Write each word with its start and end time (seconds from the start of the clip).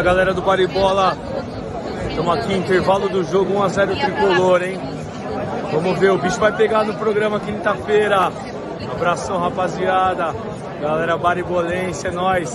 Fala 0.00 0.14
galera 0.14 0.32
do 0.32 0.40
Baribola, 0.40 1.14
estamos 2.08 2.38
aqui 2.38 2.54
intervalo 2.54 3.06
do 3.10 3.22
jogo 3.22 3.52
1x0 3.52 4.00
tricolor, 4.00 4.62
hein? 4.62 4.78
Vamos 5.70 5.98
ver, 5.98 6.10
o 6.10 6.16
bicho 6.16 6.40
vai 6.40 6.56
pegar 6.56 6.84
no 6.84 6.94
programa 6.94 7.38
quinta-feira. 7.38 8.32
Abração 8.90 9.38
rapaziada, 9.38 10.32
galera 10.80 11.18
baribolense, 11.18 12.06
é 12.06 12.10
nóis. 12.10 12.50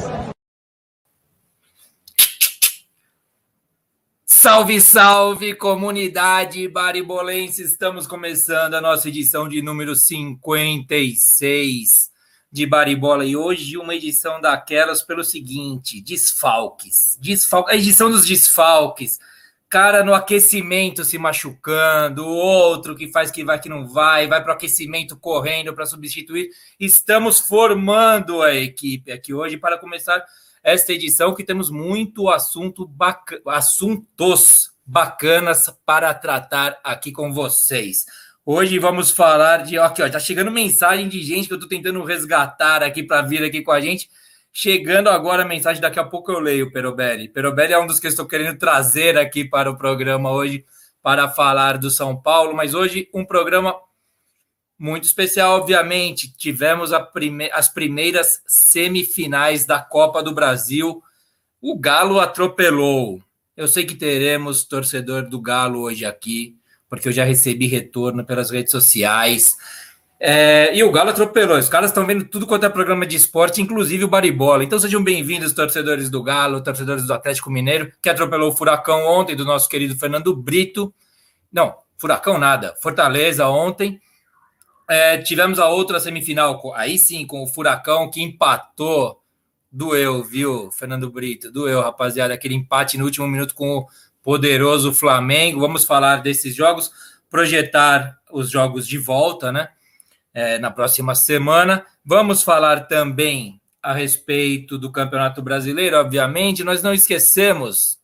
Salve, 4.26 4.82
salve, 4.82 5.54
comunidade 5.54 6.68
baribolense! 6.68 7.62
Estamos 7.62 8.08
começando 8.08 8.74
a 8.74 8.82
nossa 8.82 9.08
edição 9.08 9.48
de 9.48 9.62
número 9.62 9.96
56 9.96 12.15
de 12.56 12.66
Baribola 12.66 13.26
e 13.26 13.36
hoje 13.36 13.78
uma 13.78 13.94
edição 13.94 14.40
daquelas 14.40 15.04
pelo 15.04 15.26
seguinte: 15.26 16.00
desfalques. 16.00 17.18
Desfal 17.20 17.68
a 17.68 17.76
edição 17.76 18.10
dos 18.10 18.26
desfalques. 18.26 19.20
Cara 19.68 20.06
no 20.06 20.14
aquecimento 20.14 21.04
se 21.04 21.18
machucando, 21.18 22.26
outro 22.26 22.96
que 22.96 23.12
faz 23.12 23.30
que 23.30 23.44
vai 23.44 23.60
que 23.60 23.68
não 23.68 23.86
vai, 23.86 24.26
vai 24.26 24.42
para 24.42 24.54
o 24.54 24.56
aquecimento 24.56 25.18
correndo 25.18 25.74
para 25.74 25.86
substituir. 25.86 26.50
Estamos 26.80 27.42
formando 27.42 28.42
a 28.42 28.56
equipe 28.56 29.12
aqui 29.12 29.34
hoje 29.34 29.58
para 29.58 29.78
começar 29.78 30.24
esta 30.64 30.94
edição 30.94 31.36
que 31.36 31.44
temos 31.44 31.70
muito 31.70 32.30
assunto 32.30 32.88
bac... 32.88 33.38
assuntos 33.48 34.72
bacanas 34.86 35.76
para 35.86 36.14
tratar 36.14 36.80
aqui 36.82 37.12
com 37.12 37.34
vocês. 37.34 38.06
Hoje 38.48 38.78
vamos 38.78 39.10
falar 39.10 39.64
de. 39.64 39.80
Aqui, 39.80 40.04
ó, 40.04 40.10
tá 40.10 40.20
chegando 40.20 40.52
mensagem 40.52 41.10
de 41.10 41.20
gente 41.24 41.48
que 41.48 41.54
eu 41.56 41.60
tô 41.60 41.68
tentando 41.68 42.04
resgatar 42.04 42.84
aqui 42.84 43.02
para 43.02 43.24
vir 43.24 43.44
aqui 43.44 43.64
com 43.64 43.72
a 43.72 43.82
gente. 43.82 44.08
Chegando 44.54 45.10
agora 45.10 45.42
a 45.42 45.48
mensagem, 45.48 45.82
daqui 45.82 46.00
a 46.00 46.04
pouco 46.04 46.32
eu 46.32 46.40
leio, 46.40 46.72
Perobelli. 46.72 47.28
Perobelli 47.28 47.74
é 47.74 47.80
um 47.80 47.88
dos 47.88 48.00
que 48.00 48.06
eu 48.06 48.12
estou 48.12 48.28
querendo 48.28 48.60
trazer 48.60 49.18
aqui 49.18 49.44
para 49.44 49.72
o 49.72 49.76
programa 49.76 50.32
hoje 50.32 50.64
para 51.02 51.28
falar 51.28 51.80
do 51.80 51.90
São 51.90 52.16
Paulo, 52.16 52.56
mas 52.56 52.76
hoje 52.76 53.10
um 53.12 53.26
programa 53.26 53.76
muito 54.78 55.06
especial, 55.06 55.60
obviamente. 55.60 56.32
Tivemos 56.38 56.92
prime... 57.12 57.50
as 57.52 57.68
primeiras 57.68 58.44
semifinais 58.46 59.66
da 59.66 59.80
Copa 59.80 60.22
do 60.22 60.36
Brasil. 60.36 61.02
O 61.60 61.80
Galo 61.80 62.20
atropelou. 62.20 63.20
Eu 63.58 63.68
sei 63.68 63.86
que 63.86 63.96
teremos 63.96 64.64
torcedor 64.66 65.28
do 65.28 65.42
Galo 65.42 65.80
hoje 65.80 66.06
aqui 66.06 66.56
porque 66.90 67.08
eu 67.08 67.12
já 67.12 67.24
recebi 67.24 67.68
retorno 67.68 68.26
pelas 68.26 68.52
redes 68.52 68.72
sociais. 68.72 69.56
É, 70.20 70.76
e 70.76 70.84
o 70.84 70.92
Galo 70.92 71.10
atropelou. 71.10 71.58
Os 71.58 71.70
caras 71.70 71.90
estão 71.90 72.06
vendo 72.06 72.26
tudo 72.26 72.48
quanto 72.48 72.66
é 72.66 72.70
programa 72.70 73.06
de 73.06 73.16
esporte, 73.16 73.62
inclusive 73.62 74.06
o 74.06 74.08
Baribola. 74.08 74.64
Então 74.64 74.80
sejam 74.80 75.04
bem-vindos, 75.04 75.54
torcedores 75.54 76.10
do 76.10 76.24
Galo, 76.24 76.64
torcedores 76.64 77.06
do 77.06 77.14
Atlético 77.14 77.52
Mineiro, 77.52 77.92
que 78.02 78.10
atropelou 78.10 78.52
o 78.52 78.56
Furacão 78.56 79.06
ontem, 79.06 79.36
do 79.36 79.46
nosso 79.46 79.68
querido 79.68 79.96
Fernando 79.96 80.36
Brito. 80.36 80.94
Não, 81.52 81.76
Furacão 81.98 82.38
nada. 82.38 82.76
Fortaleza 82.82 83.48
ontem. 83.48 84.00
É, 84.88 85.18
tivemos 85.18 85.60
a 85.60 85.68
outra 85.68 86.00
semifinal, 86.00 86.62
aí 86.76 86.98
sim, 86.98 87.26
com 87.26 87.44
o 87.44 87.48
Furacão, 87.48 88.10
que 88.10 88.22
empatou. 88.22 89.22
Doeu, 89.72 90.24
viu, 90.24 90.72
Fernando 90.72 91.12
Brito? 91.12 91.52
Doeu, 91.52 91.82
rapaziada. 91.82 92.34
Aquele 92.34 92.56
empate 92.56 92.98
no 92.98 93.04
último 93.04 93.28
minuto 93.28 93.54
com 93.54 93.80
o 93.80 93.88
poderoso 94.26 94.92
Flamengo. 94.92 95.60
Vamos 95.60 95.86
falar 95.86 96.18
desses 96.18 96.56
jogos, 96.56 96.92
projetar 97.30 98.18
os 98.32 98.50
jogos 98.50 98.88
de 98.88 98.98
volta, 98.98 99.52
né? 99.52 99.70
É, 100.34 100.58
na 100.58 100.72
próxima 100.72 101.14
semana. 101.14 101.86
Vamos 102.04 102.42
falar 102.42 102.88
também 102.88 103.62
a 103.82 103.94
respeito 103.94 104.80
do 104.80 104.92
Campeonato 104.92 105.44
Brasileiro, 105.44 105.98
obviamente. 105.98 106.64
Nós 106.64 106.82
não 106.82 106.92
esquecemos. 106.92 108.00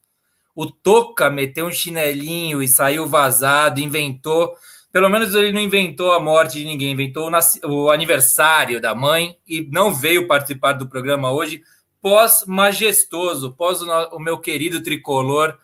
O 0.55 0.67
Toca 0.67 1.27
meteu 1.29 1.65
um 1.65 1.71
chinelinho 1.71 2.61
e 2.61 2.67
saiu 2.67 3.07
vazado, 3.07 3.81
inventou. 3.81 4.55
Pelo 4.91 5.09
menos 5.09 5.33
ele 5.33 5.51
não 5.51 5.59
inventou 5.59 6.13
a 6.13 6.19
morte 6.19 6.59
de 6.59 6.65
ninguém, 6.65 6.91
inventou 6.91 7.29
o, 7.29 7.67
o 7.67 7.89
aniversário 7.89 8.79
da 8.79 8.93
mãe 8.93 9.35
e 9.47 9.67
não 9.71 9.91
veio 9.91 10.27
participar 10.27 10.73
do 10.73 10.87
programa 10.87 11.31
hoje, 11.31 11.63
pós-majestoso, 11.99 13.53
pós 13.53 13.81
o, 13.81 13.87
o 14.15 14.19
meu 14.19 14.37
querido 14.37 14.83
tricolor 14.83 15.57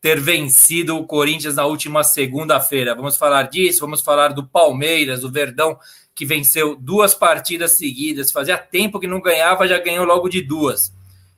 ter 0.00 0.18
vencido 0.18 0.96
o 0.96 1.06
Corinthians 1.06 1.56
na 1.56 1.66
última 1.66 2.02
segunda-feira. 2.02 2.94
Vamos 2.94 3.16
falar 3.16 3.44
disso, 3.44 3.80
vamos 3.80 4.00
falar 4.00 4.28
do 4.28 4.46
Palmeiras, 4.46 5.20
do 5.20 5.30
Verdão, 5.30 5.78
que 6.14 6.24
venceu 6.24 6.74
duas 6.74 7.14
partidas 7.14 7.72
seguidas. 7.72 8.32
Fazia 8.32 8.56
tempo 8.56 8.98
que 8.98 9.06
não 9.06 9.20
ganhava, 9.20 9.68
já 9.68 9.78
ganhou 9.78 10.04
logo 10.06 10.28
de 10.28 10.40
duas. 10.40 10.92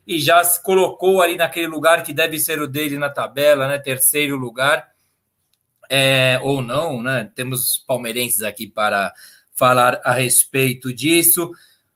E 0.07 0.19
já 0.19 0.43
se 0.45 0.63
colocou 0.63 1.21
ali 1.21 1.37
naquele 1.37 1.67
lugar 1.67 2.03
que 2.03 2.13
deve 2.13 2.39
ser 2.39 2.61
o 2.61 2.69
dele 2.69 2.99
na 2.99 3.09
tabela, 3.09 3.67
né? 3.67 3.79
Terceiro 3.79 4.37
lugar. 4.37 4.89
É, 5.91 6.39
ou 6.43 6.63
não, 6.63 7.03
né? 7.03 7.31
Temos 7.35 7.85
palmeirenses 7.87 8.43
aqui 8.43 8.67
para 8.67 9.13
falar 9.55 10.01
a 10.05 10.13
respeito 10.13 10.93
disso. 10.93 11.53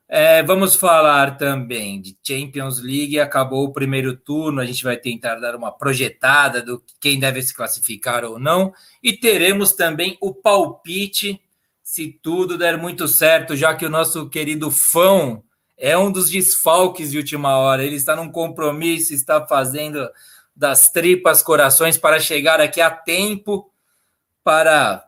É, 0.09 0.41
vamos 0.45 0.77
falar 0.77 1.37
também 1.37 2.01
de 2.01 2.17
Champions 2.23 2.81
League. 2.81 3.19
Acabou 3.19 3.65
o 3.65 3.73
primeiro 3.73 4.17
turno, 4.17 4.61
a 4.61 4.65
gente 4.65 4.85
vai 4.85 4.97
tentar 4.97 5.37
dar 5.37 5.57
uma 5.57 5.73
projetada 5.73 6.63
do 6.63 6.83
quem 7.01 7.19
deve 7.19 7.43
se 7.43 7.53
classificar 7.53 8.25
ou 8.25 8.39
não. 8.39 8.73
E 9.03 9.13
teremos 9.13 9.73
também 9.73 10.17
o 10.21 10.33
palpite, 10.33 11.41
se 11.83 12.09
tudo 12.23 12.57
der 12.57 12.79
muito 12.79 13.09
certo, 13.09 13.57
já 13.57 13.75
que 13.75 13.85
o 13.85 13.91
nosso 13.91 14.29
querido 14.29 14.71
Fão 14.71 15.43
é 15.77 15.99
um 15.99 16.11
dos 16.11 16.31
desfalques 16.31 17.11
de 17.11 17.19
última 17.19 17.57
hora. 17.57 17.85
Ele 17.85 17.97
está 17.97 18.15
num 18.15 18.31
compromisso, 18.31 19.13
está 19.13 19.45
fazendo 19.47 20.09
das 20.55 20.89
tripas 20.89 21.43
corações 21.43 21.99
para 21.99 22.21
chegar 22.21 22.61
aqui 22.61 22.81
a 22.81 22.91
tempo 22.91 23.71
para 24.43 25.06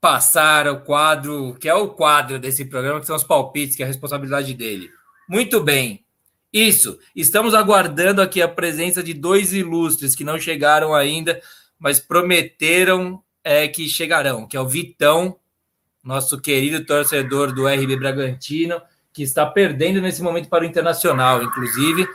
passar 0.00 0.68
o 0.68 0.80
quadro, 0.80 1.54
que 1.60 1.68
é 1.68 1.74
o 1.74 1.88
quadro 1.88 2.38
desse 2.38 2.64
programa, 2.64 3.00
que 3.00 3.06
são 3.06 3.16
os 3.16 3.24
palpites, 3.24 3.76
que 3.76 3.82
é 3.82 3.86
a 3.86 3.88
responsabilidade 3.88 4.54
dele. 4.54 4.90
Muito 5.28 5.60
bem. 5.60 6.04
Isso. 6.52 6.98
Estamos 7.14 7.54
aguardando 7.54 8.22
aqui 8.22 8.40
a 8.40 8.48
presença 8.48 9.02
de 9.02 9.12
dois 9.12 9.52
ilustres 9.52 10.14
que 10.14 10.24
não 10.24 10.38
chegaram 10.38 10.94
ainda, 10.94 11.40
mas 11.78 11.98
prometeram 12.00 13.22
é, 13.42 13.68
que 13.68 13.88
chegarão, 13.88 14.46
que 14.46 14.56
é 14.56 14.60
o 14.60 14.68
Vitão, 14.68 15.36
nosso 16.02 16.40
querido 16.40 16.84
torcedor 16.84 17.52
do 17.52 17.66
RB 17.66 17.96
Bragantino, 17.96 18.80
que 19.12 19.22
está 19.22 19.46
perdendo 19.46 20.00
nesse 20.00 20.22
momento 20.22 20.48
para 20.48 20.62
o 20.62 20.66
Internacional, 20.66 21.42
inclusive, 21.42 22.06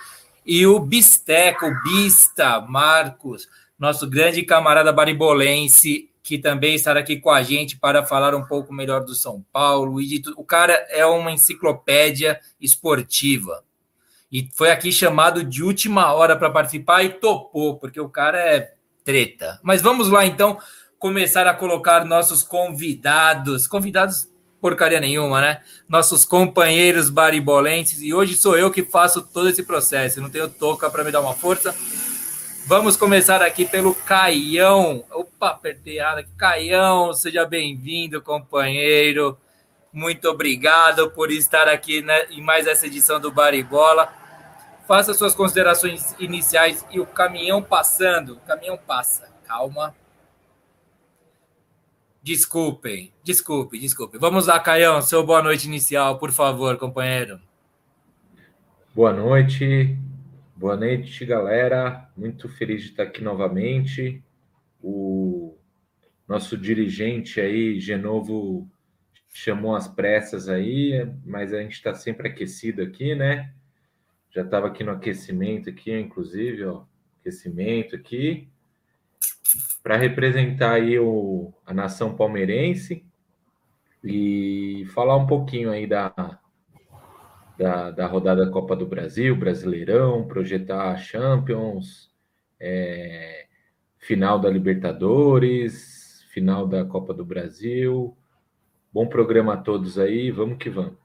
e 0.45 0.65
o 0.65 0.79
Bisteco, 0.79 1.65
o 1.65 1.83
Bista, 1.83 2.61
Marcos, 2.61 3.47
nosso 3.77 4.09
grande 4.09 4.43
camarada 4.43 4.93
baribolense, 4.93 6.10
que 6.23 6.37
também 6.37 6.75
estará 6.75 6.99
aqui 6.99 7.17
com 7.17 7.31
a 7.31 7.41
gente 7.41 7.77
para 7.77 8.05
falar 8.05 8.35
um 8.35 8.45
pouco 8.45 8.73
melhor 8.73 9.03
do 9.03 9.15
São 9.15 9.43
Paulo. 9.51 10.01
E 10.01 10.19
de, 10.19 10.29
o 10.37 10.43
cara 10.43 10.73
é 10.89 11.05
uma 11.05 11.31
enciclopédia 11.31 12.39
esportiva. 12.59 13.63
E 14.31 14.47
foi 14.53 14.71
aqui 14.71 14.91
chamado 14.91 15.43
de 15.43 15.63
última 15.63 16.13
hora 16.13 16.35
para 16.35 16.49
participar 16.49 17.03
e 17.03 17.09
topou, 17.09 17.77
porque 17.77 17.99
o 17.99 18.07
cara 18.07 18.39
é 18.39 18.73
treta. 19.03 19.59
Mas 19.61 19.81
vamos 19.81 20.09
lá 20.09 20.25
então 20.25 20.57
começar 20.97 21.47
a 21.47 21.53
colocar 21.53 22.05
nossos 22.05 22.43
convidados, 22.43 23.67
convidados 23.67 24.31
porcaria 24.61 24.99
nenhuma, 24.99 25.41
né? 25.41 25.61
Nossos 25.89 26.23
companheiros 26.23 27.09
baribolenses. 27.09 28.01
E 28.01 28.13
hoje 28.13 28.37
sou 28.37 28.55
eu 28.55 28.69
que 28.69 28.83
faço 28.83 29.21
todo 29.23 29.49
esse 29.49 29.63
processo. 29.63 30.21
não 30.21 30.29
tenho 30.29 30.47
toca 30.47 30.89
para 30.89 31.03
me 31.03 31.11
dar 31.11 31.19
uma 31.19 31.33
força. 31.33 31.75
Vamos 32.65 32.95
começar 32.95 33.41
aqui 33.41 33.65
pelo 33.65 33.93
Caião. 33.93 35.03
Opa, 35.11 35.49
apertei 35.49 35.97
errado 35.97 36.19
aqui. 36.19 36.31
Caião, 36.37 37.13
seja 37.13 37.45
bem-vindo, 37.45 38.21
companheiro. 38.21 39.37
Muito 39.91 40.29
obrigado 40.29 41.11
por 41.11 41.31
estar 41.31 41.67
aqui 41.67 42.01
né, 42.01 42.27
em 42.29 42.41
mais 42.41 42.67
essa 42.67 42.87
edição 42.87 43.19
do 43.19 43.31
Baribola. 43.31 44.13
Faça 44.87 45.13
suas 45.13 45.35
considerações 45.35 46.15
iniciais 46.19 46.85
e 46.91 46.99
o 46.99 47.05
caminhão 47.05 47.61
passando. 47.61 48.33
O 48.33 48.39
caminhão 48.41 48.77
passa. 48.77 49.29
Calma. 49.45 49.93
Desculpem, 52.23 53.11
desculpe, 53.23 53.79
desculpe. 53.79 54.17
Vamos 54.19 54.45
lá, 54.45 54.59
Caião, 54.59 55.01
seu 55.01 55.25
boa 55.25 55.41
noite 55.41 55.65
inicial, 55.65 56.19
por 56.19 56.31
favor, 56.31 56.77
companheiro. 56.77 57.39
Boa 58.93 59.11
noite, 59.11 59.97
Boa 60.61 60.77
noite, 60.77 61.25
galera. 61.25 62.07
Muito 62.15 62.47
feliz 62.47 62.83
de 62.83 62.89
estar 62.91 63.01
aqui 63.01 63.23
novamente. 63.23 64.23
O 64.79 65.57
nosso 66.27 66.55
dirigente 66.55 67.41
aí, 67.41 67.79
Genovo, 67.79 68.69
chamou 69.27 69.75
as 69.75 69.87
pressas 69.87 70.47
aí, 70.47 71.11
mas 71.25 71.51
a 71.51 71.63
gente 71.63 71.73
está 71.73 71.95
sempre 71.95 72.27
aquecido 72.27 72.83
aqui, 72.83 73.15
né? 73.15 73.51
Já 74.29 74.43
estava 74.43 74.67
aqui 74.67 74.83
no 74.83 74.91
aquecimento 74.91 75.67
aqui, 75.67 75.91
inclusive, 75.99 76.63
ó, 76.65 76.83
aquecimento 77.19 77.95
aqui, 77.95 78.47
para 79.81 79.97
representar 79.97 80.73
aí 80.73 80.99
o, 80.99 81.51
a 81.65 81.73
nação 81.73 82.15
palmeirense 82.15 83.03
e 84.03 84.85
falar 84.93 85.17
um 85.17 85.25
pouquinho 85.25 85.71
aí 85.71 85.87
da 85.87 86.39
da, 87.61 87.91
da 87.91 88.07
rodada 88.07 88.43
da 88.43 88.51
Copa 88.51 88.75
do 88.75 88.87
Brasil, 88.87 89.35
Brasileirão, 89.35 90.27
projetar 90.27 90.97
Champions, 90.97 92.09
é, 92.59 93.45
final 93.99 94.39
da 94.39 94.49
Libertadores, 94.49 96.25
final 96.33 96.67
da 96.67 96.83
Copa 96.83 97.13
do 97.13 97.23
Brasil. 97.23 98.17
Bom 98.91 99.05
programa 99.05 99.53
a 99.53 99.57
todos 99.57 99.99
aí, 99.99 100.31
vamos 100.31 100.57
que 100.57 100.71
vamos. 100.71 100.99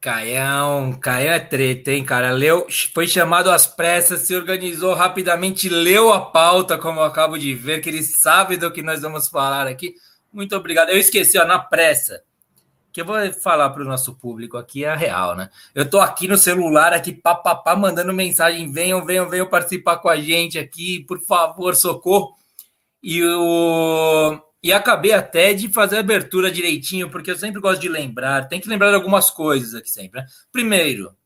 Caião, 0.00 0.92
Caião 0.92 1.34
é 1.34 1.40
treta, 1.40 1.90
hein, 1.90 2.04
cara? 2.04 2.30
Leu, 2.30 2.66
foi 2.94 3.08
chamado 3.08 3.50
às 3.50 3.66
pressas, 3.66 4.20
se 4.20 4.36
organizou 4.36 4.94
rapidamente, 4.94 5.68
leu 5.68 6.12
a 6.12 6.20
pauta, 6.20 6.78
como 6.78 7.00
eu 7.00 7.04
acabo 7.04 7.36
de 7.36 7.52
ver, 7.54 7.80
que 7.80 7.88
ele 7.88 8.04
sabe 8.04 8.56
do 8.56 8.70
que 8.70 8.82
nós 8.82 9.02
vamos 9.02 9.28
falar 9.28 9.66
aqui. 9.66 9.94
Muito 10.32 10.54
obrigado. 10.54 10.90
Eu 10.90 10.96
esqueci, 10.96 11.36
ó, 11.38 11.44
na 11.44 11.58
pressa, 11.58 12.22
que 12.92 13.00
eu 13.00 13.04
vou 13.04 13.32
falar 13.34 13.70
para 13.70 13.82
o 13.82 13.86
nosso 13.86 14.14
público 14.14 14.56
aqui 14.56 14.84
é 14.84 14.90
a 14.90 14.96
real, 14.96 15.36
né? 15.36 15.50
Eu 15.74 15.88
tô 15.88 16.00
aqui 16.00 16.26
no 16.28 16.36
celular, 16.36 16.92
aqui, 16.92 17.12
papapá, 17.12 17.76
mandando 17.76 18.12
mensagem, 18.12 18.70
venham, 18.70 19.04
venham, 19.04 19.28
venham 19.28 19.48
participar 19.48 19.98
com 19.98 20.08
a 20.08 20.16
gente 20.16 20.58
aqui, 20.58 21.04
por 21.04 21.20
favor, 21.20 21.74
socorro. 21.76 22.34
E 23.02 23.22
o 23.24 24.40
e 24.62 24.72
acabei 24.72 25.12
até 25.12 25.54
de 25.54 25.68
fazer 25.68 25.96
a 25.96 26.00
abertura 26.00 26.50
direitinho, 26.50 27.10
porque 27.10 27.30
eu 27.30 27.38
sempre 27.38 27.60
gosto 27.60 27.80
de 27.80 27.88
lembrar, 27.88 28.46
tem 28.46 28.60
que 28.60 28.68
lembrar 28.68 28.94
algumas 28.94 29.30
coisas 29.30 29.74
aqui 29.74 29.90
sempre. 29.90 30.20
Né? 30.20 30.26
Primeiro, 30.52 31.16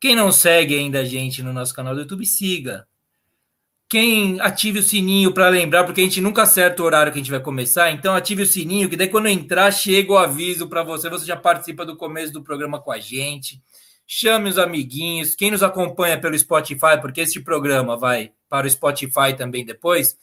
quem 0.00 0.14
não 0.14 0.30
segue 0.30 0.76
ainda 0.76 1.00
a 1.00 1.04
gente 1.04 1.42
no 1.42 1.52
nosso 1.52 1.74
canal 1.74 1.94
do 1.94 2.02
YouTube, 2.02 2.24
siga. 2.24 2.86
Quem 3.88 4.40
ative 4.40 4.80
o 4.80 4.82
sininho 4.82 5.32
para 5.32 5.48
lembrar, 5.48 5.84
porque 5.84 6.00
a 6.00 6.04
gente 6.04 6.20
nunca 6.20 6.42
acerta 6.42 6.82
o 6.82 6.86
horário 6.86 7.12
que 7.12 7.18
a 7.18 7.22
gente 7.22 7.30
vai 7.30 7.40
começar, 7.40 7.90
então 7.92 8.14
ative 8.14 8.42
o 8.42 8.46
sininho, 8.46 8.88
que 8.88 8.96
daí 8.96 9.08
quando 9.08 9.28
entrar, 9.28 9.70
chega 9.70 10.12
o 10.12 10.18
aviso 10.18 10.68
para 10.68 10.82
você, 10.82 11.08
você 11.08 11.26
já 11.26 11.36
participa 11.36 11.84
do 11.84 11.96
começo 11.96 12.32
do 12.32 12.42
programa 12.42 12.80
com 12.80 12.90
a 12.90 12.98
gente. 12.98 13.62
Chame 14.06 14.50
os 14.50 14.58
amiguinhos, 14.58 15.34
quem 15.34 15.50
nos 15.50 15.62
acompanha 15.62 16.20
pelo 16.20 16.38
Spotify, 16.38 17.00
porque 17.00 17.20
este 17.20 17.40
programa 17.40 17.96
vai 17.96 18.32
para 18.48 18.66
o 18.66 18.70
Spotify 18.70 19.34
também 19.36 19.64
depois 19.64 20.16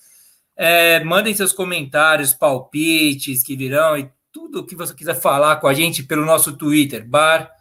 é, 0.56 1.04
mandem 1.04 1.34
seus 1.34 1.54
comentários, 1.54 2.34
palpites 2.34 3.44
que 3.44 3.56
virão 3.56 3.98
e 3.98 4.10
tudo 4.31 4.66
que 4.66 4.75
você 4.75 4.94
quiser 4.94 5.16
falar 5.16 5.56
com 5.57 5.68
a 5.68 5.74
gente 5.74 6.04
pelo 6.04 6.25
nosso 6.25 6.56
Twitter, 6.56 7.04
bar 7.07 7.52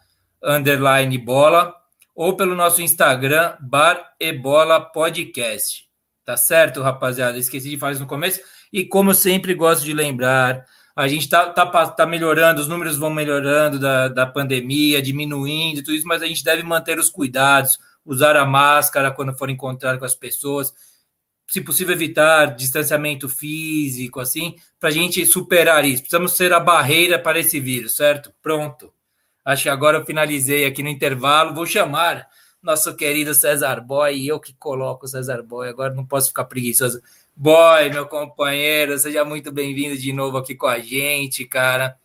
underline 0.43 1.17
bola, 1.17 1.75
ou 2.15 2.35
pelo 2.35 2.55
nosso 2.55 2.81
Instagram, 2.81 3.55
bar 3.59 4.13
e 4.19 4.31
bola 4.31 4.79
podcast. 4.79 5.90
Tá 6.31 6.37
certo, 6.37 6.81
rapaziada? 6.81 7.37
Esqueci 7.37 7.71
de 7.71 7.77
falar 7.77 7.91
isso 7.91 8.01
no 8.01 8.07
começo. 8.07 8.39
E 8.71 8.85
como 8.85 9.09
eu 9.09 9.13
sempre 9.13 9.53
gosto 9.53 9.83
de 9.83 9.91
lembrar, 9.91 10.65
a 10.95 11.05
gente 11.05 11.27
tá, 11.27 11.49
tá, 11.49 11.65
tá 11.89 12.05
melhorando, 12.05 12.61
os 12.61 12.69
números 12.69 12.97
vão 12.97 13.09
melhorando 13.09 13.77
da, 13.77 14.07
da 14.07 14.25
pandemia, 14.25 15.01
diminuindo 15.01 15.83
tudo 15.83 15.93
isso, 15.93 16.07
mas 16.07 16.21
a 16.21 16.27
gente 16.27 16.41
deve 16.41 16.63
manter 16.63 16.97
os 16.97 17.09
cuidados, 17.09 17.77
usar 18.05 18.37
a 18.37 18.45
máscara 18.45 19.11
quando 19.11 19.37
for 19.37 19.49
encontrar 19.49 19.97
com 19.97 20.05
as 20.05 20.15
pessoas 20.15 20.73
se 21.45 21.59
possível, 21.59 21.93
evitar 21.93 22.55
distanciamento 22.55 23.27
físico, 23.27 24.21
assim, 24.21 24.55
para 24.79 24.87
a 24.87 24.93
gente 24.93 25.25
superar 25.25 25.83
isso. 25.83 26.03
Precisamos 26.03 26.31
ser 26.37 26.53
a 26.53 26.61
barreira 26.61 27.19
para 27.19 27.39
esse 27.41 27.59
vírus, 27.59 27.97
certo? 27.97 28.31
Pronto. 28.41 28.93
Acho 29.43 29.63
que 29.63 29.69
agora 29.69 29.97
eu 29.97 30.05
finalizei 30.05 30.63
aqui 30.63 30.81
no 30.81 30.87
intervalo. 30.87 31.53
Vou 31.53 31.65
chamar 31.65 32.25
nosso 32.61 32.95
querido 32.95 33.33
César 33.33 33.81
Boy, 33.81 34.25
eu 34.25 34.39
que 34.39 34.53
coloco 34.53 35.05
o 35.05 35.09
César 35.09 35.41
Boy, 35.41 35.69
agora 35.69 35.93
não 35.93 36.05
posso 36.05 36.27
ficar 36.27 36.45
preguiçoso. 36.45 37.01
Boy, 37.35 37.89
meu 37.89 38.05
companheiro, 38.05 38.97
seja 38.99 39.25
muito 39.25 39.51
bem-vindo 39.51 39.97
de 39.97 40.13
novo 40.13 40.37
aqui 40.37 40.53
com 40.53 40.67
a 40.67 40.79
gente, 40.79 41.45
cara. 41.45 41.97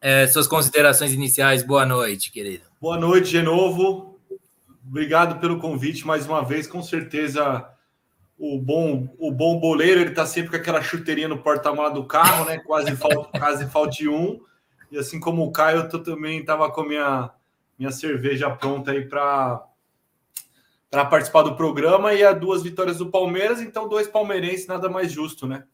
É, 0.00 0.26
suas 0.28 0.46
considerações 0.46 1.12
iniciais, 1.12 1.62
boa 1.62 1.84
noite, 1.84 2.30
querido. 2.30 2.64
Boa 2.80 2.98
noite 2.98 3.30
de 3.30 3.42
novo. 3.42 4.18
Obrigado 4.86 5.40
pelo 5.40 5.58
convite 5.58 6.06
mais 6.06 6.26
uma 6.26 6.44
vez. 6.44 6.66
Com 6.66 6.82
certeza 6.82 7.68
o 8.38 8.58
bom, 8.58 9.08
o 9.18 9.30
bom 9.30 9.58
boleiro, 9.58 10.00
ele 10.00 10.12
tá 10.12 10.26
sempre 10.26 10.50
com 10.50 10.56
aquela 10.56 10.82
chuteirinha 10.82 11.28
no 11.28 11.38
porta-mala 11.38 11.90
do 11.90 12.04
carro, 12.04 12.44
né? 12.44 12.58
Quase 12.58 12.94
falta, 12.96 13.38
quase 13.38 13.66
falte 13.66 14.08
um. 14.08 14.40
E 14.90 14.98
assim 14.98 15.18
como 15.18 15.44
o 15.44 15.50
Caio, 15.50 15.88
eu 15.92 16.02
também 16.02 16.44
tava 16.44 16.70
com 16.70 16.82
minha 16.82 17.30
minha 17.78 17.90
cerveja 17.90 18.50
pronta 18.50 18.90
aí 18.90 19.04
para 19.04 19.64
para 20.88 21.04
participar 21.04 21.42
do 21.42 21.56
programa 21.56 22.14
e 22.14 22.24
as 22.24 22.38
duas 22.38 22.62
vitórias 22.62 22.98
do 22.98 23.10
Palmeiras, 23.10 23.60
então 23.60 23.88
dois 23.88 24.06
palmeirenses, 24.06 24.66
nada 24.66 24.88
mais 24.88 25.12
justo, 25.12 25.46
né? 25.46 25.64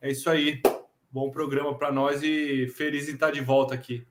É 0.00 0.10
isso 0.10 0.28
aí. 0.30 0.62
Bom 1.10 1.30
programa 1.30 1.74
para 1.74 1.92
nós 1.92 2.22
e 2.22 2.66
feliz 2.76 3.08
em 3.08 3.14
estar 3.14 3.30
de 3.30 3.40
volta 3.40 3.74
aqui. 3.74 4.06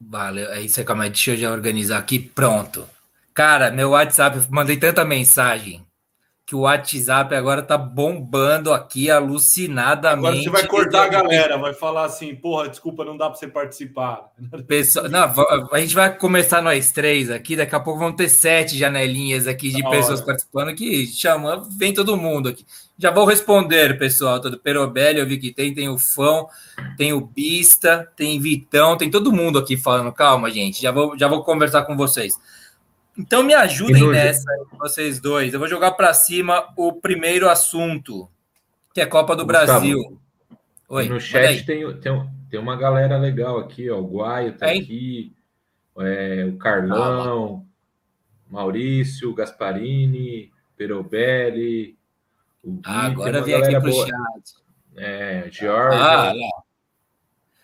Valeu. 0.00 0.50
É 0.52 0.60
isso 0.60 0.78
aí, 0.78 0.86
calma 0.86 1.04
aí. 1.04 1.10
Deixa 1.10 1.32
eu 1.32 1.36
já 1.36 1.52
organizar 1.52 1.98
aqui. 1.98 2.18
Pronto. 2.18 2.88
Cara, 3.34 3.70
meu 3.70 3.90
WhatsApp, 3.90 4.38
mandei 4.50 4.76
tanta 4.76 5.04
mensagem 5.04 5.85
que 6.46 6.54
o 6.54 6.60
WhatsApp 6.60 7.34
agora 7.34 7.60
tá 7.60 7.76
bombando 7.76 8.72
aqui 8.72 9.10
alucinadamente. 9.10 10.28
Agora 10.28 10.42
você 10.44 10.50
vai 10.50 10.66
cortar 10.68 11.02
a 11.02 11.08
galera, 11.08 11.58
vai 11.58 11.74
falar 11.74 12.04
assim, 12.04 12.36
porra, 12.36 12.68
desculpa, 12.68 13.04
não 13.04 13.16
dá 13.16 13.28
para 13.28 13.36
você 13.36 13.48
participar. 13.48 14.30
Pessoal, 14.68 15.08
não, 15.08 15.34
a 15.72 15.80
gente 15.80 15.96
vai 15.96 16.16
começar 16.16 16.62
nós 16.62 16.92
três 16.92 17.32
aqui, 17.32 17.56
daqui 17.56 17.74
a 17.74 17.80
pouco 17.80 17.98
vão 17.98 18.12
ter 18.12 18.28
sete 18.28 18.78
janelinhas 18.78 19.48
aqui 19.48 19.70
de 19.70 19.82
pessoas 19.90 20.20
participando 20.20 20.72
que 20.76 21.04
chama, 21.08 21.66
vem 21.76 21.92
todo 21.92 22.16
mundo 22.16 22.48
aqui. 22.48 22.64
Já 22.96 23.10
vou 23.10 23.24
responder, 23.24 23.98
pessoal, 23.98 24.40
todo 24.40 24.56
Perobelli, 24.56 25.18
eu 25.18 25.26
vi 25.26 25.38
que 25.38 25.52
tem, 25.52 25.74
tem 25.74 25.88
o 25.88 25.98
Fão, 25.98 26.48
tem 26.96 27.12
o 27.12 27.20
Bista, 27.20 28.08
tem 28.16 28.38
Vitão, 28.38 28.96
tem 28.96 29.10
todo 29.10 29.32
mundo 29.32 29.58
aqui 29.58 29.76
falando, 29.76 30.12
calma, 30.12 30.48
gente, 30.48 30.80
já 30.80 30.92
vou, 30.92 31.18
já 31.18 31.26
vou 31.26 31.42
conversar 31.42 31.82
com 31.82 31.96
vocês. 31.96 32.38
Então 33.18 33.42
me 33.42 33.54
ajudem 33.54 34.08
nessa, 34.08 34.44
vocês 34.78 35.18
dois. 35.18 35.52
Eu 35.52 35.58
vou 35.58 35.68
jogar 35.68 35.92
para 35.92 36.12
cima 36.12 36.68
o 36.76 36.92
primeiro 36.92 37.48
assunto, 37.48 38.28
que 38.92 39.00
é 39.00 39.06
Copa 39.06 39.34
do 39.34 39.46
Gustavo, 39.46 39.66
Brasil. 39.66 40.20
Oi, 40.88 41.08
no 41.08 41.18
chat 41.18 41.64
tem, 41.64 41.90
tem, 41.98 42.30
tem 42.50 42.60
uma 42.60 42.76
galera 42.76 43.16
legal 43.16 43.58
aqui, 43.58 43.88
ó. 43.90 43.98
O 43.98 44.06
Guaio 44.06 44.52
tá 44.52 44.68
é, 44.68 44.78
aqui, 44.78 45.32
é, 45.98 46.44
o 46.46 46.58
Carlão, 46.58 47.64
ah, 47.64 48.52
Maurício, 48.52 49.34
Gasparini, 49.34 50.52
Perobelli. 50.76 51.96
O 52.62 52.80
ah, 52.84 53.06
agora 53.06 53.40
vem 53.40 53.54
aqui 53.54 53.80
pro 53.80 53.90
boa. 53.90 54.06
chat. 54.06 54.54
É, 54.96 55.48
Jorge. 55.50 55.98
Ah, 55.98 56.32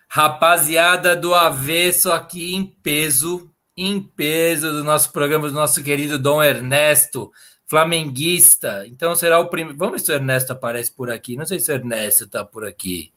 Rapaziada 0.09 1.17
do 1.17 1.35
avesso 1.35 2.13
aqui 2.13 2.55
em 2.55 2.67
peso 2.67 3.52
em 3.87 4.01
peso 4.01 4.73
do 4.73 4.85
nosso 4.85 5.13
programa, 5.13 5.49
do 5.49 5.55
nosso 5.55 5.83
querido 5.83 6.19
Dom 6.19 6.43
Ernesto, 6.43 7.31
flamenguista. 7.67 8.85
Então 8.87 9.15
será 9.17 9.39
o 9.39 9.49
primeiro. 9.49 9.79
Vamos 9.79 9.95
ver 9.95 10.07
se 10.07 10.13
o 10.13 10.15
Ernesto 10.15 10.53
aparece 10.53 10.93
por 10.93 11.11
aqui. 11.11 11.37
Não 11.37 11.47
sei 11.47 11.59
se 11.59 11.71
o 11.71 11.75
Ernesto 11.75 12.25
está 12.25 12.45
por 12.45 12.67
aqui. 12.67 13.13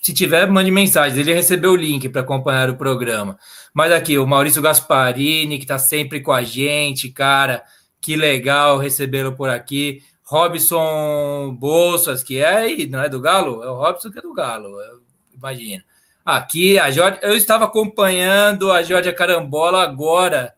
Se 0.00 0.14
tiver, 0.14 0.48
mande 0.48 0.70
mensagem. 0.70 1.18
Ele 1.20 1.34
recebeu 1.34 1.72
o 1.72 1.76
link 1.76 2.08
para 2.08 2.22
acompanhar 2.22 2.70
o 2.70 2.76
programa. 2.76 3.38
Mas 3.74 3.92
aqui, 3.92 4.18
o 4.18 4.26
Maurício 4.26 4.62
Gasparini, 4.62 5.58
que 5.58 5.64
está 5.64 5.78
sempre 5.78 6.20
com 6.20 6.32
a 6.32 6.42
gente, 6.42 7.10
cara. 7.10 7.62
Que 8.00 8.16
legal 8.16 8.78
recebê-lo 8.78 9.32
por 9.36 9.50
aqui. 9.50 10.02
Robson 10.24 11.54
Bolsas, 11.58 12.22
que 12.22 12.38
é 12.38 12.56
aí, 12.56 12.86
não 12.86 13.02
é 13.02 13.08
do 13.08 13.20
Galo? 13.20 13.62
É 13.62 13.70
o 13.70 13.74
Robson 13.74 14.10
que 14.10 14.18
é 14.20 14.22
do 14.22 14.32
Galo, 14.32 14.70
imagina. 15.34 15.84
Aqui, 16.30 16.78
a 16.78 16.92
Jorge, 16.92 17.18
eu 17.22 17.34
estava 17.34 17.64
acompanhando 17.64 18.70
a 18.70 18.84
Jorge 18.84 19.12
Carambola 19.12 19.82
agora 19.82 20.54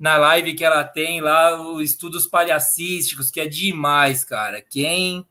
na 0.00 0.16
live 0.16 0.54
que 0.54 0.64
ela 0.64 0.82
tem 0.84 1.20
lá, 1.20 1.60
os 1.60 1.82
estudos 1.82 2.26
palhacísticos, 2.26 3.30
que 3.30 3.38
é 3.38 3.46
demais, 3.46 4.24
cara. 4.24 4.62
Quem 4.62 5.26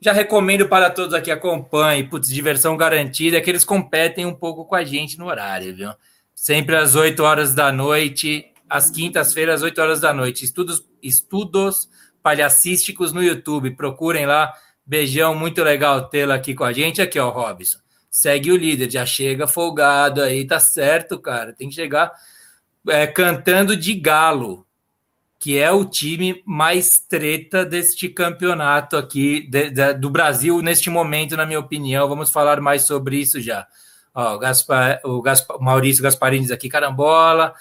já 0.00 0.12
recomendo 0.12 0.66
para 0.66 0.88
todos 0.88 1.12
aqui 1.12 1.30
acompanhe, 1.30 2.04
putz, 2.04 2.28
diversão 2.28 2.74
garantida, 2.74 3.36
é 3.36 3.40
que 3.42 3.50
eles 3.50 3.66
competem 3.66 4.24
um 4.24 4.34
pouco 4.34 4.64
com 4.64 4.74
a 4.74 4.82
gente 4.82 5.18
no 5.18 5.26
horário, 5.26 5.76
viu? 5.76 5.90
Sempre 6.34 6.74
às 6.74 6.94
8 6.94 7.22
horas 7.22 7.54
da 7.54 7.70
noite, 7.70 8.46
às 8.66 8.90
quintas-feiras, 8.90 9.56
às 9.56 9.62
8 9.62 9.78
horas 9.78 10.00
da 10.00 10.14
noite. 10.14 10.42
Estudos, 10.42 10.82
estudos 11.02 11.86
palhacísticos 12.22 13.12
no 13.12 13.22
YouTube. 13.22 13.72
Procurem 13.72 14.24
lá. 14.24 14.54
Beijão, 14.86 15.34
muito 15.34 15.62
legal 15.62 16.08
tê-la 16.08 16.36
aqui 16.36 16.54
com 16.54 16.64
a 16.64 16.72
gente. 16.72 17.02
Aqui, 17.02 17.18
ó, 17.18 17.28
Robson 17.28 17.84
segue 18.16 18.50
o 18.50 18.56
líder, 18.56 18.90
já 18.90 19.04
chega 19.04 19.46
folgado 19.46 20.22
aí, 20.22 20.46
tá 20.46 20.58
certo, 20.58 21.18
cara. 21.18 21.52
Tem 21.52 21.68
que 21.68 21.74
chegar 21.74 22.10
é, 22.88 23.06
cantando 23.06 23.76
de 23.76 23.92
galo, 23.92 24.66
que 25.38 25.58
é 25.58 25.70
o 25.70 25.84
time 25.84 26.42
mais 26.46 26.98
treta 26.98 27.62
deste 27.62 28.08
campeonato 28.08 28.96
aqui 28.96 29.46
de, 29.50 29.68
de, 29.68 29.92
do 29.92 30.08
Brasil 30.08 30.62
neste 30.62 30.88
momento, 30.88 31.36
na 31.36 31.44
minha 31.44 31.60
opinião. 31.60 32.08
Vamos 32.08 32.30
falar 32.30 32.58
mais 32.58 32.84
sobre 32.84 33.18
isso 33.18 33.38
já. 33.38 33.66
Ó, 34.14 34.36
o, 34.36 34.38
Gaspar, 34.38 34.98
o 35.04 35.20
Gaspar, 35.20 35.60
Maurício 35.60 36.02
Gasparini 36.02 36.50
aqui, 36.50 36.70
carambola. 36.70 37.52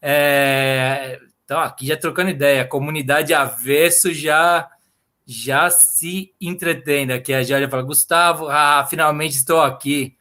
É, 0.00 1.18
então, 1.44 1.58
aqui 1.58 1.88
já 1.88 1.96
trocando 1.96 2.30
ideia, 2.30 2.64
comunidade 2.64 3.34
avesso 3.34 4.14
já 4.14 4.70
já 5.26 5.70
se 5.70 6.34
entretendo 6.40 7.12
aqui. 7.12 7.32
A 7.32 7.42
Jália 7.42 7.68
fala, 7.68 7.82
Gustavo, 7.82 8.48
ah, 8.48 8.86
finalmente 8.88 9.36
estou 9.36 9.60
aqui. 9.60 10.16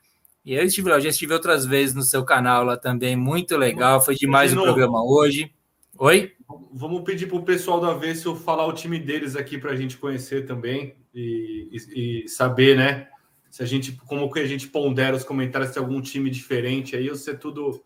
E 0.45 0.53
eu 0.53 0.63
estive 0.63 0.89
lá, 0.89 0.97
eu 0.97 1.01
já 1.01 1.09
estive 1.09 1.33
outras 1.33 1.65
vezes 1.65 1.95
no 1.95 2.01
seu 2.01 2.23
canal 2.25 2.65
lá 2.65 2.75
também, 2.75 3.15
muito 3.15 3.55
legal, 3.55 4.01
foi 4.03 4.15
demais 4.15 4.51
de 4.51 4.57
o 4.57 4.61
programa 4.61 5.03
hoje. 5.03 5.53
Oi? 5.97 6.33
Vamos 6.73 7.03
pedir 7.03 7.27
para 7.27 7.37
o 7.37 7.43
pessoal 7.43 7.79
da 7.79 7.91
Avesso 7.91 8.35
falar 8.35 8.65
o 8.65 8.73
time 8.73 8.99
deles 8.99 9.35
aqui 9.35 9.57
para 9.57 9.71
a 9.71 9.75
gente 9.75 9.97
conhecer 9.97 10.45
também 10.45 10.95
e, 11.13 11.69
e, 11.71 12.23
e, 12.25 12.27
saber, 12.27 12.75
né? 12.75 13.07
Se 13.49 13.63
a 13.63 13.65
gente, 13.65 13.93
como 13.93 14.31
que 14.31 14.39
a 14.39 14.47
gente 14.47 14.67
pondera 14.67 15.15
os 15.15 15.23
comentários, 15.23 15.69
se 15.69 15.75
tem 15.75 15.83
algum 15.83 16.01
time 16.01 16.29
diferente 16.29 16.95
aí 16.95 17.09
ou 17.09 17.15
se 17.15 17.29
é 17.29 17.33
tudo 17.33 17.83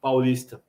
paulista. 0.00 0.62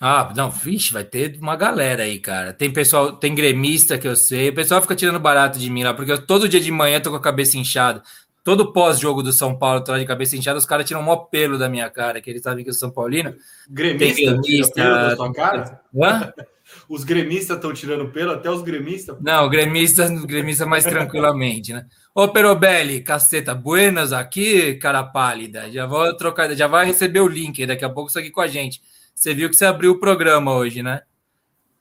Ah, 0.00 0.32
não, 0.36 0.50
vixe, 0.50 0.92
vai 0.92 1.04
ter 1.04 1.36
uma 1.40 1.56
galera 1.56 2.04
aí, 2.04 2.18
cara. 2.18 2.52
Tem 2.52 2.72
pessoal, 2.72 3.12
tem 3.12 3.34
gremista 3.34 3.98
que 3.98 4.06
eu 4.06 4.14
sei. 4.14 4.50
O 4.50 4.54
pessoal 4.54 4.80
fica 4.80 4.94
tirando 4.94 5.18
barato 5.18 5.58
de 5.58 5.68
mim 5.68 5.82
lá, 5.82 5.92
porque 5.92 6.12
eu, 6.12 6.24
todo 6.24 6.48
dia 6.48 6.60
de 6.60 6.70
manhã 6.70 7.00
tô 7.00 7.10
com 7.10 7.16
a 7.16 7.20
cabeça 7.20 7.58
inchada. 7.58 8.02
Todo 8.44 8.72
pós-jogo 8.72 9.22
do 9.22 9.32
São 9.32 9.58
Paulo, 9.58 9.82
tô 9.82 9.92
lá 9.92 9.98
de 9.98 10.06
cabeça 10.06 10.36
inchada, 10.36 10.58
os 10.58 10.64
caras 10.64 10.86
tiram 10.86 11.00
um 11.00 11.04
maior 11.04 11.26
pelo 11.26 11.58
da 11.58 11.68
minha 11.68 11.90
cara, 11.90 12.20
que 12.20 12.30
eles 12.30 12.42
sabem 12.42 12.64
que 12.64 12.70
eu 12.70 12.74
sou 12.74 12.80
São 12.80 12.90
Paulino. 12.90 13.34
Gremista, 13.68 14.14
tem 14.14 14.40
gremista 14.40 14.82
da 14.82 15.16
sua 15.16 15.32
cara? 15.32 15.80
Hã? 15.94 16.32
Os 16.88 17.04
gremistas 17.04 17.56
estão 17.56 17.72
tirando 17.72 18.08
pelo, 18.10 18.32
até 18.32 18.50
os 18.50 18.62
gremistas? 18.62 19.16
Não, 19.20 19.48
gremista, 19.48 20.06
gremista 20.26 20.66
mais 20.66 20.84
tranquilamente, 20.84 21.72
né? 21.72 21.86
Ô, 22.14 22.28
Perobelli, 22.28 23.00
caceta, 23.00 23.54
buenas 23.54 24.12
aqui, 24.12 24.74
cara 24.74 25.02
pálida. 25.02 25.70
Já 25.70 25.86
vou 25.86 26.14
trocar, 26.14 26.54
já 26.54 26.66
vai 26.66 26.84
receber 26.84 27.20
o 27.20 27.28
link 27.28 27.64
daqui 27.64 27.84
a 27.84 27.88
pouco 27.88 28.10
isso 28.10 28.18
aqui 28.18 28.30
com 28.30 28.40
a 28.40 28.46
gente. 28.46 28.82
Você 29.18 29.34
viu 29.34 29.50
que 29.50 29.56
você 29.56 29.64
abriu 29.64 29.90
o 29.90 29.98
programa 29.98 30.54
hoje, 30.54 30.80
né? 30.80 31.02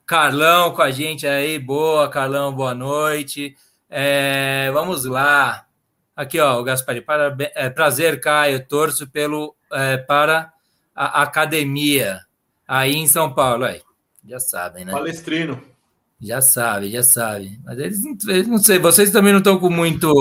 Carlão 0.07 0.71
com 0.71 0.81
a 0.81 0.89
gente 0.89 1.27
aí, 1.27 1.59
boa, 1.59 2.09
Carlão, 2.09 2.51
boa 2.51 2.73
noite. 2.73 3.55
É, 3.87 4.71
vamos 4.73 5.05
lá. 5.05 5.67
Aqui, 6.15 6.39
ó, 6.39 6.59
o 6.59 6.63
Gaspari, 6.63 6.99
parabéns, 6.99 7.51
é, 7.53 7.69
prazer, 7.69 8.19
Caio, 8.19 8.65
torço 8.65 9.05
pelo, 9.05 9.55
é, 9.71 9.97
para 9.97 10.51
a 10.95 11.21
academia 11.21 12.21
aí 12.67 12.95
em 12.95 13.05
São 13.05 13.31
Paulo. 13.31 13.65
Aí, 13.65 13.83
já 14.27 14.39
sabem, 14.39 14.83
né? 14.83 14.91
Palestrino. 14.91 15.61
Já 16.19 16.41
sabe, 16.41 16.89
já 16.89 17.03
sabe. 17.03 17.59
Mas 17.63 17.77
eles, 17.77 18.03
eles 18.27 18.47
não 18.47 18.57
sei, 18.57 18.79
vocês 18.79 19.11
também 19.11 19.31
não 19.31 19.39
estão 19.39 19.59
com 19.59 19.69
muito. 19.69 20.11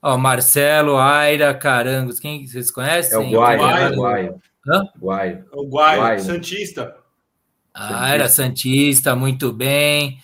Ó, 0.00 0.16
Marcelo, 0.16 0.96
Aira, 0.96 1.52
Carangos, 1.52 2.18
quem 2.18 2.46
vocês 2.46 2.70
conhecem? 2.70 3.12
É 3.12 3.18
o 3.18 3.30
Guaio, 3.30 3.60
é 3.60 3.90
o 3.90 3.96
Guaio. 3.96 4.40
Hã? 4.66 4.88
Guaio. 4.98 5.44
O 5.52 5.66
Guaio, 5.66 6.00
Guaio. 6.00 6.20
Santista. 6.20 6.96
Ah, 7.72 7.88
Santista. 7.88 8.08
era 8.14 8.28
Santista, 8.28 9.16
muito 9.16 9.52
bem. 9.52 10.20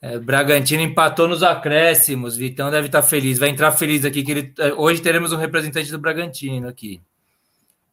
É, 0.00 0.18
Bragantino 0.18 0.82
empatou 0.82 1.26
nos 1.26 1.42
acréscimos. 1.42 2.36
Vitão 2.36 2.70
deve 2.70 2.88
estar 2.88 3.02
feliz. 3.02 3.38
Vai 3.38 3.48
entrar 3.48 3.72
feliz 3.72 4.04
aqui 4.04 4.22
que 4.22 4.30
ele. 4.32 4.54
É, 4.58 4.72
hoje 4.74 5.00
teremos 5.00 5.32
um 5.32 5.36
representante 5.36 5.90
do 5.90 5.98
Bragantino 5.98 6.68
aqui. 6.68 7.00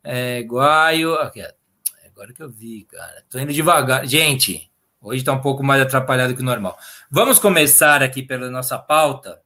É, 0.04 0.42
Guaio. 0.42 1.14
Aqui, 1.16 1.42
agora 2.06 2.34
que 2.34 2.44
eu 2.44 2.50
vi, 2.50 2.84
cara. 2.84 3.24
Tô 3.30 3.40
indo 3.40 3.54
devagar. 3.54 4.06
Gente, 4.06 4.70
hoje 5.00 5.20
está 5.20 5.32
um 5.32 5.40
pouco 5.40 5.64
mais 5.64 5.82
atrapalhado 5.82 6.36
que 6.36 6.42
o 6.42 6.46
normal. 6.46 6.78
Vamos 7.10 7.40
começar 7.40 8.04
aqui 8.04 8.22
pela 8.22 8.50
nossa 8.50 8.78
pauta. 8.78 9.40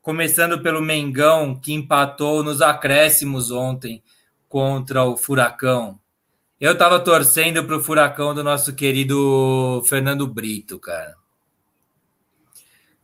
Começando 0.00 0.62
pelo 0.62 0.80
Mengão, 0.80 1.58
que 1.58 1.72
empatou 1.72 2.44
nos 2.44 2.62
acréscimos 2.62 3.50
ontem 3.50 4.02
contra 4.48 5.04
o 5.04 5.16
Furacão. 5.16 5.98
Eu 6.60 6.76
tava 6.76 6.98
torcendo 6.98 7.62
pro 7.64 7.82
Furacão 7.82 8.34
do 8.34 8.42
nosso 8.42 8.74
querido 8.74 9.82
Fernando 9.86 10.26
Brito, 10.26 10.78
cara. 10.78 11.14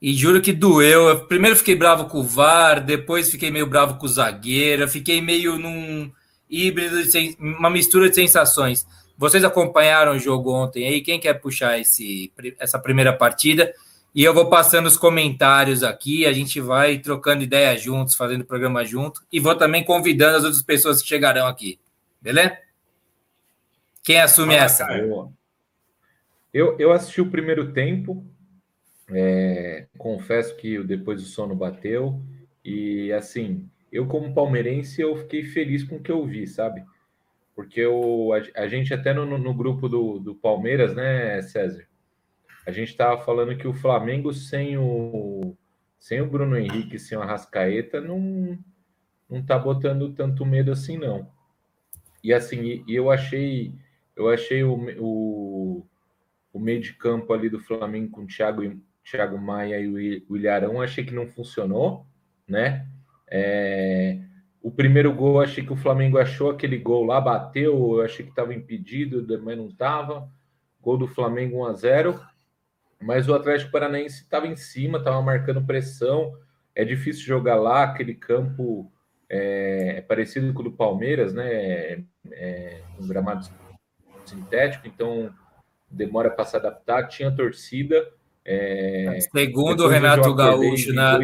E 0.02 0.12
juro 0.12 0.42
que 0.42 0.52
doeu. 0.52 1.08
Eu 1.08 1.26
primeiro 1.26 1.56
fiquei 1.56 1.76
bravo 1.76 2.06
com 2.06 2.18
o 2.18 2.24
VAR, 2.24 2.84
depois 2.84 3.30
fiquei 3.30 3.50
meio 3.50 3.66
bravo 3.66 3.96
com 3.96 4.06
o 4.06 4.08
zagueiro, 4.08 4.88
fiquei 4.88 5.22
meio 5.22 5.58
num 5.58 6.10
híbrido, 6.50 7.04
de, 7.04 7.36
uma 7.38 7.70
mistura 7.70 8.08
de 8.08 8.14
sensações. 8.16 8.86
Vocês 9.16 9.44
acompanharam 9.44 10.12
o 10.12 10.18
jogo 10.18 10.52
ontem 10.52 10.86
aí? 10.86 11.00
Quem 11.00 11.20
quer 11.20 11.34
puxar 11.34 11.78
esse, 11.78 12.32
essa 12.58 12.78
primeira 12.78 13.12
partida? 13.12 13.72
E 14.14 14.22
eu 14.22 14.32
vou 14.32 14.48
passando 14.48 14.86
os 14.86 14.96
comentários 14.96 15.82
aqui, 15.82 16.24
a 16.24 16.32
gente 16.32 16.60
vai 16.60 16.98
trocando 16.98 17.42
ideia 17.42 17.76
juntos, 17.76 18.14
fazendo 18.14 18.44
programa 18.44 18.84
junto, 18.84 19.20
e 19.32 19.40
vou 19.40 19.56
também 19.56 19.82
convidando 19.82 20.36
as 20.36 20.44
outras 20.44 20.62
pessoas 20.62 21.02
que 21.02 21.08
chegarão 21.08 21.48
aqui. 21.48 21.80
Beleza? 22.22 22.56
Quem 24.04 24.20
assume 24.20 24.54
ah, 24.54 24.64
essa? 24.64 24.86
Eu, 26.52 26.78
eu 26.78 26.92
assisti 26.92 27.20
o 27.20 27.30
primeiro 27.30 27.72
tempo, 27.72 28.24
é, 29.10 29.88
confesso 29.98 30.56
que 30.56 30.80
depois 30.84 31.20
o 31.20 31.26
sono 31.26 31.56
bateu, 31.56 32.22
e 32.64 33.12
assim, 33.12 33.68
eu 33.90 34.06
como 34.06 34.32
palmeirense, 34.32 35.00
eu 35.02 35.16
fiquei 35.16 35.42
feliz 35.42 35.82
com 35.82 35.96
o 35.96 36.00
que 36.00 36.12
eu 36.12 36.24
vi, 36.24 36.46
sabe? 36.46 36.84
Porque 37.56 37.80
eu, 37.80 38.30
a, 38.32 38.62
a 38.62 38.68
gente 38.68 38.94
até 38.94 39.12
no, 39.12 39.26
no 39.26 39.54
grupo 39.54 39.88
do, 39.88 40.20
do 40.20 40.36
Palmeiras, 40.36 40.94
né, 40.94 41.42
César? 41.42 41.84
A 42.66 42.70
gente 42.70 42.90
estava 42.90 43.20
falando 43.22 43.56
que 43.56 43.66
o 43.68 43.74
Flamengo 43.74 44.32
sem 44.32 44.78
o 44.78 45.56
sem 45.98 46.20
o 46.20 46.28
Bruno 46.28 46.56
Henrique, 46.56 46.98
sem 46.98 47.16
o 47.16 47.22
Arrascaeta, 47.22 48.00
não 48.00 48.58
não 49.28 49.42
tá 49.42 49.58
botando 49.58 50.12
tanto 50.12 50.44
medo 50.44 50.70
assim 50.72 50.98
não. 50.98 51.28
E 52.22 52.32
assim, 52.32 52.84
e 52.86 52.94
eu 52.94 53.10
achei 53.10 53.74
eu 54.16 54.28
achei 54.28 54.62
o, 54.62 54.74
o, 54.98 55.86
o 56.52 56.58
meio 56.58 56.80
de 56.80 56.92
campo 56.94 57.32
ali 57.32 57.48
do 57.48 57.60
Flamengo 57.60 58.10
com 58.10 58.22
o 58.22 58.26
Thiago, 58.26 58.62
Thiago 59.04 59.38
Maia 59.38 59.80
e 59.80 60.24
o 60.28 60.36
Ilharão, 60.36 60.80
achei 60.80 61.04
que 61.04 61.14
não 61.14 61.26
funcionou, 61.26 62.06
né? 62.46 62.86
É, 63.28 64.20
o 64.62 64.70
primeiro 64.70 65.12
gol, 65.12 65.40
achei 65.40 65.64
que 65.64 65.72
o 65.72 65.76
Flamengo 65.76 66.16
achou 66.16 66.50
aquele 66.50 66.78
gol 66.78 67.04
lá, 67.04 67.20
bateu, 67.20 67.96
eu 67.96 68.02
achei 68.02 68.24
que 68.24 68.30
estava 68.30 68.54
impedido, 68.54 69.26
mas 69.42 69.58
não 69.58 69.68
estava. 69.68 70.30
Gol 70.80 70.96
do 70.96 71.06
Flamengo 71.06 71.58
1 71.58 71.64
a 71.66 71.72
0 71.72 72.20
mas 73.04 73.28
o 73.28 73.34
Atlético 73.34 73.70
Paranaense 73.70 74.22
estava 74.22 74.46
em 74.46 74.56
cima, 74.56 74.96
estava 74.96 75.20
marcando 75.20 75.64
pressão. 75.64 76.32
É 76.74 76.84
difícil 76.84 77.22
jogar 77.22 77.56
lá, 77.56 77.84
aquele 77.84 78.14
campo 78.14 78.90
é, 79.28 79.96
é 79.98 80.00
parecido 80.00 80.52
com 80.54 80.60
o 80.60 80.64
do 80.64 80.72
Palmeiras, 80.72 81.34
né? 81.34 81.52
É, 81.52 81.98
é 82.32 82.80
um 82.98 83.06
gramado 83.06 83.46
sintético, 84.24 84.88
então 84.88 85.30
demora 85.90 86.30
para 86.30 86.46
se 86.46 86.56
adaptar. 86.56 87.06
Tinha 87.08 87.30
torcida. 87.30 88.08
É, 88.42 89.18
segundo 89.30 89.84
o 89.84 89.88
Renato 89.88 90.34
Gaúcho 90.34 90.94
na. 90.94 91.18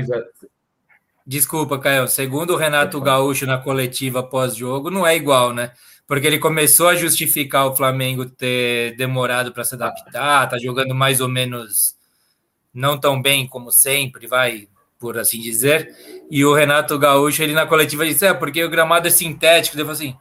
Desculpa, 1.26 1.78
Caio. 1.78 2.08
Segundo 2.08 2.54
o 2.54 2.56
Renato 2.56 3.00
Gaúcho 3.00 3.46
na 3.46 3.56
coletiva 3.56 4.22
pós-jogo, 4.22 4.90
não 4.90 5.06
é 5.06 5.16
igual, 5.16 5.54
né? 5.54 5.72
Porque 6.10 6.26
ele 6.26 6.40
começou 6.40 6.88
a 6.88 6.96
justificar 6.96 7.68
o 7.68 7.76
Flamengo 7.76 8.26
ter 8.26 8.96
demorado 8.96 9.52
para 9.52 9.62
se 9.62 9.76
adaptar, 9.76 10.48
tá 10.48 10.58
jogando 10.58 10.92
mais 10.92 11.20
ou 11.20 11.28
menos 11.28 11.94
não 12.74 12.98
tão 12.98 13.22
bem 13.22 13.46
como 13.46 13.70
sempre, 13.70 14.26
vai 14.26 14.66
por 14.98 15.16
assim 15.16 15.40
dizer. 15.40 15.94
E 16.28 16.44
o 16.44 16.52
Renato 16.52 16.98
Gaúcho, 16.98 17.44
ele 17.44 17.52
na 17.52 17.64
coletiva 17.64 18.04
disse: 18.04 18.26
é 18.26 18.34
porque 18.34 18.64
o 18.64 18.68
gramado 18.68 19.06
é 19.06 19.10
sintético. 19.12 19.76
Ele 19.76 19.84
falou 19.84 19.94
assim: 19.94 20.16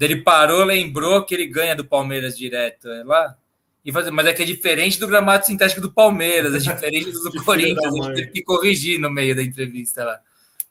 ele 0.00 0.22
parou, 0.22 0.62
lembrou 0.62 1.24
que 1.24 1.34
ele 1.34 1.48
ganha 1.48 1.74
do 1.74 1.84
Palmeiras 1.84 2.38
direto 2.38 2.88
é 2.88 3.02
lá. 3.02 3.36
E 3.84 3.90
fazer, 3.90 4.12
mas 4.12 4.26
é 4.26 4.32
que 4.32 4.44
é 4.44 4.46
diferente 4.46 5.00
do 5.00 5.08
gramado 5.08 5.44
sintético 5.44 5.80
do 5.80 5.90
Palmeiras, 5.90 6.54
é 6.54 6.58
diferente 6.58 7.10
do, 7.10 7.18
do 7.30 7.42
Corinthians. 7.42 7.84
A 7.84 7.90
gente 7.90 8.14
teve 8.14 8.30
que 8.30 8.44
corrigir 8.44 9.00
no 9.00 9.10
meio 9.10 9.34
da 9.34 9.42
entrevista 9.42 10.04
lá. 10.04 10.20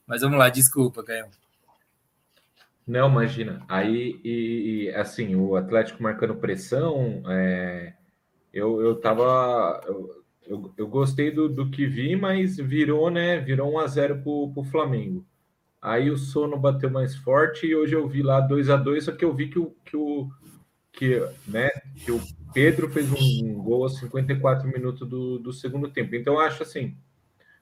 Mas 0.08 0.22
vamos 0.22 0.40
lá, 0.40 0.48
desculpa, 0.48 1.04
Caio. 1.04 1.26
Não, 2.88 3.10
imagina. 3.10 3.64
Aí, 3.68 4.20
e, 4.24 4.86
e, 4.86 4.96
assim, 4.96 5.36
o 5.36 5.56
Atlético 5.56 6.04
marcando 6.04 6.36
pressão, 6.36 7.24
é, 7.28 7.94
eu, 8.54 8.82
eu 8.82 8.96
tava. 8.96 9.82
Eu, 9.88 10.24
eu, 10.48 10.74
eu 10.78 10.88
gostei 10.88 11.32
do, 11.32 11.50
do 11.50 11.72
que 11.72 11.88
vi, 11.88 12.16
mas 12.16 12.58
virou, 12.58 13.10
né? 13.10 13.40
Virou 13.40 13.74
1 13.74 13.80
a 13.80 13.88
0 13.88 14.22
pro, 14.22 14.52
pro 14.54 14.64
Flamengo. 14.64 15.26
Aí 15.82 16.12
o 16.12 16.18
sono 16.18 16.58
bateu 16.58 16.90
mais 16.90 17.16
forte 17.16 17.68
e 17.68 17.76
hoje 17.76 17.96
eu 17.96 18.08
vi 18.08 18.22
lá 18.24 18.40
2 18.42 18.70
a 18.70 18.76
2 18.76 19.04
só 19.06 19.12
que 19.12 19.26
eu 19.26 19.34
vi 19.34 19.50
que 19.50 19.60
o, 19.60 19.76
que 19.86 19.96
o, 19.96 20.30
que, 20.92 21.20
né, 21.48 21.70
que 22.04 22.12
o 22.12 22.20
Pedro 22.54 22.90
fez 22.90 23.12
um 23.12 23.54
gol 23.62 23.84
aos 23.84 24.00
54 24.00 24.68
minutos 24.68 25.08
do, 25.08 25.38
do 25.40 25.54
segundo 25.54 25.90
tempo. 25.90 26.16
Então, 26.16 26.40
acho 26.40 26.64
assim, 26.64 26.98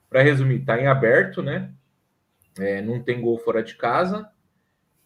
para 0.09 0.21
resumir, 0.21 0.63
tá 0.63 0.79
em 0.79 0.87
aberto, 0.87 1.41
né? 1.41 1.73
É, 2.57 2.81
não 2.81 3.01
tem 3.01 3.19
gol 3.19 3.37
fora 3.39 3.63
de 3.63 3.75
casa 3.75 4.29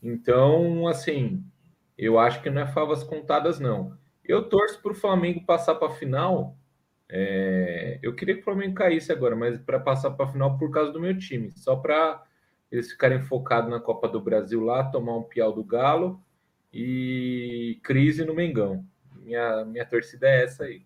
então, 0.02 0.88
assim, 0.88 1.44
eu 1.98 2.20
acho 2.20 2.42
que 2.42 2.50
não 2.50 2.62
é 2.62 2.68
favas 2.68 3.04
contadas, 3.04 3.60
não. 3.60 3.98
Eu 4.24 4.48
torço 4.50 4.82
para 4.82 4.92
o 4.92 4.96
Flamengo 4.96 5.46
passar 5.46 5.76
para 5.76 5.88
a 5.88 5.96
final. 5.96 6.56
É... 7.10 8.00
Eu 8.02 8.16
queria 8.16 8.36
que 8.36 8.42
o 8.42 8.46
Flamengo 8.46 8.76
caísse 8.76 9.12
agora, 9.12 9.36
mas 9.36 9.60
para 9.60 9.80
passar 9.80 10.12
para 10.12 10.26
a 10.26 10.32
final 10.32 10.58
por 10.58 10.72
causa 10.72 10.92
do 10.92 11.00
meu 11.00 11.18
time, 11.18 11.52
só 11.56 11.76
para 11.76 12.24
eles 12.72 12.92
ficarem 12.92 13.22
focados 13.22 13.70
na 13.70 13.80
Copa 13.80 14.08
do 14.10 14.22
Brasil 14.22 14.62
lá, 14.62 14.84
tomar 14.84 15.18
um 15.18 15.24
piau 15.24 15.54
do 15.54 15.64
Galo 15.64 16.22
e 16.74 17.80
crise 17.84 18.26
no 18.26 18.36
Mengão. 18.36 18.86
Minha, 19.16 19.66
minha 19.66 19.86
torcida 19.86 20.28
é 20.28 20.44
essa 20.44 20.66
aí. 20.66 20.86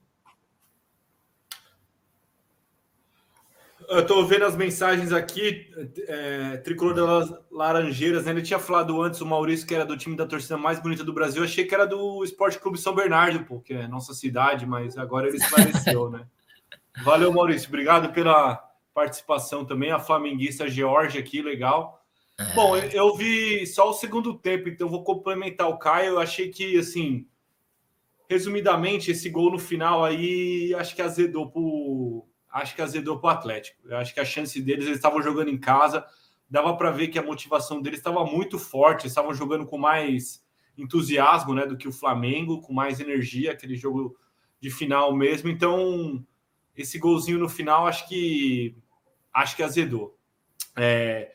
Eu 3.91 4.05
tô 4.05 4.25
vendo 4.25 4.45
as 4.45 4.55
mensagens 4.55 5.11
aqui, 5.11 5.69
é, 6.07 6.55
Tricolor 6.63 6.95
das 6.95 7.37
Laranjeiras, 7.51 8.23
né? 8.23 8.31
Ele 8.31 8.41
tinha 8.41 8.57
falado 8.57 9.01
antes, 9.01 9.19
o 9.19 9.25
Maurício, 9.25 9.67
que 9.67 9.75
era 9.75 9.85
do 9.85 9.97
time 9.97 10.15
da 10.15 10.25
torcida 10.25 10.57
mais 10.57 10.79
bonita 10.79 11.03
do 11.03 11.11
Brasil. 11.11 11.41
Eu 11.41 11.45
achei 11.45 11.65
que 11.65 11.75
era 11.75 11.85
do 11.85 12.23
Esporte 12.23 12.57
Clube 12.57 12.79
São 12.79 12.95
Bernardo, 12.95 13.43
pô, 13.43 13.59
que 13.59 13.73
é 13.73 13.89
nossa 13.89 14.13
cidade, 14.13 14.65
mas 14.65 14.97
agora 14.97 15.27
ele 15.27 15.35
esclareceu, 15.35 16.09
né? 16.09 16.25
Valeu, 17.03 17.33
Maurício. 17.33 17.67
Obrigado 17.67 18.13
pela 18.13 18.65
participação 18.93 19.65
também. 19.65 19.91
A 19.91 19.99
flamenguista 19.99 20.69
Georgia 20.69 21.19
aqui, 21.19 21.41
legal. 21.41 22.01
É. 22.39 22.45
Bom, 22.55 22.77
eu 22.77 23.13
vi 23.17 23.67
só 23.67 23.89
o 23.89 23.93
segundo 23.93 24.33
tempo, 24.33 24.69
então 24.69 24.87
vou 24.87 25.03
complementar 25.03 25.67
o 25.67 25.77
Caio. 25.77 26.11
Eu 26.11 26.19
achei 26.19 26.47
que, 26.47 26.79
assim, 26.79 27.27
resumidamente, 28.29 29.11
esse 29.11 29.29
gol 29.29 29.51
no 29.51 29.59
final 29.59 30.05
aí, 30.05 30.73
acho 30.75 30.95
que 30.95 31.01
azedou 31.01 31.51
pro 31.51 32.25
acho 32.51 32.75
que 32.75 32.81
azedou 32.81 33.19
para 33.19 33.27
o 33.27 33.37
Atlético. 33.37 33.79
Eu 33.87 33.97
acho 33.97 34.13
que 34.13 34.19
a 34.19 34.25
chance 34.25 34.61
deles, 34.61 34.85
eles 34.85 34.97
estavam 34.97 35.21
jogando 35.21 35.49
em 35.49 35.57
casa, 35.57 36.05
dava 36.49 36.75
para 36.75 36.91
ver 36.91 37.07
que 37.07 37.17
a 37.17 37.23
motivação 37.23 37.81
deles 37.81 37.99
estava 37.99 38.25
muito 38.25 38.59
forte, 38.59 39.07
estavam 39.07 39.33
jogando 39.33 39.65
com 39.65 39.77
mais 39.77 40.43
entusiasmo 40.77 41.53
né, 41.53 41.65
do 41.65 41.77
que 41.77 41.87
o 41.87 41.93
Flamengo, 41.93 42.61
com 42.61 42.73
mais 42.73 42.99
energia, 42.99 43.51
aquele 43.51 43.75
jogo 43.75 44.17
de 44.59 44.69
final 44.69 45.15
mesmo. 45.15 45.49
Então, 45.49 46.25
esse 46.75 46.99
golzinho 46.99 47.39
no 47.39 47.49
final, 47.49 47.87
acho 47.87 48.07
que 48.07 48.75
acho 49.33 49.55
que 49.55 49.63
azedou. 49.63 50.17
É, 50.75 51.31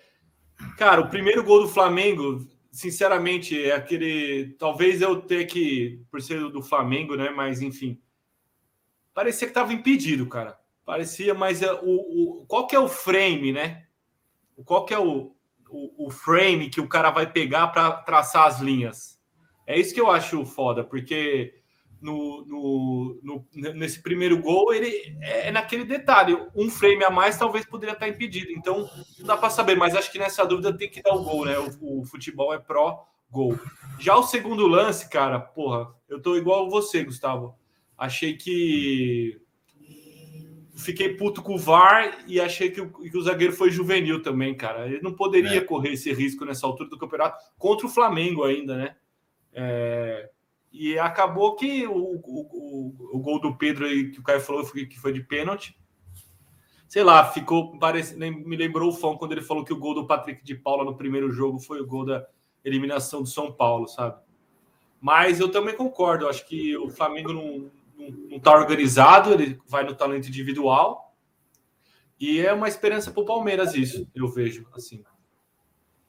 cara, 0.76 1.00
o 1.00 1.08
primeiro 1.08 1.42
gol 1.42 1.62
do 1.62 1.68
Flamengo, 1.68 2.46
sinceramente, 2.70 3.62
é 3.62 3.74
aquele. 3.74 4.54
Talvez 4.58 5.00
eu 5.00 5.20
tenha 5.22 5.46
que, 5.46 6.02
por 6.10 6.20
ser 6.20 6.50
do 6.50 6.62
Flamengo, 6.62 7.16
né? 7.16 7.30
Mas 7.30 7.62
enfim, 7.62 8.00
parecia 9.14 9.46
que 9.46 9.50
estava 9.50 9.72
impedido, 9.72 10.26
cara. 10.26 10.58
Parecia, 10.86 11.34
mas 11.34 11.62
é, 11.62 11.72
o, 11.72 11.80
o, 11.82 12.46
qual 12.46 12.68
que 12.68 12.76
é 12.76 12.78
o 12.78 12.88
frame, 12.88 13.52
né? 13.52 13.86
Qual 14.64 14.84
que 14.84 14.94
é 14.94 14.98
o, 14.98 15.34
o, 15.68 16.06
o 16.06 16.10
frame 16.10 16.70
que 16.70 16.80
o 16.80 16.88
cara 16.88 17.10
vai 17.10 17.30
pegar 17.30 17.66
para 17.66 17.90
traçar 17.90 18.46
as 18.46 18.60
linhas? 18.60 19.20
É 19.66 19.76
isso 19.76 19.92
que 19.92 20.00
eu 20.00 20.08
acho 20.08 20.46
foda, 20.46 20.84
porque 20.84 21.54
no, 22.00 22.46
no, 22.46 23.20
no, 23.20 23.46
nesse 23.74 24.00
primeiro 24.00 24.40
gol 24.40 24.72
ele 24.72 25.18
é, 25.20 25.48
é 25.48 25.50
naquele 25.50 25.84
detalhe. 25.84 26.38
Um 26.54 26.70
frame 26.70 27.02
a 27.02 27.10
mais 27.10 27.36
talvez 27.36 27.66
poderia 27.66 27.94
estar 27.94 28.08
impedido. 28.08 28.52
Então 28.52 28.88
não 29.18 29.26
dá 29.26 29.36
para 29.36 29.50
saber, 29.50 29.76
mas 29.76 29.96
acho 29.96 30.12
que 30.12 30.20
nessa 30.20 30.46
dúvida 30.46 30.72
tem 30.72 30.88
que 30.88 31.02
dar 31.02 31.16
o 31.16 31.24
gol, 31.24 31.46
né? 31.46 31.58
O, 31.58 32.02
o 32.02 32.04
futebol 32.04 32.54
é 32.54 32.60
pró-gol. 32.60 33.58
Já 33.98 34.16
o 34.16 34.22
segundo 34.22 34.68
lance, 34.68 35.10
cara, 35.10 35.40
porra, 35.40 35.92
eu 36.08 36.22
tô 36.22 36.36
igual 36.36 36.70
você, 36.70 37.02
Gustavo. 37.02 37.58
Achei 37.98 38.36
que 38.36 39.40
fiquei 40.76 41.14
puto 41.14 41.42
com 41.42 41.54
o 41.54 41.58
VAR 41.58 42.24
e 42.26 42.40
achei 42.40 42.70
que 42.70 42.80
o, 42.80 42.90
que 42.90 43.16
o 43.16 43.22
zagueiro 43.22 43.52
foi 43.52 43.70
juvenil 43.70 44.22
também, 44.22 44.54
cara. 44.54 44.86
Ele 44.86 45.00
não 45.00 45.14
poderia 45.14 45.58
é. 45.58 45.64
correr 45.64 45.92
esse 45.92 46.12
risco 46.12 46.44
nessa 46.44 46.66
altura 46.66 46.90
do 46.90 46.98
campeonato 46.98 47.42
contra 47.58 47.86
o 47.86 47.90
Flamengo 47.90 48.44
ainda, 48.44 48.76
né? 48.76 48.96
É, 49.52 50.28
e 50.70 50.98
acabou 50.98 51.56
que 51.56 51.86
o, 51.86 51.94
o, 51.94 52.20
o, 52.22 53.16
o, 53.16 53.18
gol 53.18 53.40
do 53.40 53.56
Pedro 53.56 53.86
aí, 53.86 54.10
que 54.10 54.20
o 54.20 54.22
Caio 54.22 54.40
falou 54.40 54.64
que 54.66 54.98
foi 55.00 55.12
de 55.12 55.20
pênalti. 55.20 55.74
Sei 56.86 57.02
lá, 57.02 57.24
ficou. 57.32 57.78
Parece, 57.78 58.14
me 58.14 58.56
lembrou 58.56 58.90
o 58.90 58.92
fã 58.92 59.16
quando 59.16 59.32
ele 59.32 59.40
falou 59.40 59.64
que 59.64 59.72
o 59.72 59.78
gol 59.78 59.94
do 59.94 60.06
Patrick 60.06 60.44
de 60.44 60.54
Paula 60.54 60.84
no 60.84 60.96
primeiro 60.96 61.32
jogo 61.32 61.58
foi 61.58 61.80
o 61.80 61.86
gol 61.86 62.04
da 62.04 62.26
eliminação 62.62 63.22
do 63.22 63.28
São 63.28 63.50
Paulo, 63.50 63.88
sabe? 63.88 64.20
Mas 65.00 65.40
eu 65.40 65.50
também 65.50 65.74
concordo, 65.74 66.28
acho 66.28 66.46
que 66.46 66.76
o 66.76 66.90
Flamengo 66.90 67.32
não, 67.32 67.70
não 67.96 68.36
está 68.36 68.52
organizado, 68.52 69.32
ele 69.32 69.58
vai 69.66 69.84
no 69.84 69.94
talento 69.94 70.28
individual. 70.28 71.14
E 72.18 72.40
é 72.40 72.52
uma 72.52 72.68
esperança 72.68 73.10
para 73.10 73.22
o 73.22 73.26
Palmeiras 73.26 73.74
isso, 73.74 74.08
eu 74.14 74.28
vejo 74.28 74.66
assim. 74.74 75.02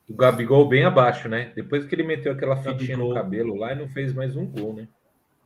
O 0.09 0.15
Gabigol 0.15 0.67
bem 0.67 0.85
abaixo, 0.85 1.27
né? 1.27 1.51
Depois 1.53 1.85
que 1.85 1.93
ele 1.93 2.03
meteu 2.03 2.31
aquela 2.31 2.55
fitinha 2.55 2.95
Gabigol. 2.95 3.09
no 3.09 3.13
cabelo 3.13 3.55
lá 3.55 3.73
e 3.73 3.75
não 3.75 3.89
fez 3.89 4.13
mais 4.13 4.37
um 4.37 4.45
gol, 4.45 4.73
né? 4.73 4.87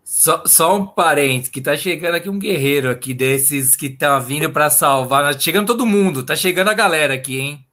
Só, 0.03 0.43
só 0.45 0.75
um 0.75 0.85
parente, 0.85 1.49
que 1.49 1.61
tá 1.61 1.75
chegando 1.75 2.15
aqui 2.15 2.29
um 2.29 2.37
guerreiro 2.37 2.89
aqui 2.89 3.13
desses 3.13 3.75
que 3.75 3.89
tá 3.89 4.19
vindo 4.19 4.51
para 4.51 4.69
salvar. 4.69 5.33
Tá 5.33 5.39
chegando 5.39 5.67
todo 5.67 5.85
mundo, 5.85 6.23
tá 6.23 6.35
chegando 6.35 6.69
a 6.69 6.73
galera 6.73 7.13
aqui, 7.13 7.39
hein? 7.39 7.65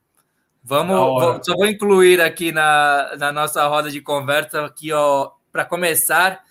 Vamos, 0.62 0.96
vou, 0.96 1.42
só 1.42 1.54
vou 1.54 1.66
incluir 1.66 2.20
aqui 2.20 2.52
na, 2.52 3.16
na 3.18 3.32
nossa 3.32 3.66
roda 3.66 3.90
de 3.90 4.00
conversa 4.02 4.66
aqui, 4.66 4.92
ó, 4.92 5.30
para 5.50 5.64
começar, 5.64 6.44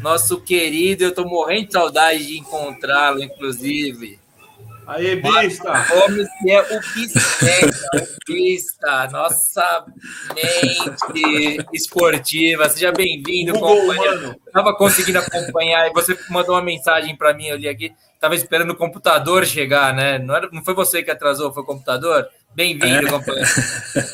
nosso 0.00 0.40
querido, 0.40 1.04
eu 1.04 1.14
tô 1.14 1.24
morrendo 1.24 1.66
de 1.66 1.72
saudade 1.72 2.26
de 2.26 2.38
encontrá-lo, 2.38 3.22
inclusive. 3.22 4.18
Aí, 4.90 5.14
Bista! 5.14 5.86
Como 5.88 6.16
que 6.16 6.50
é 6.50 6.60
o 6.62 6.80
Bista, 6.94 7.20
Bista, 8.26 9.08
nossa 9.12 9.84
mente 10.34 11.64
esportiva. 11.72 12.68
Seja 12.68 12.90
bem-vindo, 12.90 13.52
companheiro. 13.52 14.34
Tava 14.52 14.74
conseguindo 14.74 15.20
acompanhar 15.20 15.86
e 15.86 15.92
você 15.92 16.18
mandou 16.28 16.56
uma 16.56 16.62
mensagem 16.62 17.14
para 17.16 17.32
mim 17.32 17.50
ali 17.50 17.68
aqui. 17.68 17.92
Tava 18.18 18.34
esperando 18.34 18.70
o 18.70 18.76
computador 18.76 19.46
chegar, 19.46 19.94
né? 19.94 20.18
Não, 20.18 20.34
era, 20.34 20.48
não 20.50 20.64
foi 20.64 20.74
você 20.74 21.04
que 21.04 21.10
atrasou, 21.10 21.52
foi 21.52 21.62
o 21.62 21.66
computador? 21.66 22.28
Bem-vindo, 22.54 23.06
é. 23.06 23.10
companheiro. 23.10 23.48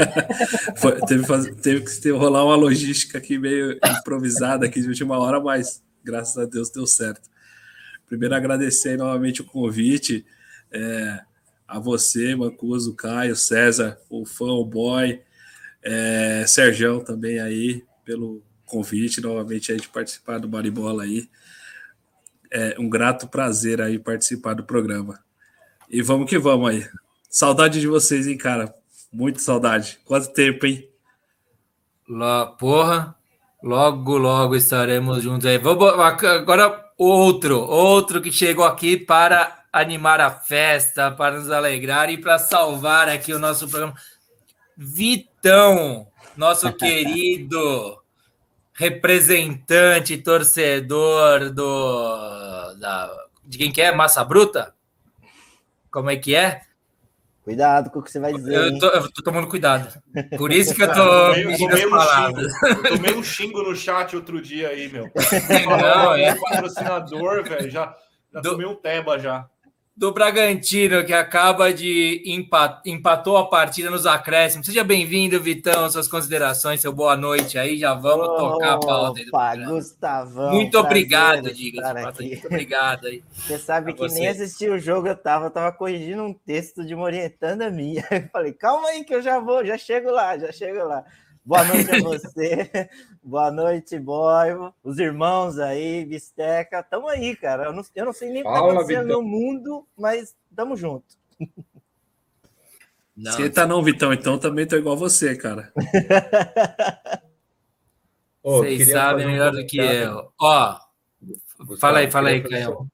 Foi, 0.77 1.01
teve, 1.07 1.55
teve 1.55 1.81
que 1.85 2.01
ter, 2.01 2.11
rolar 2.11 2.45
uma 2.45 2.57
logística 2.57 3.19
aqui 3.19 3.39
meio 3.39 3.79
improvisada 3.99 4.67
aqui 4.67 4.81
de 4.81 4.89
última 4.89 5.19
hora, 5.19 5.41
mas 5.41 5.83
graças 6.05 6.37
a 6.37 6.45
Deus 6.45 6.71
deu 6.71 6.87
certo. 6.87 7.29
Primeiro 8.07 8.35
agradecer 8.35 8.97
novamente 8.97 9.41
o 9.41 9.45
convite 9.45 10.25
é, 10.71 11.21
a 11.67 11.79
você, 11.79 12.37
Mancuso, 12.37 12.95
Caio, 12.95 13.35
César, 13.35 13.99
o 14.09 14.25
fã, 14.27 14.53
o 14.53 14.65
boy, 14.65 15.21
é, 15.83 16.45
Serjão 16.47 17.01
também 17.01 17.41
aí 17.41 17.85
pelo 18.05 18.43
convite 18.65 19.21
novamente 19.21 19.73
aí 19.73 19.81
de 19.81 19.89
participar 19.89 20.39
do 20.39 20.49
Baribola 20.49 21.05
aí. 21.05 21.29
É 22.51 22.77
um 22.79 22.89
grato 22.89 23.27
prazer 23.27 23.81
aí 23.81 23.99
participar 23.99 24.55
do 24.55 24.65
programa. 24.65 25.19
E 25.89 26.03
vamos 26.03 26.29
que 26.29 26.39
vamos 26.39 26.71
aí. 26.71 26.87
Saudade 27.37 27.83
de 27.83 27.87
vocês, 27.87 28.27
hein, 28.27 28.39
cara? 28.39 28.75
Muito 29.13 29.43
saudade. 29.43 29.99
Quanto 30.07 30.33
tempo, 30.33 30.65
hein? 30.65 30.89
Lá, 32.09 32.47
porra, 32.47 33.15
logo, 33.63 34.17
logo 34.17 34.57
estaremos 34.57 35.23
juntos 35.23 35.45
aí. 35.45 35.59
Vamos, 35.59 35.87
agora, 35.87 36.83
outro, 36.97 37.59
outro 37.59 38.23
que 38.23 38.33
chegou 38.33 38.65
aqui 38.65 38.97
para 38.97 39.67
animar 39.71 40.19
a 40.19 40.31
festa, 40.31 41.11
para 41.11 41.39
nos 41.39 41.51
alegrar 41.51 42.09
e 42.09 42.17
para 42.17 42.39
salvar 42.39 43.07
aqui 43.07 43.35
o 43.35 43.39
nosso 43.39 43.69
programa. 43.69 43.93
Vitão, 44.75 46.07
nosso 46.39 46.73
querido 46.73 48.03
representante, 48.73 50.17
torcedor 50.17 51.51
do 51.51 52.75
da, 52.77 53.11
de 53.45 53.59
quem 53.59 53.71
que 53.71 53.83
é? 53.83 53.95
Massa 53.95 54.25
Bruta? 54.25 54.75
Como 55.91 56.09
é 56.09 56.17
que 56.17 56.35
é? 56.35 56.66
Cuidado 57.47 57.91
com 57.91 58.01
o 58.01 58.03
que 58.03 58.11
você 58.11 58.19
vai 58.19 58.33
dizer. 58.33 58.57
Eu 58.57 58.79
tô, 58.81 58.87
eu 58.89 59.13
tô 59.13 59.23
tomando 59.23 59.47
cuidado. 59.47 60.03
Por 60.37 60.51
isso 60.51 60.75
que 60.75 60.83
eu 60.83 60.93
tô 60.93 61.29
medindo 61.47 61.77
as 61.77 61.85
palavras. 61.85 62.53
Um 62.53 62.83
tomei 62.97 63.15
um 63.15 63.23
xingo 63.23 63.63
no 63.63 63.77
chat 63.77 64.17
outro 64.17 64.43
dia 64.43 64.71
aí, 64.71 64.89
meu. 64.89 65.09
Não, 65.81 66.15
é 66.17 66.35
patrocinador, 66.35 67.45
velho. 67.45 67.71
Já, 67.71 67.95
já 68.35 68.41
Do... 68.41 68.51
tomei 68.51 68.67
um 68.67 68.75
teba 68.75 69.17
já 69.21 69.49
do 69.97 70.13
Bragantino, 70.13 71.03
que 71.05 71.13
acaba 71.15 71.73
de 71.73 72.23
empat, 72.27 72.83
empatou 72.85 73.39
a 73.39 73.49
partida 73.49 73.91
nos 73.91 74.05
acréscimos. 74.05 74.67
Seja 74.67 74.85
bem-vindo, 74.85 75.41
Vitão, 75.41 75.89
suas 75.89 76.07
considerações, 76.07 76.83
seu 76.83 76.93
boa 76.93 77.17
noite 77.17 77.59
aí, 77.59 77.79
já 77.79 77.95
vamos 77.95 78.29
oh, 78.29 78.37
tocar 78.37 78.75
a 78.75 78.79
pauta. 78.79 79.23
Opa, 79.29 79.57
Gustavão. 79.57 80.53
Muito 80.53 80.79
obrigado, 80.79 81.51
diga 81.51 81.95
Muito 81.95 82.47
obrigado 82.47 83.07
aí. 83.07 83.25
Você 83.33 83.59
sabe 83.59 83.95
que 83.95 83.99
você. 83.99 84.19
nem 84.19 84.29
assisti 84.29 84.69
o 84.69 84.79
jogo, 84.79 85.09
eu 85.09 85.17
tava, 85.17 85.47
eu 85.47 85.51
tava 85.51 85.73
corrigindo 85.73 86.23
um 86.23 86.35
texto 86.35 86.85
de 86.85 86.95
uma 86.95 87.05
orientanda 87.05 87.71
minha. 87.71 88.05
Eu 88.13 88.29
falei, 88.31 88.53
calma 88.53 88.89
aí 88.89 89.05
que 89.05 89.15
eu 89.15 89.23
já 89.23 89.39
vou, 89.39 89.65
já 89.65 89.79
chego 89.79 90.11
lá, 90.11 90.37
já 90.37 90.53
chego 90.53 90.85
lá. 90.85 91.05
Boa 91.47 91.65
noite 91.65 91.91
a 91.93 92.01
você. 92.01 92.91
Boa 93.23 93.53
noite, 93.53 93.97
boy. 94.01 94.73
Os 94.83 94.99
irmãos 94.99 95.61
aí, 95.61 96.05
Bisteca. 96.05 96.83
Tamo 96.83 97.07
aí, 97.07 97.37
cara. 97.37 97.67
Eu 97.67 97.73
não, 97.73 97.85
eu 97.95 98.05
não 98.05 98.13
sei 98.13 98.31
nem 98.31 98.43
o 98.43 98.45
que 98.45 98.51
tá 98.51 98.59
acontecendo 98.59 99.03
Vitão. 99.05 99.23
no 99.23 99.29
mundo, 99.29 99.87
mas 99.97 100.35
tamo 100.57 100.77
junto. 100.77 101.07
Não, 103.17 103.31
Você 103.31 103.49
tá 103.49 103.65
não, 103.65 103.81
Vitão, 103.81 104.13
então 104.13 104.37
também 104.39 104.67
tô 104.67 104.77
igual 104.77 104.97
você, 104.97 105.37
cara. 105.37 105.73
Vocês 108.43 108.91
sabem 108.91 109.27
melhor 109.27 109.55
um 109.55 109.57
do 109.61 109.67
que 109.67 109.79
eu. 109.79 110.33
Ó, 110.41 110.81
fala 111.79 112.01
aí, 112.01 112.11
fala 112.11 112.31
aí, 112.31 112.43
Caio. 112.43 112.91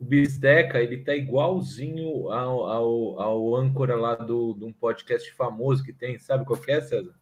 O 0.00 0.04
Bisteca, 0.04 0.80
ele 0.80 1.04
tá 1.04 1.14
igualzinho 1.14 2.30
ao, 2.32 2.66
ao, 2.66 3.20
ao 3.20 3.54
âncora 3.54 3.96
lá 3.96 4.14
do, 4.14 4.54
de 4.54 4.64
um 4.64 4.72
podcast 4.72 5.30
famoso 5.34 5.84
que 5.84 5.92
tem, 5.92 6.18
sabe 6.18 6.46
qual 6.46 6.58
que 6.58 6.72
é, 6.72 6.80
César? 6.80 7.14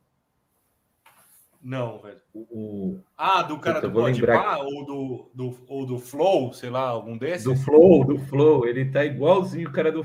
Não, 1.63 2.01
velho. 2.01 2.21
O, 2.35 3.01
ah, 3.17 3.43
do 3.43 3.59
cara 3.59 3.81
Puta, 3.81 3.89
do 3.89 4.01
Podpah 4.01 4.59
ou 4.59 4.85
do, 4.85 5.31
do, 5.33 5.59
ou 5.69 5.87
do 5.87 5.99
Flow, 5.99 6.53
sei 6.53 6.71
lá, 6.71 6.89
algum 6.89 7.17
desses? 7.17 7.45
Do 7.45 7.55
Flow, 7.55 8.05
do 8.05 8.19
Flow. 8.19 8.67
Ele 8.67 8.87
tá 8.87 9.05
igualzinho 9.05 9.69
o 9.69 9.73
cara 9.73 9.93
do, 9.93 10.05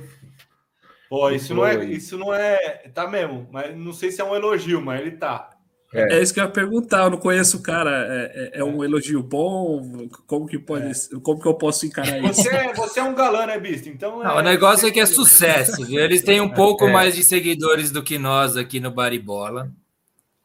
Pô, 1.09 1.29
isso 1.31 1.53
não 1.53 1.65
é, 1.65 1.85
isso 1.85 2.17
não 2.17 2.33
é, 2.33 2.89
tá 2.93 3.07
mesmo, 3.07 3.47
mas 3.51 3.75
não 3.75 3.93
sei 3.93 4.11
se 4.11 4.19
é 4.19 4.23
um 4.25 4.35
elogio, 4.35 4.81
mas 4.81 5.01
ele 5.01 5.11
tá. 5.11 5.49
É. 5.93 6.17
é 6.17 6.21
isso 6.21 6.33
que 6.33 6.39
eu 6.41 6.43
ia 6.43 6.49
perguntar, 6.49 7.05
eu 7.05 7.09
não 7.11 7.17
conheço 7.17 7.57
o 7.57 7.63
cara, 7.63 8.05
é, 8.09 8.51
é, 8.55 8.59
é 8.59 8.63
um 8.63 8.83
elogio 8.83 9.23
bom? 9.23 10.09
Como 10.27 10.45
que 10.45 10.59
pode, 10.59 10.85
é. 10.85 11.19
como 11.23 11.39
que 11.39 11.47
eu 11.47 11.53
posso 11.53 11.85
encarar 11.85 12.19
isso? 12.19 12.43
Você, 12.43 12.49
é, 12.49 12.73
você 12.73 12.99
é 12.99 13.03
um 13.03 13.15
galã, 13.15 13.45
né, 13.45 13.57
Bisto? 13.57 13.87
Então 13.87 14.21
não, 14.21 14.35
o 14.35 14.41
negócio 14.41 14.85
é 14.85 14.91
que 14.91 14.99
é 14.99 15.05
sucesso, 15.05 15.85
viu? 15.85 16.01
Eles 16.01 16.21
têm 16.21 16.41
um 16.41 16.49
pouco 16.49 16.89
mais 16.89 17.15
de 17.15 17.23
seguidores 17.23 17.89
do 17.89 18.03
que 18.03 18.19
nós 18.19 18.57
aqui 18.57 18.81
no 18.81 18.91
Baribola. 18.91 19.71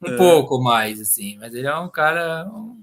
Um 0.03 0.17
pouco 0.17 0.61
mais, 0.61 1.01
assim, 1.01 1.38
mas 1.38 1.55
ele 1.55 1.67
é 1.67 1.77
um 1.77 1.88
cara, 1.88 2.45
um, 2.47 2.83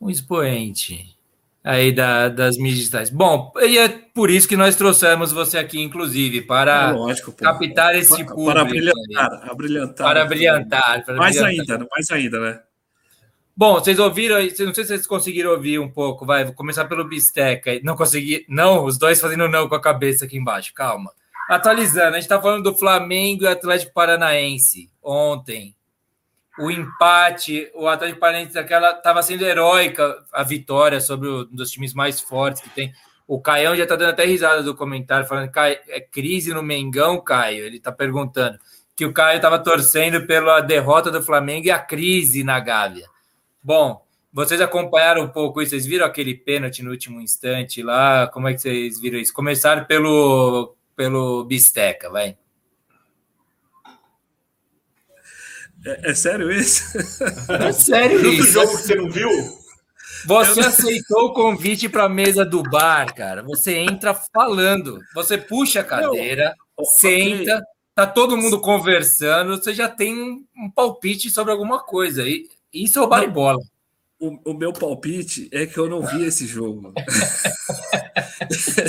um 0.00 0.08
expoente 0.08 1.16
aí 1.62 1.92
da, 1.92 2.28
das 2.28 2.56
mídias 2.56 2.78
digitais. 2.78 3.10
Bom, 3.10 3.52
e 3.60 3.78
é 3.78 3.88
por 3.88 4.30
isso 4.30 4.48
que 4.48 4.56
nós 4.56 4.76
trouxemos 4.76 5.32
você 5.32 5.58
aqui, 5.58 5.80
inclusive, 5.80 6.42
para 6.42 6.90
é 6.90 6.92
lógico, 6.92 7.32
captar 7.32 7.94
esse 7.94 8.24
para, 8.24 8.34
público. 8.34 8.52
Para 8.52 8.64
brilhantar, 8.64 9.56
brilhantar. 9.56 10.06
Para 10.06 10.24
brilhantar. 10.24 11.04
Para 11.04 11.16
mais 11.16 11.36
brilhantar. 11.36 11.76
ainda, 11.76 11.88
mais 11.90 12.10
ainda, 12.10 12.40
né? 12.40 12.60
Bom, 13.56 13.74
vocês 13.74 13.98
ouviram, 13.98 14.36
não 14.36 14.48
sei 14.48 14.64
se 14.64 14.86
vocês 14.86 15.06
conseguiram 15.06 15.50
ouvir 15.50 15.78
um 15.78 15.90
pouco, 15.90 16.24
vai, 16.24 16.44
vou 16.44 16.54
começar 16.54 16.86
pelo 16.86 17.06
Bisteca. 17.06 17.78
Não 17.82 17.94
consegui, 17.94 18.46
não, 18.48 18.84
os 18.84 18.96
dois 18.96 19.20
fazendo 19.20 19.46
não 19.48 19.68
com 19.68 19.74
a 19.74 19.80
cabeça 19.80 20.24
aqui 20.24 20.38
embaixo, 20.38 20.72
calma. 20.72 21.12
Atualizando, 21.46 22.10
a 22.10 22.12
gente 22.12 22.22
está 22.22 22.40
falando 22.40 22.62
do 22.62 22.78
Flamengo 22.78 23.44
e 23.44 23.48
Atlético 23.48 23.92
Paranaense 23.92 24.88
ontem 25.02 25.74
o 26.60 26.70
empate, 26.70 27.70
o 27.74 27.88
Atlético 27.88 28.20
Paranaense 28.20 28.58
aquela 28.58 28.90
estava 28.90 29.22
sendo 29.22 29.46
heróica 29.46 30.22
a 30.30 30.42
vitória 30.42 31.00
sobre 31.00 31.28
um 31.28 31.44
dos 31.46 31.70
times 31.70 31.94
mais 31.94 32.20
fortes 32.20 32.60
que 32.60 32.68
tem. 32.68 32.92
O 33.26 33.40
Caião 33.40 33.74
já 33.74 33.84
está 33.84 33.96
dando 33.96 34.10
até 34.10 34.26
risada 34.26 34.62
do 34.62 34.74
comentário, 34.74 35.26
falando 35.26 35.50
que 35.50 35.58
é 35.58 36.00
crise 36.00 36.52
no 36.52 36.62
Mengão, 36.62 37.18
Caio. 37.20 37.64
Ele 37.64 37.78
está 37.78 37.90
perguntando 37.90 38.58
que 38.94 39.06
o 39.06 39.12
Caio 39.12 39.36
estava 39.36 39.58
torcendo 39.58 40.26
pela 40.26 40.60
derrota 40.60 41.10
do 41.10 41.22
Flamengo 41.22 41.66
e 41.66 41.70
a 41.70 41.78
crise 41.78 42.44
na 42.44 42.60
Gávea. 42.60 43.06
Bom, 43.62 44.04
vocês 44.30 44.60
acompanharam 44.60 45.22
um 45.22 45.28
pouco 45.28 45.62
isso, 45.62 45.70
vocês 45.70 45.86
viram 45.86 46.04
aquele 46.04 46.34
pênalti 46.34 46.82
no 46.82 46.90
último 46.90 47.20
instante 47.20 47.82
lá? 47.82 48.26
Como 48.26 48.48
é 48.48 48.52
que 48.52 48.60
vocês 48.60 49.00
viram 49.00 49.18
isso? 49.18 49.32
Começaram 49.32 49.86
pelo, 49.86 50.74
pelo 50.94 51.44
Bisteca, 51.44 52.10
vai. 52.10 52.36
É, 55.84 56.10
é 56.10 56.14
sério 56.14 56.50
isso? 56.50 56.82
É 57.48 57.72
sério 57.72 58.20
isso. 58.32 58.58
Outro 58.58 58.70
jogo 58.70 58.76
que 58.76 58.82
você 58.82 58.94
não 58.94 59.10
viu? 59.10 59.60
Você 60.26 60.60
aceitou 60.60 61.26
o 61.26 61.32
convite 61.32 61.88
para 61.88 62.04
a 62.04 62.08
mesa 62.08 62.44
do 62.44 62.62
bar, 62.62 63.14
cara. 63.14 63.42
Você 63.42 63.76
entra 63.76 64.14
falando. 64.14 64.98
Você 65.14 65.38
puxa 65.38 65.80
a 65.80 65.84
cadeira, 65.84 66.54
não. 66.78 66.84
senta, 66.84 67.62
tá 67.94 68.06
todo 68.06 68.36
mundo 68.36 68.60
conversando. 68.60 69.56
Você 69.56 69.72
já 69.72 69.88
tem 69.88 70.14
um, 70.14 70.44
um 70.56 70.70
palpite 70.70 71.30
sobre 71.30 71.52
alguma 71.52 71.82
coisa. 71.82 72.28
E 72.28 72.46
isso 72.72 72.98
é 72.98 73.02
o 73.02 73.06
bar 73.06 73.22
e 73.22 73.28
bola. 73.28 73.60
O, 74.18 74.50
o, 74.50 74.54
meu 74.54 74.70
palpite 74.70 75.48
é 75.50 75.64
que 75.64 75.78
eu 75.78 75.88
não 75.88 76.02
vi 76.02 76.26
esse 76.26 76.46
jogo. 76.46 76.92
você 78.50 78.82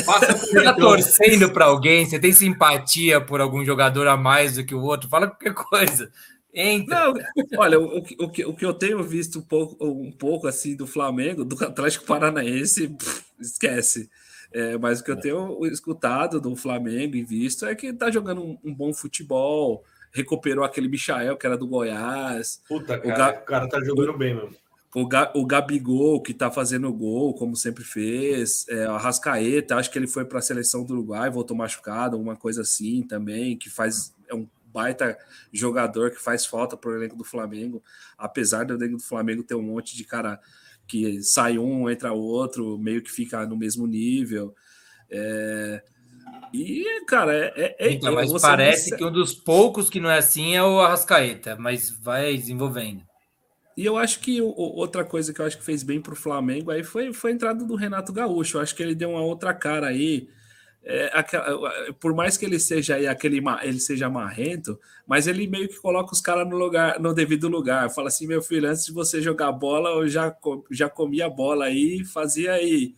tá 0.61 0.73
torcendo 0.73 1.53
para 1.53 1.65
alguém? 1.65 2.05
Você 2.05 2.19
tem 2.19 2.33
simpatia 2.33 3.21
por 3.21 3.39
algum 3.39 3.63
jogador 3.63 4.09
a 4.09 4.17
mais 4.17 4.55
do 4.55 4.65
que 4.65 4.75
o 4.75 4.81
outro? 4.81 5.07
Fala 5.07 5.27
qualquer 5.27 5.53
coisa. 5.53 6.11
Entra. 6.53 7.13
Não, 7.13 7.13
olha, 7.59 7.79
o, 7.79 7.97
o, 7.97 8.29
que, 8.29 8.45
o 8.45 8.53
que 8.53 8.65
eu 8.65 8.73
tenho 8.73 9.01
visto 9.03 9.39
um 9.39 9.41
pouco, 9.41 9.85
um 9.85 10.11
pouco 10.11 10.47
assim 10.47 10.75
do 10.75 10.85
Flamengo, 10.85 11.45
do 11.45 11.63
Atlético 11.63 12.05
Paranaense, 12.05 12.89
pff, 12.89 13.23
esquece. 13.39 14.09
É, 14.53 14.77
mas 14.77 14.99
o 14.99 15.03
que 15.03 15.11
eu 15.11 15.19
tenho 15.19 15.65
escutado 15.65 16.41
do 16.41 16.55
Flamengo 16.55 17.15
e 17.15 17.23
visto 17.23 17.65
é 17.65 17.73
que 17.73 17.93
tá 17.93 18.11
jogando 18.11 18.43
um, 18.43 18.57
um 18.65 18.73
bom 18.73 18.93
futebol, 18.93 19.81
recuperou 20.11 20.65
aquele 20.65 20.89
Michael 20.89 21.37
que 21.37 21.45
era 21.45 21.57
do 21.57 21.67
Goiás. 21.67 22.61
Puta, 22.67 22.99
cara, 22.99 23.13
o, 23.13 23.17
Ga... 23.17 23.39
o 23.39 23.45
cara 23.45 23.69
tá 23.69 23.81
jogando 23.81 24.17
bem, 24.17 24.35
mano. 24.35 24.53
O, 24.93 25.07
Ga, 25.07 25.31
o 25.33 25.45
Gabigol, 25.45 26.21
que 26.21 26.33
tá 26.33 26.51
fazendo 26.51 26.91
gol, 26.91 27.33
como 27.33 27.55
sempre 27.55 27.81
fez. 27.81 28.65
É, 28.67 28.89
o 28.89 28.97
Rascaeta, 28.97 29.77
acho 29.77 29.89
que 29.89 29.97
ele 29.97 30.07
foi 30.07 30.25
para 30.25 30.39
a 30.39 30.41
seleção 30.41 30.83
do 30.83 30.93
Uruguai, 30.93 31.29
voltou 31.29 31.55
machucado, 31.55 32.17
alguma 32.17 32.35
coisa 32.35 32.61
assim 32.61 33.03
também, 33.03 33.55
que 33.57 33.69
faz. 33.69 34.13
É 34.27 34.35
um 34.35 34.45
baita 34.71 35.17
jogador 35.51 36.11
que 36.11 36.21
faz 36.21 36.45
falta 36.45 36.77
para 36.77 36.91
o 36.91 36.95
elenco 36.95 37.15
do 37.15 37.23
Flamengo, 37.23 37.83
apesar 38.17 38.65
do 38.65 38.73
elenco 38.73 38.97
do 38.97 39.03
Flamengo 39.03 39.43
ter 39.43 39.55
um 39.55 39.61
monte 39.61 39.95
de 39.95 40.03
cara 40.03 40.39
que 40.87 41.21
sai 41.23 41.57
um, 41.57 41.89
entra 41.89 42.11
outro, 42.11 42.77
meio 42.77 43.01
que 43.01 43.11
fica 43.11 43.45
no 43.45 43.55
mesmo 43.55 43.87
nível. 43.87 44.53
É... 45.09 45.83
E, 46.53 47.05
cara, 47.07 47.33
é. 47.33 47.53
é, 47.55 47.75
é 47.87 47.91
então, 47.93 48.13
mas 48.13 48.31
parece 48.41 48.95
que 48.95 49.03
um 49.03 49.11
dos 49.11 49.33
poucos 49.33 49.89
que 49.89 49.99
não 49.99 50.09
é 50.09 50.17
assim 50.17 50.55
é 50.55 50.63
o 50.63 50.79
Arrascaeta, 50.81 51.55
mas 51.55 51.89
vai 51.89 52.35
desenvolvendo. 52.35 53.03
E 53.77 53.85
eu 53.85 53.97
acho 53.97 54.19
que 54.19 54.41
outra 54.41 55.05
coisa 55.05 55.33
que 55.33 55.39
eu 55.39 55.45
acho 55.45 55.57
que 55.57 55.63
fez 55.63 55.81
bem 55.81 56.01
para 56.01 56.13
o 56.13 56.15
Flamengo 56.15 56.71
aí 56.71 56.83
foi, 56.83 57.13
foi 57.13 57.31
a 57.31 57.33
entrada 57.33 57.63
do 57.63 57.75
Renato 57.75 58.11
Gaúcho. 58.11 58.57
Eu 58.57 58.61
acho 58.61 58.75
que 58.75 58.83
ele 58.83 58.93
deu 58.93 59.11
uma 59.11 59.21
outra 59.21 59.53
cara 59.53 59.87
aí 59.87 60.27
é, 60.83 61.11
por 61.99 62.13
mais 62.13 62.37
que 62.37 62.45
ele 62.45 62.59
seja 62.59 63.11
aquele 63.11 63.41
ele 63.61 63.79
seja 63.79 64.09
marrento, 64.09 64.79
mas 65.05 65.27
ele 65.27 65.47
meio 65.47 65.67
que 65.67 65.79
coloca 65.79 66.11
os 66.11 66.21
caras 66.21 66.47
no 66.49 66.57
lugar, 66.57 66.99
no 66.99 67.13
devido 67.13 67.47
lugar. 67.47 67.89
Fala 67.91 68.07
assim, 68.07 68.25
meu 68.25 68.41
filho, 68.41 68.67
antes 68.67 68.85
de 68.85 68.91
você 68.91 69.21
jogar 69.21 69.51
bola, 69.51 69.89
eu 69.91 70.07
já, 70.07 70.35
já 70.71 70.89
comia 70.89 71.29
bola 71.29 71.65
aí, 71.65 72.03
fazia 72.03 72.53
aí 72.53 72.95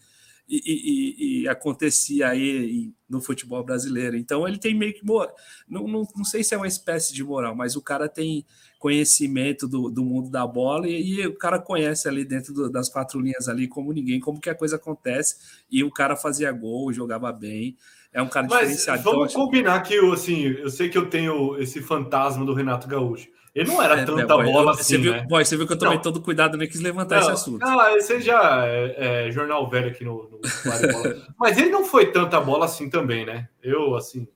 e, 0.47 0.61
e, 0.65 1.41
e, 1.41 1.47
acontecia 1.47 2.29
aí 2.29 2.93
no 3.09 3.21
futebol 3.21 3.63
brasileiro. 3.63 4.15
Então 4.15 4.47
ele 4.47 4.57
tem 4.57 4.73
meio 4.73 4.93
que 4.93 5.05
não, 5.05 5.87
não, 5.87 6.07
não 6.15 6.23
sei 6.23 6.43
se 6.43 6.53
é 6.53 6.57
uma 6.57 6.67
espécie 6.67 7.13
de 7.13 7.23
moral, 7.23 7.55
mas 7.55 7.75
o 7.75 7.81
cara 7.81 8.07
tem 8.07 8.45
conhecimento 8.83 9.65
do, 9.65 9.89
do 9.89 10.03
mundo 10.03 10.29
da 10.29 10.45
bola 10.45 10.89
e, 10.89 11.21
e 11.21 11.25
o 11.25 11.37
cara 11.37 11.57
conhece 11.57 12.05
ali 12.09 12.25
dentro 12.25 12.53
do, 12.53 12.69
das 12.69 12.89
quatro 12.89 13.17
linhas 13.17 13.47
ali 13.47 13.65
como 13.65 13.93
ninguém, 13.93 14.19
como 14.19 14.41
que 14.41 14.49
a 14.49 14.55
coisa 14.55 14.75
acontece 14.75 15.37
e 15.71 15.85
o 15.85 15.89
cara 15.89 16.17
fazia 16.17 16.51
gol, 16.51 16.91
jogava 16.91 17.31
bem. 17.31 17.77
É 18.11 18.21
um 18.21 18.27
cara 18.27 18.45
Mas 18.45 18.59
diferenciado. 18.59 19.03
Vamos 19.03 19.31
então, 19.31 19.45
combinar 19.45 19.79
que 19.83 19.93
eu, 19.93 20.11
assim, 20.11 20.47
eu 20.47 20.69
sei 20.69 20.89
que 20.89 20.97
eu 20.97 21.09
tenho 21.09 21.57
esse 21.61 21.81
fantasma 21.81 22.45
do 22.45 22.53
Renato 22.53 22.85
Gaúcho. 22.85 23.29
Ele 23.55 23.69
não 23.69 23.81
era 23.81 24.01
é, 24.01 24.03
tanta 24.03 24.25
bola 24.27 24.49
eu, 24.49 24.69
assim. 24.71 24.83
Você 24.83 24.97
viu, 24.97 25.13
né? 25.13 25.25
boy, 25.29 25.45
você 25.45 25.55
viu 25.55 25.65
que 25.65 25.71
eu 25.71 25.79
tomei 25.79 25.95
não. 25.95 26.01
todo 26.01 26.19
cuidado, 26.19 26.57
nem 26.57 26.67
quis 26.67 26.81
levantar 26.81 27.21
não, 27.21 27.21
esse 27.21 27.31
assunto. 27.31 27.63
Ah, 27.63 27.95
esse 27.95 28.19
já 28.19 28.67
é, 28.67 29.27
é, 29.27 29.31
jornal 29.31 29.69
velho 29.69 29.87
aqui 29.87 30.03
no, 30.03 30.29
no 30.29 30.41
Mas 31.39 31.57
ele 31.57 31.69
não 31.69 31.85
foi 31.85 32.07
tanta 32.07 32.41
bola 32.41 32.65
assim 32.65 32.89
também, 32.89 33.25
né? 33.25 33.47
Eu, 33.63 33.95
assim. 33.95 34.27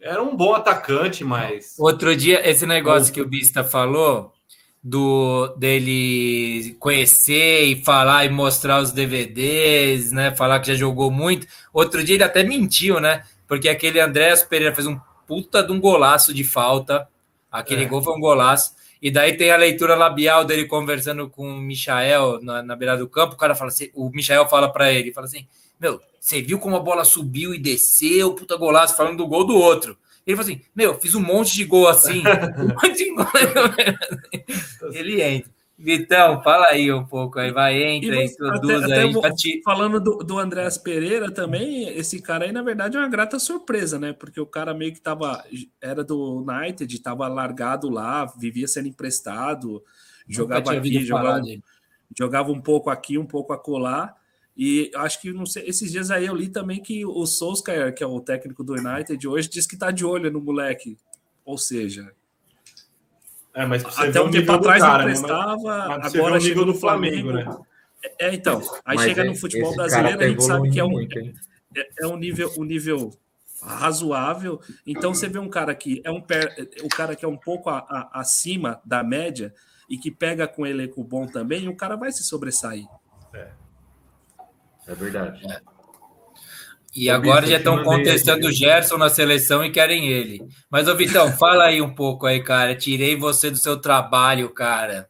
Era 0.00 0.22
um 0.22 0.36
bom 0.36 0.54
atacante, 0.54 1.22
mas. 1.22 1.76
Outro 1.78 2.16
dia, 2.16 2.48
esse 2.48 2.66
negócio 2.66 3.12
que 3.12 3.20
o 3.20 3.26
Bista 3.26 3.62
falou, 3.62 4.32
do 4.82 5.48
dele 5.58 6.74
conhecer 6.78 7.64
e 7.64 7.84
falar 7.84 8.24
e 8.24 8.30
mostrar 8.30 8.80
os 8.80 8.92
DVDs, 8.92 10.10
né? 10.10 10.34
Falar 10.34 10.60
que 10.60 10.68
já 10.68 10.74
jogou 10.74 11.10
muito. 11.10 11.46
Outro 11.72 12.02
dia 12.02 12.14
ele 12.14 12.24
até 12.24 12.42
mentiu, 12.42 12.98
né? 12.98 13.22
Porque 13.46 13.68
aquele 13.68 14.00
Andréas 14.00 14.42
Pereira 14.42 14.74
fez 14.74 14.86
um 14.86 14.98
puta 15.26 15.62
de 15.62 15.70
um 15.70 15.80
golaço 15.80 16.32
de 16.32 16.44
falta. 16.44 17.06
Aquele 17.52 17.84
é. 17.84 17.86
gol 17.86 18.02
foi 18.02 18.14
um 18.14 18.20
golaço. 18.20 18.74
E 19.02 19.10
daí 19.10 19.36
tem 19.36 19.50
a 19.50 19.56
leitura 19.56 19.94
labial 19.94 20.44
dele 20.44 20.66
conversando 20.66 21.28
com 21.28 21.48
o 21.48 21.60
Michael 21.60 22.40
na, 22.42 22.62
na 22.62 22.76
beira 22.76 22.96
do 22.96 23.08
campo. 23.08 23.34
O 23.34 23.38
cara 23.38 23.54
fala 23.54 23.70
assim, 23.70 23.90
o 23.94 24.10
Michael 24.10 24.48
fala 24.48 24.72
para 24.72 24.92
ele, 24.92 25.12
fala 25.12 25.26
assim: 25.26 25.46
Meu, 25.80 26.00
você 26.20 26.42
viu 26.42 26.58
como 26.58 26.76
a 26.76 26.80
bola 26.80 27.04
subiu 27.04 27.54
e 27.54 27.58
desceu, 27.58 28.34
puta 28.34 28.56
golaço, 28.56 28.96
falando 28.96 29.16
do 29.16 29.26
gol 29.26 29.46
do 29.46 29.56
outro. 29.56 29.96
Ele 30.26 30.36
falou 30.36 30.52
assim: 30.52 30.62
Meu, 30.74 30.98
fiz 31.00 31.14
um 31.14 31.22
monte 31.22 31.54
de 31.54 31.64
gol 31.64 31.88
assim. 31.88 32.22
um 32.58 32.68
monte 32.68 32.96
de 32.96 33.14
gol. 33.14 33.26
ele 34.92 35.22
entra. 35.22 35.50
Vitão, 35.82 36.42
fala 36.42 36.66
aí 36.66 36.92
um 36.92 37.06
pouco 37.06 37.38
aí, 37.38 37.50
vai, 37.50 37.82
entra, 37.82 38.14
e 38.16 38.26
introduz 38.26 38.82
até, 38.82 39.00
aí. 39.00 39.16
Até 39.16 39.30
te... 39.30 39.62
Falando 39.64 39.98
do, 39.98 40.18
do 40.18 40.38
Andréas 40.38 40.76
Pereira 40.76 41.30
também, 41.30 41.88
esse 41.96 42.20
cara 42.20 42.44
aí, 42.44 42.52
na 42.52 42.62
verdade, 42.62 42.98
é 42.98 43.00
uma 43.00 43.08
grata 43.08 43.38
surpresa, 43.38 43.98
né? 43.98 44.12
Porque 44.12 44.38
o 44.38 44.44
cara 44.44 44.74
meio 44.74 44.92
que 44.92 45.00
tava, 45.00 45.42
era 45.80 46.04
do 46.04 46.44
United, 46.46 47.00
tava 47.00 47.26
largado 47.28 47.88
lá, 47.88 48.26
vivia 48.26 48.68
sendo 48.68 48.88
emprestado, 48.88 49.82
jogava 50.28 50.74
aqui, 50.74 51.02
jogava, 51.02 51.42
jogava 52.14 52.52
um 52.52 52.60
pouco 52.60 52.90
aqui, 52.90 53.16
um 53.16 53.26
pouco 53.26 53.54
acolá. 53.54 54.14
E 54.62 54.90
acho 54.94 55.22
que 55.22 55.32
não 55.32 55.46
sei, 55.46 55.66
esses 55.66 55.90
dias 55.90 56.10
aí 56.10 56.26
eu 56.26 56.36
li 56.36 56.46
também 56.46 56.82
que 56.82 57.02
o 57.06 57.24
Solskjaer, 57.24 57.94
que 57.94 58.04
é 58.04 58.06
o 58.06 58.20
técnico 58.20 58.62
do 58.62 58.74
United 58.74 59.26
hoje, 59.26 59.48
diz 59.48 59.66
que 59.66 59.74
tá 59.74 59.90
de 59.90 60.04
olho 60.04 60.30
no 60.30 60.38
moleque. 60.38 60.98
Ou 61.46 61.56
seja, 61.56 62.12
é, 63.54 63.64
mas 63.64 63.82
até 63.98 64.20
um 64.20 64.30
tempo 64.30 64.52
atrás 64.52 64.82
cara, 64.82 64.98
não 64.98 65.04
prestava, 65.06 65.88
né? 65.88 65.98
mas, 66.02 66.14
agora 66.14 66.34
o 66.34 66.38
nível 66.38 66.66
do 66.66 66.74
Flamengo, 66.74 67.30
Flamengo, 67.30 67.50
né? 67.50 67.58
É, 68.18 68.34
então, 68.34 68.60
aí 68.84 68.96
mas 68.96 69.06
chega 69.06 69.22
é, 69.22 69.24
no 69.24 69.34
futebol 69.34 69.74
brasileiro, 69.74 70.22
a 70.22 70.28
gente 70.28 70.44
sabe 70.44 70.70
que 70.70 70.78
é 70.78 70.84
um, 70.84 70.90
muito, 70.90 71.18
é, 71.18 71.88
é, 72.00 72.06
um 72.06 72.18
nível, 72.18 72.52
um 72.58 72.64
nível 72.64 73.18
razoável. 73.62 74.60
Então 74.86 75.14
você 75.14 75.26
vê 75.26 75.38
um 75.38 75.48
cara 75.48 75.74
que 75.74 76.02
é 76.04 76.10
um 76.10 76.22
o 76.82 76.88
cara 76.90 77.16
que 77.16 77.24
é 77.24 77.28
um 77.28 77.36
pouco 77.38 77.70
a, 77.70 77.78
a, 77.78 78.20
acima 78.20 78.78
da 78.84 79.02
média 79.02 79.54
e 79.88 79.96
que 79.96 80.10
pega 80.10 80.46
com 80.46 80.66
elenco 80.66 81.02
bom 81.02 81.26
também, 81.26 81.66
o 81.66 81.74
cara 81.74 81.96
vai 81.96 82.12
se 82.12 82.22
sobressair. 82.22 82.84
É, 83.32 83.48
é 84.90 84.94
verdade. 84.94 85.52
É. 85.52 85.60
E 86.94 87.08
agora 87.08 87.46
já 87.46 87.58
estão 87.58 87.84
contestando 87.84 88.48
o 88.48 88.52
Gerson 88.52 88.96
na 88.98 89.08
seleção 89.08 89.64
e 89.64 89.70
querem 89.70 90.08
ele. 90.08 90.44
Mas, 90.68 90.88
ô 90.88 90.96
Vitão, 90.96 91.30
fala 91.38 91.66
aí 91.66 91.80
um 91.80 91.94
pouco 91.94 92.26
aí, 92.26 92.42
cara. 92.42 92.74
Tirei 92.74 93.14
você 93.14 93.50
do 93.50 93.56
seu 93.56 93.80
trabalho, 93.80 94.50
cara. 94.50 95.08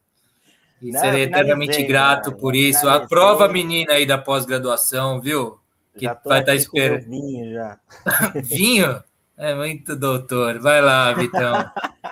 E 0.79 0.91
não, 0.91 0.99
serei 0.99 1.23
eternamente 1.23 1.81
grato 1.83 2.25
cara, 2.25 2.37
por 2.37 2.55
isso. 2.55 2.87
Aprova 2.87 3.45
a 3.45 3.49
menina 3.49 3.93
aí 3.93 4.05
da 4.05 4.17
pós-graduação, 4.17 5.19
viu? 5.19 5.59
Que 5.97 6.05
vai 6.05 6.39
estar 6.39 6.43
tá 6.43 6.55
esperando. 6.55 7.09
Vinho 7.09 7.51
já. 7.51 7.79
vinho? 8.43 9.03
É 9.35 9.55
muito 9.55 9.95
doutor. 9.95 10.59
Vai 10.59 10.81
lá, 10.81 11.11
Vitão. 11.13 11.53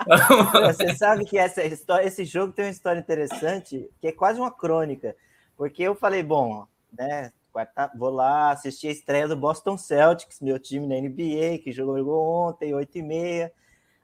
Você 0.66 0.96
sabe 0.96 1.24
que 1.24 1.38
essa 1.38 1.62
história, 1.64 2.06
esse 2.06 2.24
jogo 2.24 2.52
tem 2.52 2.64
uma 2.64 2.70
história 2.72 2.98
interessante, 2.98 3.88
que 4.00 4.08
é 4.08 4.12
quase 4.12 4.40
uma 4.40 4.50
crônica. 4.50 5.14
Porque 5.56 5.82
eu 5.82 5.94
falei, 5.94 6.24
bom, 6.24 6.66
né? 6.96 7.30
Quarta, 7.52 7.90
vou 7.96 8.10
lá 8.10 8.52
assistir 8.52 8.88
a 8.88 8.92
estreia 8.92 9.26
do 9.26 9.36
Boston 9.36 9.76
Celtics, 9.76 10.40
meu 10.40 10.58
time 10.58 10.86
na 10.86 10.94
NBA, 10.96 11.58
que 11.62 11.72
jogou 11.72 12.22
ontem, 12.22 12.74
8 12.74 12.98
e 12.98 13.02
meia. 13.02 13.52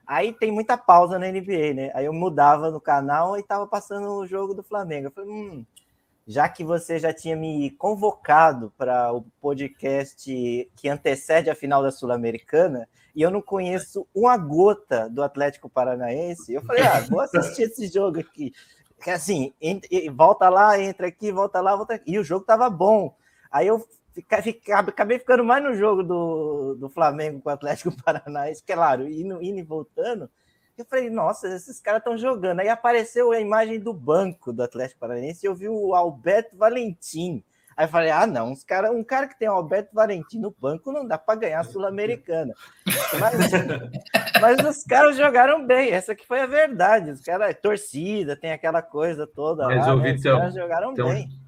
Aí 0.05 0.33
tem 0.33 0.51
muita 0.51 0.77
pausa 0.77 1.17
na 1.17 1.27
NBA, 1.27 1.73
né? 1.73 1.91
Aí 1.93 2.05
eu 2.05 2.13
mudava 2.13 2.69
no 2.71 2.79
canal 2.79 3.37
e 3.37 3.43
tava 3.43 3.67
passando 3.67 4.09
o 4.09 4.27
jogo 4.27 4.53
do 4.53 4.63
Flamengo. 4.63 5.07
Eu 5.07 5.11
falei, 5.11 5.29
hum, 5.29 5.65
já 6.27 6.49
que 6.49 6.63
você 6.63 6.99
já 6.99 7.13
tinha 7.13 7.37
me 7.37 7.71
convocado 7.71 8.73
para 8.77 9.13
o 9.13 9.23
podcast 9.41 10.69
que 10.75 10.89
antecede 10.89 11.49
a 11.49 11.55
final 11.55 11.81
da 11.81 11.91
Sul-Americana, 11.91 12.87
e 13.15 13.21
eu 13.21 13.31
não 13.31 13.41
conheço 13.41 14.05
uma 14.13 14.37
gota 14.37 15.09
do 15.09 15.23
Atlético 15.23 15.69
Paranaense, 15.69 16.53
eu 16.53 16.61
falei, 16.63 16.83
ah, 16.83 16.99
vou 17.09 17.21
assistir 17.21 17.63
esse 17.63 17.87
jogo 17.87 18.19
aqui. 18.19 18.53
Que 19.01 19.09
assim, 19.09 19.53
volta 20.13 20.49
lá, 20.49 20.79
entra 20.79 21.07
aqui, 21.07 21.31
volta 21.31 21.61
lá, 21.61 21.75
volta 21.75 21.93
aqui. 21.93 22.11
E 22.11 22.19
o 22.19 22.23
jogo 22.23 22.45
tava 22.45 22.69
bom. 22.69 23.15
Aí 23.51 23.67
eu 23.67 23.85
fica, 24.17 24.41
fica, 24.41 24.79
acabei 24.79 25.19
ficando 25.19 25.43
mais 25.43 25.63
no 25.63 25.75
jogo 25.75 26.01
do, 26.01 26.75
do 26.75 26.89
Flamengo 26.89 27.39
com 27.41 27.49
o 27.49 27.53
Atlético 27.53 27.91
Paranaense, 28.03 28.63
claro, 28.65 29.07
indo, 29.07 29.41
indo 29.41 29.59
e 29.59 29.63
voltando. 29.63 30.29
Eu 30.77 30.85
falei, 30.85 31.09
nossa, 31.09 31.47
esses 31.47 31.79
caras 31.79 31.99
estão 31.99 32.17
jogando. 32.17 32.59
Aí 32.59 32.69
apareceu 32.69 33.31
a 33.31 33.39
imagem 33.39 33.79
do 33.79 33.93
banco 33.93 34.53
do 34.53 34.61
Atlético 34.61 34.99
Paranaense 34.99 35.45
e 35.45 35.47
eu 35.49 35.55
vi 35.55 35.67
o 35.67 35.95
Alberto 35.95 36.55
Valentim. 36.55 37.43
Aí 37.75 37.85
eu 37.85 37.89
falei, 37.89 38.11
ah, 38.11 38.27
não, 38.27 38.51
uns 38.51 38.63
cara, 38.63 38.91
um 38.91 39.03
cara 39.03 39.27
que 39.27 39.37
tem 39.37 39.49
o 39.49 39.53
Alberto 39.53 39.93
Valentim 39.93 40.39
no 40.39 40.51
banco 40.51 40.91
não 40.91 41.07
dá 41.07 41.17
para 41.17 41.39
ganhar 41.39 41.59
a 41.59 41.63
Sul-Americana. 41.63 42.53
Mas, 43.19 43.51
mas 44.41 44.67
os 44.67 44.83
caras 44.83 45.17
jogaram 45.17 45.65
bem, 45.65 45.91
essa 45.91 46.15
que 46.15 46.27
foi 46.27 46.41
a 46.41 46.47
verdade. 46.47 47.11
Os 47.11 47.21
caras, 47.21 47.55
torcida, 47.59 48.35
tem 48.35 48.51
aquela 48.51 48.81
coisa 48.81 49.27
toda 49.27 49.67
mas, 49.67 49.85
lá, 49.85 49.95
né? 49.95 50.13
Vitão, 50.13 50.33
os 50.33 50.39
caras 50.39 50.55
jogaram 50.55 50.91
então, 50.91 51.09
bem 51.09 51.46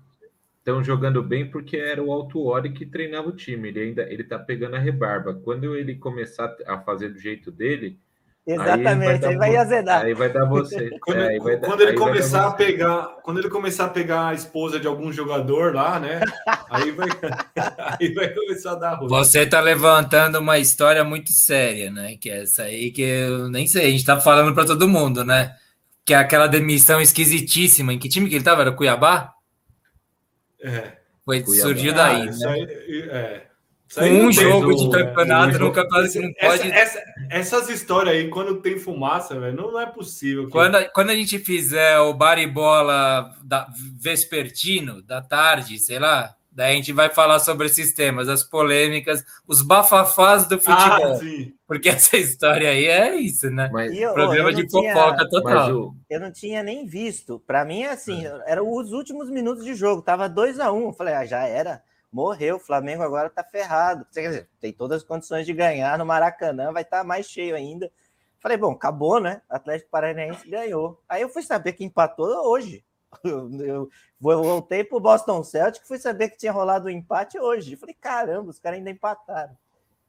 estão 0.69 0.83
jogando 0.83 1.21
bem 1.23 1.49
porque 1.49 1.77
era 1.77 2.01
o 2.01 2.11
Alto 2.11 2.45
Ori 2.45 2.71
que 2.71 2.85
treinava 2.85 3.29
o 3.29 3.35
time. 3.35 3.69
Ele 3.69 3.79
ainda 3.81 4.03
ele 4.03 4.23
tá 4.23 4.37
pegando 4.37 4.75
a 4.75 4.79
rebarba. 4.79 5.33
Quando 5.33 5.75
ele 5.75 5.95
começar 5.95 6.55
a 6.65 6.79
fazer 6.79 7.09
do 7.09 7.19
jeito 7.19 7.51
dele, 7.51 7.99
Exatamente, 8.47 9.25
aí 9.25 9.35
vai, 9.35 9.49
aí 9.49 9.53
vai 9.53 9.57
azedar. 9.57 10.05
Aí 10.05 10.13
vai 10.13 10.29
dar 10.33 10.45
você. 10.45 10.89
quando, 11.01 11.19
é, 11.19 11.37
vai, 11.37 11.57
quando 11.57 11.81
ele 11.81 11.93
começar 11.93 12.47
a 12.47 12.51
pegar, 12.51 13.07
quando 13.21 13.39
ele 13.39 13.49
começar 13.49 13.85
a 13.85 13.89
pegar 13.89 14.29
a 14.29 14.33
esposa 14.33 14.79
de 14.79 14.87
algum 14.87 15.11
jogador 15.11 15.75
lá, 15.75 15.99
né? 15.99 16.21
Aí 16.71 16.91
vai, 16.91 17.07
aí 17.99 18.13
vai 18.13 18.29
começar 18.29 18.73
a 18.73 18.75
dar 18.75 18.93
ruim. 18.93 19.09
Você 19.09 19.43
tá 19.43 19.59
levantando 19.59 20.37
uma 20.37 20.59
história 20.59 21.03
muito 21.03 21.31
séria, 21.31 21.89
né? 21.89 22.15
Que 22.15 22.29
é 22.29 22.43
essa 22.43 22.63
aí 22.63 22.91
que 22.91 23.01
eu 23.01 23.49
nem 23.49 23.65
sei, 23.65 23.87
a 23.87 23.89
gente 23.89 24.05
tá 24.05 24.21
falando 24.21 24.53
para 24.53 24.65
todo 24.65 24.87
mundo, 24.87 25.25
né? 25.25 25.55
Que 26.05 26.13
é 26.13 26.17
aquela 26.17 26.45
demissão 26.45 27.01
esquisitíssima. 27.01 27.91
Em 27.91 27.97
que 27.97 28.07
time 28.07 28.29
que 28.29 28.35
ele 28.35 28.43
tava? 28.43 28.61
Era 28.61 28.71
Cuiabá? 28.71 29.33
É. 30.61 30.93
Foi, 31.23 31.43
surgiu 31.45 31.93
daí. 31.93 32.27
Ah, 32.27 32.31
né? 32.31 32.47
Aí, 32.47 33.09
é. 33.09 33.49
Com 33.93 34.05
um 34.05 34.31
jogo 34.31 34.75
de 34.75 34.89
campeonato 34.91 35.57
no 35.57 35.71
campeonato 35.71 36.11
que 36.11 36.19
não 36.19 36.33
pode. 36.33 36.71
Essa, 36.71 36.99
essa, 36.99 37.03
essas 37.29 37.69
histórias 37.69 38.15
aí, 38.15 38.29
quando 38.29 38.61
tem 38.61 38.77
fumaça, 38.77 39.39
velho, 39.39 39.55
não, 39.55 39.71
não, 39.71 39.79
é 39.79 39.87
possível. 39.87 40.45
Que... 40.45 40.51
Quando, 40.51 40.77
quando 40.93 41.09
a 41.09 41.15
gente 41.15 41.39
fizer 41.39 41.97
o 41.99 42.13
baribola 42.13 43.35
da, 43.43 43.67
vespertino, 43.99 45.01
da 45.01 45.21
tarde, 45.21 45.79
sei 45.79 45.97
lá, 45.97 46.35
daí 46.59 46.73
a 46.73 46.75
gente 46.75 46.91
vai 46.91 47.09
falar 47.09 47.39
sobre 47.39 47.67
esses 47.67 47.93
temas, 47.93 48.27
as 48.27 48.43
polêmicas, 48.43 49.23
os 49.47 49.61
bafafás 49.61 50.45
do 50.45 50.59
futebol. 50.59 51.13
Ah, 51.15 51.51
Porque 51.65 51.87
essa 51.87 52.17
história 52.17 52.69
aí 52.69 52.85
é 52.85 53.15
isso, 53.15 53.49
né? 53.49 53.69
Mas, 53.71 53.97
eu, 53.97 54.13
Problema 54.13 54.53
de 54.53 54.67
tinha, 54.67 54.93
fofoca 54.93 55.29
total. 55.29 55.69
Eu, 55.69 55.95
eu, 56.09 56.19
não 56.19 56.33
tinha 56.33 56.61
nem 56.61 56.85
visto. 56.85 57.39
Para 57.47 57.63
mim, 57.63 57.85
assim, 57.85 58.27
é. 58.27 58.43
eram 58.45 58.69
os 58.69 58.91
últimos 58.91 59.29
minutos 59.29 59.63
de 59.63 59.73
jogo. 59.73 60.01
Tava 60.01 60.27
2 60.27 60.59
a 60.59 60.69
1 60.69 60.87
um. 60.87 60.91
Falei, 60.91 61.13
ah, 61.13 61.25
já 61.25 61.47
era 61.47 61.81
morreu, 62.11 62.55
o 62.55 62.59
Flamengo 62.59 63.03
agora 63.03 63.29
tá 63.29 63.43
ferrado. 63.43 64.05
Quer 64.13 64.27
dizer, 64.27 64.49
tem 64.59 64.73
todas 64.73 64.97
as 64.97 65.07
condições 65.07 65.45
de 65.45 65.53
ganhar 65.53 65.97
no 65.97 66.05
Maracanã, 66.05 66.73
vai 66.73 66.81
estar 66.81 66.99
tá 66.99 67.03
mais 67.05 67.27
cheio 67.27 67.55
ainda. 67.55 67.89
Falei, 68.41 68.57
bom, 68.57 68.71
acabou, 68.71 69.21
né? 69.21 69.41
Atlético 69.49 69.91
Paranaense 69.91 70.49
ganhou. 70.49 71.01
Aí 71.07 71.21
eu 71.21 71.29
fui 71.29 71.41
saber 71.41 71.73
que 71.73 71.85
empatou 71.85 72.27
hoje. 72.49 72.83
Eu, 73.23 73.89
voltei 74.19 74.83
pro 74.83 74.99
Boston 74.99 75.43
Celtic, 75.43 75.85
fui 75.87 75.97
saber 75.97 76.29
que 76.29 76.37
tinha 76.37 76.51
rolado 76.51 76.85
o 76.85 76.87
um 76.87 76.91
empate 76.91 77.39
hoje. 77.39 77.75
Falei, 77.75 77.95
caramba, 77.99 78.49
os 78.49 78.59
caras 78.59 78.77
ainda 78.77 78.91
empataram. 78.91 79.57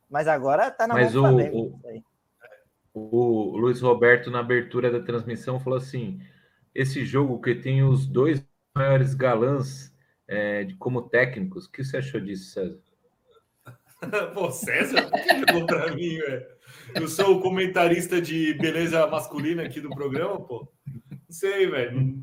Mas 0.09 0.29
agora 0.29 0.71
tá 0.71 0.87
na 0.87 0.95
Mas 0.95 1.15
mão. 1.15 1.37
O, 1.37 1.81
o, 2.93 3.53
o 3.53 3.57
Luiz 3.57 3.81
Roberto, 3.81 4.31
na 4.31 4.41
abertura 4.41 4.91
da 4.91 5.01
transmissão, 5.01 5.61
falou 5.61 5.79
assim: 5.79 6.21
esse 6.75 7.05
jogo 7.05 7.41
que 7.41 7.55
tem 7.55 7.83
os 7.83 8.07
dois 8.07 8.45
maiores 8.75 9.15
galãs 9.15 9.93
é, 10.27 10.65
de, 10.65 10.75
como 10.77 11.03
técnicos. 11.03 11.67
O 11.67 11.73
que 11.73 11.85
você 11.85 11.99
achou 11.99 12.21
disso, 12.21 12.53
César? 12.53 12.79
Pô, 14.35 14.51
César, 14.51 15.11
por 15.11 15.21
que 15.21 15.39
jogou 15.39 15.67
para 15.67 15.95
mim, 15.95 16.19
velho? 16.19 16.47
Eu 16.95 17.09
sou 17.09 17.37
o 17.37 17.41
comentarista 17.41 18.21
de 18.21 18.55
beleza 18.55 19.07
masculina 19.07 19.63
aqui 19.63 19.81
do 19.81 19.91
programa, 19.91 20.41
pô. 20.41 20.67
Não 21.11 21.19
sei, 21.29 21.69
velho. 21.69 22.23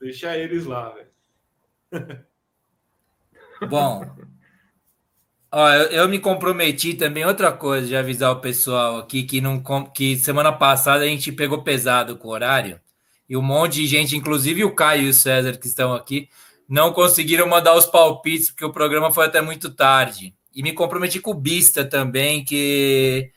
Deixa 0.00 0.36
eles 0.36 0.64
lá, 0.64 0.90
velho. 0.90 1.08
Bom, 3.68 4.04
ó, 5.50 5.70
eu, 5.70 5.86
eu, 5.90 6.08
me 6.08 6.18
comprometi 6.18 6.94
também 6.94 7.24
outra 7.24 7.50
coisa 7.50 7.86
de 7.86 7.96
avisar 7.96 8.30
o 8.30 8.40
pessoal 8.40 8.98
aqui 8.98 9.24
que 9.24 9.40
não 9.40 9.62
que 9.92 10.16
semana 10.16 10.52
passada 10.52 11.04
a 11.04 11.08
gente 11.08 11.32
pegou 11.32 11.62
pesado 11.62 12.16
com 12.16 12.28
o 12.28 12.32
horário 12.32 12.80
e 13.28 13.36
um 13.36 13.42
monte 13.42 13.74
de 13.74 13.86
gente, 13.86 14.16
inclusive 14.16 14.64
o 14.64 14.74
Caio 14.74 15.06
e 15.06 15.10
o 15.10 15.14
César 15.14 15.56
que 15.56 15.66
estão 15.66 15.92
aqui, 15.92 16.28
não 16.68 16.92
conseguiram 16.92 17.46
mandar 17.46 17.74
os 17.76 17.86
palpites, 17.86 18.50
porque 18.50 18.64
o 18.64 18.72
programa 18.72 19.12
foi 19.12 19.26
até 19.26 19.40
muito 19.40 19.70
tarde. 19.70 20.34
E 20.54 20.62
me 20.62 20.72
comprometi 20.72 21.20
com 21.20 21.32
o 21.32 21.34
Bista 21.34 21.84
também, 21.84 22.44
que. 22.44 23.30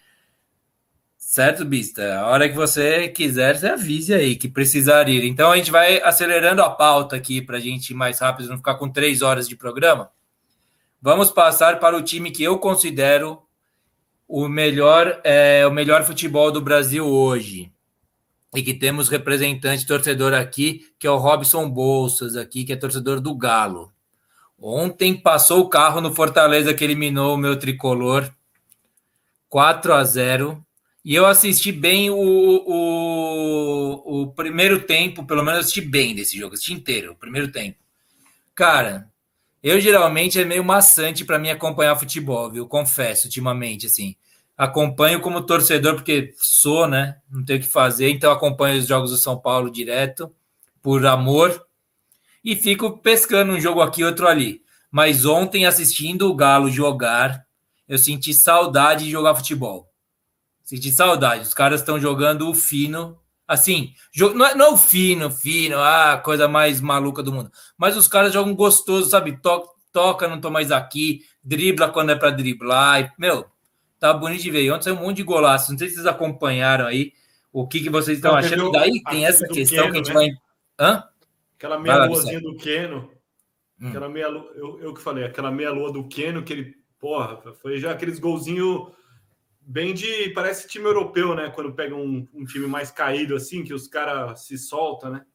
Certo, 1.32 1.64
Bista? 1.64 2.20
A 2.20 2.28
hora 2.28 2.50
que 2.50 2.56
você 2.56 3.08
quiser, 3.08 3.58
você 3.58 3.68
avise 3.68 4.14
aí 4.14 4.36
que 4.36 4.50
precisar 4.50 5.08
ir. 5.08 5.24
Então 5.24 5.50
a 5.50 5.56
gente 5.56 5.72
vai 5.72 6.02
acelerando 6.02 6.62
a 6.62 6.70
pauta 6.70 7.16
aqui 7.16 7.42
para 7.42 7.56
a 7.56 7.60
gente 7.62 7.92
ir 7.92 7.94
mais 7.94 8.20
rápido, 8.20 8.50
não 8.50 8.58
ficar 8.58 8.76
com 8.76 8.90
três 8.90 9.22
horas 9.22 9.48
de 9.48 9.56
programa. 9.56 10.12
Vamos 11.02 11.32
passar 11.32 11.80
para 11.80 11.96
o 11.96 12.02
time 12.02 12.32
que 12.32 12.44
eu 12.44 12.60
considero 12.60 13.42
o 14.28 14.50
melhor, 14.50 15.22
é, 15.24 15.66
o 15.66 15.72
melhor 15.72 16.04
futebol 16.04 16.52
do 16.52 16.60
Brasil 16.60 17.08
hoje 17.08 17.72
e 18.54 18.62
que 18.62 18.74
temos 18.74 19.08
representante 19.08 19.88
torcedor 19.88 20.34
aqui, 20.34 20.94
que 21.00 21.08
é 21.08 21.12
o 21.12 21.16
Robson 21.16 21.70
Bolsas 21.70 22.36
aqui, 22.36 22.66
que 22.66 22.74
é 22.74 22.76
torcedor 22.76 23.22
do 23.22 23.34
Galo. 23.34 23.94
Ontem 24.60 25.16
passou 25.16 25.62
o 25.62 25.70
carro 25.70 26.02
no 26.02 26.14
Fortaleza 26.14 26.74
que 26.74 26.84
eliminou 26.84 27.36
o 27.36 27.38
meu 27.38 27.58
tricolor 27.58 28.30
4 29.48 29.94
a 29.94 30.04
0 30.04 30.66
e 31.04 31.16
eu 31.16 31.26
assisti 31.26 31.72
bem 31.72 32.10
o, 32.10 32.16
o, 32.66 34.22
o 34.22 34.34
primeiro 34.34 34.84
tempo, 34.84 35.26
pelo 35.26 35.44
menos 35.44 35.62
assisti 35.62 35.82
bem 35.82 36.16
desse 36.16 36.38
jogo, 36.38 36.54
assisti 36.54 36.74
inteiro, 36.74 37.14
o 37.14 37.16
primeiro 37.16 37.52
tempo. 37.52 37.78
Cara, 38.56 39.10
eu 39.64 39.80
geralmente 39.80 40.40
é 40.40 40.46
meio 40.46 40.64
maçante 40.64 41.26
para 41.26 41.40
mim 41.40 41.50
acompanhar 41.50 41.96
futebol, 41.96 42.52
viu? 42.52 42.68
Confesso, 42.68 43.28
ultimamente, 43.28 43.88
assim 43.88 44.16
acompanho 44.62 45.20
como 45.22 45.42
torcedor, 45.42 45.96
porque 45.96 46.36
sou, 46.38 46.88
né? 46.88 47.18
Não 47.32 47.44
tenho 47.44 47.58
o 47.58 47.62
que 47.64 47.68
fazer, 47.68 48.12
então 48.12 48.32
acompanho 48.32 48.80
os 48.80 48.86
jogos 48.86 49.10
do 49.10 49.18
São 49.18 49.36
Paulo 49.36 49.72
direto, 49.72 50.32
por 50.84 51.04
amor, 51.04 51.66
e 52.44 52.56
fico 52.56 53.00
pescando 53.00 53.54
um 53.54 53.60
jogo 53.60 53.82
aqui, 53.82 54.04
outro 54.04 54.28
ali. 54.28 54.62
Mas 54.92 55.26
ontem, 55.26 55.66
assistindo 55.66 56.30
o 56.30 56.36
Galo 56.36 56.70
jogar, 56.70 57.44
eu 57.88 57.98
senti 57.98 58.36
saudade 58.36 59.06
de 59.06 59.10
jogar 59.10 59.34
futebol. 59.34 59.91
Senti 60.72 60.90
saudade. 60.90 61.42
Os 61.42 61.54
caras 61.54 61.82
estão 61.82 62.00
jogando 62.00 62.50
o 62.50 62.54
fino. 62.54 63.20
Assim, 63.46 63.94
não 64.16 64.46
é, 64.46 64.56
não 64.56 64.66
é 64.68 64.70
o 64.70 64.78
fino, 64.78 65.30
fino, 65.30 65.78
a 65.78 66.18
coisa 66.18 66.48
mais 66.48 66.80
maluca 66.80 67.22
do 67.22 67.34
mundo. 67.34 67.52
Mas 67.78 67.98
os 67.98 68.08
caras 68.08 68.32
jogam 68.32 68.56
gostoso, 68.56 69.10
sabe? 69.10 69.38
Toca, 69.42 69.68
toca 69.92 70.30
não 70.30 70.40
tô 70.40 70.50
mais 70.50 70.72
aqui, 70.72 71.26
dribla 71.44 71.90
quando 71.90 72.12
é 72.12 72.16
para 72.16 72.30
driblar. 72.30 73.02
E, 73.02 73.12
meu, 73.20 73.46
tá 74.00 74.14
bonito 74.14 74.44
de 74.44 74.50
ver. 74.50 74.72
ontem 74.72 74.86
saiu 74.86 74.96
um 74.96 75.02
monte 75.02 75.18
de 75.18 75.24
golaço. 75.24 75.74
Não 75.74 75.78
sei 75.78 75.90
se 75.90 75.96
vocês 75.96 76.08
acompanharam 76.08 76.86
aí 76.86 77.12
o 77.52 77.68
que, 77.68 77.82
que 77.82 77.90
vocês 77.90 78.20
estão 78.20 78.34
achando. 78.34 78.72
Daí 78.72 79.04
tem 79.10 79.26
essa 79.26 79.46
questão 79.50 79.92
Keno, 79.92 79.92
que 79.92 79.98
a 80.00 80.04
gente 80.04 80.08
né? 80.08 80.14
vai. 80.14 80.30
Hã? 80.80 81.04
Aquela 81.58 81.78
meia 81.78 82.06
luazinha 82.06 82.40
do 82.40 82.56
Keno. 82.56 83.12
Hum. 83.82 83.90
Aquela 83.90 84.08
meia 84.08 84.28
eu, 84.56 84.80
eu 84.82 84.94
que 84.94 85.02
falei, 85.02 85.26
aquela 85.26 85.52
meia 85.52 85.72
lua 85.72 85.92
do 85.92 86.08
Keno 86.08 86.44
que 86.44 86.54
ele 86.54 86.82
Porra, 87.02 87.42
foi 87.60 87.80
já 87.80 87.92
aqueles 87.92 88.20
golzinho 88.20 88.92
bem 89.72 89.94
de. 89.94 90.30
Parece 90.30 90.68
time 90.68 90.86
europeu, 90.86 91.34
né? 91.34 91.50
Quando 91.50 91.74
pega 91.74 91.96
um, 91.96 92.28
um 92.34 92.46
time 92.46 92.68
mais 92.68 92.92
caído 92.92 93.36
assim, 93.36 93.64
que 93.64 93.74
os 93.74 93.88
caras 93.88 94.42
se 94.42 94.58
soltam, 94.58 95.12
né? 95.12 95.26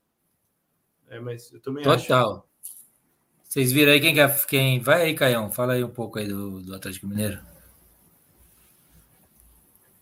É, 1.08 1.18
mas 1.18 1.52
eu 1.52 1.60
também 1.60 1.82
Total. 1.82 1.96
acho. 1.96 2.06
Total. 2.06 2.48
Vocês 3.42 3.72
viram 3.72 3.92
aí 3.92 4.00
quem, 4.00 4.14
quer, 4.14 4.46
quem. 4.46 4.80
Vai 4.80 5.02
aí, 5.02 5.14
Caião. 5.14 5.50
Fala 5.50 5.72
aí 5.72 5.82
um 5.82 5.88
pouco 5.88 6.18
aí 6.18 6.28
do, 6.28 6.60
do 6.60 6.74
Atlético 6.74 7.06
Mineiro. 7.06 7.38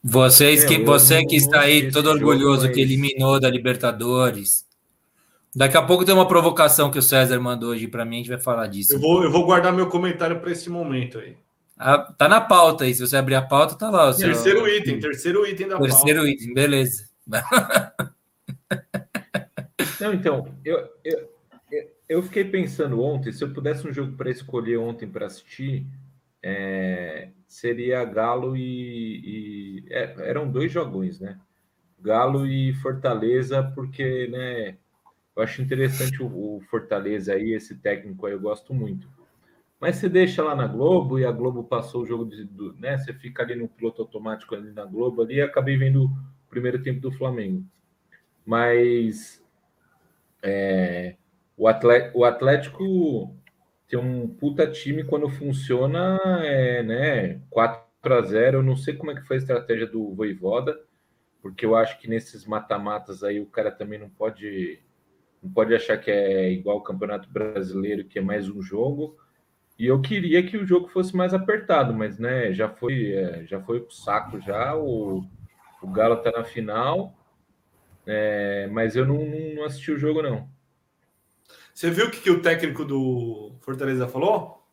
Vocês 0.03 0.65
que, 0.65 0.79
você 0.79 1.25
que 1.25 1.37
está 1.37 1.61
aí 1.61 1.91
todo 1.91 2.11
orgulhoso 2.11 2.71
que 2.71 2.81
eliminou 2.81 3.41
da 3.41 3.49
Libertadores. 3.49 4.67
Daqui 5.55 5.77
a 5.77 5.83
pouco 5.83 6.05
tem 6.05 6.15
uma 6.15 6.27
provocação 6.27 6.91
que 6.91 6.99
o 6.99 7.03
César 7.03 7.39
mandou 7.41 7.71
hoje 7.71 7.87
para 7.87 8.05
mim, 8.05 8.17
a 8.17 8.19
gente 8.19 8.29
vai 8.29 8.41
falar 8.41 8.67
disso. 8.67 8.93
Eu 8.93 9.01
vou, 9.01 9.23
eu 9.23 9.31
vou 9.31 9.47
guardar 9.47 9.73
meu 9.73 9.89
comentário 9.89 10.41
para 10.41 10.51
esse 10.51 10.69
momento 10.69 11.19
aí. 11.19 11.37
Ah, 11.77 11.99
tá 12.17 12.29
na 12.29 12.41
pauta 12.41 12.85
aí, 12.85 12.95
se 12.95 13.01
você 13.01 13.17
abrir 13.17 13.35
a 13.35 13.43
pauta, 13.43 13.75
tá 13.77 13.91
lá. 13.91 14.13
Seu... 14.13 14.29
Terceiro 14.29 14.69
item, 14.69 15.01
terceiro 15.01 15.47
item 15.47 15.69
da 15.69 15.79
terceiro 15.79 16.21
pauta. 16.21 16.31
item, 16.31 16.55
beleza. 16.55 17.09
Não, 20.01 20.13
então, 20.13 20.55
eu, 20.65 20.89
eu, 21.05 21.31
eu 22.09 22.23
fiquei 22.23 22.45
pensando 22.45 23.01
ontem, 23.01 23.33
se 23.33 23.43
eu 23.43 23.53
pudesse 23.53 23.87
um 23.89 23.93
jogo 23.93 24.17
para 24.17 24.31
escolher 24.31 24.77
ontem 24.77 25.09
para 25.09 25.27
assistir, 25.27 25.87
é, 26.43 27.31
seria 27.49 28.05
Galo 28.05 28.57
e. 28.57 29.81
e 29.81 29.85
é, 29.91 30.15
eram 30.29 30.51
dois 30.51 30.71
jogões, 30.71 31.19
né? 31.19 31.41
Galo 31.99 32.47
e 32.47 32.75
Fortaleza, 32.75 33.63
porque 33.75 34.29
né, 34.29 34.77
eu 35.35 35.43
acho 35.43 35.63
interessante 35.63 36.23
o, 36.23 36.27
o, 36.27 36.61
Fortaleza 36.69 37.33
aí, 37.33 37.53
esse 37.53 37.75
técnico 37.77 38.27
aí, 38.27 38.35
eu 38.35 38.41
gosto 38.41 38.75
muito. 38.75 39.09
Mas 39.81 39.97
você 39.97 40.09
deixa 40.09 40.43
lá 40.43 40.55
na 40.55 40.67
Globo 40.67 41.19
e 41.19 41.25
a 41.25 41.33
Globo 41.33 41.65
passou 41.65 42.03
o 42.03 42.07
jogo 42.07 42.25
de. 42.25 42.45
Do, 42.45 42.75
né, 42.75 42.97
você 42.97 43.13
fica 43.13 43.43
ali 43.43 43.55
no 43.55 43.69
piloto 43.69 44.03
automático 44.03 44.55
ali 44.55 44.71
na 44.73 44.85
Globo 44.85 45.23
ali 45.23 45.37
e 45.37 45.43
acabei 45.43 45.77
vendo 45.77 46.05
o 46.05 46.11
primeiro 46.49 46.83
tempo 46.83 47.01
do 47.01 47.13
Flamengo. 47.13 47.65
Mas 48.47 49.45
é, 50.43 51.17
o, 51.57 51.67
Atlético, 51.67 52.19
o 52.19 52.25
Atlético 52.25 53.35
tem 53.89 53.99
um 53.99 54.29
puta 54.29 54.71
time 54.71 55.05
quando 55.05 55.29
funciona, 55.29 56.19
é, 56.45 56.83
né? 56.83 57.41
4 57.51 57.85
a 58.03 58.23
0 58.23 58.59
Eu 58.59 58.63
não 58.63 58.77
sei 58.77 58.95
como 58.95 59.11
é 59.11 59.15
que 59.15 59.27
foi 59.27 59.37
a 59.37 59.39
estratégia 59.39 59.87
do 59.87 60.15
Voivoda, 60.15 60.79
porque 61.41 61.65
eu 61.65 61.77
acho 61.77 61.99
que 61.99 62.09
nesses 62.09 62.47
mata-matas 62.47 63.23
aí 63.23 63.41
o 63.41 63.47
cara 63.47 63.71
também 63.71 63.99
não 63.99 64.09
pode 64.09 64.81
não 65.43 65.51
pode 65.51 65.75
achar 65.75 65.99
que 65.99 66.11
é 66.11 66.51
igual 66.51 66.79
o 66.79 66.83
Campeonato 66.83 67.29
Brasileiro, 67.31 68.05
que 68.05 68.19
é 68.19 68.23
mais 68.23 68.49
um 68.49 68.63
jogo. 68.63 69.19
E 69.79 69.87
eu 69.87 70.01
queria 70.01 70.47
que 70.47 70.57
o 70.57 70.67
jogo 70.67 70.89
fosse 70.89 71.17
mais 71.17 71.35
apertado, 71.35 71.93
mas 71.93 72.19
né, 72.19 72.53
já 72.53 72.69
foi, 72.69 73.13
é, 73.13 73.45
já 73.45 73.61
foi 73.61 73.81
pro 73.81 73.93
saco 73.93 74.41
já. 74.41 74.77
O, 74.77 75.25
o 75.83 75.89
Galo 75.89 76.17
tá 76.17 76.31
na 76.31 76.45
final, 76.45 77.13
é, 78.07 78.69
mas 78.69 78.95
eu 78.95 79.05
não, 79.05 79.19
não 79.55 79.65
assisti 79.65 79.91
o 79.91 79.99
jogo 79.99 80.23
não. 80.23 80.49
Você 81.75 81.91
viu 81.91 82.07
o 82.07 82.11
que, 82.11 82.21
que 82.21 82.31
o 82.31 82.41
técnico 82.41 82.85
do 82.85 83.57
Fortaleza 83.61 84.07
falou? 84.07 84.65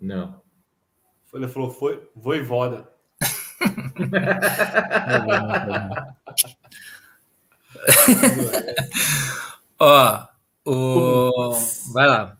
Não. 0.00 0.40
Ele 1.34 1.48
falou, 1.48 1.70
foi 1.70 2.08
voivoda. 2.14 2.88
Ó, 9.78 10.26
o... 10.64 11.52
vai 11.92 12.06
lá. 12.06 12.38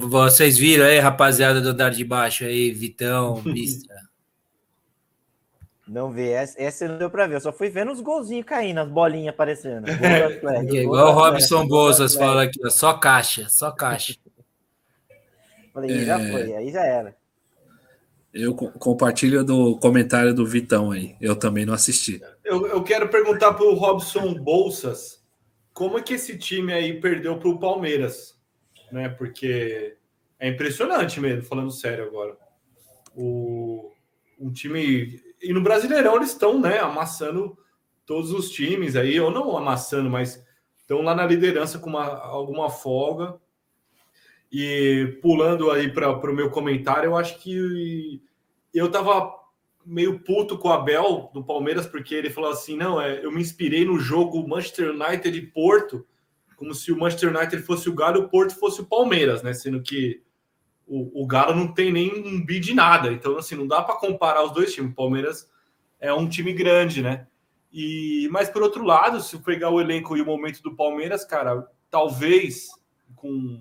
Vocês 0.00 0.56
viram 0.56 0.84
aí, 0.84 0.98
rapaziada 0.98 1.60
do 1.60 1.70
andar 1.70 1.90
de 1.90 2.04
baixo 2.04 2.44
aí, 2.44 2.70
Vitão, 2.70 3.40
Bistra. 3.44 3.94
Não 5.86 6.10
vi, 6.10 6.28
essa, 6.28 6.60
essa 6.60 6.88
não 6.88 6.96
deu 6.96 7.10
pra 7.10 7.26
ver. 7.26 7.36
Eu 7.36 7.40
só 7.40 7.52
fui 7.52 7.68
vendo 7.68 7.92
os 7.92 8.00
golzinhos 8.00 8.46
caindo, 8.46 8.80
as 8.80 8.88
bolinhas 8.88 9.34
aparecendo. 9.34 9.84
Atlético, 9.90 10.76
igual 10.76 11.08
o 11.08 11.12
Robson 11.12 11.66
Bolsas 11.66 12.14
fala 12.14 12.44
aqui, 12.44 12.58
ó, 12.64 12.70
só 12.70 12.94
caixa, 12.94 13.46
só 13.50 13.70
caixa. 13.70 14.14
Falei, 15.74 15.90
é... 15.90 16.04
já 16.04 16.18
foi, 16.18 16.54
aí 16.54 16.72
já 16.72 16.84
era. 16.84 17.14
Eu 18.32 18.52
compartilho 18.54 19.44
do 19.44 19.78
comentário 19.78 20.34
do 20.34 20.44
Vitão 20.44 20.90
aí. 20.90 21.14
Eu 21.20 21.36
também 21.36 21.64
não 21.64 21.72
assisti. 21.72 22.20
Eu, 22.42 22.66
eu 22.66 22.82
quero 22.82 23.08
perguntar 23.08 23.54
para 23.54 23.64
o 23.64 23.74
Robson 23.74 24.34
Bolsas 24.34 25.22
como 25.72 25.98
é 25.98 26.02
que 26.02 26.14
esse 26.14 26.36
time 26.36 26.72
aí 26.72 27.00
perdeu 27.00 27.38
para 27.38 27.48
o 27.48 27.58
Palmeiras, 27.60 28.36
né? 28.94 29.08
Porque 29.08 29.96
é 30.38 30.48
impressionante 30.48 31.20
mesmo, 31.20 31.42
falando 31.42 31.70
sério 31.70 32.04
agora. 32.04 32.36
O 33.14 33.90
um 34.38 34.50
time 34.52 35.22
e 35.40 35.52
no 35.52 35.62
Brasileirão 35.62 36.16
eles 36.16 36.30
estão, 36.30 36.60
né, 36.60 36.78
amassando 36.78 37.56
todos 38.06 38.32
os 38.32 38.50
times 38.50 38.96
aí, 38.96 39.20
ou 39.20 39.30
não 39.30 39.56
amassando, 39.56 40.10
mas 40.10 40.44
estão 40.76 41.02
lá 41.02 41.14
na 41.14 41.26
liderança 41.26 41.78
com 41.78 41.90
uma, 41.90 42.04
alguma 42.18 42.70
folga. 42.70 43.38
E 44.50 45.18
pulando 45.20 45.70
aí 45.70 45.92
para 45.92 46.12
o 46.12 46.34
meu 46.34 46.50
comentário, 46.50 47.08
eu 47.08 47.16
acho 47.16 47.38
que 47.38 48.22
eu 48.72 48.90
tava 48.90 49.34
meio 49.84 50.20
puto 50.20 50.56
com 50.56 50.68
o 50.68 50.72
Abel 50.72 51.30
do 51.34 51.42
Palmeiras, 51.42 51.86
porque 51.86 52.14
ele 52.14 52.30
falou 52.30 52.50
assim: 52.50 52.76
não, 52.76 53.00
é, 53.00 53.24
eu 53.24 53.32
me 53.32 53.40
inspirei 53.40 53.84
no 53.84 53.98
jogo 53.98 54.46
Manchester 54.46 54.90
United 54.90 55.36
e 55.36 55.46
Porto, 55.46 56.06
como 56.56 56.74
se 56.74 56.92
o 56.92 56.98
Manchester 56.98 57.34
United 57.34 57.62
fosse 57.62 57.88
o 57.88 57.94
Galo 57.94 58.18
e 58.18 58.24
o 58.24 58.28
Porto 58.28 58.54
fosse 58.54 58.80
o 58.80 58.86
Palmeiras, 58.86 59.42
né? 59.42 59.52
Sendo 59.52 59.82
que 59.82 60.22
o, 60.86 61.22
o 61.22 61.26
Galo 61.26 61.54
não 61.54 61.72
tem 61.72 61.92
nem 61.92 62.12
um 62.12 62.44
bid 62.44 62.66
de 62.66 62.74
nada. 62.74 63.12
Então, 63.12 63.36
assim, 63.36 63.54
não 63.54 63.66
dá 63.66 63.82
para 63.82 63.96
comparar 63.96 64.44
os 64.44 64.52
dois 64.52 64.72
times. 64.72 64.92
O 64.92 64.94
Palmeiras 64.94 65.50
é 66.00 66.12
um 66.12 66.28
time 66.28 66.52
grande, 66.52 67.02
né? 67.02 67.26
E, 67.72 68.28
mas 68.30 68.48
por 68.48 68.62
outro 68.62 68.84
lado, 68.84 69.20
se 69.20 69.36
pegar 69.38 69.70
o 69.70 69.80
elenco 69.80 70.16
e 70.16 70.22
o 70.22 70.26
momento 70.26 70.62
do 70.62 70.76
Palmeiras, 70.76 71.24
cara, 71.24 71.68
talvez 71.90 72.68
com 73.16 73.60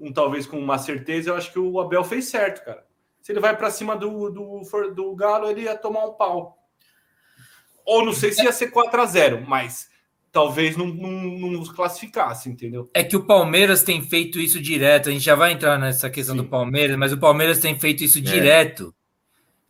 um 0.00 0.12
talvez 0.12 0.46
com 0.46 0.58
uma 0.58 0.78
certeza, 0.78 1.30
eu 1.30 1.34
acho 1.34 1.52
que 1.52 1.58
o 1.58 1.80
Abel 1.80 2.04
fez 2.04 2.26
certo, 2.26 2.64
cara. 2.64 2.86
Se 3.20 3.32
ele 3.32 3.40
vai 3.40 3.56
para 3.56 3.70
cima 3.70 3.96
do, 3.96 4.30
do, 4.30 4.62
do 4.94 5.16
Galo, 5.16 5.50
ele 5.50 5.62
ia 5.62 5.76
tomar 5.76 6.06
um 6.06 6.14
pau. 6.14 6.56
Ou 7.84 8.04
não 8.04 8.12
sei 8.12 8.32
se 8.32 8.44
ia 8.44 8.52
ser 8.52 8.70
4 8.70 9.00
a 9.00 9.06
0 9.06 9.44
mas 9.46 9.90
talvez 10.32 10.76
não, 10.76 10.86
não, 10.86 11.10
não 11.10 11.50
nos 11.52 11.70
classificasse, 11.70 12.48
entendeu? 12.48 12.88
É 12.94 13.02
que 13.02 13.16
o 13.16 13.24
Palmeiras 13.24 13.82
tem 13.82 14.02
feito 14.02 14.38
isso 14.38 14.60
direto. 14.60 15.08
A 15.08 15.12
gente 15.12 15.24
já 15.24 15.34
vai 15.34 15.52
entrar 15.52 15.78
nessa 15.78 16.10
questão 16.10 16.36
Sim. 16.36 16.42
do 16.42 16.48
Palmeiras, 16.48 16.96
mas 16.96 17.12
o 17.12 17.18
Palmeiras 17.18 17.58
tem 17.58 17.78
feito 17.78 18.04
isso 18.04 18.18
é. 18.18 18.22
direto. 18.22 18.94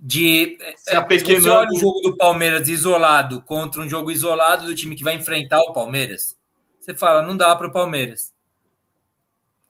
De 0.01 0.57
se 0.77 0.95
a 0.95 1.03
pequena... 1.03 1.41
você 1.41 1.49
olha 1.49 1.71
o 1.71 1.79
jogo 1.79 2.01
do 2.03 2.17
Palmeiras 2.17 2.69
isolado 2.69 3.43
contra 3.43 3.81
um 3.81 3.89
jogo 3.89 4.13
isolado 4.13 4.67
do 4.67 4.75
time 4.75 4.95
que 4.95 5.03
vai 5.03 5.15
enfrentar 5.15 5.61
o 5.61 5.73
Palmeiras, 5.73 6.37
você 6.79 6.95
fala, 6.95 7.21
não 7.21 7.37
dá 7.37 7.55
para 7.57 7.67
o 7.67 7.73
Palmeiras. 7.73 8.33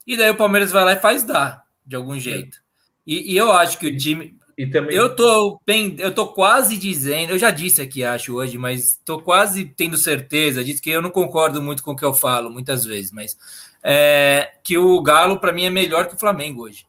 E 0.05 0.15
daí 0.15 0.29
o 0.29 0.37
Palmeiras 0.37 0.71
vai 0.71 0.85
lá 0.85 0.93
e 0.93 0.99
faz 0.99 1.23
dar, 1.23 1.63
de 1.85 1.95
algum 1.95 2.19
jeito. 2.19 2.57
E, 3.05 3.33
e 3.33 3.37
eu 3.37 3.51
acho 3.51 3.79
que 3.79 3.87
o 3.87 3.97
time. 3.97 4.38
E 4.59 4.67
também... 4.67 4.93
Eu 4.93 5.15
tô 5.15 5.57
bem, 5.65 5.95
eu 5.99 6.13
tô 6.13 6.27
quase 6.33 6.75
dizendo, 6.75 7.29
eu 7.29 7.39
já 7.39 7.49
disse 7.49 7.81
aqui, 7.81 8.03
acho 8.03 8.35
hoje, 8.35 8.57
mas 8.57 8.99
tô 9.05 9.21
quase 9.21 9.63
tendo 9.63 9.95
certeza 9.95 10.61
disso 10.65 10.81
que 10.81 10.89
eu 10.89 11.01
não 11.01 11.11
concordo 11.11 11.61
muito 11.61 11.81
com 11.81 11.91
o 11.91 11.95
que 11.95 12.03
eu 12.03 12.13
falo 12.13 12.49
muitas 12.49 12.83
vezes, 12.83 13.09
mas 13.09 13.37
é, 13.81 14.51
que 14.61 14.77
o 14.77 15.01
Galo 15.01 15.39
para 15.39 15.53
mim 15.53 15.63
é 15.63 15.69
melhor 15.69 16.09
que 16.09 16.15
o 16.15 16.19
Flamengo 16.19 16.63
hoje. 16.63 16.85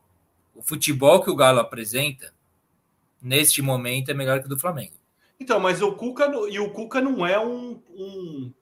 O 0.53 0.61
futebol 0.61 1.23
que 1.23 1.31
o 1.31 1.37
Galo 1.37 1.61
apresenta 1.61 2.35
neste 3.23 3.63
momento 3.63 4.11
é 4.11 4.15
melhor 4.15 4.41
que 4.41 4.47
o 4.47 4.49
do 4.49 4.59
Flamengo. 4.59 4.95
Então, 5.39 5.61
mas 5.61 5.81
o 5.81 5.93
Cuca 5.93 6.29
e 6.51 6.59
o 6.59 6.71
Cuca 6.71 7.01
não 7.01 7.25
é 7.25 7.39
um, 7.39 7.81
um, 7.97 8.53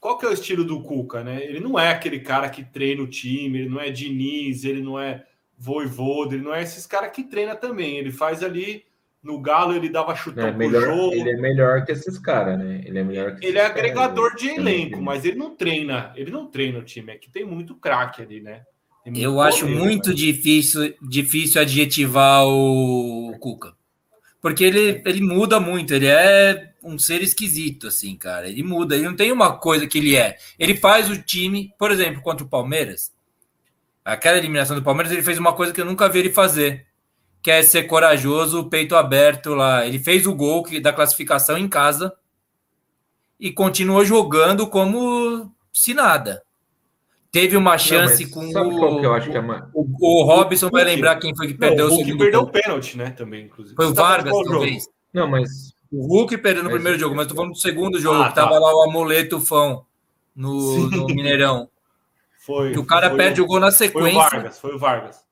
qual 0.00 0.18
que 0.18 0.26
é 0.26 0.28
o 0.28 0.34
estilo 0.34 0.64
do 0.64 0.82
Cuca, 0.82 1.22
né? 1.22 1.44
Ele 1.44 1.60
não 1.60 1.78
é 1.78 1.90
aquele 1.90 2.18
cara 2.18 2.50
que 2.50 2.64
treina 2.64 3.04
o 3.04 3.06
time, 3.06 3.60
ele 3.60 3.68
não 3.68 3.80
é 3.80 3.88
Diniz, 3.88 4.64
ele 4.64 4.82
não 4.82 4.98
é 4.98 5.24
Voivoda, 5.62 6.34
ele 6.34 6.42
não 6.42 6.52
é 6.52 6.60
esses 6.60 6.86
caras 6.86 7.12
que 7.12 7.22
treina 7.22 7.54
também. 7.54 7.96
Ele 7.96 8.10
faz 8.10 8.42
ali 8.42 8.84
no 9.22 9.40
Galo, 9.40 9.76
ele 9.76 9.88
dava 9.88 10.16
chutão 10.16 10.48
é 10.48 10.50
melhor, 10.50 10.82
jogo. 10.82 11.14
Ele 11.14 11.30
é 11.30 11.36
melhor 11.36 11.84
que 11.84 11.92
esses 11.92 12.18
caras, 12.18 12.58
né? 12.58 12.82
Ele 12.84 12.98
é 12.98 13.04
melhor 13.04 13.38
Ele 13.40 13.58
é 13.58 13.64
agregador 13.64 14.30
cara, 14.30 14.40
de 14.40 14.48
elenco, 14.48 15.00
mas 15.00 15.24
ele 15.24 15.36
não 15.36 15.54
treina, 15.54 16.12
ele 16.16 16.32
não 16.32 16.48
treina 16.48 16.80
o 16.80 16.82
time. 16.82 17.12
É 17.12 17.16
que 17.16 17.30
tem 17.30 17.44
muito 17.44 17.76
craque 17.76 18.20
ali, 18.20 18.40
né? 18.40 18.62
Eu 19.06 19.34
poder, 19.34 19.48
acho 19.48 19.68
muito 19.68 20.10
né? 20.10 20.16
difícil, 20.16 20.94
difícil 21.00 21.60
adjetivar 21.60 22.44
o 22.44 23.36
Cuca. 23.38 23.72
Porque 24.40 24.64
ele, 24.64 25.00
ele 25.06 25.20
muda 25.20 25.60
muito, 25.60 25.94
ele 25.94 26.08
é 26.08 26.72
um 26.82 26.98
ser 26.98 27.22
esquisito, 27.22 27.86
assim, 27.86 28.16
cara. 28.16 28.48
Ele 28.48 28.64
muda, 28.64 28.96
ele 28.96 29.04
não 29.04 29.14
tem 29.14 29.30
uma 29.30 29.56
coisa 29.56 29.86
que 29.86 29.98
ele 29.98 30.16
é. 30.16 30.36
Ele 30.58 30.74
faz 30.74 31.08
o 31.08 31.22
time, 31.22 31.72
por 31.78 31.92
exemplo, 31.92 32.20
contra 32.20 32.44
o 32.44 32.48
Palmeiras, 32.48 33.12
aquela 34.04 34.38
eliminação 34.38 34.76
do 34.76 34.82
Palmeiras, 34.82 35.12
ele 35.12 35.22
fez 35.22 35.38
uma 35.38 35.52
coisa 35.52 35.72
que 35.72 35.80
eu 35.80 35.84
nunca 35.84 36.08
vi 36.08 36.20
ele 36.20 36.32
fazer, 36.32 36.86
que 37.42 37.50
é 37.50 37.62
ser 37.62 37.84
corajoso, 37.84 38.68
peito 38.68 38.94
aberto 38.96 39.54
lá. 39.54 39.86
Ele 39.86 39.98
fez 39.98 40.26
o 40.26 40.34
gol 40.34 40.64
da 40.80 40.92
classificação 40.92 41.56
em 41.58 41.68
casa 41.68 42.12
e 43.38 43.50
continuou 43.52 44.04
jogando 44.04 44.66
como 44.68 45.52
se 45.72 45.94
nada. 45.94 46.42
Teve 47.30 47.56
uma 47.56 47.78
chance 47.78 48.26
com 48.30 48.50
sabe 48.52 48.74
o, 48.74 49.00
que 49.00 49.06
eu 49.06 49.14
acho 49.14 49.30
que 49.30 49.36
é 49.36 49.40
uma... 49.40 49.70
o, 49.72 49.86
o 50.00 50.22
Robson 50.24 50.68
vai 50.68 50.84
lembrar 50.84 51.16
quem 51.16 51.34
foi 51.34 51.46
que 51.48 51.54
perdeu 51.54 51.86
Não, 51.88 51.92
o 51.92 51.94
o 51.94 51.96
Hulk 51.96 52.04
segundo 52.04 52.20
perdeu 52.22 52.40
gol. 52.42 52.48
o 52.48 52.52
pênalti, 52.52 52.98
né? 52.98 53.10
Também, 53.10 53.44
inclusive. 53.46 53.74
Foi 53.74 53.86
o 53.86 53.94
Vargas, 53.94 54.32
jogo? 54.34 54.50
talvez. 54.50 54.84
Não, 55.14 55.26
mas 55.26 55.72
O 55.90 56.06
Hulk 56.08 56.36
perdeu 56.38 56.62
no 56.62 56.68
Mas- 56.68 56.74
primeiro 56.76 56.98
jogo, 56.98 57.14
mas 57.16 57.26
tô 57.26 57.34
falando 57.34 57.52
do 57.52 57.58
segundo 57.58 57.98
jogo, 57.98 58.22
Ah, 58.22 58.28
que 58.28 58.34
tava 58.34 58.52
tá. 58.52 58.58
lá 58.58 58.74
o 58.76 58.82
amuleto 58.82 59.40
fão 59.40 59.84
no, 60.36 60.88
no 60.90 61.06
Mineirão. 61.06 61.68
Foi. 62.44 62.72
Que 62.72 62.78
o 62.78 62.84
cara 62.84 63.08
foi 63.08 63.18
perde 63.18 63.40
o 63.40 63.46
gol 63.46 63.60
na 63.60 63.70
Foi 63.70 63.74
o 63.74 63.78
sequência. 63.78 64.18
Vargas, 64.20 64.58
foi 64.58 64.74
o 64.74 64.78
Vargas. 64.78 65.24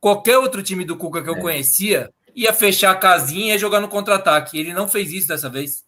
Qualquer 0.00 0.36
outro 0.38 0.62
time 0.62 0.84
do 0.84 0.96
Cuca 0.96 1.22
que 1.22 1.30
eu 1.30 1.36
É. 1.36 1.40
conhecia 1.40 2.10
ia 2.34 2.52
fechar 2.52 2.90
a 2.90 2.96
casinha 2.96 3.46
e 3.46 3.48
ia 3.50 3.58
jogar 3.58 3.78
no 3.80 3.88
contra-ataque. 3.88 4.58
Ele 4.58 4.72
não 4.74 4.88
fez 4.88 5.12
isso 5.12 5.28
dessa 5.28 5.48
vez. 5.48 5.84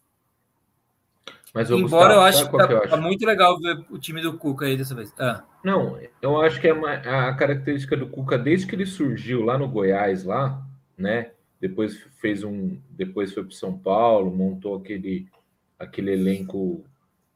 mas 1.53 1.71
ô, 1.71 1.77
Embora 1.77 2.13
eu 2.13 2.21
acho 2.21 2.49
que 2.49 2.57
tá, 2.57 2.65
eu 2.65 2.77
acho? 2.79 2.89
tá 2.89 2.97
muito 2.97 3.25
legal 3.25 3.59
ver 3.59 3.83
o 3.89 3.97
time 3.97 4.21
do 4.21 4.37
Cuca 4.37 4.65
aí 4.65 4.77
dessa 4.77 4.93
vez. 4.93 5.11
Ah, 5.19 5.43
Não, 5.63 5.99
eu 6.21 6.39
acho 6.41 6.61
que 6.61 6.67
é 6.67 6.73
uma- 6.73 6.93
a 6.93 7.33
característica 7.33 7.97
do 7.97 8.07
Cuca 8.07 8.37
desde 8.37 8.67
que 8.67 8.75
ele 8.75 8.85
surgiu 8.85 9.43
lá 9.43 9.57
no 9.57 9.67
Goiás, 9.67 10.23
lá, 10.23 10.61
né? 10.97 11.31
Depois 11.59 11.97
fez 12.21 12.43
um, 12.43 12.77
depois 12.91 13.33
foi 13.33 13.43
para 13.43 13.55
São 13.55 13.75
Paulo, 13.77 14.29
montou 14.31 14.75
aquele 14.75 15.27
aquele 15.79 16.11
elenco, 16.13 16.83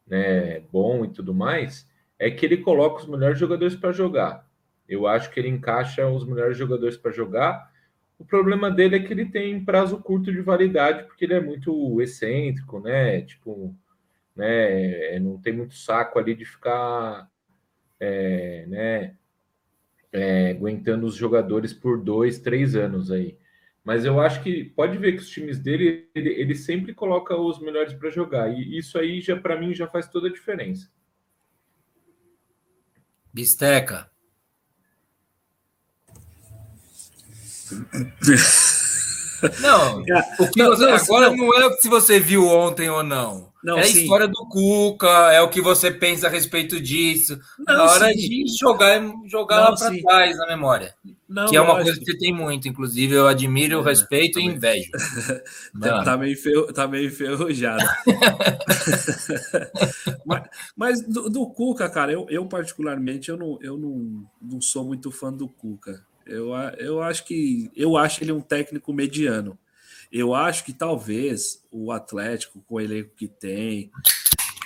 né, 0.08 0.62
bom 0.72 1.04
e 1.06 1.10
tudo 1.10 1.34
mais, 1.34 1.88
é 2.22 2.30
que 2.30 2.46
ele 2.46 2.58
coloca 2.58 3.02
os 3.02 3.08
melhores 3.08 3.40
jogadores 3.40 3.76
para 3.76 3.92
jogar. 3.92 4.48
Eu 4.88 5.08
acho 5.08 5.32
que 5.32 5.40
ele 5.40 5.50
encaixa 5.50 6.08
os 6.08 6.24
melhores 6.24 6.56
jogadores 6.56 6.96
para 6.96 7.12
jogar. 7.12 7.72
O 8.20 8.24
problema 8.24 8.70
dele 8.70 8.96
é 8.96 9.00
que 9.00 9.12
ele 9.12 9.26
tem 9.26 9.66
prazo 9.66 9.98
curto 9.98 10.32
de 10.32 10.40
validade, 10.40 11.06
porque 11.06 11.26
ele 11.26 11.34
é 11.34 11.42
muito 11.42 12.00
excêntrico, 12.00 12.80
né? 12.80 13.22
Tipo, 13.22 13.76
né? 14.36 15.18
Não 15.18 15.42
tem 15.42 15.52
muito 15.52 15.74
saco 15.74 16.20
ali 16.20 16.36
de 16.36 16.46
ficar 16.46 17.28
é, 18.00 18.66
né, 18.68 19.16
é, 20.12 20.52
aguentando 20.52 21.08
os 21.08 21.16
jogadores 21.16 21.74
por 21.74 22.00
dois, 22.00 22.38
três 22.38 22.76
anos 22.76 23.12
aí. 23.12 23.36
Mas 23.84 24.06
eu 24.06 24.22
acho 24.22 24.44
que 24.44 24.66
pode 24.66 24.96
ver 25.00 25.14
que 25.14 25.24
os 25.24 25.30
times 25.30 25.58
dele, 25.58 26.08
ele, 26.14 26.30
ele 26.30 26.54
sempre 26.54 26.94
coloca 26.94 27.36
os 27.36 27.60
melhores 27.60 27.96
para 27.96 28.12
jogar. 28.12 28.48
E 28.54 28.78
isso 28.78 29.00
aí 29.00 29.22
já 29.22 29.36
para 29.36 29.60
mim 29.60 29.74
já 29.74 29.88
faz 29.88 30.08
toda 30.08 30.28
a 30.28 30.32
diferença. 30.32 30.88
Bisteca. 33.34 34.10
Não, 39.60 40.02
o 40.02 40.04
que 40.52 40.62
Não, 40.62 40.70
você- 40.70 40.86
não, 40.86 40.94
agora 40.94 41.30
não. 41.32 41.38
não 41.38 41.54
é 41.60 41.66
o 41.66 41.76
que 41.78 41.90
você 41.90 42.20
viu 42.20 42.46
ontem 42.48 42.90
ou 42.92 43.02
não. 43.02 43.51
Não, 43.64 43.78
é 43.78 43.82
a 43.82 43.84
sim. 43.84 44.02
história 44.02 44.28
do 44.28 44.46
Cuca, 44.48 45.32
é 45.32 45.42
o 45.42 45.50
que 45.50 45.62
você 45.62 45.92
pensa 45.92 46.28
a 46.28 46.30
respeito 46.30 46.82
disso. 46.82 47.40
Não, 47.60 47.76
na 47.76 47.84
hora 47.84 48.12
sim. 48.12 48.18
de 48.18 48.46
jogar, 48.60 49.00
jogar 49.28 49.58
Não, 49.58 49.72
lá 49.72 49.78
para 49.78 50.02
trás 50.02 50.38
na 50.38 50.48
memória. 50.48 50.96
Não, 51.30 51.48
que 51.48 51.56
é 51.56 51.62
uma 51.62 51.76
coisa 51.76 51.98
que 51.98 52.06
você 52.06 52.18
tem 52.18 52.34
muito, 52.34 52.68
inclusive. 52.68 53.14
Eu 53.14 53.28
admiro, 53.28 53.80
É, 53.80 53.84
respeito 53.84 54.40
e 54.40 54.44
invejo. 54.44 54.92
Tá, 55.80 56.04
tá 56.04 56.18
meio, 56.18 56.38
ferro, 56.38 56.74
tá 56.74 56.88
meio 56.88 57.08
enferrujado. 57.08 57.84
mas 60.26 60.44
mas 60.76 61.02
do, 61.02 61.30
do 61.30 61.48
Cuca, 61.48 61.90
cara, 61.90 62.12
eu, 62.12 62.26
eu 62.30 62.46
particularmente 62.46 63.30
eu, 63.30 63.38
não, 63.38 63.58
eu 63.62 63.78
não, 63.78 64.26
não 64.42 64.62
sou 64.62 64.84
muito 64.84 65.12
fã 65.12 65.32
do 65.32 65.48
Cuca. 65.48 66.04
Eu, 66.26 66.54
eu 66.78 67.02
acho 67.02 67.26
que 67.26 67.72
eu 67.76 67.98
acho 67.98 68.24
ele 68.24 68.32
um 68.32 68.42
técnico 68.42 68.94
mediano. 68.94 69.58
Eu 70.12 70.34
acho 70.36 70.66
que 70.66 70.74
talvez 70.74 71.64
o 71.72 71.92
Atlético, 71.92 72.62
com 72.68 72.76
o 72.76 72.80
elenco 72.82 73.12
que 73.16 73.28
tem, 73.28 73.90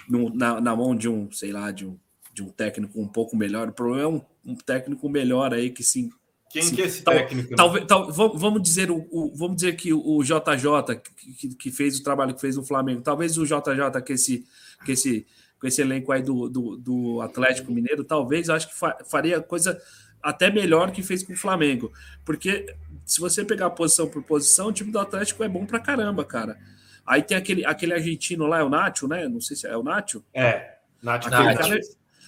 no- 0.09 0.33
na, 0.33 0.59
na 0.59 0.75
mão 0.75 0.95
de 0.95 1.07
um, 1.07 1.31
sei 1.31 1.51
lá, 1.51 1.71
de 1.71 1.85
um, 1.85 1.97
de 2.33 2.43
um 2.43 2.49
técnico 2.49 2.99
um 2.99 3.07
pouco 3.07 3.35
melhor. 3.35 3.69
O 3.69 3.73
problema 3.73 4.01
é 4.03 4.07
um, 4.07 4.21
um 4.45 4.55
técnico 4.55 5.07
melhor 5.09 5.53
aí 5.53 5.69
que 5.69 5.83
se 5.83 6.09
Quem 6.49 6.61
Sim, 6.63 6.75
que 6.75 6.81
é 6.81 6.85
esse 6.85 7.03
tal- 7.03 7.13
técnico? 7.13 7.55
Talvez, 7.55 7.85
tal, 7.85 8.11
vamos 8.11 8.61
dizer 8.61 8.89
o, 8.89 9.07
o- 9.11 9.33
vamos 9.35 9.57
dizer 9.57 9.75
que 9.75 9.93
o 9.93 10.23
JJ 10.23 10.95
que, 11.39 11.49
que- 11.55 11.71
fez 11.71 11.99
o 11.99 12.03
trabalho 12.03 12.33
que 12.33 12.41
fez 12.41 12.55
no 12.55 12.63
Flamengo, 12.63 13.01
talvez 13.01 13.37
o 13.37 13.45
JJ 13.45 14.01
que 14.05 14.13
esse 14.13 14.45
que 14.85 14.91
esse 14.93 15.25
com 15.59 15.67
esse 15.67 15.81
elenco 15.81 16.11
aí 16.11 16.21
do, 16.21 16.49
do, 16.49 16.75
do 16.77 17.21
Atlético 17.21 17.71
Mineiro, 17.71 18.03
talvez 18.03 18.49
eu 18.49 18.55
acho 18.55 18.67
que 18.67 18.75
fa- 18.75 18.97
faria 19.09 19.41
coisa 19.41 19.81
até 20.21 20.51
melhor 20.51 20.91
que 20.91 21.01
fez 21.01 21.23
com 21.23 21.33
o 21.33 21.37
Flamengo, 21.37 21.91
porque 22.25 22.65
se 23.05 23.19
você 23.21 23.43
pegar 23.45 23.69
posição 23.69 24.07
por 24.07 24.23
posição, 24.23 24.67
o 24.67 24.73
time 24.73 24.91
do 24.91 24.99
Atlético 24.99 25.43
é 25.43 25.47
bom 25.47 25.65
pra 25.65 25.79
caramba, 25.79 26.25
cara. 26.25 26.57
Aí 27.05 27.21
tem 27.21 27.37
aquele, 27.37 27.65
aquele 27.65 27.93
argentino 27.93 28.47
lá, 28.47 28.59
é 28.59 28.63
o 28.63 28.69
Nacho, 28.69 29.07
né? 29.07 29.27
Não 29.27 29.39
sei 29.39 29.55
se 29.55 29.67
é 29.67 29.77
o 29.77 29.83
Nacho. 29.83 30.23
É, 30.33 30.73
Nath 31.03 31.27
Aquele 31.27 31.43
Nath. 31.43 31.57
cara, 31.59 31.79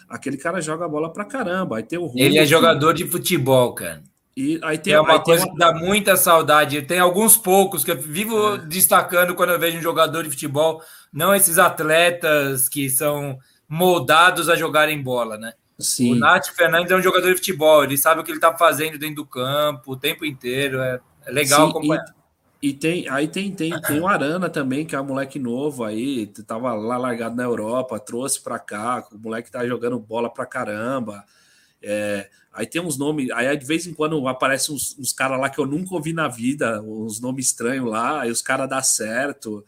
aquele 0.08 0.38
cara 0.38 0.62
joga 0.62 0.88
bola 0.88 1.12
pra 1.12 1.26
caramba. 1.26 1.78
Aí 1.78 1.84
tem 1.84 1.98
o 1.98 2.04
Hulk, 2.06 2.22
ele 2.22 2.38
é 2.38 2.46
jogador 2.46 2.94
de 2.94 3.08
futebol, 3.08 3.74
cara. 3.74 4.04
E 4.36 4.60
aí 4.64 4.78
tem, 4.78 4.94
é 4.94 5.02
uma 5.02 5.14
aí 5.14 5.16
tem 5.16 5.24
coisa 5.26 5.46
uma- 5.46 5.52
que 5.54 5.58
dá 5.58 5.74
muita 5.74 6.16
saudade. 6.16 6.84
Tem 6.84 7.00
alguns 7.00 7.36
poucos 7.36 7.84
que 7.84 7.90
eu 7.90 8.00
vivo 8.00 8.56
destacando 8.60 9.34
quando 9.34 9.50
eu 9.50 9.60
vejo 9.60 9.80
um 9.80 9.82
jogador 9.82 10.22
de 10.24 10.30
futebol, 10.30 10.80
não 11.12 11.34
esses 11.34 11.58
atletas 11.58 12.70
que 12.70 12.88
são 12.88 13.40
moldados 13.68 14.48
a 14.48 14.56
jogarem 14.56 15.02
bola, 15.02 15.40
né? 15.40 15.54
Sim. 15.80 16.14
O 16.14 16.16
Nath 16.16 16.48
Fernandes 16.48 16.92
é 16.92 16.96
um 16.96 17.02
jogador 17.02 17.30
de 17.30 17.36
futebol, 17.36 17.84
ele 17.84 17.98
sabe 17.98 18.22
o 18.22 18.24
que 18.24 18.32
ele 18.32 18.38
está 18.38 18.56
fazendo 18.58 18.98
dentro 18.98 19.18
do 19.18 19.26
campo 19.26 19.92
o 19.92 19.98
tempo 19.98 20.26
inteiro. 20.26 20.80
É, 20.80 21.00
é 21.26 21.32
legal 21.32 21.66
Sim, 21.66 21.70
acompanhar. 21.70 22.06
E, 22.62 22.70
e 22.70 22.74
tem, 22.74 23.08
aí 23.10 23.28
tem, 23.28 23.52
tem, 23.52 23.80
tem 23.82 24.00
o 24.00 24.08
Arana 24.08 24.50
também, 24.50 24.86
que 24.86 24.96
é 24.96 25.02
um 25.02 25.06
moleque 25.06 25.38
novo 25.38 25.84
aí, 25.84 26.26
tava 26.48 26.74
lá 26.74 26.98
largado 26.98 27.36
na 27.36 27.44
Europa, 27.44 28.00
trouxe 28.00 28.42
pra 28.42 28.58
cá, 28.58 29.06
o 29.12 29.18
moleque 29.20 29.52
tá 29.52 29.66
jogando 29.68 30.00
bola 30.00 30.30
pra 30.34 30.46
caramba. 30.46 31.24
É, 31.82 32.28
aí 32.52 32.66
tem 32.66 32.82
uns 32.82 32.98
nomes, 32.98 33.30
aí 33.30 33.56
de 33.56 33.66
vez 33.66 33.86
em 33.86 33.94
quando 33.94 34.28
aparecem 34.28 34.74
uns, 34.74 34.98
uns 34.98 35.14
caras 35.14 35.40
lá 35.40 35.48
que 35.50 35.60
eu 35.60 35.68
nunca 35.68 35.94
ouvi 35.94 36.14
na 36.14 36.28
vida, 36.28 36.82
uns 36.82 37.20
nomes 37.22 37.48
estranhos 37.48 37.88
lá, 37.88 38.26
e 38.26 38.32
os 38.32 38.42
caras 38.42 38.68
dá 38.68 38.82
certo. 38.82 39.64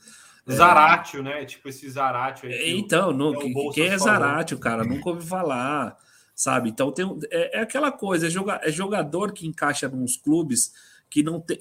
Zaratio, 0.55 1.23
né? 1.23 1.45
Tipo 1.45 1.69
esse 1.69 1.89
Zaratio 1.89 2.49
aí. 2.49 2.73
o- 2.73 2.77
Então, 2.77 3.11
não, 3.13 3.33
é 3.33 3.37
o 3.37 3.71
quem 3.71 3.87
é. 3.87 3.97
Zaratio, 3.97 4.57
cara? 4.59 4.83
Nunca 4.83 5.09
ouvi 5.09 5.25
falar, 5.25 5.97
sabe? 6.35 6.69
Então 6.69 6.91
tem, 6.91 7.05
um- 7.05 7.19
é, 7.31 7.59
é 7.59 7.61
aquela 7.61 7.91
coisa, 7.91 8.27
é, 8.27 8.29
joga- 8.29 8.59
é 8.63 8.71
jogador 8.71 9.31
que 9.33 9.47
encaixa 9.47 9.87
nos 9.89 10.17
clubes 10.17 10.73
que 11.09 11.21
não 11.23 11.39
tem. 11.39 11.57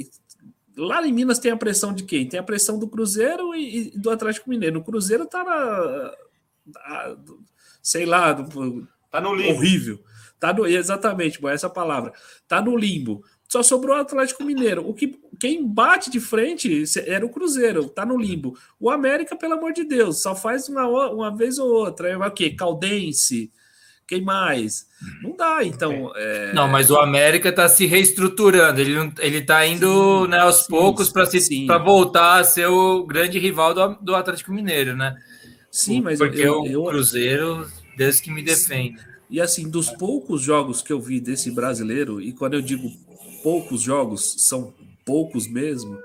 Lá 0.76 1.04
em 1.06 1.12
Minas 1.12 1.38
tem 1.40 1.50
a 1.50 1.56
pressão 1.56 1.92
de 1.92 2.04
quem? 2.04 2.28
Tem 2.28 2.38
a 2.38 2.42
pressão 2.42 2.78
do 2.78 2.86
Cruzeiro 2.88 3.54
e, 3.54 3.88
e 3.88 3.98
do 3.98 4.10
Atlético 4.10 4.48
Mineiro. 4.48 4.78
O 4.80 4.84
Cruzeiro 4.84 5.26
tá 5.26 5.42
na. 5.42 6.12
na- 6.66 7.16
sei 7.82 8.06
lá, 8.06 8.34
Tá 9.10 9.20
no 9.20 9.34
limbo. 9.34 9.54
horrível. 9.54 9.98
Tá 10.38 10.52
no, 10.52 10.66
exatamente, 10.66 11.40
boa, 11.40 11.52
essa 11.52 11.66
é 11.66 11.70
palavra. 11.70 12.12
Tá 12.46 12.60
no 12.62 12.76
limbo. 12.76 13.24
Só 13.48 13.62
sobrou 13.62 13.96
o 13.96 14.00
Atlético 14.00 14.44
Mineiro. 14.44 14.88
O 14.88 14.94
que 14.94 15.18
quem 15.40 15.66
bate 15.66 16.10
de 16.10 16.20
frente 16.20 16.84
era 17.06 17.24
o 17.24 17.30
Cruzeiro, 17.30 17.88
tá 17.88 18.04
no 18.06 18.18
limbo. 18.18 18.58
O 18.80 18.90
América, 18.90 19.36
pelo 19.36 19.54
amor 19.54 19.72
de 19.72 19.84
Deus, 19.84 20.22
só 20.22 20.34
faz 20.34 20.68
uma, 20.68 20.86
o- 20.88 21.16
uma 21.16 21.34
vez 21.36 21.58
ou 21.58 21.68
outra. 21.72 22.08
Aí 22.08 22.16
Vai 22.16 22.28
o 22.28 22.32
quê? 22.32 22.50
Caldense. 22.50 23.52
Quem 24.06 24.22
mais? 24.22 24.88
Não 25.20 25.36
dá, 25.36 25.64
então. 25.64 26.12
é, 26.16 26.48
Não, 26.50 26.66
mas 26.66 26.90
o 26.90 26.96
América 26.96 27.50
está 27.50 27.68
se 27.68 27.84
reestruturando. 27.86 28.80
Ele, 28.80 28.94
não- 28.94 29.12
ele 29.18 29.42
tá 29.42 29.66
indo 29.66 30.26
Sim, 30.26 30.28
né, 30.28 30.38
aos 30.38 30.62
sim, 30.62 30.68
poucos 30.68 31.10
para 31.10 31.26
sim. 31.26 31.78
voltar 31.78 32.38
a 32.40 32.44
ser 32.44 32.66
o 32.68 33.04
grande 33.06 33.38
rival 33.38 33.74
do, 33.74 33.94
do 34.02 34.14
Atlético 34.14 34.52
Mineiro, 34.52 34.96
né? 34.96 35.14
sim, 35.70 36.00
mas 36.00 36.18
Porque 36.18 36.40
eu, 36.42 36.62
o 36.62 36.66
eu, 36.66 36.82
Cruzeiro, 36.84 37.66
Deus 37.96 38.20
que 38.20 38.30
me 38.30 38.42
defenda. 38.42 39.00
E 39.30 39.40
assim, 39.40 39.68
dos 39.70 39.90
poucos 39.90 40.42
jogos 40.42 40.82
que 40.82 40.92
eu 40.92 41.00
vi 41.00 41.20
desse 41.20 41.50
brasileiro, 41.50 42.20
e 42.20 42.32
quando 42.32 42.54
eu 42.54 42.62
digo 42.62 42.90
poucos 43.42 43.82
jogos, 43.82 44.36
são 44.38 44.74
poucos 45.08 45.48
mesmo. 45.48 45.98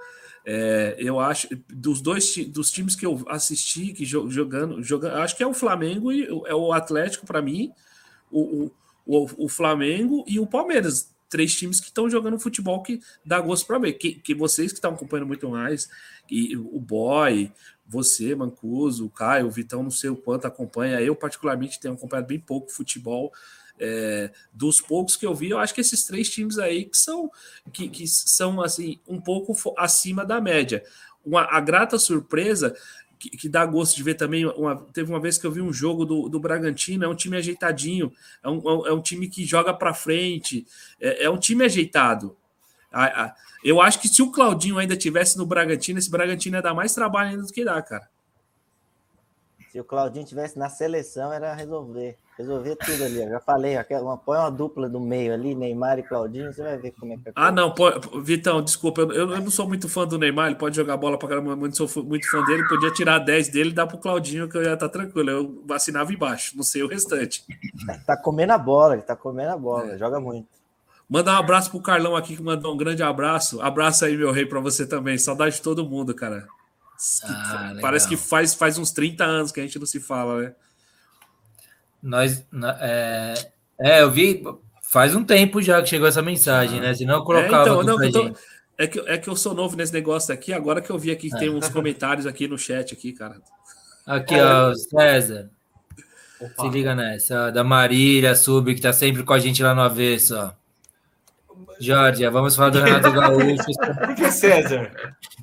é, 0.46 0.96
eu 0.98 1.20
acho 1.20 1.48
dos 1.70 2.02
dois 2.02 2.36
dos 2.48 2.72
times 2.72 2.96
que 2.96 3.06
eu 3.06 3.24
assisti 3.28 3.94
que 3.94 4.06
jo- 4.06 4.30
jogando, 4.30 4.82
jogando, 4.84 5.16
acho 5.18 5.36
que 5.38 5.44
é 5.44 5.48
o 5.48 5.54
Flamengo 5.54 6.12
e 6.12 6.26
é 6.46 6.56
o 6.56 6.72
Atlético 6.74 7.26
para 7.26 7.42
mim, 7.42 7.72
o, 8.32 8.42
o, 8.42 8.72
o, 9.06 9.46
o 9.46 9.48
Flamengo 9.50 10.24
e 10.28 10.40
o 10.40 10.48
Palmeiras, 10.48 11.14
três 11.30 11.54
times 11.56 11.80
que 11.80 11.88
estão 11.88 12.10
jogando 12.10 12.40
futebol 12.40 12.84
que 12.84 13.00
dá 13.26 13.40
gosto 13.40 13.66
para 13.66 13.80
ver. 13.80 13.94
Que, 13.94 14.16
que 14.16 14.36
vocês 14.36 14.72
que 14.72 14.78
estão 14.78 14.94
acompanhando 14.94 15.28
muito 15.28 15.50
mais, 15.50 15.90
e 16.30 16.56
o 16.58 16.80
Boy, 16.80 17.52
você, 17.88 18.36
Mancuso, 18.36 19.06
o 19.06 19.10
Caio, 19.10 19.48
o 19.48 19.52
Vitão, 19.52 19.82
não 19.84 19.92
sei 19.92 20.10
o 20.10 20.16
quanto 20.16 20.46
acompanha. 20.46 21.02
Eu, 21.02 21.16
particularmente, 21.16 21.80
tenho 21.80 21.94
acompanhado 21.96 22.28
bem 22.28 22.40
pouco 22.40 22.72
futebol. 22.72 23.32
É, 23.80 24.32
dos 24.54 24.80
poucos 24.80 25.16
que 25.16 25.26
eu 25.26 25.34
vi, 25.34 25.50
eu 25.50 25.58
acho 25.58 25.74
que 25.74 25.82
esses 25.82 26.06
três 26.06 26.30
times 26.30 26.60
aí 26.60 26.86
que 26.86 26.96
são 26.98 27.30
que, 27.72 27.90
que 27.90 28.08
são 28.08 28.62
assim 28.62 29.00
um 29.08 29.20
pouco 29.20 29.54
acima 29.78 30.24
da 30.26 30.40
média. 30.40 30.84
Uma, 31.26 31.42
a 31.50 31.60
grata 31.60 31.98
surpresa 31.98 32.76
que, 33.20 33.30
que 33.32 33.50
dá 33.50 33.66
gosto 33.66 33.96
de 33.96 34.04
ver 34.04 34.14
também. 34.16 34.46
Uma, 34.46 34.76
teve 34.94 35.12
uma 35.12 35.20
vez 35.20 35.38
que 35.38 35.48
eu 35.48 35.52
vi 35.52 35.62
um 35.62 35.74
jogo 35.74 36.06
do, 36.06 36.30
do 36.30 36.40
Bragantino, 36.40 37.04
é 37.04 37.08
um 37.08 37.16
time 37.16 37.38
ajeitadinho, 37.38 38.12
é 38.44 38.50
um, 38.50 38.58
é 38.88 38.94
um- 38.94 39.00
é 39.00 39.02
time 39.02 39.28
que 39.28 39.44
joga 39.46 39.74
para 39.74 39.94
frente, 39.94 40.66
é, 41.00 41.24
é 41.26 41.30
um 41.30 41.38
time 41.38 41.66
ajeitado. 41.66 42.36
Eu 43.64 43.82
acho 43.82 44.00
que 44.02 44.08
se 44.08 44.22
o 44.22 44.32
Claudinho 44.32 44.78
ainda 44.78 44.96
tivesse 44.96 45.38
no 45.38 45.46
Bragantino, 45.46 45.98
esse 46.00 46.10
Bragantino 46.10 46.58
ia 46.58 46.62
dar 46.62 46.74
mais 46.74 46.94
trabalho 46.94 47.32
ainda 47.32 47.44
do 47.44 47.52
que 47.54 47.64
dá, 47.64 47.82
cara. 47.82 48.08
Se 49.74 49.80
o 49.80 49.84
Claudinho 49.84 50.24
tivesse 50.24 50.56
na 50.56 50.70
seleção, 50.70 51.34
era 51.34 51.52
resolver. 51.52 52.16
Resolver 52.38 52.76
tudo 52.76 53.06
ali. 53.06 53.24
Eu 53.24 53.30
já 53.32 53.40
falei, 53.40 53.76
uma, 54.04 54.16
põe 54.16 54.38
uma 54.38 54.52
dupla 54.52 54.88
do 54.88 55.00
meio 55.00 55.34
ali, 55.34 55.56
Neymar 55.56 55.98
e 55.98 56.04
Claudinho, 56.04 56.54
você 56.54 56.62
vai 56.62 56.78
ver 56.78 56.92
como 56.92 57.12
é 57.12 57.18
que 57.18 57.30
é. 57.30 57.32
Ah, 57.36 57.52
não, 57.52 57.74
pô, 57.74 57.90
Vitão, 58.22 58.62
desculpa, 58.62 59.02
eu, 59.02 59.32
eu, 59.32 59.42
não 59.42 59.50
sou 59.50 59.68
muito 59.68 59.90
fã 59.90 60.06
do 60.06 60.20
Neymar, 60.20 60.46
ele 60.46 60.58
pode 60.58 60.76
jogar 60.76 60.96
bola 60.96 61.18
pra 61.18 61.28
caramba, 61.28 61.56
mas 61.56 61.80
não 61.80 61.88
sou 61.88 62.04
muito 62.04 62.30
fã 62.30 62.44
dele, 62.44 62.68
podia 62.68 62.94
tirar 62.94 63.18
10 63.18 63.50
dele 63.50 63.72
e 63.72 63.74
dar 63.74 63.88
pro 63.88 63.98
Claudinho, 63.98 64.48
que 64.48 64.56
eu 64.56 64.62
ia 64.62 64.76
estar 64.76 64.88
tá 64.88 64.90
tranquilo. 64.90 65.32
Eu 65.32 65.64
vacinava 65.66 66.14
embaixo, 66.14 66.56
não 66.56 66.64
sei 66.64 66.84
o 66.84 66.88
restante. 66.88 67.44
Tá, 67.88 67.98
tá 68.06 68.18
comendo 68.18 68.54
a 68.54 68.60
bola, 68.60 68.94
ele 68.94 69.02
tá 69.02 69.16
comendo 69.16 69.54
a 69.54 69.58
bola, 69.58 69.94
é. 69.94 69.98
joga 69.98 70.20
muito. 70.20 70.50
Mandar 71.10 71.34
um 71.34 71.40
abraço 71.40 71.72
pro 71.72 71.82
Carlão 71.82 72.16
aqui, 72.16 72.36
que 72.36 72.44
mandou 72.44 72.72
um 72.76 72.78
grande 72.78 73.02
abraço. 73.02 73.60
Abraço 73.60 74.06
aí, 74.06 74.16
meu 74.16 74.32
rei, 74.32 74.46
para 74.46 74.60
você 74.60 74.86
também. 74.86 75.18
Saudade 75.18 75.56
de 75.56 75.64
todo 75.64 75.84
mundo, 75.84 76.14
cara. 76.14 76.48
Ah, 77.24 77.74
Parece 77.82 78.08
que 78.08 78.16
faz, 78.16 78.54
faz 78.54 78.78
uns 78.78 78.92
30 78.92 79.24
anos 79.24 79.52
que 79.52 79.60
a 79.60 79.64
gente 79.64 79.78
não 79.80 79.86
se 79.86 80.00
fala, 80.00 80.42
né? 80.42 80.56
Nós. 82.02 82.46
É, 82.80 83.34
é, 83.80 84.02
eu 84.02 84.12
vi. 84.12 84.44
Faz 84.82 85.16
um 85.16 85.24
tempo 85.24 85.62
já 85.62 85.82
que 85.82 85.90
chegou 85.90 86.08
essa 86.08 86.22
mensagem, 86.22 86.80
né? 86.80 86.94
Senão 86.94 87.16
eu 87.16 87.24
colocava. 87.24 87.70
É, 87.70 87.82
então, 87.82 87.84
não, 87.84 88.12
tô, 88.12 88.36
é, 88.78 88.88
que, 88.88 89.00
é 89.00 89.18
que 89.18 89.28
eu 89.28 89.36
sou 89.36 89.54
novo 89.54 89.76
nesse 89.76 89.94
negócio 89.94 90.34
aqui, 90.34 90.52
agora 90.54 90.82
que 90.82 90.90
eu 90.90 91.00
vi 91.00 91.12
aqui 91.12 91.30
que 91.30 91.38
tem 91.38 91.50
uns 91.50 91.70
comentários 91.70 92.26
aqui 92.26 92.48
no 92.48 92.58
chat, 92.58 92.94
aqui, 92.94 93.14
cara. 93.14 93.42
Aqui, 94.06 94.36
ó, 94.36 94.74
César. 94.74 95.50
Opa. 96.40 96.64
Se 96.64 96.70
liga 96.70 96.94
nessa, 96.94 97.50
da 97.52 97.64
Marília 97.64 98.36
Sub, 98.36 98.74
que 98.76 98.82
tá 98.82 98.92
sempre 98.92 99.24
com 99.24 99.34
a 99.34 99.40
gente 99.40 99.64
lá 99.64 99.74
no 99.74 99.82
avesso, 99.82 100.36
ó. 100.36 100.52
Jorge, 101.80 102.28
vamos 102.30 102.56
falar 102.56 102.70
do 102.70 102.82
Renato 102.82 103.12
Gaúcho. 103.14 103.64
Por 104.00 104.16
que 104.16 104.32
César? 104.32 104.92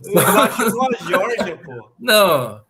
Jorge, 1.09 1.57
pô. 1.65 1.93
Não, 1.99 2.63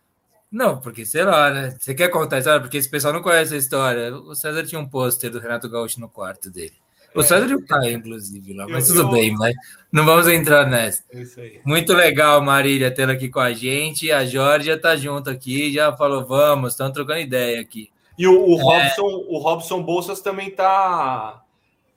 não, 0.51 0.81
porque 0.81 1.07
sei 1.07 1.25
lá, 1.25 1.51
né? 1.51 1.77
Você 1.79 1.95
quer 1.95 2.09
contar 2.09 2.37
a 2.37 2.39
história? 2.41 2.61
Porque 2.61 2.77
esse 2.77 2.89
pessoal 2.89 3.15
não 3.15 3.23
conhece 3.23 3.55
a 3.55 3.59
história. 3.59 4.15
O 4.15 4.35
César 4.35 4.65
tinha 4.65 4.81
um 4.81 4.89
pôster 4.89 5.31
do 5.31 5.39
Renato 5.39 5.69
Gaúcho 5.69 6.01
no 6.01 6.09
quarto 6.09 6.51
dele. 6.51 6.75
O 7.15 7.21
é. 7.21 7.25
César 7.25 7.47
e 7.47 7.55
o 7.55 7.65
Caio, 7.65 7.97
inclusive, 7.97 8.53
lá, 8.55 8.67
mas 8.69 8.87
tudo 8.87 9.11
bem, 9.11 9.35
mas 9.35 9.55
não 9.91 10.05
vamos 10.05 10.29
entrar 10.29 10.69
nessa. 10.69 11.03
É 11.13 11.61
Muito 11.65 11.93
legal, 11.93 12.41
Marília, 12.41 12.91
tê-la 12.91 13.13
aqui 13.13 13.29
com 13.29 13.41
a 13.41 13.53
gente. 13.53 14.11
A 14.13 14.25
Jorge 14.25 14.77
tá 14.77 14.95
junto 14.97 15.29
aqui, 15.29 15.73
já 15.73 15.97
falou, 15.97 16.25
vamos, 16.25 16.73
estamos 16.73 16.93
trocando 16.93 17.21
ideia 17.21 17.61
aqui. 17.61 17.91
E 18.17 18.27
o, 18.27 18.33
o, 18.33 18.61
é... 18.61 18.63
Robson, 18.63 19.25
o 19.29 19.39
Robson 19.39 19.83
Bolsas 19.83 20.21
também 20.21 20.51
tá 20.51 21.43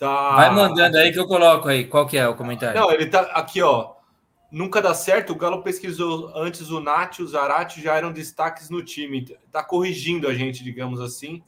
Tá... 0.04 0.36
Vai 0.36 0.50
mandando 0.54 0.98
aí 0.98 1.14
que 1.14 1.20
eu 1.20 1.26
coloco 1.26 1.70
aí. 1.70 1.86
Qual 1.86 2.06
que 2.06 2.18
é 2.18 2.28
o 2.28 2.36
comentário? 2.36 2.78
Não, 2.78 2.92
ele 2.92 3.06
tá 3.06 3.22
aqui, 3.34 3.62
ó. 3.62 3.94
Nunca 4.52 4.82
dá 4.82 4.94
certo. 4.94 5.32
O 5.32 5.36
Galo 5.38 5.64
pesquisou 5.64 6.30
antes 6.36 6.70
o 6.70 6.82
Nath 6.82 7.20
e 7.20 7.24
o 7.24 7.28
Zarate 7.28 7.82
já 7.82 7.96
eram 7.96 8.12
destaques 8.12 8.70
no 8.70 8.84
time. 8.84 9.26
Tá 9.50 9.64
corrigindo 9.64 10.28
a 10.28 10.34
gente, 10.34 10.62
digamos 10.62 11.00
assim. 11.00 11.42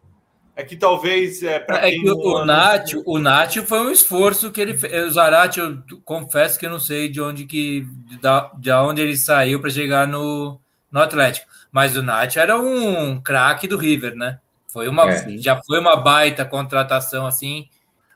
É 0.55 0.63
que 0.63 0.77
talvez 0.77 1.43
é 1.43 1.59
para 1.59 1.85
é 1.85 1.91
que 1.91 2.09
o 2.09 2.45
Nath, 2.45 2.93
o 3.05 3.19
Nath 3.19 3.55
foi 3.65 3.81
um 3.81 3.91
esforço 3.91 4.49
que 4.53 4.61
ele 4.61 4.77
fez. 4.77 5.05
O 5.05 5.11
Zarate, 5.11 5.59
eu 5.59 5.83
confesso 6.05 6.57
que 6.57 6.65
eu 6.65 6.69
não 6.69 6.79
sei 6.79 7.09
de 7.09 7.19
onde 7.19 7.43
que 7.43 7.85
da, 8.21 8.49
de 8.57 8.71
onde 8.71 9.01
ele 9.01 9.17
saiu 9.17 9.59
para 9.59 9.69
chegar 9.69 10.07
no, 10.07 10.57
no 10.89 11.01
Atlético. 11.01 11.45
Mas 11.73 11.97
o 11.97 12.01
Nath 12.01 12.37
era 12.37 12.57
um 12.57 13.19
craque 13.19 13.67
do 13.67 13.75
River, 13.75 14.15
né? 14.15 14.39
Foi 14.69 14.87
uma 14.87 15.11
é, 15.11 15.37
já 15.39 15.61
foi 15.61 15.77
uma 15.77 15.97
baita 15.97 16.45
contratação 16.45 17.27
assim 17.27 17.67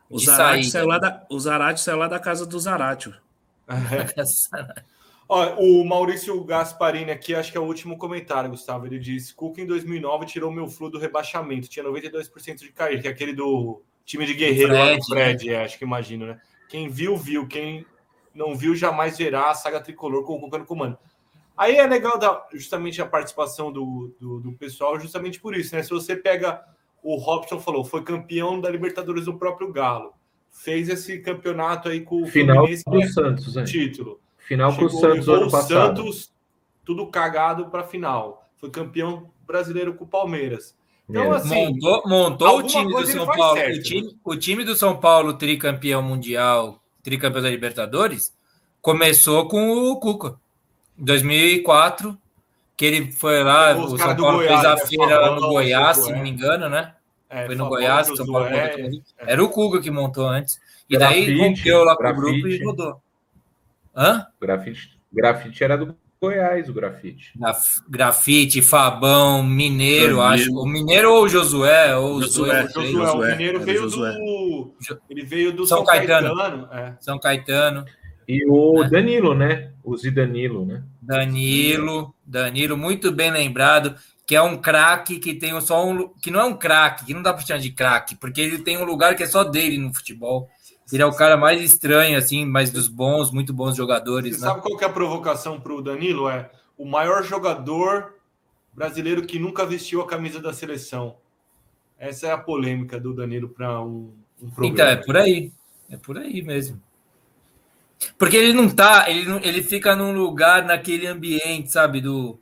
o 0.09 0.19
Zarate, 0.19 0.69
saiu 0.69 0.87
lá 0.87 0.97
da, 0.97 1.25
o 1.29 1.39
Zarate 1.39 1.81
saiu 1.81 1.97
lá 1.97 2.07
da 2.07 2.19
casa 2.19 2.45
do 2.45 2.59
Zarate. 2.59 3.13
o 5.57 5.83
Maurício 5.83 6.43
Gasparini 6.43 7.11
aqui, 7.11 7.35
acho 7.35 7.51
que 7.51 7.57
é 7.57 7.61
o 7.61 7.65
último 7.65 7.97
comentário, 7.97 8.49
Gustavo. 8.49 8.87
Ele 8.87 8.97
disse: 8.97 9.35
Cuca 9.35 9.61
em 9.61 9.67
2009 9.67 10.25
tirou 10.25 10.51
meu 10.51 10.67
flu 10.67 10.89
do 10.89 10.97
rebaixamento, 10.97 11.69
tinha 11.69 11.85
92% 11.85 12.57
de 12.57 12.71
cair, 12.71 13.01
que 13.01 13.07
é 13.07 13.11
aquele 13.11 13.33
do 13.33 13.83
time 14.03 14.25
de 14.25 14.33
guerreiro 14.33 14.73
Fred, 14.73 14.89
lá 14.89 14.97
no 14.97 15.05
Fred, 15.05 15.47
né? 15.47 15.53
é, 15.53 15.63
acho 15.63 15.77
que 15.77 15.85
imagino, 15.85 16.25
né? 16.25 16.41
Quem 16.67 16.89
viu, 16.89 17.15
viu. 17.15 17.47
Quem 17.47 17.85
não 18.33 18.55
viu, 18.55 18.75
jamais 18.75 19.17
verá 19.17 19.51
a 19.51 19.55
saga 19.55 19.79
tricolor 19.79 20.23
com 20.23 20.35
o 20.35 20.39
Cuca 20.39 20.57
no 20.57 20.65
comando. 20.65 20.97
Aí 21.55 21.75
é 21.75 21.85
legal 21.85 22.17
da, 22.17 22.47
justamente 22.53 23.01
a 23.01 23.05
participação 23.05 23.71
do, 23.71 24.15
do, 24.19 24.39
do 24.39 24.53
pessoal, 24.53 24.99
justamente 24.99 25.39
por 25.39 25.55
isso, 25.55 25.75
né? 25.75 25.83
Se 25.83 25.89
você 25.89 26.15
pega 26.15 26.63
o 27.03 27.15
Robson 27.15 27.59
falou, 27.59 27.83
foi 27.83 28.03
campeão 28.03 28.59
da 28.59 28.69
Libertadores 28.69 29.25
do 29.25 29.37
próprio 29.37 29.71
Galo. 29.71 30.13
Fez 30.51 30.89
esse 30.89 31.19
campeonato 31.19 31.89
aí 31.89 32.01
com 32.01 32.23
o 32.23 32.27
Final 32.27 32.65
do 32.67 33.07
Santos, 33.07 33.55
né? 33.55 33.63
título. 33.63 34.19
Final 34.37 34.75
com 34.75 34.85
o 34.85 34.89
Santos 34.89 35.27
ano 35.27 35.49
passado. 35.49 35.97
Santos, 35.97 36.33
tudo 36.83 37.07
cagado 37.07 37.69
para 37.69 37.83
final. 37.83 38.49
Foi 38.57 38.69
campeão 38.69 39.29
brasileiro 39.45 39.93
com 39.93 40.05
o 40.05 40.07
Palmeiras. 40.07 40.75
Então, 41.09 41.31
assim, 41.31 41.73
montou, 41.73 42.03
montou 42.05 42.59
o 42.59 42.63
time 42.63 42.93
do 42.93 43.05
São 43.05 43.25
Paulo. 43.25 43.57
Certo, 43.57 43.77
o, 43.77 43.83
time, 43.83 44.07
né? 44.07 44.13
o 44.23 44.35
time 44.35 44.63
do 44.63 44.75
São 44.75 44.99
Paulo, 44.99 45.33
tricampeão 45.33 46.03
mundial, 46.03 46.83
tricampeão 47.01 47.41
da 47.41 47.49
Libertadores, 47.49 48.35
começou 48.81 49.47
com 49.47 49.71
o 49.71 49.99
Cuca. 49.99 50.39
Em 50.97 51.05
2004, 51.05 52.18
que 52.79 52.85
ele 52.85 53.11
foi 53.11 53.43
lá, 53.43 53.75
o 53.75 53.97
São 53.97 54.15
Paulo 54.15 54.37
Goiás, 54.37 54.61
fez 54.61 54.65
a 54.65 54.75
né? 54.75 54.85
feira 54.85 55.19
lá 55.19 55.35
no 55.35 55.49
Goiás, 55.49 55.97
se 55.97 56.13
não 56.13 56.23
me 56.23 56.29
engano, 56.29 56.69
né? 56.69 56.93
É, 57.29 57.45
foi 57.45 57.53
no 57.53 57.67
Goiás, 57.67 58.07
São 58.07 58.25
Paulo 58.25 58.45
é, 58.47 58.73
é. 58.73 58.89
Era 59.17 59.43
o 59.43 59.49
Cuga 59.49 59.81
que 59.81 59.91
montou 59.91 60.25
antes. 60.25 60.61
E 60.89 60.95
grafite, 60.95 61.25
daí 61.25 61.37
rompeu 61.37 61.83
lá 61.83 61.97
com 61.97 62.07
o 62.07 62.15
grupo 62.15 62.47
e 62.47 62.63
rodou. 62.63 63.01
Hã? 63.93 64.25
Grafite, 64.39 64.97
grafite 65.11 65.61
era 65.61 65.77
do 65.77 65.93
Goiás, 66.21 66.69
o 66.69 66.73
grafite. 66.73 67.33
Graf, 67.37 67.81
grafite, 67.89 68.61
Fabão, 68.61 69.43
Mineiro, 69.43 70.21
acho. 70.21 70.49
O 70.53 70.65
Mineiro 70.65 71.13
ou 71.13 71.23
o 71.25 71.29
Josué, 71.29 71.97
ou 71.97 72.15
o 72.15 72.21
Josué. 72.21 72.63
Josué, 72.67 72.91
Josué. 72.91 73.11
O 73.11 73.31
Mineiro 73.31 73.59
veio 73.59 73.81
Josué. 73.81 74.11
do. 74.13 74.73
Ele 75.09 75.25
veio 75.25 75.51
do 75.51 75.65
São, 75.65 75.79
São 75.79 75.85
Caetano. 75.85 76.33
Caetano. 76.33 76.69
É. 76.71 76.95
São 77.01 77.19
Caetano. 77.19 77.85
E 78.29 78.45
o 78.45 78.83
né? 78.83 78.89
Danilo, 78.89 79.33
né? 79.33 79.71
O 79.83 79.97
Zidanilo, 79.97 80.63
né? 80.63 80.83
Danilo, 81.01 82.13
Danilo, 82.23 82.77
muito 82.77 83.11
bem 83.11 83.31
lembrado, 83.31 83.95
que 84.27 84.35
é 84.35 84.41
um 84.41 84.55
craque 84.55 85.17
que 85.17 85.33
tem 85.33 85.59
só 85.61 85.83
um. 85.83 86.09
que 86.09 86.29
não 86.29 86.39
é 86.39 86.43
um 86.43 86.55
craque, 86.55 87.05
que 87.05 87.13
não 87.15 87.23
dá 87.23 87.33
para 87.33 87.43
chamar 87.43 87.59
de 87.59 87.71
craque, 87.71 88.15
porque 88.15 88.39
ele 88.39 88.59
tem 88.59 88.77
um 88.77 88.83
lugar 88.83 89.15
que 89.15 89.23
é 89.23 89.25
só 89.25 89.43
dele 89.43 89.79
no 89.79 89.91
futebol. 89.91 90.47
Ele 90.93 91.01
é 91.01 91.05
o 91.07 91.15
cara 91.15 91.37
mais 91.37 91.59
estranho, 91.59 92.19
assim, 92.19 92.45
mas 92.45 92.69
dos 92.69 92.87
bons, 92.87 93.31
muito 93.31 93.51
bons 93.51 93.75
jogadores. 93.75 94.35
Você 94.35 94.45
né? 94.45 94.47
sabe 94.49 94.61
qual 94.61 94.77
que 94.77 94.83
é 94.83 94.87
a 94.87 94.93
provocação 94.93 95.59
para 95.59 95.73
o 95.73 95.81
Danilo? 95.81 96.29
É 96.29 96.51
o 96.77 96.85
maior 96.85 97.23
jogador 97.23 98.13
brasileiro 98.75 99.23
que 99.23 99.39
nunca 99.39 99.65
vestiu 99.65 100.01
a 100.01 100.07
camisa 100.07 100.39
da 100.39 100.53
seleção. 100.53 101.15
Essa 101.97 102.27
é 102.27 102.31
a 102.31 102.37
polêmica 102.37 102.99
do 102.99 103.11
Danilo 103.11 103.49
para 103.49 103.81
um, 103.81 104.13
um 104.39 104.51
programa. 104.51 104.67
Então, 104.67 104.87
é 104.87 104.95
por 104.97 105.17
aí. 105.17 105.51
É 105.89 105.97
por 105.97 106.17
aí 106.19 106.43
mesmo. 106.43 106.79
Porque 108.17 108.37
ele 108.37 108.53
não 108.53 108.69
tá, 108.69 109.09
ele, 109.09 109.25
ele 109.43 109.61
fica 109.61 109.95
num 109.95 110.11
lugar, 110.11 110.63
naquele 110.63 111.07
ambiente, 111.07 111.71
sabe, 111.71 112.01
do 112.01 112.39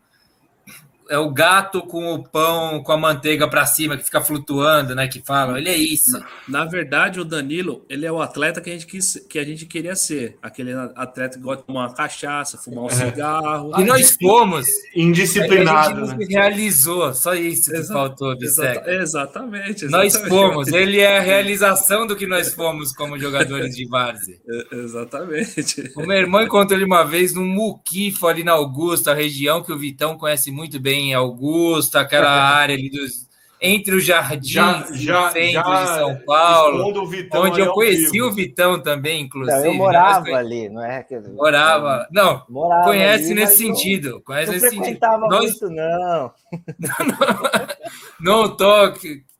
é 1.09 1.17
o 1.17 1.31
gato 1.31 1.81
com 1.81 2.13
o 2.13 2.23
pão, 2.23 2.81
com 2.83 2.91
a 2.91 2.97
manteiga 2.97 3.47
para 3.47 3.65
cima, 3.65 3.97
que 3.97 4.03
fica 4.03 4.21
flutuando, 4.21 4.95
né? 4.95 5.07
Que 5.07 5.21
falam, 5.21 5.57
ele 5.57 5.69
é 5.69 5.77
isso. 5.77 6.21
Na, 6.47 6.65
verdade, 6.65 7.19
o 7.19 7.25
Danilo, 7.25 7.85
ele 7.89 8.05
é 8.05 8.11
o 8.11 8.21
atleta 8.21 8.61
que 8.61 8.69
a 8.69 8.73
gente, 8.73 8.85
quis, 8.85 9.25
que 9.29 9.39
a 9.39 9.43
gente 9.43 9.65
queria 9.65 9.95
ser. 9.95 10.37
Aquele 10.41 10.73
atleta 10.95 11.37
que 11.37 11.43
gosta 11.43 11.61
de 11.61 11.67
tomar 11.67 11.87
uma 11.87 11.93
cachaça, 11.93 12.57
fumar 12.57 12.85
um 12.85 12.87
é. 12.87 12.91
cigarro. 12.91 13.71
E 13.79 13.83
nós 13.83 14.17
fomos. 14.21 14.65
Indisciplinado. 14.95 16.03
A 16.03 16.05
gente 16.07 16.19
né? 16.19 16.41
realizou, 16.41 17.13
só 17.13 17.33
isso 17.33 17.71
que 17.71 17.77
Exa 17.77 17.93
faltou, 17.93 18.33
exata, 18.33 18.91
exatamente, 18.91 19.85
exatamente, 19.85 19.87
Nós 19.87 20.15
fomos, 20.27 20.67
ele 20.69 20.99
é 20.99 21.17
a 21.17 21.21
realização 21.21 22.05
do 22.05 22.15
que 22.15 22.27
nós 22.27 22.53
fomos 22.53 22.93
como 22.93 23.17
jogadores 23.19 23.75
de 23.75 23.87
várzea. 23.87 24.37
É, 24.49 24.75
exatamente. 24.75 25.91
O 25.95 26.05
meu 26.05 26.17
irmão 26.17 26.41
encontrou 26.41 26.77
ele 26.77 26.85
uma 26.85 27.03
vez 27.03 27.33
num 27.33 27.45
muquifo 27.45 28.27
ali 28.27 28.43
na 28.43 28.53
Augusta, 28.53 29.13
região 29.13 29.61
que 29.61 29.71
o 29.71 29.77
Vitão 29.77 30.17
conhece 30.17 30.51
muito 30.51 30.79
bem 30.79 30.96
em 30.97 31.13
Augusta, 31.13 32.01
aquela 32.01 32.29
área 32.31 32.75
ali 32.75 32.89
dos 32.89 33.27
entre 33.59 33.95
os 33.95 34.05
jardins 34.05 34.51
já, 34.51 34.85
já, 34.91 35.31
centro 35.31 35.51
já 35.51 35.83
de 35.83 35.89
São 35.95 36.15
Paulo, 36.25 37.09
onde 37.33 37.59
eu 37.59 37.71
conheci 37.71 38.21
o 38.21 38.31
Vitão 38.31 38.79
também, 38.79 39.23
inclusive. 39.23 39.57
Não, 39.57 39.65
eu 39.65 39.73
morava 39.73 40.35
ali, 40.35 40.69
não 40.69 40.83
é? 40.83 41.05
Morava, 41.33 42.07
não, 42.11 42.45
morava 42.49 42.83
conhece 42.83 43.31
ali, 43.31 43.35
nesse 43.35 43.57
sentido, 43.57 44.21
conhece 44.21 44.51
não 44.51 44.59
nesse 44.59 44.69
sentido. 44.69 44.99
Nós... 45.27 45.43
muito, 45.43 45.69
não. 45.69 46.31
não, 46.79 48.43
não 48.47 48.55
tô, 48.55 48.93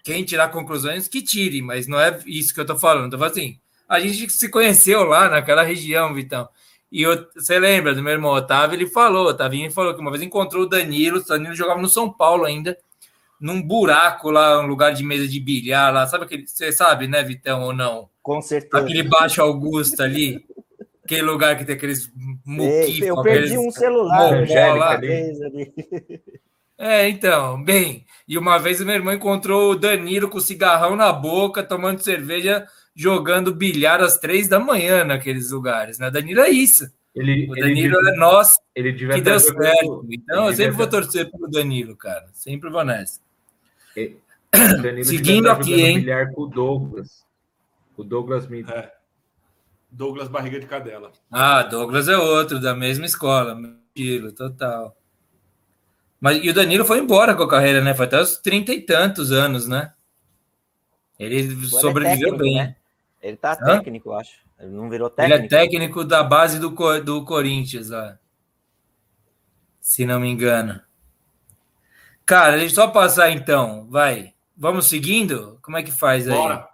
quem 0.04 0.24
tirar 0.24 0.50
conclusões 0.50 1.08
que 1.08 1.22
tire, 1.22 1.62
mas 1.62 1.88
não 1.88 2.00
é 2.00 2.20
isso 2.26 2.54
que 2.54 2.60
eu 2.60 2.66
tô 2.66 2.76
falando, 2.76 3.12
tô 3.12 3.18
falando 3.18 3.34
assim, 3.34 3.60
a 3.88 4.00
gente 4.00 4.32
se 4.32 4.50
conheceu 4.50 5.04
lá 5.04 5.30
naquela 5.30 5.64
região, 5.64 6.14
Vitão. 6.14 6.50
E 6.92 7.02
eu, 7.02 7.28
você 7.36 7.60
lembra 7.60 7.94
do 7.94 8.02
meu 8.02 8.14
irmão 8.14 8.32
Otávio? 8.32 8.76
Ele 8.76 8.88
falou, 8.88 9.28
Otavinho 9.28 9.72
falou 9.72 9.94
que 9.94 10.00
uma 10.00 10.12
vez 10.12 10.24
encontrou 10.24 10.64
o 10.64 10.70
Danilo, 10.70 11.20
o 11.20 11.24
Danilo 11.24 11.56
jogava 11.56 11.82
no 11.82 11.90
São 11.90 12.12
Paulo 12.12 12.46
ainda, 12.46 12.78
num 13.40 13.62
buraco 13.62 14.32
lá, 14.32 14.60
um 14.62 14.68
lugar 14.68 14.94
de 14.94 15.04
mesa 15.04 15.28
de 15.28 15.40
bilhar 15.40 15.94
lá, 15.94 16.08
sabe 16.08 16.24
aquele, 16.24 16.48
você 16.48 16.72
sabe, 16.72 17.08
né, 17.08 17.24
Vitão, 17.24 17.62
ou 17.64 17.74
não? 17.74 18.10
Com 18.24 18.42
certeza. 18.42 18.84
Aquele 18.84 19.04
Baixo 19.04 19.42
Augusto 19.42 20.02
ali, 20.02 20.46
aquele 21.04 21.24
lugar 21.24 21.58
que 21.58 21.66
tem 21.66 21.76
aqueles 21.76 22.12
muquifos. 22.46 23.02
Eu 23.02 23.22
perdi 23.22 23.54
aqueles, 23.54 23.68
um 23.68 23.72
celular. 23.72 24.48
Lá. 24.78 25.00
É, 26.78 27.10
então, 27.10 27.64
bem. 27.64 28.06
E 28.28 28.38
uma 28.38 28.58
vez 28.58 28.80
o 28.80 28.86
meu 28.86 28.96
irmão 28.96 29.14
encontrou 29.14 29.72
o 29.72 29.76
Danilo 29.76 30.30
com 30.30 30.40
cigarrão 30.40 30.96
na 30.96 31.12
boca, 31.12 31.64
tomando 31.64 32.04
cerveja, 32.04 32.68
jogando 33.00 33.54
bilhar 33.54 34.02
às 34.02 34.18
três 34.18 34.48
da 34.48 34.60
manhã 34.60 35.04
naqueles 35.04 35.52
lugares, 35.52 36.00
né? 36.00 36.10
Danilo 36.10 36.42
é 36.42 36.50
isso. 36.50 36.92
Ele, 37.16 37.48
O 37.50 37.56
ele 37.56 37.62
Danilo 37.62 37.96
devia- 37.98 38.14
é 38.14 38.18
nós 38.18 38.58
ele 38.76 38.92
devia 38.92 39.14
que 39.16 39.22
deu 39.22 39.40
jogando- 39.40 39.64
certo. 39.64 40.08
Então, 40.10 40.44
eu 40.44 40.48
ele 40.48 40.56
sempre 40.56 40.72
vou 40.78 40.88
torcer 40.88 41.32
pelo 41.32 41.48
Danilo, 41.48 41.96
cara. 41.96 42.28
Sempre 42.34 42.70
vou 42.72 42.84
nessa. 42.84 43.20
Danilo 44.82 45.04
Seguindo 45.06 45.50
aqui, 45.50 45.72
jogando 45.72 45.86
hein? 45.86 46.00
bilhar 46.00 46.32
com 46.32 46.42
o 46.42 46.48
Douglas. 46.48 47.24
O 47.96 48.04
Douglas 48.04 48.48
me 48.48 48.62
É. 48.62 48.92
Douglas 49.92 50.28
Barriga 50.28 50.60
de 50.60 50.66
Cadela. 50.66 51.12
Ah, 51.32 51.64
Douglas 51.64 52.08
é 52.08 52.18
outro, 52.18 52.60
da 52.60 52.76
mesma 52.76 53.06
escola, 53.06 53.58
estilo, 53.96 54.32
total. 54.32 54.96
Mas, 56.20 56.44
e 56.44 56.50
o 56.50 56.54
Danilo 56.54 56.84
foi 56.86 57.00
embora 57.00 57.36
com 57.36 57.44
a 57.44 57.50
carreira, 57.50 57.82
né? 57.82 57.94
Foi 57.94 58.06
até 58.06 58.20
os 58.20 58.38
trinta 58.38 58.74
e 58.74 58.82
tantos 58.82 59.32
anos, 59.32 59.68
né? 59.68 59.94
Ele 61.20 61.40
Agora 61.42 61.66
é 61.66 61.68
sobreviveu 61.82 62.18
técnico, 62.32 62.38
bem. 62.38 62.56
né? 62.58 62.76
Ele 63.28 63.38
tá 63.38 63.52
Hã? 63.62 63.78
técnico, 63.78 64.10
eu 64.10 64.14
acho. 64.16 64.38
Ele 64.60 64.72
não 64.72 64.90
virou 64.90 65.12
Ele 65.18 65.34
é 65.34 65.38
técnico. 65.38 65.50
técnico 65.50 66.04
da 66.06 66.24
base 66.24 66.60
do, 66.60 66.70
do 67.02 67.26
Corinthians, 67.26 67.90
lá. 67.90 68.18
Se 69.82 70.06
não 70.06 70.20
me 70.20 70.30
engano. 70.30 70.82
Cara, 72.26 72.58
deixa 72.58 72.66
eu 72.74 72.76
só 72.76 72.88
passar 72.88 73.32
então, 73.32 73.88
vai. 73.90 74.34
Vamos 74.56 74.88
seguindo? 74.88 75.60
Como 75.62 75.78
é 75.78 75.84
que 75.84 75.92
faz 75.92 76.28
aí? 76.28 76.36
Bora. 76.36 76.68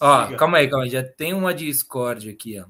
Ó, 0.00 0.24
Siga. 0.26 0.36
calma 0.38 0.58
aí, 0.58 0.68
calma 0.68 0.84
aí. 0.84 0.90
Já 0.90 1.02
tem 1.02 1.34
uma 1.34 1.52
Discord 1.52 2.28
aqui, 2.30 2.58
ó. 2.60 2.64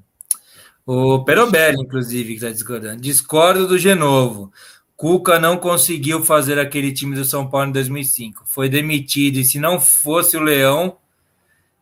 O 0.85 1.23
Perobelli, 1.23 1.79
inclusive, 1.81 2.33
que 2.35 2.41
tá 2.41 2.49
discordando. 2.51 3.01
Discordo 3.01 3.67
do 3.67 3.77
Genovo. 3.77 4.51
Cuca 4.95 5.39
não 5.39 5.57
conseguiu 5.57 6.23
fazer 6.23 6.59
aquele 6.59 6.91
time 6.91 7.15
do 7.15 7.23
São 7.23 7.47
Paulo 7.49 7.69
em 7.69 7.71
2005. 7.71 8.43
Foi 8.45 8.67
demitido. 8.67 9.37
E 9.37 9.45
se 9.45 9.57
não 9.59 9.79
fosse 9.79 10.35
o 10.37 10.41
Leão, 10.43 10.97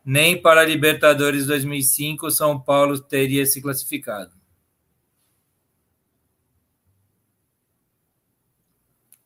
nem 0.09 0.41
para 0.41 0.61
a 0.61 0.65
Libertadores 0.65 1.45
2005, 1.45 2.25
o 2.25 2.31
São 2.31 2.59
Paulo 2.59 2.99
teria 2.99 3.45
se 3.45 3.61
classificado. 3.61 4.31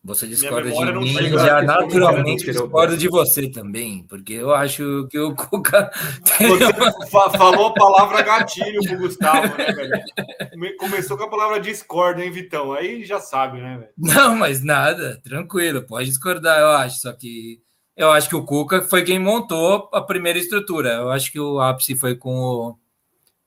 Você 0.05 0.27
discorda 0.27 0.69
de 0.69 0.86
mim, 0.99 1.13
já 1.29 1.61
naturalmente 1.61 2.43
discordo 2.43 2.97
de 2.97 3.07
você 3.07 3.49
também, 3.49 4.03
porque 4.09 4.34
eu 4.34 4.53
acho 4.53 5.07
que 5.09 5.17
o 5.17 5.34
Cuca 5.34 5.89
Você 6.38 7.09
fa- 7.09 7.29
falou 7.29 7.67
a 7.67 7.73
palavra 7.73 8.21
gatilho 8.21 8.81
pro 8.84 8.97
Gustavo, 8.97 9.55
né, 9.57 9.71
velho? 9.71 10.03
Come- 10.51 10.73
Começou 10.75 11.17
com 11.17 11.23
a 11.23 11.29
palavra 11.29 11.61
discorda, 11.61 12.21
hein, 12.21 12.29
Vitão? 12.31 12.73
Aí 12.73 13.05
já 13.05 13.21
sabe, 13.21 13.61
né, 13.61 13.77
velho? 13.77 13.91
Não, 13.97 14.36
mas 14.36 14.61
nada, 14.61 15.21
tranquilo, 15.23 15.84
pode 15.84 16.09
discordar, 16.09 16.59
eu 16.59 16.71
acho. 16.71 16.99
Só 16.99 17.13
que 17.13 17.61
eu 17.95 18.11
acho 18.11 18.27
que 18.27 18.35
o 18.35 18.43
Cuca 18.43 18.81
foi 18.81 19.03
quem 19.03 19.19
montou 19.19 19.89
a 19.93 20.01
primeira 20.01 20.39
estrutura. 20.39 20.93
Eu 20.93 21.11
acho 21.11 21.31
que 21.31 21.39
o 21.39 21.59
ápice 21.59 21.95
foi 21.95 22.15
com 22.15 22.35
o. 22.35 22.77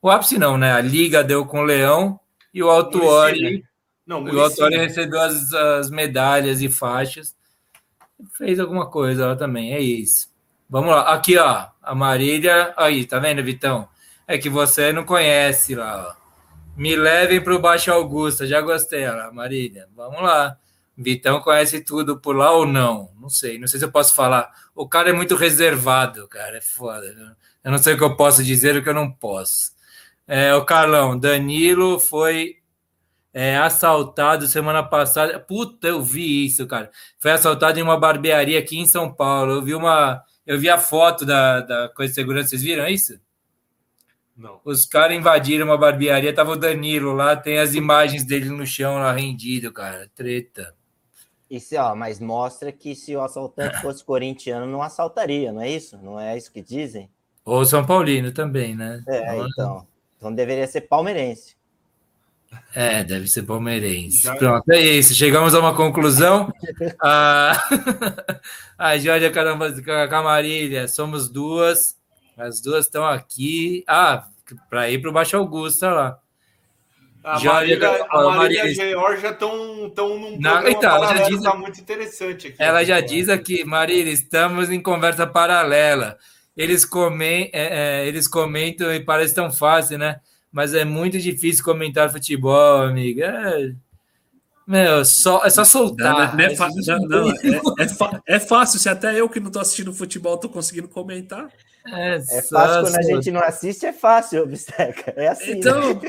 O 0.01 0.09
ápice 0.09 0.37
não, 0.37 0.57
né? 0.57 0.71
A 0.71 0.81
Liga 0.81 1.23
deu 1.23 1.45
com 1.45 1.59
o 1.59 1.65
Leão 1.65 2.19
e 2.53 2.63
o. 2.63 2.67
Muricy. 2.67 3.63
Não, 4.05 4.19
o 4.19 4.23
Muricy. 4.23 4.69
recebeu 4.69 5.19
as, 5.19 5.53
as 5.53 5.89
medalhas 5.89 6.61
e 6.61 6.69
faixas. 6.69 7.35
Fez 8.37 8.59
alguma 8.59 8.89
coisa 8.89 9.27
lá 9.27 9.35
também, 9.35 9.73
é 9.73 9.81
isso. 9.81 10.29
Vamos 10.69 10.89
lá, 10.89 11.13
aqui 11.13 11.37
ó, 11.37 11.67
a 11.81 11.95
Marília. 11.95 12.73
Aí, 12.75 13.05
tá 13.05 13.19
vendo, 13.19 13.43
Vitão? 13.43 13.87
É 14.27 14.37
que 14.37 14.49
você 14.49 14.91
não 14.91 15.03
conhece 15.03 15.75
lá, 15.75 16.13
ó. 16.13 16.27
Me 16.75 16.95
levem 16.95 17.41
para 17.41 17.55
o 17.55 17.59
Baixo 17.59 17.91
Augusta, 17.91 18.45
já 18.47 18.61
gostei, 18.61 19.07
ó, 19.07 19.31
Marília. 19.31 19.87
Vamos 19.95 20.21
lá. 20.21 20.57
Vitão 20.97 21.39
conhece 21.41 21.81
tudo 21.81 22.19
por 22.19 22.35
lá 22.35 22.51
ou 22.51 22.65
não? 22.65 23.11
Não 23.19 23.29
sei, 23.29 23.59
não 23.59 23.67
sei 23.67 23.79
se 23.79 23.85
eu 23.85 23.91
posso 23.91 24.15
falar. 24.15 24.51
O 24.73 24.87
cara 24.87 25.11
é 25.11 25.13
muito 25.13 25.35
reservado, 25.35 26.27
cara, 26.27 26.57
é 26.57 26.61
foda. 26.61 27.37
Eu 27.63 27.71
não 27.71 27.77
sei 27.77 27.93
o 27.93 27.97
que 27.97 28.03
eu 28.03 28.15
posso 28.15 28.43
dizer 28.43 28.75
o 28.75 28.83
que 28.83 28.89
eu 28.89 28.93
não 28.93 29.11
posso. 29.11 29.73
É, 30.27 30.55
o 30.55 30.65
Carlão, 30.65 31.17
Danilo 31.17 31.99
foi 31.99 32.57
é, 33.33 33.57
assaltado 33.57 34.47
semana 34.47 34.81
passada. 34.81 35.39
Puta, 35.39 35.87
eu 35.87 36.01
vi 36.01 36.45
isso, 36.45 36.65
cara. 36.65 36.89
Foi 37.19 37.31
assaltado 37.31 37.79
em 37.79 37.83
uma 37.83 37.99
barbearia 37.99 38.57
aqui 38.57 38.79
em 38.79 38.85
São 38.85 39.13
Paulo. 39.13 39.53
Eu 39.53 39.61
vi 39.61 39.75
uma. 39.75 40.23
Eu 40.45 40.59
vi 40.59 40.69
a 40.69 40.77
foto 40.77 41.25
da, 41.25 41.61
da 41.61 41.89
coisa 41.89 42.11
de 42.11 42.15
segurança. 42.15 42.49
Vocês 42.49 42.63
viram 42.63 42.87
isso? 42.87 43.19
Não. 44.35 44.61
Os 44.63 44.85
caras 44.85 45.17
invadiram 45.17 45.65
uma 45.65 45.77
barbearia, 45.77 46.33
tava 46.33 46.51
o 46.51 46.55
Danilo 46.55 47.13
lá, 47.13 47.35
tem 47.35 47.59
as 47.59 47.73
imagens 47.75 48.23
dele 48.23 48.49
no 48.49 48.65
chão 48.65 48.97
lá 48.99 49.11
rendido, 49.11 49.71
cara. 49.71 50.09
Treta. 50.15 50.76
Isso, 51.49 51.75
ó, 51.77 51.95
mas 51.95 52.19
mostra 52.19 52.71
que 52.71 52.93
se 52.93 53.15
o 53.15 53.21
assaltante 53.21 53.79
fosse 53.81 54.03
corintiano, 54.03 54.65
não 54.65 54.81
assaltaria, 54.81 55.51
não 55.51 55.61
é 55.61 55.69
isso? 55.69 55.97
Não 55.97 56.19
é 56.19 56.37
isso 56.37 56.51
que 56.51 56.61
dizem? 56.61 57.09
Ou 57.45 57.65
São 57.65 57.85
Paulino 57.85 58.31
também, 58.31 58.75
né? 58.75 59.01
É, 59.07 59.37
então. 59.37 59.87
Então 60.17 60.33
deveria 60.33 60.67
ser 60.67 60.81
palmeirense. 60.81 61.55
É, 62.73 63.03
deve 63.03 63.27
ser 63.27 63.43
palmeirense. 63.43 64.23
Já- 64.23 64.35
Pronto, 64.35 64.69
é 64.71 64.79
isso. 64.79 65.13
Chegamos 65.13 65.53
a 65.53 65.59
uma 65.59 65.75
conclusão. 65.75 66.51
a, 67.01 67.57
a 68.77 68.97
Jorge 68.97 69.29
Camarilha, 70.09 70.87
somos 70.87 71.29
duas. 71.29 71.97
As 72.37 72.61
duas 72.61 72.85
estão 72.85 73.05
aqui. 73.05 73.83
Ah, 73.87 74.27
para 74.69 74.89
ir 74.89 74.99
para 74.99 75.09
o 75.09 75.13
Baixo 75.13 75.37
Augusta 75.37 75.91
lá. 75.91 76.19
A 77.27 77.37
Já- 77.39 77.53
Marília, 77.53 78.05
a 78.09 78.19
Ó, 78.25 78.29
Marília 78.31 78.57
e 78.57 78.59
a 78.59 78.63
Marília- 78.63 78.89
Georgia 78.91 79.29
estão 79.31 79.89
tão 79.89 80.17
num 80.19 80.39
Não, 80.39 80.67
então, 80.67 80.95
ela 80.95 81.15
já 81.17 81.27
diz- 81.27 81.41
tá 81.43 81.55
muito 81.55 81.81
interessante 81.81 82.47
aqui. 82.47 82.55
Ela 82.57 82.83
já 82.85 83.01
diz 83.01 83.27
aqui, 83.27 83.65
Marília, 83.65 84.11
estamos 84.13 84.69
em 84.71 84.79
conversa 84.81 85.27
paralela. 85.27 86.17
Eles, 86.55 86.85
comem, 86.85 87.49
é, 87.53 88.01
é, 88.03 88.07
eles 88.07 88.27
comentam 88.27 88.93
e 88.93 88.99
parece 89.01 89.35
tão 89.35 89.51
fácil, 89.51 89.97
né? 89.97 90.19
Mas 90.51 90.73
é 90.73 90.85
muito 90.85 91.19
difícil 91.19 91.63
comentar 91.63 92.09
futebol, 92.11 92.81
amiga. 92.83 93.25
É, 93.25 93.71
meu, 94.67 95.05
só, 95.05 95.43
é 95.45 95.49
só 95.49 95.61
Não, 95.61 95.65
soltar. 95.65 96.35
não 96.35 96.43
é, 96.43 96.55
fa- 96.55 96.69
não, 96.69 96.99
não, 96.99 97.29
é- 97.31 97.35
é 97.79 97.87
fa- 97.87 98.21
é 98.27 98.39
fácil, 98.39 98.79
se 98.79 98.89
até 98.89 99.19
eu 99.19 99.29
que 99.29 99.39
não 99.39 99.49
tô 99.49 99.59
assistindo 99.59 99.93
futebol 99.93 100.37
tô 100.37 100.49
conseguindo 100.49 100.87
comentar. 100.87 101.47
É, 101.89 102.15
É 102.15 102.41
fácil 102.41 102.81
quando 102.81 102.97
a 102.97 103.01
gente 103.01 103.31
não 103.31 103.39
assiste, 103.41 103.85
é 103.85 103.93
fácil, 103.93 104.45
Bisteca. 104.45 105.13
É 105.15 105.29
assim. 105.29 105.51
né? 105.51 105.57
Então, 105.57 106.01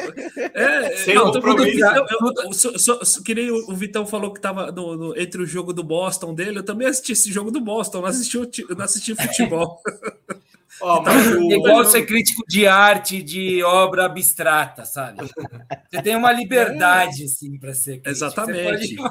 é, 0.52 0.96
Sem 0.96 1.14
não, 1.14 1.26
mundo- 1.26 1.40
compromisso. 1.40 1.84
eu- 1.84 1.94
eu- 2.04 3.22
que 3.24 3.32
nem 3.32 3.48
o, 3.52 3.72
Vitão 3.76 4.04
falou 4.04 4.32
que 4.34 4.40
tava 4.40 4.72
no- 4.72 4.96
no- 4.96 5.16
entre 5.16 5.40
o 5.40 5.46
jogo 5.46 5.72
do 5.72 5.84
Boston 5.84 6.34
dele, 6.34 6.58
eu 6.58 6.64
também 6.64 6.88
assisti 6.88 7.12
esse 7.12 7.32
jogo 7.32 7.52
do 7.52 7.60
Boston, 7.60 8.00
não 8.00 8.06
assisti, 8.08 8.38
não 8.76 8.84
assisti 8.84 9.14
futebol. 9.14 9.80
Mas 11.04 11.26
o- 11.32 11.52
É 11.52 11.56
igual 11.56 11.84
ser 11.84 12.04
crítico 12.06 12.42
de 12.46 12.66
arte, 12.66 13.22
de 13.22 13.62
obra 13.62 14.04
abstrata, 14.06 14.84
sabe? 14.84 15.26
Você 15.90 16.02
tem 16.02 16.14
uma 16.16 16.30
liberdade, 16.32 17.24
assim, 17.24 17.58
para 17.58 17.74
ser 17.74 18.00
crítico. 18.00 18.08
Exatamente. 18.10 18.96
Pode- 18.96 19.08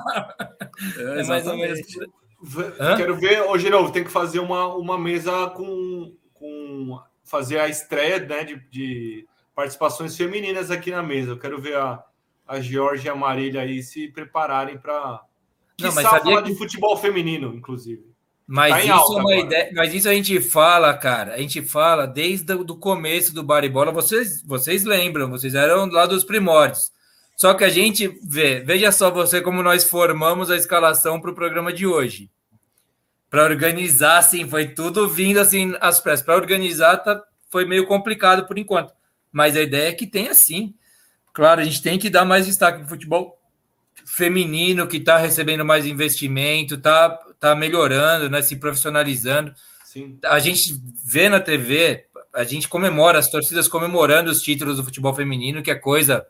É, 0.97 1.22
É 1.22 1.24
mais 1.24 1.47
ou 1.47 1.58
menos. 1.58 1.80
exatamente. 1.80 2.12
V- 2.39 2.74
Hã? 2.80 2.95
Quero 2.97 3.16
ver, 3.16 3.41
hoje 3.41 3.70
novo, 3.70 3.91
tem 3.91 4.03
que 4.03 4.12
fazer 4.12 4.39
uma, 4.39 4.68
uma 4.76 4.97
mesa 4.97 5.47
com, 5.49 6.14
com 6.36 6.99
fazer 7.24 7.60
a 7.60 7.68
estreia 7.68 8.20
né, 8.20 8.43
de, 8.43 8.55
de 8.70 9.28
participações 9.55 10.16
femininas 10.16 10.70
aqui 10.70 10.91
na 10.91 11.01
mesa. 11.01 11.32
Eu 11.32 11.39
quero 11.39 11.60
ver 11.60 11.76
a, 11.78 12.03
a 12.47 12.62
Georgia 12.62 13.10
e 13.10 13.12
a 13.12 13.16
Marília 13.16 13.62
aí 13.62 13.82
se 13.82 14.08
prepararem 14.10 14.78
para 14.78 15.20
Não, 15.82 15.89
que 15.89 15.95
mas 15.95 16.03
sabia 16.08 16.20
falar 16.36 16.43
que- 16.43 16.51
de 16.51 16.58
futebol 16.58 16.95
feminino, 16.95 17.55
inclusive. 17.55 18.05
Mas 18.48 18.72
Tá 18.72 18.80
isso 18.80 18.93
alta 18.93 19.14
é 19.14 19.22
uma 19.22 19.36
ideia, 19.36 19.70
mas 19.74 19.93
isso 19.93 20.08
a 20.08 20.14
gente 20.14 20.39
fala, 20.39 20.93
cara. 20.93 21.34
A 21.34 21.38
gente 21.39 21.62
fala 21.62 22.08
desde 22.08 22.54
o 22.54 22.64
do 22.64 22.78
começo 22.78 23.34
do 23.34 23.43
Baribola. 23.43 23.91
Vocês, 23.91 24.41
vocês 24.41 24.86
lembram? 24.86 25.30
Vocês 25.30 25.54
eram 25.54 25.86
lá 25.88 26.06
dos 26.06 26.24
primórdios. 26.24 26.89
Só 27.36 27.54
que 27.54 27.66
a 27.66 27.70
gente 27.70 28.08
vê, 28.24 28.62
veja 28.62 28.91
só 28.91 29.12
você 29.12 29.41
como 29.41 29.62
nós 29.62 29.84
formamos 29.84 30.50
a 30.50 30.56
escalação 30.56 31.20
para 31.20 31.30
o 31.30 31.36
programa 31.36 31.74
de 31.74 31.86
hoje. 31.86 32.32
Para 33.30 33.43
organizar, 33.43 34.20
assim, 34.20 34.48
foi 34.50 34.70
tudo 34.70 35.10
vindo 35.10 35.39
assim 35.39 35.76
às 35.82 36.00
pressas. 36.00 36.26
Para 36.26 36.38
organizar, 36.38 36.98
tá, 36.98 37.22
foi 37.52 37.66
meio 37.66 37.86
complicado 37.86 38.48
por 38.48 38.58
enquanto. 38.58 38.93
Mas 39.30 39.58
a 39.58 39.62
ideia 39.62 39.89
é 39.89 39.93
que 39.93 40.08
tenha 40.08 40.34
sim. 40.34 40.74
Claro, 41.34 41.60
a 41.60 41.66
gente 41.66 41.84
tem 41.84 42.00
que 42.00 42.10
dar 42.10 42.24
mais 42.24 42.45
destaque 42.45 42.80
para 42.80 42.86
o 42.86 42.89
futebol 42.89 43.38
feminino, 44.06 44.88
que 44.88 44.98
está 44.98 45.18
recebendo 45.18 45.66
mais 45.66 45.86
investimento, 45.86 46.76
está 46.76 47.20
tá 47.39 47.55
melhorando, 47.55 48.29
né, 48.29 48.41
se 48.41 48.55
profissionalizando. 48.55 49.53
Sim. 49.83 50.17
A 50.25 50.39
gente 50.39 50.75
vê 51.05 51.29
na 51.29 51.39
TV, 51.39 52.05
a 52.33 52.43
gente 52.43 52.67
comemora, 52.67 53.19
as 53.19 53.29
torcidas 53.29 53.67
comemorando 53.67 54.29
os 54.29 54.41
títulos 54.41 54.77
do 54.77 54.83
futebol 54.83 55.13
feminino, 55.13 55.63
que 55.63 55.71
é 55.71 55.75
coisa, 55.75 56.25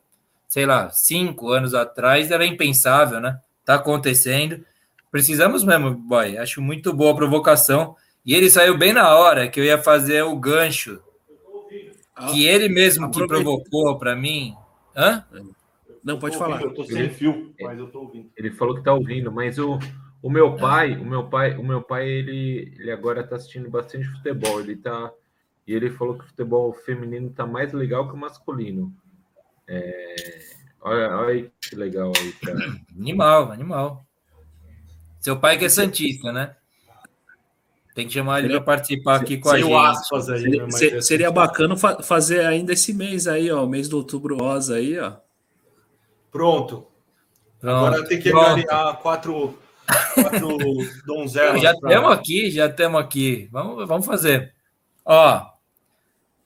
sei 0.48 0.66
lá, 0.66 0.90
cinco 0.90 1.50
anos 1.50 1.74
atrás 1.74 2.32
era 2.32 2.46
impensável, 2.46 3.20
né? 3.20 3.40
Tá 3.66 3.76
acontecendo. 3.76 4.64
Precisamos 5.12 5.64
mesmo, 5.64 5.94
boy. 5.96 6.38
Acho 6.38 6.62
muito 6.62 6.94
boa 6.94 7.12
a 7.12 7.16
provocação. 7.16 7.96
E 8.26 8.34
ele 8.34 8.50
saiu 8.50 8.78
bem 8.78 8.94
na 8.94 9.16
hora 9.16 9.48
que 9.48 9.60
eu 9.60 9.64
ia 9.64 9.78
fazer 9.78 10.22
o 10.24 10.36
gancho. 10.38 11.02
Que 12.32 12.46
ele 12.46 12.68
mesmo 12.68 13.12
que 13.12 13.26
provocou 13.28 13.98
para 13.98 14.16
mim. 14.16 14.54
Hã? 14.96 15.24
Não, 16.04 16.18
pode 16.18 16.38
falar. 16.38 16.62
ouvindo, 16.62 16.70
Eu 16.70 16.76
tô 16.76 16.84
sem 16.86 17.10
fio, 17.10 17.54
mas 17.60 17.78
eu 17.78 17.88
tô 17.88 18.02
ouvindo. 18.02 18.30
Ele 18.36 18.52
falou 18.52 18.76
que 18.76 18.84
tá 18.84 18.94
ouvindo, 18.94 19.32
mas 19.32 19.60
o, 19.60 19.78
o 20.28 20.30
meu 20.30 20.58
pai, 20.58 20.98
o 20.98 21.06
meu 21.06 21.24
pai, 21.30 21.56
o 21.56 21.64
meu 21.64 21.82
pai, 21.82 22.06
ele, 22.08 22.74
ele 22.78 22.92
agora 22.92 23.24
tá 23.24 23.38
assistindo 23.38 23.70
bastante 23.70 24.06
futebol. 24.10 24.60
Ele 24.60 24.76
tá 24.76 25.10
e 25.66 25.74
ele 25.74 25.90
falou 25.90 26.18
que 26.18 26.26
o 26.26 26.28
futebol 26.28 26.74
feminino 26.74 27.30
tá 27.30 27.46
mais 27.48 27.72
legal 27.72 28.10
que 28.10 28.14
o 28.14 28.18
masculino. 28.18 28.94
É, 29.66 30.16
olha, 30.82 31.16
olha 31.18 31.28
aí 31.30 31.52
que 31.62 31.76
legal 31.78 32.12
aí, 32.20 32.34
cara. 32.34 32.60
Animal, 32.98 33.52
animal. 33.54 34.06
Seu 35.20 35.40
pai 35.40 35.58
que 35.58 35.64
é 35.66 35.70
Santista, 35.70 36.32
né? 36.34 36.56
Tem 37.96 38.06
que 38.06 38.14
chamar 38.14 38.40
ele 38.40 38.50
para 38.50 38.62
participar 38.62 39.22
aqui 39.22 39.38
com 39.38 39.50
a 39.50 39.58
gente. 39.60 39.74
aspas 39.74 40.30
aí, 40.30 40.44
né? 40.44 40.50
Seria, 40.50 40.64
Mas 40.64 40.76
se- 40.76 40.96
é- 40.98 41.02
seria 41.02 41.32
bacana 41.32 41.76
fa- 41.78 42.04
fazer 42.04 42.46
ainda 42.46 42.74
esse 42.74 42.94
mês 42.94 43.28
aí, 43.28 43.50
ó, 43.50 43.64
o 43.64 43.68
mês 43.68 43.88
do 43.90 43.98
outubro 43.98 44.38
rosa 44.38 44.76
aí, 44.76 45.00
ó. 45.00 45.14
Pronto. 46.32 46.86
Pronto, 47.60 47.86
Agora 47.88 48.06
tem 48.08 48.20
que 48.20 48.30
pronto. 48.30 48.56
ganhar 48.68 48.98
quatro, 49.02 49.58
quatro 50.14 50.58
donzelas. 51.06 51.62
Já 51.62 51.76
pra- 51.78 51.90
temos 51.90 52.12
aqui, 52.12 52.52
já 52.52 52.70
temos 52.70 53.00
aqui. 53.02 53.48
Vamos, 53.52 53.88
vamos 53.88 54.06
fazer. 54.06 54.54
Ó, 55.06 55.46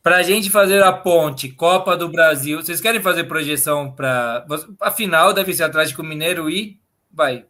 para 0.04 0.18
a 0.18 0.24
gente 0.24 0.50
fazer 0.50 0.84
a 0.84 0.92
ponte 0.94 1.50
Copa 1.50 1.96
do 1.98 2.10
Brasil, 2.10 2.62
vocês 2.62 2.80
querem 2.82 3.02
fazer 3.02 3.26
projeção 3.26 3.92
para 3.92 4.46
a 4.80 4.92
final? 4.92 5.34
Deve 5.34 5.54
ser 5.54 5.64
Atlético 5.64 6.04
Mineiro 6.04 6.50
e 6.50 6.80
vai. 7.12 7.46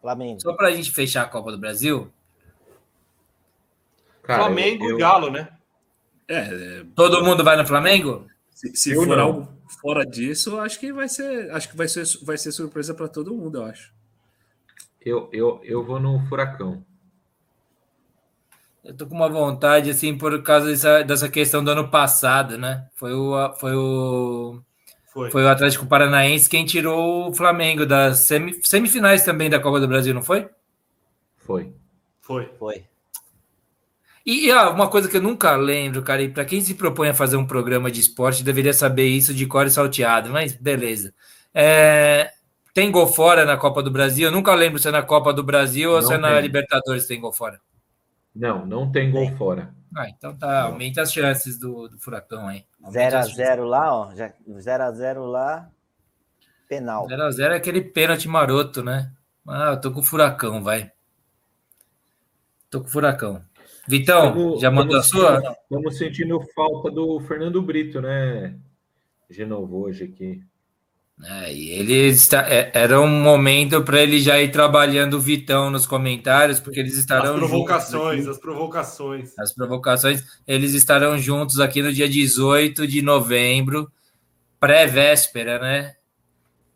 Flamengo. 0.00 0.40
Só 0.40 0.52
para 0.54 0.68
a 0.68 0.70
gente 0.72 0.90
fechar 0.90 1.22
a 1.22 1.28
Copa 1.28 1.50
do 1.52 1.58
Brasil. 1.58 2.10
Cara, 4.22 4.44
Flamengo 4.44 4.84
eu- 4.88 4.96
e 4.96 5.00
Galo, 5.00 5.30
né? 5.30 5.48
É, 6.28 6.38
é, 6.38 6.84
Todo 6.94 7.24
mundo 7.24 7.42
vai 7.42 7.56
no 7.56 7.66
Flamengo? 7.66 8.26
se, 8.54 8.74
se 8.76 8.94
for 8.94 9.06
não. 9.06 9.20
algo 9.24 9.48
fora 9.80 10.04
disso, 10.04 10.60
acho 10.60 10.78
que 10.78 10.92
vai 10.92 11.08
ser, 11.08 11.50
acho 11.50 11.68
que 11.68 11.76
vai 11.76 11.88
ser, 11.88 12.04
vai 12.22 12.36
ser 12.38 12.52
surpresa 12.52 12.94
para 12.94 13.08
todo 13.08 13.34
mundo, 13.34 13.58
eu 13.58 13.64
acho. 13.64 13.92
Eu, 15.04 15.28
eu, 15.32 15.60
eu 15.64 15.84
vou 15.84 15.98
no 15.98 16.20
Furacão. 16.26 16.84
Eu 18.82 18.96
tô 18.96 19.06
com 19.06 19.14
uma 19.14 19.28
vontade, 19.28 19.90
assim, 19.90 20.16
por 20.16 20.42
causa 20.42 20.66
dessa, 20.66 21.02
dessa 21.02 21.28
questão 21.28 21.62
do 21.62 21.70
ano 21.70 21.90
passado, 21.90 22.56
né? 22.56 22.86
Foi 22.94 23.12
o, 23.12 23.54
foi 23.56 23.74
o, 23.74 24.60
Foi. 25.12 25.30
foi 25.30 25.44
o 25.44 25.48
Atlético 25.48 25.86
Paranaense 25.86 26.48
quem 26.48 26.64
tirou 26.64 27.28
o 27.30 27.34
Flamengo 27.34 27.84
das 27.84 28.20
semi- 28.20 28.58
semifinais 28.64 29.24
também 29.24 29.50
da 29.50 29.60
Copa 29.60 29.80
do 29.80 29.88
Brasil, 29.88 30.14
não 30.14 30.22
foi? 30.22 30.48
Foi. 31.38 31.72
Foi. 32.20 32.46
Foi. 32.58 32.84
E, 34.24 34.46
e, 34.46 34.50
ah, 34.52 34.70
uma 34.70 34.88
coisa 34.88 35.08
que 35.08 35.16
eu 35.16 35.22
nunca 35.22 35.56
lembro, 35.56 36.02
cara, 36.02 36.22
e 36.22 36.28
para 36.28 36.44
quem 36.44 36.60
se 36.60 36.74
propõe 36.74 37.08
a 37.08 37.14
fazer 37.14 37.36
um 37.36 37.46
programa 37.46 37.90
de 37.90 38.00
esporte, 38.00 38.44
deveria 38.44 38.72
saber 38.72 39.06
isso 39.06 39.32
de 39.34 39.46
cor 39.46 39.66
e 39.66 39.70
salteado, 39.70 40.30
mas 40.30 40.52
beleza. 40.54 41.14
É, 41.54 42.30
tem 42.80 42.90
gol 42.90 43.06
fora 43.06 43.44
na 43.44 43.58
Copa 43.58 43.82
do 43.82 43.90
Brasil? 43.90 44.28
Eu 44.28 44.32
nunca 44.32 44.54
lembro 44.54 44.78
se 44.78 44.88
é 44.88 44.90
na 44.90 45.02
Copa 45.02 45.34
do 45.34 45.44
Brasil 45.44 45.90
ou 45.90 46.00
Não 46.00 46.08
se 46.08 46.14
é 46.14 46.16
na 46.16 46.30
tem. 46.32 46.40
Libertadores 46.40 47.06
tem 47.06 47.20
gol 47.20 47.30
fora. 47.30 47.60
Não, 48.34 48.64
não 48.64 48.90
tem 48.90 49.10
gol 49.10 49.30
fora. 49.36 49.74
Ah, 49.94 50.08
então 50.08 50.34
tá, 50.34 50.62
aumenta 50.62 51.02
as 51.02 51.12
chances 51.12 51.58
do, 51.58 51.88
do 51.88 51.98
Furacão 51.98 52.48
aí. 52.48 52.64
0x0 52.84 53.64
lá, 53.64 53.94
ó. 53.94 54.14
já- 54.14 54.32
0x0 54.48 55.26
lá. 55.26 55.68
Penal. 56.66 57.06
0x0 57.06 57.50
é 57.52 57.56
aquele 57.56 57.82
pênalti 57.82 58.26
maroto, 58.26 58.82
né? 58.82 59.12
Ah, 59.46 59.72
eu 59.72 59.80
tô 59.80 59.92
com 59.92 60.00
o 60.00 60.04
Furacão, 60.04 60.62
vai. 60.62 60.90
Tô 62.70 62.80
com 62.80 62.86
o 62.86 62.90
Furacão. 62.90 63.42
Vitão, 63.86 64.32
Tamo- 64.32 64.58
já 64.58 64.70
mandou 64.70 64.96
a 64.96 65.02
sua? 65.02 65.42
Estamos 65.64 65.98
sentindo 65.98 66.40
falta 66.54 66.90
do 66.90 67.20
Fernando 67.20 67.60
Brito, 67.60 68.00
né? 68.00 68.56
De 69.28 69.44
novo 69.44 69.80
hoje 69.82 70.04
aqui. 70.04 70.42
É, 71.22 71.52
e 71.52 71.68
ele 71.70 72.08
está, 72.08 72.48
é, 72.48 72.70
era 72.72 72.98
um 73.00 73.08
momento 73.08 73.82
para 73.82 74.00
ele 74.00 74.20
já 74.20 74.40
ir 74.40 74.50
trabalhando 74.50 75.14
o 75.14 75.20
Vitão 75.20 75.70
nos 75.70 75.86
comentários, 75.86 76.58
porque 76.58 76.80
eles 76.80 76.94
As 76.94 77.00
estarão 77.00 77.36
provocações, 77.36 78.16
juntos 78.16 78.28
as 78.28 78.38
provocações. 78.38 79.38
as 79.38 79.52
provocações, 79.52 80.24
eles 80.46 80.72
estarão 80.72 81.18
juntos 81.18 81.60
aqui 81.60 81.82
no 81.82 81.92
dia 81.92 82.08
18 82.08 82.86
de 82.86 83.02
novembro, 83.02 83.90
pré-véspera, 84.58 85.58
né? 85.58 85.94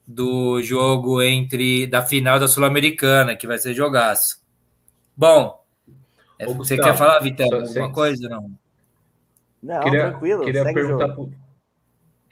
Do 0.06 0.60
jogo 0.60 1.22
entre 1.22 1.86
da 1.86 2.02
final 2.02 2.38
da 2.38 2.46
Sul-Americana, 2.46 3.34
que 3.34 3.46
vai 3.46 3.56
ser 3.58 3.72
jogaço. 3.72 4.42
Bom, 5.16 5.58
é, 6.38 6.46
Ô, 6.46 6.54
você 6.54 6.76
Gustavo, 6.76 6.82
quer 6.82 6.96
falar, 6.98 7.18
Vitão, 7.20 7.48
alguma 7.50 7.90
coisa? 7.90 8.28
Não. 8.28 8.50
Não, 9.62 9.80
queria, 9.80 10.10
tranquilo. 10.10 10.44
queria 10.44 10.62
segue 10.62 10.80
o 10.80 10.82
perguntar 10.82 11.06
jogo. 11.06 11.28
pro, 11.28 11.43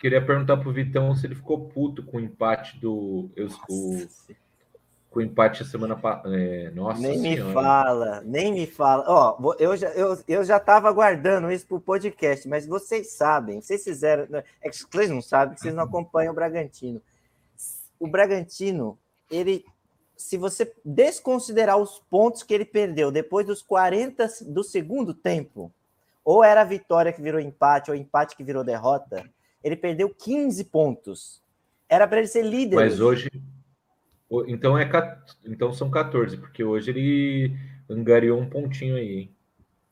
queria 0.03 0.20
perguntar 0.20 0.57
pro 0.57 0.72
Vitão 0.72 1.14
se 1.14 1.24
ele 1.28 1.36
ficou 1.36 1.68
puto 1.68 2.03
com 2.03 2.16
o 2.16 2.20
empate 2.20 2.76
do 2.80 3.30
eu, 3.36 3.46
o, 3.68 4.05
com 5.09 5.20
o 5.20 5.22
empate 5.22 5.62
a 5.62 5.64
semana 5.64 5.94
passada. 5.94 6.28
nossa 6.74 7.00
Nem 7.00 7.20
me 7.20 7.36
senhora. 7.36 7.53
fala, 7.53 8.20
nem 8.22 8.53
me 8.53 8.66
fala. 8.66 9.05
Ó, 9.07 9.55
eu 9.61 9.76
já, 9.76 9.90
eu, 9.90 10.18
eu 10.26 10.42
já 10.44 10.59
tava 10.59 10.88
aguardando 10.88 11.53
isso 11.53 11.68
pro 11.68 11.80
podcast, 11.80 12.48
mas 12.48 12.66
vocês 12.66 13.12
sabem, 13.12 13.61
vocês 13.61 13.84
fizeram. 13.84 14.26
né, 14.28 14.42
É 14.61 14.68
que 14.68 14.76
vocês 14.76 15.09
não 15.09 15.22
sabem, 15.22 15.55
que 15.55 15.61
vocês 15.61 15.72
não 15.74 15.84
acompanham 15.86 16.32
o 16.32 16.34
Bragantino. 16.34 17.00
O 18.00 18.09
Bragantino, 18.09 18.98
ele. 19.30 19.64
Se 20.16 20.36
você 20.36 20.72
desconsiderar 20.84 21.76
os 21.78 22.00
pontos 22.11 22.42
que 22.42 22.53
ele 22.53 22.64
perdeu 22.64 23.11
depois 23.12 23.46
dos 23.46 23.62
40 23.62 24.28
do 24.48 24.64
segundo 24.64 25.14
tempo, 25.14 25.72
ou 26.24 26.42
era 26.42 26.61
a 26.61 26.64
vitória 26.64 27.12
que 27.12 27.22
virou 27.22 27.40
empate, 27.40 27.90
ou 27.90 27.96
empate 27.96 28.36
que 28.36 28.44
virou 28.44 28.62
derrota, 28.62 29.24
ele 29.62 29.76
perdeu 29.76 30.08
15 30.08 30.64
pontos. 30.64 31.42
Era 31.88 32.06
para 32.06 32.18
ele 32.18 32.28
ser 32.28 32.42
líder. 32.42 32.76
Mas 32.76 33.00
hoje. 33.00 33.30
Então, 34.46 34.78
é, 34.78 34.88
então 35.44 35.72
são 35.74 35.90
14, 35.90 36.38
porque 36.38 36.64
hoje 36.64 36.90
ele 36.90 37.54
angariou 37.88 38.40
um 38.40 38.48
pontinho 38.48 38.96
aí, 38.96 39.18
hein? 39.18 39.36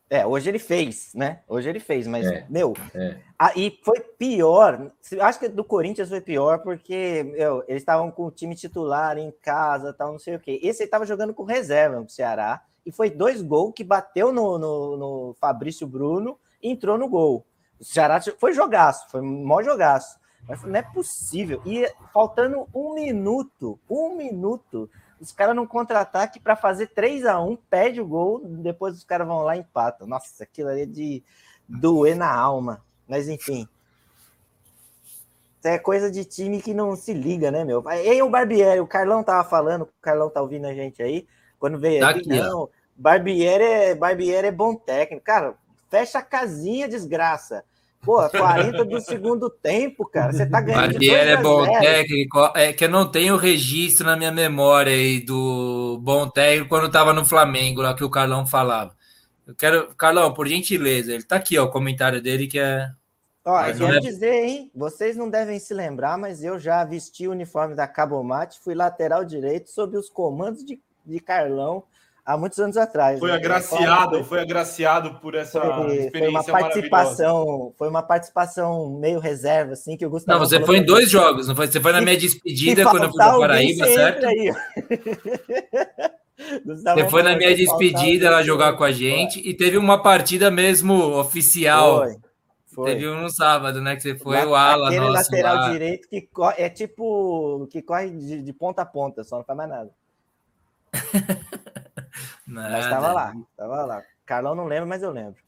É, 0.09 0.27
hoje 0.27 0.49
ele 0.49 0.59
fez, 0.59 1.13
né? 1.15 1.41
Hoje 1.47 1.69
ele 1.69 1.79
fez, 1.79 2.05
mas, 2.07 2.27
É, 2.27 2.45
meu, 2.51 2.75
é. 2.93 3.19
aí 3.39 3.79
foi 3.85 4.01
pior. 4.01 4.91
Acho 5.21 5.39
que 5.39 5.49
do 5.49 5.63
Corinthians 5.63 6.09
foi 6.09 6.21
pior, 6.21 6.59
porque 6.63 7.23
meu, 7.23 7.63
eles 7.69 7.83
estavam 7.83 8.11
com 8.11 8.27
o 8.27 8.31
time 8.31 8.57
titular 8.57 9.17
em 9.19 9.31
casa, 9.41 9.93
tal, 9.93 10.11
não 10.11 10.19
sei 10.19 10.35
o 10.35 10.41
quê. 10.41 10.59
Esse 10.63 10.83
ele 10.83 10.89
estava 10.89 11.07
jogando 11.07 11.33
com 11.33 11.45
reserva 11.45 12.01
no 12.01 12.09
Ceará, 12.09 12.61
e 12.85 12.91
foi 12.91 13.09
dois 13.09 13.41
gols 13.41 13.73
que 13.73 13.85
bateu 13.85 14.33
no, 14.33 14.59
no, 14.59 14.97
no 14.97 15.37
Fabrício 15.39 15.87
Bruno 15.87 16.39
e 16.61 16.71
entrou 16.71 16.99
no 16.99 17.09
gol. 17.09 17.47
O 17.81 17.85
Ceará 17.85 18.21
foi 18.39 18.53
jogaço, 18.53 19.09
foi 19.11 19.23
maior 19.23 19.65
jogaço. 19.65 20.21
Mas 20.47 20.63
não 20.63 20.77
é 20.77 20.83
possível. 20.83 21.63
E 21.65 21.91
faltando 22.13 22.69
um 22.75 22.95
minuto, 22.95 23.79
um 23.89 24.17
minuto, 24.17 24.91
os 25.21 25.33
caras 25.33 25.55
num 25.55 25.67
contra-ataque 25.67 26.41
para 26.41 26.57
fazer 26.57 26.89
3 26.89 27.27
a 27.27 27.41
1 27.41 27.57
perde 27.69 28.01
o 28.01 28.07
gol, 28.07 28.41
depois 28.45 28.97
os 28.97 29.05
caras 29.05 29.27
vão 29.27 29.43
lá 29.43 29.57
e 29.57 29.61
empatam. 29.61 30.07
Nossa, 30.07 30.43
aquilo 30.43 30.69
ali 30.69 30.83
é 30.83 30.87
de 30.87 31.23
doer 31.69 32.17
na 32.17 32.33
alma. 32.33 32.85
Mas 33.07 33.29
enfim. 33.29 33.69
Isso 35.59 35.69
é 35.69 35.79
coisa 35.79 36.11
de 36.11 36.25
time 36.25 36.63
que 36.63 36.73
não 36.73 36.97
se 36.97 37.13
liga, 37.13 37.51
né, 37.51 37.65
meu? 37.65 37.85
E 38.05 38.23
o 38.23 38.31
Barbieri, 38.31 38.81
o 38.81 38.87
Carlão 38.87 39.23
tava 39.23 39.47
falando, 39.47 39.83
o 39.83 39.89
Carlão 40.01 40.31
tá 40.31 40.41
ouvindo 40.41 40.67
a 40.67 40.73
gente 40.73 41.03
aí, 41.03 41.29
quando 41.59 41.79
veio 41.79 42.01
Tá 42.01 42.11
aqui, 42.11 42.33
ó. 42.33 42.43
não, 42.43 42.71
Barbieri 42.97 43.65
é, 43.65 43.95
Barbieri 43.95 44.47
é 44.47 44.53
bom 44.53 44.75
técnico. 44.75 45.23
Cara, 45.23 45.55
fecha 45.91 46.21
a 46.21 46.23
casinha, 46.23 46.89
desgraça. 46.89 47.65
Pô, 48.03 48.27
40 48.31 48.83
do 48.87 48.99
segundo 49.01 49.51
tempo, 49.51 50.07
cara. 50.07 50.33
Você 50.33 50.47
tá 50.47 50.61
ganhando. 50.61 50.93
Barbieri 50.93 51.27
2 51.27 51.29
é 51.29 51.37
bom 51.37 51.65
0. 51.67 51.81
técnico, 51.81 52.53
é 52.55 52.73
que 52.73 52.85
eu 52.85 52.89
não 52.89 53.11
tenho 53.11 53.37
registro 53.37 54.07
na 54.07 54.17
minha 54.17 54.33
memória 54.33 54.91
aí 54.91 55.21
do 55.21 55.99
bom 56.01 56.27
técnico 56.27 56.71
quando 56.71 56.87
estava 56.87 57.13
no 57.13 57.27
Flamengo, 57.27 57.83
lá 57.83 57.93
que 57.93 58.05
o 58.05 58.09
Carlão 58.09 58.47
falava. 58.47 58.97
Eu 59.47 59.55
quero, 59.55 59.95
Carlão, 59.97 60.33
por 60.33 60.47
gentileza, 60.49 61.13
ele 61.13 61.25
tá 61.25 61.37
aqui, 61.37 61.59
ó, 61.59 61.65
o 61.65 61.71
comentário 61.71 62.23
dele 62.23 62.47
que 62.47 62.59
é. 62.59 62.91
Ó, 63.45 63.53
Mas 63.53 63.79
eu 63.79 63.87
quero 63.87 63.99
é- 63.99 64.01
dizer, 64.01 64.45
hein? 64.45 64.71
Vocês 64.75 65.17
não 65.17 65.29
devem 65.29 65.59
se 65.59 65.75
lembrar, 65.75 66.17
mas 66.17 66.43
eu 66.43 66.59
já 66.59 66.83
vesti 66.85 67.27
o 67.29 67.33
uniforme 67.33 67.75
da 67.75 67.87
Cabomate, 67.87 68.61
fui 68.61 68.75
lateral 68.75 69.25
direito 69.25 69.69
sob 69.71 69.99
os 69.99 70.09
comandos 70.09 70.65
de, 70.65 70.81
de 71.05 71.21
Carlão 71.21 71.85
há 72.31 72.37
muitos 72.37 72.59
anos 72.59 72.77
atrás. 72.77 73.19
Foi 73.19 73.31
né? 73.31 73.37
agraciado, 73.37 74.25
foi 74.25 74.41
agraciado 74.41 75.15
por 75.21 75.35
essa 75.35 75.61
Foi, 75.61 76.11
foi 76.11 76.29
uma 76.29 76.45
participação, 76.45 77.73
foi 77.77 77.89
uma 77.89 78.03
participação 78.03 78.91
meio 78.99 79.19
reserva, 79.19 79.73
assim, 79.73 79.97
que 79.97 80.07
o 80.07 80.11
Gustavo. 80.11 80.39
Não, 80.39 80.47
você 80.47 80.65
foi 80.65 80.79
em 80.79 80.85
dois 80.85 81.11
jogos, 81.11 81.49
não 81.49 81.57
foi? 81.57 81.67
Você 81.67 81.81
foi 81.81 81.93
na 81.93 82.01
minha 82.01 82.17
despedida 82.17 82.85
quando 82.85 83.05
eu 83.05 83.11
fui 83.11 83.19
para 83.19 83.39
Paraíba, 83.39 83.87
certo? 83.87 84.27
Você 86.65 87.07
foi 87.11 87.23
na 87.23 87.37
minha 87.37 87.55
despedida 87.55 88.31
lá 88.31 88.43
jogar 88.43 88.73
com 88.73 88.83
a 88.83 88.91
gente 88.91 89.47
e 89.47 89.53
teve 89.53 89.77
uma 89.77 90.03
partida 90.03 90.51
mesmo 90.51 90.95
oficial. 91.19 91.99
Foi. 91.99 92.17
Foi. 92.73 92.91
Teve 92.93 93.09
um 93.09 93.21
no 93.21 93.29
sábado, 93.29 93.81
né? 93.81 93.95
Que 93.95 94.01
você 94.01 94.15
foi 94.17 94.39
La- 94.39 94.47
o 94.47 94.55
ala 94.55 94.87
Aquele 94.87 95.05
nosso 95.05 95.31
lateral 95.31 95.57
lá. 95.57 95.73
direito 95.73 96.09
que 96.09 96.29
é 96.57 96.69
tipo 96.71 97.69
que 97.71 97.83
corre 97.83 98.09
de, 98.11 98.43
de 98.43 98.53
ponta 98.55 98.83
a 98.83 98.87
ponta, 98.87 99.23
só 99.23 99.37
não 99.39 99.45
faz 99.45 99.57
mais 99.57 99.69
nada. 99.69 99.91
Mas 102.51 102.85
Nada. 102.85 102.91
tava 102.91 103.13
lá, 103.13 103.35
tava 103.57 103.85
lá. 103.85 104.03
Carlão 104.27 104.55
não 104.55 104.67
lembra, 104.67 104.87
mas 104.87 105.03
eu 105.03 105.11
lembro. 105.11 105.41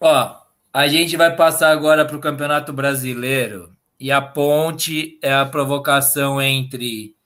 Ó, 0.00 0.36
a 0.72 0.86
gente 0.86 1.16
vai 1.16 1.34
passar 1.34 1.70
agora 1.70 2.04
para 2.04 2.16
o 2.16 2.20
Campeonato 2.20 2.72
Brasileiro 2.72 3.74
E 3.98 4.12
a 4.12 4.20
ponte 4.20 5.18
é 5.22 5.32
a 5.32 5.46
provocação 5.46 6.40
entre 6.40 7.16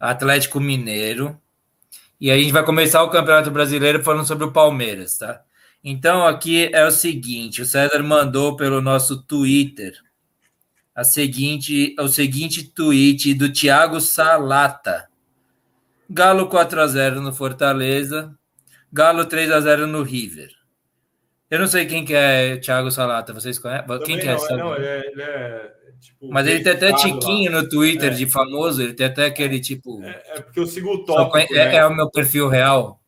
Atlético 0.00 0.58
Mineiro. 0.58 1.40
E 2.20 2.30
a 2.30 2.36
gente 2.36 2.52
vai 2.52 2.64
começar 2.64 3.02
o 3.02 3.10
Campeonato 3.10 3.50
Brasileiro 3.50 4.02
falando 4.02 4.26
sobre 4.26 4.44
o 4.44 4.52
Palmeiras, 4.52 5.18
tá? 5.18 5.42
Então 5.84 6.26
aqui 6.26 6.68
é 6.72 6.84
o 6.84 6.90
seguinte, 6.90 7.62
o 7.62 7.66
César 7.66 8.02
mandou 8.02 8.56
pelo 8.56 8.80
nosso 8.80 9.22
Twitter 9.22 9.94
a 10.96 11.04
seguinte, 11.04 11.94
o 12.00 12.08
seguinte 12.08 12.64
tweet 12.64 13.34
do 13.34 13.52
Thiago 13.52 14.00
Salata. 14.00 15.08
Galo 16.08 16.48
4 16.48 16.80
a 16.80 16.86
0 16.86 17.20
no 17.20 17.34
Fortaleza, 17.34 18.34
Galo 18.92 19.24
3 19.24 19.50
a 19.50 19.60
0 19.60 19.86
no 19.86 20.02
River. 20.02 20.50
Eu 21.50 21.60
não 21.60 21.66
sei 21.66 21.86
quem 21.86 22.04
que 22.04 22.14
é 22.14 22.56
Thiago 22.56 22.90
Salata, 22.90 23.32
vocês 23.32 23.58
conhecem? 23.58 23.86
Quem 24.04 24.18
que 24.18 24.26
é? 24.26 24.34
Não, 24.34 24.56
não 24.56 24.74
ele 24.74 24.86
é, 24.86 25.06
ele 25.06 25.22
é 25.22 25.72
tipo, 26.00 26.28
Mas 26.28 26.46
ele 26.46 26.62
tem 26.62 26.72
até 26.72 26.92
tiquinho 26.92 27.52
lá. 27.52 27.62
no 27.62 27.68
Twitter 27.68 28.12
é. 28.12 28.14
de 28.14 28.26
famoso, 28.26 28.82
ele 28.82 28.94
tem 28.94 29.06
até 29.06 29.26
aquele 29.26 29.60
tipo. 29.60 30.02
É, 30.02 30.22
é 30.26 30.40
porque 30.40 30.58
eu 30.58 30.66
sigo 30.66 30.90
o 30.90 31.04
tópico. 31.04 31.54
É, 31.54 31.66
né? 31.66 31.76
é, 31.76 31.86
o 31.86 31.94
meu 31.94 32.10
perfil 32.10 32.48
real. 32.48 33.00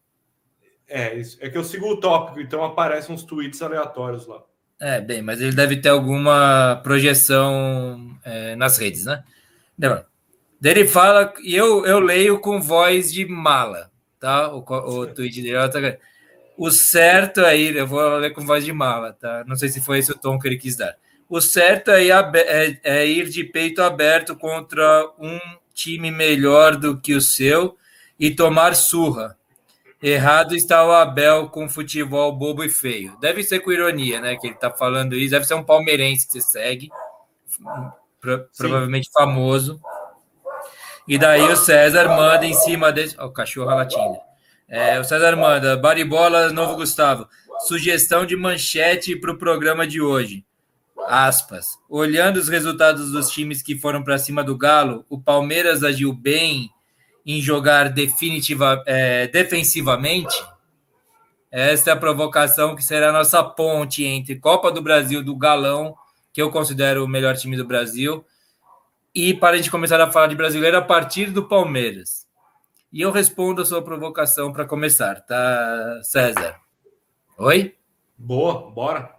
É, 0.87 1.15
isso. 1.17 1.37
É 1.41 1.51
que 1.51 1.59
eu 1.59 1.65
sigo 1.65 1.87
o 1.87 2.01
tópico, 2.01 2.41
então 2.41 2.65
aparecem 2.65 3.15
uns 3.15 3.25
tweets 3.25 3.61
aleatórios 3.61 4.27
lá. 4.27 4.43
É, 4.81 5.01
bem, 5.01 5.21
mas 5.21 5.41
ele 5.41 5.55
deve 5.55 5.77
ter 5.77 5.89
alguma 5.89 6.81
projeção 6.85 8.17
é, 8.25 8.55
nas 8.55 8.79
redes, 8.79 9.05
né? 9.05 9.25
Não. 9.77 10.05
Ele 10.63 10.87
fala, 10.87 11.33
e 11.43 11.55
eu, 11.55 11.85
eu 11.85 11.99
leio 11.99 12.41
com 12.41 12.61
voz 12.61 13.13
de 13.13 13.27
mala, 13.27 13.88
tá? 14.19 14.53
O, 14.53 14.59
o 14.61 15.07
tweet 15.07 15.43
dele. 15.43 15.69
Tá... 15.69 15.99
O 16.57 16.71
certo 16.71 17.45
aí, 17.45 17.77
eu 17.77 17.87
vou 17.87 18.17
ler 18.17 18.33
com 18.33 18.45
voz 18.45 18.65
de 18.65 18.73
mala, 18.73 19.13
tá? 19.13 19.45
Não 19.47 19.57
sei 19.57 19.69
se 19.69 19.81
foi 19.81 19.99
esse 19.99 20.11
o 20.11 20.19
tom 20.19 20.39
que 20.39 20.49
ele 20.49 20.57
quis 20.57 20.77
dar. 20.77 20.97
O 21.29 21.41
certo 21.41 21.91
é, 21.91 22.09
é, 22.09 22.81
é 22.83 23.07
ir 23.07 23.29
de 23.29 23.45
peito 23.45 23.83
aberto 23.83 24.35
contra 24.35 25.09
um 25.19 25.39
time 25.75 26.11
melhor 26.11 26.77
do 26.77 26.99
que 26.99 27.15
o 27.15 27.21
seu 27.21 27.77
e 28.19 28.35
tomar 28.35 28.75
surra. 28.75 29.37
Errado 30.03 30.55
está 30.55 30.87
o 30.87 30.93
Abel 30.93 31.49
com 31.49 31.69
futebol 31.69 32.33
bobo 32.33 32.65
e 32.65 32.69
feio. 32.69 33.17
Deve 33.21 33.43
ser 33.43 33.61
com 33.61 33.73
ironia, 33.73 34.21
né? 34.21 34.37
Que 34.37 34.47
ele 34.47 34.55
tá 34.55 34.71
falando 34.71 35.17
isso. 35.17 35.33
Deve 35.33 35.45
ser 35.45 35.55
um 35.55 35.65
palmeirense 35.65 36.27
que 36.27 36.33
você 36.35 36.41
segue, 36.41 36.89
pro, 38.21 38.49
provavelmente 38.57 39.11
famoso. 39.13 39.81
E 41.09 41.17
daí 41.17 41.43
o 41.43 41.57
César 41.57 42.07
manda 42.09 42.47
em 42.47 42.53
cima 42.53 42.93
desse. 42.93 43.17
Oh, 43.19 43.27
o 43.27 43.33
cachorro 43.33 43.75
latindo. 43.75 44.19
É, 44.69 45.01
o 45.01 45.05
César 45.05 45.35
manda. 45.35 45.77
Baribola, 45.77 46.51
novo 46.51 46.77
Gustavo. 46.77 47.27
Sugestão 47.67 48.27
de 48.27 48.37
manchete 48.37 49.17
para 49.17 49.33
o 49.33 49.39
programa 49.39 49.87
de 49.87 50.01
hoje. 50.03 50.45
Aspas. 51.07 51.67
Olhando 51.89 52.37
os 52.37 52.49
resultados 52.49 53.11
dos 53.11 53.31
times 53.31 53.63
que 53.63 53.79
foram 53.79 54.05
para 54.05 54.19
cima 54.19 54.45
do 54.45 54.57
Galo, 54.57 55.07
o 55.09 55.19
Palmeiras 55.19 55.83
agiu 55.83 56.13
bem 56.13 56.71
em 57.25 57.41
jogar 57.41 57.89
definitiva, 57.89 58.83
é, 58.87 59.27
defensivamente, 59.27 60.35
essa 61.51 61.91
é 61.91 61.93
a 61.95 61.97
provocação 61.97 62.77
que 62.77 62.85
será 62.85 63.09
a 63.09 63.13
nossa 63.13 63.43
ponte 63.43 64.05
entre 64.05 64.37
Copa 64.37 64.71
do 64.71 64.83
Brasil 64.83 65.23
do 65.23 65.35
Galão, 65.35 65.95
que 66.33 66.43
eu 66.43 66.51
considero 66.51 67.05
o 67.05 67.09
melhor 67.09 67.37
time 67.37 67.57
do 67.57 67.65
Brasil, 67.65 68.25
e 69.15 69.35
para 69.35 69.55
a 69.55 69.57
gente 69.57 69.71
começar 69.71 70.01
a 70.01 70.11
falar 70.11 70.27
de 70.29 70.37
brasileiro 70.37 70.77
a 70.77 70.83
partir 70.83 71.31
do 71.31 71.49
Palmeiras. 71.49 72.27
E 72.93 73.01
eu 73.01 73.11
respondo 73.11 73.63
a 73.63 73.67
sua 73.67 73.83
provocação 73.83 74.53
para 74.53 74.67
começar, 74.67 75.21
tá, 75.21 76.01
César? 76.03 76.59
Oi? 77.37 77.77
Boa, 78.17 78.71
bora. 78.71 79.15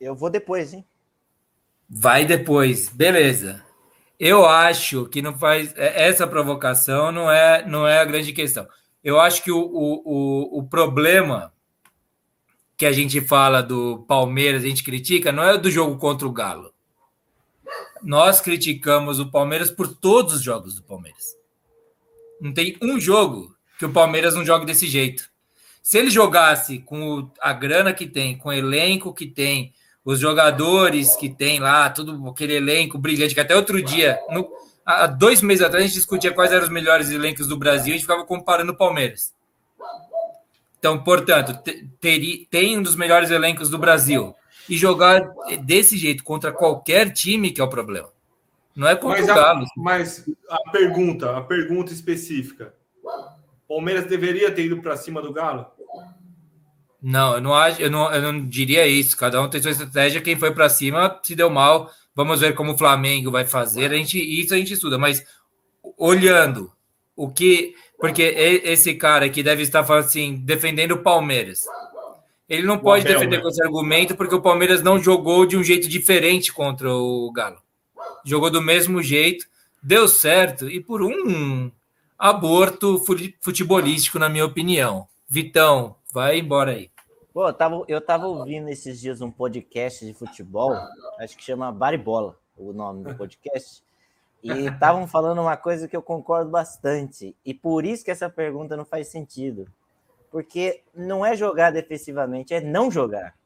Eu 0.00 0.14
vou 0.14 0.30
depois, 0.30 0.72
hein? 0.72 0.84
Vai 1.88 2.24
depois, 2.24 2.88
beleza. 2.88 3.64
Eu 4.18 4.46
acho 4.46 5.06
que 5.06 5.20
não 5.20 5.36
faz 5.38 5.74
é, 5.76 6.08
essa 6.08 6.26
provocação 6.26 7.10
não 7.10 7.30
é 7.30 7.66
não 7.66 7.86
é 7.86 7.98
a 7.98 8.04
grande 8.04 8.32
questão. 8.32 8.66
Eu 9.02 9.20
acho 9.20 9.42
que 9.42 9.50
o, 9.50 9.58
o, 9.60 10.58
o 10.58 10.62
problema 10.68 11.52
que 12.76 12.86
a 12.86 12.92
gente 12.92 13.20
fala 13.20 13.62
do 13.62 14.04
Palmeiras, 14.08 14.64
a 14.64 14.66
gente 14.66 14.82
critica, 14.82 15.30
não 15.32 15.42
é 15.42 15.58
do 15.58 15.70
jogo 15.70 15.98
contra 15.98 16.26
o 16.26 16.32
Galo. 16.32 16.71
Nós 18.02 18.40
criticamos 18.40 19.20
o 19.20 19.30
Palmeiras 19.30 19.70
por 19.70 19.88
todos 19.88 20.34
os 20.34 20.42
jogos 20.42 20.74
do 20.74 20.82
Palmeiras. 20.82 21.36
Não 22.40 22.52
tem 22.52 22.76
um 22.82 22.98
jogo 22.98 23.54
que 23.78 23.84
o 23.84 23.92
Palmeiras 23.92 24.34
não 24.34 24.44
jogue 24.44 24.66
desse 24.66 24.86
jeito. 24.86 25.30
Se 25.82 25.98
ele 25.98 26.10
jogasse 26.10 26.78
com 26.80 27.30
a 27.40 27.52
grana 27.52 27.92
que 27.92 28.06
tem, 28.06 28.36
com 28.36 28.48
o 28.48 28.52
elenco 28.52 29.12
que 29.12 29.26
tem, 29.26 29.72
os 30.04 30.18
jogadores 30.18 31.16
que 31.16 31.28
tem 31.28 31.60
lá, 31.60 31.88
todo 31.90 32.28
aquele 32.28 32.54
elenco 32.54 32.98
brilhante, 32.98 33.34
que 33.34 33.40
até 33.40 33.54
outro 33.54 33.80
dia, 33.82 34.18
no, 34.30 34.48
há 34.84 35.06
dois 35.06 35.40
meses 35.42 35.64
atrás, 35.64 35.84
a 35.84 35.86
gente 35.86 35.96
discutia 35.96 36.32
quais 36.32 36.52
eram 36.52 36.64
os 36.64 36.70
melhores 36.70 37.10
elencos 37.10 37.46
do 37.46 37.56
Brasil, 37.56 37.92
a 37.92 37.96
gente 37.96 38.02
ficava 38.02 38.24
comparando 38.24 38.72
o 38.72 38.76
Palmeiras. 38.76 39.32
Então, 40.78 41.02
portanto, 41.02 41.56
tem 42.00 42.76
um 42.76 42.82
dos 42.82 42.96
melhores 42.96 43.30
elencos 43.30 43.70
do 43.70 43.78
Brasil. 43.78 44.34
E 44.68 44.76
jogar 44.76 45.28
desse 45.62 45.96
jeito 45.96 46.22
contra 46.22 46.52
qualquer 46.52 47.10
time 47.12 47.50
que 47.50 47.60
é 47.60 47.64
o 47.64 47.68
problema. 47.68 48.08
Não 48.74 48.88
é 48.88 48.96
contra 48.96 49.20
mas 49.20 49.30
o 49.30 49.34
Galo. 49.34 49.66
mas 49.76 50.30
a 50.48 50.70
pergunta, 50.70 51.36
a 51.36 51.42
pergunta 51.42 51.92
específica. 51.92 52.74
Palmeiras 53.68 54.06
deveria 54.06 54.50
ter 54.50 54.66
ido 54.66 54.80
para 54.80 54.96
cima 54.96 55.20
do 55.20 55.32
Galo? 55.32 55.66
Não, 57.02 57.34
eu 57.34 57.40
não 57.40 57.54
acho, 57.54 57.82
eu 57.82 57.90
não, 57.90 58.12
eu 58.12 58.22
não 58.22 58.46
diria 58.46 58.86
isso. 58.86 59.16
Cada 59.16 59.42
um 59.42 59.48
tem 59.48 59.60
sua 59.60 59.72
estratégia. 59.72 60.20
Quem 60.20 60.36
foi 60.36 60.52
para 60.52 60.68
cima 60.68 61.18
se 61.22 61.34
deu 61.34 61.50
mal. 61.50 61.90
Vamos 62.14 62.40
ver 62.40 62.54
como 62.54 62.72
o 62.72 62.78
Flamengo 62.78 63.30
vai 63.30 63.44
fazer. 63.46 63.90
A 63.90 63.96
gente, 63.96 64.18
isso 64.18 64.54
a 64.54 64.56
gente 64.56 64.74
estuda, 64.74 64.98
mas 64.98 65.24
olhando 65.98 66.70
o 67.16 67.28
que. 67.28 67.74
Porque 67.98 68.22
esse 68.22 68.94
cara 68.94 69.28
que 69.28 69.42
deve 69.42 69.62
estar 69.62 69.84
falando 69.84 70.04
assim, 70.04 70.36
defendendo 70.36 70.92
o 70.92 71.02
Palmeiras. 71.02 71.60
Ele 72.52 72.66
não 72.66 72.78
pode 72.78 73.06
Abel, 73.06 73.14
defender 73.14 73.36
né? 73.38 73.42
com 73.42 73.48
esse 73.48 73.62
argumento 73.62 74.14
porque 74.14 74.34
o 74.34 74.42
Palmeiras 74.42 74.82
não 74.82 74.98
jogou 74.98 75.46
de 75.46 75.56
um 75.56 75.64
jeito 75.64 75.88
diferente 75.88 76.52
contra 76.52 76.94
o 76.94 77.32
Galo. 77.32 77.56
Jogou 78.26 78.50
do 78.50 78.60
mesmo 78.60 79.02
jeito, 79.02 79.46
deu 79.82 80.06
certo 80.06 80.68
e 80.68 80.78
por 80.78 81.02
um 81.02 81.72
aborto 82.18 83.02
futebolístico, 83.40 84.18
na 84.18 84.28
minha 84.28 84.44
opinião. 84.44 85.08
Vitão, 85.26 85.96
vai 86.12 86.40
embora 86.40 86.72
aí. 86.72 86.90
Pô, 87.32 87.48
eu 87.48 87.54
tava, 87.54 87.82
eu 87.88 88.00
tava 88.02 88.26
ouvindo 88.26 88.68
esses 88.68 89.00
dias 89.00 89.22
um 89.22 89.30
podcast 89.30 90.04
de 90.04 90.12
futebol, 90.12 90.76
acho 91.20 91.34
que 91.34 91.42
chama 91.42 91.72
Baribola, 91.72 92.38
o 92.54 92.74
nome 92.74 93.02
do 93.02 93.14
podcast, 93.14 93.82
e 94.42 94.66
estavam 94.66 95.08
falando 95.08 95.40
uma 95.40 95.56
coisa 95.56 95.88
que 95.88 95.96
eu 95.96 96.02
concordo 96.02 96.50
bastante, 96.50 97.34
e 97.46 97.54
por 97.54 97.86
isso 97.86 98.04
que 98.04 98.10
essa 98.10 98.28
pergunta 98.28 98.76
não 98.76 98.84
faz 98.84 99.08
sentido. 99.08 99.66
Porque 100.32 100.82
não 100.92 101.24
é 101.24 101.36
jogar 101.36 101.70
defensivamente, 101.70 102.52
é 102.52 102.60
não 102.60 102.90
jogar. 102.90 103.36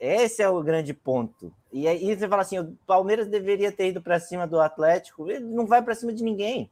Esse 0.00 0.42
é 0.42 0.48
o 0.48 0.62
grande 0.62 0.92
ponto. 0.92 1.52
E 1.72 1.86
aí 1.86 2.16
você 2.16 2.26
fala 2.26 2.42
assim: 2.42 2.58
o 2.58 2.76
Palmeiras 2.86 3.28
deveria 3.28 3.70
ter 3.70 3.90
ido 3.90 4.02
para 4.02 4.18
cima 4.18 4.46
do 4.46 4.60
Atlético, 4.60 5.30
ele 5.30 5.44
não 5.44 5.66
vai 5.66 5.80
para 5.80 5.94
cima 5.94 6.12
de 6.12 6.24
ninguém 6.24 6.70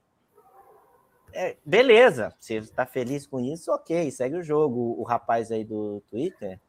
é, 1.34 1.57
beleza, 1.64 2.32
você 2.38 2.59
está 2.59 2.86
feliz 2.86 3.26
com 3.26 3.40
isso, 3.40 3.72
ok, 3.72 4.09
segue 4.11 4.36
o 4.36 4.42
jogo. 4.42 4.94
O, 4.98 5.02
rapaz 5.02 5.50
aí 5.50 5.64
do 5.64 6.00
Twitter, 6.09 6.61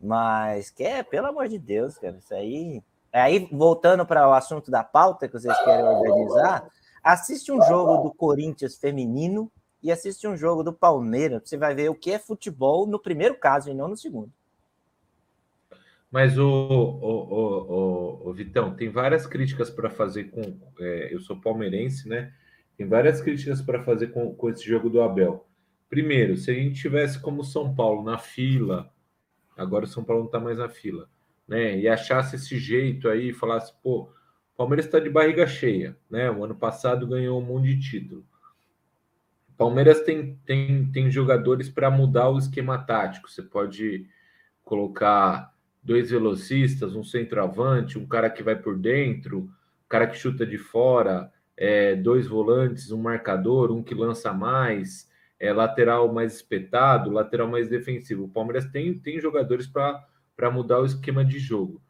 mas 0.00 0.70
quer, 0.70 1.04
pelo 1.04 1.28
amor 1.28 1.46
de 1.48 1.58
Deus, 1.58 1.96
cara, 1.96 2.16
isso 2.18 2.34
aí. 2.34 2.82
Aí, 3.12 3.48
voltando 3.50 4.04
para 4.04 4.28
o 4.28 4.34
assunto 4.34 4.70
da 4.70 4.82
pauta 4.84 5.28
que 5.28 5.32
vocês 5.32 5.56
querem 5.64 5.84
organizar, 5.84 6.68
assiste 7.02 7.50
um 7.50 7.62
jogo 7.62 8.02
do 8.02 8.12
Corinthians 8.12 8.76
feminino 8.76 9.50
e 9.82 9.90
assiste 9.92 10.26
um 10.26 10.36
jogo 10.36 10.62
do 10.62 10.72
Palmeiras. 10.72 11.42
Você 11.44 11.56
vai 11.56 11.74
ver 11.74 11.88
o 11.90 11.94
que 11.94 12.10
é 12.10 12.18
futebol 12.18 12.86
no 12.86 12.98
primeiro 12.98 13.36
caso 13.36 13.70
e 13.70 13.74
não 13.74 13.88
no 13.88 13.96
segundo. 13.96 14.32
Mas 16.10 16.38
o, 16.38 16.48
o, 16.48 18.24
o, 18.24 18.30
o 18.30 18.32
Vitão, 18.32 18.74
tem 18.74 18.88
várias 18.88 19.26
críticas 19.26 19.70
para 19.70 19.90
fazer 19.90 20.24
com. 20.24 20.58
É, 20.80 21.14
eu 21.14 21.20
sou 21.20 21.38
palmeirense, 21.40 22.08
né? 22.08 22.32
Tem 22.76 22.86
várias 22.86 23.20
críticas 23.20 23.60
para 23.60 23.82
fazer 23.82 24.08
com, 24.08 24.34
com 24.34 24.48
esse 24.48 24.64
jogo 24.64 24.88
do 24.88 25.02
Abel. 25.02 25.46
Primeiro, 25.90 26.36
se 26.36 26.50
a 26.50 26.54
gente 26.54 26.80
tivesse 26.80 27.20
como 27.20 27.44
São 27.44 27.74
Paulo 27.74 28.02
na 28.02 28.18
fila, 28.18 28.90
agora 29.56 29.84
o 29.84 29.88
São 29.88 30.04
Paulo 30.04 30.22
não 30.22 30.26
está 30.28 30.40
mais 30.40 30.58
na 30.58 30.68
fila, 30.68 31.08
né? 31.46 31.78
E 31.78 31.88
achasse 31.88 32.36
esse 32.36 32.58
jeito 32.58 33.08
aí, 33.08 33.32
falasse, 33.32 33.74
pô, 33.82 34.02
o 34.02 34.56
Palmeiras 34.56 34.86
está 34.86 34.98
de 35.00 35.10
barriga 35.10 35.46
cheia, 35.46 35.96
né? 36.10 36.30
O 36.30 36.44
ano 36.44 36.54
passado 36.54 37.06
ganhou 37.06 37.40
um 37.40 37.44
monte 37.44 37.74
de 37.74 37.80
título. 37.80 38.24
Palmeiras 39.58 40.02
tem, 40.02 40.36
tem, 40.46 40.88
tem 40.92 41.10
jogadores 41.10 41.68
para 41.68 41.90
mudar 41.90 42.30
o 42.30 42.38
esquema 42.38 42.78
tático. 42.78 43.28
Você 43.28 43.42
pode 43.42 44.06
colocar 44.64 45.52
dois 45.82 46.12
velocistas, 46.12 46.94
um 46.94 47.02
centroavante, 47.02 47.98
um 47.98 48.06
cara 48.06 48.30
que 48.30 48.40
vai 48.40 48.54
por 48.54 48.78
dentro, 48.78 49.40
um 49.40 49.88
cara 49.88 50.06
que 50.06 50.16
chuta 50.16 50.46
de 50.46 50.56
fora, 50.56 51.32
é, 51.56 51.96
dois 51.96 52.28
volantes, 52.28 52.92
um 52.92 53.02
marcador, 53.02 53.72
um 53.72 53.82
que 53.82 53.96
lança 53.96 54.32
mais, 54.32 55.10
é, 55.40 55.52
lateral 55.52 56.12
mais 56.12 56.36
espetado, 56.36 57.10
lateral 57.10 57.48
mais 57.48 57.68
defensivo. 57.68 58.24
O 58.24 58.28
Palmeiras 58.28 58.66
tem, 58.66 58.96
tem 58.96 59.20
jogadores 59.20 59.66
para 59.66 60.50
mudar 60.52 60.78
o 60.80 60.86
esquema 60.86 61.24
de 61.24 61.40
jogo. 61.40 61.82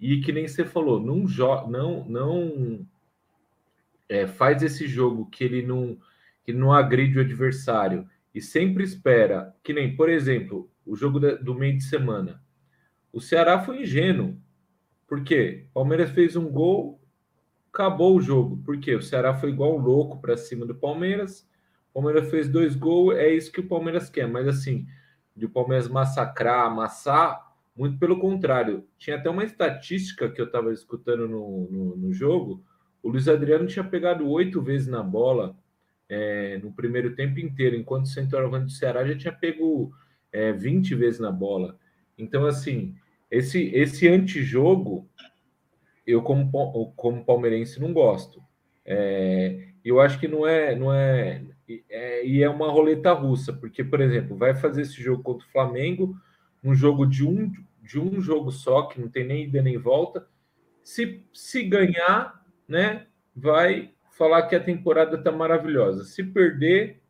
e 0.00 0.20
que 0.22 0.32
nem 0.32 0.48
você 0.48 0.64
falou, 0.64 0.98
não 1.00 1.24
não 1.68 2.04
não 2.08 2.86
é, 4.08 4.26
faz 4.26 4.62
esse 4.62 4.86
jogo 4.86 5.26
que 5.26 5.44
ele 5.44 5.62
não 5.62 5.98
que 6.44 6.52
não 6.52 6.72
agride 6.72 7.18
o 7.18 7.22
adversário 7.22 8.06
e 8.34 8.40
sempre 8.40 8.84
espera, 8.84 9.54
que 9.62 9.72
nem, 9.72 9.96
por 9.96 10.08
exemplo, 10.08 10.70
o 10.84 10.94
jogo 10.94 11.18
do 11.18 11.54
meio 11.54 11.76
de 11.76 11.84
semana. 11.84 12.42
O 13.12 13.20
Ceará 13.20 13.60
foi 13.60 13.82
ingênuo. 13.82 14.36
Por 15.06 15.22
quê? 15.22 15.66
Palmeiras 15.72 16.10
fez 16.10 16.36
um 16.36 16.50
gol, 16.50 17.00
acabou 17.72 18.16
o 18.16 18.20
jogo. 18.20 18.56
Por 18.64 18.78
quê? 18.78 18.94
O 18.94 19.02
Ceará 19.02 19.34
foi 19.34 19.50
igual 19.50 19.76
louco 19.78 20.20
para 20.20 20.36
cima 20.36 20.66
do 20.66 20.74
Palmeiras. 20.74 21.48
O 21.90 21.94
Palmeiras 21.94 22.30
fez 22.30 22.48
dois 22.48 22.74
gols, 22.74 23.16
é 23.16 23.32
isso 23.32 23.52
que 23.52 23.60
o 23.60 23.68
Palmeiras 23.68 24.10
quer. 24.10 24.26
Mas 24.26 24.48
assim, 24.48 24.86
de 25.34 25.46
o 25.46 25.50
Palmeiras 25.50 25.88
massacrar, 25.88 26.66
amassar, 26.66 27.54
muito 27.76 27.98
pelo 27.98 28.18
contrário. 28.18 28.86
Tinha 28.98 29.16
até 29.16 29.30
uma 29.30 29.44
estatística 29.44 30.28
que 30.28 30.40
eu 30.40 30.46
estava 30.46 30.72
escutando 30.72 31.28
no, 31.28 31.68
no, 31.70 31.96
no, 31.96 32.12
jogo. 32.12 32.64
O 33.02 33.08
Luiz 33.08 33.28
Adriano 33.28 33.66
tinha 33.66 33.84
pegado 33.84 34.28
oito 34.28 34.62
vezes 34.62 34.86
na 34.86 35.02
bola 35.02 35.56
é, 36.08 36.58
no 36.58 36.72
primeiro 36.72 37.14
tempo 37.14 37.40
inteiro, 37.40 37.76
enquanto 37.76 38.04
o 38.04 38.08
centroavante 38.08 38.66
do 38.66 38.70
Ceará 38.70 39.04
já 39.04 39.16
tinha 39.16 39.32
pego 39.32 39.92
é, 40.32 40.52
20 40.52 40.94
vezes 40.94 41.20
na 41.20 41.30
bola. 41.30 41.78
Então, 42.18 42.46
assim, 42.46 42.94
esse, 43.30 43.66
esse 43.74 44.08
antijogo, 44.08 45.08
eu 46.06 46.22
como, 46.22 46.92
como 46.94 47.24
palmeirense 47.24 47.80
não 47.80 47.92
gosto. 47.92 48.42
É, 48.84 49.68
eu 49.84 50.00
acho 50.00 50.18
que 50.18 50.28
não 50.28 50.46
é, 50.46 50.74
não 50.74 50.92
é, 50.92 51.42
é, 51.88 52.26
e 52.26 52.42
é 52.42 52.48
uma 52.48 52.70
roleta 52.70 53.12
russa, 53.12 53.52
porque, 53.52 53.82
por 53.82 54.00
exemplo, 54.00 54.36
vai 54.36 54.54
fazer 54.54 54.82
esse 54.82 55.02
jogo 55.02 55.22
contra 55.22 55.46
o 55.46 55.50
Flamengo, 55.50 56.16
um 56.62 56.74
jogo 56.74 57.06
de 57.06 57.26
um, 57.26 57.52
de 57.82 57.98
um 57.98 58.20
jogo 58.20 58.50
só, 58.50 58.82
que 58.82 59.00
não 59.00 59.08
tem 59.08 59.24
nem 59.26 59.44
ida 59.44 59.62
nem 59.62 59.76
volta. 59.78 60.26
Se, 60.82 61.24
se 61.32 61.62
ganhar, 61.62 62.42
né, 62.68 63.06
vai 63.34 63.92
falar 64.16 64.46
que 64.46 64.54
a 64.54 64.62
temporada 64.62 65.18
tá 65.22 65.30
maravilhosa. 65.30 66.04
Se 66.04 66.22
perder, 66.22 67.02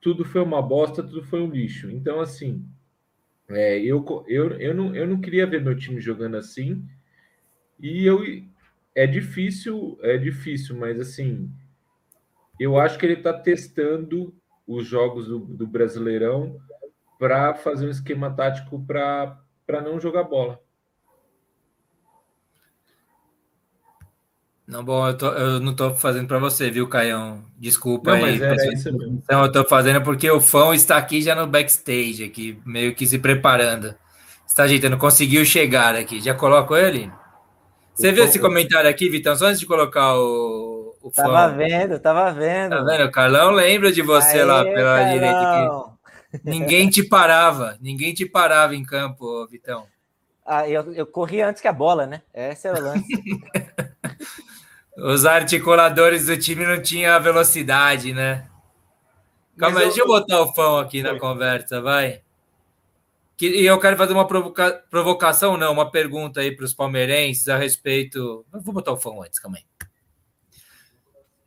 tudo 0.00 0.24
foi 0.24 0.40
uma 0.40 0.60
bosta, 0.60 1.02
tudo 1.02 1.22
foi 1.22 1.40
um 1.40 1.50
lixo. 1.50 1.90
Então, 1.90 2.20
assim, 2.20 2.64
é, 3.48 3.78
eu, 3.78 4.04
eu, 4.26 4.52
eu, 4.52 4.74
não, 4.74 4.94
eu 4.94 5.06
não 5.06 5.20
queria 5.20 5.46
ver 5.46 5.62
meu 5.62 5.76
time 5.76 6.00
jogando 6.00 6.36
assim. 6.36 6.84
E 7.80 8.04
eu 8.04 8.20
é 8.94 9.06
difícil, 9.06 9.98
é 10.02 10.16
difícil, 10.16 10.76
mas 10.76 10.98
assim, 10.98 11.50
eu 12.58 12.78
acho 12.78 12.98
que 12.98 13.04
ele 13.04 13.14
está 13.14 13.32
testando 13.32 14.34
os 14.66 14.86
jogos 14.86 15.28
do, 15.28 15.38
do 15.38 15.66
Brasileirão 15.66 16.58
para 17.18 17.54
fazer 17.54 17.86
um 17.86 17.90
esquema 17.90 18.34
tático 18.34 18.84
para 18.84 19.82
não 19.82 20.00
jogar 20.00 20.24
bola. 20.24 20.60
Não, 24.66 24.84
bom, 24.84 25.06
eu, 25.06 25.16
tô, 25.16 25.28
eu 25.28 25.60
não 25.60 25.70
estou 25.70 25.94
fazendo 25.94 26.26
para 26.26 26.40
você, 26.40 26.70
viu, 26.70 26.88
Caião? 26.88 27.44
Desculpa 27.56 28.16
não, 28.16 28.24
aí. 28.24 28.32
Mas 28.32 28.42
era 28.42 28.74
isso 28.74 28.92
mesmo. 28.92 29.22
Então, 29.22 29.40
eu 29.40 29.46
estou 29.46 29.64
fazendo 29.64 30.02
porque 30.02 30.28
o 30.28 30.40
fã 30.40 30.74
está 30.74 30.96
aqui 30.96 31.22
já 31.22 31.36
no 31.36 31.46
backstage, 31.46 32.24
aqui, 32.24 32.60
meio 32.66 32.92
que 32.92 33.06
se 33.06 33.18
preparando. 33.18 33.94
Está 34.44 34.64
ajeitando, 34.64 34.98
conseguiu 34.98 35.44
chegar 35.44 35.94
aqui. 35.94 36.20
Já 36.20 36.34
coloco 36.34 36.74
ele? 36.76 37.10
Você 37.94 38.10
o 38.10 38.14
viu 38.14 38.24
esse 38.24 38.40
comentário 38.40 38.90
aqui, 38.90 39.08
Vitão? 39.08 39.36
Só 39.36 39.46
antes 39.46 39.60
de 39.60 39.66
colocar 39.66 40.16
o, 40.16 40.96
o 41.00 41.10
fã. 41.10 41.22
Tava 41.22 41.48
vendo, 41.54 41.98
tava 42.00 42.32
vendo. 42.32 42.70
Tá 42.70 42.82
vendo? 42.82 43.04
O 43.04 43.12
Carlão 43.12 43.50
lembra 43.52 43.92
de 43.92 44.02
você 44.02 44.38
Aê, 44.38 44.44
lá 44.44 44.64
pela 44.64 44.96
Carlão. 44.96 45.12
direita. 45.12 45.40
Aqui. 45.40 46.40
Ninguém 46.44 46.90
te 46.90 47.04
parava, 47.04 47.78
ninguém 47.80 48.12
te 48.12 48.26
parava 48.26 48.74
em 48.74 48.84
campo, 48.84 49.46
Vitão. 49.46 49.86
Ah, 50.44 50.68
eu, 50.68 50.92
eu 50.92 51.06
corri 51.06 51.40
antes 51.40 51.62
que 51.62 51.68
a 51.68 51.72
bola, 51.72 52.06
né? 52.06 52.22
Esse 52.34 52.68
é 52.68 52.72
o 52.72 52.80
lance. 52.80 53.04
Os 54.96 55.26
articuladores 55.26 56.26
do 56.26 56.36
time 56.38 56.64
não 56.64 56.80
tinham 56.80 57.14
a 57.14 57.18
velocidade, 57.18 58.12
né? 58.12 58.48
Calma 59.58 59.80
aí, 59.80 59.86
deixa 59.86 60.00
eu 60.00 60.06
botar 60.06 60.40
o 60.40 60.52
fã 60.52 60.80
aqui 60.80 61.02
na 61.02 61.18
conversa, 61.18 61.80
vai. 61.80 62.22
E 63.40 63.66
eu 63.66 63.78
quero 63.78 63.96
fazer 63.96 64.14
uma 64.14 64.26
provoca... 64.26 64.82
provocação, 64.90 65.56
não, 65.58 65.72
uma 65.72 65.90
pergunta 65.90 66.40
aí 66.40 66.54
para 66.54 66.64
os 66.64 66.72
palmeirenses 66.72 67.48
a 67.48 67.56
respeito. 67.56 68.44
Vou 68.50 68.72
botar 68.72 68.92
o 68.92 68.96
fã 68.96 69.10
antes, 69.22 69.38
calma 69.38 69.58
aí. 69.58 69.64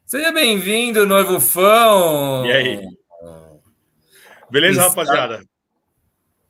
Seja 0.05 0.31
bem-vindo, 0.31 1.05
noivo 1.05 1.39
fã. 1.39 2.43
E 2.45 2.51
aí? 2.51 2.87
Beleza, 4.51 4.81
Está... 4.81 4.89
rapaziada? 4.89 5.43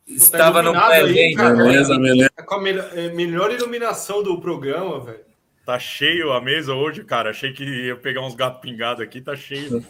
Estava 0.05 0.61
no 0.61 0.73
presente. 0.73 1.37
Beleza, 1.37 1.97
beleza. 1.97 2.29
Com 2.45 2.55
a 2.55 2.61
melhor 2.61 3.51
iluminação 3.51 4.23
do 4.23 4.39
programa, 4.41 4.99
velho. 5.01 5.28
Tá 5.69 5.77
cheio 5.77 6.31
a 6.31 6.41
mesa 6.41 6.73
hoje, 6.73 7.03
cara. 7.03 7.29
Achei 7.29 7.53
que 7.53 7.63
ia 7.63 7.95
pegar 7.95 8.25
uns 8.25 8.33
gatos 8.33 8.59
pingados 8.59 9.03
aqui, 9.03 9.21
tá 9.21 9.35
cheio. 9.35 9.85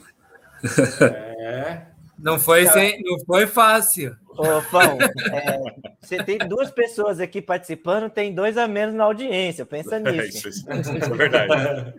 É. 1.01 1.83
Não 2.17 2.37
foi, 2.37 2.67
sem, 2.67 3.01
não 3.01 3.17
foi 3.25 3.47
fácil. 3.47 4.13
Ô, 4.27 4.59
Fão, 4.63 4.97
é, 4.99 5.75
você 6.01 6.21
tem 6.21 6.37
duas 6.37 6.69
pessoas 6.69 7.21
aqui 7.21 7.41
participando, 7.41 8.09
tem 8.09 8.35
dois 8.35 8.57
a 8.57 8.67
menos 8.67 8.93
na 8.93 9.05
audiência. 9.05 9.65
Pensa 9.65 9.95
é, 9.95 9.99
nisso. 10.01 10.19
É, 10.19 10.27
isso, 10.27 10.49
isso, 10.49 10.97
isso 10.97 11.13
é 11.13 11.15
verdade. 11.15 11.93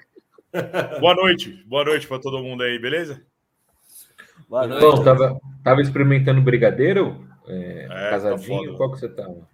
Boa 1.01 1.15
noite. 1.15 1.65
Boa 1.67 1.87
noite 1.87 2.07
para 2.07 2.21
todo 2.21 2.43
mundo 2.43 2.63
aí, 2.63 2.79
beleza? 2.79 3.23
Boa 4.47 4.67
noite. 4.67 4.83
Bom, 4.83 5.03
tava, 5.03 5.41
tava 5.65 5.81
experimentando 5.81 6.43
brigadeiro? 6.43 7.27
É, 7.47 7.85
é, 7.85 7.89
tá 7.89 8.11
casadinho? 8.11 8.73
Tá 8.73 8.77
Qual 8.77 8.93
que 8.93 9.01
você 9.01 9.09
tava? 9.09 9.49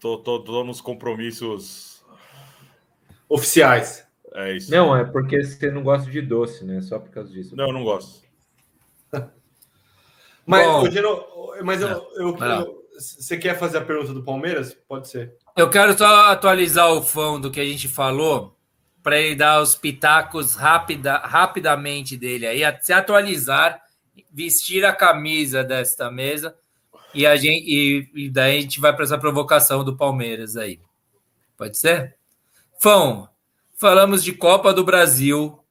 Tô, 0.00 0.18
tô, 0.18 0.40
tô 0.40 0.64
nos 0.64 0.80
compromissos 0.80 1.89
oficiais. 3.30 4.04
É 4.34 4.56
isso. 4.56 4.70
Não, 4.70 4.94
é 4.94 5.04
porque 5.04 5.42
você 5.42 5.70
não 5.70 5.82
gosta 5.82 6.10
de 6.10 6.20
doce, 6.20 6.64
né? 6.64 6.82
Só 6.82 6.98
por 6.98 7.10
causa 7.10 7.32
disso. 7.32 7.56
Não, 7.56 7.68
eu 7.68 7.72
não 7.72 7.84
gosto. 7.84 8.22
mas, 10.44 10.66
Bom, 10.66 10.90
Gino, 10.90 11.24
mas 11.62 11.80
eu, 11.80 11.88
eu, 12.16 12.36
eu, 12.36 12.84
você 12.98 13.38
quer 13.38 13.58
fazer 13.58 13.78
a 13.78 13.84
pergunta 13.84 14.12
do 14.12 14.22
Palmeiras? 14.22 14.76
Pode 14.86 15.08
ser. 15.08 15.34
Eu 15.56 15.70
quero 15.70 15.96
só 15.96 16.30
atualizar 16.30 16.92
o 16.92 17.02
fã 17.02 17.40
do 17.40 17.50
que 17.50 17.60
a 17.60 17.64
gente 17.64 17.88
falou 17.88 18.56
para 19.02 19.18
ele 19.18 19.34
dar 19.34 19.62
os 19.62 19.74
pitacos 19.74 20.54
rapida, 20.54 21.16
rapidamente 21.18 22.16
dele 22.16 22.46
aí, 22.46 22.60
se 22.82 22.92
atualizar, 22.92 23.80
vestir 24.30 24.84
a 24.84 24.92
camisa 24.92 25.64
desta 25.64 26.10
mesa 26.10 26.54
e 27.14 27.26
a 27.26 27.34
gente 27.34 27.64
e, 27.66 28.26
e 28.26 28.30
daí 28.30 28.58
a 28.58 28.60
gente 28.60 28.78
vai 28.78 28.94
para 28.94 29.04
essa 29.04 29.18
provocação 29.18 29.82
do 29.82 29.96
Palmeiras 29.96 30.56
aí. 30.56 30.78
Pode 31.56 31.78
ser? 31.78 32.19
Fão, 32.80 33.28
falamos 33.76 34.24
de 34.24 34.32
Copa 34.32 34.72
do 34.72 34.82
Brasil, 34.82 35.62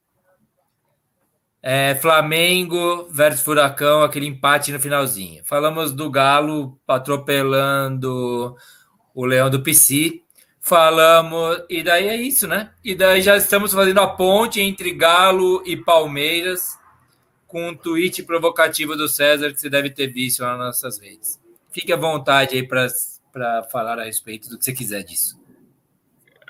é, 1.60 1.96
Flamengo 1.96 3.08
versus 3.10 3.42
Furacão, 3.42 4.04
aquele 4.04 4.26
empate 4.26 4.70
no 4.70 4.78
finalzinho. 4.78 5.42
Falamos 5.44 5.92
do 5.92 6.08
Galo 6.08 6.80
atropelando 6.86 8.56
o 9.12 9.26
Leão 9.26 9.50
do 9.50 9.60
PC. 9.60 10.22
Falamos, 10.60 11.60
e 11.68 11.82
daí 11.82 12.06
é 12.06 12.14
isso, 12.14 12.46
né? 12.46 12.70
E 12.84 12.94
daí 12.94 13.22
já 13.22 13.36
estamos 13.36 13.72
fazendo 13.72 13.98
a 13.98 14.06
ponte 14.06 14.60
entre 14.60 14.92
Galo 14.92 15.64
e 15.66 15.76
Palmeiras 15.76 16.78
com 17.48 17.70
um 17.70 17.76
tweet 17.76 18.22
provocativo 18.22 18.94
do 18.94 19.08
César 19.08 19.52
que 19.52 19.60
você 19.60 19.68
deve 19.68 19.90
ter 19.90 20.06
visto 20.06 20.44
nas 20.44 20.56
nossas 20.56 21.00
redes. 21.00 21.40
Fique 21.72 21.92
à 21.92 21.96
vontade 21.96 22.54
aí 22.54 22.64
para 22.64 23.64
falar 23.64 23.98
a 23.98 24.04
respeito 24.04 24.48
do 24.48 24.56
que 24.56 24.64
você 24.64 24.72
quiser 24.72 25.02
disso. 25.02 25.39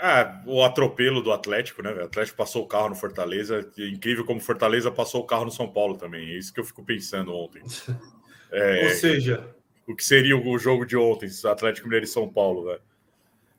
Ah, 0.02 0.42
o 0.46 0.64
atropelo 0.64 1.20
do 1.22 1.30
Atlético, 1.30 1.82
né? 1.82 1.92
O 1.92 2.04
Atlético 2.04 2.38
passou 2.38 2.64
o 2.64 2.66
carro 2.66 2.88
no 2.88 2.94
Fortaleza. 2.94 3.70
Incrível 3.76 4.24
como 4.24 4.40
Fortaleza 4.40 4.90
passou 4.90 5.20
o 5.20 5.26
carro 5.26 5.44
no 5.44 5.50
São 5.50 5.70
Paulo 5.70 5.98
também. 5.98 6.30
É 6.30 6.38
isso 6.38 6.54
que 6.54 6.58
eu 6.58 6.64
fico 6.64 6.84
pensando 6.84 7.34
ontem. 7.34 7.62
É, 8.52 8.82
Ou 8.86 8.90
seja, 8.90 9.54
o 9.86 9.94
que 9.94 10.04
seria 10.04 10.36
o 10.36 10.58
jogo 10.58 10.84
de 10.84 10.96
ontem, 10.96 11.28
Atlético 11.44 11.86
Mineiro 11.86 12.04
e 12.04 12.08
São 12.08 12.28
Paulo, 12.28 12.64
velho. 12.64 12.82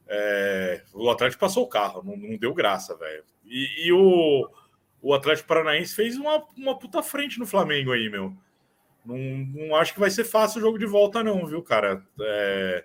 É, 0.05 0.83
o 0.93 1.09
Atlético 1.09 1.39
passou 1.39 1.63
o 1.63 1.69
carro, 1.69 2.03
não, 2.03 2.17
não 2.17 2.35
deu 2.35 2.53
graça, 2.53 2.93
velho. 2.97 3.23
E, 3.45 3.87
e, 3.87 3.93
o, 3.93 4.49
o 5.01 5.13
Atlético 5.13 5.47
Paranaense 5.47 5.95
fez 5.95 6.17
uma, 6.17 6.45
uma 6.57 6.77
puta 6.77 7.01
frente 7.01 7.39
no 7.39 7.45
Flamengo 7.45 7.93
aí, 7.93 8.09
meu. 8.09 8.35
Não, 9.05 9.17
não 9.17 9.75
acho 9.77 9.93
que 9.93 9.99
vai 10.01 10.09
ser 10.09 10.25
fácil 10.25 10.59
o 10.59 10.61
jogo 10.61 10.77
de 10.77 10.85
volta, 10.85 11.23
não, 11.23 11.45
viu, 11.45 11.63
cara? 11.63 12.05
É, 12.19 12.83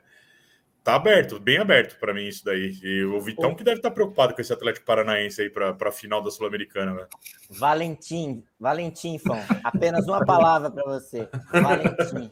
tá 0.86 0.94
aberto, 0.94 1.40
bem 1.40 1.58
aberto 1.58 1.98
para 1.98 2.14
mim 2.14 2.28
isso 2.28 2.44
daí. 2.44 2.78
E 2.80 3.02
o 3.02 3.20
Vitão 3.20 3.56
que 3.56 3.64
deve 3.64 3.78
estar 3.78 3.88
tá 3.88 3.94
preocupado 3.94 4.32
com 4.32 4.40
esse 4.40 4.52
Atlético 4.52 4.86
Paranaense 4.86 5.42
aí 5.42 5.50
para 5.50 5.76
a 5.80 5.90
final 5.90 6.22
da 6.22 6.30
Sul-Americana, 6.30 6.94
né? 6.94 7.06
Valentim, 7.50 8.44
Valentim, 8.58 9.18
Fão. 9.18 9.36
Apenas 9.64 10.06
uma 10.06 10.24
palavra 10.24 10.70
para 10.70 10.84
você. 10.84 11.28
Valentim. 11.50 12.30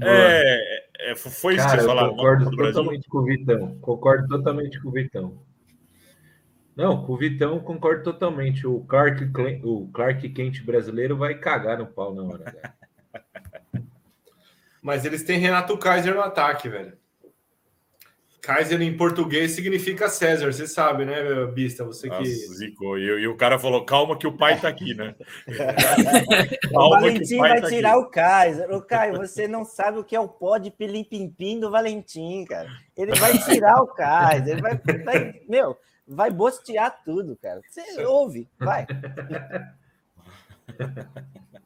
É, 0.00 1.10
é, 1.10 1.16
foi 1.16 1.54
isso 1.54 1.64
Cara, 1.64 1.78
que 1.78 1.82
vocês 1.82 1.86
falaram. 1.86 2.10
Concordo 2.10 2.50
totalmente 2.54 3.08
com 3.08 3.18
o 3.18 3.24
Vitão. 3.24 3.78
Concordo 3.80 4.28
totalmente 4.28 4.80
com 4.80 4.88
o 4.90 4.92
Vitão. 4.92 5.42
Não, 6.76 7.04
com 7.04 7.14
o 7.14 7.16
Vitão 7.16 7.58
concordo 7.58 8.04
totalmente. 8.04 8.64
O 8.66 8.80
Clark, 8.80 9.24
o 9.64 9.88
Clark 9.88 10.28
Kent 10.28 10.62
brasileiro 10.64 11.16
vai 11.16 11.34
cagar 11.34 11.78
no 11.78 11.86
pau 11.86 12.14
na 12.14 12.22
hora. 12.22 12.54
Mas 14.86 15.04
eles 15.04 15.24
têm 15.24 15.40
Renato 15.40 15.76
Kaiser 15.76 16.14
no 16.14 16.20
ataque, 16.20 16.68
velho. 16.68 16.96
Kaiser 18.40 18.80
em 18.80 18.96
português 18.96 19.50
significa 19.50 20.08
César, 20.08 20.52
você 20.52 20.68
sabe, 20.68 21.04
né, 21.04 21.44
Bista? 21.46 21.82
Você 21.82 22.08
que. 22.08 22.16
Nossa, 22.16 22.54
zicou. 22.54 22.96
E, 22.96 23.02
e 23.02 23.26
o 23.26 23.36
cara 23.36 23.58
falou: 23.58 23.84
calma 23.84 24.16
que 24.16 24.28
o 24.28 24.36
pai 24.36 24.60
tá 24.60 24.68
aqui, 24.68 24.94
né? 24.94 25.16
O 26.70 26.70
que 26.70 26.72
Valentim 26.72 27.38
vai 27.38 27.60
tá 27.60 27.66
tirar 27.66 27.96
aqui. 27.96 27.98
o 27.98 28.10
Kaiser. 28.10 28.70
Ô, 28.70 28.80
Caio, 28.80 29.16
você 29.16 29.48
não 29.48 29.64
sabe 29.64 29.98
o 29.98 30.04
que 30.04 30.14
é 30.14 30.20
o 30.20 30.28
pó 30.28 30.56
de 30.56 30.70
pilim-pim-pim 30.70 31.58
do 31.58 31.68
Valentim, 31.68 32.44
cara. 32.44 32.70
Ele 32.96 33.12
vai 33.16 33.36
tirar 33.42 33.82
o 33.82 33.88
Kaiser. 33.88 34.52
Ele 34.52 34.62
vai, 34.62 34.80
vai- 35.04 35.40
meu, 35.48 35.76
vai 36.06 36.30
bostear 36.30 37.02
tudo, 37.04 37.36
cara. 37.42 37.60
Você 37.68 38.04
ouve, 38.04 38.48
vai. 38.56 38.86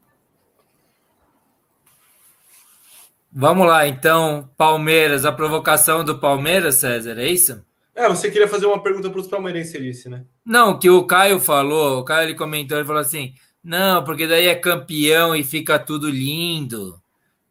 Vamos 3.33 3.65
lá, 3.65 3.87
então, 3.87 4.49
Palmeiras, 4.57 5.23
a 5.25 5.31
provocação 5.31 6.03
do 6.03 6.19
Palmeiras, 6.19 6.75
César, 6.75 7.17
é 7.17 7.27
isso? 7.29 7.63
É, 7.95 8.07
você 8.09 8.29
queria 8.29 8.47
fazer 8.47 8.65
uma 8.65 8.81
pergunta 8.81 9.09
para 9.09 9.19
os 9.21 9.27
palmeirenses, 9.27 9.73
Elice, 9.73 10.09
né? 10.09 10.23
Não, 10.45 10.77
que 10.77 10.89
o 10.89 11.05
Caio 11.05 11.39
falou, 11.39 11.99
o 11.99 12.03
Caio 12.03 12.27
ele 12.29 12.35
comentou, 12.37 12.77
ele 12.77 12.87
falou 12.87 13.01
assim: 13.01 13.33
não, 13.63 14.03
porque 14.03 14.27
daí 14.27 14.47
é 14.47 14.55
campeão 14.55 15.35
e 15.35 15.43
fica 15.43 15.77
tudo 15.79 16.09
lindo, 16.09 16.99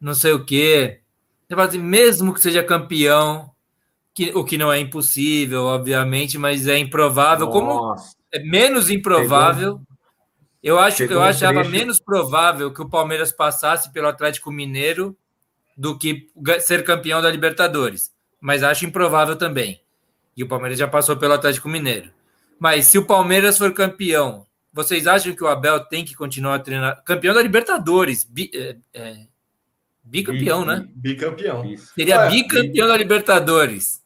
não 0.00 0.14
sei 0.14 0.32
o 0.32 0.44
quê. 0.44 1.00
Você 1.48 1.54
fala 1.54 1.68
assim, 1.68 1.78
mesmo 1.78 2.32
que 2.34 2.40
seja 2.40 2.62
campeão, 2.62 3.50
que, 4.14 4.32
o 4.34 4.44
que 4.44 4.58
não 4.58 4.72
é 4.72 4.78
impossível, 4.78 5.64
obviamente, 5.64 6.36
mas 6.38 6.66
é 6.66 6.78
improvável, 6.78 7.48
como 7.48 7.66
Nossa, 7.74 8.14
é 8.32 8.38
menos 8.40 8.90
improvável. 8.90 9.80
Eu 10.62 10.78
acho, 10.78 10.98
Chegou 10.98 11.16
eu 11.16 11.22
um 11.22 11.24
achava 11.24 11.54
trecho- 11.54 11.70
menos 11.70 11.98
provável 12.00 12.72
que 12.72 12.82
o 12.82 12.88
Palmeiras 12.88 13.32
passasse 13.32 13.90
pelo 13.92 14.08
Atlético 14.08 14.50
Mineiro 14.50 15.16
do 15.80 15.96
que 15.96 16.28
ser 16.60 16.84
campeão 16.84 17.22
da 17.22 17.30
Libertadores, 17.30 18.12
mas 18.38 18.62
acho 18.62 18.84
improvável 18.84 19.34
também. 19.34 19.80
E 20.36 20.44
o 20.44 20.46
Palmeiras 20.46 20.78
já 20.78 20.86
passou 20.86 21.16
pelo 21.16 21.32
Atlético 21.32 21.70
Mineiro. 21.70 22.10
Mas 22.58 22.84
se 22.86 22.98
o 22.98 23.06
Palmeiras 23.06 23.56
for 23.56 23.72
campeão, 23.72 24.46
vocês 24.70 25.06
acham 25.06 25.34
que 25.34 25.42
o 25.42 25.46
Abel 25.48 25.80
tem 25.86 26.04
que 26.04 26.14
continuar 26.14 26.58
treinando? 26.58 27.00
Campeão 27.02 27.32
da 27.32 27.40
Libertadores, 27.40 28.24
bi- 28.24 28.50
é, 28.52 28.76
é, 28.92 29.26
bicampeão, 30.04 30.66
né? 30.66 30.86
Bicampeão. 30.94 31.64
Seria 31.94 32.18
Ué, 32.20 32.28
bicampeão 32.30 32.86
da 32.86 32.96
Libertadores. 32.98 34.02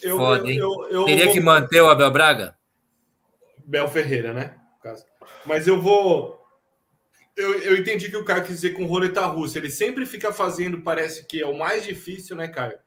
Eu, 0.00 0.16
Foda, 0.16 0.48
hein? 0.48 0.58
eu, 0.58 0.86
eu 0.92 1.04
Teria 1.06 1.24
vou- 1.24 1.34
que 1.34 1.40
manter 1.40 1.80
o 1.82 1.90
Abel 1.90 2.10
Braga? 2.12 2.54
Bel 3.66 3.88
Ferreira, 3.88 4.32
né? 4.32 4.54
Mas 5.44 5.66
eu 5.66 5.82
vou. 5.82 6.39
Eu, 7.40 7.58
eu 7.60 7.76
entendi 7.78 8.10
que 8.10 8.16
o 8.18 8.24
Caio 8.24 8.44
quis 8.44 8.56
dizer 8.56 8.74
com 8.74 8.84
roleta 8.84 9.24
russa. 9.24 9.58
Ele 9.58 9.70
sempre 9.70 10.04
fica 10.04 10.30
fazendo, 10.30 10.82
parece 10.82 11.26
que 11.26 11.40
é 11.40 11.46
o 11.46 11.56
mais 11.56 11.84
difícil, 11.84 12.36
né, 12.36 12.46
Caio? 12.46 12.78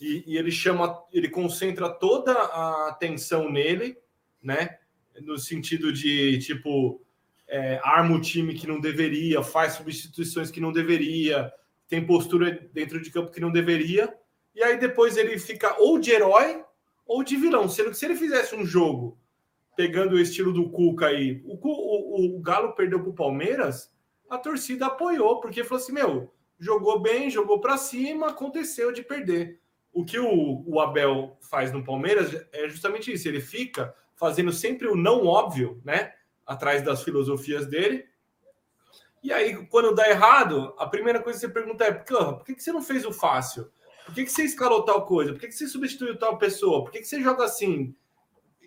E, 0.00 0.24
e 0.26 0.38
ele 0.38 0.50
chama, 0.50 0.98
ele 1.12 1.28
concentra 1.28 1.90
toda 1.90 2.32
a 2.32 2.88
atenção 2.88 3.52
nele, 3.52 3.98
né? 4.42 4.78
No 5.20 5.38
sentido 5.38 5.92
de, 5.92 6.38
tipo, 6.38 7.04
é, 7.46 7.78
arma 7.84 8.16
o 8.16 8.20
time 8.20 8.54
que 8.54 8.66
não 8.66 8.80
deveria, 8.80 9.42
faz 9.42 9.74
substituições 9.74 10.50
que 10.50 10.60
não 10.60 10.72
deveria, 10.72 11.52
tem 11.86 12.04
postura 12.04 12.66
dentro 12.72 12.98
de 12.98 13.10
campo 13.10 13.30
que 13.30 13.40
não 13.40 13.52
deveria. 13.52 14.12
E 14.54 14.62
aí 14.62 14.78
depois 14.78 15.18
ele 15.18 15.38
fica 15.38 15.76
ou 15.78 15.98
de 15.98 16.10
herói 16.10 16.64
ou 17.06 17.22
de 17.22 17.36
vilão. 17.36 17.68
Sendo 17.68 17.90
que 17.90 17.98
se 17.98 18.06
ele 18.06 18.16
fizesse 18.16 18.54
um 18.54 18.64
jogo 18.64 19.18
pegando 19.76 20.14
o 20.14 20.20
estilo 20.20 20.52
do 20.52 20.70
Cuca 20.70 21.06
aí, 21.06 21.42
o, 21.44 21.58
o, 21.62 22.36
o 22.36 22.40
Galo 22.40 22.72
perdeu 22.72 23.00
para 23.00 23.10
o 23.10 23.14
Palmeiras, 23.14 23.92
a 24.28 24.38
torcida 24.38 24.86
apoiou, 24.86 25.40
porque 25.40 25.64
falou 25.64 25.82
assim: 25.82 25.92
meu, 25.92 26.32
jogou 26.58 27.00
bem, 27.00 27.30
jogou 27.30 27.60
para 27.60 27.76
cima, 27.76 28.28
aconteceu 28.28 28.92
de 28.92 29.02
perder. 29.02 29.60
O 29.92 30.04
que 30.04 30.18
o, 30.18 30.64
o 30.66 30.80
Abel 30.80 31.36
faz 31.40 31.72
no 31.72 31.84
Palmeiras 31.84 32.34
é 32.52 32.68
justamente 32.68 33.12
isso: 33.12 33.28
ele 33.28 33.40
fica 33.40 33.94
fazendo 34.14 34.52
sempre 34.52 34.88
o 34.88 34.96
não 34.96 35.26
óbvio, 35.26 35.80
né? 35.84 36.12
Atrás 36.46 36.82
das 36.82 37.02
filosofias 37.02 37.66
dele. 37.66 38.06
E 39.22 39.32
aí, 39.32 39.66
quando 39.66 39.94
dá 39.94 40.08
errado, 40.08 40.74
a 40.78 40.86
primeira 40.86 41.22
coisa 41.22 41.38
que 41.38 41.46
você 41.46 41.52
pergunta 41.52 41.84
é: 41.84 41.92
"Porra, 41.92 42.36
por 42.36 42.44
que, 42.44 42.54
que 42.54 42.62
você 42.62 42.72
não 42.72 42.82
fez 42.82 43.04
o 43.04 43.12
fácil? 43.12 43.70
Por 44.04 44.14
que, 44.14 44.24
que 44.24 44.32
você 44.32 44.42
escalou 44.42 44.84
tal 44.84 45.06
coisa? 45.06 45.32
Por 45.32 45.40
que, 45.40 45.48
que 45.48 45.54
você 45.54 45.66
substituiu 45.66 46.18
tal 46.18 46.38
pessoa? 46.38 46.82
Por 46.82 46.90
que, 46.90 47.00
que 47.00 47.06
você 47.06 47.22
joga 47.22 47.44
assim? 47.44 47.94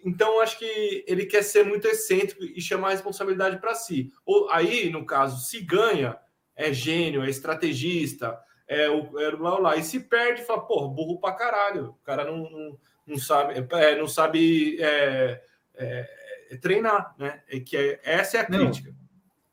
Então, 0.04 0.40
acho 0.40 0.60
que 0.60 1.04
ele 1.08 1.26
quer 1.26 1.44
ser 1.44 1.64
muito 1.66 1.88
excêntrico 1.88 2.44
e 2.44 2.62
chamar 2.62 2.90
a 2.90 2.92
responsabilidade 2.92 3.58
para 3.58 3.74
si. 3.74 4.12
Ou 4.26 4.50
aí, 4.50 4.90
no 4.90 5.06
caso, 5.06 5.44
se 5.46 5.62
ganha, 5.62 6.18
é 6.56 6.72
gênio, 6.72 7.24
é 7.24 7.30
estrategista, 7.30 8.40
é 8.68 8.90
o, 8.90 9.20
é 9.20 9.30
o 9.30 9.42
lá, 9.42 9.60
lá. 9.60 9.76
E 9.76 9.84
se 9.84 10.00
perde, 10.00 10.44
fala, 10.44 10.66
porra, 10.66 10.88
burro 10.88 11.20
pra 11.20 11.34
caralho. 11.34 11.90
O 11.90 12.06
cara 12.06 12.24
não, 12.26 12.50
não, 12.50 12.80
não 13.08 13.18
sabe, 13.18 13.54
é, 13.72 13.96
não 13.98 14.08
sabe 14.08 14.82
é, 14.82 15.42
é, 15.76 16.10
é 16.52 16.58
treinar, 16.58 17.16
né? 17.18 17.42
É 17.48 17.60
que 17.60 17.76
é- 17.76 18.00
essa 18.04 18.38
é 18.38 18.42
a 18.42 18.50
Não. 18.50 18.72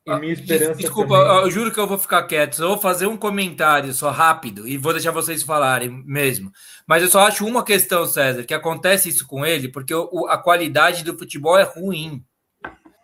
Crítica. 0.05 0.17
E 0.17 0.19
minha 0.19 0.33
esperança 0.33 0.75
Desculpa, 0.75 1.17
também- 1.17 1.43
eu 1.43 1.51
juro 1.51 1.71
que 1.71 1.79
eu 1.79 1.87
vou 1.87 1.97
ficar 1.97 2.23
quieto. 2.23 2.55
Só 2.55 2.67
vou 2.67 2.77
fazer 2.77 3.07
um 3.07 3.17
comentário 3.17 3.93
só 3.93 4.09
rápido 4.11 4.67
e 4.67 4.77
vou 4.77 4.93
deixar 4.93 5.11
vocês 5.11 5.43
falarem 5.43 5.89
mesmo. 6.05 6.51
Mas 6.87 7.01
eu 7.03 7.09
só 7.09 7.27
acho 7.27 7.45
uma 7.45 7.63
questão, 7.63 8.05
César, 8.05 8.43
que 8.43 8.53
acontece 8.53 9.09
isso 9.09 9.25
com 9.27 9.45
ele 9.45 9.69
porque 9.69 9.93
o- 9.93 10.27
a 10.27 10.37
qualidade 10.37 11.03
do 11.03 11.17
futebol 11.17 11.57
é 11.57 11.63
ruim. 11.63 12.23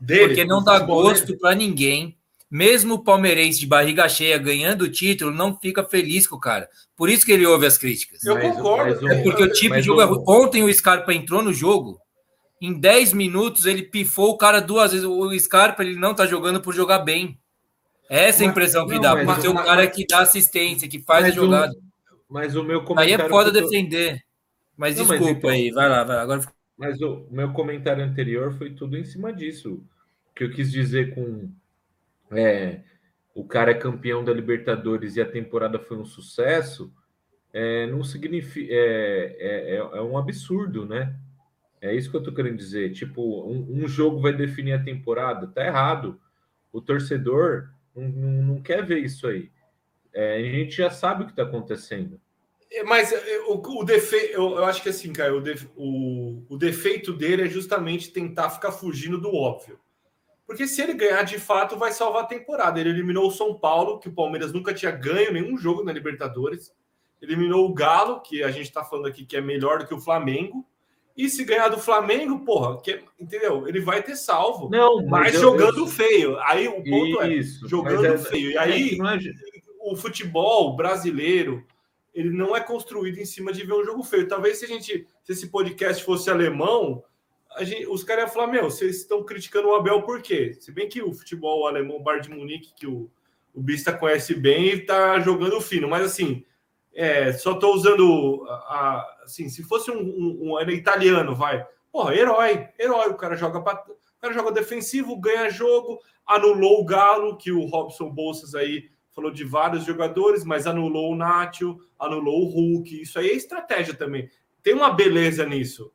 Dele, 0.02 0.28
Porque 0.28 0.46
não 0.46 0.64
dá 0.64 0.80
gosto 0.80 1.38
para 1.38 1.54
ninguém. 1.54 2.18
Mesmo 2.50 2.96
o 2.96 3.04
palmeirense 3.04 3.60
de 3.60 3.68
barriga 3.68 4.08
cheia 4.10 4.38
ganhando 4.38 4.84
o 4.84 4.90
título, 4.90 5.30
não 5.30 5.56
fica 5.60 5.84
feliz 5.84 6.26
com 6.26 6.36
o 6.38 6.40
cara. 6.40 6.68
Por 6.96 7.08
isso 7.10 7.24
que 7.26 7.32
ele 7.34 7.46
ouve 7.46 7.66
as 7.68 7.78
críticas. 7.78 8.24
Eu 8.24 8.34
Mas- 8.36 8.56
concordo. 8.56 9.02
mas 9.04 9.18
É 9.20 9.22
porque 9.24 9.44
o 9.44 9.52
tipo 9.52 9.66
de 9.66 9.70
Mas 9.70 9.86
jogo 9.86 10.02
é 10.02 10.06
ruim. 10.06 10.24
Ontem 10.26 10.64
o 10.64 10.74
Scarpa 10.74 11.14
entrou 11.14 11.44
no 11.44 11.54
jogo. 11.54 12.00
Em 12.62 12.74
10 12.78 13.14
minutos 13.14 13.66
ele 13.66 13.84
pifou 13.84 14.32
o 14.32 14.38
cara 14.38 14.60
duas 14.60 14.92
vezes. 14.92 15.06
O 15.06 15.38
Scarpa 15.40 15.84
ele 15.84 15.96
não 15.96 16.14
tá 16.14 16.26
jogando 16.26 16.60
por 16.62 16.74
jogar 16.74 17.00
bem. 17.00 17.40
Essa 18.10 18.44
é 18.44 18.46
a 18.46 18.48
Mas- 18.48 18.52
impressão 18.58 18.88
que 18.88 18.96
não, 18.96 19.02
dá. 19.02 19.16
mas- 19.16 19.26
Por 19.26 19.42
ser 19.42 19.48
o 19.50 19.54
mas- 19.54 19.66
cara 19.66 19.84
mas- 19.86 19.96
que 19.96 20.06
dá 20.08 20.20
assistência, 20.22 20.88
que 20.90 21.00
faz 21.00 21.26
a 21.26 21.28
Mas 21.28 21.38
o- 21.38 21.42
jogada. 21.42 21.76
Mas 22.30 22.56
o 22.56 22.64
meu 22.64 22.80
Aí 22.80 22.86
comentário. 22.86 23.26
é 23.26 23.30
foda 23.30 23.52
que 23.52 23.62
defender. 23.62 24.22
Mas 24.78 24.98
Não, 24.98 25.06
mas 25.06 25.20
desculpa 25.20 25.38
então- 25.40 25.50
aí. 25.50 25.72
Vai 25.72 25.90
lá, 25.90 26.04
vai 26.04 26.16
lá. 26.18 26.22
Agora 26.24 26.42
Mas 26.78 27.02
o 27.02 27.28
meu 27.30 27.52
comentário 27.52 28.04
anterior 28.04 28.54
foi 28.58 28.72
tudo 28.72 28.98
em 28.98 29.04
cima 29.04 29.34
disso. 29.34 29.84
O 30.32 30.34
que 30.36 30.44
eu 30.46 30.52
quis 30.52 30.72
dizer 30.72 31.14
com 31.14 31.50
é, 32.32 32.80
o 33.36 33.44
cara 33.44 33.72
é 33.72 33.74
campeão 33.74 34.24
da 34.24 34.32
Libertadores 34.34 35.16
e 35.18 35.22
a 35.22 35.26
temporada 35.26 35.78
foi 35.80 35.98
um 35.98 36.06
sucesso, 36.06 36.92
é, 37.52 37.86
não 37.88 38.04
significa. 38.04 38.72
É, 38.72 39.36
é, 39.40 39.76
é- 39.76 39.98
é 39.98 40.02
um 40.02 40.18
absurdo, 40.18 40.86
né? 40.86 41.14
É 41.82 41.94
isso 41.94 42.10
que 42.10 42.18
eu 42.18 42.24
tô 42.24 42.34
querendo 42.34 42.58
dizer. 42.58 42.92
Tipo, 42.92 43.46
um, 43.48 43.84
um 43.84 43.88
jogo 43.88 44.20
vai 44.20 44.34
definir 44.34 44.74
a 44.74 44.84
temporada. 44.84 45.48
Tá 45.48 45.66
errado. 45.66 46.20
O 46.72 46.82
torcedor 46.82 47.70
não, 47.96 48.08
não, 48.10 48.32
não 48.44 48.62
quer 48.62 48.86
ver 48.86 49.00
isso 49.00 49.28
aí. 49.28 49.50
É, 50.14 50.38
a 50.38 50.42
gente 50.42 50.76
já 50.76 50.90
sabe 50.90 51.24
o 51.24 51.26
que 51.26 51.32
está 51.32 51.44
acontecendo. 51.44 52.20
É, 52.72 52.84
Mas 52.84 53.12
é, 53.12 53.40
o, 53.48 53.56
o 53.56 53.84
defeito, 53.84 54.34
eu, 54.34 54.58
eu 54.58 54.66
acho 54.66 54.82
que 54.84 54.90
assim, 54.90 55.12
cara, 55.12 55.34
o, 55.36 55.44
o, 55.76 56.46
o 56.50 56.58
defeito 56.58 57.14
dele 57.14 57.44
é 57.44 57.50
justamente 57.50 58.12
tentar 58.12 58.50
ficar 58.50 58.72
fugindo 58.72 59.20
do 59.20 59.34
óbvio. 59.34 59.80
Porque 60.46 60.68
se 60.68 60.82
ele 60.82 60.96
ganhar 60.96 61.22
de 61.24 61.38
fato, 61.38 61.78
vai 61.78 61.92
salvar 61.92 62.24
a 62.24 62.28
temporada. 62.28 62.80
Ele 62.80 62.90
eliminou 62.90 63.28
o 63.28 63.32
São 63.32 63.54
Paulo, 63.54 64.00
que 64.00 64.10
o 64.10 64.14
Palmeiras 64.14 64.52
nunca 64.52 64.74
tinha 64.74 64.92
ganho 64.92 65.32
nenhum 65.32 65.56
jogo 65.56 65.84
na 65.84 65.94
Libertadores. 65.94 66.74
Eliminou 67.22 67.70
o 67.70 67.74
Galo, 67.74 68.22
que 68.22 68.44
a 68.44 68.50
gente 68.50 68.64
está 68.66 68.84
falando 68.84 69.08
aqui 69.08 69.26
que 69.26 69.38
é 69.38 69.42
melhor 69.42 69.80
do 69.80 69.86
que 69.86 69.94
o 69.94 70.00
Flamengo. 70.00 70.66
E 71.22 71.30
se 71.30 71.44
ganhar 71.44 71.68
do 71.68 71.78
Flamengo, 71.78 72.40
porra, 72.46 72.82
que, 72.82 73.02
entendeu? 73.20 73.68
Ele 73.68 73.82
vai 73.82 74.02
ter 74.02 74.16
salvo. 74.16 74.70
Não, 74.70 75.06
mas 75.06 75.36
eu- 75.36 75.42
jogando 75.42 75.80
eu- 75.80 75.88
feio. 75.88 76.40
Aí 76.40 76.66
o 76.68 76.82
ponto 76.82 77.22
é, 77.22 77.34
Isso. 77.34 77.68
jogando 77.68 78.04
mas 78.08 78.26
é- 78.26 78.30
feio. 78.30 78.52
E 78.52 78.56
é 78.56 78.60
aí, 78.60 78.98
não 78.98 79.10
é- 79.10 79.20
o 79.82 79.98
futebol 79.98 80.78
brasileiro 80.78 81.66
ele 82.14 82.30
não 82.30 82.56
é 82.56 82.62
construído 82.62 83.18
em 83.20 83.26
cima 83.26 83.52
de 83.52 83.66
ver 83.66 83.74
um 83.74 83.84
jogo 83.84 84.02
feio. 84.02 84.28
Talvez 84.30 84.60
se 84.60 84.66
a 84.66 84.68
gente, 84.68 85.06
se 85.24 85.32
esse 85.34 85.48
podcast 85.48 86.04
fosse 86.06 86.30
alemão, 86.30 87.04
gente, 87.62 87.86
os 87.88 88.04
caras 88.04 88.24
iam 88.26 88.34
falar: 88.34 88.48
Meu, 88.48 88.64
vocês 88.66 88.98
estão 88.98 89.22
criticando 89.24 89.68
o 89.68 89.76
Abel 89.76 90.02
por 90.04 90.22
quê? 90.22 90.54
Se 90.60 90.72
bem 90.72 90.88
que 90.88 91.02
o 91.02 91.14
futebol 91.14 91.68
alemão, 91.68 91.98
o 91.98 92.04
Bayern 92.04 92.30
de 92.30 92.34
Munique, 92.34 92.74
que 92.74 92.88
o, 92.88 93.10
o 93.54 93.62
Bista 93.62 93.92
conhece 93.92 94.34
bem, 94.36 94.70
está 94.70 95.20
jogando 95.20 95.60
fino, 95.60 95.88
mas 95.90 96.06
assim, 96.06 96.46
é, 97.00 97.32
só 97.34 97.54
estou 97.54 97.74
usando 97.74 98.46
a, 98.50 98.54
a- 98.54 99.18
assim, 99.24 99.48
se 99.48 99.64
fosse 99.64 99.90
um, 99.90 100.00
um, 100.00 100.54
um 100.54 100.60
italiano, 100.70 101.34
vai, 101.36 101.66
porra, 101.92 102.14
herói, 102.16 102.68
herói, 102.78 103.10
o 103.10 103.16
cara 103.16 103.36
joga 103.38 103.62
pra, 103.62 103.84
o 103.88 104.22
cara 104.22 104.34
joga 104.34 104.52
defensivo, 104.52 105.16
ganha 105.20 105.50
jogo, 105.50 106.00
anulou 106.26 106.82
o 106.82 106.86
Galo, 106.86 107.38
que 107.38 107.52
o 107.52 107.66
Robson 107.66 108.10
Bolsas 108.10 108.54
aí 108.54 108.90
falou 109.12 109.32
de 109.32 109.44
vários 109.44 109.86
jogadores, 109.86 110.44
mas 110.44 110.68
anulou 110.68 111.12
o 111.12 111.16
Nacho, 111.16 111.78
anulou 111.98 112.44
o 112.44 112.50
Hulk. 112.50 113.02
Isso 113.02 113.18
aí 113.18 113.30
é 113.30 113.34
estratégia 113.34 113.94
também. 113.94 114.30
Tem 114.62 114.74
uma 114.74 114.92
beleza 114.92 115.46
nisso. 115.46 115.92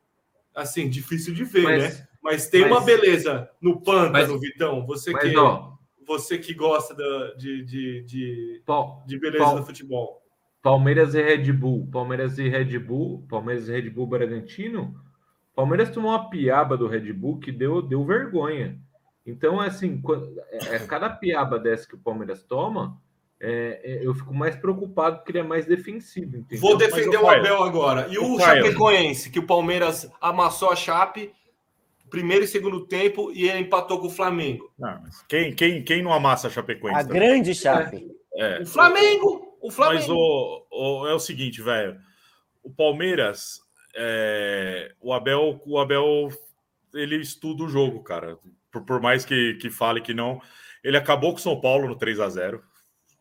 Assim, 0.53 0.89
difícil 0.89 1.33
de 1.33 1.43
ver, 1.43 1.63
Mas- 1.63 1.83
né? 1.99 2.07
Mas 2.21 2.49
tem 2.49 2.61
mas- 2.61 2.71
uma 2.71 2.81
beleza 2.81 3.47
no 3.61 3.79
pântano, 3.81 4.11
Mas- 4.33 4.41
Vitão. 4.41 4.85
Você 4.87 5.13
que, 5.13 5.37
ó, 5.37 5.71
você 6.07 6.37
que 6.39 6.53
gosta 6.53 6.95
da- 6.95 7.33
de, 7.35 7.63
de, 7.63 8.01
de, 8.03 8.63
de 9.05 9.19
beleza 9.19 9.43
Pal- 9.45 9.55
do 9.59 9.65
futebol. 9.65 10.24
Palmeiras 10.65 11.13
e 11.13 11.21
Red 11.21 11.53
Bull, 11.53 11.87
Palmeiras 11.91 12.39
e 12.39 12.49
Red 12.49 12.79
Bull, 12.79 13.23
Palmeiras 13.29 13.69
e 13.69 13.71
Red 13.71 13.87
Bull 13.91 14.07
Bragantino, 14.07 14.95
Palmeiras 15.55 15.91
tomou 15.91 16.09
uma 16.09 16.27
piaba 16.27 16.75
do 16.75 16.87
Red 16.87 17.13
Bull 17.13 17.37
que 17.37 17.51
deu, 17.51 17.83
deu 17.83 18.03
vergonha. 18.03 18.75
Então, 19.23 19.61
assim, 19.61 20.01
é, 20.49 20.77
é, 20.77 20.79
cada 20.79 21.07
piaba 21.07 21.59
dessa 21.59 21.87
que 21.87 21.93
o 21.93 21.99
Palmeiras 21.99 22.41
toma, 22.41 22.99
é, 23.39 23.79
é, 23.83 24.07
eu 24.07 24.15
fico 24.15 24.33
mais 24.33 24.55
preocupado 24.55 25.17
porque 25.17 25.33
ele 25.33 25.37
é 25.37 25.43
mais 25.43 25.67
defensivo. 25.67 26.37
Entendeu? 26.37 26.59
Vou 26.59 26.75
defender 26.75 27.17
o 27.17 27.29
Abel 27.29 27.61
agora. 27.61 28.07
E 28.09 28.17
o, 28.17 28.33
o 28.33 28.39
Chapecoense, 28.39 29.29
que 29.29 29.37
o 29.37 29.45
Palmeiras 29.45 30.09
amassou 30.19 30.71
a 30.71 30.75
Chape, 30.75 31.31
primeiro 32.09 32.43
e 32.43 32.47
segundo 32.47 32.87
tempo, 32.87 33.31
e 33.31 33.47
ele 33.47 33.59
empatou 33.59 33.99
com 33.99 34.07
o 34.07 34.09
Flamengo. 34.09 34.73
Não, 34.79 35.03
quem, 35.29 35.53
quem, 35.53 35.83
quem 35.83 36.01
não 36.01 36.11
amassa 36.11 36.47
a 36.47 36.49
Chapecoense? 36.49 37.01
A 37.01 37.03
também? 37.03 37.21
grande 37.21 37.53
Chape. 37.53 38.07
É. 38.35 38.63
O 38.63 38.65
Flamengo! 38.65 39.44
O 39.65 39.71
Flamengo. 39.71 39.99
Mas 39.99 40.09
o, 40.09 40.67
o, 40.71 41.07
é 41.07 41.13
o 41.13 41.19
seguinte, 41.19 41.61
velho. 41.61 41.99
O 42.63 42.69
Palmeiras 42.69 43.65
é, 43.95 44.91
o 44.99 45.13
Abel, 45.13 45.61
o 45.65 45.79
Abel, 45.79 46.29
ele 46.93 47.15
estuda 47.17 47.63
o 47.63 47.69
jogo, 47.69 48.03
cara. 48.03 48.37
Por, 48.69 48.83
por 48.83 49.01
mais 49.01 49.23
que, 49.23 49.53
que 49.55 49.69
fale 49.69 50.01
que 50.01 50.13
não, 50.13 50.41
ele 50.83 50.97
acabou 50.97 51.31
com 51.31 51.37
o 51.37 51.41
São 51.41 51.59
Paulo 51.59 51.87
no 51.87 51.95
3 51.95 52.19
a 52.19 52.29
0 52.29 52.61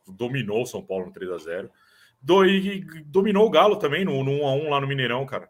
dominou 0.06 0.62
o 0.62 0.66
São 0.66 0.82
Paulo 0.82 1.06
no 1.06 1.12
3 1.12 1.30
a 1.30 1.38
0 1.38 1.70
do, 2.20 2.44
e 2.44 2.84
dominou 3.06 3.46
o 3.46 3.50
Galo 3.50 3.76
também 3.76 4.04
no, 4.04 4.22
no 4.22 4.32
1 4.42 4.46
a 4.46 4.52
1 4.52 4.70
lá 4.70 4.80
no 4.80 4.86
Mineirão, 4.86 5.24
cara. 5.24 5.48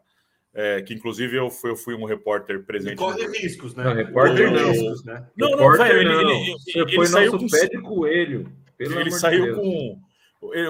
É, 0.53 0.81
que 0.81 0.93
inclusive 0.93 1.35
eu 1.35 1.49
fui, 1.49 1.71
eu 1.71 1.75
fui 1.75 1.93
um 1.95 2.05
repórter 2.05 2.63
presente. 2.63 2.93
E 2.93 2.95
corre 2.95 3.27
riscos, 3.27 3.75
né? 3.75 3.83
Não, 3.83 3.93
repórter 3.93 4.49
não. 4.49 4.71
Riscos, 4.71 5.03
né? 5.03 5.27
Não, 5.35 5.51
não, 5.51 5.71
velho, 5.73 5.99
ele, 5.99 6.13
ele, 6.13 6.31
ele, 6.31 6.55
ele 6.75 6.95
foi 6.95 7.07
saiu 7.07 7.33
nosso 7.33 7.43
com 7.43 7.51
pé 7.51 7.67
de 7.67 7.81
coelho. 7.81 8.51
ele 8.79 9.11
saiu 9.11 9.43
Deus. 9.43 9.57
com 9.57 10.01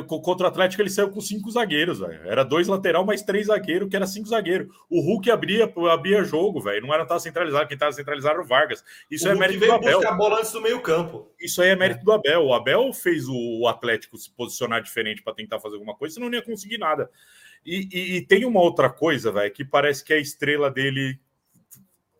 contra 0.08 0.46
o 0.46 0.50
Atlético 0.50 0.82
ele 0.82 0.90
saiu 0.90 1.10
com 1.10 1.20
cinco 1.20 1.50
zagueiros, 1.52 2.00
velho. 2.00 2.22
Era 2.26 2.44
dois 2.44 2.68
lateral 2.68 3.06
mais 3.06 3.22
três 3.22 3.48
zagueiros, 3.48 3.90
que 3.90 3.96
era 3.96 4.08
cinco 4.08 4.28
zagueiros. 4.28 4.74
O 4.90 5.02
Hulk 5.02 5.30
abria, 5.30 5.72
abria 5.92 6.24
jogo, 6.24 6.62
velho. 6.62 6.86
Não 6.86 6.94
era 6.94 7.06
tão 7.06 7.20
centralizado, 7.20 7.68
quem 7.68 7.76
estava 7.76 7.92
centralizado 7.92 8.36
era 8.36 8.44
o 8.44 8.48
Vargas. 8.48 8.84
Isso 9.10 9.26
o 9.26 9.28
é 9.28 9.32
Hulk 9.32 9.40
mérito 9.40 9.66
do 9.66 9.72
Abel. 9.74 10.08
a 10.08 10.14
bola 10.14 10.40
antes 10.40 10.52
do 10.52 10.62
meio-campo. 10.62 11.32
Isso 11.40 11.62
aí 11.62 11.70
é 11.70 11.76
mérito 11.76 12.04
do 12.06 12.12
Abel. 12.12 12.46
O 12.46 12.54
Abel 12.54 12.94
fez 12.94 13.26
o 13.28 13.68
Atlético 13.68 14.18
se 14.18 14.32
posicionar 14.32 14.82
diferente 14.82 15.22
para 15.22 15.34
tentar 15.34 15.60
fazer 15.60 15.76
alguma 15.76 15.96
coisa, 15.96 16.14
senão 16.14 16.30
não 16.30 16.38
ia 16.38 16.44
conseguir 16.44 16.78
nada. 16.78 17.10
E, 17.66 17.90
e, 17.92 18.16
e 18.18 18.22
tem 18.22 18.46
uma 18.46 18.62
outra 18.62 18.90
coisa, 18.90 19.32
velho, 19.32 19.52
que 19.52 19.66
parece 19.66 20.04
que 20.04 20.14
a 20.14 20.18
estrela 20.18 20.70
dele 20.70 21.20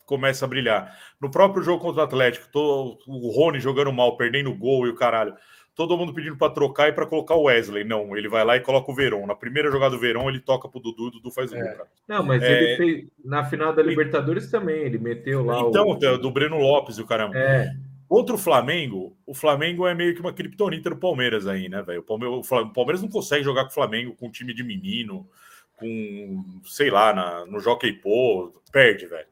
começa 0.06 0.46
a 0.46 0.48
brilhar. 0.48 0.98
No 1.20 1.32
próprio 1.32 1.64
jogo 1.64 1.82
contra 1.82 2.02
o 2.02 2.06
Atlético, 2.06 2.48
tô, 2.52 3.00
o 3.08 3.30
Rony 3.32 3.60
jogando 3.60 3.92
mal, 3.92 4.18
perdendo 4.18 4.54
gol 4.54 4.86
e 4.88 4.90
o 4.90 4.96
caralho 4.96 5.36
todo 5.76 5.98
mundo 5.98 6.14
pedindo 6.14 6.38
para 6.38 6.52
trocar 6.52 6.88
e 6.88 6.94
para 6.94 7.06
colocar 7.06 7.36
o 7.36 7.44
Wesley. 7.44 7.84
Não, 7.84 8.16
ele 8.16 8.30
vai 8.30 8.46
lá 8.46 8.56
e 8.56 8.62
coloca 8.62 8.92
o 8.92 8.96
Verón. 8.96 9.28
Na 9.28 9.36
primeira 9.36 9.70
jogada 9.70 9.96
do 9.96 10.00
Verón, 10.00 10.30
ele 10.30 10.40
toca 10.40 10.70
pro 10.70 10.80
Dudu, 10.80 11.08
o 11.08 11.12
Dudu 11.12 11.30
faz 11.30 11.52
o 11.52 11.58
é. 11.58 11.60
gol, 11.62 11.72
cara. 11.74 11.90
Não, 12.08 12.24
mas 12.24 12.42
é... 12.42 12.52
ele 12.52 12.78
fez 12.78 13.06
na 13.24 13.44
final 13.44 13.74
da 13.74 13.84
Libertadores 13.84 14.50
também, 14.50 14.84
ele 14.84 14.98
meteu 14.98 15.44
lá 15.44 15.60
Então, 15.60 15.90
o... 15.90 16.18
do 16.18 16.32
Breno 16.32 16.58
Lopes 16.58 16.98
e 16.98 17.02
o 17.02 17.06
caramba. 17.06 17.38
É. 17.38 17.76
Contra 18.08 18.36
o 18.36 18.38
Flamengo, 18.38 19.18
o 19.26 19.34
Flamengo 19.34 19.86
é 19.88 19.94
meio 19.94 20.14
que 20.14 20.22
uma 20.22 20.32
criptonita 20.32 20.92
do 20.92 20.96
Palmeiras 20.96 21.48
aí, 21.48 21.68
né, 21.68 21.82
velho? 21.82 22.06
O 22.08 22.72
Palmeiras 22.72 23.02
não 23.02 23.10
consegue 23.10 23.44
jogar 23.44 23.64
com 23.64 23.72
o 23.72 23.74
Flamengo 23.74 24.16
com 24.16 24.28
um 24.28 24.32
time 24.32 24.54
de 24.54 24.64
menino, 24.64 25.28
com, 25.76 26.46
sei 26.64 26.90
lá, 26.90 27.14
na, 27.14 27.46
no 27.48 27.60
Jockey 27.60 27.92
Pô, 27.92 28.54
perde, 28.72 29.08
velho. 29.08 29.28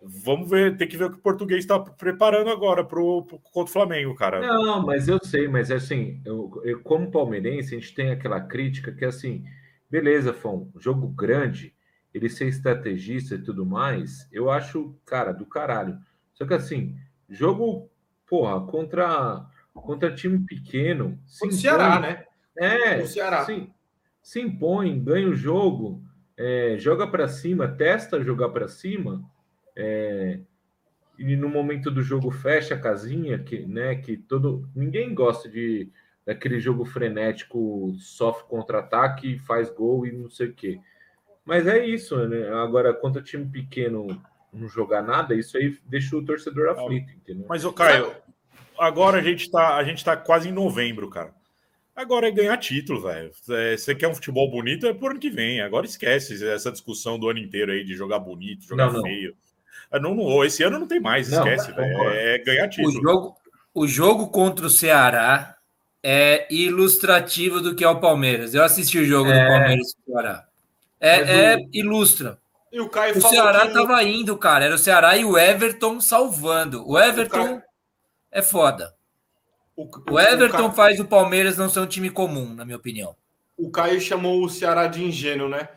Vamos 0.00 0.48
ver, 0.48 0.76
tem 0.76 0.86
que 0.86 0.96
ver 0.96 1.06
o 1.06 1.10
que 1.10 1.18
o 1.18 1.22
português 1.22 1.60
está 1.60 1.78
preparando 1.78 2.50
agora 2.50 2.84
pro, 2.84 3.24
pro, 3.24 3.38
contra 3.40 3.70
o 3.70 3.72
Flamengo, 3.72 4.14
cara. 4.14 4.40
Não, 4.40 4.84
mas 4.86 5.08
eu 5.08 5.18
sei, 5.24 5.48
mas 5.48 5.72
assim, 5.72 6.20
eu, 6.24 6.62
eu, 6.64 6.80
como 6.82 7.10
palmeirense, 7.10 7.74
a 7.74 7.78
gente 7.78 7.94
tem 7.94 8.10
aquela 8.10 8.40
crítica 8.40 8.92
que 8.92 9.04
assim, 9.04 9.44
beleza, 9.90 10.32
Fão, 10.32 10.70
jogo 10.78 11.08
grande, 11.08 11.74
ele 12.14 12.28
ser 12.28 12.46
estrategista 12.46 13.34
e 13.34 13.42
tudo 13.42 13.66
mais, 13.66 14.28
eu 14.30 14.50
acho, 14.50 14.94
cara, 15.04 15.32
do 15.32 15.44
caralho. 15.44 15.98
Só 16.32 16.46
que 16.46 16.54
assim, 16.54 16.96
jogo, 17.28 17.90
porra, 18.24 18.64
contra, 18.66 19.44
contra 19.74 20.14
time 20.14 20.38
pequeno. 20.46 21.18
O 21.42 21.50
Ceará, 21.50 21.98
né? 21.98 22.24
É, 22.56 23.02
o 23.02 23.06
Ceará. 23.06 23.44
Sim, 23.44 23.68
se 24.22 24.40
impõe, 24.40 25.02
ganha 25.02 25.28
o 25.28 25.34
jogo, 25.34 26.04
é, 26.36 26.76
joga 26.78 27.04
para 27.04 27.26
cima, 27.26 27.66
testa 27.66 28.22
jogar 28.22 28.50
para 28.50 28.68
cima 28.68 29.28
é, 29.78 30.40
e 31.16 31.36
no 31.36 31.48
momento 31.48 31.88
do 31.88 32.02
jogo 32.02 32.32
fecha 32.32 32.74
a 32.74 32.80
casinha, 32.80 33.38
que, 33.38 33.64
né, 33.64 33.94
que 33.94 34.16
todo 34.16 34.68
ninguém 34.74 35.14
gosta 35.14 35.48
de 35.48 35.88
daquele 36.26 36.60
jogo 36.60 36.84
frenético, 36.84 37.94
sofre 37.98 38.46
contra-ataque, 38.48 39.38
faz 39.38 39.70
gol 39.70 40.06
e 40.06 40.12
não 40.12 40.28
sei 40.28 40.48
o 40.48 40.52
quê. 40.52 40.78
Mas 41.42 41.66
é 41.66 41.82
isso, 41.86 42.14
né? 42.28 42.50
Agora, 42.50 42.92
contra 42.92 43.22
time 43.22 43.46
pequeno 43.46 44.22
não 44.52 44.68
jogar 44.68 45.00
nada, 45.00 45.34
isso 45.34 45.56
aí 45.56 45.78
deixa 45.86 46.14
o 46.14 46.22
torcedor 46.22 46.68
aflito, 46.68 47.10
entendeu? 47.12 47.46
Mas, 47.48 47.64
o 47.64 47.72
Caio, 47.72 48.14
agora 48.78 49.18
a 49.18 49.22
gente 49.22 49.50
tá, 49.50 49.76
a 49.76 49.84
gente 49.84 50.04
tá 50.04 50.18
quase 50.18 50.50
em 50.50 50.52
novembro, 50.52 51.08
cara. 51.08 51.32
Agora 51.96 52.28
é 52.28 52.30
ganhar 52.30 52.58
título, 52.58 53.00
velho. 53.00 53.30
É, 53.48 53.76
você 53.76 53.94
quer 53.94 54.08
um 54.08 54.14
futebol 54.14 54.50
bonito, 54.50 54.86
é 54.86 54.92
por 54.92 55.12
ano 55.12 55.20
que 55.20 55.30
vem. 55.30 55.62
Agora 55.62 55.86
esquece 55.86 56.46
essa 56.46 56.70
discussão 56.70 57.18
do 57.18 57.30
ano 57.30 57.38
inteiro 57.38 57.72
aí 57.72 57.82
de 57.82 57.94
jogar 57.94 58.18
bonito, 58.18 58.66
jogar 58.66 58.92
não, 58.92 59.02
feio. 59.02 59.30
Não. 59.30 59.36
Ah, 59.36 59.47
não, 59.92 60.14
não, 60.14 60.44
esse 60.44 60.62
ano 60.62 60.78
não 60.78 60.86
tem 60.86 61.00
mais, 61.00 61.30
não, 61.30 61.38
esquece, 61.38 61.72
velho. 61.72 62.10
É 62.10 62.38
ganhar 62.38 62.68
título. 62.68 62.88
O 62.88 63.02
jogo, 63.02 63.36
o 63.74 63.86
jogo 63.86 64.28
contra 64.28 64.66
o 64.66 64.70
Ceará 64.70 65.56
é 66.02 66.46
ilustrativo 66.52 67.60
do 67.60 67.74
que 67.74 67.84
é 67.84 67.88
o 67.88 68.00
Palmeiras. 68.00 68.54
Eu 68.54 68.62
assisti 68.62 68.98
o 68.98 69.04
jogo 69.04 69.30
é... 69.30 69.40
do 69.40 69.48
Palmeiras 69.48 69.86
e 69.88 70.10
Ceará. 70.10 70.46
É, 71.00 71.54
é 71.54 71.56
ilustra. 71.72 72.38
E 72.70 72.80
o 72.80 72.88
Caio 72.88 73.16
o 73.16 73.20
Ceará 73.20 73.66
que... 73.66 73.72
tava 73.72 74.02
indo, 74.02 74.36
cara. 74.36 74.66
Era 74.66 74.74
o 74.74 74.78
Ceará 74.78 75.16
e 75.16 75.24
o 75.24 75.38
Everton 75.38 76.00
salvando. 76.00 76.86
O 76.86 76.98
Everton 76.98 77.40
o 77.40 77.46
Caio... 77.46 77.62
é 78.30 78.42
foda. 78.42 78.94
O, 79.74 79.88
o 80.10 80.20
Everton 80.20 80.58
o 80.58 80.62
Caio... 80.64 80.72
faz 80.72 81.00
o 81.00 81.06
Palmeiras 81.06 81.56
não 81.56 81.70
ser 81.70 81.80
um 81.80 81.86
time 81.86 82.10
comum, 82.10 82.52
na 82.52 82.64
minha 82.64 82.76
opinião. 82.76 83.16
O 83.56 83.70
Caio 83.70 84.00
chamou 84.00 84.44
o 84.44 84.50
Ceará 84.50 84.86
de 84.86 85.02
ingênuo, 85.02 85.48
né? 85.48 85.68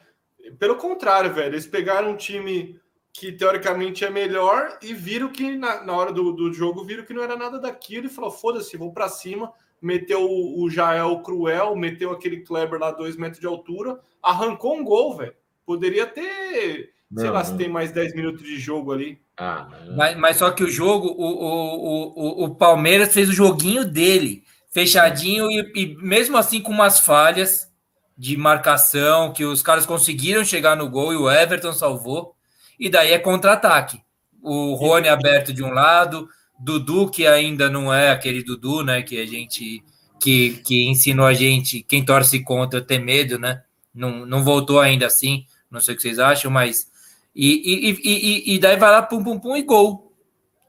Pelo 0.59 0.75
contrário, 0.75 1.33
velho. 1.33 1.53
Eles 1.53 1.65
pegaram 1.65 2.11
um 2.11 2.17
time 2.17 2.80
que 3.13 3.31
teoricamente 3.31 4.05
é 4.05 4.09
melhor 4.09 4.77
e 4.81 4.93
viram 4.93 5.29
que 5.29 5.55
na, 5.57 5.83
na 5.83 5.93
hora 5.93 6.11
do, 6.11 6.31
do 6.31 6.53
jogo 6.53 6.83
viram 6.83 7.03
que 7.03 7.13
não 7.13 7.23
era 7.23 7.35
nada 7.35 7.59
daquilo 7.59 8.05
e 8.05 8.09
falou: 8.09 8.31
foda-se, 8.31 8.77
vou 8.77 8.91
para 8.91 9.09
cima. 9.09 9.51
Meteu 9.81 10.21
o, 10.21 10.63
o 10.63 10.69
Jael 10.69 11.21
Cruel, 11.21 11.75
meteu 11.75 12.11
aquele 12.11 12.41
Kleber 12.41 12.79
lá, 12.79 12.91
dois 12.91 13.17
metros 13.17 13.41
de 13.41 13.47
altura, 13.47 13.99
arrancou 14.21 14.77
um 14.77 14.83
gol, 14.83 15.17
velho. 15.17 15.33
Poderia 15.65 16.05
ter, 16.05 16.93
não, 17.09 17.21
sei 17.21 17.31
lá, 17.31 17.39
não. 17.39 17.45
se 17.45 17.57
tem 17.57 17.67
mais 17.67 17.91
10 17.91 18.15
minutos 18.15 18.43
de 18.43 18.59
jogo 18.59 18.91
ali. 18.91 19.19
Ah, 19.35 19.67
mas, 19.95 20.15
mas, 20.17 20.37
só 20.37 20.51
que 20.51 20.63
o 20.63 20.69
jogo, 20.69 21.07
o, 21.07 21.25
o, 21.25 22.13
o, 22.15 22.45
o 22.45 22.55
Palmeiras 22.55 23.11
fez 23.11 23.27
o 23.27 23.33
joguinho 23.33 23.83
dele, 23.83 24.43
fechadinho, 24.69 25.49
e, 25.49 25.71
e 25.75 25.95
mesmo 25.97 26.37
assim 26.37 26.61
com 26.61 26.71
umas 26.71 26.99
falhas 26.99 27.67
de 28.15 28.37
marcação, 28.37 29.33
que 29.33 29.43
os 29.43 29.63
caras 29.63 29.87
conseguiram 29.87 30.45
chegar 30.45 30.75
no 30.75 30.87
gol 30.87 31.11
e 31.11 31.15
o 31.15 31.29
Everton 31.29 31.73
salvou 31.73 32.35
e 32.81 32.89
daí 32.89 33.11
é 33.11 33.19
contra-ataque. 33.19 34.01
O 34.41 34.73
Rony 34.73 35.07
aberto 35.07 35.53
de 35.53 35.63
um 35.63 35.69
lado, 35.69 36.27
Dudu, 36.59 37.11
que 37.11 37.27
ainda 37.27 37.69
não 37.69 37.93
é 37.93 38.09
aquele 38.09 38.43
Dudu, 38.43 38.83
né? 38.83 39.03
Que 39.03 39.21
a 39.21 39.25
gente 39.27 39.83
que, 40.19 40.61
que 40.65 40.89
ensinou 40.89 41.27
a 41.27 41.33
gente, 41.35 41.83
quem 41.83 42.03
torce 42.03 42.43
contra, 42.43 42.81
ter 42.81 42.97
medo, 42.97 43.37
né? 43.37 43.61
Não, 43.93 44.25
não 44.25 44.43
voltou 44.43 44.79
ainda 44.79 45.05
assim, 45.05 45.45
não 45.69 45.79
sei 45.79 45.93
o 45.93 45.97
que 45.97 46.01
vocês 46.01 46.17
acham, 46.17 46.49
mas. 46.49 46.89
E, 47.35 47.91
e, 47.91 47.99
e, 48.03 48.55
e 48.55 48.59
daí 48.59 48.77
vai 48.77 48.89
lá, 48.89 49.03
pum, 49.03 49.23
pum, 49.23 49.39
pum, 49.39 49.55
e 49.55 49.61
gol. 49.61 50.11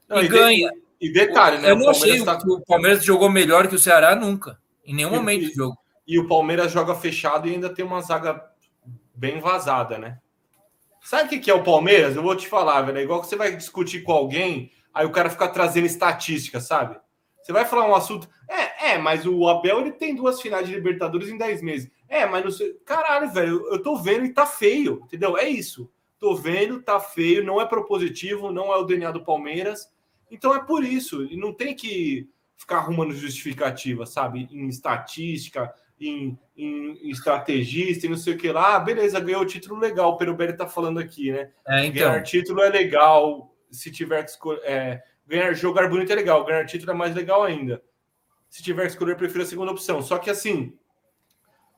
Não, 0.07 0.21
e, 0.21 0.25
e, 0.25 0.27
ganha. 0.27 0.71
E 1.01 1.11
detalhe, 1.11 1.57
né? 1.57 1.71
Eu 1.71 1.75
não 1.75 1.89
achei 1.89 2.23
tá... 2.23 2.37
o 2.45 2.61
Palmeiras 2.61 3.03
jogou 3.03 3.29
melhor 3.29 3.67
que 3.67 3.75
o 3.75 3.79
Ceará 3.79 4.15
nunca, 4.15 4.59
em 4.85 4.93
nenhum 4.93 5.09
momento 5.09 5.47
do 5.47 5.53
jogo. 5.53 5.77
E 6.07 6.19
o 6.19 6.27
Palmeiras 6.27 6.71
joga 6.71 6.93
fechado 6.93 7.47
e 7.47 7.53
ainda 7.53 7.69
tem 7.69 7.83
uma 7.83 8.01
zaga 8.01 8.39
bem 9.15 9.39
vazada, 9.39 9.97
né? 9.97 10.19
Sabe 11.03 11.35
o 11.35 11.41
que 11.41 11.51
é 11.51 11.53
o 11.53 11.63
Palmeiras? 11.63 12.15
Eu 12.15 12.23
vou 12.23 12.33
te 12.33 12.47
falar, 12.47 12.81
velho. 12.83 12.97
É 12.97 13.03
igual 13.03 13.19
que 13.19 13.27
você 13.27 13.35
vai 13.35 13.53
discutir 13.53 14.03
com 14.03 14.13
alguém, 14.13 14.71
aí 14.93 15.05
o 15.05 15.11
cara 15.11 15.29
fica 15.29 15.49
trazendo 15.49 15.85
estatística, 15.85 16.61
sabe? 16.61 16.97
Você 17.41 17.51
vai 17.51 17.65
falar 17.65 17.89
um 17.89 17.93
assunto. 17.93 18.29
É, 18.49 18.91
é, 18.91 18.97
mas 18.97 19.25
o 19.25 19.47
Abel 19.49 19.81
ele 19.81 19.91
tem 19.91 20.15
duas 20.15 20.41
finais 20.41 20.65
de 20.65 20.73
Libertadores 20.73 21.27
em 21.27 21.37
10 21.37 21.61
meses. 21.61 21.91
É, 22.07 22.25
mas 22.25 22.45
não 22.45 22.51
sei. 22.51 22.73
Caralho, 22.85 23.29
velho, 23.31 23.67
eu 23.67 23.83
tô 23.83 23.97
vendo 23.97 24.25
e 24.25 24.33
tá 24.33 24.45
feio, 24.45 25.01
entendeu? 25.03 25.37
É 25.37 25.47
isso. 25.47 25.91
Tô 26.17 26.33
vendo, 26.35 26.81
tá 26.81 27.01
feio, 27.01 27.43
não 27.43 27.59
é 27.59 27.65
propositivo, 27.65 28.49
não 28.49 28.71
é 28.71 28.77
o 28.77 28.85
DNA 28.85 29.11
do 29.11 29.25
Palmeiras. 29.25 29.91
Então 30.31 30.55
é 30.55 30.63
por 30.63 30.85
isso. 30.85 31.25
E 31.25 31.35
não 31.35 31.51
tem 31.51 31.75
que 31.75 32.29
ficar 32.55 32.77
arrumando 32.77 33.13
justificativa, 33.13 34.05
sabe? 34.05 34.47
Em 34.49 34.69
estatística, 34.69 35.73
em, 35.99 36.37
em, 36.55 37.09
estrategista 37.09 38.05
e 38.05 38.09
não 38.09 38.17
sei 38.17 38.33
o 38.33 38.37
que 38.37 38.51
lá. 38.51 38.75
Ah, 38.75 38.79
beleza, 38.79 39.19
ganhou 39.19 39.41
o 39.41 39.45
título 39.45 39.79
legal. 39.79 40.11
O 40.11 40.17
Perubelli 40.17 40.55
tá 40.55 40.67
falando 40.67 40.99
aqui, 40.99 41.31
né? 41.31 41.51
É, 41.67 41.85
então. 41.85 42.09
Ganhar 42.09 42.23
título 42.23 42.61
é 42.61 42.69
legal. 42.69 43.55
Se 43.71 43.91
tiver 43.91 44.23
que 44.23 44.31
escolher. 44.31 44.61
É, 44.63 45.03
ganhar 45.25 45.53
jogar 45.53 45.89
bonito 45.89 46.11
é 46.11 46.15
legal, 46.15 46.45
ganhar 46.45 46.65
título 46.65 46.91
é 46.91 46.95
mais 46.95 47.15
legal 47.15 47.43
ainda. 47.43 47.81
Se 48.49 48.61
tiver 48.61 48.83
que 48.83 48.89
escolher, 48.89 49.15
prefiro 49.15 49.43
a 49.43 49.47
segunda 49.47 49.71
opção. 49.71 50.01
Só 50.01 50.19
que 50.19 50.29
assim, 50.29 50.77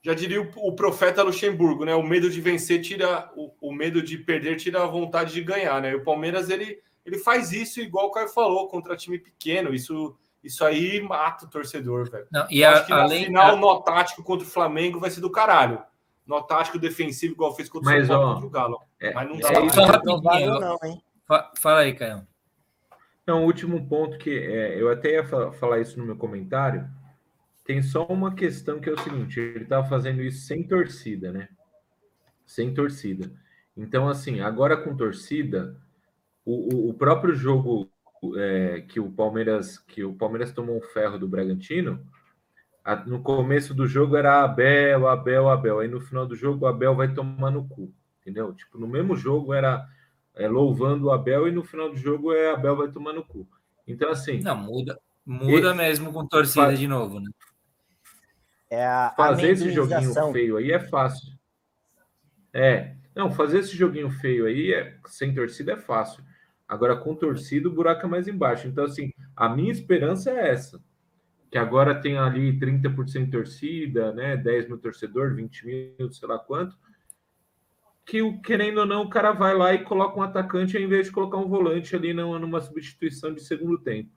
já 0.03 0.13
diria 0.13 0.41
o, 0.41 0.67
o, 0.67 0.75
profeta 0.75 1.23
Luxemburgo, 1.23 1.85
né? 1.85 1.95
O 1.95 2.03
medo 2.03 2.29
de 2.29 2.41
vencer 2.41 2.81
tira 2.81 3.31
o, 3.35 3.51
o, 3.61 3.73
medo 3.73 4.01
de 4.01 4.17
perder 4.17 4.57
tira 4.57 4.83
a 4.83 4.87
vontade 4.87 5.33
de 5.33 5.41
ganhar, 5.41 5.81
né? 5.81 5.91
E 5.91 5.95
o 5.95 6.03
Palmeiras 6.03 6.49
ele, 6.49 6.79
ele 7.05 7.17
faz 7.17 7.51
isso 7.51 7.79
igual 7.79 8.07
o 8.07 8.11
Caio 8.11 8.27
falou 8.27 8.67
contra 8.67 8.97
time 8.97 9.17
pequeno. 9.17 9.73
Isso 9.73 10.17
isso 10.45 10.63
aí 10.63 11.01
mata 11.01 11.45
o 11.45 11.49
torcedor, 11.49 12.09
velho. 12.09 12.27
Não, 12.31 12.45
e 12.49 12.63
a, 12.63 12.73
acho 12.73 12.85
que 12.85 12.93
além, 12.93 13.31
na 13.31 13.51
final, 13.51 13.55
a... 13.55 13.55
no 13.55 13.81
tático 13.81 14.23
contra 14.23 14.45
o 14.45 14.49
Flamengo 14.49 14.99
vai 14.99 15.09
ser 15.09 15.22
do 15.22 15.31
caralho. 15.31 15.81
No 16.26 16.41
tático 16.41 16.80
defensivo, 16.80 17.34
igual 17.34 17.55
fez 17.55 17.67
contra 17.67 17.99
o 17.99 18.05
São 18.05 18.15
Paulo 18.15 18.34
contra 18.34 18.47
o 18.47 18.49
Galo. 18.49 18.80
É, 18.99 19.13
Mas 19.13 19.30
não 19.30 19.38
dá 19.38 19.51
é, 19.51 19.69
só 19.69 19.85
rapidinho, 19.85 20.59
não, 20.59 20.77
hein? 20.84 21.01
Fala 21.59 21.80
aí, 21.80 21.93
Caio. 21.93 22.27
Não, 23.26 23.43
o 23.43 23.45
último 23.45 23.88
ponto 23.88 24.17
que 24.17 24.30
é, 24.30 24.80
eu 24.80 24.91
até 24.91 25.13
ia 25.13 25.26
falar 25.26 25.80
isso 25.80 25.99
no 25.99 26.05
meu 26.05 26.15
comentário. 26.15 26.88
Tem 27.63 27.81
só 27.81 28.05
uma 28.05 28.35
questão 28.35 28.80
que 28.80 28.88
é 28.88 28.93
o 28.93 28.99
seguinte: 28.99 29.39
ele 29.39 29.63
estava 29.63 29.88
fazendo 29.88 30.22
isso 30.22 30.45
sem 30.45 30.63
torcida, 30.63 31.31
né? 31.31 31.49
Sem 32.45 32.73
torcida. 32.73 33.31
Então, 33.76 34.07
assim, 34.07 34.41
agora 34.41 34.77
com 34.77 34.95
torcida, 34.95 35.76
o, 36.45 36.76
o, 36.76 36.89
o 36.89 36.93
próprio 36.93 37.35
jogo 37.35 37.89
é, 38.38 38.81
que 38.81 38.99
o 38.99 39.11
Palmeiras 39.11 39.77
que 39.77 40.03
o 40.03 40.14
Palmeiras 40.14 40.52
tomou 40.52 40.77
um 40.77 40.81
ferro 40.81 41.18
do 41.19 41.27
Bragantino, 41.27 42.06
a, 42.84 42.95
no 42.95 43.22
começo 43.22 43.73
do 43.73 43.88
jogo 43.88 44.15
era 44.15 44.43
Abel, 44.43 45.07
Abel, 45.07 45.49
Abel. 45.49 45.80
Aí 45.80 45.88
no 45.88 45.99
final 45.99 46.26
do 46.26 46.35
jogo 46.35 46.65
o 46.65 46.68
Abel 46.68 46.95
vai 46.95 47.14
tomar 47.14 47.52
no 47.52 47.68
cu, 47.68 47.93
entendeu? 48.22 48.53
Tipo, 48.53 48.77
no 48.77 48.88
mesmo 48.88 49.15
jogo 49.15 49.53
era 49.53 49.88
é, 50.35 50.47
louvando 50.47 51.07
o 51.07 51.11
Abel 51.11 51.47
e 51.47 51.52
no 51.52 51.64
final 51.64 51.89
do 51.89 51.97
jogo 51.97 52.34
é 52.34 52.52
Abel 52.52 52.76
vai 52.76 52.89
tomar 52.89 53.14
no 53.14 53.23
cu. 53.23 53.47
Então, 53.88 54.10
assim. 54.10 54.39
Não, 54.41 54.56
muda, 54.56 54.99
muda 55.26 55.73
mesmo 55.73 56.11
com 56.11 56.27
torcida 56.27 56.65
faz, 56.65 56.80
de 56.80 56.88
novo, 56.88 57.19
né? 57.19 57.30
É 58.69 58.85
a, 58.85 59.14
fazer 59.15 59.52
esse 59.52 59.72
joguinho 59.72 60.14
feio 60.31 60.57
aí 60.57 60.72
é 60.72 60.80
fácil. 60.80 61.34
É. 62.53 62.95
Não, 63.15 63.31
fazer 63.31 63.60
esse 63.60 63.76
joguinho 63.76 64.10
feio 64.10 64.45
aí 64.45 64.73
é, 64.73 64.97
sem 65.06 65.34
torcida 65.34 65.73
é 65.73 65.77
fácil. 65.77 66.23
Agora, 66.67 66.95
com 66.95 67.15
torcida, 67.15 67.69
o 67.69 67.71
buraco 67.71 68.05
é 68.05 68.09
mais 68.09 68.27
embaixo. 68.27 68.67
Então, 68.67 68.85
assim, 68.85 69.11
a 69.35 69.47
minha 69.47 69.71
esperança 69.71 70.31
é 70.31 70.49
essa. 70.49 70.81
Que 71.51 71.57
agora 71.57 71.99
tem 71.99 72.17
ali 72.17 72.59
30% 72.59 73.25
de 73.25 73.31
torcida, 73.31 74.11
né? 74.13 74.35
10 74.35 74.67
mil 74.67 74.77
torcedor, 74.77 75.35
20 75.35 75.65
mil, 75.65 76.11
sei 76.11 76.27
lá 76.27 76.39
quanto. 76.39 76.75
Que, 78.05 78.19
querendo 78.39 78.79
ou 78.79 78.85
não, 78.85 79.03
o 79.03 79.09
cara 79.09 79.31
vai 79.31 79.55
lá 79.55 79.73
e 79.73 79.83
coloca 79.83 80.19
um 80.19 80.23
atacante 80.23 80.75
ao 80.75 80.83
invés 80.83 81.07
de 81.07 81.11
colocar 81.11 81.37
um 81.37 81.47
volante 81.47 81.95
ali 81.95 82.13
numa 82.13 82.61
substituição 82.61 83.33
de 83.33 83.43
segundo 83.43 83.77
tempo. 83.79 84.09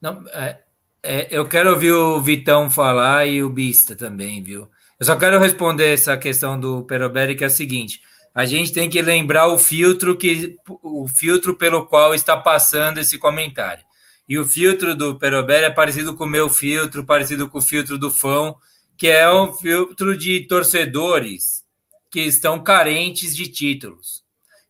Não, 0.00 0.24
é, 0.28 0.62
é, 1.02 1.28
eu 1.30 1.48
quero 1.48 1.70
ouvir 1.70 1.92
o 1.92 2.20
Vitão 2.20 2.70
falar 2.70 3.26
e 3.26 3.42
o 3.42 3.50
Bista 3.50 3.94
também, 3.96 4.42
viu? 4.42 4.68
Eu 4.98 5.06
só 5.06 5.16
quero 5.16 5.38
responder 5.38 5.92
essa 5.92 6.16
questão 6.16 6.58
do 6.58 6.84
Peroberi, 6.84 7.36
que 7.36 7.44
é 7.44 7.46
a 7.46 7.50
seguinte: 7.50 8.00
a 8.36 8.44
gente 8.44 8.70
tem 8.70 8.90
que 8.90 9.00
lembrar 9.00 9.46
o 9.46 9.56
filtro 9.56 10.14
que 10.14 10.58
o 10.82 11.08
filtro 11.08 11.56
pelo 11.56 11.86
qual 11.86 12.14
está 12.14 12.36
passando 12.36 12.98
esse 12.98 13.16
comentário. 13.16 13.82
E 14.28 14.38
o 14.38 14.44
filtro 14.44 14.94
do 14.94 15.18
Perobel 15.18 15.64
é 15.64 15.70
parecido 15.70 16.14
com 16.14 16.24
o 16.24 16.28
meu 16.28 16.50
filtro, 16.50 17.02
parecido 17.02 17.48
com 17.48 17.56
o 17.56 17.62
filtro 17.62 17.96
do 17.96 18.10
Fão, 18.10 18.54
que 18.94 19.08
é 19.08 19.32
um 19.32 19.54
filtro 19.54 20.14
de 20.14 20.40
torcedores 20.40 21.64
que 22.10 22.20
estão 22.20 22.62
carentes 22.62 23.34
de 23.34 23.48
títulos. 23.48 24.22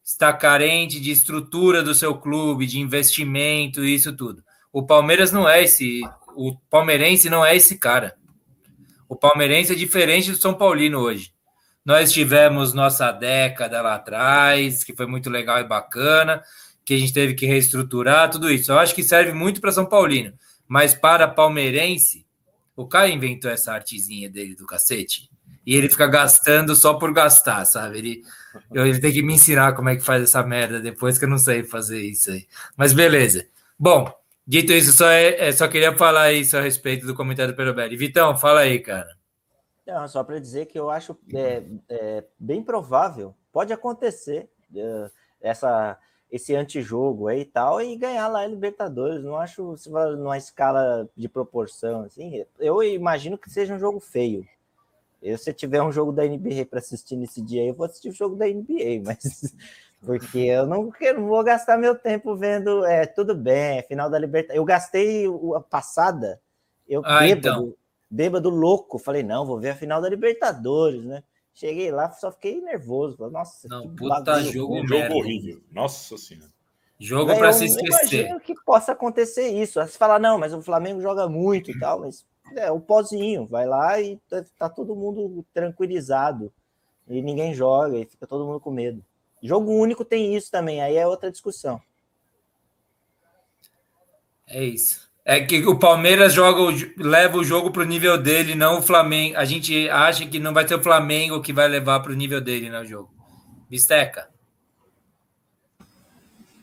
Está 0.04 0.32
carente 0.32 1.00
de 1.00 1.10
estrutura 1.10 1.82
do 1.82 1.92
seu 1.92 2.14
clube, 2.14 2.66
de 2.66 2.78
investimento, 2.78 3.84
isso 3.84 4.16
tudo. 4.16 4.44
O 4.72 4.86
Palmeiras 4.86 5.32
não 5.32 5.48
é 5.48 5.64
esse, 5.64 6.02
o 6.36 6.56
palmeirense 6.70 7.28
não 7.28 7.44
é 7.44 7.56
esse 7.56 7.76
cara. 7.76 8.14
O 9.08 9.16
palmeirense 9.16 9.72
é 9.72 9.74
diferente 9.74 10.30
do 10.30 10.36
São 10.36 10.54
Paulino 10.54 11.00
hoje. 11.00 11.34
Nós 11.86 12.10
tivemos 12.10 12.74
nossa 12.74 13.12
década 13.12 13.80
lá 13.80 13.94
atrás, 13.94 14.82
que 14.82 14.92
foi 14.92 15.06
muito 15.06 15.30
legal 15.30 15.60
e 15.60 15.64
bacana, 15.64 16.42
que 16.84 16.94
a 16.94 16.98
gente 16.98 17.12
teve 17.12 17.34
que 17.34 17.46
reestruturar, 17.46 18.28
tudo 18.28 18.50
isso. 18.50 18.72
Eu 18.72 18.78
acho 18.80 18.92
que 18.92 19.04
serve 19.04 19.32
muito 19.32 19.60
para 19.60 19.70
São 19.70 19.86
Paulino, 19.86 20.34
mas 20.66 20.94
para 20.94 21.28
palmeirense, 21.28 22.26
o 22.74 22.88
cara 22.88 23.08
inventou 23.08 23.48
essa 23.48 23.72
artezinha 23.72 24.28
dele 24.28 24.56
do 24.56 24.66
cacete 24.66 25.30
e 25.64 25.76
ele 25.76 25.88
fica 25.88 26.08
gastando 26.08 26.74
só 26.74 26.94
por 26.94 27.12
gastar, 27.12 27.64
sabe? 27.64 27.98
Ele, 27.98 28.22
ele 28.72 29.00
tem 29.00 29.12
que 29.12 29.22
me 29.22 29.34
ensinar 29.34 29.72
como 29.74 29.88
é 29.88 29.94
que 29.94 30.02
faz 30.02 30.24
essa 30.24 30.42
merda 30.42 30.80
depois 30.80 31.18
que 31.18 31.24
eu 31.24 31.28
não 31.28 31.38
sei 31.38 31.62
fazer 31.62 32.00
isso 32.00 32.32
aí. 32.32 32.48
Mas 32.76 32.92
beleza. 32.92 33.46
Bom, 33.78 34.12
dito 34.44 34.72
isso, 34.72 34.92
só, 34.92 35.08
é, 35.08 35.48
é 35.48 35.52
só 35.52 35.68
queria 35.68 35.96
falar 35.96 36.32
isso 36.32 36.56
a 36.56 36.60
respeito 36.60 37.06
do 37.06 37.14
comentário 37.14 37.52
do 37.52 37.56
Perobelli. 37.56 37.96
Vitão, 37.96 38.36
fala 38.36 38.60
aí, 38.60 38.80
cara. 38.80 39.16
Não, 39.86 40.08
só 40.08 40.24
para 40.24 40.40
dizer 40.40 40.66
que 40.66 40.78
eu 40.78 40.90
acho 40.90 41.16
é, 41.32 41.62
é, 41.88 42.24
bem 42.38 42.60
provável, 42.60 43.34
pode 43.52 43.72
acontecer 43.72 44.50
é, 44.74 45.10
essa, 45.40 45.96
esse 46.30 46.56
antijogo 46.56 47.28
aí 47.28 47.42
e 47.42 47.44
tal, 47.44 47.80
e 47.80 47.96
ganhar 47.96 48.26
lá 48.26 48.40
a 48.40 48.46
Libertadores. 48.46 49.22
Não 49.22 49.36
acho 49.36 49.76
numa 50.18 50.36
escala 50.36 51.08
de 51.16 51.28
proporção 51.28 52.02
assim. 52.02 52.44
Eu 52.58 52.82
imagino 52.82 53.38
que 53.38 53.48
seja 53.48 53.74
um 53.74 53.78
jogo 53.78 54.00
feio. 54.00 54.44
Eu, 55.22 55.38
se 55.38 55.52
tiver 55.52 55.80
um 55.80 55.92
jogo 55.92 56.12
da 56.12 56.24
NBA 56.24 56.66
para 56.68 56.80
assistir 56.80 57.16
nesse 57.16 57.40
dia 57.40 57.62
aí, 57.62 57.68
eu 57.68 57.74
vou 57.74 57.86
assistir 57.86 58.08
o 58.08 58.14
jogo 58.14 58.34
da 58.34 58.46
NBA, 58.46 59.02
mas 59.06 59.54
porque 60.00 60.38
eu 60.38 60.66
não, 60.66 60.92
eu 61.00 61.14
não 61.14 61.28
vou 61.28 61.44
gastar 61.44 61.78
meu 61.78 61.94
tempo 61.94 62.34
vendo. 62.34 62.84
É, 62.84 63.06
tudo 63.06 63.36
bem, 63.36 63.78
é 63.78 63.82
final 63.82 64.10
da 64.10 64.18
Libertadores. 64.18 64.58
Eu 64.58 64.64
gastei 64.64 65.26
a 65.54 65.60
passada, 65.60 66.40
eu 66.88 67.02
ah, 67.04 67.20
bêbado, 67.20 67.48
então 67.48 67.85
bêbado 68.10 68.50
louco. 68.50 68.98
Falei, 68.98 69.22
não, 69.22 69.46
vou 69.46 69.58
ver 69.58 69.70
a 69.70 69.76
final 69.76 70.00
da 70.00 70.08
Libertadores, 70.08 71.04
né? 71.04 71.22
Cheguei 71.54 71.90
lá, 71.90 72.10
só 72.10 72.30
fiquei 72.30 72.60
nervoso. 72.60 73.16
Nossa, 73.30 73.66
não, 73.68 73.88
que 73.88 73.96
puta 73.96 74.42
jogo, 74.42 74.76
um 74.76 74.86
jogo 74.86 75.14
horrível. 75.14 75.62
Nossa 75.70 76.18
senhora. 76.18 76.50
Jogo 76.98 77.34
para 77.36 77.52
se 77.52 77.66
esquecer. 77.66 78.20
Imagino 78.20 78.40
que 78.40 78.54
possa 78.64 78.92
acontecer 78.92 79.48
isso. 79.48 79.80
Você 79.80 79.98
fala, 79.98 80.18
não, 80.18 80.38
mas 80.38 80.52
o 80.54 80.62
Flamengo 80.62 81.00
joga 81.00 81.28
muito 81.28 81.70
e 81.70 81.78
tal, 81.78 82.00
mas 82.00 82.24
é 82.54 82.70
o 82.70 82.80
pozinho, 82.80 83.46
vai 83.46 83.66
lá 83.66 84.00
e 84.00 84.16
tá, 84.28 84.44
tá, 84.58 84.68
todo 84.68 84.96
mundo 84.96 85.44
tranquilizado. 85.52 86.52
E 87.08 87.22
ninguém 87.22 87.54
joga, 87.54 87.98
e 87.98 88.04
fica 88.04 88.26
todo 88.26 88.44
mundo 88.44 88.60
com 88.60 88.70
medo. 88.70 89.04
Jogo 89.42 89.72
único 89.72 90.04
tem 90.04 90.34
isso 90.34 90.50
também, 90.50 90.82
aí 90.82 90.96
é 90.96 91.06
outra 91.06 91.30
discussão. 91.30 91.80
É 94.46 94.64
isso. 94.64 95.05
É 95.28 95.40
que 95.40 95.66
o 95.66 95.76
Palmeiras 95.76 96.32
joga, 96.32 96.72
leva 96.96 97.36
o 97.36 97.42
jogo 97.42 97.72
para 97.72 97.82
o 97.82 97.84
nível 97.84 98.16
dele, 98.16 98.54
não 98.54 98.78
o 98.78 98.82
Flamengo. 98.82 99.36
A 99.36 99.44
gente 99.44 99.88
acha 99.88 100.24
que 100.24 100.38
não 100.38 100.54
vai 100.54 100.68
ser 100.68 100.76
o 100.76 100.82
Flamengo 100.82 101.42
que 101.42 101.52
vai 101.52 101.66
levar 101.66 101.98
para 101.98 102.12
o 102.12 102.14
nível 102.14 102.40
dele 102.40 102.70
no 102.70 102.78
né, 102.78 102.86
jogo. 102.86 103.10
Bisteca. 103.68 104.28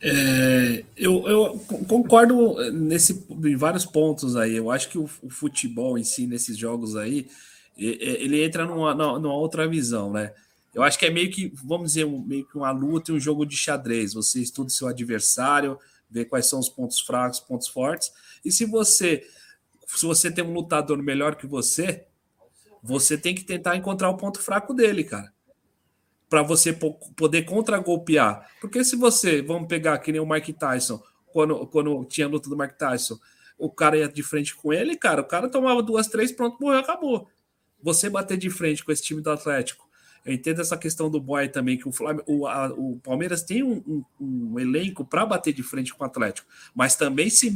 É, 0.01 0.85
eu, 0.95 1.27
eu, 1.27 1.59
concordo 1.89 2.55
nesse, 2.71 3.25
em 3.29 3.57
vários 3.57 3.85
pontos 3.85 4.37
aí. 4.37 4.55
Eu 4.55 4.71
acho 4.71 4.87
que 4.87 4.97
o, 4.97 5.09
o 5.21 5.29
futebol 5.29 5.97
em 5.97 6.05
si, 6.05 6.25
nesses 6.25 6.57
jogos 6.57 6.95
aí, 6.95 7.27
ele 7.77 8.45
entra 8.45 8.65
numa, 8.65 8.95
numa, 8.95 9.33
outra 9.33 9.67
visão, 9.67 10.09
né? 10.09 10.31
Eu 10.73 10.83
acho 10.83 10.97
que 10.97 11.05
é 11.05 11.09
meio 11.09 11.29
que, 11.29 11.51
vamos 11.65 11.87
dizer, 11.87 12.05
meio 12.05 12.45
que 12.45 12.57
uma 12.57 12.71
luta 12.71 13.11
e 13.11 13.15
um 13.15 13.19
jogo 13.19 13.45
de 13.45 13.57
xadrez. 13.57 14.13
Você 14.13 14.39
estuda 14.39 14.69
seu 14.69 14.87
adversário, 14.87 15.77
vê 16.13 16.23
quais 16.23 16.45
são 16.45 16.59
os 16.59 16.69
pontos 16.69 17.01
fracos, 17.01 17.39
pontos 17.39 17.67
fortes 17.67 18.11
e 18.45 18.51
se 18.51 18.65
você 18.65 19.25
se 19.87 20.05
você 20.05 20.31
tem 20.31 20.43
um 20.43 20.53
lutador 20.53 20.97
melhor 21.01 21.35
que 21.35 21.45
você, 21.45 22.05
você 22.81 23.17
tem 23.17 23.35
que 23.35 23.43
tentar 23.43 23.75
encontrar 23.75 24.09
o 24.09 24.17
ponto 24.17 24.41
fraco 24.41 24.73
dele, 24.73 25.03
cara. 25.03 25.31
Para 26.29 26.41
você 26.41 26.73
poder 27.15 27.43
contra-golpear. 27.43 28.49
Porque 28.59 28.83
se 28.83 28.95
você, 28.95 29.41
vamos 29.41 29.67
pegar 29.67 29.97
que 29.99 30.11
nem 30.11 30.19
o 30.19 30.25
Mike 30.25 30.53
Tyson, 30.53 31.01
quando, 31.27 31.65
quando 31.67 32.03
tinha 32.05 32.27
a 32.27 32.29
luta 32.29 32.49
do 32.49 32.57
Mike 32.57 32.77
Tyson, 32.77 33.19
o 33.57 33.69
cara 33.69 33.97
ia 33.97 34.09
de 34.09 34.23
frente 34.23 34.55
com 34.55 34.73
ele, 34.73 34.97
cara, 34.97 35.21
o 35.21 35.25
cara 35.25 35.47
tomava 35.47 35.81
duas, 35.81 36.07
três, 36.07 36.31
pronto, 36.31 36.57
morreu, 36.59 36.79
acabou. 36.79 37.29
Você 37.81 38.09
bater 38.09 38.37
de 38.37 38.49
frente 38.49 38.83
com 38.83 38.91
esse 38.91 39.03
time 39.03 39.21
do 39.21 39.31
Atlético 39.31 39.82
eu 40.25 40.33
entendo 40.33 40.61
essa 40.61 40.77
questão 40.77 41.09
do 41.09 41.19
boy 41.19 41.49
também, 41.49 41.77
que 41.77 41.87
o, 41.87 41.91
Flamengo, 41.91 42.23
o, 42.27 42.47
a, 42.47 42.67
o 42.67 42.99
Palmeiras 43.03 43.43
tem 43.43 43.61
um, 43.61 43.83
um, 43.85 44.03
um 44.53 44.59
elenco 44.59 45.03
para 45.03 45.25
bater 45.25 45.53
de 45.53 45.63
frente 45.63 45.93
com 45.93 46.03
o 46.03 46.07
Atlético, 46.07 46.47
mas 46.73 46.95
também 46.95 47.29
se 47.29 47.53